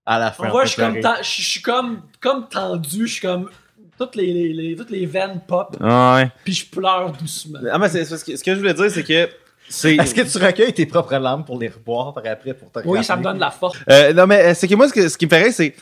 à 0.06 0.20
la 0.20 0.32
fin. 0.32 0.46
On 0.48 0.50
voit, 0.52 0.66
je 0.66 0.72
suis 0.74 0.82
comme, 0.82 0.96
je 1.22 1.24
suis 1.42 1.62
comme, 1.62 2.02
comme 2.20 2.48
tendu, 2.48 3.08
je 3.08 3.12
suis 3.14 3.22
comme, 3.22 3.50
toutes 3.98 4.16
les, 4.16 4.34
les- 4.34 4.54
les- 4.54 4.76
toutes 4.76 4.90
les 4.92 5.06
veines 5.06 5.42
pop, 5.48 5.76
Ah, 5.82 6.16
ouais. 6.18 6.30
puis 6.44 6.54
je 6.54 6.66
pleure 6.66 7.12
doucement. 7.14 7.60
Ah, 7.72 7.78
mais 7.80 7.90
c'est, 7.90 8.06
c'est 8.06 8.18
ce, 8.18 8.26
que, 8.26 8.36
ce 8.36 8.44
que 8.44 8.54
je 8.54 8.60
voulais 8.60 8.74
dire, 8.74 8.90
c'est 8.92 9.04
que. 9.04 9.30
C'est, 9.70 9.96
Est-ce 9.96 10.16
que 10.16 10.22
tu 10.22 10.38
recueilles 10.44 10.72
tes 10.74 10.86
propres 10.86 11.18
larmes 11.18 11.44
pour 11.44 11.60
les 11.60 11.68
reboire 11.68 12.14
par 12.14 12.24
après 12.26 12.54
pour 12.54 12.72
te 12.72 12.80
Oui, 12.86 13.04
ça 13.04 13.18
me 13.18 13.24
donne 13.24 13.36
de 13.36 13.42
la 13.42 13.52
force. 13.52 13.78
Euh, 13.90 14.14
non, 14.14 14.26
mais 14.26 14.40
euh, 14.46 14.54
c'est 14.54 14.66
que 14.68 14.76
moi, 14.76 14.88
ce, 14.88 14.94
que, 14.94 15.10
ce 15.10 15.18
qui 15.18 15.26
me 15.26 15.30
ferait, 15.30 15.52
c'est. 15.52 15.76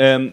euh, 0.00 0.28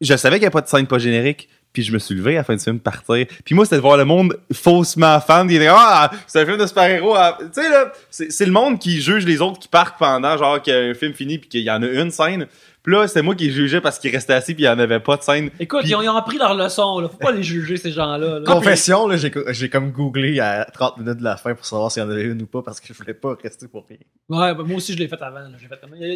je 0.00 0.16
savais 0.16 0.36
qu'il 0.36 0.42
n'y 0.42 0.46
avait 0.46 0.52
pas 0.52 0.60
de 0.60 0.68
scène 0.68 0.86
pas 0.86 0.98
générique. 0.98 1.48
Puis 1.72 1.82
je 1.82 1.92
me 1.92 1.98
suis 1.98 2.14
levé 2.14 2.32
à 2.34 2.38
la 2.38 2.44
fin 2.44 2.56
du 2.56 2.62
film 2.64 2.78
partir. 2.80 3.26
Puis 3.44 3.54
moi, 3.54 3.64
c'était 3.64 3.76
de 3.76 3.82
voir 3.82 3.96
le 3.98 4.04
monde 4.06 4.38
faussement 4.52 5.20
fan. 5.20 5.50
Il 5.50 5.56
était 5.56 5.68
ah, 5.70 6.10
c'est 6.26 6.40
un 6.40 6.46
film 6.46 6.56
de 6.56 6.66
super-héros. 6.66 7.14
à- 7.14 7.36
Tu 7.40 7.60
sais, 7.60 7.68
là, 7.68 7.92
c'est, 8.10 8.32
c'est 8.32 8.46
le 8.46 8.52
monde 8.52 8.78
qui 8.78 9.00
juge 9.02 9.26
les 9.26 9.40
autres 9.42 9.58
qui 9.58 9.68
partent 9.68 9.98
pendant, 9.98 10.36
genre, 10.38 10.62
qu'un 10.62 10.94
film 10.94 11.12
finit 11.12 11.38
puis 11.38 11.48
qu'il 11.48 11.60
y 11.62 11.70
en 11.70 11.82
a 11.82 11.86
une 11.86 12.10
scène. 12.10 12.46
Puis 12.82 12.92
là, 12.94 13.06
c'était 13.08 13.22
moi 13.22 13.34
qui 13.34 13.50
jugeais 13.50 13.80
parce 13.80 13.98
qu'ils 13.98 14.10
restaient 14.12 14.32
assis 14.34 14.54
puis 14.54 14.62
il 14.64 14.66
n'y 14.66 14.72
en 14.72 14.78
avait 14.78 15.00
pas 15.00 15.16
de 15.16 15.22
scène. 15.22 15.50
Écoute, 15.60 15.80
Puis- 15.80 15.90
ils, 15.90 15.94
ont, 15.96 16.02
ils 16.02 16.08
ont 16.08 16.16
appris 16.16 16.38
leur 16.38 16.54
leçon, 16.54 17.00
là. 17.00 17.08
Faut 17.08 17.16
pas 17.18 17.32
les 17.32 17.42
juger, 17.42 17.76
ces 17.76 17.90
gens-là. 17.92 18.38
là. 18.38 18.44
Confession, 18.46 19.06
là, 19.08 19.16
j'ai, 19.16 19.32
j'ai 19.48 19.68
comme 19.68 19.90
googlé 19.90 20.38
à 20.40 20.64
30 20.64 20.98
minutes 20.98 21.18
de 21.18 21.24
la 21.24 21.36
fin 21.36 21.54
pour 21.54 21.66
savoir 21.66 21.90
s'il 21.90 22.02
y 22.02 22.06
en 22.06 22.10
avait 22.10 22.22
une 22.22 22.40
ou 22.42 22.46
pas 22.46 22.62
parce 22.62 22.80
que 22.80 22.86
je 22.88 22.92
voulais 22.94 23.14
pas 23.14 23.36
rester 23.42 23.68
pour 23.68 23.86
rien. 23.88 23.98
Ouais, 24.28 24.54
ben, 24.54 24.62
moi 24.62 24.76
aussi, 24.76 24.92
je 24.94 24.98
l'ai 24.98 25.08
fait 25.08 25.20
avant. 25.20 25.40
là. 25.40 25.48
J'ai 25.60 25.66
fait 25.68 25.78
comme, 25.80 25.90
il 25.96 26.02
y 26.02 26.06
en 26.06 26.10
a 26.10 26.14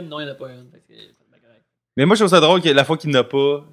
une? 0.00 0.08
Non, 0.08 0.20
il 0.20 0.24
n'y 0.24 0.30
en 0.30 0.32
a 0.32 0.36
pas 0.36 0.48
une. 0.48 0.70
Fait 0.70 0.78
que, 0.78 0.84
c'est 0.88 1.30
pas 1.30 1.38
correct. 1.44 1.62
Mais 1.96 2.06
moi, 2.06 2.14
je 2.16 2.20
trouve 2.20 2.30
ça 2.30 2.40
drôle 2.40 2.62
que 2.62 2.68
la 2.68 2.84
fois 2.84 2.96
qu'il 2.96 3.10
n'y 3.10 3.16
en 3.16 3.20
a 3.20 3.24
pas, 3.24 3.64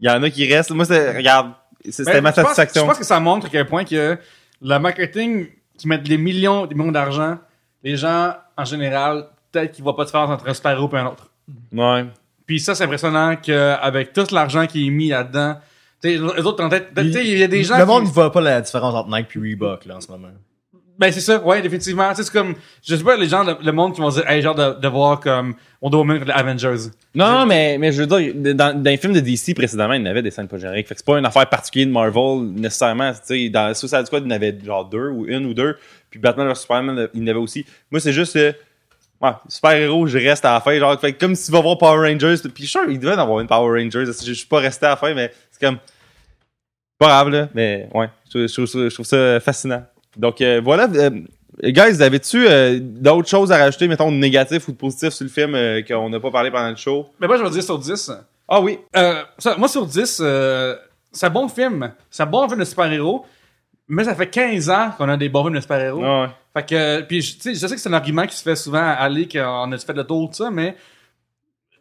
il 0.00 0.06
y 0.06 0.10
en 0.10 0.22
a 0.22 0.28
qui 0.30 0.52
restent. 0.52 0.72
Moi, 0.72 0.84
c'est, 0.84 1.16
regarde, 1.16 1.52
c'est- 1.84 1.92
c'était 1.92 2.14
Ben, 2.14 2.20
ma 2.22 2.30
je 2.32 2.36
pense- 2.36 2.44
satisfaction. 2.54 2.82
Je 2.82 2.86
pense 2.88 2.98
que 2.98 3.04
ça 3.04 3.20
montre 3.20 3.46
à 3.46 3.48
quel 3.48 3.66
point 3.66 3.84
que 3.84 4.18
le 4.60 4.78
marketing 4.78 5.48
qui 5.78 5.88
met 5.88 5.98
des 5.98 6.18
millions, 6.18 6.66
des 6.66 6.74
millions 6.74 6.92
d'argent, 6.92 7.38
les 7.82 7.96
gens, 7.96 8.34
en 8.56 8.64
général, 8.64 9.28
peut-être 9.52 9.72
qu'ils 9.72 9.84
voient 9.84 9.94
pas 9.96 10.02
de 10.02 10.08
différence 10.08 10.30
entre 10.30 10.48
un 10.48 10.54
super-héros 10.54 10.90
et 10.92 10.96
un 10.98 11.06
autre. 11.06 11.30
Ouais. 11.72 12.04
Puis 12.46 12.60
ça, 12.60 12.74
c'est 12.74 12.84
impressionnant 12.84 13.36
qu'avec 13.36 14.12
tout 14.12 14.26
l'argent 14.32 14.66
qui 14.66 14.86
est 14.86 14.90
mis 14.90 15.08
là-dedans, 15.08 15.56
tu 16.02 16.10
sais, 16.10 16.14
les 16.16 16.20
autres, 16.46 16.62
en 16.62 16.68
tête, 16.68 16.88
tu 16.96 17.12
sais, 17.12 17.24
il 17.26 17.38
y 17.38 17.42
a 17.42 17.48
des 17.48 17.64
gens 17.64 17.76
Le 17.76 17.82
qui- 17.84 17.88
monde 17.88 18.04
ne 18.04 18.08
voit 18.08 18.30
pas 18.30 18.40
la 18.40 18.60
différence 18.60 18.94
entre 18.94 19.08
Nike 19.10 19.28
et 19.34 19.38
Reebok, 19.38 19.84
là, 19.86 19.96
en 19.96 20.00
ce 20.00 20.08
moment. 20.10 20.28
Ben 20.98 21.12
c'est 21.12 21.20
ça, 21.20 21.38
ouais, 21.44 21.60
définitivement. 21.60 22.08
Tu 22.10 22.16
sais, 22.16 22.22
c'est 22.24 22.32
comme, 22.32 22.54
je 22.82 22.96
sais 22.96 23.04
pas, 23.04 23.16
les 23.18 23.28
gens, 23.28 23.44
le, 23.44 23.56
le 23.62 23.72
monde 23.72 23.94
qui 23.94 24.00
vont 24.00 24.08
dire, 24.08 24.26
hey, 24.30 24.40
genre 24.40 24.54
de, 24.54 24.80
de 24.80 24.88
voir 24.88 25.20
comme 25.20 25.54
Wonder 25.82 25.98
Woman 25.98 26.24
les 26.24 26.32
Avengers. 26.32 26.88
Non, 27.14 27.30
non, 27.40 27.46
mais, 27.46 27.76
mais 27.76 27.92
je 27.92 28.02
veux 28.02 28.06
dire, 28.06 28.54
dans, 28.54 28.74
dans 28.82 28.90
les 28.90 28.96
films 28.96 29.12
de 29.12 29.20
DC 29.20 29.54
précédemment, 29.54 29.92
il 29.92 30.00
y 30.00 30.02
en 30.04 30.10
avait 30.10 30.22
des 30.22 30.30
scènes 30.30 30.48
pas 30.48 30.56
génériques. 30.56 30.88
Fait 30.88 30.94
que 30.94 31.00
c'est 31.00 31.06
pas 31.06 31.18
une 31.18 31.26
affaire 31.26 31.46
particulière 31.50 31.88
de 31.88 31.92
Marvel, 31.92 32.50
nécessairement. 32.54 33.12
Tu 33.12 33.18
sais, 33.24 33.48
dans 33.50 33.74
Suicide 33.74 34.06
Squad, 34.06 34.22
il 34.24 34.30
y 34.30 34.32
en 34.32 34.36
avait 34.36 34.58
genre 34.64 34.86
deux, 34.88 35.08
ou 35.10 35.26
une 35.26 35.44
ou 35.44 35.52
deux. 35.52 35.76
Puis 36.08 36.18
Batman 36.18 36.48
vs 36.48 36.60
Superman, 36.60 37.08
il 37.12 37.20
y 37.20 37.24
en 37.24 37.26
avait 37.26 37.40
aussi. 37.40 37.66
Moi, 37.90 38.00
c'est 38.00 38.14
juste, 38.14 38.36
euh, 38.36 38.52
ouais, 39.20 39.30
super-héros, 39.48 40.06
je 40.06 40.18
reste 40.18 40.44
à 40.44 40.54
la 40.54 40.60
fin. 40.60 40.78
Genre, 40.78 40.98
fait 41.00 41.12
comme 41.14 41.34
si 41.34 41.46
tu 41.46 41.52
vas 41.52 41.60
voir 41.60 41.78
Power 41.78 42.08
Rangers, 42.10 42.36
puis 42.42 42.64
je 42.64 42.68
suis 42.68 42.78
sûr, 42.78 42.82
il 42.88 42.98
devait 42.98 43.14
en 43.14 43.18
avoir 43.18 43.40
une 43.40 43.46
Power 43.46 43.80
Rangers. 43.82 44.04
Je 44.06 44.32
suis 44.32 44.46
pas 44.46 44.58
resté 44.60 44.86
à 44.86 44.90
la 44.90 44.96
fin, 44.96 45.14
mais 45.14 45.32
c'est 45.50 45.64
comme, 45.66 45.78
pas 46.98 47.06
grave, 47.08 47.28
là. 47.30 47.48
Mais, 47.54 47.88
ouais, 47.94 48.08
je, 48.32 48.46
je- 48.46 48.66
je- 48.66 48.88
je 48.88 48.94
trouve 48.94 49.06
ça 49.06 49.38
fascinant. 49.40 49.84
Donc, 50.16 50.40
euh, 50.40 50.60
voilà. 50.64 50.88
euh, 50.94 51.10
guys, 51.62 52.02
avez-tu 52.02 52.46
euh, 52.48 52.78
d'autres 52.80 53.28
choses 53.28 53.52
à 53.52 53.58
rajouter, 53.58 53.86
mettons, 53.88 54.10
de 54.10 54.16
négatif 54.16 54.66
ou 54.68 54.72
de 54.72 54.76
positif 54.76 55.10
sur 55.10 55.24
le 55.24 55.30
film 55.30 55.54
euh, 55.54 55.82
qu'on 55.82 56.08
n'a 56.08 56.20
pas 56.20 56.30
parlé 56.30 56.50
pendant 56.50 56.70
le 56.70 56.76
show? 56.76 57.06
Mais 57.20 57.26
moi, 57.26 57.36
je 57.36 57.42
vais 57.42 57.50
dire 57.50 57.62
sur 57.62 57.78
10. 57.78 58.10
Ah 58.48 58.60
oui. 58.60 58.78
Ça, 59.38 59.56
moi, 59.58 59.68
sur 59.68 59.84
10, 59.86 60.20
euh, 60.22 60.76
c'est 61.12 61.26
un 61.26 61.30
bon 61.30 61.48
film. 61.48 61.92
C'est 62.10 62.22
un 62.22 62.26
bon 62.26 62.46
film 62.48 62.60
de 62.60 62.64
super-héros. 62.64 63.26
Mais 63.88 64.02
ça 64.04 64.14
fait 64.14 64.28
15 64.28 64.68
ans 64.70 64.90
qu'on 64.96 65.08
a 65.08 65.16
des 65.16 65.28
bons 65.28 65.42
films 65.44 65.54
de 65.56 65.60
super-héros. 65.60 66.02
Ah 66.04 66.22
ouais. 66.22 66.28
Fait 66.56 66.64
que, 66.66 67.00
puis 67.02 67.20
je, 67.20 67.34
tu 67.34 67.40
sais, 67.40 67.54
je 67.54 67.66
sais 67.66 67.74
que 67.74 67.80
c'est 67.80 67.88
un 67.88 67.92
argument 67.92 68.26
qui 68.26 68.34
se 68.36 68.42
fait 68.42 68.56
souvent 68.56 68.78
à 68.78 68.92
aller 68.92 69.28
qu'on 69.28 69.70
a 69.72 69.78
fait 69.78 69.92
le 69.92 70.04
tour 70.04 70.30
de 70.30 70.34
ça, 70.34 70.50
mais 70.50 70.74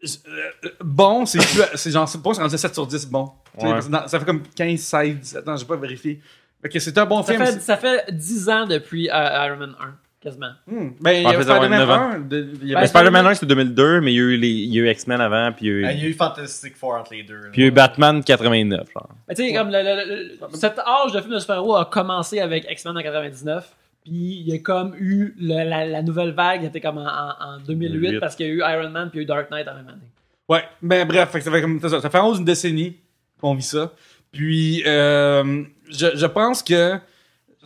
euh, 0.04 0.70
bon, 0.84 1.26
c'est 1.26 1.40
plus- 1.40 1.64
c'est 1.76 1.92
genre, 1.92 2.08
c'est 2.08 2.22
pas 2.22 2.34
c'est 2.34 2.42
rendu 2.42 2.58
7 2.58 2.74
sur 2.74 2.86
10 2.86 3.08
bon. 3.08 3.32
Ouais. 3.58 3.80
ça 4.08 4.20
fait 4.20 4.26
comme 4.26 4.44
15, 4.56 4.80
16, 4.80 5.16
17 5.20 5.48
ans, 5.48 5.56
j'ai 5.58 5.66
pas 5.66 5.78
vérifié. 5.78 6.20
Fait 6.62 6.70
que 6.70 6.80
c'est 6.80 6.98
un 6.98 7.06
bon 7.06 7.24
Ça 7.24 7.34
film. 7.34 7.46
fait, 7.46 7.60
ça 7.62 7.78
fait 7.78 8.06
10 8.12 8.50
ans 8.50 8.66
depuis 8.66 9.10
euh, 9.10 9.46
Iron 9.48 9.58
Man 9.58 9.76
1, 9.80 9.96
quasiment. 10.20 10.52
Hmm. 10.68 10.90
Ben, 11.00 11.12
il 11.12 11.22
y 11.24 11.26
En 11.26 11.30
a 11.30 11.34
fait, 11.36 11.44
Spider-Man 11.44 11.88
ouais, 11.88 11.94
1, 12.16 12.20
de- 12.20 12.50
il 12.62 12.68
y 12.68 12.72
a- 12.74 12.76
Ben, 12.76 12.82
Ben, 12.82 12.88
Spider-Man 12.88 13.28
1, 13.28 13.34
c'était 13.36 13.46
2002, 13.46 14.02
mais 14.02 14.12
il 14.14 14.16
y 14.16 14.20
a 14.20 14.24
eu, 14.24 14.38
les, 14.38 14.50
il 14.50 14.74
y 14.76 14.80
a 14.80 14.84
eu 14.84 14.90
X-Men 14.90 15.22
avant, 15.22 15.52
puis 15.54 15.68
il 15.68 15.70
y 15.70 15.72
a 15.72 15.74
eu, 15.78 15.86
Ah, 15.86 15.92
Il 15.94 16.04
y 16.04 16.06
a 16.06 16.10
eu 16.10 16.14
Fantastic 16.14 16.76
Four 16.76 16.96
entre 16.96 17.14
les 17.14 17.24
deux. 17.24 17.40
puis 17.52 17.62
il 17.62 17.64
y 17.64 17.64
a 17.64 17.68
eu 17.70 17.72
Batman 17.72 18.22
89, 18.24 18.88
genre. 18.94 19.10
Tu 19.30 19.36
sais, 19.38 19.54
comme 19.54 19.70
le, 19.72 19.82
le- 19.82 20.16
le- 20.52 20.58
cet 20.58 20.80
âge 20.80 21.14
de 21.14 21.22
film 21.22 21.34
de 21.34 21.40
super-héros 21.40 21.78
a 21.78 21.86
commencé 21.86 22.40
avec 22.42 22.70
X-Men 22.70 22.98
en 22.98 23.02
99. 23.02 23.66
Puis 24.06 24.14
il 24.14 24.48
y 24.48 24.54
a 24.54 24.60
comme 24.60 24.96
eu 25.00 25.34
le- 25.40 25.68
la, 25.68 25.86
la 25.86 26.02
nouvelle 26.04 26.32
vague, 26.32 26.64
était 26.64 26.80
comme 26.80 27.00
en, 27.00 27.06
en- 27.08 27.56
en 27.56 27.60
2008 27.60 27.90
2008. 27.94 28.20
parce 28.20 28.36
qu'il 28.36 28.46
y 28.46 28.50
a 28.50 28.54
eu 28.54 28.60
Iron 28.60 28.90
Man 28.92 29.10
puis 29.10 29.20
il 29.20 29.22
y 29.22 29.22
a 29.22 29.24
eu 29.24 29.26
Dark 29.26 29.50
Knight 29.52 29.68
en 29.68 29.74
même 29.76 29.88
année. 29.88 30.08
Ouais, 30.48 30.64
ben 30.82 31.08
bref, 31.08 31.30
fait 31.32 31.40
que 31.40 31.44
ça 31.46 31.52
fait 31.52 31.62
comme 31.62 31.80
ça, 31.82 32.00
ça 32.00 32.10
fait 32.10 32.20
11 32.20 32.38
une 32.40 32.46
décennie 32.46 32.96
qu'on 33.42 33.56
vit 33.56 33.64
ça. 33.64 33.92
Puis 34.32 34.84
euh, 34.86 35.64
je, 35.90 36.08
je 36.16 36.26
pense 36.28 36.62
que 36.62 36.96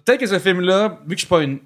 peut-être 0.06 0.20
que 0.22 0.28
ce 0.28 0.40
film-là, 0.40 1.00
vu 1.06 1.16
que 1.16 1.22
je 1.22 1.26
suis 1.26 1.28
pas 1.28 1.42
une, 1.44 1.60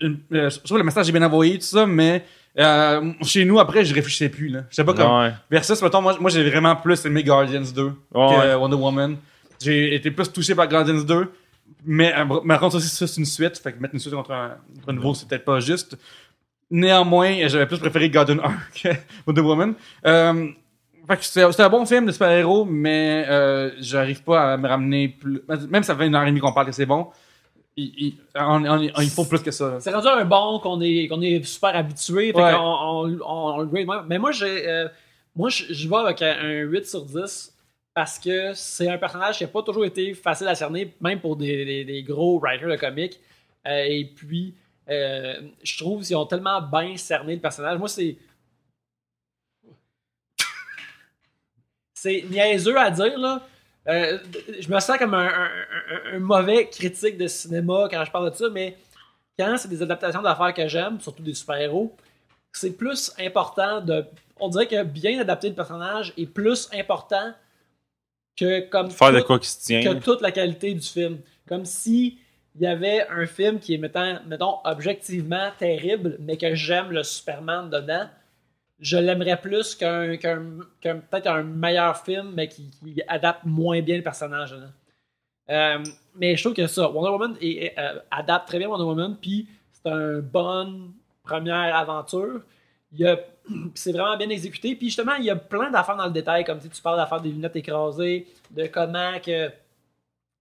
une- 0.00 0.18
euh, 0.34 0.50
je 0.50 0.58
trouve 0.58 0.72
que 0.76 0.82
le 0.82 0.84
message 0.84 1.08
est 1.08 1.12
bien 1.12 1.22
envoyé 1.22 1.54
tout 1.58 1.64
ça, 1.64 1.86
mais 1.86 2.24
euh, 2.58 3.12
chez 3.22 3.46
nous 3.46 3.58
après 3.60 3.82
je 3.82 3.94
réfléchissais 3.94 4.28
plus 4.28 4.48
là. 4.48 4.64
Je 4.68 4.74
sais 4.74 4.84
pas 4.84 4.92
comme 4.92 5.10
Ouais. 5.20 5.32
versus 5.50 5.80
mettons 5.80 6.02
moi, 6.02 6.14
moi 6.20 6.28
j'ai 6.30 6.46
vraiment 6.50 6.76
plus 6.76 7.02
aimé 7.06 7.24
Guardians 7.24 7.62
2 7.74 7.82
Ouais, 7.84 7.92
que 8.12 8.18
ouais. 8.48 8.54
Wonder 8.56 8.76
Woman. 8.76 9.16
J'ai 9.62 9.94
été 9.94 10.10
plus 10.10 10.30
touché 10.30 10.54
par 10.54 10.68
Guardians 10.68 11.02
2. 11.02 11.28
Mais, 11.84 12.14
euh, 12.16 12.24
mais 12.44 12.58
contre 12.58 12.76
aussi, 12.76 12.88
ça, 12.88 13.06
c'est 13.06 13.18
une 13.20 13.26
suite. 13.26 13.58
Fait 13.58 13.72
que 13.72 13.78
mettre 13.80 13.94
une 13.94 14.00
suite 14.00 14.14
contre 14.14 14.30
un, 14.32 14.56
contre 14.76 14.88
un 14.88 14.92
nouveau, 14.92 15.14
c'est 15.14 15.28
peut-être 15.28 15.44
pas 15.44 15.60
juste. 15.60 15.96
Néanmoins, 16.70 17.48
j'avais 17.48 17.66
plus 17.66 17.78
préféré 17.78 18.08
Guardian 18.08 18.38
1 18.38 18.52
que 18.82 18.88
Wonder 19.26 19.40
Woman. 19.42 19.74
Euh, 20.06 20.48
fait 21.06 21.16
que 21.16 21.24
c'est 21.24 21.52
c'est 21.52 21.62
un 21.62 21.68
bon 21.68 21.84
film 21.84 22.06
de 22.06 22.12
super-héros, 22.12 22.64
mais 22.64 23.26
euh, 23.28 23.70
j'arrive 23.80 24.22
pas 24.22 24.52
à 24.52 24.56
me 24.56 24.68
ramener 24.68 25.08
plus. 25.08 25.42
Même 25.68 25.82
ça 25.82 25.94
fait 25.96 26.06
une 26.06 26.14
heure 26.14 26.22
et 26.22 26.26
demie 26.26 26.40
qu'on 26.40 26.52
parle 26.52 26.66
que 26.66 26.72
c'est 26.72 26.86
bon. 26.86 27.08
Il, 27.76 27.92
il, 27.98 28.14
on- 28.36 28.64
on- 28.64 29.00
il 29.00 29.10
faut 29.10 29.24
plus 29.24 29.42
que 29.42 29.50
ça. 29.50 29.78
C'est 29.80 29.92
rendu 29.92 30.06
un 30.08 30.24
bon 30.24 30.60
qu'on 30.60 30.80
est, 30.80 31.08
qu'on 31.08 31.20
est 31.20 31.42
super 31.44 31.74
habitué. 31.74 32.32
Fait 32.32 32.38
Ouais. 32.42 32.52
qu'on 32.52 32.60
on, 32.60 33.18
on, 33.20 33.54
on 33.56 33.60
le 33.60 33.66
grade 33.66 33.86
même. 33.86 34.04
Mais 34.08 34.18
moi, 34.18 34.30
j'ai, 34.30 34.68
euh, 34.68 34.88
moi 35.34 35.48
je, 35.48 35.64
je 35.72 35.88
vais 35.88 35.96
avec 35.96 36.22
un, 36.22 36.36
un 36.40 36.60
8 36.62 36.86
sur 36.86 37.04
10 37.04 37.51
parce 37.94 38.18
que 38.18 38.54
c'est 38.54 38.88
un 38.88 38.98
personnage 38.98 39.38
qui 39.38 39.44
n'a 39.44 39.48
pas 39.50 39.62
toujours 39.62 39.84
été 39.84 40.14
facile 40.14 40.48
à 40.48 40.54
cerner, 40.54 40.94
même 41.00 41.20
pour 41.20 41.36
des, 41.36 42.04
gros 42.06 42.38
writers 42.38 42.68
de 42.70 42.76
comics. 42.76 43.20
Euh, 43.66 43.84
et 43.84 44.04
puis, 44.04 44.54
euh, 44.88 45.40
je 45.62 45.78
trouve 45.78 46.02
qu'ils 46.04 46.16
ont 46.16 46.26
tellement 46.26 46.60
bien 46.60 46.96
cerné 46.96 47.34
le 47.34 47.40
personnage. 47.40 47.78
Moi, 47.78 47.88
c'est. 47.88 48.16
C'est 51.94 52.24
niaiseux 52.28 52.76
à 52.76 52.90
dire, 52.90 53.18
là. 53.18 53.46
Euh, 53.88 54.18
je 54.60 54.72
me 54.72 54.78
sens 54.80 54.96
comme 54.96 55.14
un- 55.14 55.50
un 56.12 56.18
mauvais 56.18 56.68
critique 56.68 57.16
de 57.16 57.26
cinéma 57.26 57.88
quand 57.90 58.04
je 58.04 58.10
parle 58.10 58.30
de 58.30 58.36
ça, 58.36 58.48
mais 58.48 58.76
quand 59.38 59.56
c'est 59.56 59.68
des 59.68 59.82
adaptations 59.82 60.22
d'affaires 60.22 60.54
que 60.54 60.68
j'aime, 60.68 61.00
surtout 61.00 61.22
des 61.22 61.34
super-héros, 61.34 61.94
c'est 62.52 62.76
plus 62.76 63.12
important 63.18 63.80
de. 63.80 64.04
On 64.38 64.48
dirait 64.48 64.66
que 64.66 64.82
bien 64.82 65.20
adapter 65.20 65.48
le 65.48 65.54
personnage 65.54 66.12
est 66.16 66.26
plus 66.26 66.68
important 66.72 67.32
que 68.36 68.60
comme 68.68 68.90
Faire 68.90 69.12
de 69.12 69.20
tout- 69.20 69.26
quoi 69.26 69.38
qui 69.38 69.48
se 69.48 69.64
tient. 69.64 69.82
que 69.82 69.98
toute 70.02 70.20
la 70.20 70.32
qualité 70.32 70.74
du 70.74 70.80
film. 70.80 71.18
Comme 71.48 71.64
si 71.64 72.18
il 72.54 72.62
y 72.62 72.66
avait 72.66 73.06
un 73.08 73.26
film 73.26 73.58
qui 73.58 73.74
est, 73.74 73.78
mettons, 73.78 74.18
mettons 74.26 74.56
objectivement 74.64 75.50
terrible, 75.58 76.16
mais 76.20 76.36
que 76.36 76.54
j'aime 76.54 76.90
le 76.92 77.02
Superman 77.02 77.70
dedans, 77.70 78.08
je 78.80 78.96
l'aimerais 78.98 79.40
plus 79.40 79.74
qu'un, 79.74 80.16
peut-être 80.80 81.26
un 81.28 81.42
meilleur 81.44 81.96
film, 82.04 82.32
mais 82.34 82.48
qui, 82.48 82.68
qui 82.70 83.02
adapte 83.08 83.44
moins 83.44 83.80
bien 83.80 83.96
le 83.96 84.02
personnage 84.02 84.52
dedans. 84.52 84.72
Euh, 85.50 85.78
mais 86.16 86.36
je 86.36 86.42
trouve 86.42 86.54
que 86.54 86.66
ça, 86.66 86.88
Wonder 86.88 87.10
Woman 87.10 87.36
est- 87.40 87.64
est, 87.66 87.78
euh, 87.78 87.98
adapte 88.10 88.48
très 88.48 88.58
bien 88.58 88.68
Wonder 88.68 88.84
Woman, 88.84 89.16
puis 89.20 89.46
c'est 89.72 89.90
une 89.90 90.20
bonne 90.20 90.92
première 91.22 91.74
aventure. 91.76 92.40
Il 92.92 93.00
y 93.00 93.06
a- 93.06 93.18
c'est 93.74 93.92
vraiment 93.92 94.16
bien 94.16 94.28
exécuté. 94.28 94.74
Puis 94.74 94.88
justement, 94.88 95.14
il 95.14 95.24
y 95.24 95.30
a 95.30 95.36
plein 95.36 95.70
d'affaires 95.70 95.96
dans 95.96 96.06
le 96.06 96.12
détail, 96.12 96.44
comme 96.44 96.60
sais, 96.60 96.68
tu 96.68 96.82
parles 96.82 96.96
d'affaires 96.96 97.20
des 97.20 97.30
lunettes 97.30 97.56
écrasées, 97.56 98.26
de 98.50 98.66
comment 98.66 99.18
que 99.20 99.50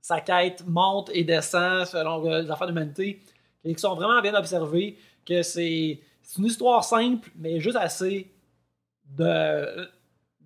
sa 0.01 0.19
quête 0.19 0.65
monte 0.67 1.11
et 1.13 1.23
descend 1.23 1.85
selon 1.85 2.25
euh, 2.25 2.41
les 2.41 2.51
affaires 2.51 2.67
d'humanité, 2.67 3.21
et 3.63 3.73
qui 3.73 3.79
sont 3.79 3.95
vraiment 3.95 4.19
bien 4.21 4.33
observées, 4.33 4.97
que 5.25 5.43
c'est 5.43 5.99
une 6.37 6.45
histoire 6.45 6.83
simple, 6.83 7.29
mais 7.35 7.59
juste 7.59 7.77
assez 7.77 8.31
de, 9.05 9.87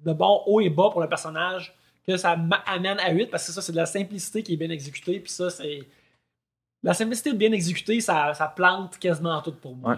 de 0.03 0.13
bon 0.13 0.41
haut 0.45 0.59
et 0.59 0.69
bas 0.69 0.89
pour 0.91 1.01
le 1.01 1.07
personnage, 1.07 1.73
que 2.05 2.17
ça 2.17 2.37
amène 2.65 2.99
à 2.99 3.11
8, 3.11 3.27
parce 3.27 3.47
que 3.47 3.51
ça, 3.53 3.61
c'est 3.61 3.71
de 3.71 3.77
la 3.77 3.85
simplicité 3.85 4.43
qui 4.43 4.53
est 4.53 4.57
bien 4.57 4.69
exécutée, 4.69 5.19
puis 5.19 5.31
ça, 5.31 5.49
c'est... 5.49 5.79
La 6.83 6.93
simplicité 6.93 7.33
bien 7.33 7.51
exécutée, 7.51 7.99
ça, 7.99 8.35
ça 8.35 8.47
plante 8.47 8.99
quasiment 8.99 9.41
tout 9.41 9.53
pour 9.53 9.75
moi. 9.75 9.97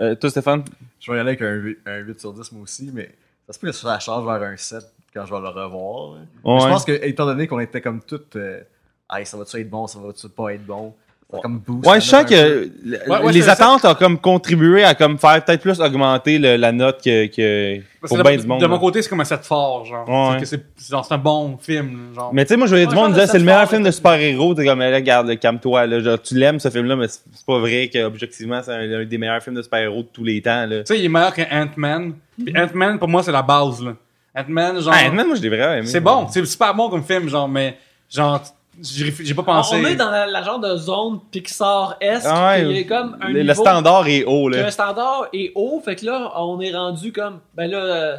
Euh, 0.00 0.14
toi, 0.14 0.30
Stéphane? 0.30 0.64
Je 1.00 1.10
vais 1.10 1.18
y 1.18 1.20
aller 1.20 1.30
avec 1.30 1.42
un 1.42 1.52
8, 1.54 1.78
un 1.86 1.98
8 1.98 2.20
sur 2.20 2.32
10 2.32 2.52
moi 2.52 2.62
aussi, 2.62 2.90
mais 2.92 3.14
ça 3.46 3.52
se 3.52 3.58
peut 3.58 3.68
que 3.68 3.72
ça 3.72 3.98
change 3.98 4.24
vers 4.24 4.42
un 4.42 4.56
7 4.56 4.84
quand 5.12 5.24
je 5.26 5.34
vais 5.34 5.40
le 5.40 5.48
revoir. 5.48 6.12
Ouais. 6.12 6.60
Je 6.60 6.66
pense 6.68 6.84
que, 6.84 6.92
étant 6.92 7.26
donné 7.26 7.46
qu'on 7.46 7.60
était 7.60 7.80
comme 7.80 8.02
toutes, 8.02 8.36
euh, 8.36 8.62
Hey, 9.10 9.26
ça 9.26 9.36
va-tu 9.36 9.60
être 9.60 9.68
bon, 9.70 9.86
ça 9.86 9.98
va-tu 9.98 10.28
pas 10.30 10.54
être 10.54 10.64
bon, 10.64 10.94
ça 11.32 11.38
comme 11.42 11.58
boost. 11.58 11.86
Ouais, 11.88 12.00
je 12.00 12.06
sens 12.06 12.24
que 12.24 12.70
le- 12.84 12.98
Ouais, 13.08 13.20
ouais, 13.24 13.32
les 13.32 13.42
ça. 13.42 13.52
attentes 13.52 13.84
ont 13.84 13.94
comme 13.94 14.18
contribué 14.18 14.84
à 14.84 14.94
comme 14.94 15.18
faire 15.18 15.44
peut-être 15.44 15.60
plus 15.62 15.80
augmenter 15.80 16.38
le- 16.38 16.56
la 16.56 16.72
note 16.72 17.02
que, 17.02 17.26
que 17.26 17.80
pour 18.06 18.18
que 18.18 18.22
bien 18.22 18.36
de, 18.36 18.40
du 18.42 18.46
monde. 18.46 18.60
de 18.60 18.66
mon 18.66 18.78
côté, 18.78 19.00
c'est 19.02 19.08
comme 19.08 19.20
un 19.20 19.24
set 19.24 19.44
fort, 19.44 19.84
genre. 19.86 20.08
Ouais. 20.08 20.44
C'est 20.44 20.58
que 20.60 21.14
un 21.14 21.18
bon 21.18 21.56
film, 21.60 22.12
genre. 22.14 22.30
Mais 22.32 22.44
tu 22.44 22.50
sais, 22.50 22.56
moi, 22.56 22.66
je 22.66 22.72
voyais 22.72 22.86
du 22.86 22.94
monde 22.94 23.14
dire 23.14 23.26
c'est 23.26 23.38
le 23.38 23.44
que 23.44 23.46
meilleur 23.46 23.68
film 23.68 23.82
de 23.82 23.90
super-héros. 23.90 24.54
T'es 24.54 24.64
comme, 24.66 24.78
là, 24.80 24.94
regarde, 24.94 25.26
le 25.26 25.34
calme-toi, 25.36 25.86
là. 25.86 26.00
Genre, 26.00 26.20
tu 26.22 26.34
l'aimes, 26.36 26.60
ce 26.60 26.68
film-là, 26.70 26.96
mais 26.96 27.08
c'est 27.08 27.46
pas 27.46 27.58
vrai 27.58 27.90
qu'objectivement, 27.92 28.60
c'est 28.62 28.72
un, 28.72 29.00
un 29.00 29.04
des 29.04 29.18
meilleurs 29.18 29.42
films 29.42 29.56
de 29.56 29.62
super-héros 29.62 30.02
de 30.02 30.08
tous 30.12 30.24
les 30.24 30.40
temps, 30.42 30.66
là. 30.66 30.80
Tu 30.80 30.94
sais, 30.94 30.98
il 30.98 31.04
est 31.06 31.08
meilleur 31.08 31.32
que 31.34 31.42
Ant-Man. 31.42 32.12
Puis 32.44 32.54
Ant-Man, 32.56 32.98
pour 32.98 33.08
moi, 33.08 33.22
c'est 33.22 33.32
la 33.32 33.42
base, 33.42 33.82
là. 33.82 33.94
Ant-Man, 34.36 34.80
genre. 34.80 34.94
Ah, 34.94 35.08
Ant-Man, 35.08 35.26
moi, 35.26 35.36
je 35.36 35.42
l'ai 35.42 35.48
vraiment 35.48 35.74
aimé. 35.74 35.86
c'est 35.86 36.00
bon, 36.00 36.26
c'est 36.30 36.44
super 36.44 36.74
bon 36.74 36.90
comme 36.90 37.02
film, 37.04 37.28
genre, 37.28 37.48
mais, 37.48 37.76
genre, 38.10 38.42
j'ai 38.82 39.34
pas 39.34 39.42
On, 39.42 39.44
pensé. 39.44 39.76
on 39.76 39.86
est 39.86 39.96
dans 39.96 40.10
la, 40.10 40.26
la 40.26 40.42
genre 40.42 40.58
de 40.58 40.76
zone 40.76 41.20
Pixar-esque, 41.30 42.26
Ah 42.28 42.56
ouais. 42.58 42.80
a 42.80 42.84
comme 42.84 43.16
un 43.20 43.28
le, 43.28 43.34
le 43.34 43.40
niveau 43.42 43.54
standard 43.62 44.06
est 44.08 44.24
haut, 44.24 44.48
là. 44.48 44.62
le 44.64 44.70
standard 44.70 45.28
est 45.32 45.52
haut, 45.54 45.80
fait 45.84 45.96
que 45.96 46.06
là, 46.06 46.32
on 46.36 46.60
est 46.60 46.72
rendu 46.74 47.12
comme, 47.12 47.40
ben 47.54 47.70
là, 47.70 47.78
euh, 47.78 48.16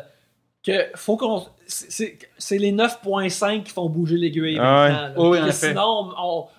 que 0.65 0.71
faut 0.95 1.17
qu'on... 1.17 1.45
c'est- 1.67 2.17
les 2.51 2.71
9.5 2.71 3.63
qui 3.63 3.71
font 3.71 3.89
bouger 3.89 4.17
l'aiguille 4.17 4.57
Ah 4.61 5.11
ouais. 5.17 5.27
Oui, 5.29 5.39
en 5.41 5.51
sinon, 5.51 6.09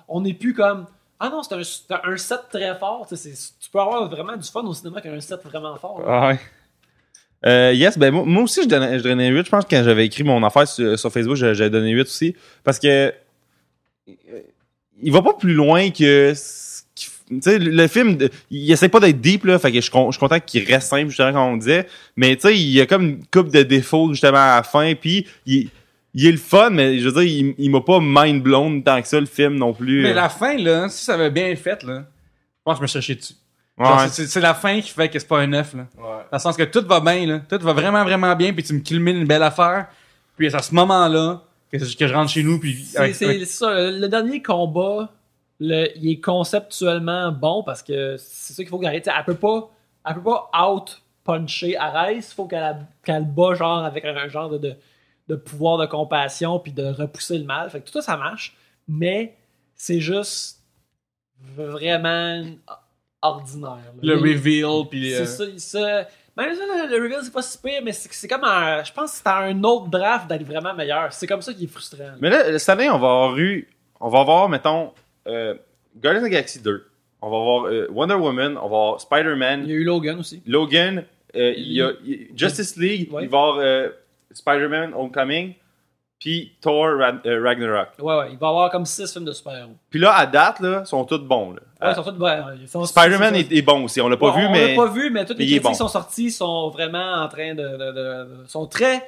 on- 0.09 0.21
n'est 0.21 0.35
plus 0.35 0.55
comme... 0.55 0.87
Ah 1.19 1.31
non, 1.31 1.43
c'est 1.43 1.55
un, 1.55 2.17
set 2.17 2.41
très 2.53 2.79
fort. 2.79 3.07
tu 3.09 3.71
peux 3.73 3.81
avoir 3.81 4.09
vraiment 4.11 4.37
du 4.37 4.47
fun 4.49 4.63
au 4.63 4.75
cinéma 4.75 5.01
qu'un 5.01 5.19
set 5.21 5.41
vraiment 5.45 5.75
fort. 5.77 6.03
Ah 6.07 6.29
ouais. 6.29 6.41
Euh, 7.47 7.73
yes, 7.73 7.97
ben 7.99 8.11
moi, 8.13 8.25
moi 8.27 8.43
aussi 8.45 8.63
je 8.63 8.69
donnais, 8.69 8.99
je 8.99 9.05
donnais 9.05 9.29
8. 9.29 9.45
Je 9.47 9.51
pense 9.51 9.65
que 9.65 9.71
quand 9.71 9.83
j'avais 9.85 10.07
écrit 10.07 10.25
mon 10.25 10.43
affaire 10.43 10.67
sur, 10.67 10.99
sur 10.99 11.11
Facebook, 11.13 11.37
j'ai 11.37 11.71
donné 11.71 11.91
8 11.91 12.01
aussi. 12.03 12.35
Parce 12.65 12.79
que 12.79 13.13
il 15.03 15.13
va 15.13 15.23
pas 15.23 15.35
plus 15.35 15.55
loin 15.55 15.91
que 15.91 16.33
ce 16.35 16.83
qu'il 16.95 17.09
f- 17.11 17.41
tu 17.43 17.51
sais, 17.51 17.59
le 17.59 17.87
film, 17.89 18.17
il 18.51 18.71
essaie 18.71 18.89
pas 18.89 19.01
d'être 19.01 19.21
deep, 19.21 19.45
là, 19.45 19.59
fait 19.59 19.71
que 19.71 19.77
je, 19.77 19.83
suis 19.83 19.91
con- 19.91 20.11
je 20.11 20.17
suis 20.17 20.21
content 20.21 20.41
qu'il 20.41 20.65
reste 20.65 20.89
simple, 20.89 21.09
justement, 21.09 21.33
comme 21.33 21.43
on 21.55 21.57
disait. 21.57 21.87
Mais, 22.17 22.35
tu 22.37 22.43
sais, 22.43 22.57
il 22.57 22.71
y 22.71 22.81
a 22.81 22.87
comme 22.87 23.03
une 23.03 23.27
coupe 23.27 23.51
de 23.51 23.63
défauts, 23.63 24.13
justement, 24.13 24.39
à 24.39 24.57
la 24.57 24.63
fin, 24.63 24.95
puis 24.95 25.27
il, 25.45 25.69
il 26.15 26.27
est 26.27 26.31
le 26.33 26.39
fun, 26.39 26.71
mais, 26.71 26.99
je 26.99 27.09
veux 27.09 27.13
dire, 27.25 27.31
il, 27.49 27.55
il 27.59 27.71
m'a 27.71 27.81
pas 27.81 27.99
mind 28.01 28.43
blown 28.43 28.83
tant 28.83 29.03
que 29.03 29.09
ça, 29.09 29.19
le 29.21 29.27
film, 29.27 29.57
non 29.57 29.73
plus. 29.75 30.03
Mais 30.03 30.15
la 30.15 30.29
fin, 30.29 30.57
là, 30.57 30.89
si 30.89 31.05
ça 31.05 31.15
avait 31.15 31.31
bien 31.31 31.55
fait, 31.57 31.83
là, 31.83 32.05
pense 32.65 32.75
que 32.75 32.79
je 32.79 32.83
me 32.83 32.87
suis 32.87 33.03
chié 33.03 33.15
dessus. 33.17 33.35
Ouais. 33.79 34.09
C'est- 34.09 34.41
la 34.41 34.55
fin 34.55 34.81
qui 34.81 34.91
fait 34.91 35.11
que 35.11 35.19
c'est 35.19 35.29
pas 35.29 35.41
un 35.41 35.47
9, 35.49 35.75
là. 35.75 35.87
Ouais. 35.99 36.03
Dans 36.03 36.25
le 36.33 36.39
sens 36.39 36.57
que 36.57 36.63
tout 36.63 36.83
va 36.87 37.01
bien, 37.01 37.27
là. 37.27 37.41
Tout 37.41 37.59
va 37.63 37.75
vraiment, 37.75 38.03
vraiment 38.05 38.35
bien, 38.35 38.55
puis 38.55 38.63
tu 38.63 38.73
me 38.73 38.81
culmines 38.81 39.17
une 39.19 39.27
belle 39.27 39.43
affaire. 39.43 39.89
Puis 40.39 40.51
c'est 40.51 40.57
à 40.57 40.63
ce 40.63 40.75
moment-là 40.75 41.43
que, 41.79 41.97
que 41.97 42.07
je 42.07 42.15
rentre 42.15 42.31
chez 42.31 42.43
nous, 42.43 42.59
puis... 42.59 42.85
C'est 42.85 42.99
avec- 42.99 43.15
c'est- 43.15 43.25
avec- 43.27 43.47
ça. 43.47 43.91
Le, 43.91 44.07
dernier 44.09 44.43
combat, 44.43 45.13
le, 45.61 45.89
il 45.97 46.11
est 46.11 46.21
conceptuellement 46.21 47.33
bon 47.33 47.63
parce 47.63 47.83
que 47.83 48.17
c'est 48.19 48.53
ça 48.55 48.63
qu'il 48.63 48.69
faut 48.71 48.79
qu'elle. 48.79 48.95
Elle 48.95 49.25
peut 49.25 49.35
pas, 49.35 49.71
elle 50.07 50.15
peut 50.15 50.23
pas 50.23 50.51
out 50.69 51.03
puncher 51.25 51.77
Ares. 51.77 52.11
Il 52.13 52.23
faut 52.23 52.47
qu'elle 52.47 52.87
qu'elle 53.05 53.25
bat 53.25 53.55
genre 53.55 53.85
avec 53.85 54.05
un, 54.05 54.17
un 54.17 54.29
genre 54.29 54.51
de, 54.51 54.59
de, 54.59 54.75
de 55.29 55.35
pouvoir 55.37 55.79
de 55.79 55.87
compassion 55.87 56.59
puis 56.61 56.73
de 56.73 56.85
repousser 56.85 57.39
le 57.39 57.45
mal. 57.45 57.69
Fait 57.71 57.81
que 57.81 57.87
tout 57.87 57.93
ça, 57.93 58.03
ça 58.03 58.17
marche. 58.17 58.57
Mais 58.89 59.37
c'est 59.75 60.01
juste 60.01 60.61
vraiment 61.57 62.45
ordinaire. 63.23 63.93
là. 64.03 64.15
le 64.15 64.15
reveal, 64.17 64.89
puis... 64.89 65.15
euh, 65.15 65.25
c'est 65.25 65.59
ça, 65.59 66.03
ça- 66.05 66.09
Même 66.37 66.55
ça, 66.55 66.63
le, 66.87 66.97
le 66.99 67.03
reveal, 67.03 67.21
c'est 67.23 67.33
pas 67.33 67.43
si 67.43 67.57
pire, 67.59 67.81
mais 67.83 67.93
c'est 67.93 68.13
c'est 68.13 68.29
comme 68.29 68.45
un. 68.45 68.85
Je 68.85 68.93
pense 68.93 69.13
que 69.13 69.17
c'est 69.19 69.29
un 69.29 69.63
autre 69.65 69.89
draft 69.89 70.29
d'aller 70.29 70.45
vraiment 70.45 70.75
meilleur. 70.75 71.13
C'est 71.13 71.27
comme 71.27 71.41
ça 71.43 71.55
qui 71.55 71.65
est 71.65 71.69
frustrant. 71.69 72.05
là. 72.05 72.15
Mais 72.21 72.29
là, 72.31 72.59
cette 72.59 72.69
année, 72.69 72.91
on 72.91 72.99
va 72.99 73.09
avoir 73.09 73.39
eu, 73.39 73.67
on 74.01 74.09
va 74.11 74.21
avoir, 74.21 74.49
mettons, 74.49 74.93
euh, 75.27 75.55
Guardians 75.97 76.23
of 76.23 76.29
the 76.29 76.33
Galaxy 76.33 76.61
2. 76.61 76.87
On 77.23 77.31
va 77.31 77.37
avoir 77.39 77.65
euh, 77.67 77.87
Wonder 77.91 78.15
Woman, 78.15 78.57
on 78.59 78.61
va 78.61 78.65
avoir 78.67 78.97
Il 78.99 79.01
Spider-Man, 79.01 79.67
y 79.67 79.73
a 79.73 79.75
eu 79.75 79.85
Logan 79.85 80.19
aussi. 80.19 80.43
Logan, 80.47 81.05
euh, 81.35 81.55
il 81.57 81.73
y 81.73 81.81
a 81.83 81.93
il- 82.05 82.29
Justice 82.37 82.77
League, 82.77 83.11
Ouais. 83.13 83.25
il 83.25 83.29
va 83.31 83.37
y 83.39 83.41
avoir 83.41 83.57
euh, 83.59 83.89
Spider-Man 84.31 84.93
Homecoming, 84.95 85.55
puis 86.19 86.53
Thor 86.61 86.87
euh, 86.87 87.43
Ragnarok. 87.43 87.89
Ouais, 88.01 88.17
ouais, 88.17 88.29
il 88.33 88.39
va 88.39 88.47
y 88.47 88.51
avoir 88.51 88.71
comme 88.71 88.87
6 88.87 89.13
films 89.13 89.25
de 89.27 89.33
super-héros. 89.33 89.77
Puis 89.91 89.99
là, 90.01 90.15
à 90.15 90.27
date, 90.27 90.61
là, 90.61 90.85
sont 90.85 91.05
tous 91.05 91.19
bons. 91.19 91.53
Là. 91.53 91.61
Ouais, 91.83 91.93
ils 91.93 91.95
sont 91.95 92.03
tous 92.13 92.19
ouais, 92.23 92.39
ils 92.63 92.69
sont- 92.69 92.85
Spider-Man 92.87 93.35
est, 93.37 93.53
est 93.53 93.63
bon 93.63 93.85
aussi, 93.85 94.01
on 94.01 94.09
l'a 94.09 94.17
pas 94.17 94.31
Bon, 94.31 94.39
vu, 94.39 94.47
on 94.47 94.51
mais... 94.53 94.69
l'a 94.75 94.83
pas 94.83 94.91
vu, 94.91 95.11
mais 95.11 95.25
toutes 95.27 95.39
mais 95.39 95.45
les 95.45 95.51
il 95.51 95.57
est 95.57 95.61
critiques 95.61 95.77
qui 95.77 95.83
bon. 95.83 95.89
sont 95.89 95.93
sorties 95.93 96.31
sont 96.31 96.71
vraiment 96.71 97.23
en 97.23 97.29
train 97.29 97.55
de, 97.55 97.63
de- 97.63 97.93
de- 97.93 98.43
de- 98.43 98.47
sont 98.49 98.67
très 98.67 99.03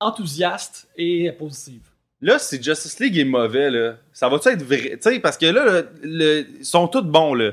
enthousiastes 0.00 0.88
et 0.96 1.30
positives. 1.32 1.82
Là, 2.20 2.38
si 2.38 2.60
Justice 2.60 2.98
League 2.98 3.16
est 3.16 3.24
mauvais, 3.24 3.70
là, 3.70 3.94
ça 4.12 4.28
va-tu 4.28 4.48
être 4.48 4.62
vrai? 4.62 4.78
Tu 4.80 4.98
sais, 5.02 5.20
parce 5.20 5.36
que 5.38 5.46
là, 5.46 5.64
le- 5.64 5.88
le- 6.02 6.46
ils 6.58 6.64
sont 6.64 6.88
tous 6.88 7.02
bons, 7.02 7.34
là. 7.34 7.52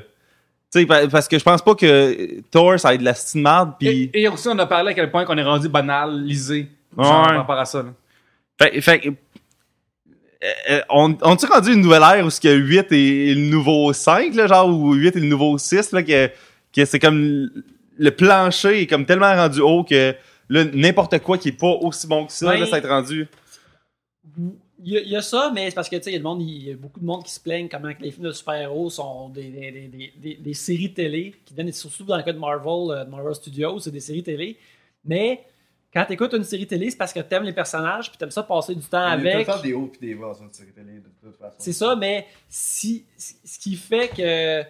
Tu 0.72 0.80
sais, 0.80 0.86
pa- 0.86 1.06
parce 1.06 1.28
que 1.28 1.38
je 1.38 1.44
pense 1.44 1.62
pas 1.62 1.76
que 1.76 2.40
Thor, 2.50 2.78
ça 2.80 2.88
va 2.88 2.94
être 2.94 3.00
de 3.00 3.04
la 3.04 3.66
puis... 3.78 4.10
Et, 4.12 4.22
et 4.22 4.28
aussi, 4.28 4.48
on 4.48 4.58
a 4.58 4.66
parlé 4.66 4.90
à 4.90 4.94
quel 4.94 5.10
point 5.12 5.24
qu'on 5.24 5.38
est 5.38 5.42
rendu 5.44 5.68
banalisé. 5.68 6.68
Ouais. 6.96 7.04
Par 7.04 7.36
rapport 7.36 7.58
à 7.58 7.64
ça, 7.64 7.82
là. 7.84 7.90
Fait, 8.58 8.80
fait 8.80 9.00
que, 9.00 9.08
euh, 9.08 10.52
euh, 10.70 10.80
on, 10.90 11.16
on 11.22 11.36
tu 11.36 11.46
rendu 11.46 11.72
une 11.72 11.80
nouvelle 11.80 12.02
ère 12.02 12.24
où 12.24 12.30
ce 12.30 12.40
que 12.40 12.54
8 12.54 12.92
est 12.92 13.34
le 13.34 13.50
nouveau 13.50 13.92
5, 13.92 14.34
là, 14.34 14.46
genre, 14.46 14.68
ou 14.68 14.94
8 14.94 15.16
est 15.16 15.20
le 15.20 15.26
nouveau 15.26 15.56
6, 15.58 15.92
là, 15.92 16.02
que, 16.02 16.30
que 16.72 16.84
c'est 16.84 16.98
comme 16.98 17.50
le 17.98 18.10
plancher 18.10 18.82
est 18.82 18.86
comme 18.86 19.06
tellement 19.06 19.34
rendu 19.34 19.60
haut 19.60 19.82
que 19.82 20.14
là, 20.48 20.64
n'importe 20.64 21.18
quoi 21.20 21.38
qui 21.38 21.48
est 21.48 21.58
pas 21.58 21.72
aussi 21.72 22.06
bon 22.06 22.26
que 22.26 22.32
ça, 22.32 22.52
Ben, 22.52 22.60
là, 22.60 22.66
ça 22.66 22.72
va 22.72 22.78
être 22.78 22.88
rendu. 22.88 23.26
Il 24.84 24.92
y, 24.92 24.98
a, 24.98 25.00
il 25.00 25.08
y 25.08 25.16
a 25.16 25.22
ça, 25.22 25.50
mais 25.54 25.70
c'est 25.70 25.74
parce 25.74 25.88
que 25.88 25.96
tu 25.96 26.02
sais, 26.02 26.12
il 26.12 26.22
y 26.22 26.70
a 26.70 26.76
beaucoup 26.76 27.00
de 27.00 27.04
monde 27.04 27.24
qui 27.24 27.32
se 27.32 27.40
plaignent 27.40 27.68
comment 27.68 27.88
les 27.98 28.10
films 28.10 28.26
de 28.26 28.32
super-héros 28.32 28.90
sont 28.90 29.30
des, 29.30 29.48
des, 29.48 30.12
des, 30.16 30.34
des, 30.34 30.54
séries 30.54 30.92
télé 30.92 31.34
qui 31.46 31.54
donnent 31.54 31.72
surtout 31.72 32.04
dans 32.04 32.16
le 32.16 32.22
cas 32.22 32.34
de 32.34 32.38
Marvel, 32.38 32.90
euh, 32.90 33.04
de 33.04 33.10
Marvel 33.10 33.34
Studios, 33.34 33.78
c'est 33.78 33.90
des 33.90 34.00
séries 34.00 34.22
télé. 34.22 34.58
Mais 35.04 35.44
quand 35.92 36.04
tu 36.04 36.12
écoutes 36.12 36.32
une 36.34 36.44
série 36.44 36.66
télé, 36.66 36.90
c'est 36.90 36.96
parce 36.96 37.12
que 37.12 37.20
t'aimes 37.20 37.44
les 37.44 37.52
personnages 37.52 38.08
puis 38.10 38.18
t'aimes 38.18 38.30
ça 38.30 38.42
passer 38.42 38.74
du 38.74 38.82
temps 38.86 38.98
Il 39.18 39.24
y 39.24 39.28
a 39.28 39.32
avec. 39.34 39.46
tout 39.46 39.52
le 39.52 39.56
temps 39.58 39.62
des 39.62 39.72
hauts 39.74 39.92
et 40.00 40.06
des 40.06 40.14
bas 40.14 40.26
dans 40.34 40.42
une 40.44 40.52
série 40.52 40.72
télé, 40.72 40.94
de 41.00 41.08
toute 41.22 41.36
façon. 41.38 41.56
C'est 41.58 41.72
ça, 41.72 41.96
mais 41.96 42.26
si, 42.48 43.04
ce 43.16 43.58
qui 43.58 43.76
fait 43.76 44.08
que 44.08 44.62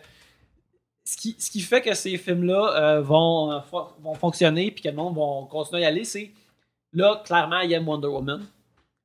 ce 1.05 1.16
qui, 1.16 1.36
ce 1.38 1.51
qui 1.51 1.60
fait 1.60 1.80
que 1.82 1.94
ces 1.94 2.16
films-là 2.18 2.76
euh, 2.97 3.01
vont, 3.01 3.52
euh, 3.52 3.59
vont 4.02 4.14
fonctionner 4.14 4.70
puis 4.72 4.82
que 4.82 4.88
le 4.88 4.94
monde 4.97 5.14
va 5.16 5.48
continuer 5.48 5.82
à 5.82 5.86
y 5.86 5.88
aller, 5.88 6.05
c'est 6.05 6.30
là, 6.93 7.22
clairement, 7.24 7.60
il 7.60 7.72
aime 7.72 7.88
Wonder 7.88 8.09
Woman. 8.09 8.44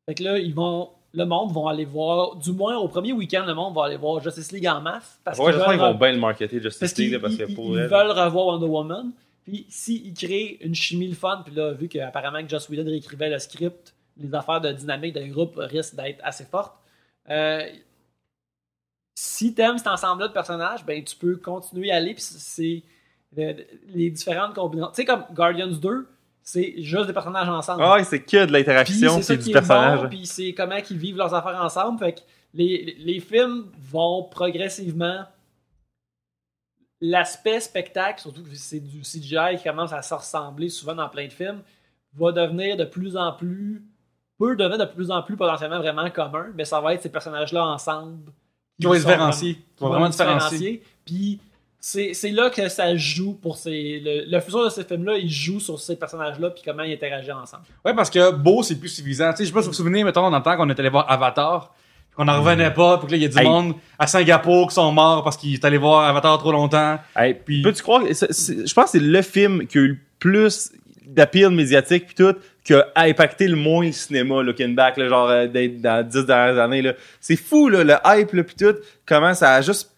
Fait 0.08 0.16
que 0.16 0.24
là, 0.24 0.38
ils 0.40 0.54
vont, 0.54 0.90
le 1.14 1.26
monde 1.26 1.52
va 1.52 1.70
aller 1.72 1.86
voir, 1.86 2.36
du 2.38 2.54
moins 2.54 2.76
au 2.78 2.88
premier 2.88 3.14
week-end, 3.14 3.44
le 3.46 3.54
monde 3.54 3.76
va 3.76 3.86
aller 3.86 3.98
voir 3.98 4.22
Justice 4.22 4.52
League 4.52 4.68
en 4.68 4.82
masse. 4.82 5.20
Parce 5.24 5.38
Ouais, 5.38 5.46
qu'ils 5.46 5.54
j'espère 5.54 5.72
qu'ils 5.74 5.80
vont 5.82 5.94
bien 5.94 6.12
le 6.14 6.18
marketer, 6.20 6.60
parce 6.60 6.64
Justice 6.64 6.94
qu'ils 6.94 7.04
League, 7.06 7.14
là, 7.14 7.20
parce 7.20 7.36
que 7.36 7.44
ils- 7.48 7.56
pour 7.56 7.66
ils 7.78 7.80
elle- 7.82 7.88
veulent 7.90 8.12
revoir 8.12 8.48
Wonder 8.48 8.66
Woman. 8.68 9.12
Puis 9.44 9.66
s'ils 9.70 10.14
créent 10.14 10.58
une 10.62 10.76
chimie 10.76 11.08
le 11.08 11.16
fun, 11.16 11.42
puis 11.46 11.54
là, 11.56 11.74
vu 11.74 11.88
qu'apparemment 11.88 12.42
que 12.44 12.50
Joss 12.50 12.70
Whedon 12.70 12.86
réécrivait 12.86 13.30
le 13.30 13.40
script, 13.40 13.94
les 14.18 14.34
affaires 14.36 14.62
de 14.62 14.72
dynamique 14.72 15.16
de 15.16 15.26
groupe 15.26 15.56
risquent 15.58 15.96
d'être 15.96 16.20
assez 16.24 16.46
fortes. 16.46 16.76
Euh, 17.30 17.68
si 19.16 19.54
t'aimes 19.54 19.78
cet 19.78 19.88
ensemble-là 19.88 20.28
de 20.28 20.34
personnages, 20.34 20.86
ben 20.86 21.04
tu 21.04 21.16
peux 21.16 21.36
continuer 21.38 21.92
à 21.92 21.98
aller, 21.98 22.14
puis 22.14 22.24
c'est 22.24 22.84
euh, 23.38 23.54
les 23.90 24.10
différentes 24.10 24.54
combinaisons. 24.54 24.90
Tu 24.90 24.96
sais, 24.96 25.06
comme 25.06 25.24
Guardians 25.34 25.68
2, 25.68 26.08
c'est 26.44 26.82
juste 26.82 27.08
des 27.08 27.14
personnages 27.14 27.50
ensemble. 27.50 27.84
Ah 27.84 27.96
ouais, 27.96 28.04
c'est 28.04 28.22
que 28.22 28.46
de 28.46 28.52
l'interaction 28.52 29.22
c'est 29.22 29.38
du 29.38 29.52
personnage. 29.52 30.02
bon, 30.02 30.10
puis 30.10 30.26
c'est 30.26 30.54
comment 30.54 30.78
ils 30.90 30.98
vivent 30.98 31.18
leurs 31.18 31.34
affaires 31.34 31.62
ensemble. 31.62 32.00
Fait 32.00 32.14
que 32.14 32.20
les, 32.54 32.96
les 33.00 33.20
films 33.20 33.66
vont 33.92 34.24
progressivement. 34.24 35.24
L'aspect 37.02 37.60
spectacle, 37.60 38.22
surtout 38.22 38.44
que 38.44 38.54
c'est 38.54 38.80
du 38.80 39.02
CGI 39.02 39.58
qui 39.58 39.64
commence 39.64 39.92
à 39.92 40.02
se 40.02 40.14
ressembler 40.14 40.70
souvent 40.70 40.94
dans 40.94 41.10
plein 41.10 41.26
de 41.26 41.34
films, 41.34 41.62
va 42.14 42.32
devenir 42.32 42.78
de 42.78 42.86
plus 42.86 43.18
en 43.18 43.32
plus. 43.32 43.84
peut 44.38 44.56
devenir 44.56 44.78
de 44.78 44.86
plus 44.86 45.10
en 45.12 45.24
plus 45.24 45.36
potentiellement 45.36 45.80
vraiment 45.80 46.10
commun, 46.10 46.48
mais 46.56 46.66
ça 46.66 46.80
va 46.80 46.94
être 46.94 47.02
ces 47.02 47.10
personnages-là 47.10 47.66
ensemble. 47.66 48.32
Qui 48.80 48.88
vont 48.88 48.94
sont 48.94 49.00
différencier. 49.00 49.56
Qui 49.56 49.84
vont 49.84 49.90
vraiment 49.90 50.10
différencier. 50.10 50.84
Puis 51.06 51.40
c'est 51.80 52.32
là 52.32 52.50
que 52.52 52.70
ça 52.70 52.96
joue 52.96 53.34
pour 53.34 53.58
ces. 53.58 54.00
Le, 54.00 54.32
le 54.32 54.40
futur 54.40 54.64
de 54.64 54.70
ces 54.70 54.84
films-là, 54.84 55.18
il 55.18 55.30
joue 55.30 55.60
sur 55.60 55.80
ces 55.80 55.96
personnages-là, 55.96 56.52
puis 56.52 56.62
comment 56.64 56.84
ils 56.84 56.94
interagissent 56.94 57.32
ensemble. 57.32 57.64
Ouais, 57.84 57.96
parce 57.96 58.10
que 58.10 58.32
beau, 58.32 58.62
c'est 58.62 58.80
plus 58.80 58.90
suffisant. 58.90 59.32
Tu 59.32 59.38
sais, 59.38 59.44
je 59.46 59.50
sais 59.50 59.54
pas 59.54 59.62
si 59.62 59.66
vous 59.66 59.72
vous 59.72 59.78
souvenez, 59.78 60.04
mettons, 60.04 60.30
dans 60.30 60.38
le 60.38 60.44
temps 60.44 60.56
qu'on 60.56 60.70
était 60.70 60.82
allé 60.82 60.90
voir 60.90 61.10
Avatar, 61.10 61.74
qu'on 62.16 62.28
en 62.28 62.42
revenait 62.42 62.72
pas, 62.72 62.98
puis 62.98 63.08
que 63.08 63.12
là, 63.12 63.18
il 63.18 63.24
y 63.24 63.26
a 63.26 63.30
du 63.30 63.38
Hey. 63.40 63.46
monde 63.46 63.74
à 63.98 64.06
Singapour 64.08 64.68
qui 64.70 64.76
sont 64.76 64.92
morts 64.92 65.24
parce 65.24 65.38
qu'ils 65.38 65.56
étaient 65.56 65.66
allés 65.68 65.78
voir 65.78 66.08
Avatar 66.08 66.38
trop 66.38 66.52
longtemps. 66.52 67.00
Hey, 67.16 67.34
Puis- 67.34 67.62
Peux-tu 67.62 67.82
croire 67.82 68.04
que 68.04 68.14
c'est- 68.14 68.32
c'est- 68.34 68.68
je 68.68 68.74
pense 68.74 68.86
que 68.86 68.92
c'est 68.92 69.00
le 69.00 69.22
film 69.22 69.66
qui 69.68 69.78
a 69.78 69.82
eu 69.82 69.88
le 69.88 69.98
plus 70.20 70.72
d'appeal 71.06 71.50
médiatique 71.52 72.06
puis 72.08 72.16
tout 72.16 72.36
qui 72.64 72.74
a 72.74 72.86
impacté 72.96 73.48
le 73.48 73.56
moins 73.56 73.86
le 73.88 73.92
cinéma 73.92 74.42
looking 74.44 74.76
back 74.76 74.96
là, 74.98 75.10
genre 75.10 75.28
euh, 75.30 75.48
dans 75.48 75.54
les 75.60 75.70
10 75.70 76.26
dernières 76.26 76.60
années 76.64 76.82
là. 76.82 76.94
C'est 77.20 77.36
fou 77.36 77.68
là, 77.70 77.84
le 77.84 77.96
hype 78.06 78.32
là 78.34 78.44
puis 78.44 78.56
tout 78.56 78.76
comment 79.06 79.34
ça 79.34 79.56
a 79.56 79.62
juste 79.62 79.92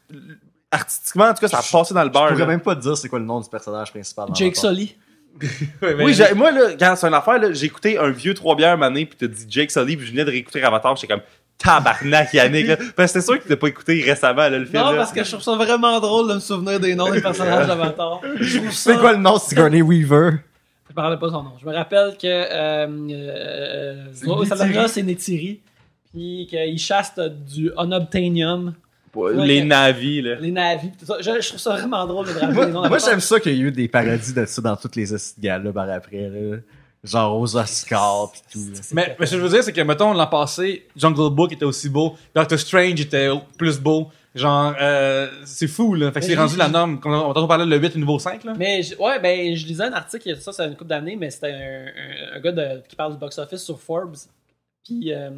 artistiquement 0.71 1.25
en 1.25 1.33
tout 1.33 1.41
cas 1.41 1.47
ça 1.49 1.59
a 1.59 1.61
passé 1.61 1.93
dans 1.93 2.01
le 2.01 2.07
Je 2.07 2.13
beurre. 2.13 2.27
pourrais 2.29 2.39
là. 2.39 2.45
même 2.47 2.61
pas 2.61 2.75
te 2.75 2.81
dire 2.81 2.97
c'est 2.97 3.09
quoi 3.09 3.19
le 3.19 3.25
nom 3.25 3.39
du 3.41 3.49
personnage 3.49 3.91
principal. 3.91 4.27
Jake. 4.33 4.55
Sully. 4.55 4.95
Oui, 5.81 6.13
j'ai- 6.13 6.33
moi 6.35 6.51
là 6.51 6.73
quand 6.79 6.95
c'est 6.95 7.07
une 7.07 7.13
affaire 7.13 7.39
là, 7.39 7.51
j'ai 7.53 7.65
écouté 7.65 7.97
un 7.97 8.09
vieux 8.09 8.33
trois 8.33 8.55
bières 8.55 8.77
mané 8.77 9.05
puis 9.05 9.17
t'as 9.19 9.27
dit 9.27 9.45
Jake 9.49 9.71
Sully 9.71 9.97
puis 9.97 10.05
je 10.05 10.11
venais 10.11 10.25
de 10.25 10.29
réécouter 10.31 10.63
Avatar, 10.63 10.95
j'étais 10.95 11.13
comme 11.13 11.23
tabarnak 11.63 12.33
Yannick 12.33 12.67
là. 12.67 12.77
Parce 12.95 13.13
que 13.13 13.19
c'est 13.19 13.25
sûr 13.25 13.41
que 13.41 13.47
t'as 13.47 13.55
pas 13.55 13.67
écouté 13.67 14.03
récemment 14.03 14.49
là, 14.49 14.59
le 14.59 14.65
film 14.65 14.83
Non, 14.83 14.91
là. 14.91 14.97
parce 14.97 15.11
que 15.11 15.23
je 15.23 15.29
trouve 15.29 15.41
ça 15.41 15.55
vraiment 15.55 15.99
drôle 15.99 16.29
de 16.29 16.35
me 16.35 16.39
souvenir 16.39 16.79
des 16.79 16.95
noms 16.95 17.11
des 17.11 17.21
personnages 17.21 17.67
d'Avatar. 17.67 18.21
Ça. 18.21 18.59
C'est 18.71 18.97
quoi 18.97 19.13
le 19.13 19.19
nom 19.19 19.35
de 19.35 19.41
Sigourney 19.41 19.81
Weaver? 19.81 20.39
Je 20.89 20.95
me 20.95 21.01
rappelle 21.01 21.19
pas 21.19 21.29
son 21.29 21.43
nom. 21.43 21.53
Je 21.59 21.65
me 21.65 21.73
rappelle 21.73 22.15
que 22.21 22.27
euh, 22.27 22.87
euh, 23.11 24.05
C'est 24.13 24.29
euh, 24.29 24.87
c'est 24.87 25.03
Netiri. 25.03 25.59
Puis 26.11 26.47
qu'il 26.47 26.77
chasse 26.77 27.13
du 27.17 27.71
unobtainium, 27.75 28.75
les 29.33 29.63
navis 29.63 30.21
là. 30.21 30.35
les 30.39 30.51
navis, 30.51 30.91
tout 30.91 31.05
ça. 31.05 31.15
Je, 31.19 31.41
je 31.41 31.47
trouve 31.47 31.59
ça 31.59 31.71
vraiment 31.71 32.05
drôle 32.05 32.27
de 32.27 32.33
rappeler 32.33 32.65
les 32.67 32.71
noms 32.71 32.87
moi, 32.87 32.97
j'aime 32.99 33.19
ça 33.19 33.39
qu'il 33.39 33.53
y 33.53 33.55
ait 33.55 33.59
eu 33.59 33.71
des 33.71 33.87
parodies 33.87 34.33
de 34.33 34.45
ça 34.45 34.61
dans 34.61 34.75
toutes 34.75 34.95
les 34.95 35.05
galas 35.39 35.71
par 35.71 35.89
après. 35.89 36.29
Là. 36.29 36.57
Genre 37.03 37.37
aux 37.37 37.55
Oscars 37.57 38.31
pis 38.31 38.41
tout. 38.53 38.59
là. 38.73 38.79
Mais, 38.93 39.15
mais 39.19 39.25
ce 39.25 39.31
que 39.31 39.37
je 39.37 39.43
veux 39.43 39.49
dire, 39.49 39.61
c'est 39.63 39.73
que, 39.73 39.81
mettons, 39.81 40.13
l'an 40.13 40.27
passé, 40.27 40.87
Jungle 40.95 41.29
Book 41.35 41.51
était 41.51 41.65
aussi 41.65 41.89
beau, 41.89 42.15
Doctor 42.33 42.57
Strange 42.57 43.01
était 43.01 43.29
plus 43.57 43.77
beau. 43.79 44.07
Genre, 44.35 44.73
euh, 44.81 45.29
c'est 45.45 45.67
fou, 45.67 45.93
là. 45.93 46.11
Fait 46.11 46.21
que 46.21 46.25
c'est 46.25 46.35
rendu 46.35 46.55
la 46.57 46.67
norme. 46.69 46.99
Quand 46.99 47.11
on 47.35 47.37
on 47.39 47.47
parlait 47.47 47.65
de 47.65 47.69
le 47.69 47.77
8 47.77 47.87
et 47.87 47.93
le 47.95 47.99
nouveau 47.99 48.17
5, 48.19 48.45
là. 48.45 48.53
Mais 48.57 48.81
je- 48.81 48.95
ouais, 48.95 49.19
ben 49.19 49.53
je 49.55 49.65
lisais 49.67 49.83
un 49.83 49.93
article, 49.93 50.35
ça 50.37 50.51
c'est 50.53 50.65
une 50.65 50.75
couple 50.75 50.89
d'années, 50.89 51.15
mais 51.15 51.29
c'était 51.29 51.51
un, 51.51 52.33
un- 52.33 52.37
un 52.37 52.39
gars 52.39 52.51
de- 52.51 52.81
qui 52.87 52.95
parle 52.95 53.11
du 53.13 53.19
box-office 53.19 53.61
sur 53.63 53.79
Forbes. 53.79 54.15
Puis 54.83 55.13
euh, 55.13 55.29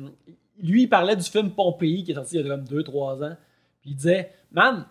lui, 0.62 0.84
il 0.84 0.88
parlait 0.88 1.16
du 1.16 1.24
film 1.24 1.50
Pompéi 1.50 2.04
qui 2.06 2.12
est 2.12 2.16
sorti 2.16 2.38
il 2.38 2.46
y 2.46 2.50
a 2.50 2.56
comme 2.56 2.64
2-3 2.64 3.24
ans. 3.24 3.36
Puis 3.82 3.90
il 3.92 3.96
disait, 3.96 4.32
man, 4.52 4.86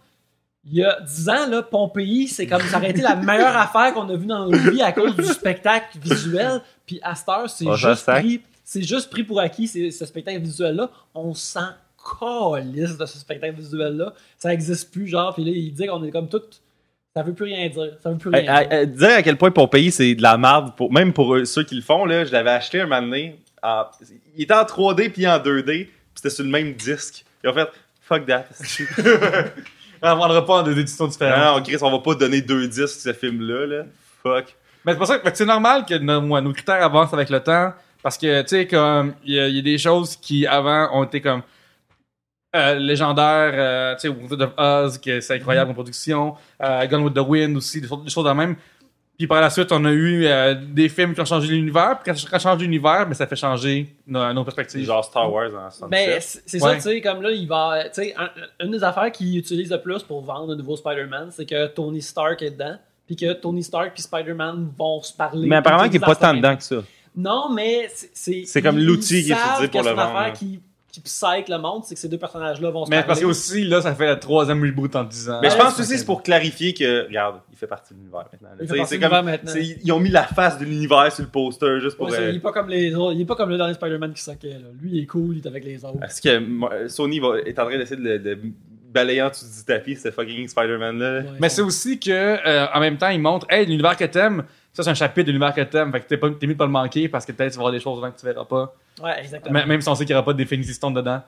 il 0.66 0.78
y 0.78 0.84
a 0.84 0.98
10 1.00 1.28
ans, 1.28 1.46
là, 1.48 1.62
Pompéi, 1.62 2.26
c'est 2.28 2.46
comme 2.46 2.62
ça 2.62 2.78
aurait 2.78 2.90
été 2.90 3.02
la 3.02 3.16
meilleure 3.16 3.56
affaire 3.56 3.92
qu'on 3.94 4.08
a 4.08 4.16
vue 4.16 4.26
dans 4.26 4.46
nos 4.48 4.56
vies 4.70 4.82
à 4.82 4.92
cause 4.92 5.14
du 5.14 5.24
spectacle 5.24 5.98
visuel. 6.00 6.60
Puis 6.86 7.00
à 7.02 7.14
cette 7.14 7.28
heure, 7.28 7.50
c'est 7.50 7.66
Ah, 7.68 7.76
juste 7.76 8.06
pris. 8.06 8.40
C'est 8.64 8.82
juste 8.82 9.10
pris 9.10 9.24
pour 9.24 9.40
acquis, 9.40 9.68
c'est- 9.68 9.90
ce 9.90 10.06
spectacle 10.06 10.40
visuel-là. 10.40 10.90
On 11.14 11.34
s'en 11.34 11.68
calisse 12.18 12.96
de 12.96 13.04
ce 13.06 13.18
spectacle 13.18 13.56
visuel-là. 13.56 14.14
Ça 14.38 14.52
existe 14.54 14.90
plus, 14.92 15.06
genre. 15.06 15.34
Puis 15.34 15.44
là, 15.44 15.50
il 15.54 15.72
dit 15.72 15.86
qu'on 15.86 16.02
est 16.04 16.10
comme 16.10 16.28
tout. 16.28 16.40
Ça 17.14 17.22
veut 17.22 17.32
plus 17.34 17.44
rien 17.44 17.68
dire. 17.68 17.92
Ça 18.02 18.10
veut 18.10 18.16
plus 18.16 18.30
rien 18.30 18.40
Hey, 18.42 18.48
hey, 18.62 18.68
dire. 18.68 18.78
hey, 18.78 18.86
dire 18.88 19.10
à 19.18 19.22
quel 19.22 19.36
point 19.36 19.50
Pompéi 19.50 19.90
c'est 19.92 20.14
de 20.14 20.22
la 20.22 20.36
merde, 20.38 20.74
pour, 20.76 20.90
même 20.92 21.12
pour 21.12 21.34
eux- 21.34 21.44
ceux 21.44 21.62
qui 21.62 21.74
le 21.74 21.82
font, 21.82 22.04
là, 22.06 22.24
je 22.24 22.32
l'avais 22.32 22.50
acheté 22.50 22.80
un 22.80 22.86
moment 22.86 23.02
donné. 23.02 23.38
en- 23.62 23.84
il 24.36 24.42
était 24.42 24.52
en 24.54 24.64
3D 24.64 25.08
puis 25.08 25.26
en 25.26 25.38
2D, 25.38 25.84
puis 25.84 25.90
c'était 26.16 26.28
sur 26.30 26.44
le 26.44 26.50
même 26.50 26.74
disque. 26.74 27.24
Ils 27.42 27.48
ont 27.50 27.54
fait 27.54 27.68
fuck 28.02 28.26
that. 28.26 28.44
On 30.12 30.16
prendra 30.16 30.44
pas 30.44 30.54
en 30.60 30.62
deux 30.62 30.78
éditions 30.78 31.06
différentes. 31.06 31.56
Non, 31.56 31.62
Chris, 31.62 31.76
on 31.82 31.90
va 31.90 31.98
pas 31.98 32.14
donner 32.14 32.40
deux 32.42 32.66
disques 32.68 33.00
ce 33.00 33.12
film-là, 33.12 33.66
là. 33.66 33.84
Fuck. 34.22 34.54
Mais 34.84 34.92
c'est 34.92 34.98
pour 34.98 35.06
ça 35.06 35.16
que 35.18 35.24
fait 35.24 35.30
que 35.32 35.36
c'est 35.38 35.46
normal 35.46 35.84
que 35.86 35.94
nos, 35.94 36.52
critères 36.52 36.82
avancent 36.84 37.14
avec 37.14 37.30
le 37.30 37.40
temps. 37.40 37.72
Parce 38.02 38.18
que, 38.18 38.42
tu 38.42 38.48
sais, 38.48 38.66
comme, 38.66 39.14
il 39.24 39.34
y, 39.34 39.40
a- 39.40 39.48
il 39.48 39.56
y 39.56 39.58
a 39.60 39.62
des 39.62 39.78
choses 39.78 40.14
qui, 40.16 40.46
avant, 40.46 40.90
ont 40.92 41.04
été 41.04 41.22
comme, 41.22 41.40
euh, 42.54 42.74
légendaires, 42.74 43.52
euh, 43.54 43.94
tu 43.94 44.00
sais, 44.02 44.08
Wizard 44.08 44.40
of 44.42 44.52
Oz, 44.58 44.98
que 44.98 45.20
c'est 45.20 45.34
incroyable 45.36 45.70
en 45.70 45.74
production, 45.74 46.34
euh, 46.62 46.86
Gone 46.86 47.02
with 47.02 47.14
the 47.14 47.18
Wind 47.26 47.56
aussi, 47.56 47.80
des, 47.80 47.88
choses- 47.88 48.04
des 48.04 48.10
choses 48.10 48.24
de 48.26 48.30
même. 48.30 48.56
Puis 49.16 49.26
par 49.28 49.40
la 49.40 49.48
suite, 49.48 49.70
on 49.70 49.84
a 49.84 49.90
eu 49.92 50.24
euh, 50.26 50.54
des 50.54 50.88
films 50.88 51.14
qui 51.14 51.20
ont 51.20 51.24
changé 51.24 51.46
l'univers. 51.48 52.00
Puis 52.02 52.12
quand 52.12 52.18
ça 52.18 52.38
change 52.38 52.58
l'univers, 52.60 53.06
mais 53.08 53.14
ça 53.14 53.26
fait 53.28 53.36
changer 53.36 53.94
nos, 54.06 54.32
nos 54.32 54.42
perspectives. 54.44 54.84
Genre 54.84 55.04
Star 55.04 55.32
Wars 55.32 55.54
en 55.54 55.70
67. 55.70 55.88
Mais 55.90 56.18
c'est 56.20 56.60
Ouais. 56.62 56.70
ça, 56.70 56.74
tu 56.76 56.80
sais, 56.82 57.00
comme 57.00 57.22
là, 57.22 57.30
il 57.30 57.46
va. 57.46 57.84
Tu 57.84 57.90
sais, 58.02 58.14
un- 58.18 58.64
une 58.64 58.72
des 58.72 58.82
affaires 58.82 59.12
qu'ils 59.12 59.38
utilisent 59.38 59.70
le 59.70 59.80
plus 59.80 60.02
pour 60.02 60.20
vendre 60.24 60.52
un 60.52 60.56
nouveau 60.56 60.76
Spider-Man, 60.76 61.28
c'est 61.30 61.46
que 61.46 61.66
Tony 61.68 62.02
Stark 62.02 62.42
est 62.42 62.50
dedans. 62.50 62.76
Puis 63.06 63.16
que 63.16 63.32
Tony 63.34 63.62
Stark 63.62 63.92
puis 63.94 64.02
Spider-Man 64.02 64.70
vont 64.76 65.00
se 65.02 65.12
parler. 65.12 65.46
Mais 65.46 65.56
apparemment 65.56 65.82
Puis 65.82 65.90
qu'il 65.90 65.96
est 66.02 66.04
qu'ils 66.06 66.14
pas 66.14 66.26
tant 66.32 66.34
dedans 66.34 66.56
que 66.56 66.62
ça. 66.64 66.76
Non, 67.14 67.52
mais 67.54 67.88
c'est- 67.92 68.44
c'est. 68.46 68.62
Comme 68.62 68.78
l'outil 68.78 69.22
qui 69.22 69.30
est 69.30 69.36
utilisé 69.36 69.68
pour 69.68 69.80
le 69.80 69.84
c'est 69.84 69.90
une 69.90 69.96
vendre, 69.96 70.16
affaire 70.16 70.28
là. 70.28 70.30
qui, 70.32 70.60
qui 70.94 71.00
psyche 71.00 71.48
le 71.48 71.58
monde, 71.58 71.82
c'est 71.84 71.94
que 71.94 72.00
ces 72.00 72.08
deux 72.08 72.18
personnages-là 72.18 72.70
vont 72.70 72.84
se 72.84 72.90
Mais 72.90 72.96
parler. 72.96 73.06
parce 73.08 73.20
que 73.20 73.24
aussi, 73.26 73.64
là, 73.64 73.80
ça 73.82 73.94
fait 73.94 74.06
le 74.14 74.18
troisième 74.20 74.62
reboot 74.62 74.94
en 74.96 75.04
10 75.04 75.28
ans. 75.30 75.40
Mais 75.42 75.50
je 75.50 75.56
pense 75.56 75.78
aussi 75.80 75.98
c'est 75.98 76.04
pour 76.04 76.22
clarifier 76.22 76.72
que, 76.72 77.06
regarde, 77.06 77.36
il 77.50 77.56
fait 77.58 77.66
partie 77.66 77.94
de 77.94 77.98
l'univers 77.98 78.24
maintenant. 78.32 78.48
là. 78.50 78.54
Il 78.60 78.68
fait 78.68 78.76
partie 78.76 78.88
C'est 78.90 78.98
de 78.98 79.00
l'univers 79.02 79.18
comme, 79.20 79.26
maintenant. 79.26 79.50
c'est- 79.52 79.78
ils 79.82 79.92
ont 79.92 79.98
mis 80.00 80.10
la 80.10 80.22
face 80.22 80.58
de 80.58 80.64
l'univers 80.64 81.10
sur 81.12 81.24
le 81.24 81.30
poster 81.30 81.80
juste 81.80 81.96
pour. 81.96 82.06
Ouais, 82.06 82.12
c'est- 82.16 82.22
euh, 82.22 82.30
il 82.30 82.36
est 82.36 82.40
pas 82.40 82.52
comme 82.52 82.68
les 82.68 82.94
autres. 82.94 83.14
Il 83.14 83.20
est 83.22 83.24
pas 83.24 83.34
comme 83.36 83.50
le 83.50 83.56
dernier 83.56 83.74
Spider-Man 83.74 84.12
qui 84.12 84.22
soquait. 84.22 84.50
Là. 84.50 84.68
Lui, 84.80 84.90
il 84.92 85.02
est 85.02 85.06
cool, 85.06 85.36
il 85.36 85.44
est 85.44 85.48
avec 85.48 85.64
les 85.64 85.84
autres. 85.84 86.02
Est-ce 86.04 86.22
que 86.22 86.88
Sony 86.88 87.18
va, 87.18 87.38
est 87.44 87.58
en 87.58 87.64
train 87.66 87.76
d'essayer 87.78 88.00
de, 88.00 88.08
le- 88.08 88.18
de 88.18 88.38
balayer 88.92 89.22
en 89.22 89.30
dessous 89.30 89.46
du 89.46 89.64
tapis 89.64 89.96
ce 89.96 90.10
fucking 90.12 90.46
Spider-Man 90.46 90.98
là? 90.98 91.18
Ouais. 91.18 91.24
Mais 91.40 91.48
c'est 91.48 91.62
aussi 91.62 91.98
que, 91.98 92.10
euh, 92.12 92.66
en 92.72 92.78
même 92.80 92.96
temps, 92.98 93.08
ils 93.08 93.20
montrent, 93.20 93.46
hey, 93.50 93.66
l'univers 93.66 93.96
que 93.96 94.04
t'aimes, 94.04 94.44
ça 94.74 94.82
c'est 94.82 94.90
un 94.90 94.94
chapitre 94.94 95.26
de 95.28 95.32
l'univers 95.32 95.54
que 95.54 95.62
t'aimes, 95.62 95.90
fait 95.92 96.00
que 96.00 96.08
t'es, 96.08 96.16
pas, 96.18 96.28
t'es 96.28 96.46
mieux 96.46 96.52
de 96.52 96.58
pas 96.58 96.66
le 96.66 96.70
manquer 96.70 97.08
parce 97.08 97.24
que 97.24 97.32
peut-être 97.32 97.52
tu 97.52 97.56
vas 97.56 97.62
voir 97.62 97.72
des 97.72 97.80
choses 97.80 97.96
dedans 97.96 98.10
que 98.10 98.20
tu 98.20 98.26
verras 98.26 98.44
pas. 98.44 98.74
Ouais, 99.02 99.20
exactement. 99.20 99.58
M- 99.58 99.66
même 99.68 99.80
si 99.80 99.88
on 99.88 99.94
sait 99.94 100.04
qu'il 100.04 100.12
y 100.12 100.16
aura 100.16 100.24
pas 100.24 100.32
d'Infinity 100.34 100.74
Stone 100.74 100.92
dedans. 100.94 101.22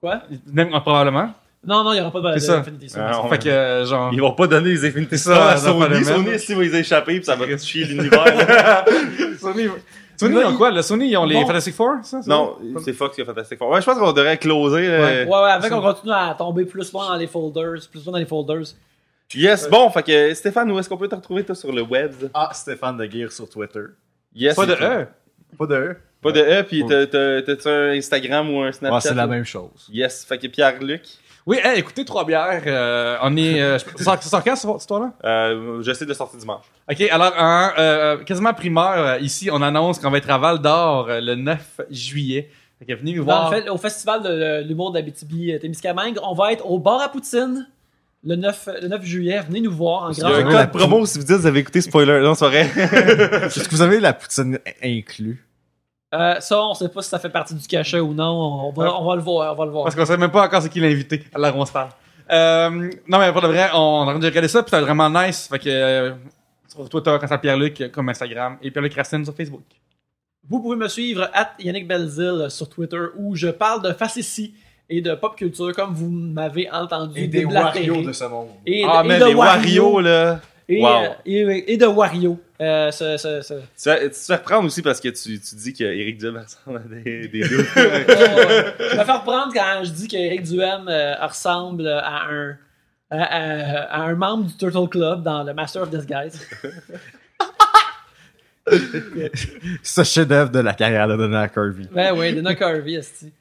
Quoi? 0.00 0.22
Même, 0.52 0.74
euh, 0.74 0.80
probablement. 0.80 1.30
Non, 1.66 1.82
non, 1.82 1.92
il 1.94 1.98
y 1.98 2.00
aura 2.00 2.10
pas 2.12 2.20
de, 2.20 2.28
C'est 2.38 2.46
de 2.48 2.52
ça. 2.52 2.58
Infinity 2.58 2.88
Stone. 2.88 3.02
Ah, 3.06 3.22
Fait 3.28 3.38
que, 3.38 3.48
euh, 3.48 3.84
genre. 3.86 4.10
Ils 4.12 4.20
vont 4.20 4.32
pas 4.32 4.46
donner 4.46 4.70
les 4.70 4.84
Infinity 4.86 5.18
Stones 5.18 5.34
à 5.36 5.54
le 5.54 5.60
Sony. 5.60 6.04
Sony, 6.04 6.38
s'il 6.38 6.56
va 6.56 6.62
les 6.62 6.74
échapper, 6.76 7.16
puis 7.16 7.24
ça 7.24 7.34
va 7.36 7.56
chier 7.58 7.84
l'univers. 7.84 8.24
Sony, 9.40 9.66
Sony, 10.16 10.36
ils 10.40 10.44
ont 10.46 10.56
quoi? 10.56 10.70
Le 10.70 10.82
Sony, 10.82 11.08
ils 11.10 11.16
ont 11.16 11.24
les 11.24 11.34
Bon. 11.34 11.46
Fantastic 11.46 11.74
Four, 11.74 11.96
ça? 12.02 12.22
c'est 12.22 12.30
non, 12.30 12.56
c'est 12.84 12.92
Fox 12.92 13.14
qui 13.16 13.22
a 13.22 13.24
Fantastic 13.24 13.58
Four. 13.58 13.68
Ouais, 13.70 13.80
je 13.80 13.86
pense 13.86 13.98
qu'on 13.98 14.12
devrait 14.12 14.38
closer. 14.38 14.86
là. 14.88 14.98
Ouais. 15.00 15.24
Ouais, 15.26 15.42
ouais, 15.42 15.50
avec 15.50 15.72
on 15.72 15.80
continue 15.82 16.12
à 16.12 16.34
tomber 16.38 16.64
plus 16.64 16.90
loin 16.92 17.08
dans 17.08 17.16
les 17.16 17.26
folders, 17.26 17.80
plus 17.90 18.04
loin 18.04 18.12
dans 18.12 18.18
les 18.18 18.26
folders. 18.26 18.64
Yes, 19.34 19.68
bon, 19.68 19.90
fait 19.90 20.02
que 20.02 20.34
Stéphane, 20.34 20.70
où 20.70 20.78
est-ce 20.78 20.88
qu'on 20.88 20.96
peut 20.96 21.08
te 21.08 21.14
retrouver 21.14 21.44
toi 21.44 21.54
sur 21.54 21.72
le 21.72 21.82
web? 21.82 22.12
Ah, 22.32 22.50
Stéphane 22.52 22.96
de 22.96 23.04
Gear 23.10 23.30
sur 23.32 23.48
Twitter. 23.48 23.80
Yes. 24.34 24.54
Pas 24.54 24.66
de 24.66 24.72
E. 24.74 25.06
Pas 25.58 25.66
de 25.66 25.74
eux. 25.74 25.96
Pas 26.22 26.32
de 26.32 26.40
E, 26.40 26.62
puis 26.62 26.84
t'as- 26.86 27.06
t'as- 27.06 27.42
t'as-tu 27.42 27.68
un 27.68 27.90
Instagram 27.92 28.50
ou 28.52 28.60
un 28.62 28.72
Snapchat? 28.72 28.94
Ouais, 28.94 29.00
c'est 29.00 29.14
la 29.14 29.26
même 29.26 29.44
chose. 29.44 29.88
Yes, 29.92 30.24
fait 30.24 30.38
que 30.38 30.46
Pierre-Luc, 30.46 31.02
Oui, 31.44 31.58
hey, 31.62 31.78
écoutez, 31.78 32.04
trois 32.04 32.24
bières. 32.24 32.62
euh, 32.66 33.16
on 33.22 33.36
est. 33.36 33.62
Euh, 33.62 33.78
ça 33.78 33.86
sort- 34.02 34.22
ça 34.22 34.28
sort 34.30 34.42
quand, 34.42 34.56
cette 34.56 34.68
histoire-là? 34.80 35.12
euh, 35.24 35.80
j'essaie 35.82 36.04
de 36.04 36.12
sortir 36.12 36.40
dimanche. 36.40 36.64
Ok, 36.90 37.00
alors, 37.02 37.32
en, 37.38 37.70
euh, 37.78 38.16
quasiment 38.24 38.52
primeur, 38.52 38.98
euh, 38.98 39.18
ici, 39.20 39.48
on 39.52 39.62
annonce 39.62 40.00
qu'on 40.00 40.10
va 40.10 40.18
être 40.18 40.28
à 40.30 40.38
Val 40.38 40.58
d'Or 40.60 41.06
euh, 41.08 41.20
le 41.20 41.36
9 41.36 41.80
juillet. 41.88 42.50
Fait 42.80 42.84
que 42.86 42.94
venez 42.98 43.12
nous 43.12 43.24
Dans 43.24 43.32
voir. 43.48 43.54
le 43.54 43.62
fait- 43.62 43.68
au 43.68 43.76
festival 43.78 44.22
de 44.24 44.62
l'humour 44.66 44.90
d'Abitibi 44.90 45.56
Témiscamingue, 45.60 46.18
on 46.22 46.34
va 46.34 46.52
être 46.52 46.68
au 46.68 46.78
bar 46.80 47.00
à 47.00 47.08
Poutine 47.10 47.68
le 48.24 48.36
9, 48.36 48.68
le 48.82 48.88
9 48.88 49.04
juillet. 49.04 49.40
Venez 49.46 49.60
nous 49.60 49.72
voir 49.72 50.04
en 50.04 50.10
Il 50.12 50.18
y 50.18 50.20
grand. 50.20 50.30
a 50.30 50.36
un 50.36 50.42
code 50.42 50.52
la 50.52 50.66
promo 50.66 51.06
si 51.06 51.18
vous 51.18 51.24
dites 51.24 51.36
que 51.36 51.40
vous 51.40 51.46
avez 51.46 51.60
écouté 51.60 51.80
Spoiler. 51.80 52.20
Non, 52.20 52.34
c'est 52.34 52.46
vrai. 52.46 52.60
Est-ce 52.76 53.68
que 53.68 53.70
vous 53.74 53.82
avez 53.82 54.00
la 54.00 54.12
poutine 54.12 54.58
inclus? 54.82 55.42
Euh, 56.14 56.40
ça, 56.40 56.62
on 56.62 56.74
sait 56.74 56.88
pas 56.88 57.02
si 57.02 57.10
ça 57.10 57.18
fait 57.18 57.28
partie 57.30 57.54
du 57.54 57.66
cachet 57.66 58.00
ou 58.00 58.14
non. 58.14 58.68
On 58.68 58.72
va, 58.72 59.00
on 59.00 59.04
va 59.06 59.16
le 59.16 59.22
voir. 59.22 59.52
On 59.52 59.56
va 59.56 59.64
le 59.64 59.70
voir. 59.70 59.84
Parce 59.84 59.96
qu'on 59.96 60.06
sait 60.06 60.16
même 60.16 60.30
pas 60.30 60.44
encore 60.46 60.62
c'est 60.62 60.68
qui 60.68 60.80
l'invité. 60.80 61.24
Alors, 61.34 61.56
on 61.56 61.64
se 61.66 61.72
parle. 61.72 61.90
Euh, 62.30 62.90
non, 63.06 63.18
mais 63.18 63.32
pour 63.32 63.42
de 63.42 63.46
vrai, 63.48 63.68
on 63.74 64.02
a 64.08 64.12
rendu 64.12 64.26
regarder 64.26 64.48
ça, 64.48 64.62
puis 64.62 64.70
c'était 64.70 64.82
vraiment 64.82 65.08
nice. 65.10 65.46
Fait 65.48 65.58
que, 65.58 65.68
euh, 65.68 66.12
sur 66.68 66.88
Twitter, 66.88 67.16
quand 67.20 67.26
ça 67.28 67.38
Pierre-Luc, 67.38 67.90
comme 67.92 68.08
Instagram, 68.08 68.56
et 68.62 68.70
Pierre-Luc 68.70 68.94
Racine 68.94 69.24
sur 69.24 69.34
Facebook. 69.34 69.62
Vous 70.48 70.60
pouvez 70.60 70.76
me 70.76 70.88
suivre 70.88 71.28
at 71.32 71.52
Yannick 71.58 71.86
Belzil 71.88 72.46
sur 72.50 72.68
Twitter 72.68 73.00
où 73.16 73.34
je 73.34 73.48
parle 73.48 73.82
de 73.82 73.92
facétie 73.92 74.54
et 74.88 75.00
de 75.00 75.14
pop 75.14 75.36
culture 75.36 75.74
comme 75.74 75.92
vous 75.94 76.08
m'avez 76.10 76.70
entendu 76.70 77.20
Et 77.20 77.26
des. 77.28 77.44
Wario 77.44 78.02
de 78.02 78.12
ce 78.12 78.24
monde. 78.24 78.48
Et 78.64 78.82
de- 78.82 78.88
Ah, 78.88 79.02
et 79.04 79.08
mais 79.08 79.18
de 79.18 79.24
les 79.26 79.34
Wario, 79.34 80.00
là. 80.00 80.40
Et, 80.68 80.80
Wow. 80.82 80.88
euh, 80.88 81.08
et, 81.24 81.72
et 81.72 81.76
de 81.76 81.86
Wario. 81.86 82.40
Euh, 82.60 82.90
ce- 82.90 83.16
ce- 83.18 83.40
ce- 83.42 83.54
Tu 83.80 83.88
vas, 83.88 83.98
tu 84.00 84.10
te 84.10 84.16
fais 84.16 84.34
reprendre 84.36 84.66
aussi 84.66 84.82
parce 84.82 84.98
que 85.00 85.08
tu, 85.10 85.38
tu 85.40 85.54
dis 85.54 85.72
qu'Éric 85.72 86.18
Duhem 86.18 86.36
ressemble 86.42 86.78
à 86.78 87.02
des, 87.04 87.28
des 87.28 87.48
deux. 87.48 87.64
Euh, 87.76 88.72
je 88.78 88.96
vais 88.96 89.04
faire 89.04 89.20
reprendre 89.20 89.52
quand 89.54 89.84
je 89.84 89.90
dis 89.90 90.08
qu'Éric 90.08 90.42
Duhem 90.42 90.88
euh, 90.88 91.14
ressemble 91.24 91.86
à 91.86 92.22
un, 92.30 92.56
à, 93.10 93.22
à- 93.22 93.82
à 93.82 94.00
un 94.06 94.14
membre 94.16 94.46
du 94.46 94.56
Turtle 94.56 94.88
Club 94.88 95.22
dans 95.22 95.44
le 95.44 95.54
Master 95.54 95.82
of 95.82 95.90
Disguise. 95.90 96.40
Ce 99.82 100.02
chef-d'œuvre 100.02 100.50
de 100.50 100.58
la 100.58 100.74
carrière 100.74 101.06
de 101.06 101.16
Donna 101.16 101.48
Kirby. 101.48 101.86
Ben 101.92 102.12
oui, 102.16 102.34
Dana 102.34 102.54
Carvey, 102.54 102.94
esti. 102.94 103.32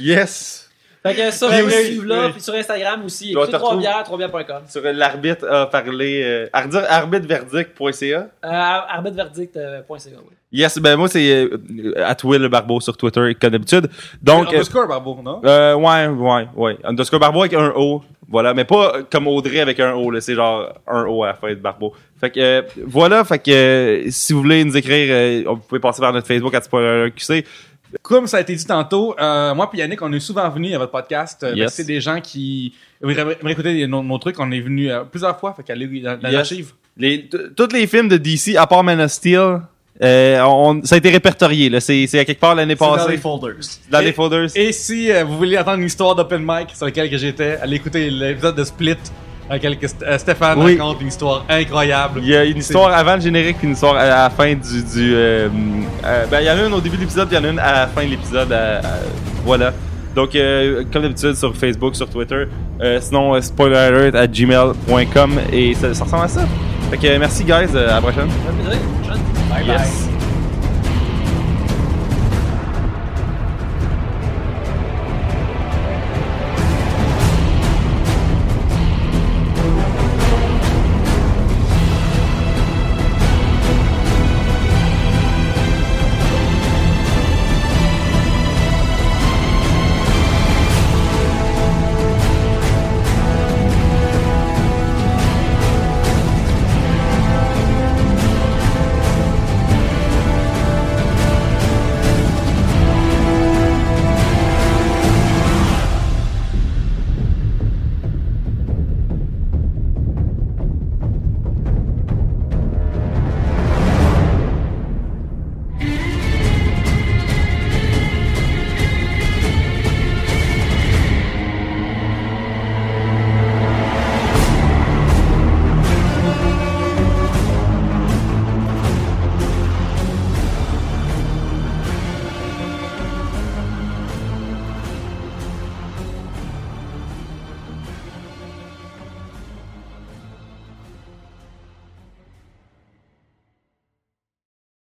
yes! 0.00 0.70
Fait 1.06 1.14
que 1.14 1.30
sur 1.30 1.48
suivez-là, 1.52 2.26
oui. 2.26 2.32
puis 2.32 2.40
sur 2.40 2.54
Instagram 2.54 3.04
aussi, 3.04 3.32
écoutez 3.32 3.52
te 3.52 3.56
retrouver- 3.56 3.84
3 3.84 3.94
bières, 3.94 4.04
3 4.04 4.18
bières.com. 4.18 4.62
Sur 4.68 4.82
l'arbitre 4.84 5.46
a 5.46 5.66
parlé. 5.66 6.22
Euh, 6.24 6.46
arbitre- 6.52 6.86
arbitreverdict.ca. 6.88 8.28
Euh, 8.44 8.48
arbitreverdict.ca, 8.48 10.16
oui. 10.18 10.34
Yes, 10.52 10.78
ben 10.78 10.96
moi 10.96 11.08
c'est 11.08 11.28
euh, 11.30 11.92
at 12.04 12.16
Will 12.22 12.48
Barbeau 12.48 12.80
sur 12.80 12.96
Twitter 12.96 13.34
comme 13.40 13.50
d'habitude. 13.50 13.88
Donc, 14.22 14.46
euh, 14.46 14.50
Underscore, 14.50 14.86
Barbeau, 14.86 15.18
non? 15.22 15.40
euh, 15.44 15.74
ouais, 15.74 16.06
ouais, 16.06 16.46
ouais. 16.54 16.78
Underscore 16.84 17.18
Barbeau 17.20 17.40
avec 17.40 17.54
un 17.54 17.72
O. 17.74 18.02
Voilà, 18.28 18.54
mais 18.54 18.64
pas 18.64 19.02
comme 19.10 19.26
Audrey 19.26 19.60
avec 19.60 19.80
un 19.80 19.92
O, 19.94 20.10
là. 20.10 20.20
C'est 20.20 20.34
genre 20.34 20.72
un 20.86 21.04
O 21.06 21.24
à 21.24 21.28
la 21.28 21.34
fin 21.34 21.50
de 21.50 21.54
Barbeau. 21.56 21.92
Fait 22.20 22.30
que, 22.30 22.40
euh, 22.40 22.62
voilà, 22.86 23.24
fait 23.24 23.38
que, 23.40 23.50
euh, 23.50 24.04
si 24.10 24.32
vous 24.32 24.40
voulez 24.42 24.64
nous 24.64 24.76
écrire, 24.76 25.08
euh, 25.10 25.42
vous 25.46 25.56
pouvez 25.58 25.80
passer 25.80 26.00
par 26.00 26.12
notre 26.12 26.26
Facebook 26.28 26.54
à 26.54 26.60
QC. 27.10 27.44
Comme 28.02 28.26
ça 28.26 28.38
a 28.38 28.40
été 28.40 28.54
dit 28.54 28.66
tantôt, 28.66 29.14
euh, 29.20 29.54
moi 29.54 29.70
puis 29.70 29.78
Yannick, 29.78 30.00
on 30.02 30.12
est 30.12 30.20
souvent 30.20 30.48
venus 30.50 30.74
à 30.74 30.78
votre 30.78 30.92
podcast. 30.92 31.42
Euh, 31.44 31.54
Yes. 31.54 31.72
C'est 31.74 31.84
des 31.84 32.00
gens 32.00 32.20
qui 32.20 32.72
écouter 33.50 33.86
nos, 33.86 34.02
nos 34.02 34.18
trucs. 34.18 34.38
On 34.40 34.50
est 34.50 34.60
venus 34.60 34.90
euh, 34.90 35.04
plusieurs 35.04 35.38
fois, 35.38 35.54
fait 35.54 35.62
qu'allez 35.62 35.86
dans, 36.00 36.16
dans 36.18 36.28
Yes. 36.28 36.32
l'archive. 36.34 36.72
Les, 36.96 37.28
tous 37.28 37.68
les 37.72 37.86
films 37.86 38.08
de 38.08 38.16
DC, 38.16 38.56
à 38.56 38.66
part 38.66 38.84
Man 38.84 39.00
of 39.00 39.10
Steel, 39.10 39.60
euh, 40.02 40.40
on, 40.44 40.80
ça 40.84 40.94
a 40.96 40.98
été 40.98 41.10
répertorié, 41.10 41.68
là. 41.68 41.80
C'est, 41.80 42.06
c'est 42.06 42.18
à 42.18 42.24
quelque 42.24 42.40
part 42.40 42.54
l'année 42.54 42.74
C'est 42.78 42.84
dans 42.84 42.94
passée. 42.96 43.10
les 43.12 43.18
folders. 43.18 43.54
Dans 43.90 44.00
Et- 44.00 44.04
les 44.06 44.12
folders. 44.12 44.48
Et 44.56 44.72
si 44.72 45.10
euh, 45.10 45.24
vous 45.24 45.36
voulez 45.36 45.56
entendre 45.58 45.78
une 45.80 45.86
histoire 45.86 46.14
d'open 46.14 46.42
mic 46.44 46.70
sur 46.74 46.86
laquelle 46.86 47.10
que 47.10 47.16
j'étais, 47.18 47.58
allez 47.62 47.76
écouter 47.76 48.10
l'épisode 48.10 48.56
de 48.56 48.64
Split 48.64 48.96
euh, 49.50 50.18
Stéphane 50.18 50.62
Oui. 50.62 50.78
raconte 50.78 51.00
une 51.00 51.08
histoire 51.08 51.44
incroyable. 51.48 52.20
Il 52.22 52.28
y 52.28 52.36
a 52.36 52.44
une 52.44 52.58
histoire 52.58 52.92
avant 52.92 53.14
le 53.16 53.20
générique 53.20 53.58
puis 53.58 53.66
une 53.66 53.74
histoire 53.74 53.96
à 53.96 54.06
la 54.06 54.30
fin 54.30 54.54
du. 54.54 54.82
du 54.82 55.14
euh, 55.14 55.48
euh, 56.04 56.26
ben, 56.30 56.40
il 56.40 56.46
y 56.46 56.50
en 56.50 56.58
a 56.58 56.66
une 56.66 56.72
au 56.74 56.80
début 56.80 56.96
de 56.96 57.02
l'épisode 57.02 57.28
puis 57.28 57.36
il 57.36 57.40
y 57.42 57.44
en 57.44 57.48
a 57.48 57.52
une 57.52 57.58
à 57.58 57.72
la 57.72 57.86
fin 57.88 58.04
de 58.04 58.10
l'épisode. 58.10 58.54
voilà. 59.44 59.72
Donc, 60.14 60.34
euh, 60.36 60.84
comme 60.92 61.02
d'habitude, 61.02 61.34
sur 61.34 61.56
Facebook, 61.56 61.96
sur 61.96 62.08
Twitter. 62.08 62.44
Euh, 62.80 62.98
sinon, 63.00 63.34
euh, 63.34 63.40
spoileralert 63.40 64.14
à 64.14 64.26
gmail.com 64.28 65.40
et 65.52 65.74
ça, 65.74 65.92
ça 65.92 66.04
ressemble 66.04 66.24
à 66.24 66.28
ça. 66.28 66.42
Fait 66.90 66.98
que 66.98 67.18
merci, 67.18 67.42
guys. 67.44 67.66
euh, 67.74 67.90
à 67.90 67.94
la 67.94 68.00
prochaine. 68.00 68.28
Bye 69.50 69.66
Yes. 69.66 70.08